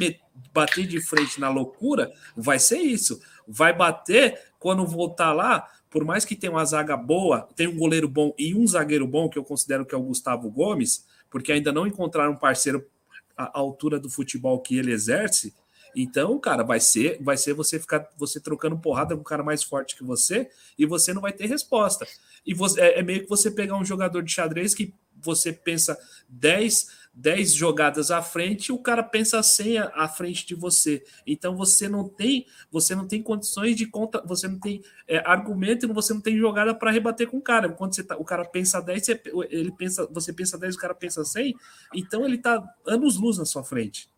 bater 0.54 0.86
de 0.86 1.00
frente 1.00 1.40
na 1.40 1.50
loucura, 1.50 2.12
vai 2.36 2.60
ser 2.60 2.80
isso. 2.80 3.22
Vai 3.48 3.74
bater 3.74 4.52
quando 4.60 4.86
voltar 4.86 5.32
lá, 5.32 5.68
por 5.90 6.04
mais 6.04 6.26
que 6.26 6.36
tenha 6.36 6.52
uma 6.52 6.66
zaga 6.66 6.98
boa, 6.98 7.48
tem 7.56 7.68
um 7.68 7.78
goleiro 7.78 8.10
bom 8.10 8.34
e 8.38 8.54
um 8.54 8.68
zagueiro 8.68 9.08
bom, 9.08 9.30
que 9.30 9.40
eu 9.40 9.44
considero 9.44 9.86
que 9.86 9.96
é 9.96 9.98
o 9.98 10.04
Gustavo 10.04 10.50
Gomes, 10.52 11.06
porque 11.30 11.52
ainda 11.52 11.72
não 11.72 11.88
encontraram 11.88 12.34
um 12.34 12.38
parceiro 12.38 12.86
à 13.36 13.58
altura 13.58 14.00
do 14.00 14.10
futebol 14.10 14.60
que 14.60 14.78
ele 14.78 14.92
exerce. 14.92 15.54
Então, 15.96 16.38
cara, 16.38 16.64
vai 16.64 16.80
ser, 16.80 17.18
vai 17.22 17.38
ser 17.38 17.54
você 17.54 17.80
ficar 17.80 18.08
você 18.18 18.40
trocando 18.40 18.78
porrada 18.78 19.16
com 19.16 19.22
um 19.22 19.24
cara 19.24 19.42
mais 19.42 19.64
forte 19.64 19.96
que 19.96 20.04
você 20.04 20.50
e 20.78 20.86
você 20.86 21.14
não 21.14 21.22
vai 21.22 21.34
ter 21.34 21.48
resposta. 21.48 22.06
E 22.48 22.54
você, 22.54 22.80
é, 22.80 23.00
é 23.00 23.04
meio 23.04 23.24
que 23.24 23.30
você 23.30 23.52
pegar 23.52 23.76
um 23.78 23.84
jogador 23.84 24.24
de 24.24 24.32
xadrez 24.32 24.74
que 24.74 24.94
você 25.22 25.52
pensa 25.52 25.98
10, 26.30 26.88
10 27.14 27.54
jogadas 27.54 28.10
à 28.10 28.22
frente, 28.22 28.72
o 28.72 28.78
cara 28.78 29.04
pensa 29.04 29.42
100 29.44 29.80
à 29.80 30.08
frente 30.08 30.46
de 30.46 30.56
você. 30.56 31.04
Então 31.26 31.58
você 31.58 31.90
não 31.90 32.08
tem, 32.08 32.46
você 32.72 32.96
não 32.96 33.06
tem 33.06 33.22
condições 33.22 33.76
de 33.76 33.86
conta, 33.86 34.24
você 34.26 34.48
não 34.48 34.60
tem 34.60 34.82
é, 35.08 35.18
argumento, 35.30 35.92
você 35.94 36.14
não 36.14 36.22
tem 36.22 36.38
jogada 36.38 36.74
para 36.74 36.92
rebater 36.92 37.28
com 37.28 37.38
o 37.38 37.42
cara. 37.42 37.70
Quando 37.70 37.96
você 37.96 38.04
tá, 38.04 38.16
o 38.16 38.24
cara 38.24 38.46
pensa 38.46 38.80
10, 38.80 39.06
você, 39.06 39.22
ele 39.50 39.72
pensa, 39.72 40.08
você 40.10 40.32
pensa 40.32 40.58
10, 40.58 40.76
o 40.76 40.80
cara 40.80 40.96
pensa 40.96 41.26
100, 41.26 41.54
então 41.94 42.26
ele 42.26 42.38
tá 42.38 42.64
anos 42.86 43.18
luz 43.18 43.38
na 43.38 43.46
sua 43.46 43.64
frente. 43.64 44.10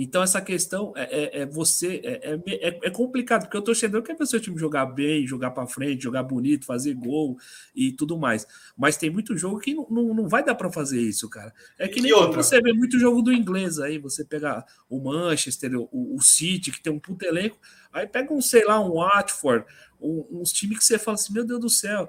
Então, 0.00 0.22
essa 0.22 0.40
questão 0.40 0.92
é, 0.94 1.02
é, 1.02 1.40
é 1.40 1.46
você 1.46 2.00
é, 2.04 2.30
é, 2.30 2.68
é, 2.68 2.78
é 2.84 2.90
complicado, 2.90 3.42
porque 3.42 3.58
o 3.58 3.62
torcedor 3.62 4.00
quer 4.00 4.16
ver 4.16 4.22
o 4.22 4.26
seu 4.26 4.40
time 4.40 4.56
jogar 4.56 4.86
bem, 4.86 5.26
jogar 5.26 5.50
para 5.50 5.66
frente, 5.66 6.04
jogar 6.04 6.22
bonito, 6.22 6.64
fazer 6.64 6.94
gol 6.94 7.36
e 7.74 7.90
tudo 7.90 8.16
mais. 8.16 8.46
Mas 8.76 8.96
tem 8.96 9.10
muito 9.10 9.36
jogo 9.36 9.58
que 9.58 9.74
não, 9.74 9.88
não, 9.90 10.14
não 10.14 10.28
vai 10.28 10.44
dar 10.44 10.54
para 10.54 10.70
fazer 10.70 11.00
isso, 11.00 11.28
cara. 11.28 11.52
É 11.76 11.88
que 11.88 12.00
nem 12.00 12.12
você 12.12 12.62
vê 12.62 12.72
muito 12.72 12.96
jogo 12.96 13.20
do 13.20 13.32
inglês 13.32 13.80
aí, 13.80 13.98
você 13.98 14.24
pega 14.24 14.64
o 14.88 15.00
Manchester, 15.00 15.74
o, 15.76 15.88
o 15.90 16.22
City, 16.22 16.70
que 16.70 16.80
tem 16.80 16.92
um 16.92 17.00
puto 17.00 17.24
elenco, 17.24 17.58
aí 17.92 18.06
pega 18.06 18.32
um, 18.32 18.40
sei 18.40 18.64
lá, 18.64 18.80
um 18.80 18.94
Watford, 18.94 19.64
um, 20.00 20.24
uns 20.30 20.52
times 20.52 20.78
que 20.78 20.84
você 20.84 20.96
fala 20.96 21.16
assim, 21.16 21.32
meu 21.32 21.44
Deus 21.44 21.60
do 21.60 21.68
céu, 21.68 22.08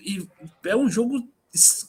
e 0.00 0.26
é 0.64 0.76
um 0.76 0.88
jogo 0.88 1.28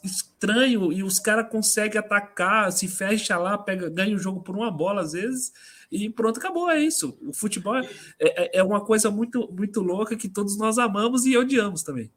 estranho 0.03 0.91
e 0.91 1.03
os 1.03 1.19
caras 1.19 1.49
conseguem 1.49 1.99
atacar, 1.99 2.71
se 2.71 2.87
fecha 2.87 3.37
lá, 3.37 3.57
pega, 3.57 3.89
ganha 3.89 4.15
o 4.15 4.19
jogo 4.19 4.41
por 4.41 4.55
uma 4.55 4.71
bola 4.71 5.01
às 5.01 5.13
vezes 5.13 5.51
e 5.91 6.09
pronto, 6.09 6.39
acabou, 6.39 6.69
é 6.69 6.79
isso. 6.79 7.17
O 7.21 7.33
futebol 7.33 7.77
é, 7.77 7.87
é, 8.19 8.59
é 8.59 8.63
uma 8.63 8.83
coisa 8.83 9.09
muito, 9.09 9.49
muito 9.51 9.81
louca 9.81 10.17
que 10.17 10.27
todos 10.27 10.57
nós 10.57 10.77
amamos 10.77 11.25
e 11.25 11.37
odiamos 11.37 11.81
também. 11.81 12.11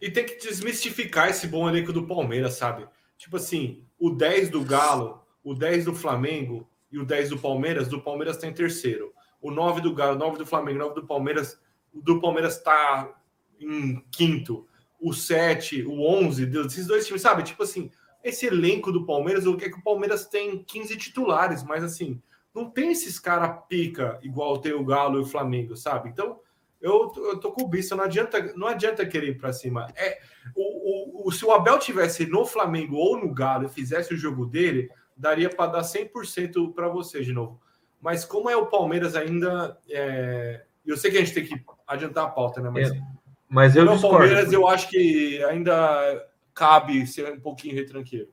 E 0.00 0.10
tem 0.10 0.26
que 0.26 0.36
desmistificar 0.36 1.28
esse 1.28 1.46
bom 1.46 1.68
elenco 1.68 1.92
do 1.92 2.06
Palmeiras, 2.06 2.54
sabe? 2.54 2.86
Tipo 3.16 3.36
assim, 3.36 3.84
o 3.98 4.10
10 4.10 4.50
do 4.50 4.62
Galo, 4.64 5.24
o 5.42 5.54
10 5.54 5.84
do 5.84 5.94
Flamengo 5.94 6.68
e 6.90 6.98
o 6.98 7.04
10 7.04 7.30
do 7.30 7.38
Palmeiras, 7.38 7.88
do 7.88 8.00
Palmeiras 8.00 8.36
tem 8.36 8.50
tá 8.50 8.56
terceiro. 8.56 9.12
O 9.40 9.50
9 9.50 9.80
do 9.80 9.94
Galo, 9.94 10.16
o 10.16 10.18
9 10.18 10.38
do 10.38 10.46
Flamengo, 10.46 10.78
o 10.78 10.82
9 10.82 10.94
do 11.00 11.06
Palmeiras, 11.06 11.58
do 11.92 12.20
Palmeiras 12.20 12.60
tá 12.60 13.14
em 13.60 14.02
quinto 14.10 14.66
o 15.04 15.12
7, 15.12 15.84
o 15.84 16.00
11, 16.00 16.46
desses 16.46 16.86
dois 16.86 17.06
times, 17.06 17.20
sabe? 17.20 17.42
Tipo 17.42 17.62
assim, 17.62 17.90
esse 18.22 18.46
elenco 18.46 18.90
do 18.90 19.04
Palmeiras, 19.04 19.44
o 19.44 19.54
que 19.54 19.66
é 19.66 19.68
que 19.68 19.78
o 19.78 19.82
Palmeiras 19.82 20.26
tem 20.26 20.64
15 20.64 20.96
titulares, 20.96 21.62
mas 21.62 21.84
assim, 21.84 22.22
não 22.54 22.70
tem 22.70 22.90
esses 22.90 23.18
cara 23.18 23.46
pica 23.48 24.18
igual 24.22 24.56
tem 24.58 24.72
o 24.72 24.84
Galo 24.84 25.18
e 25.18 25.22
o 25.22 25.26
Flamengo, 25.26 25.76
sabe? 25.76 26.08
Então, 26.08 26.40
eu, 26.80 27.12
eu 27.16 27.38
tô 27.38 27.52
com 27.52 27.64
o 27.64 27.68
bicho, 27.68 27.94
não 27.94 28.04
adianta, 28.04 28.54
não 28.56 28.66
adianta 28.66 29.04
querer 29.04 29.28
ir 29.28 29.38
para 29.38 29.52
cima. 29.52 29.86
É, 29.94 30.20
o, 30.56 31.22
o, 31.22 31.28
o, 31.28 31.32
se 31.32 31.44
o 31.44 31.52
Abel 31.52 31.78
tivesse 31.78 32.24
no 32.24 32.46
Flamengo 32.46 32.96
ou 32.96 33.18
no 33.18 33.32
Galo 33.32 33.66
e 33.66 33.68
fizesse 33.68 34.14
o 34.14 34.16
jogo 34.16 34.46
dele, 34.46 34.90
daria 35.14 35.50
para 35.50 35.72
dar 35.72 35.82
100% 35.82 36.72
para 36.72 36.88
você 36.88 37.22
de 37.22 37.32
novo. 37.32 37.60
Mas 38.00 38.24
como 38.24 38.48
é 38.48 38.56
o 38.56 38.66
Palmeiras 38.66 39.14
ainda, 39.14 39.78
é... 39.90 40.64
eu 40.84 40.96
sei 40.96 41.10
que 41.10 41.18
a 41.18 41.20
gente 41.20 41.34
tem 41.34 41.44
que 41.44 41.62
adiantar 41.86 42.24
a 42.24 42.30
pauta, 42.30 42.62
né? 42.62 42.70
Mas 42.70 42.90
é. 42.90 43.00
Mas 43.54 43.76
eu 43.76 43.84
no 43.84 43.92
discordo. 43.92 44.18
Palmeiras 44.18 44.52
eu 44.52 44.66
acho 44.66 44.88
que 44.88 45.40
ainda 45.44 46.26
cabe 46.52 47.06
ser 47.06 47.32
um 47.32 47.38
pouquinho 47.38 47.76
retranqueiro. 47.76 48.28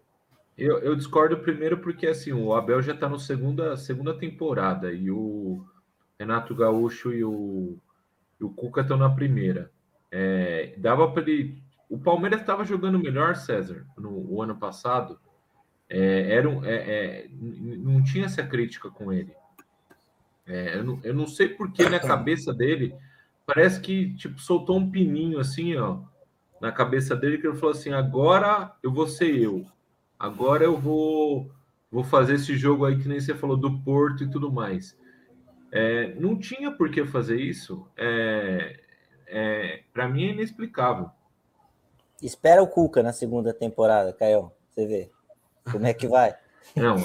Eu, 0.57 0.79
eu 0.79 0.95
discordo 0.95 1.37
primeiro 1.37 1.77
porque 1.77 2.07
assim 2.07 2.33
o 2.33 2.55
Abel 2.55 2.81
já 2.81 2.93
está 2.93 3.07
na 3.07 3.19
segunda, 3.19 3.77
segunda 3.77 4.17
temporada 4.17 4.91
e 4.91 5.11
o 5.11 5.63
Renato 6.19 6.55
Gaúcho 6.55 7.13
e 7.13 7.23
o, 7.23 7.77
e 8.39 8.43
o 8.43 8.49
Cuca 8.49 8.81
estão 8.81 8.97
na 8.97 9.11
primeira. 9.11 9.71
É, 10.09 10.73
dava 10.77 11.11
para 11.11 11.21
ele. 11.21 11.61
O 11.87 11.99
Palmeiras 11.99 12.41
estava 12.41 12.65
jogando 12.65 12.97
melhor, 12.97 13.35
César, 13.35 13.85
no 13.95 14.09
o 14.27 14.41
ano 14.41 14.55
passado. 14.55 15.19
É, 15.87 16.33
era 16.33 16.49
um, 16.49 16.65
é, 16.65 16.73
é 16.73 17.27
não 17.29 18.03
tinha 18.03 18.25
essa 18.25 18.41
crítica 18.41 18.89
com 18.89 19.13
ele. 19.13 19.35
É, 20.47 20.77
eu, 20.77 20.83
não, 20.83 20.99
eu 21.03 21.13
não 21.13 21.27
sei 21.27 21.49
porque 21.49 21.87
na 21.87 21.99
cabeça 21.99 22.51
dele 22.51 22.95
parece 23.45 23.79
que 23.79 24.13
tipo 24.15 24.39
soltou 24.39 24.77
um 24.77 24.89
pininho 24.89 25.39
assim, 25.39 25.75
ó, 25.75 25.99
na 26.59 26.71
cabeça 26.71 27.15
dele 27.15 27.37
que 27.37 27.47
ele 27.47 27.57
falou 27.57 27.71
assim: 27.71 27.91
agora 27.91 28.71
eu 28.83 28.91
vou 28.91 29.07
ser 29.07 29.35
eu, 29.35 29.65
agora 30.19 30.63
eu 30.63 30.77
vou 30.77 31.51
vou 31.91 32.03
fazer 32.03 32.35
esse 32.35 32.55
jogo 32.55 32.85
aí 32.85 32.97
que 32.97 33.07
nem 33.07 33.19
você 33.19 33.33
falou 33.33 33.57
do 33.57 33.79
Porto 33.79 34.23
e 34.23 34.29
tudo 34.29 34.51
mais. 34.51 34.97
É, 35.71 36.13
não 36.15 36.37
tinha 36.37 36.71
por 36.71 36.89
que 36.89 37.05
fazer 37.05 37.39
isso. 37.39 37.85
É, 37.97 38.79
é, 39.27 39.83
para 39.93 40.07
mim 40.07 40.25
é 40.25 40.31
inexplicável. 40.31 41.09
Espera 42.21 42.61
o 42.61 42.67
Cuca 42.67 43.01
na 43.01 43.13
segunda 43.13 43.53
temporada, 43.53 44.13
Caio. 44.13 44.51
Você 44.69 44.85
vê 44.85 45.11
como 45.71 45.85
é 45.85 45.93
que 45.93 46.07
vai. 46.07 46.35
Não, 46.75 46.95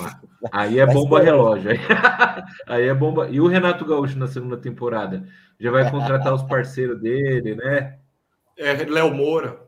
aí 0.53 0.79
é 0.79 0.87
bomba 0.87 1.21
relógio. 1.21 1.71
Aí, 1.71 1.79
aí 2.67 2.85
é 2.89 2.95
bomba. 2.95 3.29
E 3.29 3.41
o 3.41 3.47
Renato 3.47 3.85
Gaúcho 3.85 4.19
na 4.19 4.27
segunda 4.27 4.57
temporada? 4.57 5.27
Já 5.59 5.71
vai 5.71 5.91
contratar 5.91 6.35
os 6.35 6.43
parceiros 6.43 7.01
dele, 7.01 7.55
né? 7.55 7.99
É, 8.59 8.73
Léo 8.85 9.13
Moura. 9.13 9.67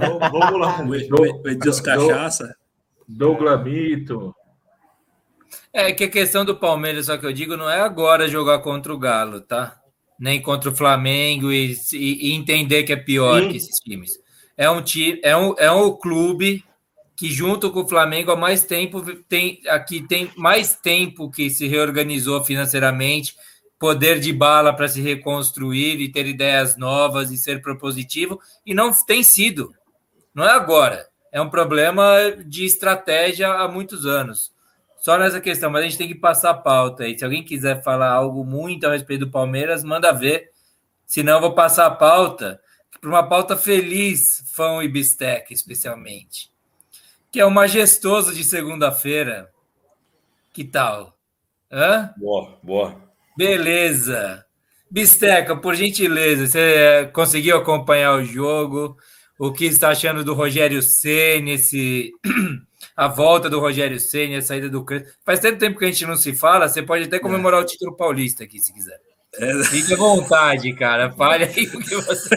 vamos, 0.00 0.30
vamos, 0.30 0.60
lá. 0.60 0.82
O 0.84 1.48
Edilson 1.48 1.82
Cachaça. 1.82 2.56
Douglas 3.06 3.62
Mito. 3.62 4.34
É 5.72 5.92
que 5.92 6.04
a 6.04 6.10
questão 6.10 6.44
do 6.44 6.56
Palmeiras, 6.56 7.06
só 7.06 7.16
que 7.16 7.24
eu 7.24 7.32
digo, 7.32 7.56
não 7.56 7.70
é 7.70 7.80
agora 7.80 8.28
jogar 8.28 8.58
contra 8.60 8.92
o 8.92 8.98
Galo, 8.98 9.40
tá? 9.40 9.80
Nem 10.18 10.42
contra 10.42 10.70
o 10.70 10.76
Flamengo 10.76 11.52
e, 11.52 11.76
e, 11.92 12.28
e 12.28 12.32
entender 12.32 12.82
que 12.82 12.92
é 12.92 12.96
pior 12.96 13.42
Sim. 13.42 13.48
que 13.50 13.56
esses 13.56 13.78
times. 13.78 14.18
É 14.56 14.68
um 14.68 14.82
time, 14.82 15.20
é 15.22 15.36
um, 15.36 15.54
é 15.56 15.70
um 15.70 15.92
clube 15.92 16.64
que 17.16 17.30
junto 17.30 17.70
com 17.70 17.80
o 17.80 17.88
Flamengo 17.88 18.30
há 18.30 18.36
mais 18.36 18.64
tempo 18.64 19.02
tem 19.24 19.60
aqui 19.68 20.00
tem 20.06 20.30
mais 20.36 20.76
tempo 20.76 21.30
que 21.30 21.50
se 21.50 21.66
reorganizou 21.66 22.44
financeiramente, 22.44 23.34
poder 23.78 24.18
de 24.18 24.32
bala 24.32 24.72
para 24.74 24.88
se 24.88 25.00
reconstruir 25.00 26.00
e 26.00 26.10
ter 26.10 26.26
ideias 26.26 26.76
novas 26.76 27.30
e 27.30 27.36
ser 27.36 27.62
propositivo 27.62 28.40
e 28.66 28.74
não 28.74 28.92
tem 28.92 29.22
sido. 29.22 29.74
Não 30.34 30.44
é 30.44 30.50
agora. 30.50 31.08
É 31.30 31.40
um 31.40 31.50
problema 31.50 32.04
de 32.44 32.64
estratégia 32.64 33.52
há 33.52 33.68
muitos 33.68 34.06
anos. 34.06 34.52
Só 35.00 35.16
nessa 35.18 35.40
questão, 35.40 35.70
mas 35.70 35.82
a 35.82 35.84
gente 35.84 35.98
tem 35.98 36.08
que 36.08 36.14
passar 36.14 36.50
a 36.50 36.54
pauta 36.54 37.04
aí. 37.04 37.16
Se 37.16 37.24
alguém 37.24 37.44
quiser 37.44 37.82
falar 37.82 38.10
algo 38.10 38.44
muito 38.44 38.86
a 38.86 38.92
respeito 38.92 39.26
do 39.26 39.30
Palmeiras, 39.30 39.84
manda 39.84 40.12
ver. 40.12 40.50
Senão 41.06 41.34
eu 41.34 41.40
vou 41.40 41.54
passar 41.54 41.86
a 41.86 41.90
pauta 41.90 42.60
para 43.00 43.10
uma 43.10 43.28
pauta 43.28 43.56
feliz, 43.56 44.42
fã 44.52 44.82
e 44.82 44.88
bistec, 44.88 45.52
especialmente 45.52 46.50
que 47.30 47.40
é 47.40 47.44
o 47.44 47.50
majestoso 47.50 48.34
de 48.34 48.42
segunda-feira. 48.42 49.50
Que 50.52 50.64
tal? 50.64 51.16
Hã? 51.70 52.12
Boa, 52.16 52.58
boa. 52.62 53.07
Beleza. 53.38 54.44
Bisteca, 54.90 55.54
por 55.54 55.76
gentileza, 55.76 56.48
você 56.48 56.58
eh, 56.58 57.04
conseguiu 57.04 57.56
acompanhar 57.56 58.16
o 58.16 58.24
jogo? 58.24 58.96
O 59.38 59.52
que 59.52 59.64
está 59.66 59.90
achando 59.90 60.24
do 60.24 60.34
Rogério 60.34 60.82
Ceni, 60.82 61.52
esse 61.52 62.10
a 62.96 63.06
volta 63.06 63.48
do 63.48 63.60
Rogério 63.60 64.00
Ceni, 64.00 64.34
a 64.34 64.42
saída 64.42 64.68
do 64.68 64.84
Faz 65.24 65.38
tanto 65.38 65.56
tempo 65.56 65.78
que 65.78 65.84
a 65.84 65.88
gente 65.88 66.04
não 66.04 66.16
se 66.16 66.34
fala, 66.34 66.68
você 66.68 66.82
pode 66.82 67.04
até 67.04 67.20
comemorar 67.20 67.60
é. 67.60 67.62
o 67.62 67.66
título 67.66 67.96
paulista 67.96 68.42
aqui, 68.42 68.58
se 68.58 68.72
quiser. 68.72 68.98
É... 69.34 69.64
Fique 69.66 69.94
à 69.94 69.96
vontade, 69.96 70.72
cara. 70.74 71.12
Fale 71.12 71.44
aí 71.44 71.66
o 71.68 71.78
que 71.78 71.94
você, 71.94 72.34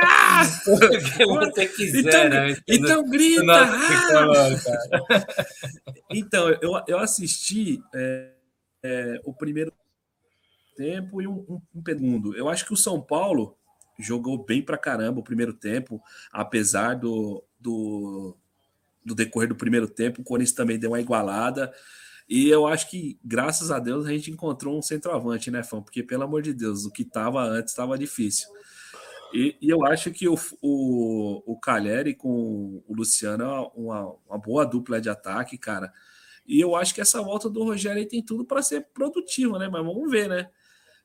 ah! 0.00 0.44
o 0.66 0.78
que 0.78 1.26
você 1.26 1.66
quiser. 1.66 1.98
Então, 2.00 2.30
né? 2.30 2.56
então 2.66 3.10
grita! 3.10 3.52
Ah! 3.52 5.26
então, 6.10 6.48
eu, 6.62 6.80
eu 6.88 6.98
assisti 7.00 7.78
é, 7.94 9.20
o 9.24 9.34
primeiro 9.34 9.70
tempo 10.82 11.22
e 11.22 11.28
um, 11.28 11.44
um, 11.48 11.60
um 11.76 11.82
segundo. 11.84 12.36
Eu 12.36 12.48
acho 12.48 12.66
que 12.66 12.72
o 12.72 12.76
São 12.76 13.00
Paulo 13.00 13.56
jogou 14.00 14.44
bem 14.44 14.60
pra 14.60 14.76
caramba 14.76 15.20
o 15.20 15.24
primeiro 15.24 15.52
tempo, 15.52 16.02
apesar 16.32 16.94
do, 16.94 17.44
do, 17.60 18.36
do 19.04 19.14
decorrer 19.14 19.48
do 19.48 19.54
primeiro 19.54 19.86
tempo. 19.86 20.20
O 20.20 20.24
Corinthians 20.24 20.56
também 20.56 20.78
deu 20.78 20.90
uma 20.90 21.00
igualada. 21.00 21.72
E 22.28 22.48
eu 22.48 22.66
acho 22.66 22.90
que, 22.90 23.16
graças 23.24 23.70
a 23.70 23.78
Deus, 23.78 24.06
a 24.06 24.10
gente 24.10 24.30
encontrou 24.30 24.76
um 24.76 24.82
centroavante, 24.82 25.50
né, 25.52 25.62
Fã? 25.62 25.80
Porque, 25.80 26.02
pelo 26.02 26.24
amor 26.24 26.42
de 26.42 26.52
Deus, 26.52 26.84
o 26.84 26.90
que 26.90 27.02
estava 27.02 27.42
antes 27.44 27.72
estava 27.72 27.96
difícil. 27.96 28.48
E, 29.32 29.56
e, 29.62 29.70
eu 29.70 29.86
acho 29.86 30.10
que 30.10 30.28
o, 30.28 30.34
o, 30.60 31.42
o 31.52 31.58
Calheri 31.58 32.14
com 32.14 32.82
o 32.86 32.94
Luciano 32.94 33.44
é 33.44 33.70
uma, 33.74 34.14
uma 34.28 34.38
boa 34.38 34.66
dupla 34.66 35.00
de 35.00 35.08
ataque, 35.08 35.56
cara. 35.56 35.92
E 36.46 36.60
eu 36.60 36.74
acho 36.74 36.94
que 36.94 37.00
essa 37.00 37.22
volta 37.22 37.48
do 37.48 37.62
Rogério 37.62 38.06
tem 38.06 38.22
tudo 38.22 38.44
para 38.44 38.62
ser 38.62 38.88
produtiva, 38.92 39.58
né? 39.58 39.68
Mas 39.68 39.84
vamos 39.84 40.10
ver, 40.10 40.28
né? 40.28 40.50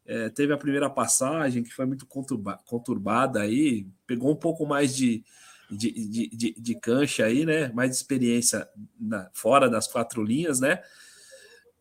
É, 0.08 0.30
teve 0.30 0.54
a 0.54 0.58
primeira 0.58 0.90
passagem 0.90 1.62
que 1.62 1.74
foi 1.74 1.86
muito 1.86 2.06
conturba, 2.06 2.58
conturbada 2.66 3.42
aí, 3.42 3.86
pegou 4.08 4.32
um 4.32 4.36
pouco 4.36 4.66
mais 4.66 4.96
de, 4.96 5.22
de, 5.70 5.92
de, 5.92 6.28
de, 6.30 6.56
de 6.58 6.76
cancha 6.80 7.26
aí, 7.26 7.46
né? 7.46 7.68
Mais 7.74 7.94
experiência 7.94 8.68
na, 8.98 9.30
fora 9.34 9.70
das 9.70 9.86
quatro 9.86 10.24
linhas, 10.24 10.62
né? 10.62 10.82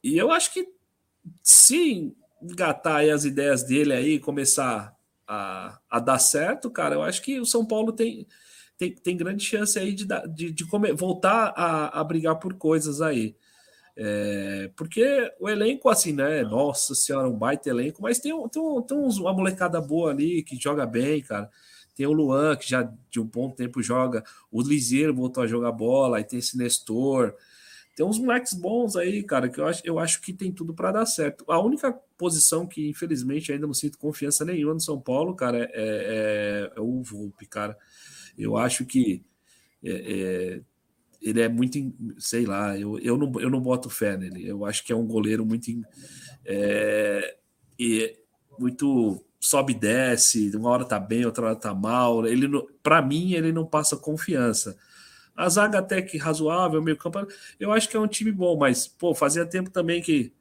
E 0.03 0.19
eu 0.19 0.33
acho 0.33 0.53
que 0.53 0.69
se 1.43 2.13
engatar 2.43 2.97
aí 2.97 3.11
as 3.11 3.25
ideias 3.25 3.63
dele 3.63 3.93
aí, 3.93 4.19
começar 4.19 4.95
a, 5.27 5.79
a 5.89 6.01
dar 6.01 6.19
certo, 6.19 6.71
cara, 6.71 6.97
eu 6.97 7.03
acho 7.03 7.23
que 7.23 7.41
o 7.41 7.47
São 7.47 7.65
Paulo 7.65 7.93
tem, 7.93 8.27
tem, 8.77 8.93
tem 8.93 9.17
grande 9.17 9.45
chance 9.45 9.79
aí 9.79 9.93
de, 9.93 10.07
de, 10.35 10.53
de 10.53 10.67
comer, 10.67 10.95
voltar 10.95 11.53
a, 11.57 12.01
a 12.01 12.05
brigar 12.05 12.39
por 12.39 12.55
coisas 12.55 13.01
aí. 13.01 13.37
É, 13.99 14.71
porque 14.77 15.33
o 15.41 15.49
elenco, 15.49 15.89
assim, 15.89 16.13
né? 16.13 16.43
Nossa 16.43 16.95
senhora, 16.95 17.29
um 17.29 17.39
baita 17.39 17.71
elenco, 17.71 18.03
mas 18.03 18.19
tem, 18.19 18.33
tem, 18.49 18.83
tem 18.87 18.99
uns, 18.99 19.19
uma 19.19 19.33
molecada 19.33 19.81
boa 19.81 20.11
ali 20.11 20.43
que 20.43 20.57
joga 20.57 20.85
bem, 20.85 21.23
cara. 21.23 21.51
Tem 21.95 22.07
o 22.07 22.13
Luan, 22.13 22.57
que 22.57 22.69
já 22.69 22.83
de 23.11 23.19
um 23.19 23.25
bom 23.25 23.51
tempo 23.51 23.83
joga. 23.83 24.23
O 24.53 24.61
Liseiro 24.61 25.15
voltou 25.15 25.43
a 25.43 25.47
jogar 25.47 25.73
bola. 25.73 26.19
Aí 26.19 26.25
tem 26.25 26.39
esse 26.39 26.59
Nestor. 26.59 27.35
Tem 27.97 28.05
uns 28.05 28.19
moleques 28.19 28.53
bons 28.53 28.95
aí, 28.95 29.23
cara, 29.23 29.49
que 29.49 29.59
eu 29.59 29.67
acho, 29.67 29.81
eu 29.83 29.99
acho 29.99 30.21
que 30.21 30.35
tem 30.35 30.53
tudo 30.53 30.75
para 30.75 30.93
dar 30.93 31.07
certo. 31.07 31.47
A 31.49 31.59
única 31.59 31.91
posição 32.19 32.67
que, 32.67 32.91
infelizmente, 32.91 33.51
ainda 33.51 33.67
não 33.67 33.73
sinto 33.73 33.97
confiança 33.97 34.45
nenhuma 34.45 34.75
no 34.75 34.81
São 34.81 35.01
Paulo, 35.01 35.35
cara, 35.35 35.65
é, 35.73 36.71
é, 36.73 36.73
é 36.77 36.81
o 36.81 37.03
Volpe, 37.03 37.47
cara. 37.47 37.75
Eu 38.37 38.59
acho 38.59 38.85
que 38.85 39.25
é, 39.83 39.91
é, 39.91 40.61
ele 41.21 41.41
é 41.41 41.49
muito, 41.49 41.79
sei 42.19 42.47
lá, 42.47 42.79
eu, 42.79 42.99
eu, 42.99 43.17
não, 43.17 43.41
eu 43.41 43.51
não 43.51 43.61
boto 43.61 43.91
fé 43.91 44.17
nele. 44.17 44.47
Eu 44.47 44.65
acho 44.65 44.85
que 44.85 44.93
é 44.93 44.97
um 44.97 45.07
goleiro 45.07 45.45
muito. 45.45 45.71
É, 46.45 47.37
e 47.79 48.17
muito 48.59 49.23
sobe 49.39 49.73
e 49.73 49.79
desce, 49.79 50.55
uma 50.57 50.71
hora 50.71 50.85
tá 50.85 50.99
bem, 50.99 51.25
outra 51.25 51.47
hora 51.47 51.57
tá 51.57 51.75
mal. 51.75 52.27
Ele 52.27 52.49
para 52.83 53.03
mim 53.03 53.33
ele 53.33 53.53
não 53.53 53.65
passa 53.65 53.97
confiança. 53.97 54.77
A 55.37 55.49
zaga 55.49 55.79
até 55.79 56.01
que 56.01 56.17
razoável, 56.17 56.83
meio 56.83 56.97
campo, 56.97 57.27
eu 57.61 57.71
acho 57.73 57.89
que 57.89 57.97
é 57.97 58.01
um 58.01 58.07
time 58.09 58.33
bom, 58.33 58.57
mas 58.57 58.89
pô, 58.89 59.15
fazia 59.15 59.45
tempo 59.45 59.71
também 59.71 60.01
que 60.01 60.33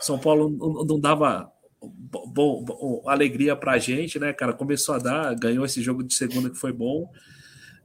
São 0.00 0.18
Paulo 0.18 0.50
não, 0.50 0.84
não 0.84 1.00
dava 1.00 1.50
bom, 1.80 2.64
bom, 2.64 3.02
alegria 3.06 3.54
pra 3.54 3.78
gente, 3.78 4.18
né, 4.18 4.32
cara? 4.32 4.52
Começou 4.52 4.96
a 4.96 4.98
dar, 4.98 5.34
ganhou 5.34 5.64
esse 5.64 5.80
jogo 5.80 6.02
de 6.02 6.14
segunda 6.14 6.50
que 6.50 6.56
foi 6.56 6.72
bom. 6.72 7.10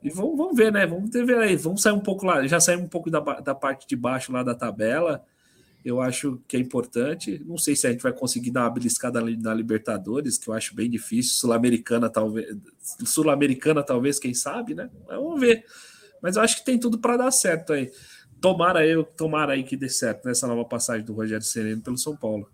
E 0.03 0.09
vamos, 0.09 0.37
vamos 0.37 0.55
ver, 0.55 0.71
né? 0.71 0.85
Vamos 0.85 1.11
ver 1.11 1.37
aí, 1.37 1.55
vamos 1.55 1.81
sair 1.81 1.93
um 1.93 1.99
pouco 1.99 2.25
lá, 2.25 2.45
já 2.47 2.59
sair 2.59 2.77
um 2.77 2.87
pouco 2.87 3.09
da, 3.09 3.19
da 3.19 3.53
parte 3.53 3.87
de 3.87 3.95
baixo 3.95 4.31
lá 4.31 4.43
da 4.43 4.55
tabela 4.55 5.23
eu 5.83 5.99
acho 5.99 6.39
que 6.47 6.55
é 6.55 6.59
importante. 6.59 7.41
Não 7.45 7.57
sei 7.57 7.75
se 7.75 7.87
a 7.87 7.91
gente 7.91 8.03
vai 8.03 8.13
conseguir 8.13 8.51
dar 8.51 8.61
uma 8.61 8.69
beliscada 8.69 9.19
na 9.19 9.53
Libertadores, 9.53 10.37
que 10.37 10.47
eu 10.47 10.53
acho 10.53 10.75
bem 10.75 10.89
difícil. 10.89 11.33
Sul-Americana, 11.33 12.09
talvez. 12.09 12.55
Sul-Americana, 13.03 13.83
talvez, 13.83 14.19
quem 14.19 14.33
sabe, 14.33 14.75
né? 14.75 14.89
Vamos 15.07 15.39
ver. 15.39 15.65
Mas 16.21 16.35
eu 16.35 16.43
acho 16.43 16.57
que 16.57 16.65
tem 16.65 16.79
tudo 16.79 16.99
para 16.99 17.17
dar 17.17 17.31
certo 17.31 17.73
aí. 17.73 17.91
Tomara 18.39 18.85
eu, 18.85 19.03
tomara 19.03 19.53
aí 19.53 19.63
que 19.63 19.75
dê 19.75 19.89
certo 19.89 20.25
nessa 20.25 20.47
nova 20.47 20.65
passagem 20.65 21.05
do 21.05 21.13
Rogério 21.13 21.45
Sereno 21.45 21.81
pelo 21.81 21.97
São 21.97 22.15
Paulo. 22.15 22.49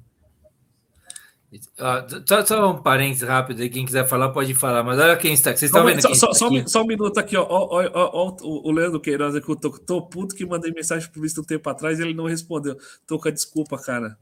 Uh, 1.50 2.28
só, 2.28 2.46
só, 2.46 2.72
um 2.72 2.82
parênteses 2.82 3.26
rápido 3.26 3.62
aí, 3.62 3.70
quem 3.70 3.86
quiser 3.86 4.06
falar 4.06 4.30
pode 4.30 4.54
falar, 4.54 4.84
mas 4.84 5.00
olha 5.00 5.16
quem 5.16 5.32
está. 5.32 5.56
Vocês 5.56 5.72
estão 5.72 5.86
vendo 5.86 6.02
só, 6.02 6.14
só, 6.14 6.34
só, 6.34 6.50
um, 6.50 6.68
só, 6.68 6.82
um 6.82 6.86
minuto 6.86 7.18
aqui, 7.18 7.38
ó. 7.38 7.48
ó, 7.50 7.70
ó, 7.72 7.90
ó 7.94 8.36
o 8.42 8.70
Leandro 8.70 9.00
Queiroz 9.00 9.34
aqui, 9.34 9.50
eu 9.50 9.56
tô, 9.56 9.70
tô 9.70 10.02
puto 10.02 10.36
que 10.36 10.46
mandei 10.46 10.74
mensagem 10.74 11.10
pro 11.10 11.22
visto 11.22 11.40
um 11.40 11.46
tempo 11.46 11.70
atrás 11.70 12.00
e 12.00 12.02
ele 12.02 12.14
não 12.14 12.26
respondeu. 12.26 12.76
Toca, 13.08 13.32
desculpa, 13.32 13.78
cara. 13.78 14.18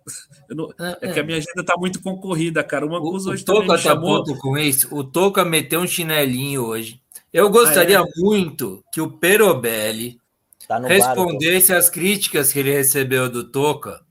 Não, 0.52 0.72
é, 0.80 0.98
é, 1.02 1.14
que 1.14 1.20
a 1.20 1.24
minha 1.24 1.38
agenda 1.40 1.64
tá 1.66 1.76
muito 1.76 2.00
concorrida, 2.00 2.64
cara. 2.64 2.86
Uma 2.86 3.02
coisa 3.02 3.32
hoje 3.32 3.42
o 3.42 3.46
Toca 3.46 3.68
tá 3.70 3.78
chamou... 3.80 4.24
puto 4.24 4.38
com 4.38 4.56
isso. 4.56 4.96
O 4.96 5.04
Toca 5.04 5.44
meteu 5.44 5.80
um 5.80 5.88
chinelinho 5.88 6.64
hoje. 6.64 7.02
Eu 7.34 7.50
gostaria 7.50 8.02
ah, 8.02 8.06
é? 8.08 8.22
muito 8.22 8.84
que 8.94 9.02
o 9.02 9.10
Perobelli 9.10 10.20
tá 10.68 10.78
respondesse 10.78 11.74
às 11.74 11.90
críticas 11.90 12.54
que 12.54 12.60
ele 12.60 12.72
recebeu 12.72 13.28
do 13.32 13.44
Toca 13.44 14.05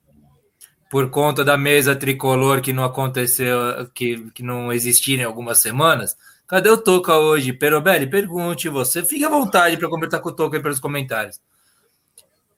por 0.95 1.11
conta 1.11 1.45
da 1.45 1.59
mesa 1.59 1.97
tricolor 1.97 2.61
que 2.61 2.73
não 2.73 2.85
aconteceu, 2.85 3.59
que, 3.93 4.31
que 4.31 4.45
não 4.45 4.73
existia 4.73 5.21
em 5.21 5.25
algumas 5.25 5.59
semanas. 5.59 6.17
Cadê 6.47 6.71
o 6.71 6.79
Toca 6.79 7.19
hoje? 7.19 7.53
Perobelli, 7.53 8.07
pergunte 8.07 8.69
você. 8.69 9.05
Fique 9.05 9.25
à 9.25 9.29
vontade 9.29 9.77
para 9.77 9.89
conversar 9.89 10.21
com 10.21 10.29
o 10.29 10.33
Toca 10.33 10.57
aí 10.57 10.63
pelos 10.63 10.79
comentários. 10.79 11.41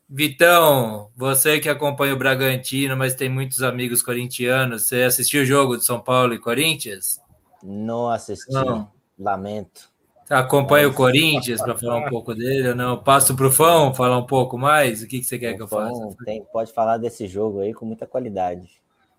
Vitão, 0.06 1.10
você 1.16 1.58
que 1.58 1.70
acompanha 1.70 2.12
o 2.12 2.18
Bragantino, 2.18 2.94
mas 2.94 3.14
tem 3.14 3.30
muitos 3.30 3.62
amigos 3.62 4.02
corintianos, 4.02 4.82
você 4.82 5.04
assistiu 5.04 5.40
o 5.40 5.46
jogo 5.46 5.78
de 5.78 5.86
São 5.86 5.98
Paulo 5.98 6.34
e 6.34 6.38
Corinthians? 6.38 7.18
Não 7.62 8.10
assisti, 8.10 8.52
não. 8.52 8.92
lamento. 9.18 9.88
Acompanha 10.28 10.88
o 10.88 10.94
Corinthians 10.94 11.60
para 11.60 11.76
falar 11.76 11.98
um 11.98 12.08
pouco 12.10 12.34
dele 12.34 12.70
ou 12.70 12.74
não? 12.74 13.02
Passo 13.02 13.36
para 13.36 13.46
o 13.46 13.52
Fão 13.52 13.94
falar 13.94 14.18
um 14.18 14.26
pouco 14.26 14.58
mais? 14.58 15.02
O 15.02 15.06
que, 15.06 15.20
que 15.20 15.24
você 15.24 15.38
quer 15.38 15.54
o 15.54 15.56
que 15.56 15.62
eu 15.62 15.68
faça? 15.68 16.16
Tem, 16.24 16.42
pode 16.52 16.72
falar 16.72 16.98
desse 16.98 17.26
jogo 17.28 17.60
aí 17.60 17.72
com 17.72 17.86
muita 17.86 18.06
qualidade. 18.06 18.68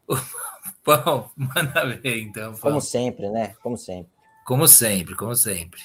Pão, 0.83 1.29
manda 1.35 1.85
ver 1.85 2.19
então. 2.19 2.53
Fão. 2.53 2.71
Como 2.71 2.81
sempre, 2.81 3.29
né? 3.29 3.55
Como 3.61 3.77
sempre. 3.77 4.11
Como 4.45 4.67
sempre, 4.67 5.15
como 5.15 5.35
sempre. 5.35 5.81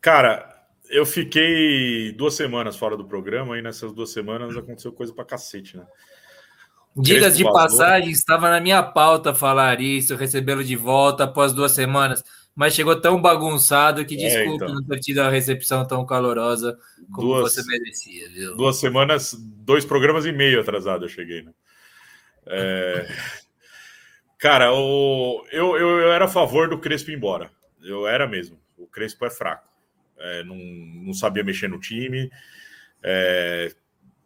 Cara, 0.00 0.66
eu 0.90 1.06
fiquei 1.06 2.12
duas 2.12 2.34
semanas 2.34 2.76
fora 2.76 2.96
do 2.96 3.04
programa 3.04 3.58
e 3.58 3.62
nessas 3.62 3.92
duas 3.92 4.10
semanas 4.10 4.56
aconteceu 4.56 4.92
coisa 4.92 5.12
para 5.12 5.24
cacete, 5.24 5.76
né? 5.76 5.86
Digas 6.96 7.36
de 7.36 7.42
passagem, 7.44 8.10
estava 8.10 8.48
na 8.48 8.60
minha 8.60 8.80
pauta 8.80 9.34
falar 9.34 9.80
isso, 9.80 10.14
recebê-lo 10.14 10.62
de 10.62 10.76
volta 10.76 11.24
após 11.24 11.52
duas 11.52 11.72
semanas 11.72 12.22
mas 12.54 12.74
chegou 12.74 13.00
tão 13.00 13.20
bagunçado 13.20 14.04
que 14.04 14.16
desculpa 14.16 14.64
é, 14.64 14.68
então. 14.68 14.74
não 14.74 14.84
ter 14.84 15.00
tido 15.00 15.18
a 15.20 15.30
recepção 15.30 15.86
tão 15.86 16.06
calorosa 16.06 16.78
como 17.12 17.28
duas, 17.28 17.54
você 17.54 17.62
merecia, 17.66 18.28
viu? 18.30 18.56
Duas 18.56 18.76
semanas, 18.76 19.34
dois 19.38 19.84
programas 19.84 20.24
e 20.24 20.32
meio 20.32 20.60
atrasado 20.60 21.04
eu 21.04 21.08
cheguei, 21.08 21.42
né? 21.42 21.52
É... 22.46 23.06
Cara, 24.38 24.72
o... 24.72 25.44
eu, 25.50 25.76
eu, 25.76 26.00
eu, 26.00 26.12
era 26.12 26.26
a 26.26 26.28
favor 26.28 26.68
do 26.68 26.78
Crespo 26.78 27.10
ir 27.10 27.14
embora. 27.14 27.50
Eu 27.82 28.06
era 28.06 28.26
mesmo. 28.26 28.58
O 28.76 28.86
Crespo 28.86 29.24
é 29.24 29.30
fraco. 29.30 29.66
É, 30.18 30.44
não, 30.44 30.56
não 30.56 31.14
sabia 31.14 31.42
mexer 31.42 31.68
no 31.68 31.80
time. 31.80 32.30
É, 33.02 33.72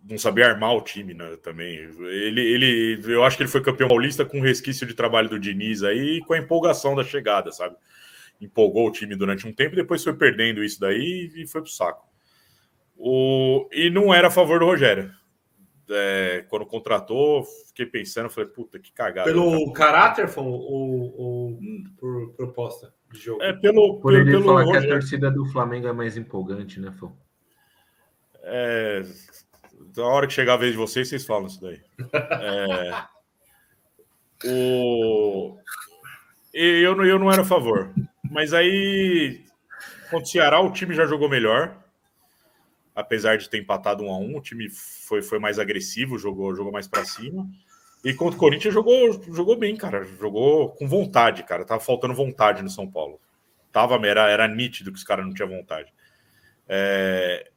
não 0.09 0.19
sabia 0.19 0.47
armar 0.47 0.75
o 0.75 0.81
time 0.81 1.15
né, 1.15 1.37
também. 1.43 1.77
Ele, 1.77 2.41
ele, 2.41 3.03
eu 3.07 3.23
acho 3.25 3.37
que 3.37 3.43
ele 3.43 3.51
foi 3.51 3.63
campeão 3.63 3.89
paulista 3.89 4.25
com 4.25 4.41
resquício 4.41 4.87
de 4.87 4.95
trabalho 4.95 5.29
do 5.29 5.39
Diniz 5.39 5.83
aí 5.83 6.17
e 6.17 6.21
com 6.21 6.33
a 6.33 6.39
empolgação 6.39 6.95
da 6.97 7.05
chegada, 7.05 7.53
sabe? 7.53 7.77
Empolgou 8.41 8.89
o 8.89 8.93
time 8.93 9.17
durante 9.17 9.47
um 9.47 9.53
tempo, 9.53 9.77
depois 9.77 10.03
foi 10.03 10.15
perdendo 10.15 10.63
isso 10.63 10.81
daí 10.81 11.33
e 11.37 11.47
foi 11.47 11.61
pro 11.61 11.71
saco. 11.71 12.07
O... 12.97 13.69
E 13.73 13.91
não 13.91 14.13
era 14.13 14.29
a 14.29 14.31
favor 14.31 14.59
do 14.59 14.67
Rogério. 14.67 15.13
É, 15.91 16.45
quando 16.49 16.67
contratou, 16.67 17.45
fiquei 17.69 17.87
pensando, 17.87 18.29
falei, 18.29 18.51
puta, 18.51 18.79
que 18.79 18.93
cagada. 18.93 19.31
Pelo 19.31 19.73
caráter 19.73 20.29
ou, 20.37 20.45
ou, 20.47 21.15
ou, 21.17 21.59
por 21.97 22.35
proposta 22.35 22.93
de 23.11 23.19
jogo? 23.19 23.43
É 23.43 23.55
pelo. 23.55 23.99
Por 24.01 24.13
pelo, 24.13 24.23
ele 24.23 24.31
pelo 24.33 24.45
falar 24.45 24.65
Rogério. 24.65 24.87
que 24.87 24.93
a 24.93 24.99
torcida 24.99 25.31
do 25.31 25.47
Flamengo 25.47 25.87
é 25.87 25.93
mais 25.93 26.17
empolgante, 26.17 26.79
né, 26.79 26.93
Fão? 26.93 27.17
É. 28.43 29.03
A 29.97 30.03
hora 30.03 30.27
que 30.27 30.33
chegar 30.33 30.55
a 30.55 30.59
vez 30.59 30.73
de 30.73 30.79
vocês, 30.79 31.09
vocês 31.09 31.25
falam 31.25 31.47
isso 31.47 31.61
daí. 31.61 31.81
É... 32.13 33.05
O... 34.45 35.57
Eu, 36.53 37.03
eu 37.05 37.19
não 37.19 37.31
era 37.31 37.43
a 37.43 37.45
favor. 37.45 37.93
Mas 38.31 38.53
aí, 38.53 39.45
contra 40.11 40.25
o 40.25 40.27
Ceará, 40.27 40.61
o 40.61 40.73
time 40.73 40.95
já 40.95 41.07
jogou 41.07 41.29
melhor. 41.29 41.77
Apesar 42.95 43.39
de 43.39 43.49
ter 43.49 43.59
empatado 43.59 44.03
um 44.05 44.11
a 44.11 44.19
um, 44.19 44.37
o 44.37 44.41
time 44.41 44.69
foi, 44.69 45.23
foi 45.23 45.39
mais 45.39 45.59
agressivo, 45.59 46.19
jogou, 46.19 46.55
jogou 46.55 46.73
mais 46.73 46.89
para 46.89 47.05
cima. 47.05 47.49
E 48.05 48.13
contra 48.13 48.37
o 48.37 48.39
Corinthians 48.39 48.75
jogou, 48.75 49.13
jogou 49.33 49.57
bem, 49.57 49.77
cara. 49.77 50.05
Jogou 50.05 50.71
com 50.71 50.89
vontade, 50.89 51.43
cara. 51.45 51.65
Tava 51.65 51.81
faltando 51.81 52.15
vontade 52.15 52.63
no 52.63 52.71
São 52.71 52.91
Paulo. 52.91 53.21
Tava, 53.73 53.95
era, 54.07 54.29
era 54.29 54.49
nítido 54.49 54.93
que 54.93 54.99
os 54.99 55.05
caras 55.05 55.27
não 55.27 55.33
tinham 55.35 55.49
vontade. 55.49 55.93
É... 56.69 57.51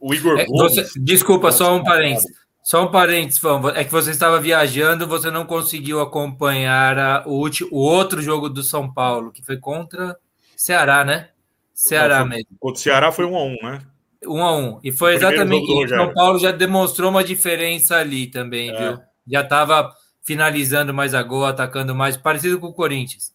O 0.00 0.14
Igor 0.14 0.38
é, 0.38 0.44
Gomes... 0.46 0.74
Você, 0.76 1.00
desculpa, 1.00 1.50
só 1.50 1.76
um 1.76 1.82
parênteses. 1.82 2.30
Só 2.68 2.84
um 2.84 2.90
parênteses, 2.90 3.40
é 3.74 3.82
que 3.82 3.90
você 3.90 4.10
estava 4.10 4.38
viajando, 4.38 5.06
você 5.06 5.30
não 5.30 5.46
conseguiu 5.46 6.02
acompanhar 6.02 6.98
a, 6.98 7.24
o, 7.26 7.48
o, 7.70 7.78
outro 7.78 8.20
jogo 8.20 8.50
do 8.50 8.62
São 8.62 8.92
Paulo, 8.92 9.32
que 9.32 9.42
foi 9.42 9.56
contra 9.56 10.14
Ceará, 10.54 11.02
né? 11.02 11.30
Ceará 11.72 12.18
não, 12.18 12.26
mesmo. 12.26 12.48
Contra 12.60 12.78
o 12.78 12.82
Ceará 12.82 13.10
foi 13.10 13.24
1 13.24 13.32
um 13.32 13.36
a 13.38 13.42
1 13.42 13.46
um, 13.46 13.56
né? 13.62 13.78
1 14.22 14.34
um 14.34 14.44
a 14.44 14.54
1 14.54 14.60
um. 14.60 14.80
E 14.84 14.92
foi 14.92 15.14
exatamente 15.14 15.64
isso. 15.82 15.94
São 15.94 16.12
Paulo 16.12 16.38
já 16.38 16.50
demonstrou 16.50 17.08
uma 17.08 17.24
diferença 17.24 17.96
ali 17.96 18.26
também, 18.26 18.68
é. 18.68 18.76
viu? 18.76 18.98
Já 19.26 19.40
estava 19.40 19.90
finalizando 20.22 20.92
mais 20.92 21.14
a 21.14 21.22
gol, 21.22 21.46
atacando 21.46 21.94
mais, 21.94 22.18
parecido 22.18 22.60
com 22.60 22.66
o 22.66 22.74
Corinthians. 22.74 23.34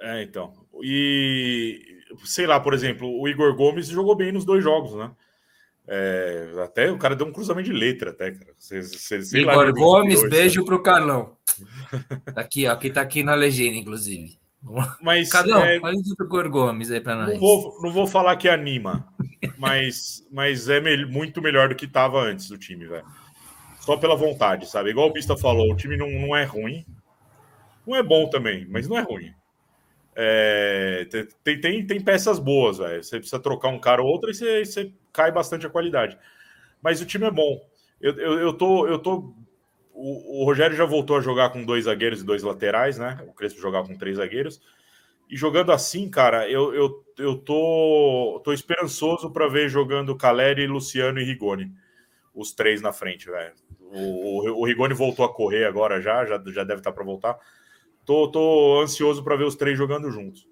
É, 0.00 0.24
então. 0.24 0.52
E 0.82 2.02
sei 2.24 2.48
lá, 2.48 2.58
por 2.58 2.74
exemplo, 2.74 3.08
o 3.16 3.28
Igor 3.28 3.54
Gomes 3.54 3.86
jogou 3.86 4.16
bem 4.16 4.32
nos 4.32 4.44
dois 4.44 4.64
jogos, 4.64 4.92
né? 4.96 5.08
É, 5.88 6.50
até 6.64 6.90
o 6.90 6.98
cara 6.98 7.14
deu 7.14 7.26
um 7.26 7.32
cruzamento 7.32 7.70
de 7.70 7.76
letra, 7.76 8.10
até, 8.10 8.32
cara. 8.32 8.52
Cê, 8.58 8.82
cê, 8.82 9.22
cê 9.22 9.40
Igor 9.40 9.72
Gomes, 9.72 10.28
beijo 10.28 10.64
para 10.64 10.74
o 10.74 10.82
Carlão. 10.82 11.36
Tá 12.34 12.40
aqui, 12.40 12.66
ó, 12.66 12.72
aqui 12.72 12.90
tá 12.90 13.00
aqui 13.00 13.22
na 13.22 13.34
legenda, 13.34 13.76
inclusive. 13.76 14.36
Mas, 15.00 15.30
Carlão, 15.30 15.62
é... 15.62 15.78
fala 15.78 15.94
do 15.94 16.24
Igor 16.24 16.50
Gomes 16.50 16.90
aí 16.90 17.00
para 17.00 17.14
nós. 17.14 17.34
Não 17.34 17.40
vou, 17.40 17.82
não 17.82 17.92
vou 17.92 18.06
falar 18.06 18.36
que 18.36 18.48
anima, 18.48 19.06
mas, 19.56 20.26
mas 20.32 20.68
é 20.68 20.80
me 20.80 21.04
muito 21.04 21.40
melhor 21.40 21.68
do 21.68 21.76
que 21.76 21.84
estava 21.84 22.20
antes 22.20 22.48
do 22.48 22.58
time, 22.58 22.84
velho. 22.86 23.06
Só 23.80 23.96
pela 23.96 24.16
vontade, 24.16 24.68
sabe? 24.68 24.90
Igual 24.90 25.08
o 25.08 25.12
Bista 25.12 25.36
falou, 25.36 25.72
o 25.72 25.76
time 25.76 25.96
não, 25.96 26.10
não 26.10 26.36
é 26.36 26.42
ruim. 26.42 26.84
Não 27.86 27.94
é 27.94 28.02
bom 28.02 28.28
também, 28.28 28.66
mas 28.68 28.88
não 28.88 28.98
é 28.98 29.02
ruim. 29.02 29.32
É, 30.16 31.06
tem, 31.44 31.60
tem, 31.60 31.86
tem 31.86 32.00
peças 32.00 32.40
boas, 32.40 32.78
velho. 32.78 33.04
Você 33.04 33.18
precisa 33.18 33.38
trocar 33.38 33.68
um 33.68 33.78
cara 33.78 34.02
ou 34.02 34.08
outro 34.08 34.30
e 34.30 34.34
você, 34.34 34.64
você 34.64 34.92
cai 35.16 35.32
bastante 35.32 35.66
a 35.66 35.70
qualidade. 35.70 36.18
Mas 36.82 37.00
o 37.00 37.06
time 37.06 37.24
é 37.24 37.30
bom. 37.30 37.58
Eu, 38.00 38.14
eu, 38.18 38.38
eu 38.38 38.52
tô. 38.52 38.86
Eu 38.86 38.98
tô 38.98 39.34
o, 39.94 40.42
o, 40.42 40.44
Rogério 40.44 40.76
já 40.76 40.84
voltou 40.84 41.16
a 41.16 41.22
jogar 41.22 41.48
com 41.48 41.64
dois 41.64 41.84
zagueiros 41.84 42.20
e 42.20 42.24
dois 42.24 42.42
laterais, 42.42 42.98
né? 42.98 43.18
O 43.26 43.32
Crespo 43.32 43.62
jogar 43.62 43.82
com 43.82 43.96
três 43.96 44.18
zagueiros. 44.18 44.60
E 45.28 45.36
jogando 45.36 45.72
assim, 45.72 46.08
cara, 46.10 46.48
eu, 46.48 46.74
eu, 46.74 47.04
eu 47.18 47.38
tô, 47.38 48.40
tô 48.44 48.52
esperançoso 48.52 49.30
para 49.30 49.48
ver 49.48 49.70
jogando 49.70 50.14
Caleri, 50.14 50.66
Luciano 50.66 51.18
e 51.18 51.24
Rigoni. 51.24 51.72
Os 52.34 52.52
três 52.52 52.82
na 52.82 52.92
frente, 52.92 53.26
velho. 53.26 53.54
O, 53.80 54.50
o, 54.50 54.60
o, 54.60 54.66
Rigoni 54.66 54.92
voltou 54.92 55.24
a 55.24 55.32
correr 55.32 55.64
agora 55.64 56.00
já, 56.00 56.26
já, 56.26 56.40
já 56.46 56.62
deve 56.62 56.80
estar 56.80 56.92
para 56.92 57.02
voltar. 57.02 57.38
Tô, 58.04 58.28
tô 58.30 58.82
ansioso 58.82 59.24
para 59.24 59.36
ver 59.36 59.44
os 59.44 59.56
três 59.56 59.78
jogando 59.78 60.10
juntos. 60.10 60.46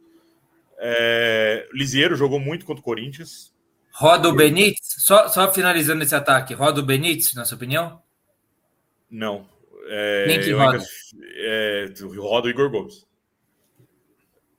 É, 0.79 1.69
Lisieiro 1.73 2.17
jogou 2.17 2.41
muito 2.41 2.65
contra 2.65 2.81
o 2.81 2.85
Corinthians. 2.85 3.54
Roda 3.97 4.29
o 4.29 4.35
Benítez? 4.35 4.97
Só, 4.99 5.29
só 5.29 5.53
finalizando 5.53 6.03
esse 6.03 6.15
ataque, 6.15 6.53
roda 6.53 6.81
o 6.81 6.85
Benítez, 6.85 7.33
na 7.35 7.45
sua 7.45 7.57
opinião? 7.57 8.03
Não. 9.09 9.49
É, 9.87 10.27
Nem 10.27 10.41
que 10.41 10.51
roda? 10.51 10.83
É, 11.37 11.87
roda 12.17 12.49
o 12.49 12.51
Igor 12.51 12.71
Gomes. 12.71 13.07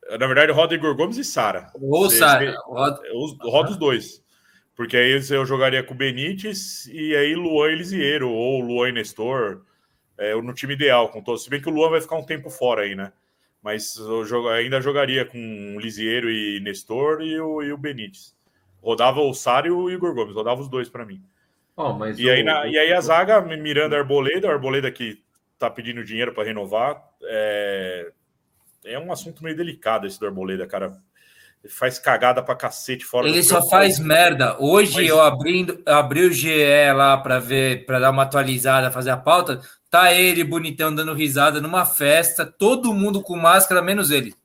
Na 0.10 0.28
verdade, 0.28 0.52
roda 0.52 0.76
Igor 0.76 0.95
Gomes 0.95 1.18
e 1.18 1.24
Sara. 1.24 1.72
Ou 1.74 2.10
Sara. 2.10 2.56
Roda... 2.66 3.02
roda 3.41 3.72
os 3.72 3.78
dois. 3.78 4.24
Porque 4.76 4.95
aí 4.95 5.12
eu 5.30 5.45
jogaria 5.45 5.84
com 5.84 5.94
o 5.94 5.98
Benítez 5.98 6.86
e 6.88 7.16
aí 7.16 7.36
Luan 7.36 7.72
e 7.72 7.76
Lisieiro, 7.76 8.30
ou 8.30 8.62
Luan 8.62 8.90
e 8.90 8.91
Nestor, 8.91 9.66
é, 10.18 10.34
no 10.36 10.53
time 10.53 10.76
ideal, 10.76 11.10
com 11.10 11.22
todos. 11.22 11.44
Se 11.44 11.49
bem 11.49 11.62
que 11.62 11.70
o 11.70 11.74
Luan 11.74 11.90
vai 11.90 12.02
ficar 12.02 12.18
um 12.18 12.26
tempo 12.26 12.49
fora 12.49 12.84
aí, 12.84 12.95
né? 12.95 13.12
Mas 13.62 13.98
eu 13.98 14.48
ainda 14.49 14.80
jogaria 14.80 15.26
com 15.26 15.76
o 15.76 15.80
Lisieiro 15.80 16.30
e 16.30 16.60
Nestor 16.60 17.22
e 17.22 17.40
o, 17.40 17.64
e 17.64 17.74
o 17.74 17.78
Benítez. 17.78 18.35
Rodava 18.86 19.20
o 19.20 19.34
Sara 19.34 19.68
e 19.68 19.72
o 19.72 19.90
Igor 19.90 20.14
Gomes, 20.14 20.36
rodava 20.36 20.62
os 20.62 20.70
dois 20.70 20.88
para 20.88 21.03
mim. 21.03 21.20
Oh, 21.76 21.91
mas 21.94 22.20
e, 22.20 22.28
o, 22.28 22.32
aí 22.32 22.44
na, 22.44 22.68
e 22.68 22.78
aí 22.78 22.94
a 22.94 23.02
zaga, 23.02 23.41
Miranda 23.41 23.98
Arboleda, 23.98 24.48
Arboleda 24.48 24.91
que 24.91 25.24
tá 25.57 25.72
pedindo 25.72 26.03
dinheiro 26.03 26.36
para 26.36 26.44
renovar. 26.44 27.03
É, 27.24 28.12
é 28.86 28.99
um 28.99 29.12
assunto 29.12 29.44
meio 29.44 29.57
delicado 29.57 30.06
esse 30.06 30.20
do 30.20 30.28
Arboleda, 30.28 30.68
cara. 30.68 30.95
Ele 31.64 31.74
faz 31.74 31.98
cagada 31.98 32.44
pra 32.44 32.56
cacete 32.56 33.03
fora 33.03 33.28
Ele 33.28 33.41
só 33.41 33.68
faz 33.68 33.98
merda. 33.98 34.56
Hoje 34.60 34.98
mas... 34.98 35.10
eu 35.10 35.20
abri, 35.20 35.66
abri 35.84 36.26
o 36.26 36.32
GE 36.32 36.94
lá 36.94 37.18
para 37.18 37.40
ver, 37.40 37.88
para 37.88 37.98
dar 37.98 38.12
uma 38.12 38.22
atualizada, 38.22 38.91
fazer 38.91 39.10
a 39.10 39.18
pauta. 39.18 39.62
Tá 39.90 40.14
ele 40.14 40.44
bonitão 40.44 40.94
dando 40.94 41.12
risada 41.16 41.60
numa 41.60 41.88
festa, 41.88 42.45
todo 42.45 42.94
mundo 42.94 43.20
com 43.20 43.36
máscara, 43.36 43.82
menos 43.82 44.12
ele. 44.12 44.36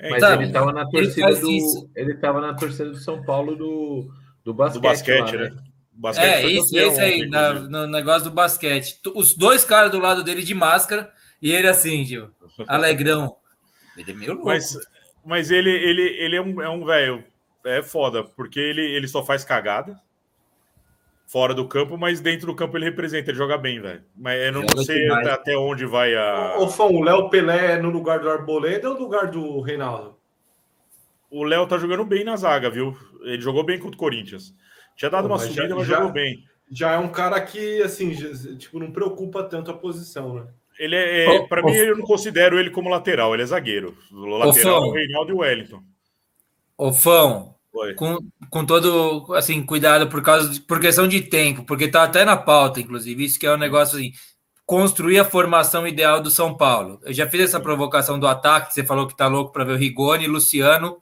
É, 0.00 0.10
Mas 0.10 0.22
ele 0.22 0.46
estava 0.46 0.72
na 0.72 0.88
torcida 0.88 1.28
ele 1.28 1.40
do. 1.40 1.50
Isso. 1.50 1.90
Ele 1.94 2.14
tava 2.14 2.40
na 2.40 2.54
torcida 2.54 2.88
do 2.88 2.96
São 2.96 3.22
Paulo 3.22 3.54
do, 3.54 4.10
do 4.42 4.54
basquete. 4.54 4.80
Do 4.80 4.88
basquete, 4.88 5.36
lá, 5.36 5.42
né? 5.42 5.50
né? 5.50 5.62
Basquete 5.92 6.24
é, 6.24 6.46
isso, 6.46 6.78
esse 6.78 7.00
aí, 7.00 7.28
na, 7.28 7.52
no 7.52 7.86
negócio 7.86 8.24
do 8.24 8.34
basquete. 8.34 8.98
Os 9.14 9.36
dois 9.36 9.64
caras 9.64 9.90
do 9.90 9.98
lado 9.98 10.24
dele 10.24 10.42
de 10.42 10.54
máscara 10.54 11.12
e 11.42 11.52
ele 11.52 11.68
assim, 11.68 12.02
tio, 12.04 12.30
alegrão. 12.66 13.36
Ele 13.96 14.10
é 14.10 14.14
meio 14.14 14.32
louco. 14.32 14.46
Mas, 14.46 14.74
mas 15.22 15.50
ele, 15.50 15.70
ele, 15.70 16.02
ele 16.02 16.36
é 16.36 16.40
um, 16.40 16.62
é 16.62 16.68
um 16.70 16.84
velho, 16.86 17.22
é 17.66 17.82
foda, 17.82 18.24
porque 18.24 18.58
ele, 18.58 18.80
ele 18.80 19.06
só 19.06 19.22
faz 19.22 19.44
cagada 19.44 20.00
fora 21.30 21.54
do 21.54 21.68
campo, 21.68 21.96
mas 21.96 22.20
dentro 22.20 22.48
do 22.48 22.56
campo 22.56 22.76
ele 22.76 22.86
representa, 22.86 23.30
ele 23.30 23.38
joga 23.38 23.56
bem, 23.56 23.80
velho. 23.80 24.02
Mas 24.16 24.40
eu 24.40 24.52
não 24.52 24.62
joga 24.62 24.82
sei 24.82 25.02
demais. 25.02 25.28
até 25.28 25.56
onde 25.56 25.86
vai 25.86 26.12
a. 26.16 26.56
Ô, 26.58 26.68
Fão, 26.68 26.92
o 26.92 27.02
Léo 27.04 27.30
Pelé 27.30 27.74
é 27.74 27.78
no 27.78 27.88
lugar 27.88 28.18
do 28.18 28.28
Arboleda 28.28 28.88
ou 28.88 28.94
no 28.94 29.00
lugar 29.00 29.30
do 29.30 29.60
Reinaldo? 29.60 30.16
O 31.30 31.44
Léo 31.44 31.68
tá 31.68 31.78
jogando 31.78 32.04
bem 32.04 32.24
na 32.24 32.34
zaga, 32.34 32.68
viu? 32.68 32.96
Ele 33.22 33.40
jogou 33.40 33.62
bem 33.62 33.78
contra 33.78 33.94
o 33.94 33.98
Corinthians. 33.98 34.52
Tinha 34.96 35.08
dado 35.08 35.28
Pô, 35.28 35.34
uma 35.34 35.38
subida, 35.38 35.68
já, 35.68 35.74
mas 35.76 35.86
já, 35.86 35.96
jogou 35.98 36.12
bem. 36.12 36.44
Já 36.68 36.92
é 36.92 36.98
um 36.98 37.08
cara 37.08 37.40
que, 37.40 37.80
assim, 37.80 38.12
tipo, 38.56 38.80
não 38.80 38.90
preocupa 38.90 39.44
tanto 39.44 39.70
a 39.70 39.74
posição, 39.74 40.34
né? 40.34 40.46
Ele 40.80 40.96
é, 40.96 41.36
é 41.36 41.46
para 41.46 41.62
mim, 41.62 41.72
eu 41.72 41.96
não 41.96 42.04
considero 42.04 42.58
ele 42.58 42.70
como 42.70 42.88
lateral, 42.88 43.34
ele 43.34 43.44
é 43.44 43.46
zagueiro. 43.46 43.96
O 44.10 44.24
lateral 44.36 44.84
é 44.84 44.88
o 44.88 44.92
Reinaldo 44.92 45.30
e 45.30 45.34
o 45.34 45.38
Wellington. 45.38 45.82
Ô, 46.76 46.92
Fão, 46.92 47.54
com, 47.96 48.18
com 48.48 48.64
todo 48.64 49.32
assim 49.34 49.62
cuidado 49.62 50.08
por 50.08 50.22
causa 50.22 50.48
de, 50.48 50.60
por 50.60 50.80
questão 50.80 51.06
de 51.06 51.20
tempo, 51.20 51.64
porque 51.64 51.88
tá 51.88 52.02
até 52.02 52.24
na 52.24 52.36
pauta, 52.36 52.80
inclusive, 52.80 53.24
isso 53.24 53.38
que 53.38 53.46
é 53.46 53.54
um 53.54 53.58
negócio 53.58 53.98
assim, 53.98 54.12
construir 54.66 55.18
a 55.18 55.24
formação 55.24 55.86
ideal 55.86 56.20
do 56.20 56.30
São 56.30 56.56
Paulo. 56.56 57.00
Eu 57.04 57.12
já 57.12 57.28
fiz 57.28 57.40
essa 57.42 57.60
provocação 57.60 58.18
do 58.18 58.26
ataque, 58.26 58.74
você 58.74 58.84
falou 58.84 59.06
que 59.06 59.16
tá 59.16 59.26
louco 59.26 59.52
para 59.52 59.64
ver 59.64 59.72
o 59.72 59.76
Rigoni, 59.76 60.26
Luciano 60.26 60.98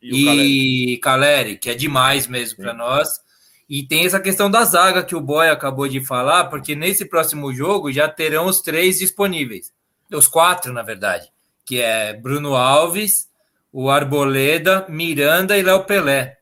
e, 0.00 0.94
e 0.94 0.98
Caleri. 0.98 1.56
que 1.56 1.70
é 1.70 1.74
demais 1.74 2.26
mesmo 2.26 2.58
para 2.58 2.74
nós. 2.74 3.20
E 3.68 3.84
tem 3.84 4.04
essa 4.04 4.20
questão 4.20 4.50
da 4.50 4.64
zaga 4.64 5.04
que 5.04 5.14
o 5.14 5.20
Boy 5.20 5.48
acabou 5.48 5.88
de 5.88 6.04
falar, 6.04 6.46
porque 6.46 6.74
nesse 6.74 7.04
próximo 7.04 7.52
jogo 7.54 7.92
já 7.92 8.08
terão 8.08 8.46
os 8.46 8.60
três 8.60 8.98
disponíveis. 8.98 9.72
Os 10.12 10.28
quatro, 10.28 10.72
na 10.72 10.82
verdade, 10.82 11.30
que 11.64 11.80
é 11.80 12.12
Bruno 12.12 12.54
Alves, 12.54 13.28
o 13.72 13.88
Arboleda, 13.88 14.86
Miranda 14.88 15.56
e 15.56 15.62
Léo 15.62 15.84
Pelé. 15.84 16.36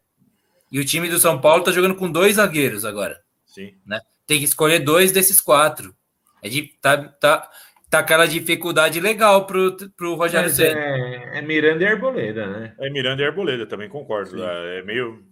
E 0.70 0.78
o 0.78 0.85
time 0.85 1.09
do 1.09 1.19
São 1.19 1.40
Paulo 1.40 1.61
está 1.61 1.73
jogando 1.73 1.94
com 1.94 2.11
dois 2.11 2.36
zagueiros 2.36 2.85
agora. 2.85 3.19
Sim. 3.47 3.73
Né? 3.86 4.01
Tem 4.27 4.39
que 4.39 4.44
escolher 4.44 4.81
dois 4.81 5.12
desses 5.12 5.40
quatro. 5.40 5.94
É 6.43 6.48
de, 6.48 6.70
tá, 6.81 6.97
tá, 6.97 7.48
tá 7.89 7.98
aquela 7.98 8.27
dificuldade 8.27 9.01
legal 9.01 9.47
pro, 9.47 9.77
pro 9.97 10.15
Rogério 10.15 10.51
Ceni. 10.51 10.78
É, 10.78 11.39
é, 11.39 11.43
Miranda 11.43 11.85
e 11.85 11.86
Arboleda, 11.86 12.47
né? 12.47 12.74
É 12.78 12.90
Miranda 12.90 13.23
e 13.23 13.27
Arboleda, 13.27 13.66
também 13.66 13.89
concordo. 13.89 14.43
É, 14.43 14.78
é, 14.78 14.82
meio. 14.82 15.23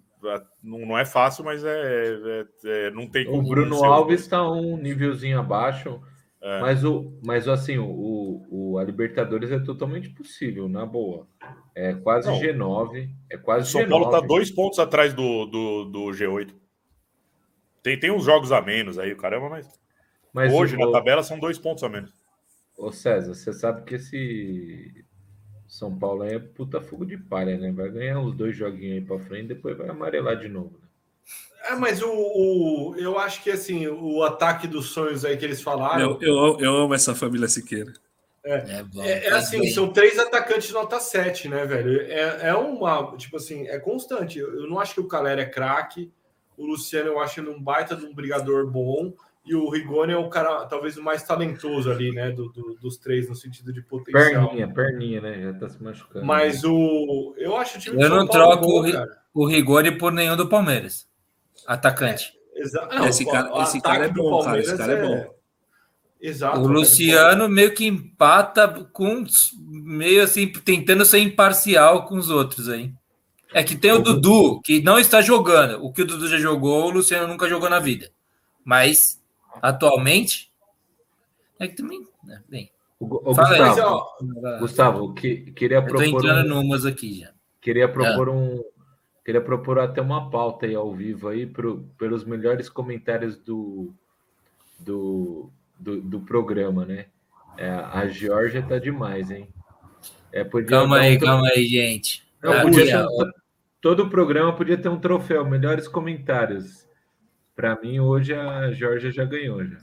Não, 0.62 0.80
não 0.80 0.98
é 0.98 1.04
fácil, 1.04 1.44
mas 1.44 1.64
é, 1.64 1.68
é, 1.70 2.46
é 2.64 2.90
não 2.90 3.06
tem 3.06 3.24
como. 3.24 3.38
O 3.38 3.48
Bruno 3.48 3.84
Alves 3.84 4.20
está 4.20 4.42
um 4.42 4.76
nívelzinho 4.76 5.38
abaixo. 5.38 6.00
É. 6.40 6.60
Mas, 6.60 6.84
o, 6.84 7.12
mas 7.24 7.48
assim, 7.48 7.78
o, 7.78 8.46
o, 8.48 8.78
a 8.78 8.84
Libertadores 8.84 9.50
é 9.50 9.58
totalmente 9.58 10.08
possível, 10.10 10.68
na 10.68 10.86
boa. 10.86 11.26
É 11.74 11.94
quase 11.94 12.28
Não. 12.28 12.40
G9. 12.40 13.10
É 13.28 13.36
quase 13.36 13.70
São 13.70 13.82
G9. 13.82 13.88
Paulo 13.88 14.04
está 14.06 14.20
dois 14.20 14.50
pontos 14.50 14.78
atrás 14.78 15.12
do, 15.12 15.46
do, 15.46 15.84
do, 15.86 16.00
G8. 16.06 16.54
Tem, 17.82 17.98
tem 17.98 18.10
uns 18.10 18.24
jogos 18.24 18.52
a 18.52 18.60
menos 18.60 18.98
aí, 18.98 19.14
caramba, 19.16 19.48
mas, 19.48 19.68
mas 20.32 20.52
hoje 20.52 20.76
o, 20.76 20.78
na 20.78 20.92
tabela 20.92 21.22
são 21.22 21.38
dois 21.40 21.58
pontos 21.58 21.82
a 21.82 21.88
menos. 21.88 22.12
Ô 22.76 22.92
César, 22.92 23.34
você 23.34 23.52
sabe 23.52 23.82
que 23.84 23.96
esse 23.96 25.04
São 25.66 25.98
Paulo 25.98 26.22
é 26.22 26.38
puta 26.38 26.80
fogo 26.80 27.04
de 27.04 27.18
palha, 27.18 27.58
né? 27.58 27.72
Vai 27.72 27.90
ganhar 27.90 28.20
os 28.20 28.34
dois 28.34 28.56
joguinhos 28.56 28.98
aí 28.98 29.00
para 29.00 29.18
frente, 29.18 29.48
depois 29.48 29.76
vai 29.76 29.88
amarelar 29.88 30.36
de 30.38 30.48
novo. 30.48 30.78
Né? 30.80 30.87
É, 31.64 31.74
mas 31.74 32.02
o, 32.02 32.08
o, 32.10 32.94
eu 32.96 33.18
acho 33.18 33.42
que 33.42 33.50
assim, 33.50 33.86
o 33.86 34.22
ataque 34.22 34.66
dos 34.66 34.86
sonhos 34.86 35.24
aí 35.24 35.36
que 35.36 35.44
eles 35.44 35.60
falaram. 35.60 36.18
Eu, 36.20 36.56
eu, 36.56 36.60
eu 36.60 36.76
amo 36.76 36.94
essa 36.94 37.14
família 37.14 37.48
Siqueira. 37.48 37.92
É, 38.44 38.78
é, 38.78 38.82
bom, 38.82 39.02
é, 39.02 39.26
é 39.26 39.32
assim, 39.32 39.60
bem. 39.60 39.70
são 39.70 39.92
três 39.92 40.18
atacantes 40.18 40.72
nota 40.72 40.98
7, 40.98 41.48
né, 41.48 41.66
velho? 41.66 42.00
É, 42.02 42.48
é 42.48 42.54
uma, 42.54 43.14
tipo 43.16 43.36
assim, 43.36 43.66
é 43.66 43.78
constante. 43.78 44.38
Eu, 44.38 44.62
eu 44.62 44.66
não 44.68 44.80
acho 44.80 44.94
que 44.94 45.00
o 45.00 45.08
Calera 45.08 45.42
é 45.42 45.46
craque, 45.46 46.10
o 46.56 46.64
Luciano 46.64 47.10
eu 47.10 47.20
acho 47.20 47.40
ele 47.40 47.50
um 47.50 47.60
baita 47.60 47.94
de 47.94 48.06
um 48.06 48.14
brigador 48.14 48.66
bom, 48.66 49.12
e 49.44 49.54
o 49.54 49.68
Rigoni 49.70 50.12
é 50.12 50.16
o 50.16 50.28
cara, 50.28 50.66
talvez, 50.66 50.96
o 50.96 51.02
mais 51.02 51.22
talentoso 51.22 51.90
ali, 51.90 52.12
né, 52.12 52.30
do, 52.30 52.48
do, 52.50 52.74
dos 52.80 52.98
três, 52.98 53.28
no 53.28 53.34
sentido 53.34 53.72
de 53.72 53.80
potencial. 53.80 54.48
Perninha, 54.48 54.68
perninha, 54.68 55.20
né? 55.22 55.42
Já 55.42 55.54
tá 55.54 55.68
se 55.70 55.82
machucando. 55.82 56.24
Mas 56.24 56.64
o. 56.64 57.34
Eu 57.38 57.56
acho 57.56 57.78
o 57.78 57.80
time 57.80 58.02
Eu 58.02 58.10
não 58.10 58.26
troco 58.26 58.66
bom, 58.66 58.84
o, 59.34 59.42
o 59.42 59.46
Rigoni 59.46 59.96
por 59.96 60.12
nenhum 60.12 60.36
do 60.36 60.48
Palmeiras. 60.48 61.07
Atacante. 61.68 62.32
É, 62.54 62.62
exa... 62.62 62.88
não, 62.90 63.06
esse 63.06 63.26
cara, 63.26 63.62
esse 63.62 63.80
cara 63.80 64.06
é 64.06 64.08
bom, 64.08 64.42
cara. 64.42 64.58
Esse 64.58 64.76
cara 64.76 64.92
é, 64.92 64.96
é 64.96 65.06
bom. 65.06 65.34
Exato. 66.20 66.60
O 66.60 66.66
Luciano 66.66 67.48
meio 67.48 67.74
que 67.74 67.86
empata 67.86 68.66
com 68.92 69.24
meio 69.68 70.22
assim, 70.24 70.50
tentando 70.50 71.04
ser 71.04 71.18
imparcial 71.18 72.06
com 72.06 72.16
os 72.16 72.30
outros 72.30 72.68
aí. 72.68 72.90
É 73.52 73.62
que 73.62 73.76
tem 73.76 73.92
o 73.92 74.00
Dudu, 74.00 74.60
que 74.62 74.82
não 74.82 74.98
está 74.98 75.20
jogando. 75.20 75.84
O 75.84 75.92
que 75.92 76.02
o 76.02 76.06
Dudu 76.06 76.26
já 76.26 76.38
jogou, 76.38 76.86
o 76.86 76.90
Luciano 76.90 77.28
nunca 77.28 77.48
jogou 77.48 77.68
na 77.68 77.78
vida. 77.78 78.10
Mas, 78.64 79.22
atualmente, 79.62 80.50
é 81.58 81.68
que 81.68 81.76
também. 81.76 82.06
Né, 82.24 82.42
bem, 82.48 82.70
o, 82.98 83.04
o 83.04 83.34
Gustavo, 83.34 84.04
aí, 84.42 84.58
Gustavo, 84.58 85.14
que, 85.14 85.52
queria 85.52 85.80
propor. 85.80 86.04
Estou 86.04 86.18
entrando 86.18 86.46
um, 86.46 86.62
numas 86.62 86.84
aqui 86.84 87.20
já. 87.20 87.30
Queria 87.60 87.88
propor 87.88 88.28
um. 88.28 88.62
Queria 89.28 89.42
propor 89.42 89.78
até 89.78 90.00
uma 90.00 90.30
pauta 90.30 90.64
aí 90.64 90.74
ao 90.74 90.90
vivo 90.90 91.28
aí 91.28 91.44
pro, 91.46 91.86
pelos 91.98 92.24
melhores 92.24 92.70
comentários 92.70 93.36
do, 93.36 93.92
do, 94.78 95.50
do, 95.78 96.00
do 96.00 96.20
programa, 96.20 96.86
né? 96.86 97.08
É, 97.58 97.68
a 97.68 98.06
Georgia 98.06 98.62
tá 98.62 98.78
demais, 98.78 99.30
hein? 99.30 99.46
É, 100.32 100.42
calma 100.66 101.00
aí, 101.00 101.18
um... 101.18 101.20
calma 101.20 101.46
aí, 101.54 101.66
gente. 101.66 102.26
Não, 102.42 102.54
ah, 102.54 102.62
podia 102.62 103.06
um... 103.06 103.30
todo 103.82 104.04
o 104.04 104.08
programa 104.08 104.56
podia 104.56 104.78
ter 104.78 104.88
um 104.88 104.98
troféu, 104.98 105.44
melhores 105.44 105.86
comentários. 105.86 106.88
Para 107.54 107.78
mim, 107.78 108.00
hoje 108.00 108.32
a 108.32 108.72
Georgia 108.72 109.12
já 109.12 109.26
ganhou. 109.26 109.62
Já. 109.62 109.76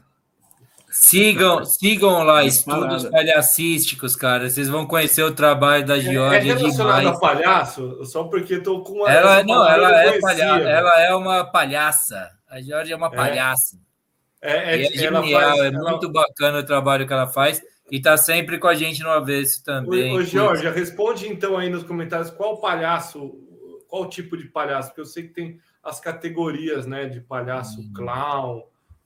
Sigam, 0.98 1.64
sigam 1.66 2.24
lá, 2.24 2.36
Mas 2.36 2.56
estudos 2.56 3.04
parada. 3.04 3.12
palhacísticos, 3.12 4.16
cara. 4.16 4.50
Vocês 4.50 4.68
vão 4.70 4.86
conhecer 4.86 5.24
o 5.24 5.32
trabalho 5.34 5.86
da 5.86 5.98
É 5.98 6.02
Georgia 6.02 6.56
relacionado 6.56 7.00
demais. 7.00 7.18
a 7.18 7.20
palhaço? 7.20 8.06
Só 8.06 8.24
porque 8.26 8.60
tô 8.60 8.82
com 8.82 8.94
uma. 8.94 9.12
Ela, 9.12 9.36
essa 9.38 9.44
não, 9.46 9.68
ela 9.68 10.04
é, 10.04 10.20
palha... 10.20 10.44
ela 10.44 11.02
é 11.02 11.14
uma 11.16 11.44
palhaça. 11.46 12.32
A 12.50 12.62
Georgia 12.62 12.94
é 12.94 12.98
uma 12.98 13.12
palhaça. 13.12 13.78
É, 14.42 14.78
E 14.78 14.86
é 14.86 15.04
é, 15.04 15.06
ela 15.06 15.22
genial, 15.22 15.42
faz- 15.42 15.60
é 15.60 15.68
ela- 15.68 15.90
muito 15.92 16.10
bacana 16.12 16.60
o 16.60 16.64
trabalho 16.66 17.06
que 17.08 17.14
ela 17.14 17.28
faz. 17.28 17.62
E 17.92 18.00
tá 18.02 18.18
sempre 18.18 18.58
com 18.58 18.68
a 18.68 18.74
gente 18.74 19.04
no 19.04 19.10
avesso 19.12 19.64
também. 19.64 20.14
Ô, 20.14 20.18
ô 20.20 20.24
Georgia, 20.24 20.72
responde 20.72 21.28
então 21.28 21.58
aí 21.58 21.70
nos 21.70 21.84
comentários 21.84 22.32
qual 22.32 22.58
palhaço, 22.60 23.36
qual 23.88 24.08
tipo 24.10 24.36
de 24.36 24.46
palhaço, 24.46 24.90
porque 24.90 25.02
eu 25.02 25.06
sei 25.06 25.24
que 25.24 25.34
tem 25.34 25.60
as 25.84 26.00
categorias, 26.00 26.88
né, 26.88 27.06
de 27.06 27.20
palhaço 27.22 27.80
Hum. 27.82 27.94
clown, 27.96 28.64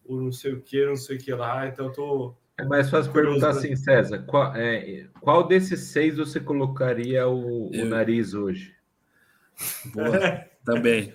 o 0.09 0.21
não 0.21 0.31
sei 0.31 0.53
o 0.53 0.61
que, 0.61 0.85
não 0.85 0.95
sei 0.95 1.17
o 1.17 1.19
que 1.19 1.33
lá, 1.33 1.67
então 1.67 1.85
eu 1.87 1.91
tô... 1.93 2.35
É 2.57 2.65
mais 2.65 2.89
fácil 2.89 3.11
perguntar 3.13 3.49
assim, 3.51 3.75
César, 3.75 4.19
qual, 4.27 4.53
é, 4.55 5.07
qual 5.21 5.47
desses 5.47 5.79
seis 5.91 6.17
você 6.17 6.39
colocaria 6.41 7.25
o, 7.27 7.69
o 7.69 7.71
Eu. 7.73 7.85
nariz 7.85 8.33
hoje? 8.33 8.73
Boa. 9.93 10.19
Também. 10.65 11.13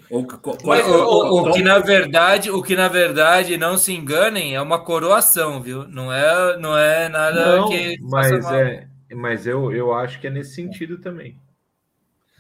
Mas, 0.65 0.87
O, 0.89 0.91
o- 0.91 1.41
o 1.41 1.43
qual- 1.43 1.53
que 1.55 1.63
na 1.63 1.79
verdade, 1.79 2.51
o 2.51 2.63
que 2.63 2.75
na 2.75 2.89
verdade, 2.89 3.57
não 3.59 3.77
se 3.77 3.93
enganem, 3.93 4.55
é 4.57 4.61
uma 4.61 4.83
coroação, 4.83 5.61
viu? 5.63 5.87
Não 5.87 6.11
é, 6.13 6.57
não 6.57 6.77
é 6.77 7.09
nada 7.11 7.57
Não, 7.59 7.69
que 7.69 7.97
mas 8.01 8.51
é, 8.51 8.89
mas 9.15 9.47
eu, 9.47 9.71
eu 9.73 9.93
acho 9.93 10.19
que 10.21 10.27
é 10.27 10.31
nesse 10.31 10.55
sentido 10.55 10.99
também. 10.99 11.39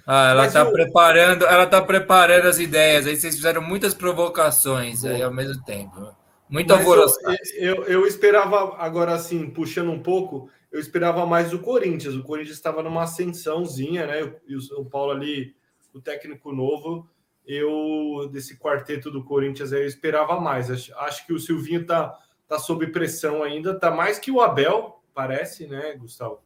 Ah, 0.06 0.30
ela 0.30 0.42
Mas 0.44 0.52
tá 0.52 0.64
o- 0.64 0.72
preparando, 0.72 1.44
ela 1.46 1.66
tá 1.66 1.80
preparando 1.80 2.46
as 2.48 2.58
ideias. 2.58 3.06
Aí 3.06 3.16
vocês 3.16 3.36
fizeram 3.36 3.62
muitas 3.62 3.94
provocações 3.94 5.04
aí 5.04 5.22
ao 5.22 5.32
mesmo 5.32 5.62
tempo. 5.64 6.14
Muito 6.54 6.72
alvoroçado. 6.72 7.36
eu, 7.54 7.74
eu, 7.74 7.84
eu 7.84 8.06
esperava, 8.06 8.76
agora 8.78 9.12
assim, 9.12 9.50
puxando 9.50 9.90
um 9.90 10.00
pouco, 10.00 10.48
eu 10.70 10.78
esperava 10.78 11.26
mais 11.26 11.50
do 11.50 11.58
Corinthians, 11.58 12.14
o 12.14 12.22
Corinthians 12.22 12.56
estava 12.56 12.80
numa 12.80 13.02
ascensãozinha, 13.02 14.06
né, 14.06 14.36
e 14.46 14.54
o 14.54 14.60
São 14.60 14.84
Paulo 14.84 15.10
ali, 15.10 15.56
o 15.92 16.00
técnico 16.00 16.52
novo, 16.52 17.10
eu, 17.44 18.28
desse 18.30 18.56
quarteto 18.56 19.10
do 19.10 19.24
Corinthians, 19.24 19.72
aí, 19.72 19.82
eu 19.82 19.86
esperava 19.86 20.40
mais, 20.40 20.70
acho, 20.70 20.96
acho 20.98 21.26
que 21.26 21.32
o 21.32 21.40
Silvinho 21.40 21.84
tá, 21.84 22.16
tá 22.46 22.56
sob 22.56 22.86
pressão 22.86 23.42
ainda, 23.42 23.76
tá 23.76 23.90
mais 23.90 24.20
que 24.20 24.30
o 24.30 24.40
Abel, 24.40 25.02
parece, 25.12 25.66
né, 25.66 25.96
Gustavo? 25.96 26.40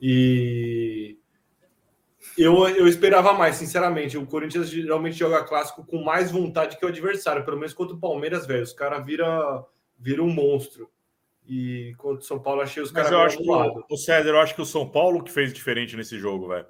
E 0.00 1.18
eu, 2.36 2.68
eu 2.68 2.88
esperava 2.88 3.32
mais, 3.32 3.56
sinceramente. 3.56 4.16
O 4.16 4.26
Corinthians 4.26 4.70
geralmente 4.70 5.16
joga 5.16 5.44
clássico 5.44 5.84
com 5.84 6.02
mais 6.02 6.30
vontade 6.30 6.78
que 6.78 6.84
o 6.84 6.88
adversário, 6.88 7.44
pelo 7.44 7.58
menos 7.58 7.74
contra 7.74 7.94
o 7.94 8.00
Palmeiras, 8.00 8.46
velho. 8.46 8.62
Os 8.62 8.72
caras 8.72 9.04
viram 9.04 9.66
vira 9.98 10.22
um 10.22 10.30
monstro. 10.30 10.90
E 11.46 11.94
contra 11.96 12.20
o 12.20 12.26
São 12.26 12.38
Paulo, 12.38 12.60
achei 12.60 12.82
os 12.82 12.92
Mas 12.92 13.08
caras 13.08 13.12
eu 13.12 13.18
meio 13.18 13.62
acho 13.70 13.86
que 13.86 13.94
o 13.94 13.96
César, 13.96 14.28
eu 14.28 14.40
acho 14.40 14.54
que 14.54 14.62
o 14.62 14.66
São 14.66 14.88
Paulo 14.88 15.22
que 15.22 15.30
fez 15.30 15.52
diferente 15.52 15.96
nesse 15.96 16.18
jogo, 16.18 16.48
velho. 16.48 16.66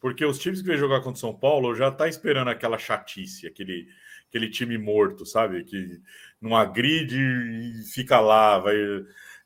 Porque 0.00 0.24
os 0.24 0.38
times 0.38 0.60
que 0.60 0.66
vêm 0.66 0.78
jogar 0.78 0.98
contra 0.98 1.12
o 1.12 1.16
São 1.16 1.34
Paulo 1.34 1.74
já 1.74 1.90
tá 1.90 2.08
esperando 2.08 2.48
aquela 2.48 2.78
chatice, 2.78 3.46
aquele, 3.46 3.86
aquele 4.28 4.48
time 4.48 4.78
morto, 4.78 5.26
sabe? 5.26 5.62
Que 5.64 6.00
não 6.40 6.56
agride 6.56 7.18
e 7.18 7.84
fica 7.92 8.18
lá. 8.18 8.58
Vai... 8.58 8.74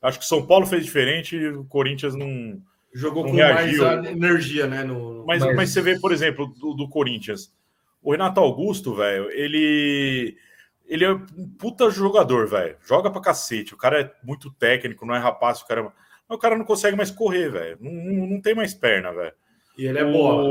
Acho 0.01 0.19
que 0.19 0.25
o 0.25 0.27
São 0.27 0.45
Paulo 0.45 0.65
fez 0.65 0.85
diferente 0.85 1.35
e 1.35 1.47
o 1.49 1.65
Corinthians 1.65 2.15
não. 2.15 2.61
Jogou 2.97 3.23
não 3.23 3.31
com 3.31 3.35
reagiu. 3.35 3.83
mais 3.85 4.05
energia, 4.07 4.67
né? 4.67 4.83
No, 4.83 5.25
Mas, 5.25 5.43
Mas- 5.43 5.55
mas 5.55 5.69
você 5.71 5.81
vê, 5.81 5.99
por 5.99 6.11
exemplo, 6.11 6.47
do, 6.47 6.73
do 6.73 6.87
Corinthians. 6.89 7.53
O 8.01 8.11
Renato 8.11 8.39
Augusto, 8.39 8.93
velho, 8.95 9.29
ele. 9.31 10.37
Ele 10.87 11.03
é 11.03 11.11
um 11.11 11.49
puta 11.59 11.89
jogador, 11.89 12.47
velho. 12.47 12.77
Joga 12.85 13.09
pra 13.09 13.19
cacete. 13.19 13.73
O 13.73 13.77
cara 13.77 14.01
é 14.01 14.11
muito 14.23 14.51
técnico, 14.51 15.05
não 15.05 15.15
é 15.15 15.19
rapaz, 15.19 15.59
o 15.61 15.67
cara. 15.67 15.83
Mas 15.83 16.37
o 16.37 16.39
cara 16.39 16.55
não 16.57 16.63
consegue 16.63 16.95
mais 16.95 17.09
correr, 17.11 17.49
velho. 17.49 17.77
Não, 17.81 17.91
não, 18.27 18.41
tem 18.41 18.53
mais 18.55 18.73
perna, 18.73 19.11
velho. 19.11 19.33
E 19.77 19.85
ele 19.87 19.97
é 19.99 20.03
bola. 20.05 20.47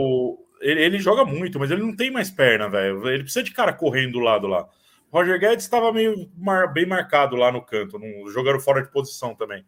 Ele, 0.60 0.82
ele 0.82 0.98
joga 0.98 1.24
muito, 1.24 1.58
mas 1.58 1.70
ele 1.70 1.82
não 1.82 1.94
tem 1.94 2.10
mais 2.10 2.30
perna, 2.30 2.68
velho. 2.68 3.06
Ele 3.08 3.22
precisa 3.22 3.44
de 3.44 3.52
cara 3.52 3.72
correndo 3.72 4.12
do 4.12 4.18
lado 4.20 4.46
lá. 4.48 4.68
O 5.10 5.16
Roger 5.18 5.38
Guedes 5.38 5.64
estava 5.64 5.92
meio 5.92 6.28
mar- 6.36 6.72
bem 6.72 6.84
marcado 6.84 7.36
lá 7.36 7.52
no 7.52 7.62
canto, 7.62 7.98
jogando 8.30 8.58
fora 8.60 8.82
de 8.82 8.90
posição 8.90 9.34
também. 9.36 9.64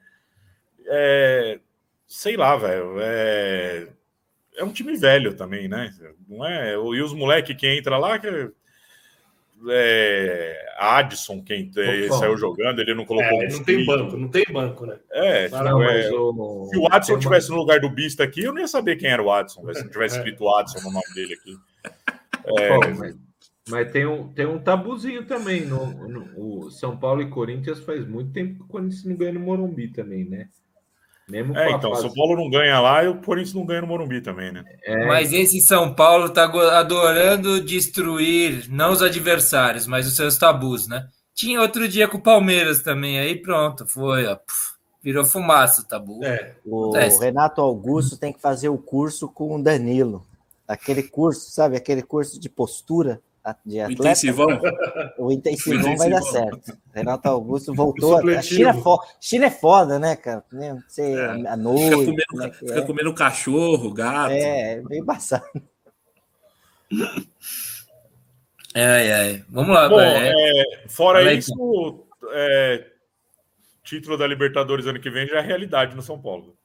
É, 0.87 1.61
sei 2.07 2.37
lá, 2.37 2.57
velho. 2.57 2.97
É, 3.01 3.89
é 4.57 4.65
um 4.65 4.73
time 4.73 4.97
velho 4.97 5.35
também, 5.35 5.69
né? 5.69 5.95
Não 6.29 6.45
é? 6.47 6.75
E 6.75 7.03
os 7.03 7.13
moleques 7.13 7.57
que 7.57 7.67
entra 7.67 7.99
lá, 7.99 8.19
que 8.19 8.27
é, 9.69 10.67
Adson, 10.79 11.43
quem 11.43 11.71
é, 11.77 12.07
Opa. 12.07 12.19
saiu 12.19 12.37
jogando, 12.37 12.81
ele 12.81 12.95
não 12.95 13.05
colocou 13.07 13.43
É, 13.43 13.47
um 13.47 13.51
não 13.53 13.65
tem 13.65 13.85
banco, 13.85 14.17
não 14.17 14.29
tem 14.29 14.45
banco, 14.53 14.87
né? 14.87 14.99
É, 15.11 15.49
Não, 15.49 15.59
tipo, 15.59 15.71
Não, 15.71 15.83
é, 15.83 16.11
o, 16.11 16.69
se 16.71 16.79
o 16.79 16.87
Adson 16.91 17.19
tivesse 17.19 17.51
no 17.51 17.57
lugar 17.57 17.81
do 17.81 17.89
Bista 17.89 18.23
aqui, 18.23 18.43
eu 18.43 18.53
não 18.53 18.61
ia 18.61 18.69
saber 18.69 18.97
quem 18.97 19.11
era 19.11 19.23
o 19.23 19.31
Adson, 19.33 19.63
se 19.73 19.83
não 19.85 19.91
tivesse 19.91 20.17
É. 20.17 20.19
escrito 20.19 20.49
Adson 20.49 20.79
no 20.81 20.93
nome 20.93 21.15
dele 21.15 21.35
aqui. 21.35 21.57
Pô, 22.47 22.81
mas, 22.99 23.17
mas 23.69 23.91
tem, 23.93 24.07
um, 24.07 24.29
tem 24.33 24.47
um 24.47 24.59
tabuzinho 24.59 25.25
também. 25.27 25.65
No, 25.67 26.07
no- 26.09 26.29
o 26.37 26.71
São 26.71 26.97
Paulo 26.97 27.23
e 27.23 27.31
Corinthians 27.31 27.81
faz 27.81 28.07
muito 28.07 28.33
tempo 28.33 28.57
que 28.57 28.63
o 28.63 28.69
Corinthians 28.69 29.05
não 29.05 29.17
ganha 29.17 29.33
no 29.33 29.41
Morumbi 29.41 29.89
também, 29.89 30.25
né? 30.25 30.49
Mesmo 31.29 31.57
É, 31.59 31.71
então, 31.73 31.91
fase- 31.91 32.03
São 32.03 32.15
Paulo 32.15 32.37
não 32.37 32.49
ganha 32.49 32.81
lá 32.81 33.03
e 33.03 33.09
o 33.09 33.21
Corinthians 33.21 33.55
não 33.55 33.67
ganha 33.67 33.81
no 33.81 33.89
Morumbi 33.89 34.21
também, 34.21 34.53
né? 34.53 34.65
É, 34.85 35.07
Mas 35.07 35.33
esse 35.33 35.61
São 35.61 35.93
Paulo 35.93 36.29
tá 36.31 36.45
adorando 36.79 37.61
destruir, 37.61 38.67
não 38.71 38.93
os 38.93 39.03
adversários, 39.03 39.87
mas 39.87 40.07
os 40.07 40.15
seus 40.15 40.37
tabus, 40.39 40.87
né? 40.87 41.09
Tinha 41.35 41.61
outro 41.61 41.89
dia 41.89 42.07
com 42.09 42.17
o 42.19 42.23
Palmeiras 42.23 42.81
também, 42.81 43.19
aí 43.19 43.35
pronto, 43.37 43.87
foi, 43.87 44.25
ó, 44.27 44.37
puf, 44.37 44.75
virou 45.03 45.25
fumaça 45.25 45.83
o 45.83 45.85
tabu. 45.85 46.25
É. 46.25 46.55
O 46.65 46.85
Acontece. 46.91 47.21
Renato 47.25 47.61
Augusto 47.61 48.17
tem 48.17 48.33
que 48.33 48.41
fazer 48.41 48.69
o 48.69 48.79
curso 48.79 49.29
com 49.29 49.55
o 49.57 49.63
Danilo. 49.63 50.25
Aquele 50.67 51.03
curso, 51.03 51.51
sabe? 51.51 51.77
Aquele 51.77 52.03
curso 52.03 52.41
de 52.41 52.49
postura 52.49 53.21
a- 53.51 53.57
de 53.65 53.79
O 53.79 53.83
atleta. 53.85 53.93
intensivão. 54.03 54.49
O 55.19 55.33
intensivão 55.33 55.95
O 55.95 55.97
vai 55.97 56.11
dar 56.11 56.19
intensivão. 56.19 56.33
certo. 56.51 56.79
Renato 56.95 57.29
Augusto 57.29 57.75
voltou. 57.75 58.17
A. 58.17 58.43
China, 58.43 58.71
é 58.71 58.75
fo- 58.75 59.01
China 59.21 59.47
é 59.47 59.51
foda, 59.51 59.99
né, 59.99 60.17
cara? 60.17 60.45
Não 60.53 60.83
sei, 60.89 61.15
É. 61.15 61.35
Fica 61.37 61.57
noite. 61.57 61.91
comendo, 61.91 62.25
como 62.31 62.43
é 62.43 62.51
que 62.51 62.57
fica 62.59 62.79
é. 62.79 62.83
comendo 62.83 63.15
cachorro, 63.15 63.93
gato. 63.95 64.33
É, 64.33 64.73
é 64.75 64.83
meio 64.83 65.03
embaçado. 65.03 65.45
Ai, 68.75 69.13
ai. 69.13 69.45
Vamos 69.49 69.75
lá, 69.75 69.89
Bom, 69.89 70.01
é, 70.01 70.33
é, 70.33 70.89
fora 70.89 71.33
isso, 71.33 72.07
é, 72.33 72.87
título 73.83 74.19
da 74.19 74.27
Libertadores 74.27 74.87
ano 74.87 75.01
que 75.01 75.09
vem 75.11 75.27
já 75.27 75.39
é 75.39 75.41
realidade 75.41 75.95
no 75.97 76.03
São 76.03 76.21
Paulo. 76.21 76.56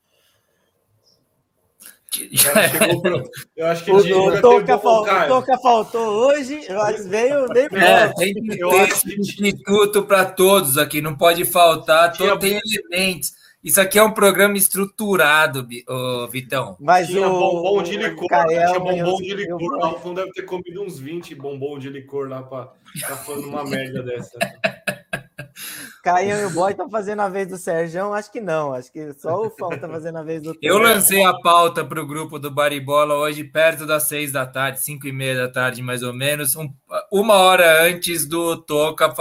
O 2.14 2.44
cara 2.44 2.70
chegou 2.70 3.02
pro- 3.02 3.24
Eu 3.56 3.68
acho 3.68 3.86
que 3.86 3.92
O, 3.92 3.96
o 3.98 4.42
Toca, 4.42 4.66
ter 4.66 4.74
bom, 4.74 4.80
fal- 4.82 5.02
o 5.02 5.06
Caio. 5.06 5.28
Toca 5.30 5.58
faltou 5.60 6.08
hoje, 6.28 6.62
mas 6.70 7.08
veio 7.08 7.46
nem 7.48 7.64
É, 7.66 7.68
pronto. 8.08 8.16
tem 8.18 8.34
que 8.34 8.60
Eu 8.62 8.70
ter 8.70 8.92
substituto 8.96 10.04
para 10.04 10.26
todos 10.26 10.78
aqui, 10.78 11.02
não 11.02 11.16
pode 11.16 11.46
faltar, 11.46 12.12
todo, 12.18 12.38
tem 12.40 12.60
elementos. 12.66 13.32
Isso 13.64 13.80
aqui 13.80 14.00
é 14.00 14.04
um 14.04 14.12
programa 14.12 14.58
estruturado, 14.58 15.68
ô, 15.88 16.28
Vitão. 16.28 16.76
Mas 16.80 17.08
Tinha 17.08 17.28
o, 17.28 17.40
bombom 17.40 17.84
de 17.84 17.96
licor, 17.96 18.28
Cael 18.28 18.68
tinha 18.72 18.80
bombom 18.80 19.18
de 19.22 19.34
licor 19.36 19.78
lá. 19.78 19.94
O 19.94 20.00
Fão 20.00 20.14
deve 20.16 20.32
ter 20.32 20.42
comido 20.42 20.82
uns 20.82 20.98
20 21.00 21.36
bombom 21.36 21.78
de 21.78 21.88
licor 21.88 22.28
lá 22.28 22.42
pra 22.42 22.74
tá 23.08 23.16
falando 23.18 23.48
uma 23.48 23.64
merda 23.64 24.02
dessa. 24.04 24.38
Caio 26.02 26.36
e 26.40 26.46
o 26.46 26.50
Boy 26.50 26.72
estão 26.72 26.90
fazendo 26.90 27.22
a 27.22 27.30
vez 27.30 27.48
do 27.48 27.58
Sérgio? 27.58 28.14
Acho 28.14 28.32
que 28.32 28.42
não. 28.42 28.74
Acho 28.74 28.92
que 28.92 29.14
só 29.14 29.46
o 29.46 29.50
Fão 29.52 29.70
tá 29.70 29.88
fazendo 29.88 30.18
a 30.18 30.24
vez 30.24 30.42
do 30.42 30.56
Eu 30.62 30.78
lancei 30.78 31.24
a 31.24 31.34
pauta 31.42 31.86
para 31.86 32.02
o 32.02 32.08
grupo 32.08 32.40
do 32.40 32.50
Baribola 32.50 33.16
hoje, 33.16 33.44
perto 33.44 33.86
das 33.86 34.04
seis 34.04 34.32
da 34.32 34.46
tarde, 34.46 34.82
cinco 34.82 35.08
e 35.08 35.12
meia 35.12 35.36
da 35.36 35.48
tarde, 35.50 35.82
mais 35.82 36.02
ou 36.04 36.14
menos, 36.14 36.56
um- 36.56 36.74
uma 37.12 37.36
hora 37.36 37.84
antes 37.88 38.26
do 38.26 38.58
Toca 38.58 39.14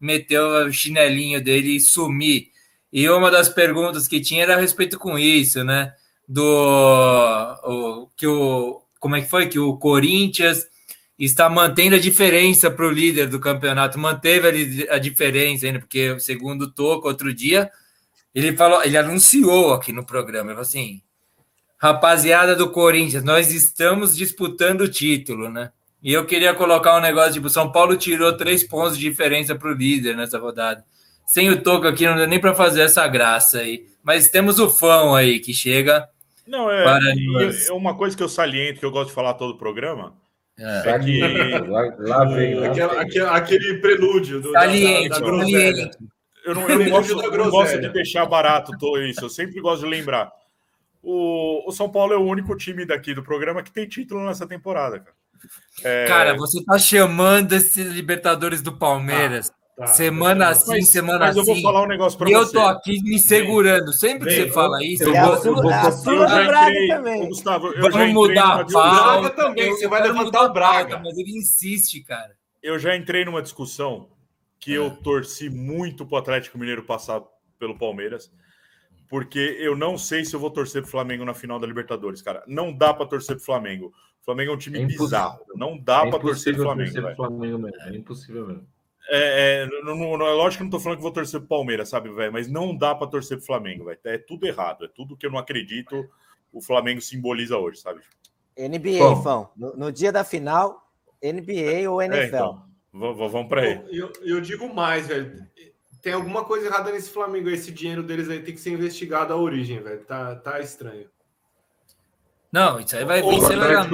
meter 0.00 0.40
o 0.40 0.72
chinelinho 0.72 1.42
dele 1.42 1.76
e 1.76 1.80
sumir. 1.80 2.48
E 2.92 3.08
uma 3.08 3.30
das 3.30 3.48
perguntas 3.48 4.08
que 4.08 4.20
tinha 4.20 4.42
era 4.42 4.54
a 4.54 4.60
respeito 4.60 4.98
com 4.98 5.18
isso, 5.18 5.62
né? 5.64 5.92
Do 6.28 6.42
o, 7.64 8.08
que 8.16 8.26
o 8.26 8.82
como 8.98 9.16
é 9.16 9.20
que 9.22 9.28
foi 9.28 9.48
que 9.48 9.58
o 9.58 9.76
Corinthians 9.76 10.64
está 11.18 11.48
mantendo 11.48 11.96
a 11.96 12.00
diferença 12.00 12.70
para 12.70 12.86
o 12.86 12.90
líder 12.90 13.28
do 13.28 13.38
campeonato, 13.38 13.98
manteve 13.98 14.86
a 14.88 14.96
a 14.96 14.98
diferença 14.98 15.66
ainda, 15.66 15.78
porque 15.78 16.18
segundo 16.20 16.62
o 16.62 16.70
Toca 16.70 17.08
outro 17.08 17.32
dia 17.32 17.70
ele 18.34 18.56
falou, 18.56 18.82
ele 18.82 18.96
anunciou 18.96 19.74
aqui 19.74 19.92
no 19.92 20.04
programa, 20.04 20.50
ele 20.50 20.54
falou 20.54 20.62
assim: 20.62 21.02
rapaziada 21.78 22.56
do 22.56 22.70
Corinthians, 22.70 23.22
nós 23.22 23.52
estamos 23.52 24.16
disputando 24.16 24.82
o 24.82 24.88
título, 24.88 25.50
né? 25.50 25.70
E 26.02 26.12
eu 26.12 26.24
queria 26.24 26.54
colocar 26.54 26.96
um 26.96 27.00
negócio 27.00 27.34
tipo: 27.34 27.50
São 27.50 27.70
Paulo 27.70 27.96
tirou 27.96 28.36
três 28.36 28.64
pontos 28.64 28.98
de 28.98 29.08
diferença 29.08 29.54
para 29.54 29.70
o 29.70 29.74
líder 29.74 30.16
nessa 30.16 30.38
rodada. 30.38 30.84
Sem 31.26 31.50
o 31.50 31.62
Toco 31.62 31.86
aqui, 31.86 32.06
não 32.06 32.16
dá 32.16 32.26
nem 32.26 32.40
para 32.40 32.54
fazer 32.54 32.82
essa 32.82 33.06
graça 33.06 33.58
aí. 33.58 33.86
Mas 34.02 34.28
temos 34.28 34.58
o 34.58 34.68
fã 34.68 35.16
aí 35.16 35.38
que 35.38 35.54
chega. 35.54 36.08
Não, 36.46 36.70
é, 36.70 36.82
Para 36.82 37.04
é 37.14 37.72
uma 37.72 37.96
coisa 37.96 38.16
que 38.16 38.22
eu 38.22 38.28
saliento, 38.28 38.80
que 38.80 38.84
eu 38.84 38.90
gosto 38.90 39.08
de 39.10 39.14
falar 39.14 39.34
todo 39.34 39.50
o 39.50 39.58
programa, 39.58 40.14
É. 40.58 40.90
é 40.90 40.98
que 40.98 41.20
Lá, 41.68 41.94
lá 41.98 42.24
vem, 42.34 42.54
lá 42.54 42.66
Aquela- 42.68 42.92
vem. 42.94 43.02
aquele, 43.02 43.24
aquele 43.26 43.74
prelúdio 43.80 44.40
do, 44.40 44.52
Saliente, 44.52 45.08
da, 45.08 45.18
da, 45.18 45.24
groselha. 45.24 45.74
saliente. 45.76 45.98
eu 46.44 46.54
não, 46.54 46.68
eu 46.68 46.78
não 46.78 46.90
gosto, 46.90 47.16
não 47.16 47.50
gosto 47.50 47.80
de 47.80 47.88
deixar 47.88 48.26
barato 48.26 48.76
tô, 48.78 48.98
isso. 48.98 49.24
Eu 49.24 49.30
sempre 49.30 49.60
gosto 49.60 49.84
de 49.84 49.90
lembrar. 49.90 50.30
O, 51.02 51.68
o 51.68 51.72
São 51.72 51.90
Paulo 51.90 52.12
é 52.12 52.16
o 52.16 52.22
único 52.24 52.56
time 52.56 52.84
daqui 52.84 53.12
do 53.14 53.22
programa 53.22 53.62
que 53.62 53.72
tem 53.72 53.88
título 53.88 54.24
nessa 54.24 54.46
temporada, 54.46 55.00
cara. 55.00 55.16
É, 55.82 56.04
Cara, 56.06 56.36
você 56.36 56.62
tá 56.64 56.78
chamando 56.78 57.52
esses 57.52 57.92
Libertadores 57.92 58.62
do 58.62 58.76
Palmeiras. 58.76 59.50
Tá, 59.74 59.86
semana 59.86 60.44
tá. 60.46 60.50
assim, 60.50 60.70
mas, 60.70 60.88
semana 60.90 61.18
mas 61.20 61.36
eu 61.36 61.44
vou 61.44 61.54
assim. 61.54 61.62
falar 61.62 61.82
um 61.82 61.86
negócio 61.86 62.18
pra 62.18 62.28
E 62.28 62.32
eu 62.32 62.40
você. 62.40 62.52
tô 62.52 62.60
aqui 62.60 63.02
me 63.02 63.18
segurando. 63.18 63.90
Sempre 63.92 64.28
que 64.28 64.34
Vem, 64.36 64.44
você 64.46 64.52
fala 64.52 64.84
isso, 64.84 65.02
eu 65.04 65.14
eu 65.14 65.22
vou- 65.24 65.34
eu 65.36 65.54
vou- 65.54 65.64
Eu 65.64 66.26
Braga 66.46 66.70
entrei, 66.70 66.88
também. 66.88 67.28
Gustavo, 67.28 67.66
eu 67.68 67.72
Vamos 67.80 67.94
já 67.94 68.00
entrei 68.08 68.12
mudar 68.12 68.64
numa 68.68 68.84
a 68.84 69.00
pauta. 69.00 69.30
Também, 69.30 69.68
Eu 69.68 69.74
você 69.76 69.88
vai 69.88 70.02
levantar 70.02 70.42
o 70.44 70.52
Braga. 70.52 70.90
pauta, 70.96 71.02
Mas 71.02 71.16
ele 71.18 71.38
insiste, 71.38 72.02
cara. 72.02 72.36
eu 72.62 72.78
já 72.78 72.94
entrei 72.94 73.24
numa 73.24 73.40
discussão 73.40 74.10
que 74.60 74.72
eu 74.72 74.90
torci 74.90 75.48
muito 75.48 76.04
pro 76.06 76.18
Atlético 76.18 76.58
Mineiro 76.58 76.82
passar 76.84 77.22
pelo 77.58 77.76
Palmeiras, 77.78 78.30
porque 79.08 79.56
eu 79.58 79.74
não 79.74 79.96
sei 79.96 80.24
se 80.24 80.34
eu 80.36 80.40
vou 80.40 80.50
torcer 80.50 80.82
pro 80.82 80.90
Flamengo 80.90 81.24
na 81.24 81.32
final 81.34 81.58
da 81.58 81.66
Libertadores, 81.66 82.20
cara. 82.20 82.42
Não 82.46 82.72
dá 82.76 82.92
pra 82.92 83.06
torcer 83.06 83.36
pro 83.36 83.44
Flamengo. 83.44 83.86
O 84.20 84.24
Flamengo 84.24 84.52
é 84.52 84.54
um 84.54 84.58
time 84.58 84.82
É 84.82 84.86
bizarro. 84.86 85.40
Não 85.56 85.76
dá 85.78 86.06
é 86.06 86.10
pra 86.10 86.18
torcer 86.20 86.54
pro 86.54 86.62
Flamengo, 86.64 86.92
torcer 86.92 87.16
pro 87.16 87.26
Flamengo 87.26 87.58
mesmo. 87.58 87.80
É 87.82 87.96
impossível 87.96 88.46
mesmo. 88.46 88.66
É, 89.08 89.64
é, 89.64 89.84
não, 89.84 89.96
não- 89.96 90.26
é 90.26 90.32
lógico 90.32 90.58
que 90.58 90.62
eu 90.62 90.64
não 90.64 90.70
tô 90.70 90.80
falando 90.80 90.98
que 90.98 91.02
vou 91.02 91.12
torcer 91.12 91.40
pro 91.40 91.48
Palmeiras, 91.48 91.88
sabe, 91.88 92.08
velho? 92.10 92.32
Mas 92.32 92.48
não 92.48 92.76
dá 92.76 92.94
pra 92.94 93.06
torcer 93.06 93.36
pro 93.36 93.46
Flamengo, 93.46 93.84
velho. 93.84 93.98
É 94.04 94.16
tudo 94.18 94.46
errado. 94.46 94.84
É 94.84 94.88
tudo 94.88 95.16
que 95.16 95.26
eu 95.26 95.30
não 95.30 95.38
acredito 95.38 96.08
o 96.52 96.60
Flamengo 96.60 97.00
simboliza 97.00 97.56
hoje, 97.58 97.78
sabe? 97.80 98.00
NBA, 98.56 98.98
Bom. 98.98 99.22
Fão. 99.22 99.50
No, 99.56 99.74
no 99.76 99.92
dia 99.92 100.12
da 100.12 100.22
final, 100.22 100.88
NBA 101.22 101.90
ou 101.90 102.00
É, 102.00 102.06
NFL? 102.06 102.26
então. 102.36 102.62
v- 102.92 103.12
v- 103.14 103.28
Vamos 103.28 103.48
pra 103.48 103.62
aí. 103.62 103.82
Eu, 103.90 104.12
eu 104.22 104.40
digo 104.40 104.72
mais, 104.72 105.06
velho. 105.08 105.46
Tem 106.02 106.12
alguma 106.12 106.44
coisa 106.44 106.66
errada 106.66 106.90
nesse 106.92 107.10
Flamengo. 107.10 107.48
Esse 107.48 107.70
dinheiro 107.72 108.02
deles 108.02 108.28
aí 108.28 108.40
tem 108.42 108.54
que 108.54 108.60
ser 108.60 108.70
investigado 108.72 109.32
a 109.32 109.36
origem, 109.36 109.80
velho. 109.80 110.04
Tá, 110.04 110.34
tá 110.36 110.60
estranho. 110.60 111.08
Não, 112.52 112.78
isso 112.80 112.94
aí 112.96 113.04
vai 113.04 113.22
O 113.22 113.30
vir 113.30 113.40
ser 113.40 113.56
lá 113.56 113.86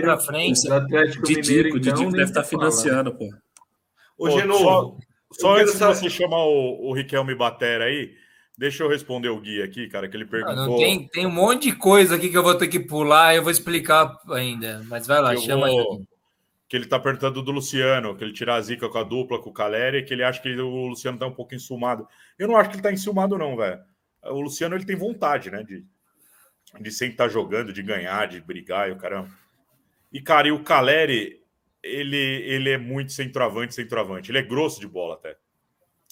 pra 0.00 0.18
frente. 0.18 0.68
O 0.68 0.72
Atlético 0.74 1.26
De 1.26 1.34
Mineiro, 1.36 1.68
então, 1.76 2.10
deve 2.10 2.22
estar 2.24 2.44
se 2.44 2.50
fala. 2.50 2.70
financiando, 2.70 3.14
pô. 3.14 3.28
Ô, 4.18 4.30
Genovo, 4.30 4.98
Só 5.32 5.50
eu 5.50 5.54
quero 5.56 5.60
antes 5.62 5.72
de 5.72 5.78
saber- 5.78 5.94
você 5.96 6.10
chamar 6.10 6.44
o, 6.44 6.88
o 6.88 6.92
Riquelme 6.94 7.34
Batera 7.34 7.84
aí, 7.84 8.14
deixa 8.56 8.82
eu 8.82 8.88
responder 8.88 9.28
o 9.28 9.40
Gui 9.40 9.62
aqui, 9.62 9.88
cara, 9.88 10.08
que 10.08 10.16
ele 10.16 10.24
Não, 10.24 10.30
perguntou. 10.30 10.66
não 10.66 10.76
tem, 10.78 11.06
tem 11.08 11.26
um 11.26 11.30
monte 11.30 11.70
de 11.70 11.76
coisa 11.76 12.16
aqui 12.16 12.28
que 12.30 12.36
eu 12.38 12.42
vou 12.42 12.54
ter 12.54 12.68
que 12.68 12.80
pular, 12.80 13.34
eu 13.34 13.42
vou 13.42 13.50
explicar 13.50 14.16
ainda. 14.30 14.82
Mas 14.88 15.06
vai 15.06 15.20
lá, 15.20 15.34
Eu 15.34 15.40
chama 15.40 15.68
vou- 15.68 15.98
aí. 16.00 16.06
Que 16.68 16.76
ele 16.76 16.86
tá 16.86 16.98
perguntando 16.98 17.42
do 17.42 17.52
Luciano, 17.52 18.16
que 18.16 18.24
ele 18.24 18.32
tirar 18.32 18.56
a 18.56 18.60
zica 18.60 18.88
com 18.88 18.98
a 18.98 19.04
dupla, 19.04 19.40
com 19.40 19.50
o 19.50 19.52
Caleri, 19.52 20.02
que 20.04 20.12
ele 20.12 20.24
acha 20.24 20.42
que 20.42 20.48
o 20.60 20.86
Luciano 20.88 21.16
tá 21.16 21.24
um 21.26 21.32
pouco 21.32 21.54
enciumado. 21.54 22.08
Eu 22.36 22.48
não 22.48 22.56
acho 22.56 22.70
que 22.70 22.76
ele 22.76 22.82
tá 22.82 22.92
enciumado, 22.92 23.38
não, 23.38 23.56
velho. 23.56 23.78
O 24.24 24.40
Luciano 24.40 24.74
ele 24.74 24.84
tem 24.84 24.96
vontade, 24.96 25.48
né? 25.48 25.62
De, 25.62 25.84
de 26.80 26.90
sempre 26.90 27.14
estar 27.14 27.28
jogando, 27.28 27.72
de 27.72 27.82
ganhar, 27.84 28.26
de 28.26 28.40
brigar 28.40 28.88
e 28.88 28.92
o 28.92 28.96
caramba. 28.96 29.28
E, 30.12 30.20
cara, 30.20 30.48
e 30.48 30.50
o 30.52 30.64
Caleri, 30.64 31.40
ele, 31.86 32.16
ele 32.16 32.70
é 32.70 32.78
muito 32.78 33.12
centroavante, 33.12 33.74
centroavante. 33.74 34.30
Ele 34.30 34.38
é 34.38 34.42
grosso 34.42 34.80
de 34.80 34.86
bola 34.88 35.14
até. 35.14 35.36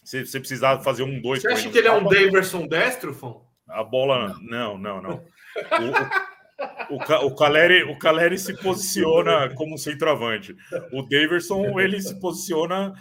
Se 0.05 0.25
você 0.27 0.39
precisar 0.39 0.81
fazer 0.81 1.03
um, 1.03 1.21
dois. 1.21 1.41
você 1.43 1.49
acha 1.49 1.71
que 1.71 1.79
ele 1.79 1.89
é 1.89 1.93
um 1.93 2.05
Daverson 2.05 2.67
destro, 2.67 3.15
Fão? 3.15 3.43
A 3.69 3.83
bola. 3.83 4.37
Não, 4.43 4.77
não, 4.77 5.01
não. 5.03 5.25
O, 6.91 6.93
o, 6.93 6.97
o, 6.97 6.99
Ca- 6.99 7.21
o 7.25 7.35
Caleri, 7.35 7.83
o 7.85 7.99
Caleri 7.99 8.39
se 8.39 8.55
posiciona 8.61 9.55
como 9.55 9.79
centroavante. 9.79 10.55
O 10.93 11.03
Daverson, 11.03 11.81
ele 11.81 12.01
se 12.03 12.19
posiciona. 12.21 12.93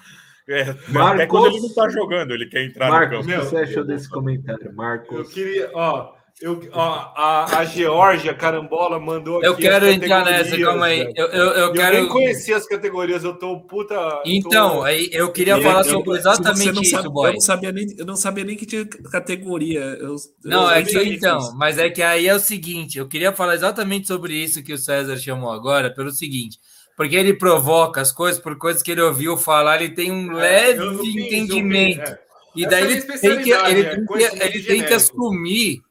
é, 0.48 0.62
até 0.62 0.92
Marcos- 0.92 1.28
quando 1.28 1.48
ele 1.48 1.60
não 1.62 1.74
tá 1.74 1.90
jogando, 1.90 2.32
ele 2.34 2.46
quer 2.48 2.64
entrar 2.64 2.90
Marcos, 2.90 3.26
no 3.28 3.34
o 3.34 3.36
campo. 3.36 3.44
que 3.44 3.50
você 3.50 3.58
achou 3.58 3.84
desse 3.84 4.10
comentário? 4.10 4.68
Eu 4.68 4.74
Marcos. 4.74 5.34
queria, 5.34 5.70
ó, 5.74 6.14
eu, 6.42 6.60
ó 6.74 6.82
a, 7.16 7.60
a 7.60 7.66
Georgia 7.66 8.34
Carambola 8.34 9.00
mandou 9.00 9.38
aqui. 9.38 9.46
Eu 9.48 9.56
quero 9.56 9.86
as 9.86 9.94
entrar 9.96 10.26
nessa, 10.26 10.58
calma 10.60 10.88
aí. 10.88 11.02
Eu, 11.16 11.28
eu, 11.28 11.44
eu 11.46 11.50
Eu, 11.68 11.74
quero. 11.74 11.96
nem 11.98 12.08
conhecia 12.08 12.58
as 12.58 12.66
categorias, 12.66 13.24
eu 13.24 13.34
tô 13.36 13.62
puta. 13.62 14.22
Então, 14.26 14.78
tô- 14.78 14.84
aí 14.84 15.10
eu 15.14 15.32
queria 15.32 15.62
falar 15.62 15.80
eu- 15.86 15.92
sobre 15.92 16.18
exatamente 16.18 16.72
não 16.74 16.82
isso, 16.82 16.92
sabe- 16.92 17.10
boy. 17.10 17.30
Eu 17.30 17.34
não 17.34 17.40
sabia 17.42 17.72
nem, 17.72 17.86
eu 17.98 18.06
não 18.06 18.16
sabia 18.16 18.44
nem 18.44 18.56
que 18.58 18.66
tinha 18.66 18.86
categoria. 18.86 19.80
Eu, 19.80 20.16
Não, 20.44 20.64
eu 20.64 20.70
é 20.72 20.84
que 20.84 21.04
então, 21.04 21.38
disso. 21.38 21.56
mas 21.56 21.78
é 21.78 21.90
que 21.90 22.02
aí 22.02 22.28
é 22.28 22.36
o 22.36 22.40
seguinte, 22.40 22.98
eu 22.98 23.08
queria 23.08 23.32
falar 23.32 23.56
exatamente 23.56 24.08
sobre 24.08 24.34
isso 24.36 24.64
que 24.64 24.74
o 24.74 24.78
César 24.78 25.16
chamou 25.18 25.52
agora, 25.52 25.94
pelo 25.94 26.12
seguinte, 26.12 26.58
porque 26.98 27.16
ele 27.16 27.34
provoca 27.36 28.02
as 28.02 28.12
coisas 28.12 28.42
por 28.42 28.58
coisas 28.58 28.84
que 28.84 28.92
ele 28.92 29.02
ouviu 29.02 29.38
falar, 29.38 29.82
ele 29.82 29.94
tem 29.94 30.12
um 30.12 30.32
leve 30.34 30.84
É, 30.84 30.98
fiz, 30.98 31.16
entendimento. 31.16 32.02
é. 32.02 32.20
E 32.56 32.62
Essa 32.66 32.70
daí 32.70 32.84
é 32.84 32.86
ele 32.86 32.94
minha 32.96 33.18
tem 33.20 33.38
que, 33.44 33.52
ele 33.52 33.82
é 33.82 33.96
tem 33.96 34.06
que, 34.06 34.44
ele 34.44 34.64
tem 34.64 34.84
que 34.86 34.94
assumir 34.94 35.82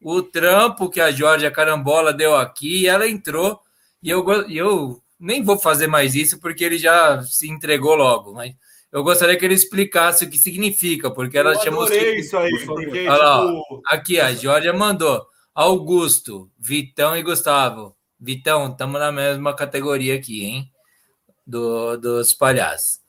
o 0.00 0.22
trampo 0.22 0.88
que 0.88 1.00
a 1.00 1.10
Georgia 1.10 1.50
Carambola 1.50 2.12
deu 2.12 2.36
aqui, 2.36 2.86
ela 2.86 3.08
entrou, 3.08 3.60
e 4.02 4.10
eu, 4.10 4.24
eu 4.48 5.02
nem 5.18 5.42
vou 5.42 5.58
fazer 5.58 5.86
mais 5.86 6.14
isso 6.14 6.40
porque 6.40 6.64
ele 6.64 6.78
já 6.78 7.22
se 7.22 7.48
entregou 7.50 7.94
logo, 7.94 8.32
mas 8.34 8.54
eu 8.90 9.02
gostaria 9.02 9.36
que 9.36 9.44
ele 9.44 9.54
explicasse 9.54 10.24
o 10.24 10.30
que 10.30 10.38
significa, 10.38 11.10
porque 11.10 11.36
ela 11.36 11.52
eu 11.52 11.60
chamou 11.60 11.82
adorei 11.82 12.20
isso 12.20 12.36
aí, 12.36 12.50
porque, 12.64 13.08
Olha 13.08 13.22
lá, 13.22 13.46
tipo, 13.46 13.82
Aqui, 13.86 14.20
a 14.20 14.32
Georgia 14.32 14.72
mandou. 14.72 15.26
Augusto, 15.54 16.50
Vitão 16.58 17.16
e 17.16 17.22
Gustavo. 17.22 17.94
Vitão, 18.18 18.70
estamos 18.70 18.98
na 18.98 19.12
mesma 19.12 19.54
categoria 19.54 20.14
aqui, 20.14 20.44
hein? 20.44 20.70
Do, 21.46 21.96
dos 21.96 22.32
palhaços. 22.32 23.00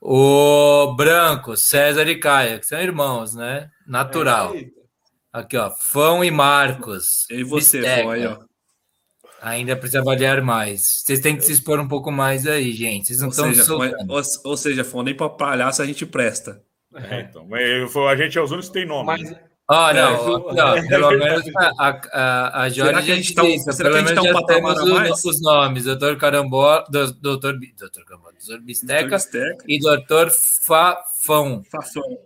O 0.00 0.92
Branco, 0.94 1.56
César 1.56 2.06
e 2.08 2.18
Caia, 2.18 2.58
que 2.58 2.66
são 2.66 2.78
irmãos, 2.78 3.34
né? 3.34 3.70
Natural. 3.86 4.52
é 4.54 4.58
isso 4.58 4.66
aí. 4.66 4.83
Aqui, 5.34 5.56
ó. 5.56 5.70
Fão 5.70 6.22
e 6.24 6.30
Marcos. 6.30 7.26
E 7.28 7.42
você, 7.42 7.78
Bisteca. 7.80 8.02
Fão, 8.02 8.10
aí, 8.12 8.26
ó. 8.26 8.38
Ainda 9.42 9.76
precisa 9.76 10.00
avaliar 10.00 10.40
mais. 10.40 11.02
Vocês 11.04 11.18
têm 11.20 11.36
que 11.36 11.42
se 11.42 11.52
expor 11.52 11.78
um 11.80 11.88
pouco 11.88 12.10
mais 12.12 12.46
aí, 12.46 12.72
gente. 12.72 13.08
Vocês 13.08 13.18
não 13.20 13.26
Ou 13.26 13.30
estão 13.32 13.48
seja, 13.50 13.64
Fão, 13.64 13.78
soltando. 13.80 14.12
ou, 14.12 14.22
ou 14.44 14.56
seja, 14.56 14.84
Fão, 14.84 15.02
nem 15.02 15.14
pra 15.14 15.28
palhaço 15.28 15.82
a 15.82 15.86
gente 15.86 16.06
presta. 16.06 16.62
É, 16.94 17.22
então, 17.22 17.48
a 18.08 18.16
gente 18.16 18.38
é 18.38 18.40
os 18.40 18.52
únicos 18.52 18.68
que 18.68 18.74
tem 18.74 18.86
nome. 18.86 19.06
Mas? 19.06 19.34
Ó, 19.68 19.90
É, 19.90 19.94
não, 19.94 20.12
é 20.76 20.86
pelo 20.88 21.08
verdade. 21.08 21.50
menos 21.52 21.56
a, 21.78 22.00
a, 22.12 22.62
a 22.62 22.68
Jorge 22.68 22.92
Será 22.92 23.02
que 23.02 23.10
a 23.10 23.14
já 23.14 23.14
gente 23.16 23.34
tá 23.34 23.42
um- 23.42 23.58
será 23.58 23.90
pelo 23.90 23.90
que 23.90 23.96
a 23.96 23.98
gente 24.14 24.22
menos 24.22 24.24
tá 24.24 24.38
um 24.38 24.46
patamar 24.46 24.78
a 24.78 24.84
mais? 24.86 25.24
os 25.24 25.40
nomes, 25.42 25.84
doutor 25.84 26.16
Carambola, 26.16 26.84
do- 26.88 27.12
doutor, 27.14 27.58
doutor 27.78 28.04
Carambola, 28.04 28.32
doutor 28.38 28.60
Bisteca 28.64 29.16
Bisteca, 29.16 29.64
e 29.66 29.78
doutor 29.80 30.30
Fafão. 30.30 31.62
Fafão. 31.70 32.18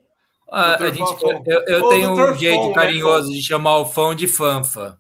Ah, 0.51 0.77
a 0.77 0.91
gente, 0.91 1.23
eu 1.47 1.63
eu 1.67 1.85
Ô, 1.85 1.89
tenho 1.91 2.13
um 2.13 2.35
jeito 2.35 2.57
Fão, 2.57 2.69
né, 2.69 2.75
carinhoso 2.75 3.33
de 3.33 3.43
chamar 3.43 3.77
o 3.79 3.87
Fão 3.87 4.15
de 4.15 4.27
Fanfa. 4.27 4.99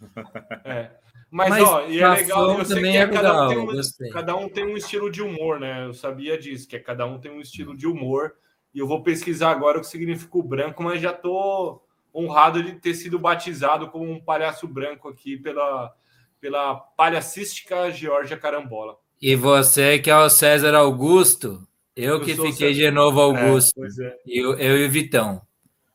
é. 0.64 0.90
Mas, 1.30 1.50
Mas 1.50 1.62
ó, 1.62 1.86
e 1.86 2.00
é 2.00 2.08
legal, 2.08 2.58
eu 2.58 2.64
sei 2.64 2.76
também 2.76 2.92
que 2.92 2.98
é 2.98 3.02
é 3.02 3.06
cada, 3.06 3.44
um 3.44 3.48
tem 3.48 3.58
um, 3.58 4.12
cada 4.12 4.36
um 4.36 4.48
tem 4.48 4.64
um 4.64 4.76
estilo 4.76 5.10
de 5.10 5.22
humor, 5.22 5.60
né? 5.60 5.84
Eu 5.84 5.92
sabia 5.92 6.38
disso, 6.38 6.66
que 6.66 6.74
é 6.74 6.78
cada 6.78 7.04
um 7.04 7.18
tem 7.18 7.30
um 7.30 7.40
estilo 7.40 7.76
de 7.76 7.86
humor. 7.86 8.32
E 8.74 8.78
eu 8.78 8.86
vou 8.86 9.02
pesquisar 9.02 9.50
agora 9.50 9.78
o 9.78 9.80
que 9.82 9.86
significa 9.86 10.38
o 10.38 10.42
branco, 10.42 10.82
mas 10.82 11.02
já 11.02 11.12
tô 11.12 11.82
honrado 12.14 12.62
de 12.62 12.72
ter 12.72 12.94
sido 12.94 13.18
batizado 13.18 13.88
como 13.88 14.10
um 14.10 14.20
palhaço 14.20 14.66
branco 14.66 15.08
aqui 15.08 15.36
pela, 15.36 15.92
pela 16.40 16.74
palhacística 16.74 17.90
Georgia 17.90 18.36
Carambola. 18.36 18.96
E 19.20 19.36
você 19.36 19.98
que 19.98 20.10
é 20.10 20.16
o 20.16 20.30
César 20.30 20.74
Augusto, 20.74 21.67
eu, 21.98 22.14
Eu 22.14 22.20
que 22.20 22.34
fiquei 22.34 22.72
de 22.74 22.90
novo 22.90 23.20
Augusto. 23.20 23.70
É, 23.78 23.80
pois 23.82 23.98
é. 23.98 24.14
Eu, 24.26 24.58
eu 24.58 24.78
e 24.78 24.86
o 24.86 24.90
Vitão. 24.90 25.42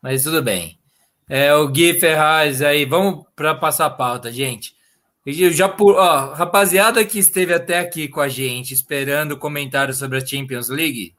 Mas 0.02 0.24
tudo 0.24 0.42
bem. 0.42 0.78
É, 1.30 1.54
o 1.56 1.68
Gui 1.70 1.94
Ferraz 2.00 2.62
aí, 2.62 2.86
vamos 2.86 3.26
para 3.36 3.56
passar 3.56 3.86
a 3.86 3.90
pauta, 3.90 4.32
gente. 4.32 4.76
Eu 5.26 5.52
já 5.52 5.70
por, 5.70 5.96
ó, 5.96 6.34
rapaziada 6.34 7.04
que 7.06 7.18
esteve 7.18 7.54
até 7.54 7.80
aqui 7.80 8.10
com 8.10 8.20
a 8.20 8.28
gente, 8.28 8.74
esperando 8.74 9.38
comentário 9.38 9.94
sobre 9.94 10.18
a 10.18 10.26
Champions 10.26 10.68
League, 10.68 11.16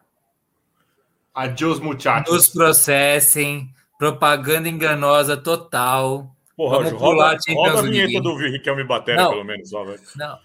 Adios, 1.35 1.81
muchachos. 1.81 2.33
nos 2.33 2.49
processem, 2.49 3.71
propaganda 3.99 4.69
enganosa 4.69 5.37
total. 5.37 6.31
Porra, 6.57 6.77
Vamos 6.85 6.93
roda, 6.93 7.05
pular 7.05 7.29
a 7.31 7.41
Champions 7.41 7.57
roda 7.57 7.79
a 7.79 7.83
League. 7.83 8.07
vinheta 8.07 8.23
do 8.23 8.37
Riquelme 8.37 8.85
Batera, 8.85 9.23
Não. 9.23 9.31
pelo 9.31 9.45
menos, 9.45 9.73
ó, 9.73 9.85
velho. 9.85 10.01
Não. 10.17 10.39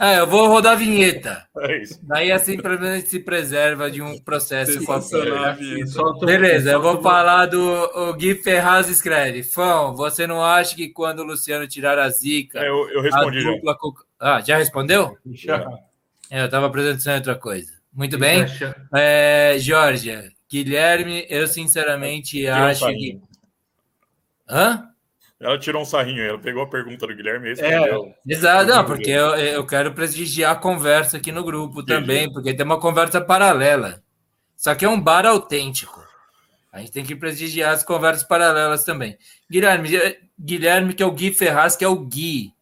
É, 0.00 0.18
eu 0.18 0.26
vou 0.26 0.48
rodar 0.48 0.72
a 0.72 0.76
vinheta. 0.76 1.44
É 1.58 1.82
isso. 1.82 2.00
Daí 2.02 2.32
assim, 2.32 2.56
pelo 2.56 2.74
menos 2.80 2.88
a 2.88 2.96
gente 2.96 3.10
se 3.10 3.20
preserva 3.20 3.90
de 3.90 4.00
um 4.00 4.18
processo 4.18 4.78
a 4.92 5.02
solta- 5.86 6.24
Beleza, 6.26 6.70
eu 6.72 6.80
vou 6.80 7.02
falar 7.02 7.44
do 7.46 7.60
o 7.62 8.14
Gui 8.14 8.34
Ferraz 8.36 8.88
escreve. 8.88 9.42
Fão, 9.42 9.94
você 9.94 10.26
não 10.26 10.42
acha 10.42 10.74
que 10.74 10.88
quando 10.88 11.18
o 11.20 11.24
Luciano 11.24 11.68
tirar 11.68 11.98
a 11.98 12.08
zica, 12.08 12.58
É, 12.60 12.68
eu, 12.68 12.88
eu 12.90 13.00
a 13.00 13.02
respondi 13.02 13.40
já. 13.42 13.50
dupla 13.50 13.76
com... 13.76 13.92
Ah, 14.18 14.40
já 14.40 14.56
respondeu? 14.56 15.18
Já. 15.32 15.66
É, 16.30 16.40
eu 16.40 16.46
estava 16.46 16.66
apresentando 16.66 17.16
outra 17.16 17.34
coisa. 17.34 17.70
Muito 17.92 18.18
bem. 18.18 18.46
É, 18.94 19.56
Georgia, 19.58 20.30
Guilherme, 20.50 21.26
eu 21.28 21.46
sinceramente 21.46 22.46
acho 22.46 22.86
que. 22.86 23.20
Hã? 24.48 24.89
Ela 25.40 25.58
tirou 25.58 25.80
um 25.80 25.86
sarrinho, 25.86 26.22
ela 26.22 26.38
pegou 26.38 26.62
a 26.62 26.68
pergunta 26.68 27.06
do 27.06 27.14
Guilherme 27.16 27.48
e 27.48 27.60
É. 27.60 27.78
respondeu. 27.78 28.14
Exato, 28.28 28.66
não, 28.70 28.84
porque 28.84 29.10
eu, 29.10 29.34
eu 29.36 29.66
quero 29.66 29.92
prestigiar 29.92 30.52
a 30.52 30.56
conversa 30.56 31.16
aqui 31.16 31.32
no 31.32 31.42
grupo 31.42 31.80
Entendi. 31.80 32.00
também, 32.00 32.30
porque 32.30 32.52
tem 32.52 32.66
uma 32.66 32.78
conversa 32.78 33.22
paralela. 33.22 34.02
Isso 34.54 34.68
aqui 34.68 34.84
é 34.84 34.88
um 34.88 35.00
bar 35.00 35.24
autêntico. 35.24 35.98
A 36.70 36.80
gente 36.80 36.92
tem 36.92 37.04
que 37.04 37.16
prestigiar 37.16 37.72
as 37.72 37.82
conversas 37.82 38.22
paralelas 38.22 38.84
também. 38.84 39.16
Guilherme, 39.50 39.88
Guilherme 40.38 40.92
que 40.92 41.02
é 41.02 41.06
o 41.06 41.10
Gui 41.10 41.32
Ferraz, 41.32 41.74
que 41.74 41.84
é 41.84 41.88
o 41.88 41.96
Gui. 41.96 42.52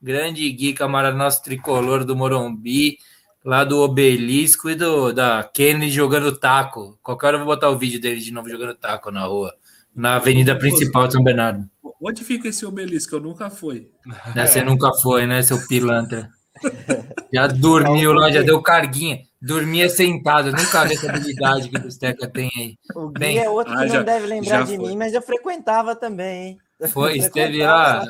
Grande 0.00 0.48
Gui, 0.50 0.74
camarada 0.74 1.16
nosso 1.16 1.42
tricolor 1.42 2.04
do 2.04 2.14
Morumbi, 2.14 2.98
lá 3.42 3.64
do 3.64 3.80
Obelisco 3.80 4.68
e 4.68 4.74
do, 4.74 5.10
da 5.12 5.42
Kennedy 5.42 5.90
jogando 5.90 6.36
taco. 6.36 6.98
Qualquer 7.02 7.28
hora 7.28 7.36
eu 7.36 7.44
vou 7.44 7.54
botar 7.54 7.70
o 7.70 7.78
vídeo 7.78 7.98
dele 8.00 8.20
de 8.20 8.30
novo 8.30 8.48
jogando 8.48 8.74
taco 8.74 9.10
na 9.10 9.24
rua, 9.24 9.54
na 9.94 10.16
avenida 10.16 10.54
principal 10.54 11.06
de 11.08 11.14
São 11.14 11.24
Bernardo. 11.24 11.68
Onde 12.02 12.24
fica 12.24 12.48
esse 12.48 12.64
obelisco? 12.66 13.14
Eu 13.16 13.20
nunca 13.20 13.48
fui. 13.50 13.90
Né, 14.34 14.46
Você 14.46 14.62
nunca 14.62 14.92
foi, 15.02 15.26
né, 15.26 15.42
seu 15.42 15.66
pilantra? 15.66 16.28
Já 17.32 17.46
dormiu 17.46 18.12
lá, 18.14 18.30
já 18.30 18.40
deu 18.40 18.62
carguinha. 18.62 19.20
Dormia 19.42 19.90
sentado. 19.90 20.50
Nunca 20.52 20.84
vi 20.86 20.94
essa 20.94 21.10
habilidade 21.10 21.68
que 21.68 21.76
o 21.76 21.80
Bisteca 21.82 22.26
tem 22.26 22.50
aí. 22.56 22.74
O 22.94 23.08
Gui 23.08 23.18
Bem, 23.20 23.38
é 23.38 23.50
outro 23.50 23.74
que 23.74 23.78
ah, 23.78 23.84
não 23.86 23.92
já- 23.94 24.02
deve 24.02 24.26
lembrar 24.26 24.64
de 24.64 24.76
foi. 24.76 24.88
mim, 24.88 24.96
mas 24.96 25.12
eu 25.12 25.20
frequentava 25.20 25.94
também, 25.94 26.42
hein? 26.48 26.58
Foi, 26.92 27.18
esteve 27.18 27.62
lá. 27.62 28.06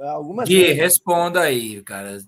Algumas 0.00 0.48
Gui, 0.48 0.60
vezes. 0.60 0.76
responda 0.76 1.40
aí, 1.40 1.80
cara. 1.82 2.18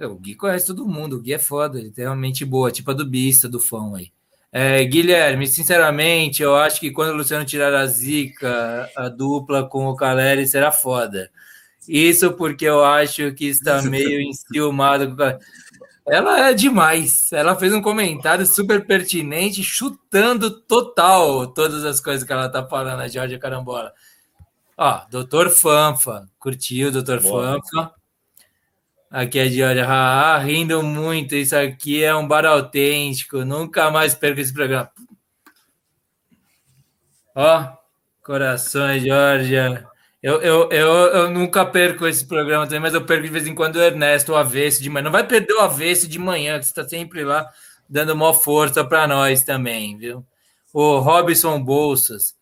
O 0.00 0.14
Gui 0.16 0.34
conhece 0.34 0.66
todo 0.66 0.86
mundo. 0.86 1.16
O 1.16 1.20
Gui 1.20 1.32
é 1.34 1.38
foda, 1.38 1.78
ele 1.78 1.90
tem 1.92 2.06
uma 2.06 2.16
mente 2.16 2.44
boa, 2.44 2.70
tipo 2.72 2.90
a 2.90 2.94
do 2.94 3.06
Bista, 3.08 3.48
do 3.48 3.60
Fão 3.60 3.94
aí. 3.94 4.11
É, 4.54 4.84
Guilherme, 4.84 5.46
sinceramente, 5.46 6.42
eu 6.42 6.54
acho 6.54 6.78
que 6.78 6.90
quando 6.90 7.10
o 7.10 7.16
Luciano 7.16 7.42
tirar 7.42 7.72
a 7.72 7.86
zica, 7.86 8.90
a 8.94 9.08
dupla 9.08 9.66
com 9.66 9.86
o 9.86 9.96
Caleri 9.96 10.46
será 10.46 10.70
foda. 10.70 11.30
Isso 11.88 12.32
porque 12.34 12.66
eu 12.66 12.84
acho 12.84 13.32
que 13.32 13.46
está 13.46 13.80
meio 13.82 14.20
enciumado 14.20 15.06
com 15.06 15.14
o 15.14 15.16
Caleri. 15.16 15.40
Ela 16.06 16.50
é 16.50 16.54
demais. 16.54 17.32
Ela 17.32 17.56
fez 17.56 17.72
um 17.72 17.80
comentário 17.80 18.44
super 18.44 18.84
pertinente, 18.84 19.62
chutando 19.62 20.50
total 20.50 21.46
todas 21.46 21.84
as 21.84 22.00
coisas 22.00 22.24
que 22.24 22.32
ela 22.32 22.48
tá 22.48 22.66
falando, 22.66 23.00
a 23.00 23.08
Jorge 23.08 23.38
Carambola. 23.38 23.92
Ó, 24.76 25.00
Doutor 25.10 25.48
Fanfa, 25.48 26.28
curtiu, 26.38 26.90
Doutor 26.90 27.20
Boa. 27.20 27.60
Fanfa. 27.62 28.01
Aqui 29.12 29.38
é 29.38 29.46
de 29.46 29.62
olha, 29.62 29.86
ah, 29.86 30.38
rindo 30.38 30.82
muito. 30.82 31.34
Isso 31.34 31.54
aqui 31.54 32.02
é 32.02 32.16
um 32.16 32.26
bar 32.26 32.46
autêntico. 32.46 33.44
Nunca 33.44 33.90
mais 33.90 34.14
perco 34.14 34.40
esse 34.40 34.54
programa. 34.54 34.90
Ó, 37.34 37.76
corações, 38.24 39.02
Georgia. 39.02 39.86
Eu, 40.22 40.40
eu, 40.40 40.70
eu, 40.70 40.88
eu 40.88 41.30
nunca 41.30 41.66
perco 41.66 42.06
esse 42.06 42.26
programa 42.26 42.64
também, 42.64 42.80
mas 42.80 42.94
eu 42.94 43.04
perco 43.04 43.24
de 43.24 43.28
vez 43.28 43.46
em 43.46 43.54
quando 43.54 43.76
o 43.76 43.82
Ernesto, 43.82 44.32
o 44.32 44.36
avesso 44.36 44.82
de 44.82 44.88
manhã. 44.88 45.04
Não 45.04 45.12
vai 45.12 45.26
perder 45.26 45.52
o 45.52 45.60
avesso 45.60 46.08
de 46.08 46.18
manhã, 46.18 46.58
que 46.58 46.64
está 46.64 46.88
sempre 46.88 47.22
lá 47.22 47.50
dando 47.86 48.16
maior 48.16 48.32
força 48.32 48.82
para 48.82 49.06
nós 49.06 49.44
também, 49.44 49.98
viu? 49.98 50.24
O 50.72 51.00
Robson 51.00 51.62
Bolsas. 51.62 52.34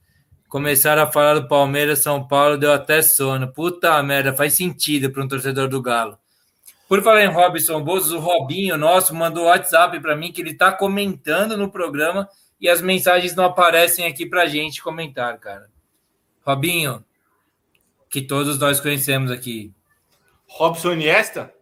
Começaram 0.49 1.03
a 1.03 1.11
falar 1.11 1.35
do 1.35 1.49
Palmeiras, 1.49 1.99
São 1.99 2.29
Paulo, 2.29 2.57
deu 2.57 2.73
até 2.73 3.03
sono. 3.03 3.53
Puta 3.53 4.01
merda, 4.05 4.33
faz 4.33 4.53
sentido 4.53 5.11
para 5.11 5.25
um 5.25 5.29
torcedor 5.29 5.69
do 5.69 5.83
Galo. 5.83 6.20
Por 6.91 7.05
falar 7.05 7.23
em 7.23 7.29
Robson 7.29 7.85
Bolsas, 7.85 8.11
o 8.11 8.19
Robinho 8.19 8.77
nosso 8.77 9.15
mandou 9.15 9.45
WhatsApp 9.45 10.01
para 10.01 10.17
mim 10.17 10.33
que 10.33 10.41
ele 10.41 10.51
está 10.51 10.73
comentando 10.73 11.57
no 11.57 11.71
programa 11.71 12.29
e 12.61 12.69
as 12.69 12.83
mensagens 12.83 13.33
não 13.37 13.45
aparecem 13.45 14.07
aqui 14.07 14.27
para 14.27 14.47
gente 14.47 14.83
comentar, 14.83 15.39
cara. 15.39 15.69
Robinho, 16.45 17.05
que 18.09 18.21
todos 18.21 18.59
nós 18.59 18.81
conhecemos 18.81 19.31
aqui. 19.31 19.73
Robson 20.49 20.95
Iniesta? 20.95 21.55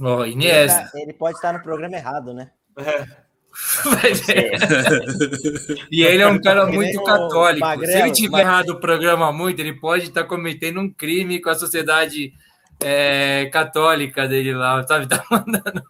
Ele, 0.00 0.30
Iniesta. 0.30 0.88
tá- 0.90 0.98
ele 0.98 1.12
pode 1.12 1.36
estar 1.36 1.52
no 1.52 1.62
programa 1.62 1.94
errado, 1.94 2.32
né? 2.32 2.50
É. 2.78 3.06
e 5.92 6.02
ele 6.02 6.22
é 6.22 6.26
um 6.26 6.40
cara 6.40 6.64
muito 6.64 7.04
católico. 7.04 7.66
Se 7.66 7.76
Magrelo, 7.76 8.06
ele 8.06 8.12
tiver 8.12 8.40
errado 8.40 8.70
o 8.70 8.80
programa 8.80 9.30
muito, 9.30 9.60
ele 9.60 9.74
pode 9.74 10.04
estar 10.04 10.24
cometendo 10.24 10.80
um 10.80 10.90
crime 10.90 11.42
com 11.42 11.50
a 11.50 11.54
sociedade 11.54 12.32
é, 12.80 13.46
católica 13.52 14.26
dele 14.28 14.54
lá, 14.54 14.86
sabe? 14.86 15.06
Tá 15.10 15.24
mandando. 15.30 15.82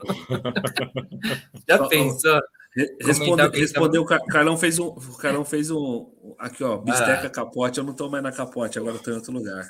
Já 1.68 1.86
pensou? 1.88 2.40
Comentar 2.74 3.06
Respondeu, 3.06 3.50
respondeu 3.50 4.02
o 4.02 4.06
Car- 4.06 4.24
Carlão 4.30 4.56
fez 4.56 4.78
um. 4.78 4.86
O 4.86 5.16
Carlão 5.18 5.44
fez 5.44 5.70
um. 5.70 6.34
Aqui, 6.38 6.64
ó, 6.64 6.78
bisteca 6.78 7.26
Ah. 7.26 7.30
capote. 7.30 7.78
Eu 7.78 7.84
não 7.84 7.92
tô 7.94 8.08
mais 8.08 8.22
na 8.24 8.32
capote, 8.32 8.78
agora 8.78 8.96
eu 8.96 9.02
tô 9.02 9.10
em 9.10 9.14
outro 9.14 9.30
lugar. 9.32 9.68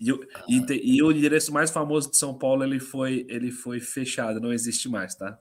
E, 0.00 0.10
o- 0.12 0.20
e 0.48 0.64
te- 0.64 0.80
e 0.82 1.02
o 1.02 1.12
endereço 1.12 1.52
mais 1.52 1.70
famoso 1.70 2.10
de 2.10 2.16
São 2.16 2.36
Paulo 2.38 2.64
ele 2.64 2.80
foi, 2.80 3.26
ele 3.28 3.50
foi 3.52 3.80
fechado, 3.80 4.40
não 4.40 4.50
existe 4.52 4.88
mais, 4.88 5.14
tá? 5.14 5.38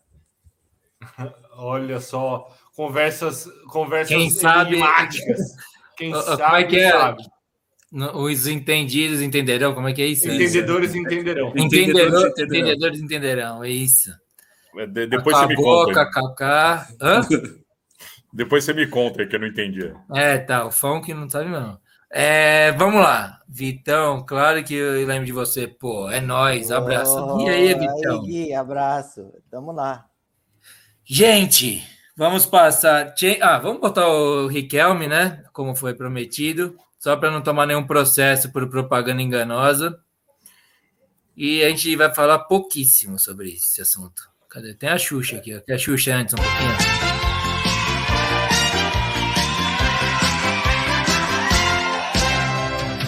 Olha 1.55 1.99
só, 2.01 2.45
conversas, 2.75 3.47
conversas 3.69 4.15
Quem 4.15 4.29
sabe-. 4.29 4.81
Quem 5.97 6.13
sabe, 6.13 6.43
como 6.43 6.55
é 6.57 6.63
que 6.65 6.79
é? 6.79 6.91
sabe. 6.91 7.23
Os 7.91 8.47
entendidos 8.47 9.21
entenderão 9.21 9.73
como 9.73 9.89
é 9.89 9.93
que 9.93 10.01
é 10.01 10.05
isso? 10.07 10.27
Entendedores 10.29 10.95
entenderão. 10.95 11.51
Entenderão. 11.55 12.27
entendedores 12.37 13.01
entenderão, 13.01 13.63
é 13.63 13.69
isso. 13.69 14.11
De- 14.93 15.07
depois 15.07 15.35
você 15.37 15.47
me 15.47 15.53
Acabou, 15.53 15.85
conta. 15.85 16.05
kkk. 16.05 16.95
Hã? 17.01 17.21
Depois 18.33 18.63
você 18.63 18.71
me 18.73 18.87
conta 18.87 19.25
que 19.25 19.35
eu 19.35 19.41
não 19.41 19.47
entendi. 19.47 19.93
É, 20.15 20.37
tá, 20.37 20.65
o 20.65 20.71
Fão 20.71 21.01
que 21.01 21.13
não 21.13 21.29
sabe 21.29 21.49
não. 21.49 21.77
É, 22.09 22.71
vamos 22.73 23.01
lá, 23.01 23.39
Vitão, 23.47 24.25
claro 24.25 24.63
que 24.63 24.73
eu 24.73 25.05
lembro 25.05 25.25
de 25.25 25.33
você, 25.33 25.67
pô, 25.67 26.09
é 26.09 26.21
nóis, 26.21 26.71
abraço. 26.71 27.41
E 27.41 27.49
aí, 27.49 27.73
Vitão? 27.73 28.21
Aí, 28.21 28.27
Gui, 28.27 28.53
abraço. 28.53 29.33
Tamo 29.49 29.73
lá. 29.73 30.05
Gente, 31.03 31.83
vamos 32.15 32.45
passar. 32.45 33.13
Ah, 33.41 33.59
vamos 33.59 33.81
botar 33.81 34.07
o 34.07 34.47
Riquelme, 34.47 35.07
né? 35.07 35.43
Como 35.51 35.75
foi 35.75 35.93
prometido, 35.93 36.77
só 37.01 37.17
para 37.17 37.31
não 37.31 37.41
tomar 37.41 37.65
nenhum 37.65 37.83
processo 37.83 38.51
por 38.51 38.69
propaganda 38.69 39.23
enganosa. 39.23 39.99
E 41.35 41.63
a 41.63 41.69
gente 41.69 41.95
vai 41.95 42.13
falar 42.13 42.39
pouquíssimo 42.39 43.17
sobre 43.17 43.49
esse 43.53 43.81
assunto. 43.81 44.21
Cadê? 44.47 44.75
Tem 44.75 44.89
a 44.89 44.99
Xuxa 44.99 45.37
aqui, 45.37 45.55
ó. 45.55 45.61
Quer 45.61 45.73
a 45.73 45.77
Xuxa 45.79 46.13
antes 46.13 46.35
um 46.35 46.37
pouquinho? 46.37 46.71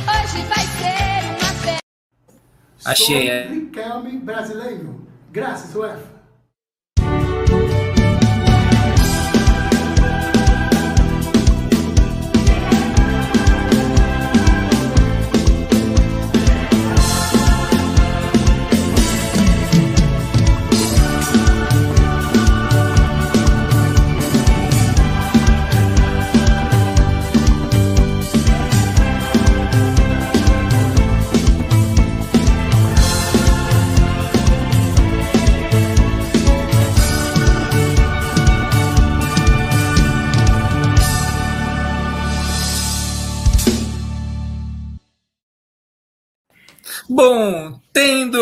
Hoje 0.09 0.43
vai 0.47 0.65
ser 0.65 1.29
uma 1.29 1.53
festa. 1.61 1.79
Achei, 2.83 3.29
é. 3.29 3.45
Sou 3.45 3.53
Riquelme 3.53 4.17
brasileiro. 4.17 5.07
Graças, 5.31 5.75
UEFA. 5.75 6.22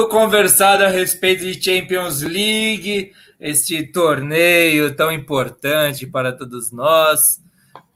Tendo 0.02 0.08
conversado 0.10 0.84
a 0.84 0.88
respeito 0.88 1.44
de 1.44 1.62
Champions 1.62 2.22
League, 2.22 3.12
este 3.40 3.84
torneio 3.84 4.96
tão 4.96 5.12
importante 5.12 6.08
para 6.08 6.32
todos 6.32 6.72
nós, 6.72 7.40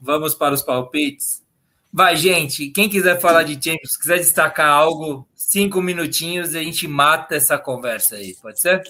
vamos 0.00 0.34
para 0.34 0.54
os 0.54 0.62
palpites. 0.62 1.42
Vai, 1.92 2.16
gente, 2.16 2.68
quem 2.68 2.88
quiser 2.88 3.20
falar 3.20 3.42
de 3.42 3.54
Champions, 3.54 3.96
quiser 3.96 4.18
destacar 4.18 4.68
algo, 4.70 5.26
cinco 5.34 5.80
minutinhos 5.80 6.54
e 6.54 6.58
a 6.58 6.62
gente 6.62 6.86
mata 6.86 7.34
essa 7.34 7.58
conversa 7.58 8.16
aí, 8.16 8.34
pode 8.40 8.60
ser? 8.60 8.82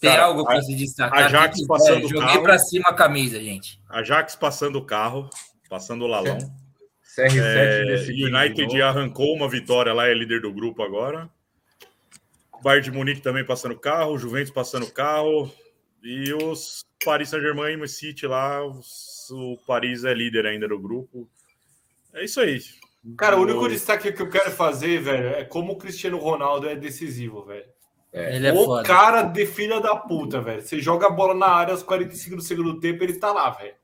Tem 0.00 0.10
Cara, 0.10 0.24
algo 0.24 0.44
para 0.44 0.58
a- 0.58 0.62
se 0.62 0.74
destacar? 0.76 1.24
Ajax 1.24 1.66
passando 1.66 2.04
o 2.04 2.08
Joguei 2.08 2.38
para 2.40 2.58
cima 2.58 2.84
a 2.88 2.94
camisa, 2.94 3.40
gente. 3.40 3.80
Ajax 3.88 4.36
passando 4.36 4.76
o 4.78 4.84
carro, 4.84 5.28
passando 5.68 6.04
o 6.04 6.06
lalão. 6.06 6.38
CR7 7.18 7.32
É, 7.36 8.06
United 8.12 8.80
arrancou 8.82 9.34
uma 9.34 9.48
vitória 9.48 9.92
lá, 9.92 10.06
é 10.06 10.14
líder 10.14 10.42
do 10.42 10.52
grupo 10.52 10.84
agora. 10.84 11.28
Bayern 12.62 12.84
de 12.84 12.90
Munique 12.90 13.20
também 13.20 13.44
passando 13.44 13.72
o 13.72 13.78
carro, 13.78 14.18
Juventus 14.18 14.50
passando 14.50 14.84
o 14.84 14.92
carro. 14.92 15.50
E 16.02 16.32
os 16.32 16.84
Paris 17.04 17.28
Saint-Germain 17.28 17.72
e 17.78 17.82
o 17.82 17.88
City 17.88 18.26
lá, 18.26 18.64
os- 18.64 19.28
o 19.30 19.56
Paris 19.66 20.04
é 20.04 20.14
líder 20.14 20.46
ainda 20.46 20.68
do 20.68 20.78
grupo. 20.78 21.28
É 22.14 22.24
isso 22.24 22.40
aí. 22.40 22.60
Cara, 23.16 23.36
o 23.36 23.42
único 23.42 23.68
destaque 23.68 24.12
que 24.12 24.22
eu 24.22 24.28
quero 24.28 24.50
fazer, 24.50 25.00
velho, 25.00 25.28
é 25.28 25.44
como 25.44 25.72
o 25.72 25.78
Cristiano 25.78 26.18
Ronaldo 26.18 26.68
é 26.68 26.74
decisivo, 26.76 27.44
velho. 27.44 27.66
Ele 28.12 28.46
é 28.46 28.52
o 28.52 28.64
foda. 28.64 28.82
cara 28.84 29.22
de 29.22 29.44
filha 29.46 29.80
da 29.80 29.94
puta, 29.94 30.40
velho. 30.40 30.62
Você 30.62 30.80
joga 30.80 31.06
a 31.06 31.10
bola 31.10 31.34
na 31.34 31.46
área 31.46 31.72
aos 31.72 31.82
45 31.82 32.36
do 32.36 32.42
segundo 32.42 32.80
tempo, 32.80 33.04
ele 33.04 33.14
tá 33.18 33.32
lá, 33.32 33.50
velho. 33.50 33.74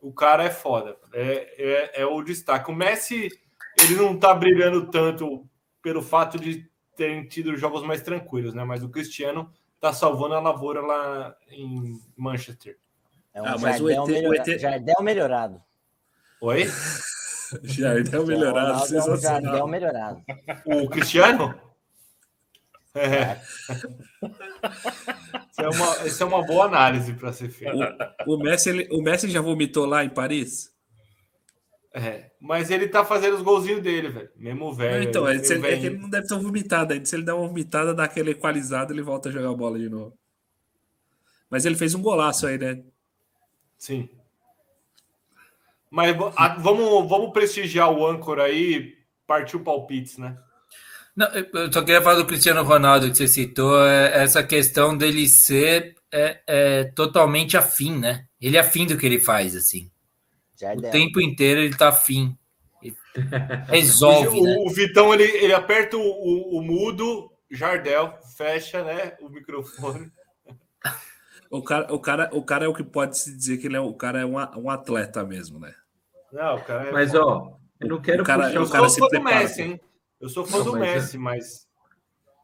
O 0.00 0.12
cara 0.12 0.44
é 0.44 0.50
foda. 0.50 0.96
É, 1.12 1.92
é, 1.96 2.02
é 2.02 2.06
o 2.06 2.22
destaque. 2.22 2.70
O 2.70 2.74
Messi, 2.74 3.28
ele 3.82 3.96
não 3.96 4.16
tá 4.16 4.32
brilhando 4.32 4.86
tanto 4.90 5.46
pelo 5.82 6.00
fato 6.00 6.38
de 6.38 6.69
terem 7.00 7.24
tido 7.26 7.56
jogos 7.56 7.82
mais 7.82 8.02
tranquilos, 8.02 8.52
né? 8.52 8.62
Mas 8.62 8.82
o 8.82 8.88
Cristiano 8.90 9.50
tá 9.80 9.90
salvando 9.90 10.34
a 10.34 10.40
lavoura 10.40 10.82
lá 10.82 11.34
em 11.50 11.98
Manchester. 12.14 12.76
É 13.32 13.40
um 13.40 13.46
Ah, 13.46 13.56
mas 13.58 13.80
o 13.80 13.88
Jardel, 13.90 14.02
ET 14.04 14.08
melhora- 14.10 14.28
o 14.28 14.34
ET 14.50 14.58
Jardel 14.60 14.96
melhorado. 15.02 15.62
Oi? 16.42 16.66
Jardel 17.64 18.22
O 18.22 18.26
melhorado, 18.26 18.70
é 18.72 18.74
um 18.76 18.86
sensacional. 18.86 19.42
Jardel 19.42 19.66
melhorado. 19.66 20.22
O 20.66 20.88
Cristiano? 20.90 21.54
É. 22.94 23.38
Isso 25.50 25.60
é 25.62 25.68
uma, 25.68 26.06
isso 26.06 26.22
é 26.22 26.26
uma 26.26 26.44
boa 26.44 26.64
análise 26.66 27.12
para 27.14 27.32
ser 27.32 27.48
feita. 27.50 28.14
O, 28.26 28.34
o 28.34 28.38
Messi, 28.38 28.68
ele- 28.70 28.88
o 28.90 29.00
Messi 29.02 29.28
já 29.30 29.40
vomitou 29.40 29.86
lá 29.86 30.04
em 30.04 30.08
Paris? 30.08 30.70
É. 31.92 32.30
Mas 32.40 32.70
ele 32.70 32.88
tá 32.88 33.04
fazendo 33.04 33.34
os 33.36 33.42
golzinhos 33.42 33.82
dele, 33.82 34.08
velho. 34.08 34.30
Mesmo 34.36 34.72
velho. 34.72 35.02
então, 35.02 35.26
é, 35.26 35.34
ele, 35.34 35.66
é 35.66 35.72
ele 35.72 35.98
não 35.98 36.08
deve 36.08 36.26
ter 36.26 36.38
vomitado 36.38 36.92
ainda. 36.92 37.04
Se 37.04 37.16
ele 37.16 37.24
der 37.24 37.32
uma 37.32 37.48
vomitada, 37.48 37.92
dá 37.92 38.04
aquele 38.04 38.30
equalizado, 38.30 38.92
ele 38.92 39.02
volta 39.02 39.28
a 39.28 39.32
jogar 39.32 39.52
bola 39.54 39.78
de 39.78 39.88
novo. 39.88 40.16
Mas 41.50 41.66
ele 41.66 41.74
fez 41.74 41.94
um 41.94 42.02
golaço 42.02 42.46
aí, 42.46 42.56
né? 42.56 42.80
Sim. 43.76 44.08
Mas 45.90 46.16
a- 46.36 46.56
vamos, 46.60 47.08
vamos 47.08 47.32
prestigiar 47.32 47.90
o 47.90 48.06
âncora 48.06 48.44
aí, 48.44 48.94
partiu 49.26 49.60
palpites, 49.64 50.16
né? 50.16 50.38
Não, 51.16 51.26
eu 51.26 51.72
só 51.72 51.82
queria 51.82 52.00
falar 52.00 52.14
do 52.14 52.26
Cristiano 52.26 52.62
Ronaldo 52.62 53.10
que 53.10 53.16
você 53.16 53.26
citou, 53.26 53.84
é, 53.84 54.22
essa 54.22 54.44
questão 54.44 54.96
dele 54.96 55.26
ser 55.28 55.96
é, 56.12 56.40
é, 56.46 56.84
totalmente 56.84 57.56
afim, 57.56 57.98
né? 57.98 58.26
Ele 58.40 58.56
é 58.56 58.60
afim 58.60 58.86
do 58.86 58.96
que 58.96 59.04
ele 59.04 59.20
faz, 59.20 59.56
assim. 59.56 59.90
O 60.60 60.66
Jardel. 60.66 60.90
tempo 60.90 61.20
inteiro 61.20 61.60
ele 61.60 61.76
tá 61.76 61.88
afim. 61.88 62.36
Ele 62.82 62.96
resolve, 63.68 64.38
o, 64.40 64.42
né? 64.44 64.56
o 64.60 64.70
Vitão, 64.70 65.12
ele, 65.14 65.24
ele 65.24 65.52
aperta 65.54 65.96
o, 65.96 66.00
o- 66.00 66.58
o 66.58 66.62
mudo, 66.62 67.30
Jardel, 67.50 68.14
fecha 68.36 68.82
né, 68.84 69.16
o 69.20 69.28
microfone. 69.28 70.10
O 71.52 71.64
cara, 71.64 71.92
o, 71.92 71.98
cara, 71.98 72.30
o 72.32 72.44
cara 72.44 72.64
é 72.64 72.68
o 72.68 72.72
que 72.72 72.84
pode 72.84 73.18
se 73.18 73.36
dizer 73.36 73.58
que 73.58 73.66
ele 73.66 73.74
é 73.76 73.80
o 73.80 73.92
cara 73.92 74.20
é 74.20 74.24
um, 74.24 74.36
um 74.36 74.70
atleta 74.70 75.24
mesmo, 75.24 75.58
né? 75.58 75.74
Não, 76.32 76.54
o 76.54 76.62
cara 76.62 76.84
é 76.88 76.92
Mas, 76.92 77.12
ó, 77.12 77.58
eu 77.80 77.88
não 77.88 78.00
quero 78.00 78.22
O 78.22 78.24
cara- 78.24 78.44
puxar 78.44 78.54
Eu 78.54 78.60
o 78.60 78.64
uma- 78.66 78.70
cara 78.72 78.88
sou 78.88 78.94
se 78.94 79.00
fã 79.00 79.18
do 79.18 79.24
Messi, 79.24 79.62
hein? 79.62 79.80
Eu 80.20 80.28
sou 80.28 80.46
fã 80.46 80.58
Não, 80.58 80.64
do 80.66 80.72
mas 80.78 80.88
é- 80.88 80.94
Messi, 80.94 81.18
mas. 81.18 81.68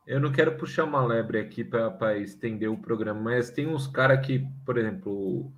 Eu 0.08 0.18
não 0.18 0.32
quero 0.32 0.56
puxar 0.56 0.82
uma 0.82 1.06
lebre 1.06 1.38
aqui 1.38 1.62
para 1.62 2.18
estender 2.18 2.68
o 2.68 2.76
programa, 2.76 3.20
mas 3.20 3.48
tem 3.48 3.68
uns 3.68 3.86
caras 3.86 4.26
que, 4.26 4.44
por 4.64 4.76
exemplo, 4.76 5.52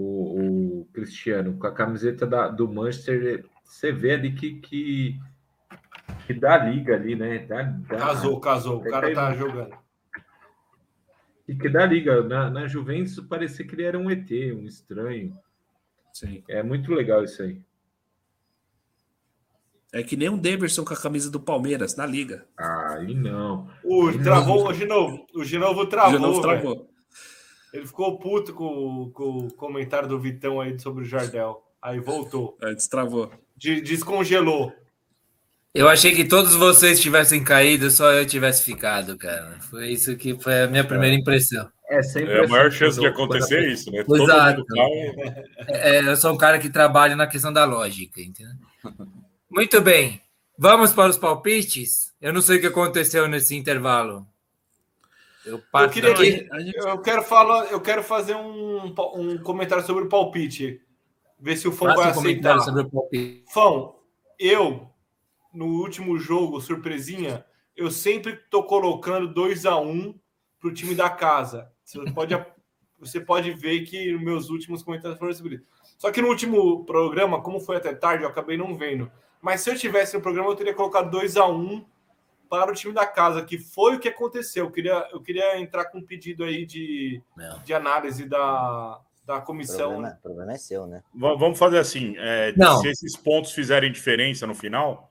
o, 0.00 0.40
o- 0.40 0.80
o 0.80 0.84
Cristiano, 0.92 1.56
com 1.58 1.66
a 1.66 1.72
camiseta 1.72 2.26
da- 2.26 2.48
do 2.48 2.68
Manchester, 2.68 3.44
você 3.64 3.92
vê 3.92 4.12
ali 4.12 4.32
que, 4.34 4.54
que, 4.60 5.20
que 6.26 6.34
dá 6.34 6.56
liga 6.58 6.94
ali, 6.94 7.14
né? 7.14 7.38
Dá, 7.40 7.62
dá- 7.62 7.96
Casou, 7.98 8.40
casou. 8.40 8.78
O 8.78 8.82
cara 8.90 9.12
tá 9.14 9.32
jogando. 9.34 9.74
Que, 11.46 11.54
que 11.54 11.68
dá 11.68 11.84
liga. 11.86 12.22
Na, 12.22 12.48
na 12.50 12.66
Juventus 12.66 13.18
parecia 13.20 13.66
que 13.66 13.74
ele 13.74 13.82
era 13.84 13.98
um 13.98 14.10
ET, 14.10 14.30
um 14.54 14.64
estranho. 14.66 15.36
Sim. 16.12 16.42
É 16.48 16.62
muito 16.62 16.92
legal 16.92 17.22
isso 17.24 17.42
aí. 17.42 17.60
É 19.92 20.02
que 20.04 20.16
nem 20.16 20.28
um 20.28 20.38
Davidson 20.38 20.84
com 20.84 20.94
a 20.94 21.00
camisa 21.00 21.28
do 21.30 21.40
Palmeiras 21.40 21.96
na 21.96 22.06
liga. 22.06 22.46
Aí 22.56 23.12
não. 23.14 23.68
O, 23.82 24.12
travou 24.22 24.68
o 24.68 24.72
Ginovo. 24.72 25.26
O 25.34 25.44
Ginovo 25.44 25.84
travou. 25.86 26.12
De 26.12 26.18
novo 26.18 26.42
velho. 26.42 26.60
travou. 26.60 26.90
Ele 27.72 27.86
ficou 27.86 28.18
puto 28.18 28.52
com, 28.52 29.10
com 29.14 29.38
o 29.46 29.52
comentário 29.54 30.08
do 30.08 30.18
Vitão 30.20 30.60
aí 30.60 30.78
sobre 30.78 31.02
o 31.04 31.06
Jardel. 31.06 31.62
Aí 31.80 31.98
voltou. 32.00 32.56
É, 32.62 32.74
destravou. 32.74 33.30
De- 33.56 33.80
descongelou. 33.80 34.72
Eu 35.72 35.88
achei 35.88 36.12
que 36.14 36.24
todos 36.24 36.54
vocês 36.54 37.00
tivessem 37.00 37.44
caído, 37.44 37.90
só 37.90 38.10
eu 38.12 38.26
tivesse 38.26 38.64
ficado, 38.64 39.16
cara. 39.16 39.56
Foi 39.70 39.88
isso 39.88 40.16
que 40.16 40.36
foi 40.40 40.62
a 40.62 40.66
minha 40.66 40.84
primeira 40.84 41.14
impressão. 41.14 41.68
É 41.88 42.02
sempre 42.02 42.32
É 42.32 42.44
a 42.44 42.48
maior 42.48 42.66
assim, 42.68 42.76
chance 42.78 42.98
de 43.00 43.06
acontecer 43.06 43.54
quando 43.56 43.62
a- 43.62 43.68
é 43.68 43.72
isso, 43.72 43.90
né? 43.92 44.04
Exato. 44.22 44.64
cai. 44.66 44.90
É, 45.68 46.00
eu 46.08 46.16
sou 46.16 46.32
um 46.32 46.36
cara 46.36 46.58
que 46.58 46.68
trabalha 46.70 47.14
na 47.14 47.26
questão 47.26 47.52
da 47.52 47.64
lógica, 47.64 48.20
entendeu? 48.20 48.52
Muito 49.48 49.80
bem. 49.80 50.20
Vamos 50.58 50.92
para 50.92 51.08
os 51.10 51.16
palpites? 51.16 52.12
Eu 52.20 52.32
não 52.32 52.42
sei 52.42 52.58
o 52.58 52.60
que 52.60 52.66
aconteceu 52.66 53.26
nesse 53.28 53.56
intervalo. 53.56 54.26
Eu 55.44 55.62
Eu 55.72 55.90
queria 55.90 56.14
eu 56.74 57.00
quero 57.00 57.22
falar, 57.22 57.70
eu 57.72 57.80
quero 57.80 58.02
fazer 58.02 58.34
um, 58.34 58.94
um 59.14 59.38
comentário 59.38 59.84
sobre 59.84 60.04
o 60.04 60.08
palpite. 60.08 60.80
Ver 61.38 61.56
se 61.56 61.66
o 61.66 61.72
Fão 61.72 61.94
vai 61.94 62.08
um 62.08 62.10
aceitar. 62.10 62.60
sobre 62.60 62.82
o 62.82 62.90
palpite. 62.90 63.44
Fão, 63.50 63.96
eu 64.38 64.90
no 65.52 65.66
último 65.66 66.18
jogo, 66.18 66.60
surpresinha, 66.60 67.44
eu 67.76 67.90
sempre 67.90 68.36
tô 68.50 68.62
colocando 68.62 69.32
2 69.32 69.66
a 69.66 69.76
1 69.76 69.90
um 69.90 70.14
pro 70.60 70.72
time 70.72 70.94
da 70.94 71.08
casa. 71.08 71.72
Você 71.84 71.98
pode 72.12 72.34
você 72.98 73.18
pode 73.18 73.50
ver 73.52 73.80
que 73.84 74.12
meus 74.18 74.50
últimos 74.50 74.82
comentários 74.82 75.18
foram 75.18 75.32
sobre 75.32 75.54
isso. 75.56 75.64
Só 75.96 76.10
que 76.10 76.20
no 76.20 76.28
último 76.28 76.84
programa, 76.84 77.42
como 77.42 77.58
foi 77.58 77.76
até 77.76 77.94
tarde, 77.94 78.24
eu 78.24 78.28
acabei 78.28 78.58
não 78.58 78.76
vendo. 78.76 79.10
Mas 79.40 79.62
se 79.62 79.70
eu 79.70 79.76
tivesse 79.76 80.14
no 80.14 80.22
programa, 80.22 80.50
eu 80.50 80.54
teria 80.54 80.74
colocado 80.74 81.10
2 81.10 81.38
a 81.38 81.46
1 81.46 81.58
um 81.58 81.86
para 82.50 82.72
o 82.72 82.74
time 82.74 82.92
da 82.92 83.06
casa, 83.06 83.42
que 83.44 83.56
foi 83.56 83.94
o 83.96 84.00
que 84.00 84.08
aconteceu. 84.08 84.64
Eu 84.66 84.70
queria, 84.72 85.08
eu 85.12 85.22
queria 85.22 85.58
entrar 85.60 85.84
com 85.86 85.98
um 85.98 86.04
pedido 86.04 86.42
aí 86.44 86.66
de, 86.66 87.22
de 87.64 87.72
análise 87.72 88.28
da, 88.28 89.00
da 89.24 89.36
O 89.36 89.42
comissão. 89.42 89.90
problema, 89.92 90.18
o 90.18 90.22
problema 90.22 90.52
é 90.52 90.58
seu, 90.58 90.86
né? 90.86 91.00
Va- 91.14 91.36
Vamos 91.36 91.58
fazer 91.58 91.78
assim: 91.78 92.14
é, 92.18 92.52
Não. 92.56 92.80
se 92.80 92.88
esses 92.88 93.16
pontos 93.16 93.52
fizerem 93.52 93.92
diferença 93.92 94.46
no 94.48 94.54
final, 94.54 95.08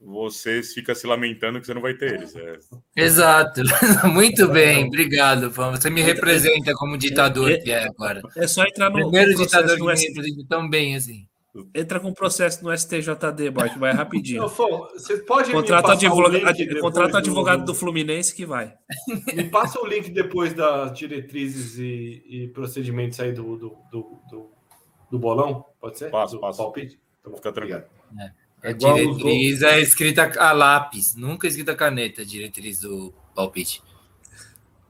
você 0.00 0.62
fica 0.62 0.94
se 0.94 1.06
lamentando 1.06 1.60
que 1.60 1.66
você 1.66 1.74
não 1.74 1.82
vai 1.82 1.94
ter 1.94 2.14
eles. 2.14 2.34
É, 2.34 2.58
Exato. 2.96 3.60
Muito 4.10 4.48
bem, 4.48 4.86
obrigado. 4.86 5.50
Você 5.50 5.90
me 5.90 6.00
representa 6.02 6.72
como 6.74 6.96
ditador 6.98 7.56
que 7.58 7.70
é 7.70 7.84
agora. 7.84 8.20
É 8.36 8.46
só 8.48 8.64
entrar 8.64 8.88
no, 8.90 8.94
Primeiro 8.96 9.36
ditador 9.36 9.76
que 9.76 9.82
me 9.84 9.94
representa 9.94 10.48
tão 10.48 10.68
bem 10.68 10.96
assim. 10.96 11.26
Entra 11.74 12.00
com 12.00 12.14
processo 12.14 12.64
no 12.64 12.72
STJD, 12.76 13.50
boy, 13.50 13.68
que 13.68 13.78
vai 13.78 13.92
rapidinho. 13.92 14.48
Você 14.48 15.18
pode 15.18 15.52
Contrata 15.52 15.92
advogado, 15.92 16.32
link 16.32 16.46
ad- 16.46 16.80
contrata 16.80 17.08
o 17.08 17.12
do- 17.12 17.16
advogado 17.18 17.64
do 17.66 17.74
Fluminense 17.74 18.34
que 18.34 18.46
vai. 18.46 18.74
Me 19.34 19.44
passa 19.50 19.78
o 19.80 19.86
link 19.86 20.10
depois 20.10 20.54
das 20.54 20.96
diretrizes 20.98 21.78
e, 21.78 22.22
e 22.26 22.48
procedimentos 22.48 23.20
aí 23.20 23.32
do, 23.32 23.42
do, 23.56 23.76
do, 23.90 24.18
do, 24.30 24.50
do 25.10 25.18
bolão, 25.18 25.66
pode 25.78 25.98
ser? 25.98 26.10
Passo, 26.10 26.36
do 26.36 26.40
passo. 26.40 26.56
palpite? 26.58 26.98
Então, 27.20 27.34
Fica 27.36 27.52
tranquilo. 27.52 27.82
obrigado. 28.10 28.42
A 28.64 28.70
igual 28.70 28.94
os 28.94 29.18
diretriz 29.18 29.62
é 29.62 29.80
escrita 29.80 30.32
a 30.40 30.52
lápis, 30.52 31.14
nunca 31.16 31.46
escrita 31.46 31.72
a 31.72 31.76
caneta, 31.76 32.22
a 32.22 32.24
diretriz 32.24 32.80
do 32.80 33.12
palpite. 33.34 33.82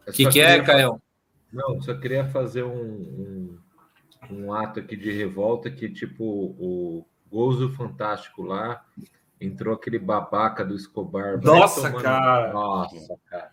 O 0.06 0.12
que, 0.12 0.28
que 0.28 0.40
é, 0.40 0.60
Caio? 0.62 1.00
Não, 1.52 1.80
só 1.82 1.94
queria 1.94 2.24
fazer 2.28 2.62
um, 2.62 2.70
um, 2.72 3.58
um 4.30 4.52
ato 4.52 4.80
aqui 4.80 4.96
de 4.96 5.10
revolta 5.10 5.70
que, 5.70 5.88
tipo, 5.88 6.24
o 6.24 7.06
Gozo 7.30 7.70
Fantástico 7.70 8.42
lá 8.42 8.84
entrou 9.40 9.74
aquele 9.74 9.98
babaca 9.98 10.64
do 10.64 10.74
Escobar. 10.76 11.40
Nossa, 11.42 11.80
tomar 11.88 11.92
no- 11.92 12.02
cara. 12.02 12.52
Nossa, 12.52 13.16
cara. 13.28 13.50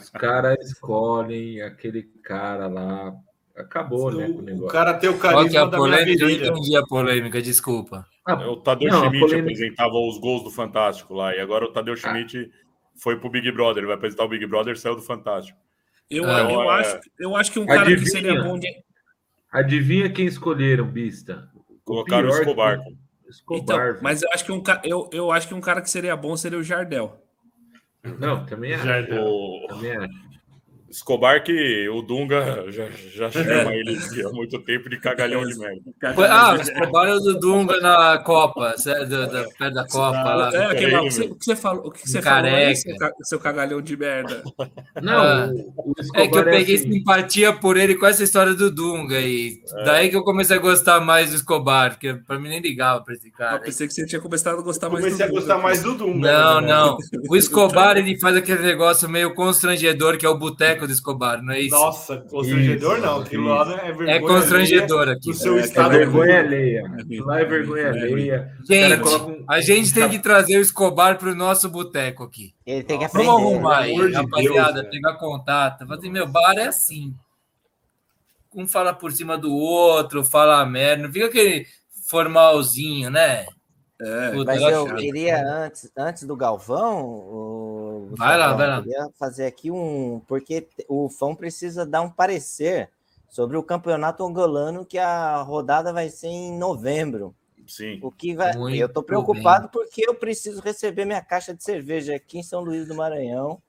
Os 0.00 0.10
caras 0.10 0.58
escolhem 0.70 1.62
aquele 1.62 2.02
cara 2.02 2.66
lá. 2.66 3.14
Acabou, 3.56 4.12
né, 4.12 4.26
com 4.26 4.32
o 4.32 4.36
O, 4.36 4.38
o 4.38 4.42
negócio. 4.42 4.68
cara 4.68 4.94
tem 4.94 5.10
o 5.10 5.18
Qual 5.18 5.20
que 5.20 5.26
é 5.28 5.32
carisma 5.40 5.62
a 5.62 5.70
polêmica? 5.70 6.22
Eu 6.24 6.30
entendi 6.30 6.76
a 6.76 6.82
polêmica, 6.86 7.42
desculpa. 7.42 8.06
Ah, 8.24 8.34
O 8.48 8.56
Tadeu 8.56 8.88
não, 8.88 9.00
Schmidt 9.00 9.18
polêmica- 9.20 9.50
apresentava 9.52 9.94
os 9.94 10.18
gols 10.18 10.44
do 10.44 10.50
Fantástico 10.50 11.12
lá, 11.14 11.34
e 11.34 11.40
agora 11.40 11.64
o 11.64 11.72
Tadeu 11.72 11.96
Schmidt 11.96 12.50
foi 12.96 13.18
pro 13.18 13.28
Big 13.30 13.50
Brother. 13.50 13.78
Ele 13.78 13.86
vai 13.88 13.96
apresentar 13.96 14.24
o 14.24 14.28
Big 14.28 14.46
Brother 14.46 14.74
e 14.74 14.78
saiu 14.78 14.94
do 14.94 15.02
Fantástico. 15.02 15.58
Eu, 16.08 16.24
Ah, 16.24 16.40
eu, 16.52 16.62
é. 16.62 16.80
acho, 16.80 17.00
eu 17.18 17.36
acho 17.36 17.50
que 17.52 17.58
um 17.58 17.66
cara 17.66 17.84
que 17.86 17.92
Adivinha? 17.94 18.10
seria 18.10 18.42
bom 18.44 18.58
de. 18.58 18.68
Adivinha 19.52 20.10
quem 20.10 20.26
escolheram, 20.26 20.86
Bista? 20.86 21.48
Colocaram 21.84 22.28
o 22.28 22.30
pior 22.30 22.40
Escobar. 22.42 22.78
que- 22.82 22.96
Escobar. 23.28 23.90
Então, 23.90 24.02
mas 24.02 24.22
eu 24.22 24.30
acho 24.32 24.44
que 24.44 24.52
um 24.52 24.62
ca- 24.62 24.80
eu, 24.84 25.08
eu 25.12 25.30
acho 25.30 25.46
que 25.48 25.54
um 25.54 25.60
cara 25.60 25.80
que 25.82 25.90
seria 25.90 26.16
bom 26.16 26.36
seria 26.36 26.58
o 26.58 26.62
Jardel. 26.62 27.22
Não, 28.18 28.44
também 28.46 28.72
acho. 28.74 28.84
Jardel. 28.84 29.24
O 29.24 29.66
Também 29.68 29.96
acho. 29.96 30.27
Escobar 30.90 31.42
que 31.44 31.88
o 31.88 32.00
Dunga 32.02 32.64
já, 32.72 32.86
já 33.14 33.30
chama 33.30 33.74
ele 33.74 33.98
há 34.24 34.30
muito 34.30 34.58
tempo 34.60 34.88
de 34.88 34.98
cagalhão 34.98 35.44
de 35.46 35.58
merda. 35.58 35.80
Foi- 36.14 36.26
Ah, 36.26 36.54
o 36.54 36.56
Escobar 36.60 37.08
é 37.08 37.14
o 37.14 37.18
do 37.20 37.38
Dunga 37.38 37.80
na 37.80 38.18
Copa, 38.18 38.74
cê- 38.78 39.04
do- 39.04 39.26
do- 39.26 39.48
perto 39.58 39.74
da 39.74 39.86
Copa 39.86 40.34
lá. 40.34 40.48
É, 40.48 40.68
Peraí, 40.74 40.94
o, 40.96 41.02
que 41.04 41.10
você, 41.10 41.22
o 41.24 41.34
que 41.34 41.44
você 41.44 41.56
falou, 41.56 41.86
o 41.86 41.90
que 41.90 42.08
você 42.08 42.20
Careca. 42.22 42.54
falou 42.54 42.68
aí, 42.68 42.76
seu, 42.76 42.96
ca- 42.96 43.12
seu 43.22 43.38
cagalhão 43.40 43.82
de 43.82 43.96
merda. 43.96 44.42
Não, 45.02 45.18
Ah. 45.18 45.50
o, 45.76 45.90
o 45.90 45.92
É 45.92 46.02
que 46.02 46.20
eu 46.20 46.24
Escobar 46.24 46.44
peguei 46.44 46.74
assim. 46.76 46.92
simpatia 46.92 47.52
por 47.52 47.76
ele 47.76 47.94
com 47.94 48.06
essa 48.06 48.24
história 48.24 48.54
do 48.54 48.70
Dunga 48.70 49.20
e 49.20 49.60
daí 49.84 50.08
que 50.08 50.16
eu 50.16 50.22
comecei 50.24 50.56
a 50.56 50.60
gostar 50.60 51.00
mais 51.00 51.30
do 51.30 51.36
Escobar, 51.36 51.90
porque 51.90 52.14
pra 52.26 52.38
mim 52.38 52.48
nem 52.48 52.60
ligava 52.60 53.02
pra 53.04 53.14
esse 53.14 53.28
Eu 53.28 53.32
cara. 53.34 53.58
pensei 53.60 53.86
que 53.86 53.92
você 53.92 54.06
tinha 54.06 54.20
começado 54.20 54.58
a 54.58 54.62
gostar 54.62 54.88
mais 54.88 55.04
Comecei 55.04 55.24
a 55.24 55.28
Dunga. 55.28 55.40
gostar 55.40 55.58
mais 55.58 55.82
do 55.82 55.94
Dunga. 55.94 56.32
Não, 56.32 56.60
né? 56.60 56.66
não. 56.68 56.96
O 57.28 57.36
Escobar 57.36 57.96
ele 57.96 58.18
faz 58.18 58.36
aquele 58.36 58.62
negócio 58.62 59.08
meio 59.08 59.34
constrangedor 59.34 60.16
que 60.16 60.24
é 60.24 60.28
o 60.28 60.38
boteco 60.38 60.77
do 60.86 60.92
Escobar, 60.92 61.42
não 61.42 61.52
é 61.52 61.60
isso? 61.60 61.74
Nossa, 61.74 62.18
constrangedor 62.18 62.96
Isso, 62.98 63.06
não. 63.06 63.20
Aquilo 63.20 63.44
lá 63.48 63.72
é 63.72 63.86
vergonha. 63.92 64.10
é 64.12 64.20
constrangedor 64.20 65.08
aqui. 65.08 65.30
Do 65.30 65.34
seu 65.34 65.56
É, 65.58 65.60
estado 65.60 65.94
é 65.94 65.98
vergonha 65.98 66.38
alheia. 66.40 66.82
Lá 67.24 67.40
é 67.40 67.44
vergonha 67.44 67.88
alheia. 67.88 68.52
O 68.60 68.66
Gente, 68.66 69.08
um- 69.08 69.44
a 69.48 69.60
gente 69.60 69.92
tem 69.94 70.08
que 70.08 70.18
trazer 70.18 70.58
o 70.58 70.60
Escobar 70.62 71.18
para 71.18 71.30
o 71.30 71.34
nosso 71.34 71.68
boteco 71.68 72.22
aqui. 72.24 72.54
Ele 72.66 72.82
tem 72.84 72.98
que 72.98 73.04
Nossa, 73.04 73.16
aprender. 73.18 73.32
Vamos 73.32 73.52
arrumar 73.54 73.78
aí, 73.78 73.94
de 73.96 74.12
rapaziada, 74.12 74.82
Deus, 74.82 74.94
pegar 74.94 75.14
contato. 75.14 75.86
Fazer, 75.86 76.00
assim, 76.00 76.10
meu, 76.10 76.26
bar 76.26 76.54
é 76.56 76.66
assim. 76.68 77.14
Um 78.54 78.66
fala 78.66 78.92
por 78.94 79.12
cima 79.12 79.36
do 79.36 79.52
outro, 79.54 80.24
fala 80.24 80.64
merda. 80.64 81.02
Não 81.04 81.12
fica 81.12 81.26
aquele 81.26 81.66
formalzinho, 82.06 83.10
né? 83.10 83.46
É, 84.00 84.30
Puta, 84.30 84.52
Mas 84.52 84.62
eu 84.62 84.94
queria, 84.94 85.44
antes, 85.44 85.90
antes 85.96 86.22
do 86.22 86.36
Galvão, 86.36 87.04
o- 87.04 87.57
Vai 88.16 88.38
lá, 88.38 88.52
vai 88.54 88.66
lá. 88.68 88.76
eu 88.78 88.82
queria 88.82 89.08
fazer 89.18 89.46
aqui 89.46 89.70
um. 89.70 90.20
Porque 90.26 90.66
o 90.88 91.08
Fão 91.08 91.34
precisa 91.34 91.84
dar 91.86 92.02
um 92.02 92.10
parecer 92.10 92.90
sobre 93.28 93.56
o 93.56 93.62
campeonato 93.62 94.24
angolano, 94.24 94.84
que 94.86 94.98
a 94.98 95.42
rodada 95.42 95.92
vai 95.92 96.08
ser 96.08 96.28
em 96.28 96.56
novembro. 96.58 97.34
Sim. 97.66 97.98
O 98.02 98.10
que 98.10 98.34
vai. 98.34 98.56
Muito 98.56 98.76
eu 98.76 98.88
tô 98.88 99.02
preocupado 99.02 99.68
porque 99.68 100.02
eu 100.08 100.14
preciso 100.14 100.60
receber 100.62 101.04
minha 101.04 101.20
caixa 101.20 101.54
de 101.54 101.62
cerveja 101.62 102.14
aqui 102.16 102.38
em 102.38 102.42
São 102.42 102.60
Luís 102.62 102.88
do 102.88 102.94
Maranhão. 102.94 103.60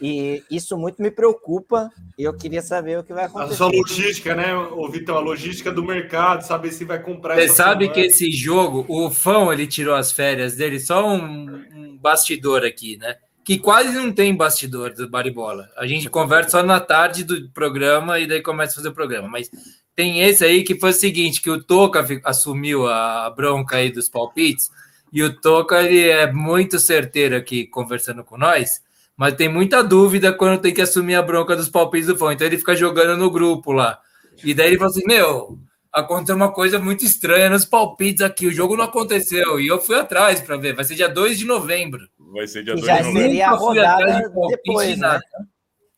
E 0.00 0.42
isso 0.50 0.76
muito 0.76 1.00
me 1.00 1.10
preocupa. 1.10 1.90
E 2.18 2.24
eu 2.24 2.34
queria 2.34 2.60
saber 2.60 2.98
o 2.98 3.04
que 3.04 3.14
vai 3.14 3.24
A 3.24 3.26
acontecer. 3.28 3.54
sua 3.54 3.68
logística, 3.68 4.34
né, 4.34 4.54
ô 4.54 4.88
Vitão? 4.90 5.16
A 5.16 5.20
logística 5.20 5.72
do 5.72 5.82
mercado, 5.82 6.42
saber 6.42 6.72
se 6.72 6.84
vai 6.84 7.00
comprar 7.02 7.36
Você 7.36 7.48
sabe 7.48 7.84
semana. 7.86 7.94
que 7.94 8.00
esse 8.06 8.30
jogo, 8.30 8.84
o 8.88 9.10
Fão, 9.10 9.50
ele 9.50 9.66
tirou 9.66 9.94
as 9.94 10.12
férias 10.12 10.56
dele, 10.56 10.78
só 10.80 11.08
um, 11.08 11.64
um 11.74 11.96
bastidor 11.96 12.62
aqui, 12.64 12.98
né? 12.98 13.16
Que 13.46 13.58
quase 13.58 13.92
não 13.92 14.10
tem 14.10 14.34
bastidor 14.34 14.92
do 14.92 15.08
Baribola. 15.08 15.70
A 15.76 15.86
gente 15.86 16.10
conversa 16.10 16.50
só 16.50 16.62
na 16.64 16.80
tarde 16.80 17.22
do 17.22 17.48
programa 17.50 18.18
e 18.18 18.26
daí 18.26 18.42
começa 18.42 18.72
a 18.72 18.74
fazer 18.74 18.88
o 18.88 18.92
programa. 18.92 19.28
Mas 19.28 19.48
tem 19.94 20.20
esse 20.20 20.44
aí 20.44 20.64
que 20.64 20.74
foi 20.74 20.90
o 20.90 20.92
seguinte, 20.92 21.40
que 21.40 21.48
o 21.48 21.62
Toca 21.62 22.04
assumiu 22.24 22.88
a 22.88 23.30
bronca 23.30 23.76
aí 23.76 23.92
dos 23.92 24.08
palpites, 24.08 24.68
e 25.12 25.22
o 25.22 25.32
Toca, 25.40 25.80
ele 25.80 26.08
é 26.08 26.30
muito 26.32 26.80
certeiro 26.80 27.36
aqui 27.36 27.68
conversando 27.68 28.24
com 28.24 28.36
nós, 28.36 28.82
mas 29.16 29.34
tem 29.34 29.48
muita 29.48 29.80
dúvida 29.80 30.32
quando 30.32 30.60
tem 30.60 30.74
que 30.74 30.82
assumir 30.82 31.14
a 31.14 31.22
bronca 31.22 31.54
dos 31.54 31.68
palpites 31.68 32.08
do 32.08 32.18
Fão. 32.18 32.32
Então 32.32 32.48
ele 32.48 32.58
fica 32.58 32.74
jogando 32.74 33.16
no 33.16 33.30
grupo 33.30 33.70
lá. 33.70 34.00
E 34.42 34.52
daí 34.52 34.66
ele 34.66 34.76
falou 34.76 34.90
assim, 34.90 35.06
meu, 35.06 35.56
aconteceu 35.92 36.34
uma 36.34 36.52
coisa 36.52 36.80
muito 36.80 37.04
estranha 37.04 37.48
nos 37.48 37.64
palpites 37.64 38.22
aqui. 38.22 38.48
O 38.48 38.52
jogo 38.52 38.76
não 38.76 38.84
aconteceu. 38.84 39.60
E 39.60 39.68
eu 39.68 39.80
fui 39.80 39.96
atrás 39.96 40.40
para 40.40 40.56
ver. 40.56 40.74
Vai 40.74 40.84
ser 40.84 40.96
dia 40.96 41.08
2 41.08 41.38
de 41.38 41.46
novembro. 41.46 42.06
Vai 42.36 42.46
ser 42.46 42.62
dia 42.64 42.74
Que 42.74 42.80
2 42.80 42.86
já 42.86 42.96
de 42.98 43.02
novembro. 43.08 43.22
seria 43.22 43.48
a 43.48 43.54
rodada 43.54 44.32
depois, 44.48 44.94
de 44.94 45.00
né? 45.00 45.20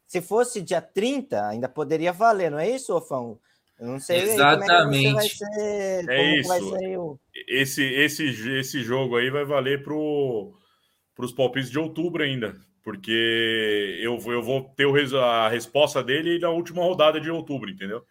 Se 0.06 0.22
fosse 0.22 0.62
dia 0.62 0.80
30, 0.80 1.46
ainda 1.48 1.68
poderia 1.68 2.12
valer, 2.12 2.50
não 2.50 2.58
é 2.58 2.68
isso, 2.70 2.98
Fão? 3.02 3.38
Eu 3.78 3.86
não 3.88 4.00
sei 4.00 4.22
Exatamente. 4.22 5.04
como 5.08 5.20
é 5.20 5.22
que 5.22 5.34
você 5.36 5.44
vai 5.44 5.54
ser. 5.54 6.08
É 6.08 6.16
como 6.16 6.42
que 6.42 6.48
vai 6.48 6.58
isso. 6.60 6.78
ser 6.78 6.96
o. 6.98 7.20
Esse, 7.48 7.84
esse, 7.84 8.48
esse 8.58 8.82
jogo 8.82 9.16
aí 9.16 9.30
vai 9.30 9.44
valer 9.44 9.82
para 9.84 9.94
os 9.94 11.32
palpites 11.32 11.70
de 11.70 11.78
outubro 11.78 12.22
ainda. 12.22 12.56
Porque 12.82 13.98
eu, 14.00 14.18
vou- 14.18 14.32
eu 14.32 14.42
vou 14.42 14.62
ter 14.76 14.86
o 14.86 14.92
res- 14.92 15.12
a 15.12 15.48
resposta 15.48 16.02
dele 16.02 16.38
na 16.38 16.48
última 16.48 16.82
rodada 16.82 17.20
de 17.20 17.30
outubro, 17.30 17.68
entendeu? 17.70 18.02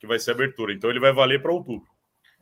Que 0.00 0.06
vai 0.06 0.18
ser 0.18 0.30
a 0.30 0.34
abertura. 0.34 0.72
Então 0.72 0.88
ele 0.88 0.98
vai 1.00 1.12
valer 1.12 1.42
para 1.42 1.52
outubro. 1.52 1.86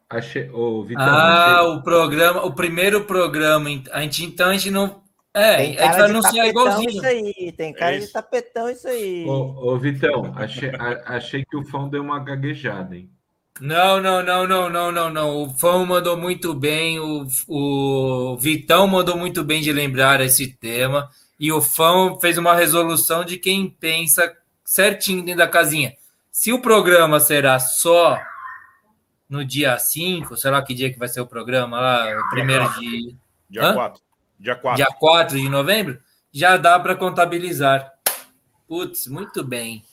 Achei, 0.09 0.45
Vitão, 0.45 0.87
Ah, 0.99 1.59
achei- 1.61 1.71
o 1.73 1.83
programa, 1.83 2.45
o 2.47 2.55
primeiro 2.55 3.05
programa. 3.05 3.69
A 3.93 4.01
gente, 4.03 4.25
então 4.25 4.49
a 4.49 4.53
gente 4.53 4.71
não. 4.71 5.03
É, 5.33 5.57
Tem 5.57 5.65
a 5.65 5.67
gente 5.69 5.77
cara 5.79 5.91
vai 5.93 6.05
de 6.07 6.11
anunciar 6.11 6.47
igualzinho. 6.49 6.91
isso 6.91 7.07
aí. 7.07 7.53
Tem 7.57 7.73
cara 7.73 7.95
É 7.95 7.99
de 7.99 8.05
isso. 8.05 8.13
tapetão 8.13 8.69
isso 8.69 8.89
aí. 8.89 9.25
ô, 9.27 9.73
ô, 9.73 9.79
Vitão, 9.79 10.33
achei, 10.37 10.71
a- 10.71 11.03
achei 11.07 11.45
que 11.45 11.57
o 11.57 11.65
Fão 11.65 11.89
deu 11.89 12.03
uma 12.03 12.19
gaguejada, 12.19 12.97
hein? 12.97 13.09
Não, 13.61 14.01
não, 14.01 14.23
não, 14.25 14.47
não, 14.49 14.71
não, 14.71 14.91
não, 14.93 15.11
não. 15.11 15.43
O 15.43 15.51
Fão 15.51 15.85
mandou 15.87 16.17
muito 16.17 16.53
bem, 16.55 16.99
o, 16.99 17.27
o 17.47 18.37
Vitão 18.39 18.87
mandou 18.89 19.17
muito 19.17 19.45
bem 19.45 19.61
de 19.61 19.73
lembrar 19.73 20.21
esse 20.21 20.49
tema. 20.49 21.09
E 21.39 21.53
o 21.53 21.61
Fão 21.61 22.19
fez 22.21 22.37
uma 22.37 22.55
resolução 22.55 23.25
de 23.25 23.37
quem 23.39 23.69
pensa 23.71 24.35
certinho 24.65 25.23
dentro 25.23 25.39
da 25.39 25.49
casinha. 25.49 25.95
Se 26.33 26.53
o 26.53 26.61
programa 26.61 27.21
será 27.21 27.59
só 27.59 28.19
no 29.29 29.45
dia 29.45 29.79
5, 29.79 30.37
sei 30.37 30.51
lá 30.51 30.63
que 30.63 30.75
dia 30.75 30.93
que 30.93 30.99
vai 30.99 31.09
ser 31.09 31.21
o 31.21 31.27
programa 31.27 31.79
lá, 31.81 32.21
o 32.21 32.31
primeiro 32.31 32.69
de 32.81 33.15
Dia 33.49 33.63
Hã? 33.65 33.75
4. 33.75 34.01
Dia 34.41 34.57
4. 34.57 34.77
dia 34.77 34.87
4 34.99 35.37
de 35.37 35.49
novembro, 35.51 36.01
já 36.33 36.57
dá 36.57 36.81
para 36.81 36.97
contabilizar. 36.97 37.93
Putz, 38.67 39.07
muito 39.07 39.45
bem. 39.45 39.85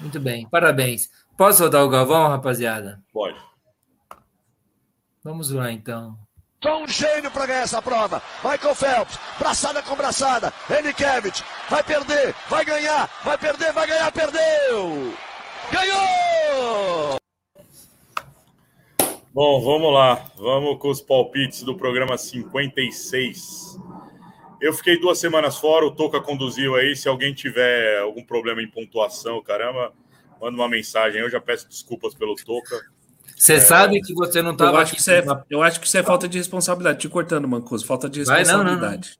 Muito 0.00 0.18
bem, 0.18 0.48
parabéns. 0.48 1.08
Posso 1.36 1.62
rodar 1.62 1.84
o 1.84 1.88
Galvão, 1.88 2.28
rapaziada? 2.28 3.00
Pode. 3.12 3.38
Vamos 5.22 5.50
lá, 5.50 5.70
então. 5.70 6.18
Só 6.62 6.82
um 6.82 6.88
gênio 6.88 7.30
para 7.30 7.46
ganhar 7.46 7.60
essa 7.60 7.80
prova. 7.80 8.20
Michael 8.42 8.74
Phelps, 8.74 9.18
braçada 9.38 9.82
com 9.82 9.94
braçada. 9.94 10.52
Enikevich, 10.68 11.44
vai 11.68 11.82
perder, 11.82 12.34
vai 12.48 12.64
ganhar, 12.64 13.08
vai 13.22 13.38
perder, 13.38 13.72
vai 13.72 13.86
ganhar, 13.86 14.10
perdeu! 14.10 15.14
Ganhou! 15.70 17.19
Bom, 19.32 19.60
vamos 19.60 19.92
lá. 19.92 20.26
Vamos 20.36 20.78
com 20.80 20.88
os 20.88 21.00
palpites 21.00 21.62
do 21.62 21.76
programa 21.76 22.18
56. 22.18 23.78
Eu 24.60 24.72
fiquei 24.72 25.00
duas 25.00 25.18
semanas 25.18 25.56
fora, 25.56 25.86
o 25.86 25.90
Toca 25.90 26.20
conduziu 26.20 26.74
aí. 26.74 26.96
Se 26.96 27.08
alguém 27.08 27.32
tiver 27.32 28.00
algum 28.00 28.24
problema 28.24 28.60
em 28.60 28.68
pontuação, 28.68 29.40
caramba, 29.42 29.92
manda 30.40 30.56
uma 30.56 30.68
mensagem. 30.68 31.20
Eu 31.20 31.30
já 31.30 31.40
peço 31.40 31.68
desculpas 31.68 32.14
pelo 32.14 32.34
Toca. 32.34 32.80
Você 33.36 33.60
sabe 33.60 34.00
que 34.02 34.12
você 34.12 34.42
não 34.42 34.50
Eu 34.50 34.54
estava 34.54 34.82
acho, 34.82 34.94
que 34.94 35.00
isso 35.00 35.10
é, 35.10 35.24
eu 35.48 35.62
acho 35.62 35.80
que 35.80 35.86
isso 35.86 35.96
é 35.96 36.02
falta 36.02 36.28
de 36.28 36.36
responsabilidade. 36.36 36.98
Te 36.98 37.08
cortando, 37.08 37.48
Mancuso. 37.48 37.86
Falta 37.86 38.08
de 38.08 38.24
Vai, 38.24 38.42
não, 38.42 38.58
não, 38.58 38.58
não. 38.58 38.70
responsabilidade. 38.72 39.18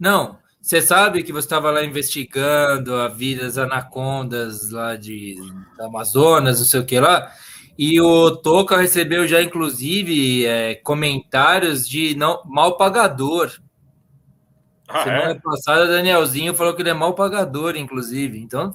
Não, 0.00 0.38
você 0.60 0.82
sabe 0.82 1.22
que 1.22 1.32
você 1.32 1.46
estava 1.46 1.70
lá 1.70 1.84
investigando 1.84 2.94
a 2.94 3.08
vida 3.08 3.44
das 3.44 3.58
anacondas 3.58 4.70
lá 4.70 4.96
de 4.96 5.36
Amazonas, 5.78 6.58
não 6.58 6.66
sei 6.66 6.80
o 6.80 6.84
que 6.86 6.98
lá, 6.98 7.32
e 7.78 8.00
o 8.00 8.34
Toca 8.34 8.76
recebeu 8.76 9.24
já, 9.28 9.40
inclusive, 9.40 10.44
é, 10.44 10.74
comentários 10.74 11.88
de 11.88 12.16
não 12.16 12.42
mal 12.44 12.76
pagador. 12.76 13.52
Ah, 14.88 15.04
Semana 15.04 15.30
é? 15.30 15.34
passada, 15.34 15.84
o 15.84 15.88
Danielzinho 15.88 16.54
falou 16.54 16.74
que 16.74 16.82
ele 16.82 16.90
é 16.90 16.94
mal 16.94 17.14
pagador, 17.14 17.76
inclusive. 17.76 18.40
Então, 18.40 18.74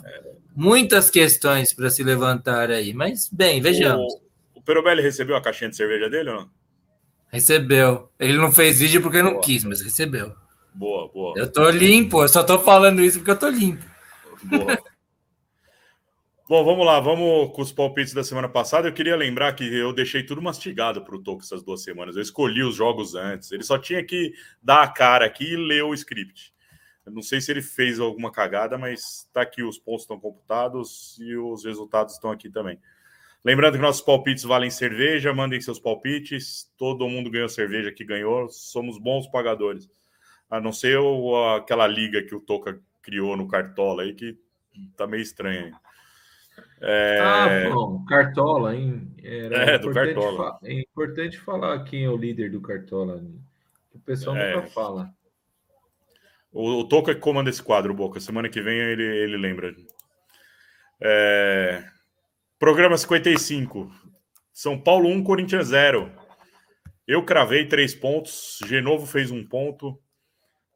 muitas 0.55 1.09
questões 1.09 1.73
para 1.73 1.89
se 1.89 2.01
levantar 2.01 2.71
aí. 2.71 2.93
Mas, 2.93 3.27
bem, 3.29 3.59
vejamos. 3.59 4.13
O, 4.53 4.59
o 4.59 4.61
Perobelli 4.61 5.01
recebeu 5.01 5.35
a 5.35 5.41
caixinha 5.41 5.69
de 5.69 5.75
cerveja 5.75 6.09
dele 6.09 6.29
ou 6.29 6.35
não? 6.37 6.49
Recebeu. 7.27 8.09
Ele 8.17 8.37
não 8.37 8.53
fez 8.53 8.79
vídeo 8.79 9.01
porque 9.01 9.21
não 9.21 9.31
Boa. 9.31 9.43
quis, 9.43 9.65
mas 9.65 9.81
recebeu. 9.81 10.33
Boa, 10.73 11.09
boa. 11.11 11.33
Eu 11.37 11.51
tô 11.51 11.69
limpo, 11.69 12.23
eu 12.23 12.29
só 12.29 12.41
tô 12.41 12.57
falando 12.57 13.01
isso 13.01 13.17
porque 13.17 13.31
eu 13.31 13.39
tô 13.39 13.49
limpo. 13.49 13.83
Boa. 14.43 14.77
Bom, 16.53 16.63
vamos 16.63 16.85
lá, 16.85 16.99
vamos 16.99 17.51
com 17.51 17.63
os 17.63 17.71
palpites 17.71 18.13
da 18.13 18.23
semana 18.23 18.47
passada. 18.47 18.87
Eu 18.87 18.93
queria 18.93 19.15
lembrar 19.15 19.51
que 19.53 19.63
eu 19.63 19.91
deixei 19.91 20.21
tudo 20.21 20.39
mastigado 20.39 21.03
para 21.03 21.15
o 21.15 21.19
Toco 21.19 21.41
essas 21.41 21.63
duas 21.63 21.81
semanas. 21.81 22.15
Eu 22.15 22.21
escolhi 22.21 22.61
os 22.61 22.75
jogos 22.75 23.15
antes. 23.15 23.51
Ele 23.51 23.63
só 23.63 23.75
tinha 23.75 24.03
que 24.03 24.35
dar 24.61 24.83
a 24.83 24.87
cara 24.87 25.25
aqui 25.25 25.53
e 25.53 25.57
ler 25.57 25.83
o 25.83 25.95
script. 25.95 26.53
Eu 27.03 27.11
não 27.11 27.23
sei 27.23 27.41
se 27.41 27.49
ele 27.49 27.63
fez 27.63 27.99
alguma 27.99 28.31
cagada, 28.31 28.77
mas 28.77 29.27
tá 29.33 29.41
aqui, 29.41 29.63
os 29.63 29.79
pontos 29.79 30.03
estão 30.03 30.19
computados 30.19 31.17
e 31.19 31.35
os 31.35 31.65
resultados 31.65 32.13
estão 32.13 32.29
aqui 32.29 32.51
também. 32.51 32.79
Lembrando 33.43 33.77
que 33.77 33.81
nossos 33.81 34.03
palpites 34.03 34.43
valem 34.43 34.69
cerveja, 34.69 35.33
mandem 35.33 35.59
seus 35.59 35.79
palpites. 35.79 36.71
Todo 36.77 37.09
mundo 37.09 37.31
ganhou 37.31 37.49
cerveja 37.49 37.91
que 37.91 38.05
ganhou. 38.05 38.47
Somos 38.47 38.99
bons 38.99 39.25
pagadores. 39.25 39.89
A 40.47 40.61
não 40.61 40.71
ser 40.71 40.99
aquela 41.57 41.87
liga 41.87 42.21
que 42.21 42.35
o 42.35 42.39
Toca 42.39 42.79
criou 43.01 43.35
no 43.35 43.47
Cartola 43.47 44.03
aí, 44.03 44.13
que 44.13 44.37
tá 44.95 45.07
meio 45.07 45.23
estranho. 45.23 45.75
É, 46.81 47.19
Ah, 47.19 47.69
bom, 47.73 48.03
Cartola, 48.05 48.75
hein? 48.75 49.09
Era 49.23 49.55
É, 49.57 49.77
do 49.77 49.89
importante 49.89 50.13
Cartola. 50.15 50.59
É 50.63 50.73
importante 50.73 51.39
falar 51.39 51.83
quem 51.85 52.03
é 52.03 52.09
o 52.09 52.17
líder 52.17 52.51
do 52.51 52.61
Cartola. 52.61 53.21
né? 53.21 53.29
O 53.93 53.99
pessoal 53.99 54.35
É. 54.35 54.55
nunca 54.55 54.67
fala. 54.67 55.13
O, 56.51 56.79
o 56.81 56.87
Toca 56.87 57.15
que 57.15 57.21
comanda 57.21 57.49
esse 57.49 57.63
quadro, 57.63 57.93
Boca. 57.93 58.19
Semana 58.19 58.49
que 58.49 58.61
vem 58.61 58.77
ele, 58.77 59.03
ele 59.03 59.37
lembra. 59.37 59.73
É, 61.01 61.83
Programa 62.59 62.97
55. 62.97 63.91
São 64.51 64.79
Paulo 64.79 65.09
1, 65.09 65.23
Corinthians 65.23 65.67
0. 65.67 66.11
Eu 67.07 67.23
cravei 67.25 67.67
três 67.67 67.93
pontos. 67.95 68.59
Genovo 68.65 69.05
fez 69.05 69.31
um 69.31 69.43
ponto. 69.45 69.99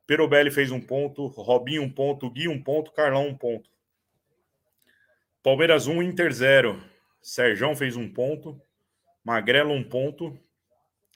Perobelli 0.06 0.52
fez 0.52 0.72
um 0.72 0.82
ponto. 0.82 1.28
Robinho 1.28 1.84
um 1.84 1.90
ponto. 1.92 2.30
Gui 2.30 2.48
um 2.48 2.62
ponto. 2.62 2.92
Carlão 2.92 3.28
um 3.28 3.36
ponto. 3.36 3.70
Palmeiras 5.48 5.88
1, 5.88 6.04
Inter 6.04 6.30
0. 6.30 6.78
Serjão 7.22 7.74
fez 7.74 7.96
um 7.96 8.12
ponto. 8.12 8.62
Magrelo 9.24 9.72
um 9.72 9.82
ponto. 9.82 10.38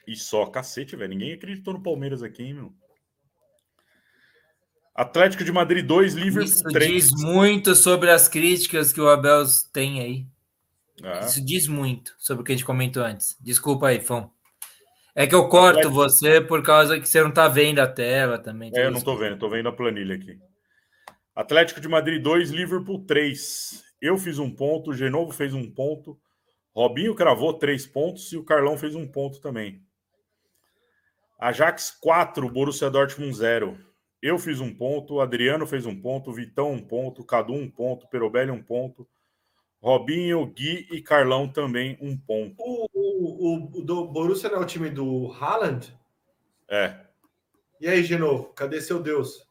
E 0.08 0.16
só, 0.16 0.46
cacete, 0.46 0.96
velho. 0.96 1.10
Ninguém 1.10 1.34
acreditou 1.34 1.74
no 1.74 1.82
Palmeiras 1.82 2.22
aqui, 2.22 2.42
hein, 2.44 2.54
meu? 2.54 2.72
Atlético 4.94 5.44
de 5.44 5.52
Madrid 5.52 5.84
2, 5.84 6.14
Liverpool 6.14 6.44
Isso 6.50 6.62
3. 6.64 6.90
diz 6.90 7.10
muito 7.22 7.74
sobre 7.74 8.10
as 8.10 8.26
críticas 8.26 8.90
que 8.90 9.02
o 9.02 9.10
Abel 9.10 9.44
tem 9.70 10.00
aí. 10.00 10.26
Ah, 11.02 11.26
Isso 11.26 11.44
diz 11.44 11.68
muito 11.68 12.14
sobre 12.18 12.40
o 12.40 12.44
que 12.46 12.52
a 12.52 12.54
gente 12.54 12.64
comentou 12.64 13.02
antes. 13.04 13.36
Desculpa 13.38 13.88
aí, 13.88 14.00
Fão. 14.00 14.32
É 15.14 15.26
que 15.26 15.34
eu 15.34 15.46
corto 15.46 15.80
Atlético- 15.80 15.94
você 15.94 16.40
por 16.40 16.62
causa 16.62 16.98
que 16.98 17.06
você 17.06 17.22
não 17.22 17.30
tá 17.30 17.48
vendo 17.48 17.80
a 17.80 17.86
tela 17.86 18.38
também. 18.38 18.70
é, 18.74 18.86
eu 18.86 18.90
não 18.90 19.02
tô 19.02 19.14
vendo, 19.14 19.38
tô 19.38 19.50
vendo 19.50 19.68
a 19.68 19.72
planilha 19.72 20.14
aqui. 20.14 20.38
Atlético 21.36 21.82
de 21.82 21.88
Madrid 21.88 22.22
2, 22.22 22.50
Liverpool 22.50 23.04
3. 23.04 23.91
Eu 24.02 24.18
fiz 24.18 24.40
um 24.40 24.50
ponto, 24.50 24.90
o 24.90 24.94
Genovo 24.94 25.30
fez 25.30 25.54
um 25.54 25.70
ponto, 25.70 26.20
Robinho 26.74 27.14
cravou 27.14 27.54
três 27.54 27.86
pontos 27.86 28.32
e 28.32 28.36
o 28.36 28.44
Carlão 28.44 28.76
fez 28.76 28.96
um 28.96 29.06
ponto 29.06 29.40
também. 29.40 29.80
Ajax 31.38 31.92
4, 32.00 32.50
Borussia 32.50 32.90
Dortmund 32.90 33.32
0. 33.32 33.78
Eu 34.20 34.40
fiz 34.40 34.58
um 34.58 34.74
ponto, 34.74 35.20
Adriano 35.20 35.68
fez 35.68 35.86
um 35.86 36.00
ponto, 36.00 36.32
Vitão 36.32 36.72
um 36.72 36.82
ponto, 36.84 37.24
Cadu 37.24 37.54
um 37.54 37.70
ponto, 37.70 38.08
Perobelli 38.08 38.50
um 38.50 38.62
ponto, 38.62 39.08
Robinho, 39.80 40.46
Gui 40.46 40.88
e 40.90 41.00
Carlão 41.00 41.48
também 41.48 41.96
um 42.00 42.18
ponto. 42.18 42.56
O, 42.58 42.88
o, 42.92 43.78
o, 43.78 43.82
do 43.84 44.08
Borussia 44.08 44.48
não 44.50 44.58
é 44.58 44.62
o 44.62 44.66
time 44.66 44.90
do 44.90 45.32
Haaland? 45.32 45.96
É. 46.68 47.06
E 47.80 47.86
aí, 47.88 48.02
de 48.02 48.16
novo, 48.16 48.52
cadê 48.52 48.80
seu 48.80 49.00
Deus? 49.00 49.48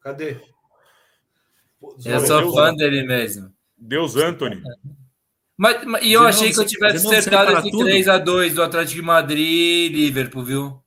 Cadê? 0.00 0.40
Pô, 1.80 1.96
Eu 2.04 2.20
sou 2.20 2.40
Deus, 2.42 2.54
fã 2.54 2.74
dele 2.74 3.02
mesmo. 3.04 3.52
Deus 3.76 4.14
Anthony. 4.16 4.62
Mas, 5.56 5.84
mas- 5.84 6.04
e 6.04 6.12
eu 6.12 6.22
achei 6.26 6.52
que 6.52 6.58
eu 6.60 6.66
tivesse 6.66 7.06
acertado 7.06 7.52
esse 7.58 7.70
tudo? 7.70 7.84
3x2 7.86 8.54
do 8.54 8.62
Atlético 8.62 8.96
de 8.96 9.02
Madrid 9.02 9.40
e 9.46 9.88
Liverpool, 9.88 10.44
viu? 10.44 10.82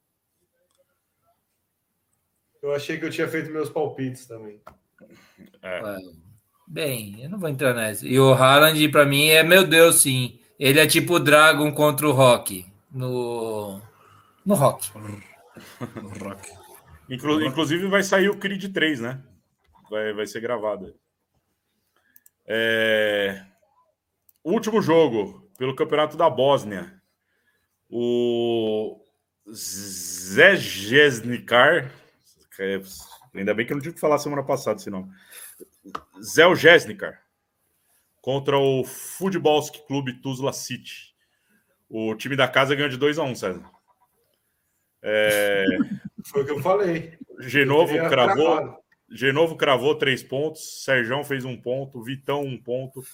Eu 2.62 2.74
achei 2.74 2.98
que 2.98 3.06
eu 3.06 3.10
tinha 3.10 3.28
feito 3.28 3.52
meus 3.52 3.70
palpites 3.70 4.26
também. 4.26 4.62
É. 5.62 5.82
Bem, 6.68 7.22
eu 7.22 7.30
não 7.30 7.38
vou 7.38 7.50
entrar 7.50 7.74
nessa. 7.74 8.08
E 8.08 8.18
o 8.20 8.34
Haaland, 8.34 8.88
pra 8.90 9.06
mim, 9.06 9.28
é 9.28 9.44
meu 9.44 9.66
Deus, 9.68 9.98
sim. 10.02 10.40
Ele 10.58 10.80
é 10.80 10.88
tipo 10.88 11.16
o 11.16 11.20
Dragon 11.20 11.72
contra 11.74 12.08
o 12.08 12.12
Rock. 12.12 12.66
No. 12.92 13.82
No 14.46 14.56
Rock. 14.56 14.90
Rock. 16.22 16.50
Inclu- 17.10 17.44
inclusive 17.46 17.88
vai 17.88 18.02
sair 18.02 18.30
o 18.30 18.38
Creed 18.38 18.72
3, 18.74 19.02
né? 19.02 19.22
Vai, 19.94 20.12
vai 20.12 20.26
ser 20.26 20.42
gravado. 20.42 21.00
É... 22.48 23.46
Último 24.44 24.82
jogo 24.82 25.48
pelo 25.56 25.76
Campeonato 25.76 26.18
da 26.18 26.28
Bósnia. 26.32 27.00
O 27.88 29.00
Zejesnikar. 29.54 30.72
é, 32.60 32.82
Ainda 33.36 33.54
bem 33.54 33.68
que 33.68 33.74
eu 33.74 33.76
não 33.76 33.84
tive 33.84 33.94
que 33.94 34.02
falar 34.02 34.18
semana 34.18 34.42
passada 34.42 34.80
esse 34.80 34.90
nome. 34.90 35.14
Zeljesnikar. 36.20 37.24
Contra 38.20 38.58
o 38.58 38.84
Futbolski 38.84 39.86
Clube 39.86 40.20
Tuzla 40.24 40.54
City. 40.54 41.16
O 41.88 42.16
time 42.16 42.36
da 42.36 42.48
casa 42.48 42.74
ganhou 42.74 42.90
de 42.90 42.98
2 42.98 43.20
a 43.20 43.24
1 43.26 43.36
César. 43.36 43.72
É... 45.04 45.66
Foi 46.26 46.42
o 46.42 46.46
que 46.46 46.52
eu 46.52 46.64
falei. 46.64 47.16
Genovo 47.42 47.92
Eu 47.92 48.02
teria 48.02 48.10
cravou. 48.10 48.83
Genovo 49.16 49.56
cravou 49.56 49.96
três 49.96 50.24
pontos, 50.24 50.84
Serjão 50.84 51.24
fez 51.24 51.46
um 51.46 51.56
ponto, 51.56 52.02
Vitão 52.02 52.42
um 52.42 52.58
ponto, 52.58 53.06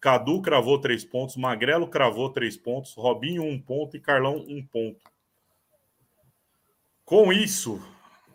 Cadu 0.00 0.40
cravou 0.40 0.80
três 0.80 1.04
pontos, 1.04 1.36
Magrelo 1.36 1.88
cravou 1.88 2.30
três 2.30 2.56
pontos, 2.56 2.94
Robinho 2.94 3.42
um 3.42 3.60
ponto 3.60 3.96
e 3.96 4.00
Carlão 4.00 4.36
um 4.48 4.64
ponto. 4.64 5.00
Com 7.04 7.32
isso, 7.32 7.84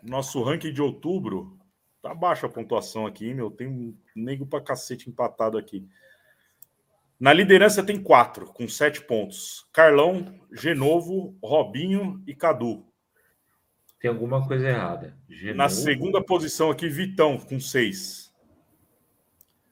nosso 0.02 0.42
ranking 0.42 0.70
de 0.70 0.82
outubro 0.82 1.58
tá 2.02 2.14
baixa 2.14 2.46
a 2.46 2.50
pontuação 2.50 3.06
aqui, 3.06 3.32
meu. 3.32 3.50
Tem 3.50 3.66
um 3.66 3.96
nego 4.14 4.46
pra 4.46 4.60
cacete 4.60 5.08
empatado 5.08 5.56
aqui. 5.56 5.88
Na 7.18 7.32
liderança 7.32 7.82
tem 7.82 8.02
quatro, 8.02 8.52
com 8.52 8.68
sete 8.68 9.00
pontos: 9.00 9.66
Carlão, 9.72 10.38
Genovo, 10.52 11.36
Robinho 11.42 12.22
e 12.26 12.34
Cadu. 12.34 12.87
Tem 14.00 14.08
alguma 14.10 14.46
coisa 14.46 14.68
errada. 14.68 15.16
Genovo- 15.28 15.56
Na 15.58 15.68
segunda 15.68 16.22
posição 16.22 16.70
aqui, 16.70 16.88
Vitão, 16.88 17.38
com 17.38 17.58
seis. 17.58 18.32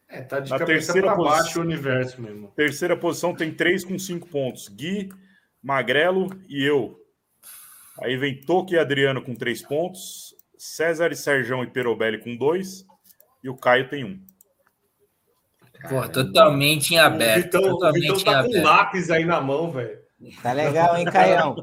É, 0.09 0.21
tá 0.23 0.41
de 0.41 0.51
Na 0.51 0.59
terceira 0.59 1.09
para 1.09 1.17
posição- 1.17 1.39
baixo 1.43 1.59
o 1.59 1.63
universo 1.63 2.21
mesmo. 2.21 2.49
Terceira 2.57 2.97
posição 2.97 3.35
tem 3.35 3.53
três 3.53 3.85
com 3.85 3.99
cinco 3.99 4.27
pontos. 4.29 4.69
Gui, 4.69 5.09
Magrelo 5.63 6.31
e 6.49 6.63
eu. 6.65 6.99
Aí 8.03 8.17
vem 8.17 8.41
Toque 8.41 8.75
e 8.75 8.79
Adriano 8.79 9.23
com 9.23 9.35
três 9.35 9.63
pontos. 9.63 10.35
César 10.59 11.13
e 11.13 11.17
Serjão 11.17 11.63
e 11.63 11.67
Perobelli 11.69 12.19
com 12.19 12.37
dois. 12.37 12.85
E 13.43 13.49
o 13.49 13.57
Caio 13.57 13.89
tem 13.89 14.05
um. 14.05 14.21
Pô, 15.89 16.09
totalmente 16.09 16.95
em 16.95 16.99
O 16.99 17.03
aberto. 17.05 17.43
Vitão, 17.45 17.61
o 17.63 17.69
totalmente 17.71 18.03
Vitão 18.03 18.17
em 18.21 18.25
tá 18.25 18.33
com 18.43 18.49
aberto. 18.49 18.65
lápis 18.65 19.11
aí 19.11 19.25
na 19.25 19.41
mão, 19.41 19.71
velho. 19.71 19.99
Tá 20.43 20.53
legal, 20.53 20.97
hein, 20.97 21.05
Caião? 21.05 21.55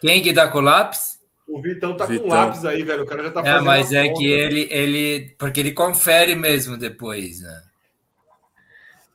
Quem 0.00 0.22
que 0.22 0.32
dá 0.32 0.48
colapso? 0.48 1.15
O 1.48 1.60
Vitão 1.62 1.96
tá 1.96 2.06
com 2.06 2.12
Vitão. 2.12 2.28
lápis 2.28 2.64
aí, 2.64 2.82
velho. 2.82 3.04
O 3.04 3.06
cara 3.06 3.22
já 3.22 3.30
tá 3.30 3.40
É, 3.40 3.44
fazendo 3.44 3.64
mas 3.64 3.92
a 3.92 3.98
é 4.04 4.08
conta. 4.08 4.18
que 4.20 4.26
ele, 4.26 4.68
ele. 4.70 5.34
Porque 5.38 5.60
ele 5.60 5.72
confere 5.72 6.34
mesmo 6.34 6.76
depois, 6.76 7.40
né? 7.40 7.62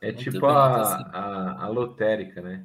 É 0.00 0.06
Muito 0.12 0.24
tipo 0.24 0.46
a, 0.46 0.80
assim. 0.80 1.04
a, 1.12 1.64
a 1.64 1.68
lotérica, 1.68 2.40
né? 2.40 2.64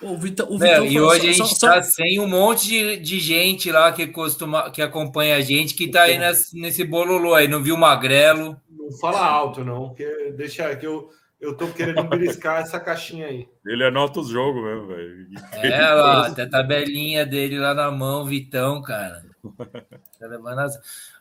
O 0.00 0.16
Vitão, 0.18 0.46
o 0.50 0.58
Vitão 0.58 0.84
e 0.86 1.00
hoje 1.00 1.30
a 1.30 1.34
só- 1.34 1.44
gente 1.44 1.58
só- 1.58 1.66
tá 1.74 1.82
sem 1.82 2.20
um 2.20 2.28
monte 2.28 2.66
de, 2.68 2.96
de 2.98 3.18
gente 3.20 3.70
lá 3.72 3.90
que 3.90 4.06
costuma, 4.06 4.70
que 4.70 4.82
acompanha 4.82 5.36
a 5.36 5.40
gente, 5.40 5.74
que 5.74 5.88
tá 5.88 6.02
aí 6.02 6.18
nesse, 6.18 6.58
nesse 6.60 6.84
bololô 6.84 7.34
aí, 7.34 7.48
não 7.48 7.62
viu 7.62 7.74
o 7.74 7.78
Magrelo. 7.78 8.60
Não 8.70 8.92
fala 8.98 9.24
alto, 9.24 9.64
não. 9.64 9.94
Que 9.94 10.32
deixa 10.36 10.74
que 10.76 10.86
eu, 10.86 11.08
eu 11.44 11.54
tô 11.56 11.68
querendo 11.68 12.02
beliscar 12.04 12.62
essa 12.62 12.80
caixinha 12.80 13.26
aí. 13.26 13.48
Ele 13.66 13.84
anota 13.84 14.20
os 14.20 14.28
jogos 14.28 14.62
mesmo, 14.62 14.86
velho. 14.88 15.26
É, 15.62 15.92
lá, 15.92 16.30
tem 16.30 16.44
a 16.44 16.48
tabelinha 16.50 17.24
dele 17.26 17.58
lá 17.58 17.74
na 17.74 17.90
mão, 17.90 18.24
Vitão, 18.24 18.80
cara. 18.82 19.22
Tá 20.18 20.26
levando 20.26 20.58
as- 20.60 20.78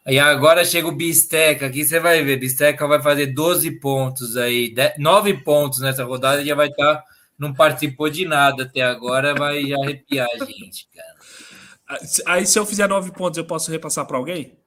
E 0.07 0.17
agora 0.17 0.63
chega 0.63 0.87
o 0.87 0.91
Bisteca, 0.95 1.65
aqui 1.65 1.83
você 1.83 1.99
vai 1.99 2.23
ver, 2.23 2.37
Bisteca 2.37 2.87
vai 2.87 3.01
fazer 3.01 3.27
12 3.27 3.69
pontos 3.79 4.37
aí, 4.37 4.73
9 4.97 5.33
pontos 5.43 5.79
nessa 5.81 6.05
rodada, 6.05 6.41
e 6.41 6.45
já 6.45 6.55
vai 6.55 6.67
estar, 6.69 7.03
não 7.37 7.53
participou 7.53 8.09
de 8.09 8.25
nada 8.25 8.63
até 8.63 8.81
agora, 8.81 9.33
vai 9.35 9.73
arrepiar 9.73 10.27
a 10.33 10.45
gente, 10.45 10.87
cara. 10.95 11.99
Aí, 12.27 12.45
se 12.45 12.57
eu 12.57 12.65
fizer 12.65 12.87
nove 12.87 13.11
pontos, 13.11 13.37
eu 13.37 13.45
posso 13.45 13.69
repassar 13.69 14.05
para 14.07 14.17
alguém? 14.17 14.57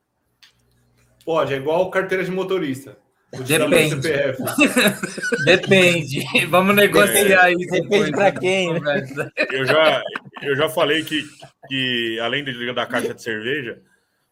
Pode, 1.25 1.55
é 1.55 1.57
igual 1.57 1.91
carteira 1.91 2.23
de 2.23 2.31
motorista. 2.31 2.99
Depende. 3.45 4.01
Depende, 5.45 6.47
vamos 6.47 6.75
negociar 6.75 7.51
isso. 7.51 7.71
Depende 7.71 8.11
pra 8.11 8.31
da 8.31 8.41
quem, 8.41 8.73
né? 8.73 8.79
conversa. 8.79 9.33
Eu 9.51 9.67
já, 9.67 10.03
eu 10.43 10.57
já 10.57 10.69
falei 10.69 11.05
que, 11.05 11.25
que, 11.69 12.19
além 12.21 12.45
de 12.45 12.73
da 12.73 12.87
caixa 12.87 13.15
de 13.15 13.23
cerveja, 13.23 13.81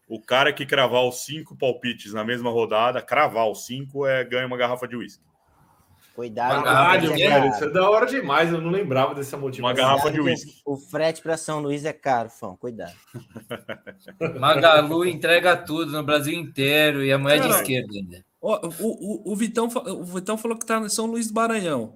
o 0.07 0.21
cara 0.21 0.53
que 0.53 0.65
cravar 0.65 1.03
os 1.03 1.25
cinco 1.25 1.55
palpites 1.55 2.13
na 2.13 2.23
mesma 2.23 2.49
rodada, 2.49 3.01
cravar 3.01 3.49
os 3.49 3.65
cinco, 3.65 4.05
é, 4.05 4.23
ganha 4.23 4.47
uma 4.47 4.57
garrafa 4.57 4.87
de 4.87 4.95
uísque. 4.95 5.23
Cuidado. 6.15 6.63
Caralho, 6.63 7.13
velho. 7.13 7.49
Isso 7.49 7.65
é 7.65 7.69
da 7.69 7.89
hora 7.89 8.05
demais. 8.05 8.49
Eu 8.49 8.61
não 8.61 8.71
lembrava 8.71 9.13
dessa 9.13 9.35
motivação. 9.35 9.65
Uma 9.65 9.73
garrafa 9.73 10.09
de 10.09 10.21
uísque. 10.21 10.61
O 10.65 10.77
frete 10.77 11.21
para 11.21 11.35
São 11.35 11.59
Luís 11.59 11.83
é 11.83 11.91
caro, 11.91 12.29
Fão. 12.29 12.55
Cuidado. 12.55 12.93
Magalu 14.39 15.05
entrega 15.05 15.57
tudo 15.57 15.91
no 15.91 16.03
Brasil 16.03 16.33
inteiro 16.33 17.03
e 17.03 17.11
a 17.11 17.17
moeda 17.17 17.41
de 17.41 17.49
Cara, 17.49 17.61
esquerda 17.61 17.93
ainda. 17.93 18.25
Ó, 18.47 18.59
o, 18.79 19.31
o, 19.31 19.33
o, 19.33 19.35
Vitão, 19.35 19.67
o 19.87 20.03
Vitão 20.03 20.37
falou 20.37 20.55
que 20.55 20.65
tá 20.65 20.77
em 20.77 20.87
São 20.87 21.07
Luís 21.07 21.27
do 21.29 21.33
Maranhão. 21.33 21.95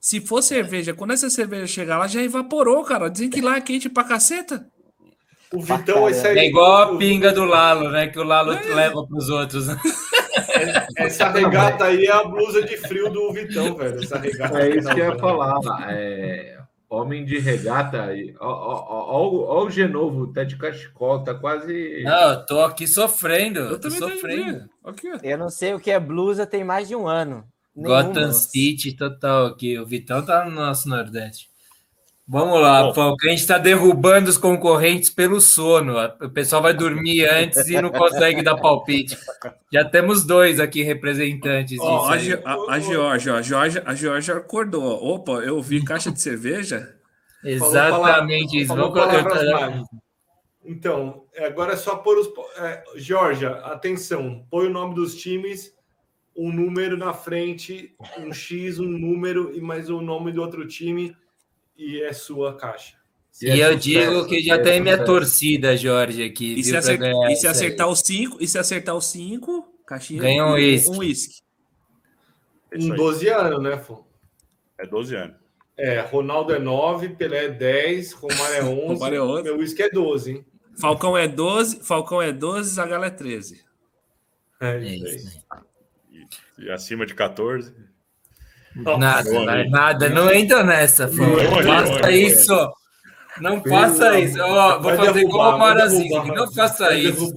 Se 0.00 0.20
for 0.20 0.42
cerveja, 0.42 0.92
quando 0.92 1.12
essa 1.12 1.30
cerveja 1.30 1.68
chegar 1.68 1.98
lá, 1.98 2.08
já 2.08 2.20
evaporou, 2.20 2.82
cara. 2.82 3.08
Dizem 3.08 3.30
que 3.30 3.40
lá 3.40 3.56
é 3.56 3.60
quente 3.60 3.88
pra 3.88 4.02
caceta. 4.02 4.66
O 5.52 5.62
Vitão, 5.62 6.10
esse 6.10 6.26
aí. 6.26 6.36
É 6.36 6.46
igual 6.48 6.82
a 6.82 6.98
pinga 6.98 7.32
do 7.32 7.44
Lalo, 7.44 7.90
né? 7.90 8.08
Que 8.08 8.18
o 8.18 8.24
Lalo 8.24 8.50
leva 8.74 9.06
para 9.06 9.16
os 9.16 9.30
outros. 9.30 9.68
né? 9.68 9.76
Essa 10.98 11.30
regata 11.30 11.84
aí 11.84 12.06
é 12.06 12.12
a 12.12 12.24
blusa 12.24 12.62
de 12.62 12.76
frio 12.76 13.08
do 13.08 13.32
Vitão, 13.32 13.76
velho. 13.76 14.02
Essa 14.02 14.18
regata. 14.18 14.58
É 14.60 14.76
isso 14.76 14.88
que 14.88 15.00
eu 15.00 15.04
ia 15.04 15.10
Não, 15.12 15.18
falar. 15.20 15.60
É, 15.90 16.58
homem 16.94 17.24
de 17.24 17.38
regata. 17.38 18.02
aí. 18.04 18.34
Ó, 18.40 18.46
ó, 18.48 18.84
ó, 18.88 19.12
ó 19.16 19.28
o- 19.30 19.44
ó 19.44 19.64
o 19.64 19.70
Genovo, 19.70 20.32
tá 20.32 20.44
de 20.44 20.56
cachecol, 20.56 21.22
tá 21.24 21.34
quase. 21.34 22.02
Não, 22.04 22.30
eu 22.32 22.46
tô 22.46 22.60
aqui 22.62 22.86
sofrendo. 22.86 23.60
Eu 23.60 23.78
tô 23.80 23.90
sofrendo. 23.90 24.68
Aqui. 24.84 25.08
Eu 25.22 25.38
não 25.38 25.48
sei 25.50 25.74
o 25.74 25.80
que 25.80 25.90
é 25.90 25.98
blusa, 26.00 26.46
tem 26.46 26.62
mais 26.64 26.88
de 26.88 26.94
um 26.96 27.06
ano. 27.06 27.44
Gotham 27.76 28.12
Nenhuma. 28.12 28.32
City 28.32 28.92
total 28.96 29.46
aqui. 29.46 29.78
O 29.78 29.84
Vitão 29.86 30.24
tá 30.24 30.44
no 30.44 30.52
nosso 30.52 30.88
Nordeste. 30.88 31.48
Vamos 32.26 32.58
lá, 32.58 32.90
Bom. 32.90 33.14
A 33.22 33.28
gente 33.28 33.46
tá 33.46 33.58
derrubando 33.58 34.30
os 34.30 34.38
concorrentes 34.38 35.10
pelo 35.10 35.42
sono. 35.42 35.94
O 36.22 36.30
pessoal 36.30 36.62
vai 36.62 36.72
dormir 36.72 37.26
antes 37.26 37.68
e 37.68 37.80
não 37.80 37.90
consegue 37.90 38.42
dar 38.42 38.56
palpite. 38.56 39.16
Já 39.70 39.84
temos 39.84 40.24
dois 40.24 40.58
aqui 40.58 40.82
representantes 40.82 41.78
Ó, 41.80 42.08
a, 42.08 42.14
a, 42.14 42.74
a 42.74 42.80
Georgia, 42.80 43.34
a 43.34 43.42
Georgia, 43.42 43.82
a 43.84 43.94
Georgia 43.94 44.36
acordou. 44.36 44.82
Opa, 44.82 45.32
eu 45.32 45.60
vi 45.60 45.84
caixa 45.84 46.10
de 46.10 46.20
cerveja. 46.20 46.96
Exatamente 47.44 48.56
isso. 48.56 48.68
falou 48.68 48.90
Vamos 48.90 49.12
colocar-. 49.12 49.82
Então, 50.64 51.24
agora 51.36 51.74
é 51.74 51.76
só 51.76 51.96
pôr 51.96 52.16
os. 52.16 52.28
É, 52.56 52.82
Georgia, 52.96 53.50
atenção, 53.66 54.46
põe 54.50 54.66
o 54.66 54.70
nome 54.70 54.94
dos 54.94 55.14
times, 55.14 55.74
um 56.34 56.50
número 56.50 56.96
na 56.96 57.12
frente, 57.12 57.94
um 58.18 58.32
X, 58.32 58.78
um 58.78 58.88
número 58.88 59.54
e 59.54 59.60
mais 59.60 59.90
o 59.90 60.00
nome 60.00 60.32
do 60.32 60.40
outro 60.40 60.66
time, 60.66 61.14
e 61.76 62.02
é 62.02 62.12
sua 62.12 62.56
caixa. 62.56 62.96
E, 63.42 63.58
eu 63.58 63.76
digo 63.76 64.26
que 64.26 64.40
já 64.40 64.62
tem 64.62 64.80
minha 64.80 65.04
torcida, 65.04 65.76
Jorge, 65.76 66.22
aqui. 66.22 66.54
E 66.58 66.62
se, 66.62 66.76
acertar, 66.76 67.10
e 67.30 67.36
se 67.36 67.46
acertar 67.48 67.88
os 67.88 68.00
cinco, 68.00 68.36
e 68.40 68.46
se 68.46 68.56
acertar 68.58 68.94
os 68.94 69.06
cinco, 69.06 69.66
caixinha 69.84 70.22
Ganha 70.22 70.46
um 70.46 70.52
uísque. 70.52 70.90
Um. 70.90 71.02
É 72.70 72.78
Em 72.78 72.90
aí. 72.92 72.96
12 72.96 73.28
anos, 73.28 73.62
né, 73.62 73.76
Fô? 73.78 74.04
É 74.78 74.86
12 74.86 75.16
anos. 75.16 75.36
É, 75.76 76.00
Ronaldo 76.00 76.54
é 76.54 76.58
9, 76.60 77.08
Pelé 77.10 77.46
é 77.46 77.48
10, 77.48 78.12
Romário 78.12 78.54
é 78.56 78.62
11, 78.64 78.86
Romário 78.94 79.16
é 79.16 79.22
11. 79.22 79.42
meu 79.42 79.58
uísque 79.58 79.82
é 79.82 79.90
12, 79.90 80.30
hein? 80.30 80.46
Falcão 80.80 81.16
é 81.16 81.26
12, 81.26 81.80
Falcão 81.82 82.22
é 82.22 82.32
12, 82.32 82.70
Zagallo 82.70 83.04
é 83.04 83.10
13. 83.10 83.64
É 84.60 84.76
É 84.76 84.84
isso 84.84 85.06
aí. 85.06 85.16
isso 85.16 85.42
aí. 85.50 85.64
E 86.58 86.70
acima 86.70 87.04
de 87.04 87.14
14. 87.14 87.74
Nada, 88.76 89.30
vai, 89.30 89.60
amigo. 89.60 89.70
nada, 89.70 90.08
não 90.08 90.32
entra 90.32 90.64
nessa, 90.64 91.06
Não 91.06 91.62
faça 91.62 92.10
isso. 92.10 92.72
Não 93.40 93.62
faça 93.62 94.18
isso. 94.18 94.40
Ó, 94.40 94.72
vou 94.74 94.82
Vai 94.82 94.96
fazer 94.96 95.12
derrubar, 95.12 95.28
igual 95.28 95.48
o 95.48 95.58
vai 95.58 95.68
Marazinho. 95.74 96.24
Não 96.34 96.52
faça 96.52 96.84
Vai 96.86 96.98
isso. 96.98 97.32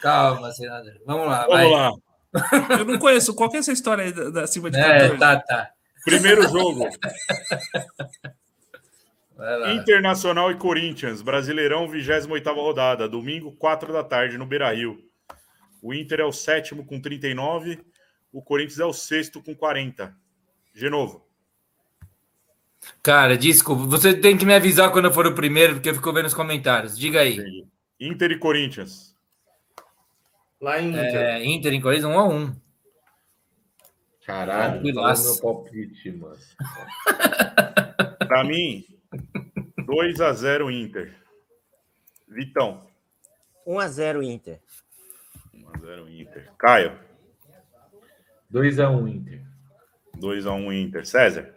Calma, 0.00 0.52
senador. 0.52 0.92
Vamos 1.06 1.26
lá, 1.26 1.46
vai. 1.46 1.64
Vamos 1.68 1.78
lá. 1.78 1.92
Eu 2.78 2.84
não 2.84 2.98
conheço. 2.98 3.34
Qual 3.34 3.50
que 3.50 3.56
é 3.56 3.60
essa 3.60 3.72
história 3.72 4.04
aí 4.04 4.12
da, 4.12 4.30
da 4.30 4.42
acima 4.44 4.70
de 4.70 4.78
É, 4.78 5.08
14? 5.10 5.18
tá, 5.18 5.40
tá. 5.40 5.70
Primeiro 6.04 6.42
jogo. 6.48 6.88
Vai. 9.36 9.74
Internacional 9.74 10.50
e 10.50 10.56
Corinthians, 10.56 11.22
Brasileirão, 11.22 11.88
28 11.88 12.52
rodada, 12.52 13.08
domingo, 13.08 13.52
4 13.52 13.90
da 13.90 14.04
tarde, 14.04 14.36
no 14.36 14.44
Beira 14.44 14.70
Rio. 14.70 14.98
O 15.80 15.94
Inter 15.94 16.20
é 16.20 16.24
o 16.24 16.32
sétimo 16.32 16.84
com 16.84 17.00
39, 17.00 17.80
o 18.30 18.42
Corinthians 18.42 18.80
é 18.80 18.84
o 18.84 18.92
sexto 18.92 19.42
com 19.42 19.54
40. 19.54 20.14
De 20.80 20.88
novo. 20.88 21.22
Cara, 23.02 23.36
desculpa. 23.36 23.82
Você 23.84 24.14
tem 24.14 24.38
que 24.38 24.46
me 24.46 24.54
avisar 24.54 24.90
quando 24.90 25.04
eu 25.04 25.12
for 25.12 25.26
o 25.26 25.34
primeiro, 25.34 25.74
porque 25.74 25.90
eu 25.90 25.94
fico 25.94 26.10
vendo 26.10 26.24
os 26.24 26.32
comentários. 26.32 26.98
Diga 26.98 27.20
aí. 27.20 27.66
Inter 28.00 28.30
e 28.30 28.38
Corinthians. 28.38 29.14
Lá 30.58 30.80
em 30.80 30.88
Inter. 30.88 31.14
É, 31.14 31.44
Inter 31.44 31.74
em 31.74 31.82
Corinthians, 31.82 32.10
um 32.10 32.18
a 32.18 32.26
um. 32.26 32.56
Caralho, 34.24 34.80
Tranquilaço. 34.80 35.34
meu 35.34 35.42
palpite, 35.42 36.12
mano. 36.12 36.38
Para 38.26 38.42
mim, 38.44 38.82
2 39.84 40.20
a 40.22 40.32
0 40.32 40.70
Inter. 40.70 41.14
Vitão, 42.26 42.86
1x0 43.66 44.22
Inter. 44.22 44.60
1 45.52 45.68
a 45.68 45.78
0 45.78 46.08
Inter. 46.08 46.50
Caio, 46.56 46.98
2x1 48.50 48.50
Inter. 48.50 48.50
2 48.50 48.80
a 48.80 48.90
1 48.90 49.08
Inter. 49.08 49.49
César, 51.04 51.54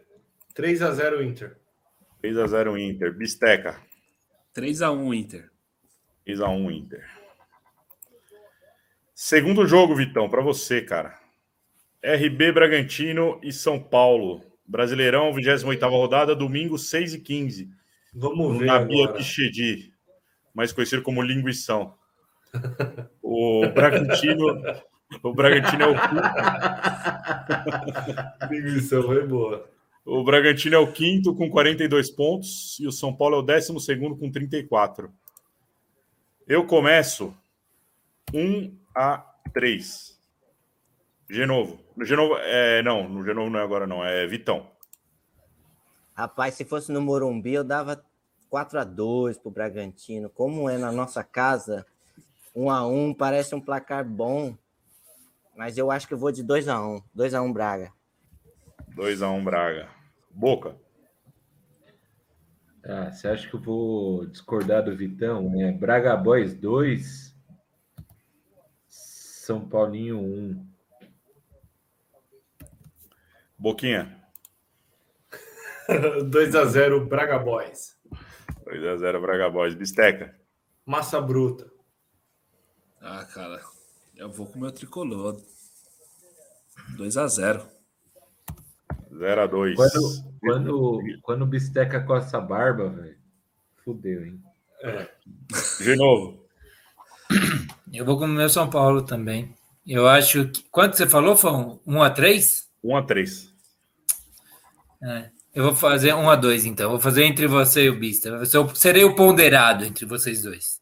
3x0 0.55 1.25
Inter. 1.25 1.57
3 2.21 2.37
a 2.37 2.47
0 2.47 2.77
Inter. 2.77 3.13
Bisteca, 3.13 3.81
3x1 4.55 5.15
Inter. 5.15 5.49
3 6.25 6.41
a 6.41 6.49
1 6.49 6.71
Inter. 6.71 7.05
Segundo 9.13 9.67
jogo, 9.67 9.95
Vitão, 9.95 10.29
para 10.29 10.41
você, 10.41 10.81
cara. 10.81 11.19
RB 12.03 12.51
Bragantino 12.51 13.39
e 13.43 13.51
São 13.51 13.79
Paulo. 13.79 14.41
Brasileirão, 14.65 15.31
28ª 15.33 15.89
rodada, 15.89 16.35
domingo, 16.35 16.77
6 16.77 17.15
e 17.15 17.19
15 17.19 17.69
Vamos 18.13 18.59
ver 18.59 18.65
Nabia 18.67 19.03
agora. 19.03 19.17
Pichedi, 19.17 19.91
mais 20.53 20.71
conhecido 20.71 21.01
como 21.01 21.21
Linguição. 21.21 21.95
O 23.21 23.67
Bragantino, 23.73 24.61
o 25.21 25.33
Bragantino 25.33 25.83
é 25.83 25.87
o 25.87 25.93
Linguição 28.51 29.03
foi 29.03 29.27
boa. 29.27 29.69
O 30.05 30.23
Bragantino 30.23 30.75
é 30.75 30.79
o 30.79 30.91
quinto 30.91 31.35
com 31.35 31.49
42 31.49 32.09
pontos 32.11 32.77
e 32.79 32.87
o 32.87 32.91
São 32.91 33.15
Paulo 33.15 33.35
é 33.35 33.39
o 33.39 33.43
décimo 33.43 33.79
segundo 33.79 34.17
com 34.17 34.31
34. 34.31 35.11
Eu 36.47 36.65
começo 36.65 37.33
1 38.33 38.75
a 38.93 39.25
3. 39.53 40.19
Genovo. 41.29 41.79
No 41.95 42.05
Genovo, 42.05 42.35
é, 42.37 42.83
não, 42.83 43.07
no 43.07 43.23
Genovo 43.23 43.49
não 43.49 43.59
é 43.59 43.63
agora 43.63 43.87
não, 43.87 44.03
é 44.03 44.27
Vitão. 44.27 44.67
Rapaz, 46.13 46.55
se 46.55 46.65
fosse 46.65 46.91
no 46.91 47.01
Morumbi, 47.01 47.53
eu 47.53 47.63
dava 47.63 48.03
4x2 48.51 49.39
pro 49.39 49.49
Bragantino. 49.49 50.29
Como 50.29 50.69
é 50.69 50.77
na 50.77 50.91
nossa 50.91 51.23
casa, 51.23 51.85
1x1 52.55 53.15
parece 53.17 53.55
um 53.55 53.61
placar 53.61 54.05
bom. 54.05 54.55
Mas 55.55 55.77
eu 55.77 55.91
acho 55.91 56.07
que 56.07 56.13
eu 56.13 56.17
vou 56.17 56.31
de 56.31 56.43
2x1. 56.43 57.03
2x1 57.15 57.53
Braga. 57.53 57.91
2 58.95 59.21
a 59.21 59.29
1 59.29 59.43
Braga. 59.43 59.89
Boca. 60.31 60.75
Ah, 62.85 63.11
você 63.11 63.27
acha 63.27 63.47
que 63.49 63.55
eu 63.55 63.61
vou 63.61 64.25
discordar 64.27 64.83
do 64.83 64.95
Vitão? 64.95 65.53
É 65.61 65.71
Braga 65.71 66.15
Boys 66.17 66.53
2, 66.53 67.35
São 68.87 69.67
Paulinho 69.67 70.19
1. 70.19 70.67
Boquinha. 73.57 74.21
2x0 75.87 77.07
Braga 77.07 77.39
Boys. 77.39 77.97
2 78.65 78.85
a 78.85 78.97
0 78.97 79.21
Braga 79.21 79.49
Boys. 79.49 79.75
Bisteca. 79.75 80.37
Massa 80.85 81.21
bruta. 81.21 81.71
Ah, 82.99 83.25
cara. 83.25 83.61
Eu 84.15 84.29
vou 84.29 84.47
com 84.47 84.57
o 84.57 84.61
meu 84.61 84.71
tricolor. 84.71 85.41
2x0. 86.97 87.65
0 89.17 89.41
a 89.41 89.47
2. 89.47 89.75
Quando, 89.75 90.23
quando, 90.39 91.01
quando 91.21 91.41
o 91.43 91.47
Bisteca 91.47 92.01
coça 92.01 92.37
a 92.37 92.41
barba, 92.41 92.89
velho, 92.89 93.17
fudeu, 93.83 94.25
hein? 94.25 94.41
De 95.79 95.95
novo. 95.95 96.43
Eu 97.93 98.05
vou 98.05 98.17
com 98.17 98.25
o 98.25 98.27
meu 98.27 98.49
São 98.49 98.67
Paulo 98.67 99.03
também. 99.03 99.55
Eu 99.85 100.07
acho 100.07 100.47
que. 100.47 100.63
Quanto 100.71 100.97
você 100.97 101.07
falou? 101.07 101.35
Foi 101.35 101.51
um, 101.51 101.79
um 101.85 102.01
a 102.01 102.09
3? 102.09 102.67
1 102.83 102.97
a 102.97 103.03
3. 103.03 103.53
É. 105.03 105.29
Eu 105.53 105.65
vou 105.65 105.75
fazer 105.75 106.13
um 106.15 106.27
a 106.27 106.35
2, 106.35 106.65
então. 106.65 106.89
Vou 106.89 106.99
fazer 106.99 107.23
entre 107.23 107.45
você 107.45 107.83
e 107.83 107.89
o 107.89 107.99
Bista. 107.99 108.29
Eu 108.29 108.75
serei 108.75 109.03
o 109.03 109.15
ponderado 109.15 109.85
entre 109.85 110.05
vocês 110.05 110.41
dois. 110.41 110.81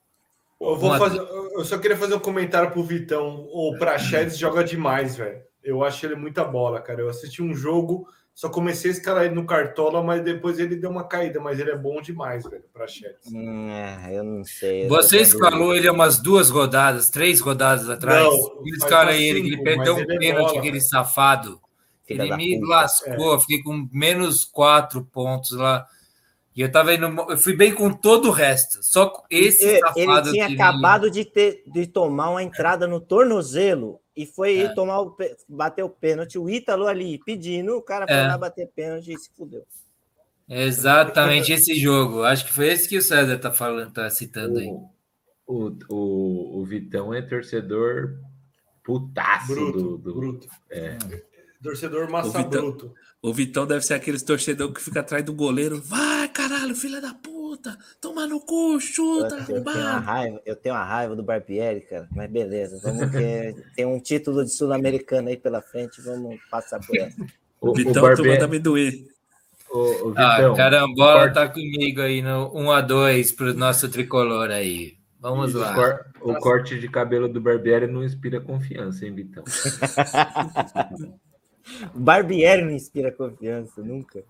Eu, 0.62 0.78
vou 0.78 0.92
Um 0.92 0.94
a 0.94 0.98
fazer, 0.98 1.20
eu 1.62 1.66
só 1.66 1.78
queria 1.78 1.96
fazer 1.96 2.16
um 2.16 2.20
comentário 2.20 2.72
pro 2.72 2.84
Vitão. 2.84 3.48
O 3.52 3.76
Praxedes 3.78 4.38
joga 4.38 4.64
demais, 4.64 5.16
velho. 5.16 5.42
Eu 5.64 5.84
acho 5.84 6.06
ele 6.06 6.16
muita 6.16 6.44
bola, 6.44 6.82
cara. 6.82 7.02
Eu 7.02 7.10
assisti 7.10 7.44
um 7.44 7.54
jogo, 7.54 8.08
só 8.34 8.50
comecei 8.50 8.90
a 8.90 8.94
escalar 8.94 9.26
ele 9.26 9.36
no 9.36 9.46
Cartola, 9.46 10.04
mas 10.04 10.24
depois 10.24 10.58
ele 10.58 10.76
deu 10.76 10.90
uma 10.90 11.04
caída. 11.04 11.40
Mas 11.40 11.60
ele 11.60 11.70
é 11.70 11.78
bom 11.78 12.02
demais, 12.02 12.44
velho, 12.46 12.64
Praxedes. 12.74 13.32
Hum, 13.32 13.70
é, 13.70 14.18
eu 14.18 14.24
não 14.24 14.44
sei. 14.44 14.86
eu 14.86 14.90
Você 14.90 15.20
escalou 15.20 15.76
ele 15.76 15.88
umas 15.88 16.20
duas 16.20 16.50
rodadas, 16.50 17.10
três 17.10 17.40
rodadas 17.40 17.88
atrás. 17.90 18.26
Não, 18.26 18.64
escala 18.66 19.14
ele, 19.14 19.44
cinco, 19.44 19.54
ele 19.54 19.64
perdeu 19.64 19.96
um 19.96 20.00
ele 20.00 20.14
é 20.14 20.18
pênalti, 20.18 20.58
aquele 20.58 20.82
safado. 20.82 21.62
Filha 22.04 22.24
ele 22.24 22.36
me 22.36 22.60
puta. 22.60 22.72
lascou, 22.72 23.34
eu 23.34 23.40
fiquei 23.40 23.62
com 23.62 23.88
menos 23.94 24.44
quatro 24.44 25.06
pontos 25.06 25.52
lá. 25.52 25.86
E 26.56 26.62
eu 26.62 26.72
tava 26.72 26.94
indo. 26.94 27.06
Eu 27.30 27.38
fui 27.38 27.56
bem 27.56 27.74
com 27.74 27.92
todo 27.94 28.28
o 28.28 28.32
resto. 28.32 28.80
Só 28.84 29.24
esse 29.30 29.66
Ele, 29.66 29.80
safado. 29.80 30.00
ele 30.00 30.32
tinha 30.32 30.48
que 30.48 30.54
acabado 30.56 31.10
de, 31.10 31.24
ter, 31.24 31.64
de 31.66 31.88
tomar 31.88 32.30
uma 32.32 32.44
entrada 32.44 32.86
no 32.88 33.00
tornozelo 33.00 34.00
e 34.16 34.26
foi 34.26 34.60
É. 34.60 34.74
tomar 34.74 35.00
o, 35.02 35.16
bater 35.48 35.84
o 35.84 35.90
pênalti. 35.90 36.38
O 36.38 36.50
Ítalo 36.50 36.88
ali 36.88 37.20
pedindo, 37.26 37.78
o 37.78 37.82
cara 37.82 38.06
foi 38.06 38.16
É. 38.18 38.28
lá 38.28 38.38
bater 38.38 38.68
pênalti 38.76 39.14
e 39.14 39.18
se 39.18 39.30
fudeu. 39.36 39.64
Exatamente 40.50 41.54
esse 41.54 41.74
jogo. 41.76 42.24
Acho 42.24 42.46
que 42.46 42.54
foi 42.54 42.68
esse 42.68 42.88
que 42.90 42.98
o 42.98 43.02
César 43.02 43.38
tá 43.38 43.52
falando, 43.52 43.94
tá 43.94 44.10
citando 44.10 44.60
aí. 44.60 44.68
O, 45.48 45.68
o, 45.70 45.78
o, 45.90 46.60
o 46.62 46.66
Vitão 46.66 47.14
é 47.14 47.22
torcedor 47.22 48.18
putaço 48.84 49.48
Bruto, 49.54 49.72
do, 49.82 49.98
do- 49.98 50.14
bruto. 50.14 50.48
É. 50.70 50.98
Torcedor 51.64 52.10
massa 52.10 52.40
O 52.42 52.44
bruto. 52.50 52.94
O 53.24 53.32
Vitão 53.32 53.68
deve 53.68 53.86
ser 53.86 53.94
aqueles 53.94 54.24
torcedor 54.24 54.74
que 54.74 54.82
fica 54.82 55.02
atrás 55.02 55.24
do 55.24 55.32
goleiro. 55.32 55.80
Vai, 55.84 56.28
caralho, 56.30 56.74
filha 56.76 57.00
da 57.00 57.14
puta! 57.14 57.78
Toma 58.00 58.26
no 58.26 58.40
cu, 58.40 58.74
Eu, 58.74 58.80
chuta, 58.80 59.36
eu 59.36 59.46
tenho 59.46 59.62
uma 59.62 60.00
raiva, 60.00 60.42
eu 60.44 60.56
tenho 60.56 60.74
uma 60.74 60.84
raiva 60.84 61.16
do 61.16 61.22
Barbieri, 61.22 61.82
cara. 61.82 62.08
Mas 62.16 62.32
beleza, 62.32 62.80
vamos 62.82 63.12
que 63.12 63.56
tem 63.76 63.86
um 63.86 64.00
título 64.00 64.44
de 64.44 64.50
sul-americano 64.52 65.30
aí 65.30 65.38
pela 65.38 65.62
frente, 65.62 66.02
vamos 66.02 66.40
passar 66.50 66.80
por 66.80 66.98
essa. 66.98 67.22
O, 67.60 67.70
o, 67.70 67.74
Vitão 67.76 68.02
Barbe- 68.02 68.24
tomando 68.24 68.44
amendoim. 68.44 69.08
o, 69.70 69.78
o 70.10 70.14
Ah, 70.18 70.38
Vitão, 70.38 70.56
carambola 70.56 71.20
corte- 71.20 71.34
tá 71.36 71.48
comigo 71.48 72.02
aí 72.02 72.24
no 72.24 72.52
1 72.58 72.72
a 72.72 72.82
2 72.82 73.32
pro 73.34 73.54
nosso 73.54 73.88
tricolor 73.88 74.50
aí. 74.50 74.96
Vamos 75.20 75.54
o, 75.54 75.60
lá. 75.60 75.76
cor- 75.76 76.06
o 76.22 76.34
corte 76.40 76.80
de 76.80 76.88
cabelo 76.90 77.30
do 77.30 77.40
Barbieri 77.40 77.86
não 77.86 78.04
inspira 78.04 78.42
confiança, 78.42 79.06
hein, 79.06 79.14
Vitão? 79.14 79.44
Barbieri 81.94 82.64
não 82.64 82.72
inspira 82.72 83.12
confiança, 83.12 83.82
nunca. 83.82 84.24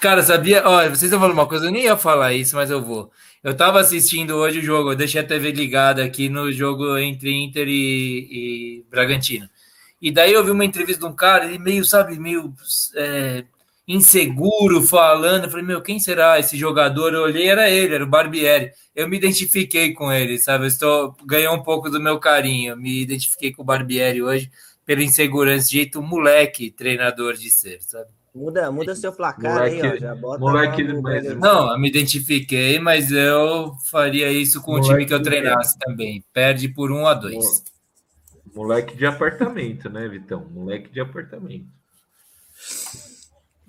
Cara, 0.00 0.22
sabia? 0.22 0.66
Olha, 0.66 0.88
vocês 0.88 1.04
estão 1.04 1.20
falando 1.20 1.34
uma 1.34 1.46
coisa, 1.46 1.66
eu 1.66 1.70
nem 1.70 1.84
ia 1.84 1.96
falar 1.96 2.34
isso, 2.34 2.56
mas 2.56 2.70
eu 2.70 2.82
vou. 2.82 3.10
Eu 3.42 3.56
tava 3.56 3.80
assistindo 3.80 4.36
hoje 4.36 4.58
o 4.58 4.62
jogo, 4.62 4.92
eu 4.92 4.96
deixei 4.96 5.20
a 5.20 5.26
TV 5.26 5.52
ligada 5.52 6.04
aqui 6.04 6.28
no 6.28 6.52
jogo 6.52 6.98
entre 6.98 7.32
Inter 7.32 7.66
e, 7.68 8.28
e 8.30 8.84
Bragantino. 8.90 9.48
E 10.00 10.10
daí 10.10 10.32
eu 10.32 10.44
vi 10.44 10.50
uma 10.50 10.64
entrevista 10.64 11.06
de 11.06 11.12
um 11.12 11.14
cara, 11.14 11.46
ele 11.46 11.58
meio, 11.58 11.84
sabe, 11.84 12.18
meio 12.18 12.52
é, 12.96 13.44
inseguro 13.86 14.82
falando. 14.82 15.44
Eu 15.44 15.50
falei, 15.50 15.64
meu, 15.64 15.82
quem 15.82 15.98
será 15.98 16.38
esse 16.38 16.56
jogador? 16.56 17.14
Eu 17.14 17.22
olhei, 17.22 17.48
era 17.48 17.70
ele, 17.70 17.94
era 17.94 18.04
o 18.04 18.08
Barbieri. 18.08 18.72
Eu 18.94 19.08
me 19.08 19.16
identifiquei 19.16 19.92
com 19.92 20.12
ele, 20.12 20.38
sabe? 20.38 20.64
Eu 20.64 20.68
estou 20.68 21.16
ganhou 21.24 21.54
um 21.54 21.62
pouco 21.62 21.90
do 21.90 22.00
meu 22.00 22.18
carinho. 22.18 22.76
Me 22.76 23.02
identifiquei 23.02 23.52
com 23.52 23.62
o 23.62 23.64
Barbieri 23.64 24.22
hoje 24.22 24.50
pela 24.86 25.02
insegurança, 25.02 25.68
jeito 25.70 26.02
moleque, 26.02 26.70
treinador 26.70 27.34
de 27.34 27.50
ser, 27.50 27.80
sabe? 27.82 28.08
Muda, 28.34 28.70
muda 28.70 28.94
seu 28.94 29.12
placar 29.12 29.54
Moleque- 29.56 29.82
aí, 29.86 29.92
ó. 29.92 29.96
Já 29.96 30.14
bota 30.14 30.38
moleque 30.38 30.82
lá 30.84 31.00
mais- 31.02 31.36
Não, 31.36 31.72
eu 31.72 31.78
me 31.78 31.88
identifiquei, 31.88 32.78
mas 32.78 33.10
eu 33.10 33.74
faria 33.90 34.30
isso 34.32 34.62
com 34.62 34.74
o 34.74 34.80
time 34.80 35.04
que 35.04 35.12
eu 35.12 35.18
Moleque- 35.18 35.40
treinasse 35.40 35.76
também. 35.78 36.24
Perde 36.32 36.68
por 36.68 36.92
um 36.92 37.06
a 37.06 37.14
dois. 37.14 37.64
Moleque 38.54 38.96
de 38.96 39.04
apartamento, 39.06 39.88
né, 39.90 40.06
Vitão? 40.08 40.44
Moleque 40.50 40.88
de 40.90 41.00
apartamento. 41.00 41.66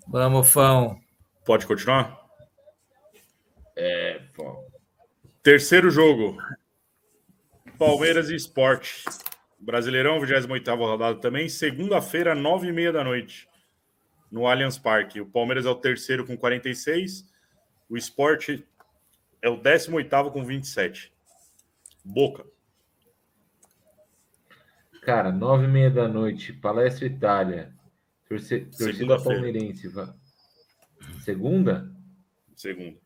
Vamos, 0.07 0.49
Fão. 0.51 0.99
Pode 1.45 1.65
continuar? 1.65 2.19
É, 3.75 4.21
pô. 4.35 4.63
Terceiro 5.41 5.89
jogo. 5.89 6.37
Palmeiras 7.79 8.29
e 8.29 8.35
Sport. 8.35 9.03
Brasileirão, 9.61 10.19
28 10.19 10.75
rodada 10.75 11.19
também. 11.19 11.47
Segunda-feira, 11.47 12.35
9h30 12.35 12.91
da 12.91 13.03
noite. 13.03 13.47
No 14.31 14.47
Allianz 14.47 14.77
Parque. 14.77 15.21
O 15.21 15.25
Palmeiras 15.25 15.65
é 15.65 15.69
o 15.69 15.75
terceiro 15.75 16.25
com 16.25 16.35
46. 16.35 17.29
O 17.87 17.95
Sport 17.97 18.61
é 19.41 19.49
o 19.49 19.57
18 19.57 20.31
com 20.31 20.43
27. 20.43 21.13
Boca. 22.03 22.45
Cara, 25.01 25.31
nove 25.31 25.65
e 25.65 25.67
meia 25.67 25.89
da 25.89 26.07
noite, 26.07 26.53
Palestra 26.53 27.05
Itália. 27.05 27.73
Torce, 28.29 28.61
torcida 28.77 29.21
palmeirense. 29.21 29.91
Segunda? 31.21 31.91
Segundo. 32.55 32.99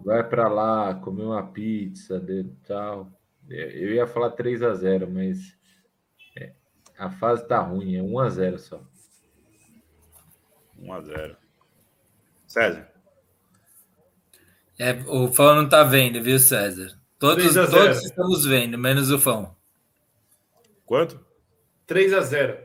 Vai 0.00 0.26
pra 0.28 0.48
lá, 0.48 0.94
comer 0.94 1.24
uma 1.24 1.46
pizza 1.46 2.18
de 2.18 2.44
tal. 2.66 3.12
É, 3.50 3.76
Eu 3.76 3.94
ia 3.94 4.06
falar 4.06 4.30
3 4.30 4.62
a 4.62 4.74
0 4.74 5.10
mas 5.10 5.56
é, 6.38 6.52
a 6.98 7.10
fase 7.10 7.46
tá 7.46 7.60
ruim, 7.60 7.96
é 7.96 8.02
1 8.02 8.18
a 8.18 8.28
0 8.28 8.58
só. 8.58 8.82
1 10.78 10.92
a 10.92 11.00
0 11.00 11.36
César. 12.46 12.92
É, 14.78 14.92
o 15.06 15.32
Fão 15.32 15.54
não 15.54 15.68
tá 15.68 15.82
vendo, 15.84 16.22
viu, 16.22 16.38
César? 16.38 16.98
Todos, 17.18 17.44
3 17.44 17.56
a 17.56 17.66
0. 17.66 17.84
todos 17.84 18.04
estamos 18.04 18.44
vendo, 18.44 18.76
menos 18.76 19.10
o 19.10 19.18
Fão. 19.18 19.56
Quanto? 20.84 21.24
3 21.86 22.12
a 22.12 22.20
0 22.20 22.58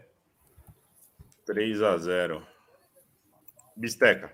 3 1.46 1.82
a 1.82 1.98
0 1.98 2.46
Bisteca. 3.76 4.32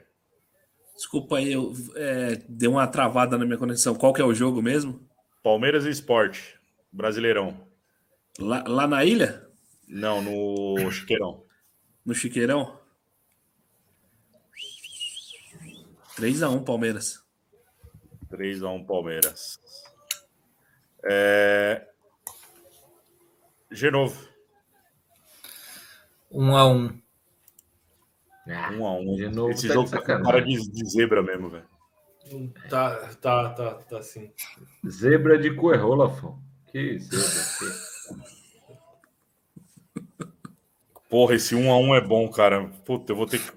Desculpa 0.95 1.37
aí, 1.37 1.51
eu 1.51 1.73
é, 1.95 2.41
deu 2.47 2.71
uma 2.71 2.87
travada 2.87 3.37
na 3.37 3.45
minha 3.45 3.57
conexão. 3.57 3.95
Qual 3.95 4.13
que 4.13 4.21
é 4.21 4.25
o 4.25 4.33
jogo 4.33 4.61
mesmo? 4.61 5.04
Palmeiras 5.45 5.85
e 5.85 5.91
Sport. 5.91 6.55
Brasileirão. 6.91 7.67
Lá, 8.39 8.63
lá 8.65 8.87
na 8.87 9.05
ilha? 9.05 9.47
Não, 9.87 10.19
no 10.19 10.89
Chiqueirão. 10.91 11.45
No 12.03 12.15
Chiqueirão? 12.15 12.79
3x1 16.17 16.63
Palmeiras. 16.65 17.23
3 18.27 18.63
a 18.63 18.69
1 18.69 18.85
Palmeiras. 18.85 19.59
É... 21.03 21.87
Genovo. 23.69 24.27
Um 26.31 26.57
a 26.57 26.67
um. 26.67 26.99
1 28.47 28.83
a 28.83 28.93
1 28.93 29.15
de 29.15 29.29
novo 29.29 29.51
Esse 29.51 29.67
tá 29.67 29.75
jogo 29.75 29.91
tá 29.91 29.99
com 29.99 30.23
cara 30.23 30.41
de, 30.41 30.71
de 30.71 30.89
zebra 30.89 31.21
mesmo, 31.21 31.51
velho. 31.51 31.74
Tá, 32.69 32.95
tá, 33.21 33.49
tá, 33.49 33.73
tá 33.75 34.01
sim. 34.01 34.31
Zebra 34.87 35.37
de 35.37 35.53
Coerrola, 35.55 36.09
Fão. 36.09 36.39
Que 36.71 36.97
zebra. 36.99 37.75
Porra, 41.09 41.35
esse 41.35 41.55
1 41.55 41.71
a 41.71 41.77
1 41.77 41.95
é 41.95 42.01
bom, 42.01 42.29
cara. 42.29 42.67
Puta, 42.85 43.11
eu 43.11 43.15
vou 43.15 43.25
ter 43.25 43.39
que. 43.39 43.51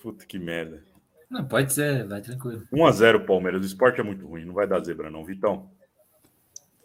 Puta 0.00 0.24
que 0.24 0.38
merda. 0.38 0.82
Não, 1.28 1.44
pode 1.46 1.72
ser, 1.72 2.06
vai 2.06 2.20
tranquilo. 2.20 2.66
1 2.72 2.86
a 2.86 2.92
0 2.92 3.24
Palmeiras. 3.26 3.62
O 3.62 3.66
esporte 3.66 4.00
é 4.00 4.04
muito 4.04 4.26
ruim, 4.26 4.44
não 4.44 4.54
vai 4.54 4.66
dar 4.66 4.84
zebra 4.84 5.10
não, 5.10 5.24
Vitão. 5.24 5.70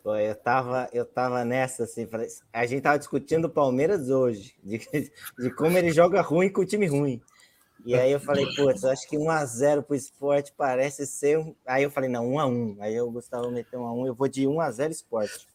Pô, 0.03 0.15
eu 0.15 0.35
tava, 0.35 0.87
eu 0.93 1.05
tava 1.05 1.43
nessa, 1.43 1.83
assim, 1.83 2.07
falei- 2.07 2.29
a 2.53 2.65
gente 2.65 2.81
tava 2.81 2.97
discutindo 2.97 3.45
o 3.45 3.49
Palmeiras 3.49 4.09
hoje, 4.09 4.55
de, 4.63 4.79
de 5.37 5.51
como 5.51 5.77
ele 5.77 5.91
joga 5.91 6.21
ruim 6.21 6.49
com 6.49 6.61
o 6.61 6.65
time 6.65 6.87
ruim. 6.87 7.21
E 7.85 7.95
aí 7.95 8.11
eu 8.11 8.19
falei, 8.19 8.45
putz, 8.55 8.83
eu 8.83 8.89
acho 8.89 9.07
que 9.07 9.17
1x0 9.17 9.83
pro 9.83 9.95
esporte 9.95 10.53
parece 10.57 11.05
ser 11.05 11.37
um. 11.39 11.55
Aí 11.65 11.83
eu 11.83 11.91
falei, 11.91 12.09
não, 12.09 12.25
1x1. 12.31 12.77
Aí 12.81 12.99
o 12.99 13.09
Gustavo 13.11 13.49
meteu 13.51 13.79
1x1, 13.81 14.07
eu 14.07 14.15
vou 14.15 14.27
de 14.27 14.43
1x0 14.45 14.89
esporte. 14.89 15.47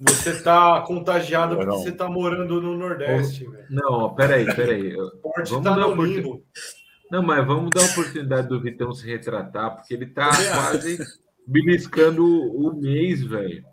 Você 0.00 0.42
tá 0.42 0.80
contagiado 0.80 1.54
Não. 1.54 1.60
porque 1.64 1.76
você 1.84 1.92
tá 1.92 2.08
morando 2.08 2.60
no 2.60 2.76
Nordeste, 2.76 3.44
velho. 3.46 3.66
Não, 3.70 4.12
peraí, 4.14 4.46
peraí. 4.46 4.94
O 4.98 5.06
esporte 5.06 5.50
Vamos 5.50 5.64
tá 5.64 5.70
dar 5.70 5.76
no 5.76 5.92
oportun- 5.92 6.12
limbo. 6.12 6.44
Não, 7.10 7.22
mas 7.22 7.46
vamos 7.46 7.70
dar 7.70 7.82
a 7.82 7.90
oportunidade 7.92 8.48
do 8.48 8.60
Vitão 8.60 8.92
se 8.92 9.06
retratar, 9.06 9.76
porque 9.76 9.92
ele 9.94 10.06
tá 10.06 10.30
quase 10.30 10.98
beliscando 11.46 12.24
o 12.24 12.74
mês, 12.74 13.22
velho. 13.22 13.64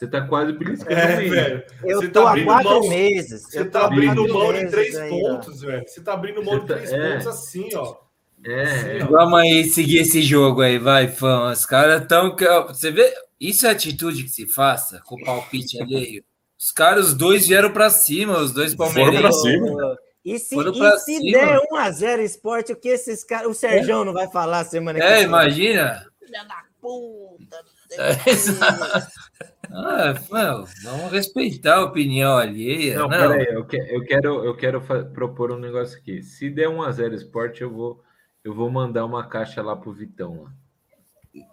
Você 0.00 0.06
tá 0.06 0.22
quase 0.22 0.52
beliscando 0.54 0.94
o 0.94 0.98
É, 0.98 1.16
mês. 1.18 1.30
velho. 1.30 1.62
Eu 1.84 2.00
Você 2.00 2.08
tô 2.08 2.24
tá 2.24 2.32
há 2.32 2.42
quatro 2.44 2.70
mão- 2.70 2.88
meses. 2.88 3.42
Você 3.42 3.64
tá 3.66 3.84
abrindo 3.84 4.26
mão 4.32 4.50
de 4.50 4.66
três 4.70 4.96
aí, 4.96 5.10
ó. 5.12 5.34
pontos, 5.34 5.60
velho. 5.60 5.84
Você 5.86 6.00
tá 6.00 6.12
abrindo 6.14 6.42
mão 6.42 6.58
de 6.58 6.66
tá- 6.66 6.74
três 6.74 6.90
é. 6.90 7.12
pontos 7.12 7.26
assim, 7.26 7.68
ó. 7.74 7.96
É, 8.42 8.96
é. 8.96 8.98
Vamos 9.04 9.38
aí 9.38 9.64
seguir 9.68 9.98
esse 9.98 10.22
jogo 10.22 10.62
aí, 10.62 10.78
vai, 10.78 11.06
fã. 11.08 11.52
Os 11.52 11.66
caras 11.66 12.00
estão. 12.00 12.34
Você 12.68 12.90
vê? 12.90 13.12
Isso 13.38 13.66
é 13.66 13.70
atitude 13.70 14.24
que 14.24 14.30
se 14.30 14.46
faça 14.46 15.02
com 15.04 15.22
palpite 15.22 15.78
alheio. 15.82 16.24
Os 16.58 16.72
caras, 16.72 17.08
os 17.08 17.14
dois 17.14 17.46
vieram 17.46 17.70
pra 17.70 17.90
cima, 17.90 18.38
os 18.38 18.52
dois 18.52 18.74
pra 18.74 18.86
palmeirenses. 18.86 19.42
cima. 19.42 19.98
E 20.24 20.38
se, 20.38 20.54
Foram 20.54 20.72
e 20.74 20.78
pra 20.78 20.96
se 20.98 21.16
cima. 21.18 21.38
der 21.38 21.60
1x0 21.70 22.20
esporte, 22.22 22.72
o 22.72 22.76
que 22.76 22.88
esses 22.88 23.22
caras. 23.22 23.48
O 23.48 23.54
Serjão 23.54 24.02
não 24.04 24.14
vai 24.14 24.28
falar 24.30 24.64
semana 24.64 24.98
que 24.98 25.04
É, 25.04 25.16
vem? 25.16 25.24
imagina. 25.24 26.06
Filha 26.18 26.42
da 26.44 26.62
puta. 26.80 27.58
É. 27.92 28.14
Ah, 29.72 30.14
mano, 30.30 30.66
vamos 30.82 31.12
respeitar 31.12 31.76
a 31.76 31.84
opinião 31.84 32.36
alheia. 32.36 32.96
Não, 32.98 33.08
Não, 33.08 33.10
peraí, 33.10 33.46
eu, 33.54 33.64
que- 33.64 33.76
eu 33.76 34.02
quero, 34.04 34.44
eu 34.44 34.56
quero 34.56 34.80
propor 35.12 35.52
um 35.52 35.58
negócio 35.58 35.96
aqui. 35.98 36.22
Se 36.22 36.50
der 36.50 36.68
1x0 36.68 37.14
esporte, 37.14 37.62
eu 37.62 37.72
vou, 37.72 38.02
eu 38.44 38.52
vou 38.54 38.68
mandar 38.70 39.04
uma 39.04 39.26
caixa 39.28 39.62
lá 39.62 39.76
pro 39.76 39.92
Vitão. 39.92 40.42
Lá. 40.44 41.44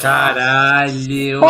Caralho. 0.00 1.40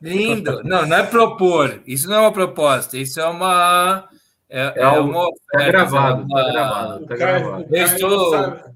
Lindo. 0.00 0.62
Não, 0.64 0.86
não 0.86 0.96
é 0.96 1.02
propor. 1.04 1.82
Isso 1.86 2.08
não 2.08 2.16
é 2.16 2.20
uma 2.20 2.32
proposta. 2.32 2.96
Isso 2.96 3.20
é 3.20 3.26
uma. 3.26 4.08
É, 4.48 4.72
É 4.76 4.82
é 4.82 4.88
uma 4.88 5.12
Tá 5.24 5.28
oferta, 5.28 5.72
gravado, 5.72 6.20
é 6.20 6.24
uma- 6.24 6.42
tá 6.44 6.52
gravado, 6.52 7.06
tá 7.06 7.16
gravado. 7.16 7.64
Caio 7.70 7.84
estou- 7.84 8.73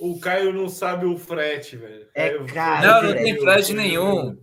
o 0.00 0.18
Caio 0.20 0.52
não 0.52 0.68
sabe 0.68 1.06
o 1.06 1.16
frete, 1.16 1.76
velho. 1.76 2.06
É 2.14 2.30
caro, 2.44 2.86
Não, 2.86 3.02
não 3.14 3.22
tem 3.22 3.36
frete 3.38 3.74
nenhum. 3.74 4.36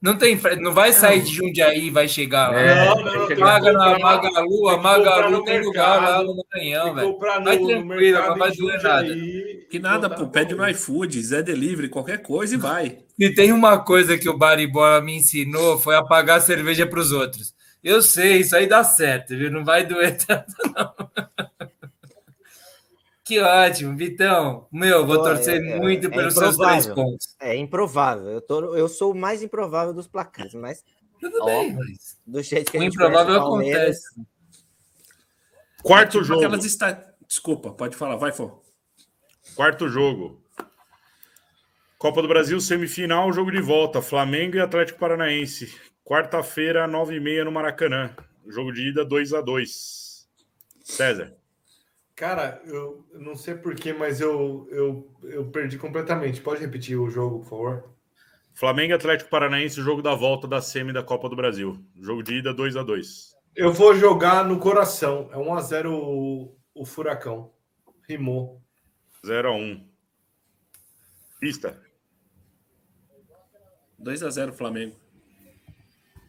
Não 0.00 0.16
tem 0.16 0.38
frete. 0.38 0.62
Não 0.62 0.72
vai 0.72 0.92
sair 0.92 1.22
de 1.22 1.34
Jundiaí 1.34 1.86
e 1.86 1.90
vai 1.90 2.06
chegar 2.06 2.52
lá. 2.52 2.60
É, 2.60 2.84
Não, 2.84 3.26
tem 3.26 3.36
não, 3.36 3.44
Paga 3.46 3.72
na 3.72 3.94
comprar- 3.94 3.98
Magalu, 3.98 4.68
a 4.68 4.76
Magalu 4.76 5.30
no 5.38 5.44
tem 5.44 5.60
lugar 5.60 6.00
lá 6.02 6.22
no 6.22 6.36
Maranhão, 6.36 6.94
velho. 6.94 7.12
comprar 7.12 7.38
no, 7.40 7.44
Vai 7.46 7.58
no 7.58 7.66
tranquilo, 7.68 8.18
não 8.28 8.36
vai 8.38 8.52
doer 8.52 8.82
nada. 8.82 9.08
Que 9.08 9.68
e 9.72 9.78
nada, 9.80 10.08
pô. 10.08 10.28
Pede 10.28 10.54
no 10.54 10.68
iFood, 10.68 11.20
Zé 11.20 11.42
Delivery, 11.42 11.88
qualquer 11.88 12.22
coisa 12.22 12.54
e 12.54 12.58
vai. 12.58 12.98
Se 13.20 13.34
tem 13.34 13.50
uma 13.52 13.76
coisa 13.78 14.16
que 14.16 14.28
o 14.28 14.38
Baribola 14.38 15.00
me 15.00 15.16
ensinou 15.16 15.76
foi 15.80 15.96
a 15.96 16.02
pagar 16.04 16.38
cerveja 16.40 16.86
para 16.86 17.00
os 17.00 17.10
outros. 17.10 17.52
Eu 17.82 18.00
sei, 18.00 18.38
isso 18.38 18.54
aí 18.54 18.68
dá 18.68 18.84
certo, 18.84 19.36
viu? 19.36 19.50
Não 19.50 19.64
vai 19.64 19.84
doer 19.84 20.16
tanto, 20.24 20.52
não. 20.76 20.94
Que 23.28 23.38
ótimo, 23.40 23.94
Vitão. 23.94 24.66
Meu, 24.72 25.06
vou 25.06 25.18
Pô, 25.18 25.24
torcer 25.24 25.62
é- 25.62 25.72
é- 25.72 25.78
muito 25.78 26.06
é 26.06 26.10
pelos 26.10 26.32
seus 26.32 26.56
três 26.56 26.86
improvável. 26.86 26.94
pontos. 26.94 27.36
É 27.38 27.54
improvável. 27.54 28.26
Eu, 28.30 28.40
tô, 28.40 28.74
eu 28.74 28.88
sou 28.88 29.12
o 29.12 29.14
mais 29.14 29.42
improvável 29.42 29.92
dos 29.92 30.08
placares, 30.08 30.54
mas 30.54 30.82
Tudo 31.20 31.36
Ó, 31.42 31.44
bem, 31.44 31.74
mas 31.74 32.18
do 32.26 32.42
jeito 32.42 32.70
que 32.70 32.78
a 32.78 32.80
o 32.80 32.82
gente 32.84 32.94
improvável 32.94 33.26
conhece 33.26 33.36
o 33.36 33.50
Palmeiras, 33.50 34.06
acontece. 34.06 34.26
Quarto 35.82 36.24
jogo. 36.24 36.40
Aquelas 36.40 36.64
esta... 36.64 37.14
Desculpa, 37.26 37.70
pode 37.72 37.96
falar, 37.96 38.16
vai, 38.16 38.32
Fô. 38.32 38.62
Quarto 39.54 39.90
jogo. 39.90 40.42
Copa 41.98 42.22
do 42.22 42.28
Brasil, 42.28 42.58
semifinal, 42.62 43.30
jogo 43.30 43.50
de 43.50 43.60
volta. 43.60 44.00
Flamengo 44.00 44.56
e 44.56 44.60
Atlético 44.60 44.98
Paranaense. 44.98 45.70
Quarta-feira, 46.02 46.88
9h30 46.88 47.44
no 47.44 47.52
Maracanã. 47.52 48.16
Jogo 48.46 48.72
de 48.72 48.88
ida 48.88 49.04
2 49.04 49.34
a 49.34 49.42
2 49.42 50.26
César. 50.82 51.37
Cara, 52.18 52.60
eu 52.64 53.06
não 53.12 53.36
sei 53.36 53.54
porquê, 53.54 53.92
mas 53.92 54.20
eu, 54.20 54.66
eu, 54.72 55.08
eu 55.22 55.48
perdi 55.52 55.78
completamente. 55.78 56.40
Pode 56.40 56.60
repetir 56.60 56.98
o 56.98 57.08
jogo, 57.08 57.38
por 57.38 57.48
favor? 57.48 57.94
Flamengo 58.52 58.90
e 58.90 58.94
Atlético 58.96 59.30
Paranaense, 59.30 59.80
jogo 59.80 60.02
da 60.02 60.16
volta 60.16 60.48
da 60.48 60.60
semi 60.60 60.92
da 60.92 61.00
Copa 61.00 61.28
do 61.28 61.36
Brasil. 61.36 61.78
Jogo 61.94 62.24
de 62.24 62.38
ida 62.38 62.52
2 62.52 62.76
a 62.76 62.82
2 62.82 63.36
Eu 63.54 63.72
vou 63.72 63.94
jogar 63.94 64.44
no 64.44 64.58
coração. 64.58 65.30
É 65.32 65.36
1x0 65.36 65.92
o, 65.92 66.56
o 66.74 66.84
Furacão. 66.84 67.52
Rimou. 68.08 68.60
0 69.24 69.50
a 69.50 69.54
1 69.54 69.88
Pista. 71.38 71.80
2 73.96 74.24
a 74.24 74.30
0 74.30 74.52
Flamengo. 74.52 74.96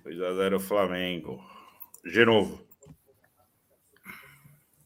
2 0.03 0.21
a 0.21 0.33
0 0.35 0.59
Flamengo. 0.59 1.43
Genovo. 2.05 2.68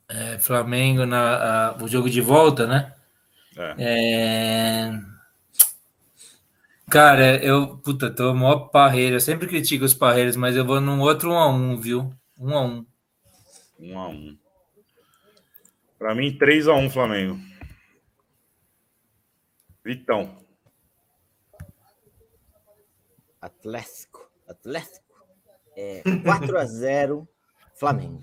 É, 0.09 0.37
Flamengo 0.37 1.05
na 1.05 1.71
a- 1.71 1.83
o 1.83 1.87
jogo 1.87 2.09
de 2.09 2.21
volta, 2.21 2.67
né? 2.67 2.93
É. 3.55 3.75
É... 3.79 4.99
Cara, 6.89 7.43
eu 7.43 7.77
puta, 7.77 8.11
tô 8.13 8.33
maior 8.33 8.67
parreira. 8.69 9.15
Eu 9.15 9.19
sempre 9.21 9.47
critico 9.47 9.85
os 9.85 9.93
parreiros, 9.93 10.35
mas 10.35 10.55
eu 10.55 10.65
vou 10.65 10.79
num 10.81 10.99
outro 11.01 11.31
1 11.31 11.37
a 11.37 11.49
1, 11.49 11.77
viu? 11.79 12.13
1 12.37 12.53
a 12.55 12.61
1. 12.61 12.85
1 13.79 13.99
a 13.99 14.07
1 14.09 14.37
Pra 15.97 16.13
mim, 16.13 16.37
3 16.37 16.67
a 16.67 16.73
1 16.73 16.89
Flamengo. 16.89 17.39
Vitão. 19.83 20.37
Atlético. 23.41 24.29
Atlético. 24.47 25.03
É 25.75 26.01
4x0 26.03 27.27
Flamengo. 27.75 28.21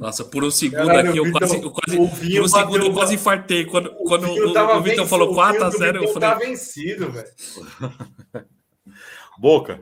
Nossa, 0.00 0.24
por 0.24 0.44
um 0.44 0.50
segundo 0.50 0.86
Caralho, 0.86 1.10
aqui, 1.10 1.18
eu 1.18 1.22
o 1.22 1.26
Vitão- 1.26 1.38
quase, 1.40 1.62
eu 1.62 1.70
quase, 1.70 1.96
o 1.98 2.08
por 2.08 2.44
um 2.44 2.48
segundo 2.48 2.72
bateu 2.72 2.86
eu 2.86 2.92
quase 2.94 3.14
infartei. 3.14 3.64
Quando, 3.64 3.94
quando 3.94 4.26
Vinho 4.26 4.48
o, 4.48 4.76
o 4.78 4.82
Vitor 4.82 5.06
falou 5.06 5.30
o 5.30 5.34
4 5.34 5.64
a 5.64 5.68
Vinho 5.68 5.70
do 5.70 5.78
0 5.78 6.04
eu 6.04 6.12
falei, 6.12 6.28
tá 6.28 6.34
vencido, 6.34 7.10
velho. 7.12 7.28
Boca. 9.38 9.80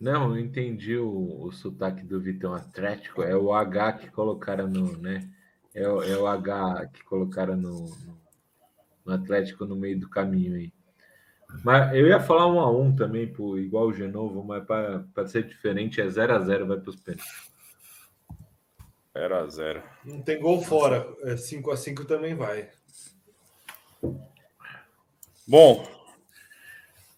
Não, 0.00 0.34
eu 0.34 0.40
entendi 0.40 0.96
o, 0.96 1.42
o 1.44 1.52
sotaque 1.52 2.02
do 2.04 2.20
Vitão 2.20 2.54
Atlético. 2.54 3.22
É 3.22 3.36
o 3.36 3.52
H 3.52 3.92
que 3.94 4.08
colocaram 4.10 4.66
no, 4.66 4.96
né? 4.96 5.28
É, 5.74 5.86
o- 5.88 6.02
é 6.02 6.16
o 6.16 6.26
H 6.26 6.86
que 6.92 7.04
colocaram 7.04 7.54
no, 7.56 7.84
no, 7.84 8.18
no 9.04 9.12
Atlético 9.12 9.66
no 9.66 9.76
meio 9.76 10.00
do 10.00 10.08
caminho 10.08 10.56
aí. 10.56 10.72
Mas 11.64 11.94
eu 11.94 12.06
ia 12.06 12.20
falar 12.20 12.46
um 12.46 12.60
a 12.60 12.70
um 12.70 12.94
também, 12.94 13.26
pô, 13.26 13.58
igual 13.58 13.88
o 13.88 13.92
Genovo, 13.92 14.42
mas 14.42 14.64
para 14.64 15.26
ser 15.26 15.46
diferente 15.46 16.00
é 16.00 16.08
0 16.08 16.34
a 16.34 16.40
0 16.40 16.66
vai 16.66 16.78
para 16.78 16.90
os 16.90 16.96
pênaltis. 16.96 17.50
0 19.16 19.36
a 19.36 19.46
0 19.48 19.82
Não 20.04 20.22
tem 20.22 20.40
gol 20.40 20.62
fora. 20.62 21.06
É 21.22 21.34
5x5 21.34 22.06
também 22.06 22.34
vai. 22.34 22.70
Bom, 25.46 25.86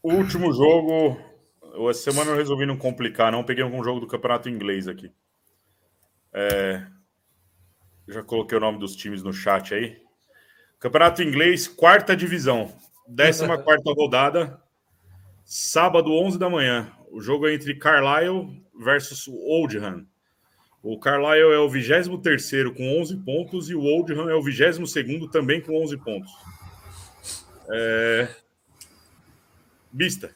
o 0.03 0.13
último 0.13 0.53
jogo. 0.53 1.21
Essa 1.89 2.11
semana 2.11 2.31
eu 2.33 2.37
resolvi 2.37 2.67
não 2.67 2.77
complicar, 2.77 3.33
não. 3.33 3.45
Peguei 3.45 3.65
um 3.65 3.85
jogo 3.85 4.01
do 4.01 4.07
campeonato 4.07 4.49
inglês 4.49 4.89
aqui. 4.89 5.11
É, 6.33 6.87
já 8.09 8.23
coloquei 8.23 8.57
o 8.57 8.61
nome 8.61 8.79
dos 8.79 8.97
times 8.97 9.23
no 9.23 9.33
chat 9.33 9.75
aí. 9.75 10.03
Campeonato 10.79 11.23
inglês, 11.23 11.69
quarta 11.69 12.17
divisão, 12.17 12.73
14 13.07 13.47
quarta 13.65 13.93
rodada, 13.93 14.63
sábado, 15.45 16.13
11 16.13 16.39
da 16.39 16.49
manhã. 16.49 16.93
O 17.11 17.21
jogo 17.21 17.47
é 17.47 17.55
entre 17.55 17.75
Carlisle 17.75 18.63
versus 18.79 19.29
Oldham. 19.29 20.07
O 20.83 20.99
Carlisle 20.99 21.53
é 21.53 21.59
o 21.59 21.69
23 21.69 22.75
com 22.77 23.01
11 23.01 23.17
pontos 23.19 23.71
e 23.71 23.75
o 23.75 23.83
Oldham 23.83 24.29
é 24.29 24.35
o 24.35 24.43
22 24.43 25.31
também 25.31 25.61
com 25.61 25.83
11 25.83 25.97
pontos. 25.99 26.33
É... 27.69 28.29
Bista. 29.93 30.35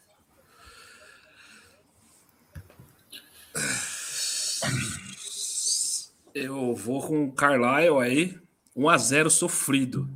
eu 6.37 6.75
vou 6.75 7.01
com 7.01 7.25
o 7.25 7.33
Carlisle 7.33 7.99
aí, 7.99 8.39
1 8.77 8.89
a 8.91 8.99
0 8.99 9.31
sofrido. 9.31 10.07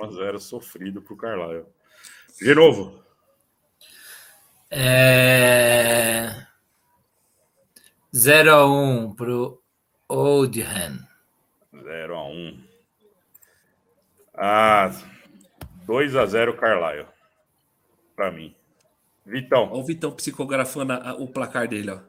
1x0 0.00 0.38
sofrido 0.38 1.00
pro 1.02 1.16
Carlisle. 1.16 1.66
De 2.40 2.54
novo. 2.54 3.02
É... 4.70 6.46
0 8.14 8.50
a 8.52 8.66
1 8.66 9.14
pro 9.14 9.62
Oldham. 10.08 10.98
0x1. 11.72 12.64
Ah, 14.36 14.90
2x0 15.86 16.56
Carlisle. 16.56 17.06
Pra 18.16 18.30
mim. 18.30 18.54
Vitão. 19.26 19.64
Olha 19.70 19.80
o 19.80 19.84
Vitão 19.84 20.12
psicografando 20.12 20.92
a- 20.92 21.10
a- 21.10 21.14
o 21.14 21.26
placar 21.28 21.66
dele, 21.68 21.90
ó. 21.90 22.00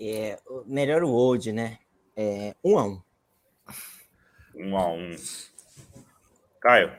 É, 0.00 0.38
melhor 0.66 1.02
o 1.04 1.10
Old, 1.10 1.52
né? 1.52 1.78
É 2.16 2.54
1x1. 2.64 3.02
1x1. 4.56 5.50
Caio. 6.60 6.92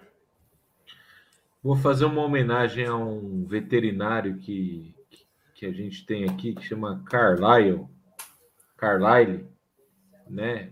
Vou 1.61 1.75
fazer 1.75 2.05
uma 2.05 2.23
homenagem 2.23 2.85
a 2.85 2.95
um 2.95 3.45
veterinário 3.45 4.37
que, 4.37 4.95
que 5.53 5.65
a 5.65 5.71
gente 5.71 6.05
tem 6.05 6.23
aqui, 6.23 6.53
que 6.53 6.61
chama 6.61 7.03
Carlyle. 7.05 7.87
Carlyle, 8.77 9.45
né? 10.29 10.71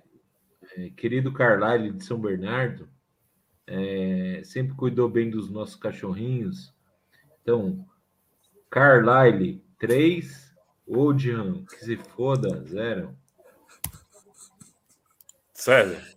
É, 0.78 0.90
querido 0.92 1.34
Carlyle 1.34 1.92
de 1.92 2.04
São 2.04 2.20
Bernardo, 2.20 2.88
é, 3.68 4.42
sempre 4.44 4.76
cuidou 4.76 5.10
bem 5.10 5.30
dos 5.30 5.50
nossos 5.50 5.76
cachorrinhos. 5.76 6.74
Então, 7.42 7.86
Carlyle, 8.70 9.64
3, 9.80 10.56
Oldham, 10.88 11.66
que 11.66 11.84
se 11.84 11.98
foda, 11.98 12.64
0. 12.66 13.16
César. 15.54 16.15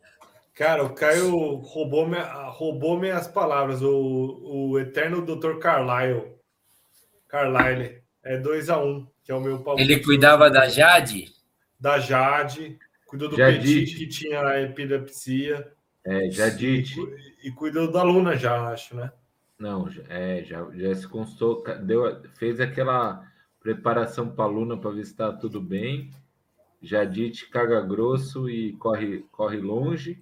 Cara, 0.59 0.83
o 0.83 0.93
Caio 0.93 1.55
roubou, 1.59 2.05
minha, 2.09 2.25
roubou 2.49 2.99
minhas 2.99 3.29
palavras. 3.29 3.81
O, 3.81 4.71
o 4.73 4.77
eterno 4.81 5.25
Dr. 5.25 5.59
Carlyle. 5.61 6.33
Carlyle. 7.29 8.03
É 8.25 8.41
2x1, 8.41 9.07
que 9.23 9.31
é 9.31 9.37
o 9.37 9.41
meu 9.41 9.63
palpite. 9.63 9.89
Ele 9.89 10.03
cuidava 10.03 10.51
da 10.51 10.69
Jade? 10.69 11.33
Da 11.79 12.01
Jade. 12.01 12.77
Cuidou 13.07 13.29
do 13.29 13.37
Jadite. 13.37 13.81
Petit, 13.83 13.97
que 13.99 14.09
tinha 14.09 14.61
epilepsia. 14.61 15.73
É, 16.05 16.29
Jadite. 16.29 16.97
E 17.45 17.53
cuidou 17.53 17.93
da 17.93 18.03
Luna 18.03 18.35
já, 18.37 18.69
acho, 18.69 18.97
né? 18.97 19.13
Não, 19.61 19.89
já- 19.89 20.03
é, 20.09 20.43
já, 20.43 20.69
já 20.75 20.95
se 20.97 21.07
constou, 21.07 21.63
deu, 21.85 22.21
fez 22.35 22.59
aquela 22.59 23.25
preparação 23.61 24.29
para 24.29 24.45
a 24.45 24.49
Luna 24.49 24.77
para 24.77 24.91
ver 24.91 25.05
se 25.05 25.13
está 25.13 25.33
tudo 25.33 25.61
bem. 25.61 26.11
Jadite 26.83 27.49
caga 27.49 27.81
grosso 27.81 28.51
e 28.51 28.73
corre, 28.73 29.25
corre 29.31 29.59
longe. 29.59 30.21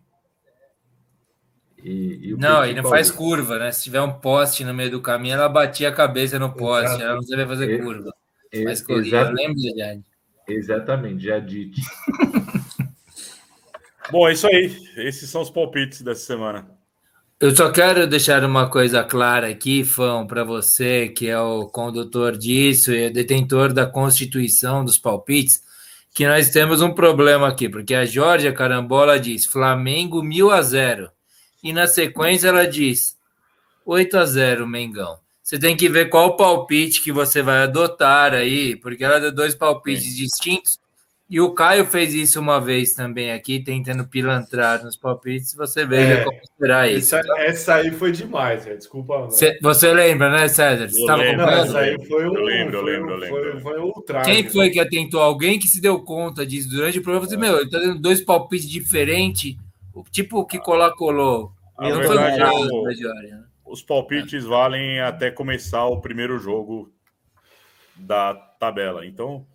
E, 1.83 2.19
e 2.29 2.35
o 2.35 2.39
Não, 2.39 2.65
ele 2.65 2.81
não 2.81 2.89
faz 2.89 3.11
curva, 3.11 3.59
né? 3.59 3.71
Se 3.73 3.85
tiver 3.85 4.01
um 4.01 4.13
poste 4.13 4.65
no 4.65 4.75
meio 4.75 4.91
do 4.91 5.01
caminho, 5.01 5.35
ela 5.35 5.49
batia 5.49 5.89
a 5.89 5.93
cabeça 5.93 6.39
no 6.39 6.53
poste. 6.53 6.87
Exato. 6.87 7.03
Ela 7.03 7.15
não 7.17 7.23
sabia 7.23 7.47
fazer 7.47 7.71
E- 7.71 7.79
curva. 7.83 8.13
E- 8.53 8.65
Mas 8.65 8.83
corria, 8.83 9.21
eu 9.21 9.33
lembro 9.33 9.59
Jade. 9.77 10.03
Exatamente, 10.49 11.25
Jadite. 11.25 11.81
Bom, 14.11 14.29
é 14.29 14.33
isso 14.33 14.47
aí. 14.47 14.75
Esses 14.99 15.29
são 15.29 15.43
os 15.43 15.51
palpites 15.51 16.01
dessa 16.03 16.25
semana. 16.25 16.67
Eu 17.39 17.55
só 17.55 17.71
quero 17.71 18.07
deixar 18.07 18.43
uma 18.45 18.71
coisa 18.71 19.05
clara 19.05 19.49
aqui, 19.49 19.85
Fão, 19.85 20.27
para 20.27 20.43
você, 20.43 21.09
que 21.09 21.29
é 21.29 21.39
o 21.39 21.67
condutor 21.67 22.37
disso 22.37 22.93
e 22.93 23.03
é 23.05 23.11
detentor 23.11 23.73
da 23.75 23.85
constituição 23.85 24.83
dos 24.85 24.97
palpites, 24.97 25.61
que 26.15 26.27
nós 26.27 26.49
temos 26.49 26.81
um 26.81 26.95
problema 26.95 27.47
aqui, 27.49 27.69
porque 27.69 27.95
a 27.95 28.07
Jorge 28.07 28.51
Carambola 28.53 29.21
diz 29.21 29.45
Flamengo 29.45 30.23
1000 30.23 30.51
a 30.51 30.63
0 30.63 31.11
e 31.69 31.73
na 31.73 31.86
sequência 31.86 32.49
ela 32.49 32.67
diz 32.67 33.17
8 33.85 34.17
a 34.19 34.25
0 34.25 34.67
Mengão. 34.67 35.19
Você 35.43 35.59
tem 35.59 35.77
que 35.77 35.89
ver 35.89 36.09
qual 36.09 36.36
palpite 36.36 37.01
que 37.03 37.12
você 37.12 37.41
vai 37.41 37.62
adotar 37.62 38.33
aí, 38.35 38.75
porque 38.77 39.05
ela 39.05 39.20
deu 39.20 39.33
dois 39.33 39.55
palpites 39.55 40.17
distintos. 40.17 40.78
E 41.28 41.41
o 41.41 41.51
Caio 41.53 41.85
fez 41.86 42.15
isso 42.15 42.39
uma 42.39 42.61
vez 42.61 42.93
também 42.95 43.33
aqui, 43.33 43.59
tentando 43.61 44.07
pilantrar 44.07 44.85
nos 44.85 44.97
palpites. 44.97 45.55
Você 45.55 45.85
veja 45.85 46.15
É, 46.20 46.25
como 46.25 46.39
será 46.57 46.89
isso. 46.89 47.17
Essa, 47.17 47.41
essa 47.41 47.75
aí 47.77 47.91
foi 47.91 48.12
demais, 48.12 48.65
velho. 48.65 48.78
Desculpa. 48.78 49.28
Cê- 49.31 49.59
você 49.61 49.93
lembra, 49.93 50.31
né, 50.31 50.47
César? 50.49 50.89
Você 50.89 50.97
Eu 50.97 51.01
estava 51.01 51.23
acompanhando? 51.23 51.65
essa 51.67 51.78
aí 51.78 52.07
foi 52.07 52.28
um. 52.28 52.35
Eu 52.36 52.43
lembro, 52.45 52.77
eu 52.77 52.83
foi, 52.83 52.93
lembro, 52.93 53.11
eu 53.11 53.17
lembro. 53.17 53.43
Foi, 53.43 53.61
foi 53.61 53.81
um 53.81 53.85
ultraje. 53.86 54.31
Quem 54.31 54.49
foi 54.49 54.70
que 54.70 54.78
atentou? 54.78 55.20
Alguém 55.20 55.59
que 55.59 55.67
se 55.67 55.81
deu 55.81 56.01
conta 56.01 56.47
disso 56.47 56.69
durante 56.69 56.99
o 57.01 57.03
programa? 57.03 57.27
Você, 57.28 57.36
meu, 57.36 57.61
ele 57.61 57.70
tá 57.70 57.78
dando 57.81 58.01
dois 58.01 58.20
palpites 58.20 58.69
diferentes, 58.70 59.57
o- 59.93 60.05
tipo 60.11 60.39
o 60.39 60.45
que 60.47 60.61
Colá 60.61 60.93
colou. 60.95 61.53
A 61.77 61.89
Não 61.89 61.97
verdade 61.99 62.41
foi 62.41 62.41
é 62.41 62.51
o 62.51 62.83
o- 62.83 62.85
né? 63.31 63.45
Os 63.65 63.83
palpites 63.83 64.45
valem 64.45 65.01
até 65.01 65.31
começar 65.31 65.85
o 65.87 66.01
primeiro 66.01 66.39
jogo 66.39 66.93
da 67.97 68.35
tabela. 68.35 69.05
Então, 69.05 69.47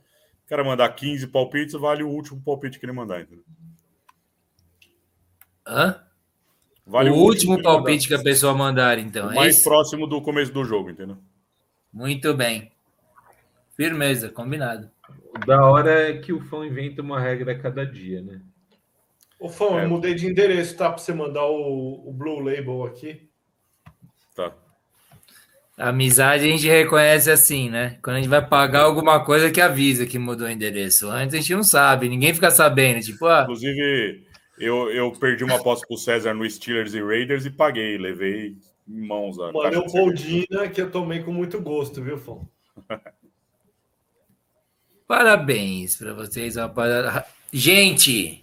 cara 0.51 0.65
mandar 0.65 0.89
15 0.89 1.25
palpites, 1.27 1.73
vale 1.73 2.03
o 2.03 2.09
último 2.09 2.41
palpite 2.41 2.77
que 2.77 2.85
ele 2.85 2.91
mandar, 2.91 3.21
entendeu? 3.21 3.45
Hã? 5.65 6.03
Vale 6.85 7.09
o 7.09 7.15
último 7.15 7.53
que 7.53 7.61
ele 7.61 7.63
palpite 7.63 8.07
que 8.07 8.13
mandar. 8.13 8.21
a 8.21 8.31
pessoa 8.31 8.53
mandar, 8.53 8.99
então. 8.99 9.27
O 9.29 9.31
É 9.31 9.35
mais 9.35 9.55
isso? 9.55 9.63
próximo 9.63 10.05
do 10.05 10.21
começo 10.21 10.51
do 10.51 10.65
jogo, 10.65 10.89
entendeu? 10.89 11.17
Muito 11.93 12.33
bem. 12.33 12.69
Firmeza, 13.77 14.27
combinado. 14.27 14.91
O 15.33 15.39
da 15.45 15.65
hora 15.65 16.09
é 16.09 16.17
que 16.17 16.33
o 16.33 16.41
fã 16.41 16.65
inventa 16.65 17.01
uma 17.01 17.17
regra 17.19 17.53
a 17.53 17.59
cada 17.59 17.85
dia, 17.85 18.21
né? 18.21 18.41
Ô, 19.41 19.49
Fão, 19.49 19.79
É. 19.79 19.85
eu 19.85 19.89
mudei 19.89 20.13
de 20.13 20.27
endereço, 20.27 20.77
tá? 20.77 20.87
Pra 20.87 20.99
você 20.99 21.11
mandar 21.11 21.47
o, 21.47 22.07
o 22.07 22.13
Blue 22.13 22.39
Label 22.39 22.83
aqui. 22.85 23.27
Tá. 24.35 24.53
A 25.75 25.89
amizade 25.89 26.43
a 26.43 26.47
gente 26.47 26.67
reconhece 26.67 27.31
assim, 27.31 27.67
né? 27.67 27.97
Quando 28.03 28.17
a 28.17 28.19
gente 28.19 28.29
vai 28.29 28.47
pagar 28.47 28.81
alguma 28.83 29.25
coisa 29.25 29.49
que 29.49 29.59
avisa 29.59 30.05
que 30.05 30.19
mudou 30.19 30.45
o 30.45 30.49
endereço. 30.51 31.09
Antes 31.09 31.33
a 31.33 31.37
gente 31.39 31.55
não 31.55 31.63
sabe, 31.63 32.07
ninguém 32.07 32.35
fica 32.35 32.51
sabendo. 32.51 33.01
Tipo, 33.03 33.25
ah, 33.25 33.41
Inclusive, 33.41 34.23
eu, 34.59 34.91
eu 34.91 35.11
perdi 35.13 35.43
uma 35.43 35.55
aposta 35.55 35.87
pro 35.87 35.97
César 35.97 36.35
no 36.35 36.47
Steelers 36.47 36.93
e 36.93 37.01
Raiders 37.01 37.43
e 37.43 37.49
paguei, 37.49 37.97
levei 37.97 38.55
em 38.87 39.01
mãos 39.07 39.39
a 39.39 39.51
Mandei 39.51 39.71
caixa 39.71 39.79
o 39.79 39.83
de 39.85 39.91
cerveja. 39.91 40.45
Poldina 40.45 40.69
que 40.69 40.81
eu 40.83 40.91
tomei 40.91 41.23
com 41.23 41.33
muito 41.33 41.59
gosto, 41.59 41.99
viu, 41.99 42.19
Fão? 42.19 42.47
Parabéns 45.07 45.95
para 45.97 46.13
vocês, 46.13 46.57
rapaziada. 46.57 47.25
Gente, 47.51 48.40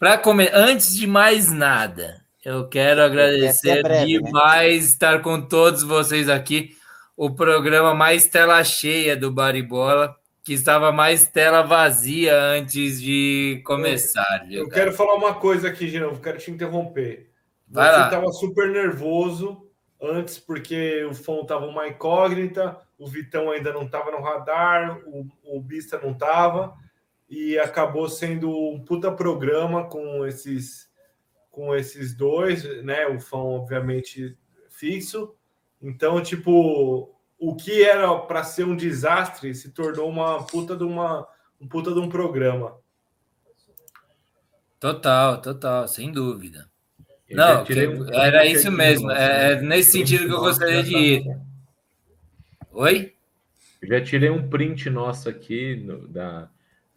para 0.00 0.16
comer, 0.16 0.50
antes 0.54 0.94
de 0.94 1.06
mais 1.06 1.52
nada, 1.52 2.24
eu 2.42 2.66
quero 2.66 3.02
agradecer 3.02 3.80
é 3.80 3.82
breve, 3.82 4.18
né? 4.18 4.30
demais 4.30 4.86
estar 4.86 5.20
com 5.20 5.42
todos 5.42 5.82
vocês 5.82 6.26
aqui. 6.26 6.74
O 7.14 7.34
programa 7.34 7.94
mais 7.94 8.24
tela 8.24 8.64
cheia 8.64 9.14
do 9.14 9.30
Baribola, 9.30 10.16
que 10.42 10.54
estava 10.54 10.90
mais 10.90 11.26
tela 11.26 11.60
vazia 11.60 12.34
antes 12.34 12.98
de 12.98 13.60
começar. 13.66 14.46
viu, 14.48 14.60
Eu 14.62 14.68
cara? 14.70 14.84
quero 14.84 14.96
falar 14.96 15.16
uma 15.16 15.34
coisa 15.34 15.68
aqui, 15.68 16.00
novo, 16.00 16.18
quero 16.18 16.38
te 16.38 16.50
interromper. 16.50 17.28
Vai 17.68 17.92
Você 17.92 18.04
estava 18.04 18.32
super 18.32 18.70
nervoso 18.70 19.68
antes, 20.00 20.38
porque 20.38 21.04
o 21.04 21.12
Fão 21.12 21.42
estava 21.42 21.66
uma 21.66 21.86
incógnita, 21.86 22.74
o 22.98 23.06
Vitão 23.06 23.50
ainda 23.50 23.70
não 23.70 23.82
estava 23.82 24.10
no 24.10 24.22
radar, 24.22 24.98
o, 25.06 25.26
o 25.44 25.60
Bista 25.60 26.00
não 26.02 26.12
estava, 26.12 26.72
e 27.30 27.56
acabou 27.58 28.08
sendo 28.08 28.50
um 28.50 28.84
puta 28.84 29.10
programa 29.12 29.88
com 29.88 30.26
esses, 30.26 30.90
com 31.50 31.74
esses 31.74 32.12
dois, 32.14 32.64
né? 32.84 33.06
O 33.06 33.20
Fão, 33.20 33.46
obviamente, 33.54 34.36
fixo. 34.68 35.32
Então, 35.80 36.20
tipo, 36.20 37.14
o 37.38 37.54
que 37.56 37.82
era 37.84 38.14
para 38.18 38.42
ser 38.42 38.64
um 38.64 38.74
desastre 38.76 39.54
se 39.54 39.70
tornou 39.70 40.08
uma 40.10 40.44
puta 40.44 40.76
de 40.76 40.82
uma 40.84 41.26
um 41.60 41.68
puta 41.68 41.92
de 41.92 41.98
um 42.00 42.08
programa. 42.08 42.76
Total, 44.78 45.40
total, 45.42 45.86
sem 45.86 46.10
dúvida. 46.10 46.68
Eu 47.28 47.36
Não, 47.36 47.46
já 47.58 47.64
tirei 47.64 47.86
que- 47.86 47.94
um 48.02 48.08
era 48.14 48.46
isso 48.46 48.72
mesmo. 48.72 49.08
nossa, 49.08 49.20
É, 49.20 49.52
é 49.52 49.60
nesse 49.60 49.92
sentido 49.92 50.26
que 50.26 50.32
eu 50.32 50.40
gostaria 50.40 50.82
de 50.82 50.96
ir. 50.96 51.38
Oi? 52.72 53.14
Eu 53.82 53.88
já 53.88 54.00
tirei 54.02 54.30
um 54.30 54.48
print 54.48 54.88
nosso 54.90 55.28
aqui 55.28 55.76
no- 55.76 56.08
da, 56.08 56.48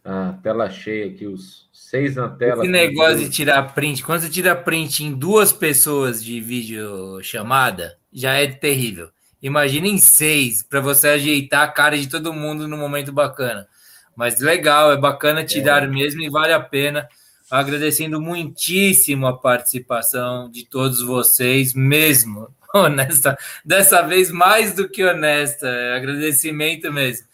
da 0.04 0.34
tela 0.42 0.68
cheia 0.68 1.06
aqui, 1.06 1.26
os 1.26 1.66
seis 1.72 2.14
na 2.14 2.28
tela. 2.28 2.62
Esse 2.62 2.70
negócio 2.70 3.18
de 3.18 3.30
tirar 3.30 3.62
print, 3.74 4.04
quando 4.04 4.20
você 4.20 4.28
tira 4.28 4.54
print 4.54 5.02
em 5.02 5.14
duas 5.14 5.50
pessoas 5.50 6.22
de 6.22 6.40
vídeo 6.40 7.22
chamada, 7.22 7.96
já 8.12 8.34
é 8.34 8.46
terrível. 8.46 9.08
Imagina 9.42 9.86
em 9.88 9.98
seis, 9.98 10.62
para 10.62 10.80
você 10.80 11.08
ajeitar 11.08 11.62
a 11.62 11.68
cara 11.68 11.96
de 11.96 12.08
todo 12.08 12.34
mundo 12.34 12.68
num 12.68 12.76
momento 12.76 13.12
bacana. 13.12 13.66
Mas 14.14 14.40
legal, 14.40 14.92
é 14.92 14.96
bacana 14.96 15.44
tirar 15.44 15.88
mesmo 15.88 16.22
e 16.22 16.30
vale 16.30 16.52
a 16.52 16.60
pena. 16.60 17.08
Agradecendo 17.50 18.20
muitíssimo 18.20 19.26
a 19.26 19.36
participação 19.36 20.50
de 20.50 20.64
todos 20.66 21.02
vocês, 21.02 21.74
mesmo. 21.74 22.48
Honesta, 22.74 23.38
dessa 23.64 24.02
vez 24.02 24.30
mais 24.30 24.74
do 24.74 24.88
que 24.88 25.04
honesta, 25.04 25.68
é 25.68 25.96
agradecimento 25.96 26.92
mesmo. 26.92 27.26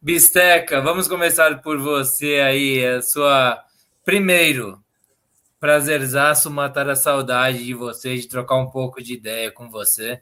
Bisteca, 0.00 0.80
vamos 0.80 1.08
começar 1.08 1.60
por 1.60 1.76
você 1.76 2.36
aí, 2.36 2.86
a 2.86 3.02
sua 3.02 3.60
primeiro 4.04 4.80
prazerzaço 5.58 6.48
matar 6.52 6.88
a 6.88 6.94
saudade 6.94 7.64
de 7.64 7.74
você, 7.74 8.16
de 8.16 8.28
trocar 8.28 8.56
um 8.58 8.70
pouco 8.70 9.02
de 9.02 9.14
ideia 9.14 9.50
com 9.50 9.68
você. 9.68 10.20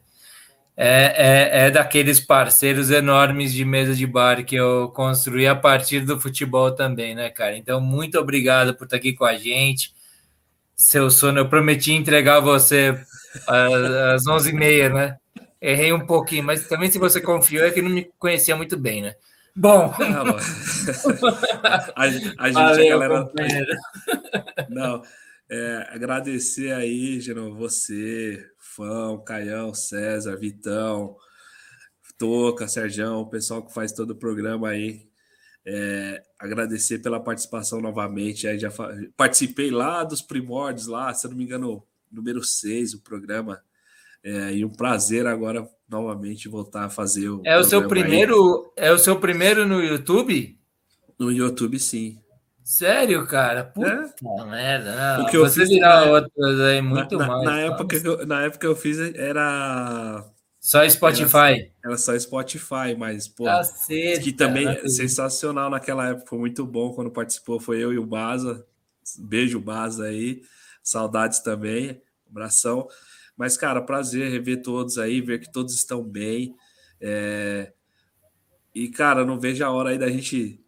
É, 0.75 1.59
é, 1.61 1.67
é 1.67 1.71
daqueles 1.71 2.19
parceiros 2.19 2.89
enormes 2.89 3.53
de 3.53 3.63
mesa 3.63 3.95
de 3.95 4.07
bar 4.07 4.43
que 4.43 4.55
eu 4.55 4.89
construí 4.89 5.47
a 5.47 5.55
partir 5.55 6.01
do 6.01 6.19
futebol 6.19 6.73
também, 6.73 7.13
né, 7.13 7.29
cara? 7.29 7.55
Então, 7.55 7.79
muito 7.79 8.17
obrigado 8.19 8.75
por 8.75 8.85
estar 8.85 8.97
aqui 8.97 9.13
com 9.13 9.25
a 9.25 9.35
gente. 9.37 9.93
Seu 10.75 11.11
sono, 11.11 11.39
eu 11.39 11.49
prometi 11.49 11.93
entregar 11.93 12.39
você 12.39 12.99
às 13.47 14.23
11h30, 14.23 14.93
né? 14.93 15.17
Errei 15.61 15.93
um 15.93 16.05
pouquinho, 16.05 16.43
mas 16.43 16.67
também 16.67 16.89
se 16.89 16.97
você 16.97 17.21
confiou 17.21 17.65
é 17.65 17.71
que 17.71 17.81
não 17.81 17.89
me 17.89 18.09
conhecia 18.17 18.55
muito 18.55 18.75
bem, 18.75 19.03
né? 19.03 19.15
Bom, 19.59 19.91
Não, 19.99 20.23
não. 20.25 20.35
a, 21.95 22.03
a 22.03 22.09
gente, 22.09 22.35
a 22.37 22.51
valeu, 22.51 22.89
galera. 22.99 23.25
companheiro. 23.25 23.75
Não, 24.69 25.01
é, 25.49 25.87
agradecer 25.89 26.71
aí, 26.73 27.19
Gerão, 27.19 27.55
você, 27.55 28.45
Fão, 28.59 29.23
Caião, 29.23 29.73
César, 29.73 30.37
Vitão, 30.37 31.15
Toca, 32.19 32.67
Serjão, 32.67 33.21
o 33.21 33.29
pessoal 33.29 33.65
que 33.65 33.73
faz 33.73 33.91
todo 33.91 34.11
o 34.11 34.15
programa 34.15 34.69
aí. 34.69 35.07
É, 35.65 36.23
agradecer 36.39 36.99
pela 36.99 37.19
participação 37.19 37.81
novamente. 37.81 38.47
Aí 38.47 38.57
já 38.59 38.69
fa- 38.71 38.95
participei 39.17 39.69
lá 39.71 40.03
dos 40.03 40.21
primórdios, 40.21 40.87
lá, 40.87 41.13
se 41.13 41.25
eu 41.25 41.31
não 41.31 41.37
me 41.37 41.43
engano, 41.43 41.83
número 42.11 42.43
6, 42.43 42.93
o 42.93 43.01
programa. 43.01 43.61
É, 44.23 44.53
e 44.53 44.65
um 44.65 44.69
prazer 44.69 45.25
agora 45.25 45.67
novamente 45.89 46.49
voltar 46.49 46.85
a 46.85 46.89
fazer 46.89 47.29
o. 47.29 47.41
É 47.45 47.57
o 47.57 47.63
seu 47.63 47.81
programa 47.81 48.05
aí. 48.05 48.09
primeiro, 48.09 48.73
é 48.75 48.91
o 48.91 48.97
seu 48.97 49.19
primeiro 49.19 49.65
no 49.65 49.81
YouTube? 49.81 50.57
No 51.17 51.31
YouTube, 51.31 51.79
sim. 51.79 52.19
Sério, 52.63 53.25
cara? 53.25 53.63
Puta 53.63 54.45
merda. 54.45 55.17
Não. 55.19 55.29
Eu 55.29 55.41
Você 55.45 55.61
fiz 55.61 55.69
virar 55.69 56.05
na- 56.05 56.11
outras 56.11 56.59
aí 56.59 56.81
muito 56.81 57.17
na, 57.17 57.27
mais. 57.27 57.43
Na 57.45 57.51
tá? 57.51 57.59
época, 57.59 57.99
que 58.01 58.07
eu, 58.07 58.27
na 58.27 58.41
época 58.43 58.67
eu 58.67 58.75
fiz 58.75 58.99
era 59.15 60.25
Só 60.59 60.87
Spotify. 60.89 61.71
Era 61.83 61.97
só 61.97 62.19
Spotify, 62.19 62.93
mas, 62.97 63.25
pô, 63.25 63.45
Caceta, 63.45 64.19
que 64.21 64.33
também 64.33 64.67
é 64.67 64.85
sensacional 64.89 65.69
naquela 65.69 66.09
época, 66.09 66.27
foi 66.27 66.39
muito 66.39 66.65
bom 66.65 66.91
quando 66.91 67.09
participou, 67.09 67.57
foi 67.57 67.81
eu 67.81 67.93
e 67.93 67.97
o 67.97 68.05
Baza. 68.05 68.65
Beijo, 69.17 69.61
Baza 69.61 70.03
aí. 70.03 70.41
Saudades 70.83 71.39
também. 71.39 72.01
Abração. 72.29 72.89
Mas, 73.37 73.55
cara, 73.57 73.81
prazer 73.81 74.31
rever 74.31 74.61
todos 74.61 74.97
aí, 74.97 75.21
ver 75.21 75.39
que 75.39 75.51
todos 75.51 75.73
estão 75.75 76.03
bem. 76.03 76.55
É, 76.99 77.71
E, 78.73 78.89
cara, 78.89 79.25
não 79.25 79.39
vejo 79.39 79.63
a 79.65 79.71
hora 79.71 79.89
aí 79.89 79.97
da 79.97 80.09
gente 80.09 80.59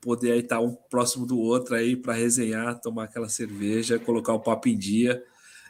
poder 0.00 0.32
aí 0.32 0.40
estar 0.40 0.60
um 0.60 0.74
próximo 0.90 1.26
do 1.26 1.38
outro 1.38 1.74
aí 1.74 1.96
para 1.96 2.14
resenhar, 2.14 2.80
tomar 2.80 3.04
aquela 3.04 3.28
cerveja, 3.28 3.98
colocar 3.98 4.34
o 4.34 4.40
papo 4.40 4.68
em 4.68 4.78
dia. 4.78 5.22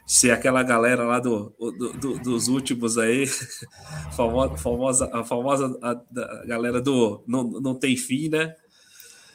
Ser 0.07 0.31
aquela 0.31 0.63
galera 0.63 1.05
lá 1.05 1.19
do, 1.19 1.53
do- 1.59 1.93
do- 1.93 2.19
dos 2.19 2.47
últimos 2.49 2.97
aí, 2.97 3.25
famosa, 4.15 4.57
famosa, 4.57 5.09
a 5.13 5.23
famosa 5.23 5.79
a- 5.81 5.93
da 6.11 6.45
galera 6.45 6.81
do 6.81 7.23
não, 7.27 7.43
não 7.45 7.75
tem 7.75 7.95
fim, 7.97 8.29
né? 8.29 8.55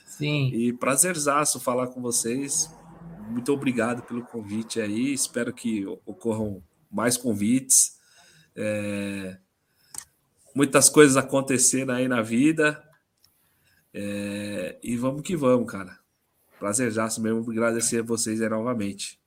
Sim. 0.07 0.49
E 0.55 0.73
prazerzaço 0.73 1.61
falar 1.61 1.89
com 1.89 2.03
vocês. 2.03 2.71
Muito 3.31 3.53
obrigado 3.53 4.03
pelo 4.03 4.25
convite 4.25 4.81
aí. 4.81 5.13
Espero 5.13 5.53
que 5.55 5.87
ocorram 6.07 6.63
mais 6.91 7.17
convites. 7.17 7.97
É, 8.57 9.37
Muitas 10.55 10.89
coisas 10.89 11.17
acontecendo 11.17 11.93
aí 11.93 12.09
na 12.09 12.21
vida. 12.21 12.83
É, 13.95 14.77
E 14.83 14.97
vamos 14.97 15.23
que 15.23 15.37
vamos, 15.37 15.71
cara. 15.71 15.97
Prazerzaço 16.59 17.23
mesmo. 17.23 17.49
Agradecer 17.49 18.01
a 18.01 18.03
vocês 18.03 18.43
aí 18.43 18.49
novamente. 18.49 19.21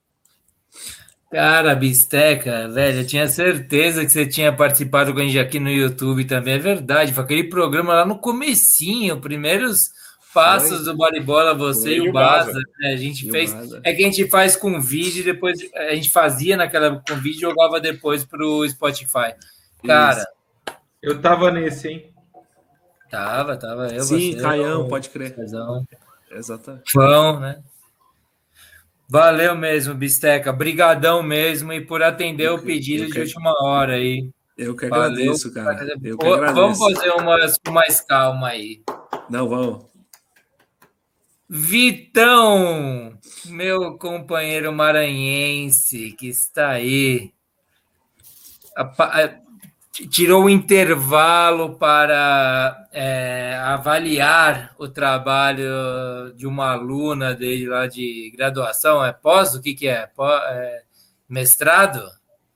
Cara, 1.32 1.74
Bisteca, 1.74 2.68
velho, 2.68 3.00
eu 3.00 3.08
tinha 3.08 3.26
certeza 3.30 4.06
que 4.06 4.12
você 4.12 4.26
tinha 4.26 4.54
participado 4.54 5.14
com 5.14 5.22
a 5.22 5.24
gente 5.24 5.40
aqui 5.40 5.58
no 5.62 5.70
YouTube 5.70 6.26
também. 6.26 6.56
É 6.56 6.60
verdade, 6.60 7.14
foi 7.14 7.24
aquele 7.24 7.46
programa 7.46 7.94
lá 7.94 8.06
no 8.06 8.20
comecinho, 8.20 9.22
primeiros 9.22 9.80
passos 10.34 10.86
do 10.86 10.96
Bola 10.96 11.54
você 11.54 11.98
Foi. 11.98 12.06
e 12.06 12.10
o 12.10 12.14
Baza. 12.14 12.48
Baza. 12.54 12.62
né? 12.80 12.94
A 12.94 12.98
gente 12.98 13.28
E 13.28 13.32
fez. 13.32 13.54
É 13.84 13.94
que 13.94 14.04
a 14.04 14.06
gente 14.06 14.28
faz 14.30 14.56
com 14.56 14.80
vídeo 14.82 15.22
e 15.22 15.24
depois 15.26 15.60
a 15.76 15.94
gente 15.96 16.10
fazia 16.10 16.56
naquela 16.58 17.02
com 17.08 17.16
vídeo 17.16 17.38
e 17.38 17.42
jogava 17.42 17.80
depois 17.80 18.24
pro 18.26 18.68
Spotify. 18.70 19.34
Cara, 19.86 20.26
Eu 21.02 21.20
tava 21.22 21.50
nesse, 21.52 21.88
hein? 21.88 22.14
tava, 23.10 23.58
tava 23.58 23.88
eu, 23.94 24.04
Sim, 24.04 24.34
você, 24.34 24.42
Caião, 24.42 24.82
o 24.84 24.88
pode 24.88 25.10
crer. 25.10 25.34
Cezão. 25.36 25.86
Exatamente. 26.32 26.92
Fão, 26.94 27.40
né? 27.40 27.62
Valeu 29.10 29.56
mesmo, 29.56 29.94
Bisteca. 29.94 30.54
Brigadão 30.54 31.22
mesmo 31.22 31.74
e 31.74 31.82
por 31.82 32.02
atender 32.02 32.50
o 32.50 32.60
pedido 32.60 33.04
eu 33.04 33.08
de 33.08 33.14
que- 33.14 33.20
última 33.20 33.54
hora 33.62 33.96
aí. 33.96 34.30
Eu 34.58 34.76
que 34.76 34.88
Valeu. 34.88 35.06
agradeço, 35.06 35.54
cara. 35.54 35.84
Eu 36.04 36.18
que 36.18 36.26
agradeço. 36.28 36.54
Vamos 36.56 36.78
fazer 36.80 37.10
umas 37.12 37.58
com 37.58 37.72
mais 37.72 38.00
calma 38.00 38.50
aí. 38.50 38.82
Não, 39.30 39.50
vamos. 39.50 39.86
Vitão, 41.54 43.20
meu 43.48 43.98
companheiro 43.98 44.72
maranhense 44.72 46.14
que 46.14 46.30
está 46.30 46.70
aí, 46.70 47.34
tirou 50.10 50.46
o 50.46 50.50
intervalo 50.50 51.78
para 51.78 52.88
é, 52.94 53.60
avaliar 53.66 54.74
o 54.80 54.88
trabalho 54.88 56.34
de 56.38 56.48
uma 56.48 56.72
aluna 56.72 57.36
dele 57.36 57.68
lá 57.68 57.86
de 57.86 58.32
graduação. 58.34 59.04
É 59.04 59.12
pós? 59.12 59.54
O 59.54 59.62
que, 59.62 59.74
que 59.74 59.90
é? 59.90 60.08
Pós, 60.08 60.42
é 60.52 60.84
mestrado? 61.28 62.10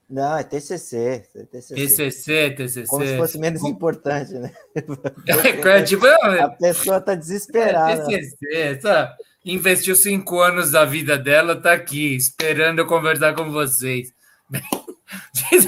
Não, 0.09 0.38
é 0.38 0.43
TCC. 0.43 1.24
É 1.35 1.43
TCC. 1.45 1.75
TCC, 1.75 2.50
TCC. 2.51 2.88
Como 2.88 3.06
se 3.06 3.17
fosse 3.17 3.38
menos 3.40 3.64
importante, 3.64 4.34
né? 4.34 4.53
É, 5.66 5.82
tipo, 5.82 6.06
a 6.06 6.50
pessoa 6.50 6.98
está 6.98 7.16
desesperada. 7.16 8.03
É 8.03 8.19
TCC, 8.19 8.75
tá? 8.82 9.16
Investiu 9.43 9.95
cinco 9.95 10.40
anos 10.42 10.72
da 10.72 10.85
vida 10.85 11.17
dela, 11.17 11.59
tá 11.59 11.74
aqui, 11.74 12.16
esperando 12.16 12.80
eu 12.80 12.88
conversar 12.88 13.35
com 13.35 13.51
vocês. 13.51 14.11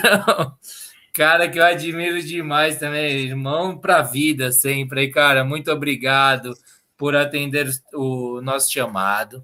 Não, 0.03 0.55
cara 1.13 1.47
que 1.49 1.59
eu 1.59 1.65
admiro 1.65 2.21
demais 2.21 2.77
também, 2.77 3.25
irmão 3.25 3.77
para 3.77 3.97
a 3.97 4.03
vida 4.03 4.51
sempre. 4.51 5.03
E, 5.03 5.11
cara, 5.11 5.43
muito 5.43 5.71
obrigado 5.71 6.53
por 6.95 7.15
atender 7.15 7.69
o 7.93 8.41
nosso 8.41 8.71
chamado. 8.71 9.43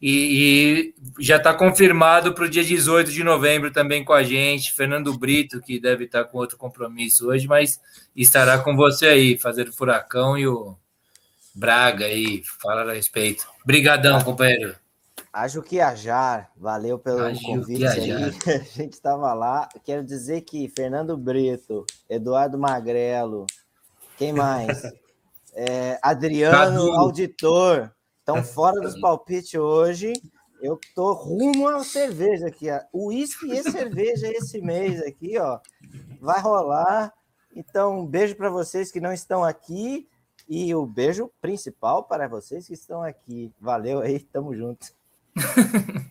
E, 0.00 0.94
e 1.18 1.22
já 1.22 1.36
está 1.36 1.52
confirmado 1.52 2.32
para 2.32 2.44
o 2.44 2.48
dia 2.48 2.64
18 2.64 3.10
de 3.10 3.22
novembro 3.22 3.70
também 3.70 4.02
com 4.02 4.14
a 4.14 4.22
gente, 4.22 4.72
Fernando 4.72 5.16
Brito, 5.16 5.60
que 5.60 5.78
deve 5.78 6.04
estar 6.04 6.24
tá 6.24 6.30
com 6.30 6.38
outro 6.38 6.56
compromisso 6.56 7.28
hoje, 7.28 7.46
mas 7.46 7.80
estará 8.16 8.58
com 8.58 8.74
você 8.74 9.06
aí, 9.06 9.38
fazer 9.38 9.68
o 9.68 9.72
Furacão 9.72 10.38
e 10.38 10.46
o 10.46 10.74
Braga 11.54 12.06
aí, 12.06 12.42
falar 12.62 12.88
a 12.88 12.94
respeito. 12.94 13.46
Obrigadão, 13.62 14.22
companheiro. 14.22 14.74
A 15.32 15.46
Juquiajar, 15.46 16.50
valeu 16.56 16.98
pelo 16.98 17.24
a 17.24 17.32
convite 17.34 17.86
aí. 17.86 18.10
A 18.48 18.58
gente 18.58 18.94
estava 18.94 19.32
lá. 19.32 19.68
Quero 19.84 20.02
dizer 20.02 20.40
que 20.40 20.68
Fernando 20.68 21.16
Brito, 21.16 21.84
Eduardo 22.08 22.58
Magrelo, 22.58 23.46
quem 24.16 24.32
mais? 24.32 24.82
É, 25.52 25.98
Adriano, 26.00 26.56
Cadu. 26.56 26.92
auditor, 26.92 27.92
estão 28.30 28.44
fora 28.44 28.80
dos 28.80 28.98
palpites 29.00 29.54
hoje. 29.54 30.12
Eu 30.62 30.78
tô 30.94 31.12
rumo 31.12 31.68
a 31.68 31.82
cerveja 31.82 32.46
aqui. 32.46 32.66
Uísque 32.94 33.50
e 33.50 33.62
cerveja 33.62 34.28
esse 34.28 34.60
mês 34.60 35.00
aqui, 35.02 35.38
ó. 35.38 35.58
Vai 36.20 36.40
rolar. 36.40 37.12
Então, 37.54 38.00
um 38.00 38.06
beijo 38.06 38.36
para 38.36 38.50
vocês 38.50 38.92
que 38.92 39.00
não 39.00 39.12
estão 39.12 39.42
aqui 39.42 40.06
e 40.48 40.74
o 40.74 40.86
beijo 40.86 41.30
principal 41.40 42.04
para 42.04 42.28
vocês 42.28 42.66
que 42.66 42.74
estão 42.74 43.02
aqui. 43.02 43.52
Valeu 43.60 44.00
aí, 44.00 44.20
tamo 44.20 44.54
junto. 44.54 44.86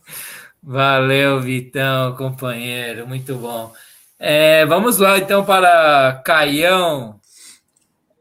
Valeu, 0.61 1.39
Vitão, 1.39 2.15
companheiro, 2.15 3.07
muito 3.07 3.35
bom. 3.35 3.71
É, 4.17 4.65
vamos 4.65 4.97
lá 4.97 5.17
então 5.17 5.45
para 5.45 6.21
Caião, 6.25 7.18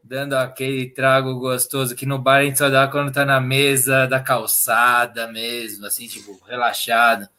dando 0.09 0.33
aquele 0.33 0.89
trago 0.89 1.37
gostoso 1.37 1.95
que 1.95 2.03
no 2.03 2.17
bar 2.17 2.37
a 2.37 2.43
gente 2.43 2.57
só 2.57 2.67
dá 2.67 2.87
quando 2.87 3.13
tá 3.13 3.23
na 3.23 3.39
mesa 3.39 4.07
da 4.07 4.19
calçada 4.19 5.31
mesmo, 5.31 5.85
assim, 5.85 6.07
tipo, 6.07 6.41
relaxado. 6.47 7.29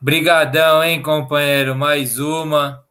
Brigadão, 0.00 0.84
hein, 0.84 1.02
companheiro? 1.02 1.74
Mais 1.74 2.20
uma. 2.20 2.86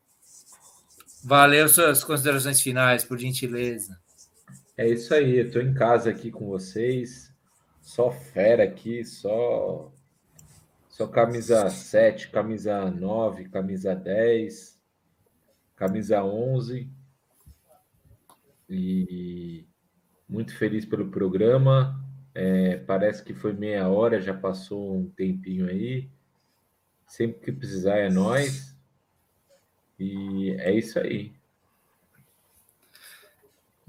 Valeu 1.23 1.69
suas 1.69 2.03
considerações 2.03 2.59
finais, 2.59 3.05
por 3.05 3.17
gentileza. 3.17 3.97
É 4.75 4.85
isso 4.85 5.13
aí, 5.13 5.37
eu 5.37 5.49
tô 5.49 5.61
em 5.61 5.73
casa 5.73 6.09
aqui 6.09 6.29
com 6.29 6.47
vocês. 6.47 7.33
Só 7.81 8.11
fera 8.11 8.65
aqui, 8.65 9.05
só 9.05 9.93
só 10.89 11.07
camisa 11.07 11.69
7, 11.69 12.31
camisa 12.31 12.91
9, 12.91 13.47
camisa 13.47 13.95
10, 13.95 14.77
camisa 15.77 16.21
11. 16.21 16.98
E 18.69 19.65
muito 20.27 20.55
feliz 20.55 20.85
pelo 20.85 21.09
programa. 21.09 21.99
É, 22.35 22.77
parece 22.77 23.23
que 23.23 23.33
foi 23.33 23.53
meia 23.53 23.87
hora, 23.87 24.21
já 24.21 24.33
passou 24.33 24.95
um 24.95 25.09
tempinho 25.09 25.67
aí. 25.67 26.07
Sempre 27.07 27.39
que 27.41 27.51
precisar 27.51 27.97
é 27.97 28.09
nós. 28.09 28.77
E 29.99 30.51
é 30.59 30.71
isso 30.71 30.99
aí. 30.99 31.33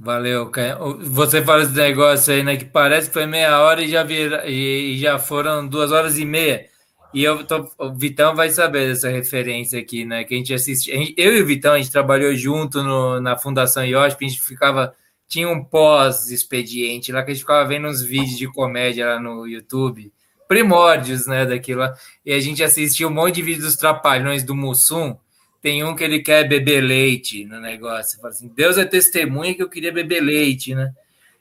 Valeu, 0.03 0.51
Caio. 0.51 0.99
Você 1.11 1.45
fala 1.45 1.63
esse 1.63 1.75
negócio 1.75 2.33
aí, 2.33 2.43
né? 2.43 2.57
Que 2.57 2.65
parece 2.65 3.09
que 3.09 3.13
foi 3.13 3.27
meia 3.27 3.61
hora 3.61 3.83
e 3.83 3.89
já, 3.89 4.03
vira, 4.03 4.49
e, 4.49 4.97
já 4.99 5.19
foram 5.19 5.69
duas 5.69 5.93
horas 5.93 6.17
e 6.17 6.25
meia. 6.25 6.70
E 7.13 7.25
eu 7.25 7.45
tô, 7.45 7.71
o 7.79 7.93
Vitão 7.93 8.35
vai 8.35 8.51
saber 8.51 8.89
dessa 8.89 9.09
referência 9.09 9.81
aqui, 9.81 10.05
né? 10.05 10.25
Que 10.25 10.35
a 10.35 10.37
gente 10.37 10.55
assiste. 10.55 10.93
A 10.93 10.97
gente, 10.97 11.15
eu 11.17 11.37
e 11.37 11.43
o 11.43 11.47
Vitão, 11.47 11.75
a 11.75 11.79
gente 11.79 11.91
trabalhou 11.91 12.35
junto 12.35 12.83
no, 12.83 13.21
na 13.21 13.37
Fundação 13.37 13.85
IOSP, 13.85 14.25
a 14.25 14.29
gente 14.29 14.41
ficava. 14.41 14.95
Tinha 15.29 15.49
um 15.49 15.63
pós-expediente 15.63 17.13
lá 17.13 17.23
que 17.23 17.31
a 17.31 17.35
gente 17.35 17.43
ficava 17.43 17.69
vendo 17.69 17.87
uns 17.87 18.03
vídeos 18.03 18.37
de 18.37 18.49
comédia 18.49 19.07
lá 19.07 19.21
no 19.21 19.47
YouTube, 19.47 20.13
primórdios, 20.49 21.27
né? 21.27 21.47
Daquilo 21.47 21.81
lá. 21.81 21.95
E 22.27 22.33
a 22.33 22.41
gente 22.41 22.63
assistia 22.63 23.07
um 23.07 23.13
monte 23.13 23.37
de 23.37 23.43
vídeos 23.43 23.65
dos 23.65 23.77
Trapalhões 23.77 24.43
do 24.43 24.55
Mussum 24.55 25.17
tem 25.61 25.85
um 25.85 25.95
que 25.95 26.03
ele 26.03 26.21
quer 26.21 26.49
beber 26.49 26.81
leite 26.81 27.45
no 27.45 27.61
negócio. 27.61 28.19
Fala 28.19 28.33
assim, 28.33 28.49
Deus 28.49 28.79
é 28.79 28.85
testemunha 28.85 29.55
que 29.55 29.63
eu 29.63 29.69
queria 29.69 29.93
beber 29.93 30.21
leite, 30.21 30.75
né? 30.75 30.93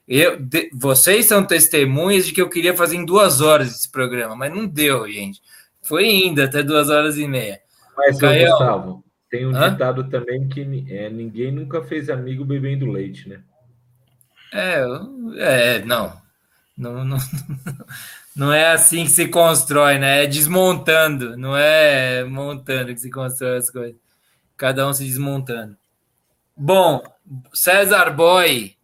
Eu, 0.08 0.38
de, 0.38 0.70
vocês 0.74 1.26
são 1.28 1.46
testemunhas 1.46 2.26
de 2.26 2.34
que 2.34 2.42
eu 2.42 2.50
queria 2.50 2.76
fazer 2.76 2.98
em 2.98 3.06
duas 3.06 3.42
horas 3.42 3.72
esse 3.72 3.90
programa, 3.90 4.36
mas 4.36 4.52
não 4.52 4.66
deu, 4.66 5.10
gente. 5.10 5.40
Foi 5.90 6.06
ainda 6.06 6.46
até 6.46 6.64
duas 6.64 6.90
horas 6.90 7.18
e 7.18 7.28
meia. 7.28 7.60
Mas, 7.98 8.18
Gael, 8.18 8.52
Gustavo, 8.52 9.04
tem 9.30 9.46
um 9.46 9.56
Hã? 9.56 9.72
ditado 9.72 10.10
também 10.10 10.48
que 10.48 10.62
é, 10.90 11.10
ninguém 11.10 11.52
nunca 11.52 11.84
fez 11.84 12.10
amigo 12.10 12.46
bebendo 12.46 12.90
leite, 12.90 13.28
né? 13.28 13.42
É, 14.54 14.84
é 15.38 15.86
não. 15.86 16.14
Não, 16.78 17.04
não, 17.04 17.18
não 18.34 18.54
é 18.54 18.72
assim 18.72 19.04
que 19.04 19.10
se 19.10 19.28
constrói, 19.28 19.98
né? 19.98 20.24
É 20.24 20.28
desmontando, 20.28 21.36
não 21.36 21.58
é 21.58 22.24
montando 22.24 22.94
que 22.94 23.02
se 23.02 23.10
constrói 23.10 23.58
as 23.58 23.70
coisas 23.70 23.96
cada 24.60 24.86
um 24.86 24.94
se 24.94 25.06
desmontando. 25.06 25.76
Bom, 26.56 27.02
César 27.54 28.12
Boy, 28.12 28.76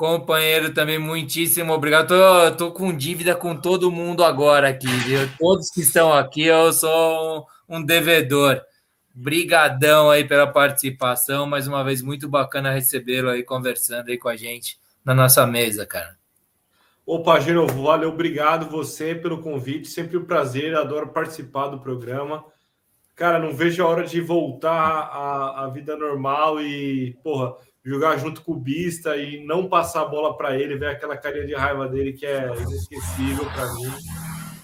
companheiro 0.00 0.72
também, 0.72 0.98
muitíssimo 0.98 1.74
obrigado. 1.74 2.08
Tô, 2.08 2.56
tô 2.56 2.72
com 2.72 2.90
dívida 2.90 3.36
com 3.36 3.54
todo 3.54 3.92
mundo 3.92 4.24
agora 4.24 4.70
aqui, 4.70 4.86
viu? 4.86 5.28
Todos 5.38 5.68
que 5.68 5.82
estão 5.82 6.10
aqui, 6.10 6.46
eu 6.46 6.72
sou 6.72 7.46
um, 7.68 7.76
um 7.76 7.84
devedor. 7.84 8.62
Brigadão 9.14 10.08
aí 10.08 10.26
pela 10.26 10.46
participação, 10.46 11.44
mais 11.44 11.66
uma 11.66 11.84
vez 11.84 12.00
muito 12.00 12.30
bacana 12.30 12.72
recebê-lo 12.72 13.28
aí 13.28 13.42
conversando 13.42 14.08
aí 14.08 14.16
com 14.16 14.30
a 14.30 14.36
gente 14.36 14.78
na 15.04 15.14
nossa 15.14 15.46
mesa, 15.46 15.84
cara. 15.84 16.16
Opa, 17.04 17.38
Genovo, 17.38 17.82
valeu, 17.82 18.08
obrigado 18.08 18.70
você 18.70 19.14
pelo 19.14 19.42
convite, 19.42 19.86
sempre 19.86 20.16
um 20.16 20.24
prazer, 20.24 20.74
adoro 20.74 21.08
participar 21.08 21.68
do 21.68 21.78
programa. 21.78 22.42
Cara, 23.14 23.38
não 23.38 23.52
vejo 23.52 23.82
a 23.82 23.86
hora 23.86 24.06
de 24.06 24.18
voltar 24.18 24.72
à, 24.72 25.64
à 25.64 25.68
vida 25.68 25.94
normal 25.94 26.58
e, 26.58 27.18
porra, 27.22 27.54
jogar 27.84 28.18
junto 28.18 28.42
com 28.42 28.52
o 28.52 28.60
Bista 28.60 29.16
e 29.16 29.44
não 29.44 29.68
passar 29.68 30.02
a 30.02 30.06
bola 30.06 30.36
para 30.36 30.58
ele, 30.58 30.76
ver 30.76 30.88
aquela 30.88 31.16
carinha 31.16 31.46
de 31.46 31.54
raiva 31.54 31.88
dele 31.88 32.12
que 32.12 32.26
é 32.26 32.46
inesquecível 32.46 33.44
para 33.46 33.74
mim. 33.74 33.90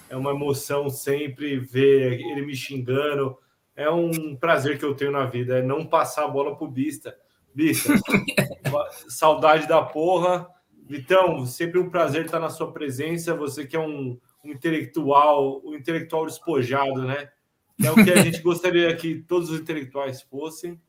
É 0.08 0.16
uma 0.16 0.30
emoção 0.30 0.88
sempre 0.88 1.58
ver 1.58 2.20
ele 2.20 2.42
me 2.42 2.54
xingando. 2.54 3.36
É 3.74 3.90
um 3.90 4.36
prazer 4.36 4.78
que 4.78 4.84
eu 4.84 4.94
tenho 4.94 5.10
na 5.10 5.26
vida, 5.26 5.58
é 5.58 5.62
não 5.62 5.84
passar 5.84 6.24
a 6.24 6.28
bola 6.28 6.56
pro 6.56 6.68
Bista. 6.68 7.16
Bista, 7.54 7.94
saudade 9.08 9.66
da 9.66 9.82
porra. 9.82 10.46
Vitão, 10.88 11.44
sempre 11.46 11.80
um 11.80 11.90
prazer 11.90 12.26
estar 12.26 12.38
na 12.38 12.48
sua 12.48 12.72
presença. 12.72 13.34
Você 13.34 13.66
que 13.66 13.74
é 13.74 13.80
um, 13.80 14.18
um 14.44 14.52
intelectual, 14.52 15.60
um 15.64 15.74
intelectual 15.74 16.26
despojado, 16.26 17.02
né? 17.02 17.28
É 17.82 17.90
o 17.90 17.94
que 17.94 18.10
a 18.10 18.22
gente 18.22 18.40
gostaria 18.42 18.94
que 18.94 19.16
todos 19.22 19.50
os 19.50 19.60
intelectuais 19.60 20.22
fossem. 20.22 20.80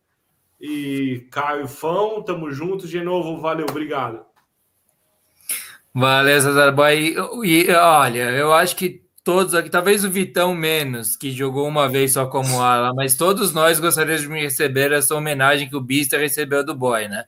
E 0.60 1.28
Caio 1.32 1.68
Fão, 1.68 2.22
tamo 2.22 2.52
junto. 2.52 2.88
De 2.88 3.02
novo, 3.02 3.40
valeu, 3.40 3.66
obrigado. 3.70 4.26
Valeu, 5.94 6.42
César 6.42 6.72
Boy. 6.72 7.16
E, 7.44 7.64
e 7.66 7.72
olha, 7.72 8.32
eu 8.32 8.54
acho 8.54 8.76
que 8.76 9.04
todos 9.24 9.54
aqui, 9.54 9.70
talvez 9.70 10.06
o 10.06 10.10
Vitão 10.10 10.56
menos, 10.56 11.16
que 11.16 11.32
jogou 11.32 11.68
uma 11.68 11.90
vez 11.90 12.14
só 12.14 12.28
como 12.28 12.60
ala, 12.64 12.94
mas 12.94 13.16
todos 13.16 13.54
nós 13.54 13.80
gostaríamos 13.80 14.24
de 14.24 14.34
receber 14.34 14.92
essa 14.92 15.16
homenagem 15.16 15.70
que 15.70 15.76
o 15.76 15.82
Bista 15.82 16.18
recebeu 16.18 16.64
do 16.64 16.76
Boy, 16.76 17.08
né? 17.08 17.26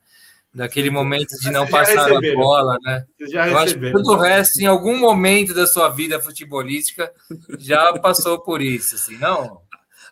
daquele 0.54 0.90
momento 0.90 1.38
de 1.40 1.52
não 1.52 1.68
passar 1.68 2.12
a 2.12 2.20
bola, 2.34 2.78
né? 2.84 3.06
Eu 3.20 3.58
acho 3.58 3.78
que 3.78 3.92
todo 3.92 4.14
o 4.14 4.18
resto, 4.18 4.60
em 4.60 4.66
algum 4.66 4.98
momento 4.98 5.54
da 5.54 5.68
sua 5.68 5.90
vida 5.90 6.20
futebolística, 6.20 7.12
já 7.60 7.94
passou 8.00 8.40
por 8.40 8.62
isso, 8.62 8.96
assim, 8.96 9.18
não? 9.18 9.62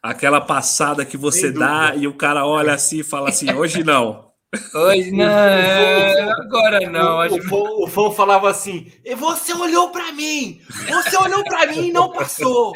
Aquela 0.02 0.40
passada 0.42 1.04
que 1.06 1.18
você 1.18 1.52
dá 1.52 1.94
e 1.96 2.08
o 2.08 2.14
cara 2.14 2.46
olha 2.46 2.74
assim 2.74 3.00
e 3.00 3.04
fala 3.04 3.30
assim, 3.30 3.52
hoje 3.54 3.84
não. 3.84 4.28
Hoje 4.74 5.12
não, 5.12 5.26
é, 5.28 6.22
agora 6.32 6.80
não. 6.90 7.18
O, 7.18 7.20
acho- 7.22 7.36
o, 7.84 7.88
fã, 7.88 8.02
o 8.02 8.12
falava 8.12 8.50
assim: 8.50 8.90
"E 9.04 9.14
você 9.14 9.54
olhou 9.54 9.90
pra 9.90 10.14
mim! 10.14 10.62
Você 10.88 11.18
olhou 11.18 11.44
pra 11.44 11.68
mim 11.68 11.88
e 11.88 11.92
não 11.92 12.14
passou! 12.14 12.72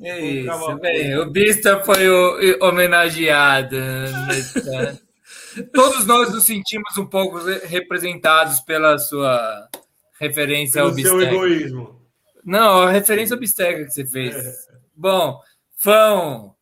É 0.00 0.20
isso, 0.20 0.76
bem, 0.80 1.16
o 1.18 1.30
Bista 1.30 1.80
foi 1.84 2.08
o, 2.08 2.58
homenageado. 2.66 3.76
nessa- 4.26 5.00
Todos 5.72 6.06
nós 6.06 6.32
nos 6.32 6.44
sentimos 6.44 6.96
um 6.96 7.06
pouco 7.06 7.38
representados 7.66 8.60
pela 8.60 8.98
sua 8.98 9.68
referência 10.20 10.80
ao 10.82 10.92
Pelo 10.94 11.06
seu 11.06 11.20
egoísmo. 11.22 12.00
Não, 12.44 12.82
a 12.82 12.90
referência 12.90 13.34
ao 13.34 13.40
Bisteca 13.40 13.84
que 13.84 13.90
você 13.90 14.04
fez. 14.06 14.34
Bom, 15.02 15.40
Fão, 15.74 16.54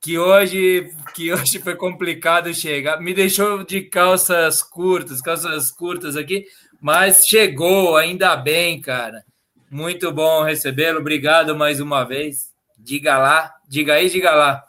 que 0.00 0.18
hoje, 0.18 0.92
que 1.14 1.32
hoje 1.32 1.60
foi 1.60 1.76
complicado 1.76 2.52
chegar, 2.52 3.00
me 3.00 3.14
deixou 3.14 3.62
de 3.62 3.82
calças 3.82 4.64
curtas, 4.64 5.22
calças 5.22 5.70
curtas 5.70 6.16
aqui, 6.16 6.44
mas 6.80 7.24
chegou, 7.24 7.96
ainda 7.96 8.34
bem, 8.34 8.80
cara. 8.80 9.24
Muito 9.70 10.10
bom 10.10 10.42
recebê-lo, 10.42 10.98
obrigado 10.98 11.54
mais 11.54 11.78
uma 11.78 12.02
vez. 12.02 12.52
Diga 12.76 13.16
lá, 13.16 13.54
diga 13.68 13.94
aí, 13.94 14.10
diga 14.10 14.32
lá. 14.32 14.64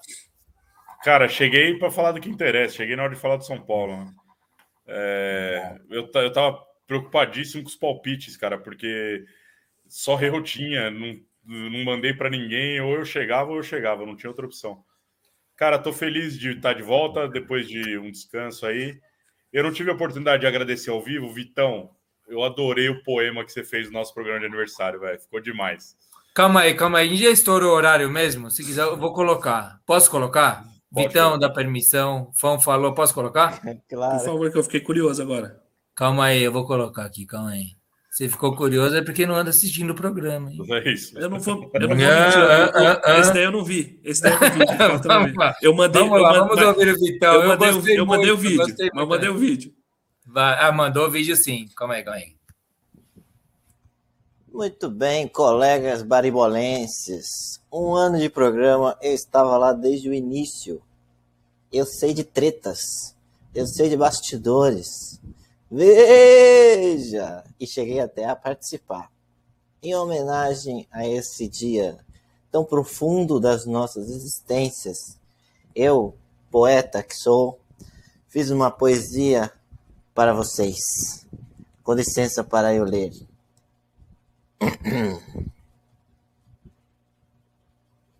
Cara, 1.03 1.27
cheguei 1.27 1.80
para 1.80 1.89
falar 1.89 2.11
do 2.11 2.22
que 2.22 2.30
interessa. 2.30 2.75
Cheguei 2.75 2.95
na 2.95 3.05
hora 3.05 3.15
de 3.15 3.19
falar 3.19 3.38
do 3.38 3.43
São 3.43 3.59
Paulo. 3.59 3.97
né? 3.97 4.13
É, 4.85 5.77
eu, 5.89 6.07
eu 6.13 6.31
tava 6.31 6.63
preocupadíssimo 6.85 7.63
com 7.63 7.69
os 7.69 7.75
palpites, 7.75 8.38
cara, 8.38 8.59
porque 8.59 9.25
só 9.88 10.19
eu 10.22 10.43
tinha, 10.43 10.91
não, 10.91 11.19
não 11.45 11.83
mandei 11.83 12.13
para 12.13 12.30
ninguém. 12.30 12.80
Ou 12.81 12.95
eu 12.95 13.05
chegava 13.05 13.51
ou 13.51 13.57
eu 13.57 13.63
chegava, 13.63 14.05
não 14.05 14.15
tinha 14.15 14.30
outra 14.30 14.45
opção. 14.45 14.83
Cara, 15.55 15.77
tô 15.77 15.93
feliz 15.93 16.38
de 16.38 16.51
estar 16.51 16.73
de 16.73 16.81
volta 16.83 17.27
depois 17.27 17.67
de 17.67 17.97
um 17.97 18.09
descanso 18.11 18.65
aí. 18.65 18.99
Eu 19.51 19.63
não 19.63 19.72
tive 19.72 19.91
a 19.91 19.93
oportunidade 19.93 20.41
de 20.41 20.47
agradecer 20.47 20.89
ao 20.89 21.01
vivo, 21.01 21.31
Vitão. 21.31 21.91
Eu 22.27 22.43
adorei 22.43 22.89
o 22.89 23.03
poema 23.03 23.43
que 23.45 23.51
você 23.51 23.63
fez 23.63 23.88
no 23.88 23.93
nosso 23.93 24.13
programa 24.13 24.39
de 24.39 24.45
aniversário, 24.45 24.99
velho. 24.99 25.19
Ficou 25.19 25.39
demais. 25.39 25.95
Calma 26.33 26.61
aí, 26.61 26.73
calma 26.73 26.97
aí. 26.99 27.07
A 27.07 27.09
gente 27.11 27.22
já 27.23 27.30
estourou 27.30 27.72
o 27.73 27.75
horário 27.75 28.09
mesmo? 28.09 28.49
Se 28.49 28.63
quiser, 28.63 28.81
eu 28.81 28.97
vou 28.97 29.13
colocar. 29.13 29.80
Posso 29.85 30.09
colocar? 30.09 30.63
Pode 30.91 31.07
Vitão, 31.07 31.38
dá 31.38 31.49
permissão. 31.49 32.31
Fão 32.33 32.59
falou, 32.59 32.93
posso 32.95 33.13
colocar? 33.13 33.61
Por 33.61 33.80
Claro. 33.88 34.19
favor, 34.25 34.51
que 34.51 34.57
eu 34.57 34.63
fiquei 34.63 34.80
curioso 34.80 35.22
agora. 35.22 35.61
Calma 35.95 36.25
aí, 36.25 36.41
eu 36.41 36.51
vou 36.51 36.65
colocar 36.65 37.05
aqui, 37.05 37.25
calma 37.25 37.51
aí. 37.51 37.75
Você 38.14 38.30
ficou 38.30 38.56
curioso 38.56 38.95
é 38.95 39.01
porque 39.01 39.25
não 39.25 39.33
anda 39.33 39.50
assistindo 39.50 39.90
o 39.90 39.95
programa, 39.95 40.51
hein? 40.51 40.59
É 40.69 40.93
isso. 40.93 41.17
Eu 41.17 41.32
não 41.32 41.40
vou, 41.40 41.72
eu 41.74 41.88
não 41.88 41.98
vou 41.98 42.06
Ah, 42.06 42.25
mentir. 42.25 42.40
eu- 42.40 42.45
eu- 42.45 42.92
ah, 42.92 43.01
ah. 43.06 43.17
Esse 43.19 43.33
daí 43.33 43.43
eu 43.43 43.51
não 43.51 43.64
vi. 43.66 44.00
Esse 44.03 44.22
daí 44.22 44.33
eu 44.33 44.40
não 44.40 44.50
vi. 44.51 44.59
eu. 44.83 45.00
Vamos 45.01 45.33
lá. 45.35 45.56
Eu 45.64 45.74
mandei. 45.75 46.01
Vamos 46.03 46.17
eu 46.17 46.22
lá, 46.24 46.33
vamos 46.33 46.61
ouvir 46.64 46.93
o 46.93 47.00
Vitão. 47.00 47.33
Eu 47.33 47.42
Eu 47.42 47.48
mandei, 47.48 47.69
o- 47.69 47.74
gostei 47.74 48.00
eu 48.00 48.06
mandei 48.06 48.32
o 48.32 48.38
muito, 48.38 48.51
eu 48.61 48.66
vídeo. 48.67 48.75
eu 48.80 48.90
muito. 48.95 49.09
mandei 49.09 49.30
o 49.30 49.38
vídeo. 49.38 49.74
Vai- 50.27 50.58
Ah, 50.59 50.72
mandou 50.72 51.08
o 51.08 51.09
vídeo 51.11 51.35
sim. 51.35 51.67
Calma 51.75 51.95
aí, 51.95 52.03
calma 52.03 52.19
aí. 52.19 52.35
Muito 54.51 54.92
bem, 54.92 55.27
colegas 55.27 56.03
baribolenses. 56.03 57.59
Um 57.72 57.95
ano 57.95 58.19
de 58.19 58.30
programa, 58.30 58.95
eu 59.01 59.11
estava 59.14 59.58
lá 59.58 59.74
desde 59.74 60.08
o 60.09 60.14
início. 60.14 60.80
Eu 61.72 61.88
sei 61.88 62.14
de 62.14 62.24
tretas, 62.24 63.16
eu 63.56 63.66
sei 63.66 63.90
de 63.90 63.98
bastidores. 63.98 65.19
Veja! 65.72 67.43
E 67.64 67.66
cheguei 67.66 68.01
até 68.01 68.25
a 68.25 68.35
participar. 68.35 69.09
Em 69.82 69.95
homenagem 69.95 70.85
a 70.92 71.08
esse 71.08 71.48
dia 71.48 71.98
tão 72.51 72.66
profundo 72.66 73.40
das 73.40 73.66
nossas 73.66 74.09
existências, 74.09 75.17
eu, 75.74 76.14
poeta 76.51 77.01
que 77.01 77.16
sou, 77.16 77.58
fiz 78.27 78.50
uma 78.50 78.69
poesia 78.69 79.50
para 80.14 80.33
vocês. 80.33 80.75
Com 81.85 81.93
licença 81.93 82.43
para 82.43 82.74
eu 82.74 82.83
ler. 82.83 83.14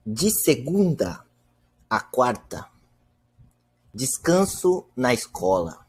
De 0.08 0.32
segunda 0.32 1.26
a 1.90 2.00
quarta, 2.00 2.70
descanso 3.94 4.86
na 4.96 5.14
escola. 5.14 5.83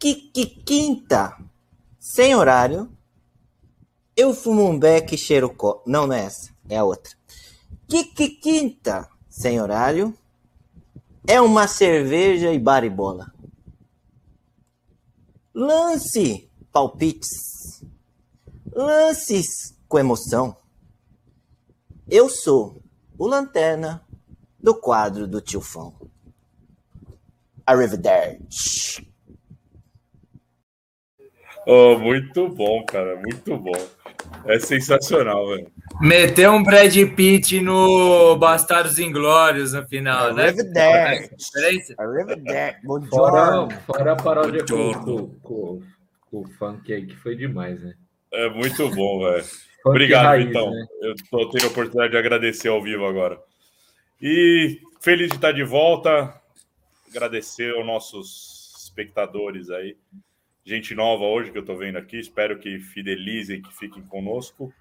Quinta, 0.00 1.36
sem 1.98 2.34
horário, 2.34 2.90
eu 4.16 4.34
fumo 4.34 4.68
um 4.68 4.78
beck 4.78 5.14
e 5.14 5.18
cheiro 5.18 5.54
co... 5.54 5.82
Não, 5.86 6.06
não 6.06 6.14
é 6.14 6.24
essa, 6.24 6.52
é 6.68 6.78
a 6.78 6.84
outra. 6.84 7.12
Quinta, 8.42 9.08
sem 9.28 9.60
horário, 9.60 10.16
é 11.26 11.40
uma 11.40 11.68
cerveja 11.68 12.52
e 12.52 12.58
baribola. 12.58 13.32
Lance 15.54 16.50
palpites 16.72 17.50
lances 18.74 19.76
com 19.88 19.98
emoção. 19.98 20.56
Eu 22.08 22.28
sou 22.28 22.82
o 23.18 23.26
Lanterna 23.26 24.06
do 24.58 24.74
quadro 24.74 25.26
do 25.26 25.40
Tio 25.40 25.60
Fão. 25.60 25.94
Arrivederci. 27.66 29.06
Oh, 31.72 31.96
muito 31.96 32.48
bom, 32.48 32.84
cara. 32.84 33.14
Muito 33.14 33.56
bom. 33.56 33.70
É 34.44 34.58
sensacional, 34.58 35.46
velho. 35.50 35.70
Meteu 36.00 36.50
um 36.50 36.64
Brad 36.64 36.96
Pitt 37.14 37.60
no 37.60 38.36
Bastardos 38.36 38.98
Inglórios 38.98 39.72
no 39.72 39.86
final, 39.86 40.34
né? 40.34 40.48
Arrivederci. 40.48 41.94
Arrivederci. 41.96 42.80
Fora, 43.08 43.68
fora 43.86 44.12
a 44.12 44.16
paródia 44.16 44.64
com, 44.68 44.94
com, 44.94 45.28
com, 45.40 45.82
com 46.28 46.40
o 46.40 46.48
funk 46.58 46.92
aí, 46.92 47.06
que 47.06 47.14
foi 47.14 47.36
demais, 47.36 47.80
né? 47.80 47.94
É 48.32 48.50
muito 48.50 48.90
bom, 48.90 49.20
velho. 49.20 49.44
Obrigado, 49.84 50.24
raiz, 50.24 50.46
Vitão. 50.48 50.72
né? 50.72 50.86
Eu 51.02 51.14
tô 51.30 51.50
tendo 51.50 51.66
a 51.66 51.68
oportunidade 51.68 52.10
de 52.10 52.18
agradecer 52.18 52.66
ao 52.66 52.82
vivo 52.82 53.06
agora. 53.06 53.38
E 54.20 54.80
feliz 55.00 55.28
de 55.28 55.36
estar 55.36 55.52
de 55.52 55.62
volta. 55.62 56.34
Agradecer 57.08 57.72
aos 57.76 57.86
nossos 57.86 58.74
espectadores 58.76 59.70
aí. 59.70 59.96
Gente 60.64 60.94
nova 60.94 61.24
hoje 61.24 61.50
que 61.50 61.58
eu 61.58 61.64
tô 61.64 61.76
vendo 61.76 61.96
aqui. 61.96 62.18
Espero 62.18 62.58
que 62.58 62.78
fidelizem, 62.78 63.62
que 63.62 63.74
fiquem 63.76 64.02
conosco. 64.02 64.72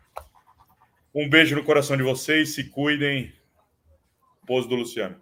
Um 1.16 1.30
beijo 1.30 1.56
no 1.56 1.64
coração 1.64 1.95
de 1.95 2.03
vocês. 2.03 2.53
Se 2.53 2.66
cuidem. 2.66 3.33
Pose 4.45 4.67
do 4.67 4.75
Luciano. 4.75 5.16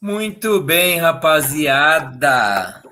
Muito 0.00 0.60
bem, 0.60 0.98
rapaziada. 0.98 2.82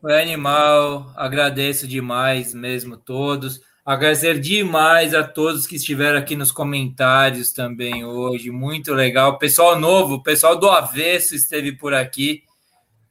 Foi 0.00 0.20
animal. 0.20 1.12
Agradeço 1.14 1.86
demais 1.86 2.54
mesmo 2.54 2.96
todos. 2.96 3.60
Agradecer 3.84 4.40
demais 4.40 5.14
a 5.14 5.22
todos 5.22 5.66
que 5.66 5.76
estiveram 5.76 6.18
aqui 6.18 6.34
nos 6.34 6.50
comentários 6.50 7.52
também 7.52 8.04
hoje. 8.04 8.50
Muito 8.50 8.94
legal. 8.94 9.38
Pessoal 9.38 9.78
novo, 9.78 10.22
pessoal 10.22 10.58
do 10.58 10.70
Avesso 10.70 11.34
esteve 11.34 11.72
por 11.72 11.92
aqui. 11.92 12.42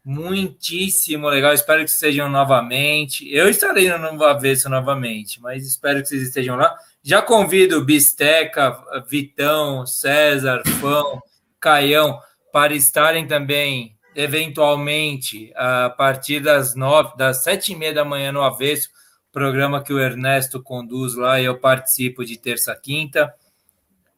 Muitíssimo 0.05 1.27
legal. 1.27 1.51
Espero 1.51 1.83
que 1.83 1.89
estejam 1.89 2.29
novamente. 2.29 3.27
Eu 3.33 3.49
estarei 3.49 3.89
no 3.89 4.23
Avesso 4.23 4.69
novamente, 4.69 5.41
mas 5.41 5.65
espero 5.65 5.99
que 5.99 6.07
vocês 6.07 6.21
estejam 6.21 6.55
lá. 6.55 6.77
Já 7.01 7.23
convido 7.23 7.83
Bisteca, 7.83 8.77
Vitão, 9.07 9.83
César, 9.87 10.61
Fão, 10.79 11.19
Caião 11.59 12.19
para 12.53 12.75
estarem 12.75 13.27
também, 13.27 13.97
eventualmente, 14.15 15.51
a 15.55 15.89
partir 15.89 16.39
das 16.39 16.75
nove, 16.75 17.17
das 17.17 17.43
sete 17.43 17.73
e 17.73 17.75
meia 17.75 17.93
da 17.93 18.05
manhã 18.05 18.31
no 18.31 18.43
Avesso, 18.43 18.89
programa 19.31 19.83
que 19.83 19.91
o 19.91 19.99
Ernesto 19.99 20.61
conduz 20.61 21.15
lá 21.15 21.41
e 21.41 21.45
eu 21.45 21.59
participo 21.59 22.23
de 22.23 22.37
terça 22.37 22.73
a 22.73 22.79
quinta. 22.79 23.33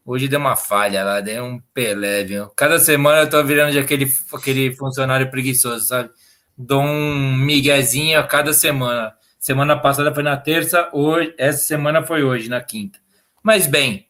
Hoje 0.09 0.29
deu 0.29 0.39
uma 0.39 0.55
falha 0.55 1.03
lá, 1.03 1.19
deu 1.19 1.43
um 1.43 1.59
Pelé, 1.73 2.23
viu? 2.23 2.47
Cada 2.55 2.79
semana 2.79 3.23
eu 3.23 3.29
tô 3.29 3.43
virando 3.43 3.73
de 3.73 3.79
aquele, 3.79 4.09
aquele 4.33 4.73
funcionário 4.73 5.29
preguiçoso, 5.29 5.85
sabe? 5.85 6.09
Dou 6.57 6.81
um 6.81 7.35
miguezinho 7.35 8.17
a 8.17 8.23
cada 8.23 8.53
semana. 8.53 9.13
Semana 9.37 9.77
passada 9.77 10.13
foi 10.13 10.23
na 10.23 10.37
terça, 10.37 10.89
hoje, 10.93 11.35
essa 11.37 11.57
semana 11.57 12.01
foi 12.03 12.23
hoje, 12.23 12.47
na 12.47 12.61
quinta. 12.61 12.97
Mas 13.43 13.67
bem, 13.67 14.07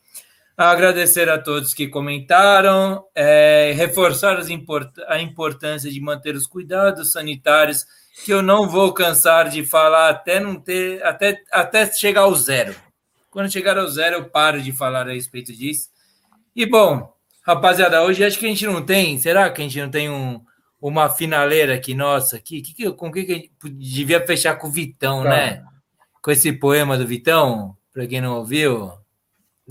agradecer 0.56 1.30
a 1.30 1.40
todos 1.40 1.74
que 1.74 1.88
comentaram, 1.88 3.04
é, 3.16 3.74
reforçar 3.76 4.40
import 4.52 4.96
a 5.08 5.20
importância 5.20 5.90
de 5.90 6.00
manter 6.00 6.36
os 6.36 6.46
cuidados 6.46 7.12
sanitários, 7.12 7.88
que 8.24 8.32
eu 8.32 8.44
não 8.44 8.70
vou 8.70 8.94
cansar 8.94 9.50
de 9.50 9.66
falar 9.66 10.10
até 10.10 10.40
não 10.40 10.60
ter, 10.60 11.04
até, 11.04 11.42
até 11.52 11.92
chegar 11.92 12.22
ao 12.22 12.36
zero. 12.36 12.76
Quando 13.38 13.52
chegar 13.52 13.78
ao 13.78 13.88
zero, 13.88 14.16
eu 14.16 14.26
paro 14.26 14.60
de 14.60 14.72
falar 14.72 15.08
a 15.08 15.14
respeito 15.14 15.54
disso. 15.54 15.90
E 16.56 16.66
bom, 16.66 17.14
rapaziada, 17.46 18.02
hoje 18.04 18.26
acho 18.26 18.40
que 18.40 18.48
a 18.48 18.50
gente 18.50 18.66
não 18.66 18.82
tem. 18.84 19.20
Será 19.20 19.48
que 19.52 19.62
a 19.62 19.64
gente 19.64 19.80
não 19.80 19.92
tem 19.92 20.10
um, 20.10 20.42
uma 20.82 21.08
finaleira 21.08 21.76
aqui 21.76 21.94
nossa 21.94 22.38
aqui? 22.38 22.64
Que 22.64 22.74
que, 22.74 22.92
com 22.94 23.12
que, 23.12 23.24
que 23.26 23.32
a 23.32 23.36
gente 23.36 23.52
devia 23.70 24.26
fechar 24.26 24.56
com 24.56 24.68
o 24.70 24.72
Vitão, 24.72 25.22
Tá. 25.22 25.30
né? 25.30 25.64
Com 26.20 26.32
esse 26.32 26.52
poema 26.52 26.98
do 26.98 27.06
Vitão, 27.06 27.78
para 27.94 28.08
quem 28.08 28.20
não 28.22 28.38
ouviu. 28.38 28.92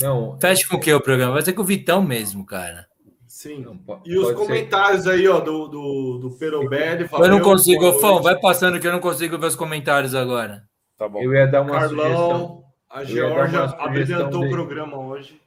Não, 0.01 0.39
Fecha 0.41 0.69
com 0.69 0.77
o 0.77 0.81
que 0.81 0.93
o 0.93 1.01
programa? 1.01 1.33
Vai 1.33 1.43
ser 1.43 1.53
com 1.53 1.63
o 1.63 1.65
Vitão 1.65 2.01
mesmo, 2.01 2.47
cara. 2.47 2.87
Sim. 3.27 3.65
Não, 3.65 4.01
E 4.05 4.17
os 4.17 4.27
pode 4.27 4.39
ser- 4.39 4.47
comentários 4.47 5.09
aí, 5.09 5.27
ó, 5.27 5.41
do, 5.41 5.67
do, 5.67 6.19
do 6.19 6.31
Perobelli. 6.39 7.09
Eu 7.13 7.29
não 7.29 7.41
consigo, 7.41 7.95
Fão, 7.95 8.23
vai 8.23 8.39
passando 8.39 8.79
que 8.79 8.87
eu 8.87 8.93
não 8.93 9.01
consigo 9.01 9.37
ver 9.37 9.47
os 9.49 9.57
comentários 9.57 10.15
agora. 10.15 10.63
Tá 10.97 11.09
bom. 11.09 11.21
Eu 11.21 11.35
ia 11.35 11.49
dar 11.49 11.63
uma 11.63 11.81
sugestão. 11.89 12.65
A 12.91 13.05
Georgia 13.05 13.61
sugestão 13.69 13.85
abrilhantou 13.87 14.41
o 14.43 14.45
de- 14.45 14.51
programa 14.51 14.99
hoje. 14.99 15.41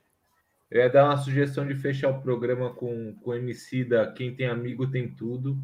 Eu 0.70 0.82
ia 0.82 0.90
dar 0.90 1.06
uma 1.06 1.18
sugestão 1.18 1.66
de 1.66 1.74
fechar 1.76 2.10
o 2.10 2.22
programa 2.22 2.70
com, 2.74 3.16
com 3.24 3.32
o 3.32 3.36
MC 3.36 3.84
da 3.84 4.12
Quem 4.12 4.36
Tem 4.36 4.48
Amigo 4.48 4.86
Tem 4.88 5.08
Tudo. 5.10 5.58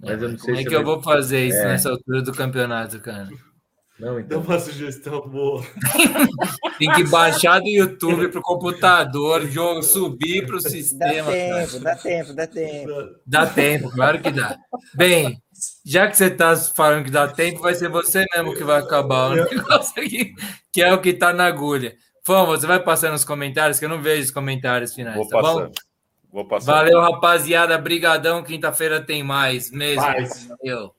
Mas 0.00 0.22
eu 0.22 0.28
não 0.30 0.38
sei 0.38 0.46
Como 0.46 0.54
é 0.54 0.58
se 0.58 0.64
que 0.64 0.70
vai- 0.74 0.80
eu 0.80 0.84
vou 0.86 1.02
fazer 1.02 1.44
isso 1.46 1.58
É. 1.58 1.64
nessa 1.66 1.90
altura 1.90 2.22
do 2.22 2.32
campeonato, 2.32 3.00
cara? 3.00 3.28
Não, 3.98 4.14
Dá 4.14 4.20
então. 4.20 4.40
uma 4.42 4.58
sugestão 4.60 5.28
boa. 5.28 5.60
Tem 6.78 6.90
que 6.92 7.02
baixar 7.08 7.58
do 7.60 7.66
YouTube 7.68 8.28
pro 8.28 8.40
computador, 8.40 9.44
jogo, 9.48 9.82
subir 9.82 10.46
pro 10.46 10.62
Dá 10.62 10.70
sistema. 10.70 11.32
cara. 11.32 11.66
tempo, 11.66 11.80
dá 11.80 11.96
tempo, 11.96 12.32
dá 12.32 12.46
tempo. 12.46 12.92
Dá 13.26 13.46
tempo, 13.46 13.90
claro 13.90 14.20
que 14.22 14.30
dá. 14.30 14.56
Bem, 14.94 15.42
já 15.88 16.06
que 16.06 16.18
você 16.18 16.26
está 16.26 16.54
falando 16.54 17.06
que 17.06 17.10
dá 17.10 17.26
tempo, 17.26 17.62
vai 17.62 17.74
ser 17.74 17.88
você 17.88 18.22
mesmo 18.34 18.54
que 18.54 18.62
vai 18.62 18.78
acabar 18.78 19.30
o 19.30 19.34
negócio 19.34 20.02
aqui, 20.02 20.34
que 20.70 20.82
é 20.82 20.92
o 20.92 21.00
que 21.00 21.08
está 21.08 21.32
na 21.32 21.46
agulha. 21.46 21.96
Fão, 22.26 22.44
você 22.44 22.66
vai 22.66 22.78
passando 22.78 23.14
os 23.14 23.24
comentários, 23.24 23.78
que 23.78 23.86
eu 23.86 23.88
não 23.88 24.02
vejo 24.02 24.24
os 24.24 24.30
comentários 24.30 24.94
finais, 24.94 25.16
Vou 25.16 25.26
tá 25.26 25.40
passando. 25.40 25.68
bom? 25.68 25.72
Vou 26.30 26.44
passar. 26.46 26.72
Valeu, 26.72 27.00
rapaziada. 27.00 27.78
Brigadão. 27.78 28.44
Quinta-feira 28.44 29.00
tem 29.00 29.22
mais 29.22 29.70
mesmo. 29.70 30.02
Mais. 30.02 30.46
Valeu. 30.46 30.94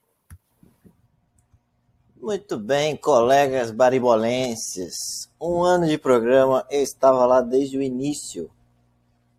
Muito 2.20 2.58
bem, 2.58 2.98
colegas 2.98 3.70
baribolenses. 3.70 5.30
Um 5.40 5.62
ano 5.62 5.86
de 5.86 6.00
programa, 6.00 6.66
eu 6.72 6.82
estava 6.82 7.28
lá 7.28 7.42
desde 7.42 7.78
o 7.78 7.84
início. 7.84 8.50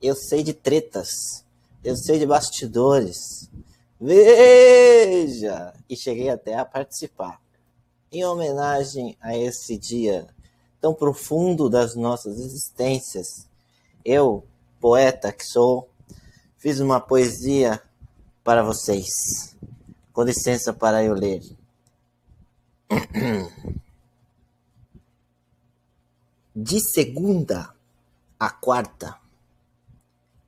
Eu 0.01 0.15
sei 0.15 0.45
de 0.45 0.55
tretas, 0.55 1.45
eu 1.83 1.97
sei 1.97 2.21
de 2.21 2.25
bastidores. 2.25 3.50
Veja! 4.01 5.75
E 5.89 5.97
cheguei 5.97 6.31
até 6.31 6.55
a 6.55 6.65
participar. 6.65 7.41
Em 8.11 8.25
homenagem 8.25 9.17
a 9.21 9.37
esse 9.37 9.77
dia 9.77 10.27
tão 10.81 10.95
profundo 10.95 11.69
das 11.69 11.95
nossas 11.95 12.41
existências, 12.41 13.47
eu, 14.05 14.47
poeta 14.81 15.31
que 15.31 15.45
sou, 15.45 15.91
fiz 16.57 16.81
uma 16.81 16.99
poesia 16.99 17.83
para 18.43 18.63
vocês. 18.63 19.55
Com 20.13 20.23
licença 20.23 20.73
para 20.73 21.05
eu 21.05 21.13
ler. 21.15 21.43
De 26.57 26.81
segunda 26.81 27.73
a 28.39 28.51
quarta, 28.51 29.17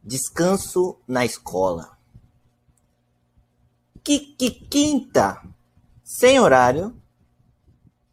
descanso 0.03 0.97
na 1.07 1.25
escola. 1.25 1.92
Quinta, 4.03 5.43
sem 6.03 6.41
horário, 6.41 6.97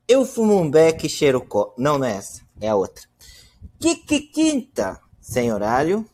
eu 0.08 0.26
fumo 0.26 0.60
um 0.60 0.70
beck 0.70 1.06
e 1.06 1.10
cheiro 1.10 1.42
co... 1.42 1.74
Não, 1.78 1.98
não 1.98 2.06
é 2.06 2.18
essa, 2.18 2.42
é 2.60 2.70
a 2.70 2.76
outra. 2.76 3.04
Quinta, 3.80 5.00
sem 5.20 5.52
horário, 5.52 6.08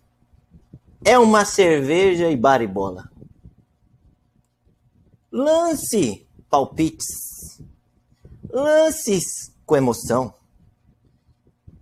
é 1.03 1.17
uma 1.19 1.45
cerveja 1.45 2.29
e 2.29 2.37
baribola. 2.37 3.11
Lance 5.31 6.25
palpites 6.49 7.35
lances 8.55 9.53
com 9.65 9.75
emoção. 9.75 10.33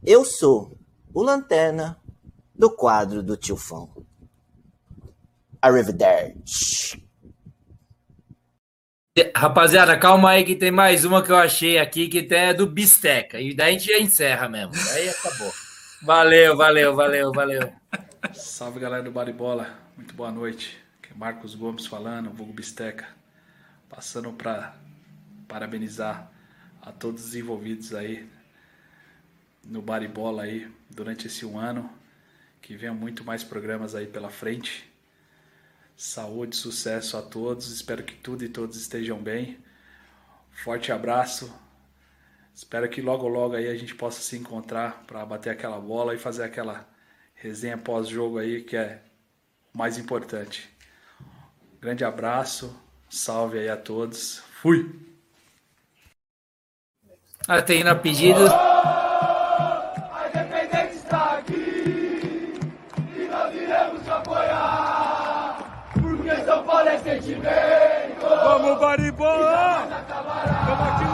Eu 0.03 0.25
sou 0.25 0.75
o 1.13 1.21
Lanterna 1.21 2.01
do 2.55 2.71
quadro 2.71 3.21
do 3.21 3.37
Tio 3.37 3.55
Fão. 3.55 3.89
Arrivederci. 5.61 7.02
Rapaziada, 9.35 9.95
calma 9.95 10.31
aí 10.31 10.43
que 10.43 10.55
tem 10.55 10.71
mais 10.71 11.05
uma 11.05 11.21
que 11.21 11.31
eu 11.31 11.35
achei 11.35 11.77
aqui 11.77 12.07
que 12.07 12.33
é 12.33 12.51
do 12.51 12.65
Bisteca. 12.65 13.39
E 13.39 13.53
daí 13.53 13.75
a 13.75 13.77
gente 13.77 13.91
já 13.91 13.99
encerra 13.99 14.49
mesmo. 14.49 14.73
Aí 14.91 15.07
acabou. 15.07 15.53
Valeu, 16.01 16.57
valeu, 16.57 16.95
valeu, 16.95 17.31
valeu. 17.31 17.71
Salve 18.33 18.79
galera 18.79 19.03
do 19.03 19.11
Baribola, 19.11 19.77
muito 19.95 20.15
boa 20.15 20.31
noite. 20.31 20.75
Aqui 20.97 21.13
é 21.13 21.15
Marcos 21.15 21.53
Gomes 21.53 21.85
falando, 21.85 22.31
vulgo 22.31 22.53
Bisteca. 22.53 23.07
Passando 23.87 24.33
para 24.33 24.75
parabenizar 25.47 26.31
a 26.81 26.91
todos 26.91 27.23
os 27.23 27.35
envolvidos 27.35 27.93
aí 27.93 28.27
no 29.63 29.83
Baribola 29.83 30.41
aí 30.41 30.67
durante 30.89 31.27
esse 31.27 31.45
um 31.45 31.59
ano. 31.59 31.87
Que 32.59 32.75
venham 32.75 32.95
muito 32.95 33.23
mais 33.23 33.43
programas 33.43 33.93
aí 33.93 34.07
pela 34.07 34.31
frente. 34.31 34.91
Saúde, 35.95 36.55
sucesso 36.55 37.17
a 37.17 37.21
todos. 37.21 37.71
Espero 37.71 38.03
que 38.03 38.15
tudo 38.15 38.43
e 38.43 38.49
todos 38.49 38.75
estejam 38.77 39.17
bem. 39.17 39.57
Forte 40.51 40.91
abraço. 40.91 41.53
Espero 42.53 42.87
que 42.89 43.01
logo 43.01 43.27
logo 43.27 43.55
aí 43.55 43.67
a 43.67 43.75
gente 43.75 43.95
possa 43.95 44.21
se 44.21 44.37
encontrar 44.37 45.03
para 45.07 45.25
bater 45.25 45.49
aquela 45.49 45.79
bola 45.79 46.13
e 46.13 46.19
fazer 46.19 46.43
aquela 46.43 46.87
resenha 47.33 47.77
pós-jogo 47.77 48.37
aí 48.37 48.61
que 48.63 48.75
é 48.77 49.01
o 49.73 49.77
mais 49.77 49.97
importante. 49.97 50.69
Grande 51.81 52.05
abraço, 52.05 52.79
salve 53.09 53.59
aí 53.59 53.69
a 53.69 53.77
todos. 53.77 54.43
Fui. 54.61 54.99
Ah, 57.47 57.61
tem 57.61 57.83
na 57.83 57.95
pedido. 57.95 58.39
Apoiar. 68.99 70.12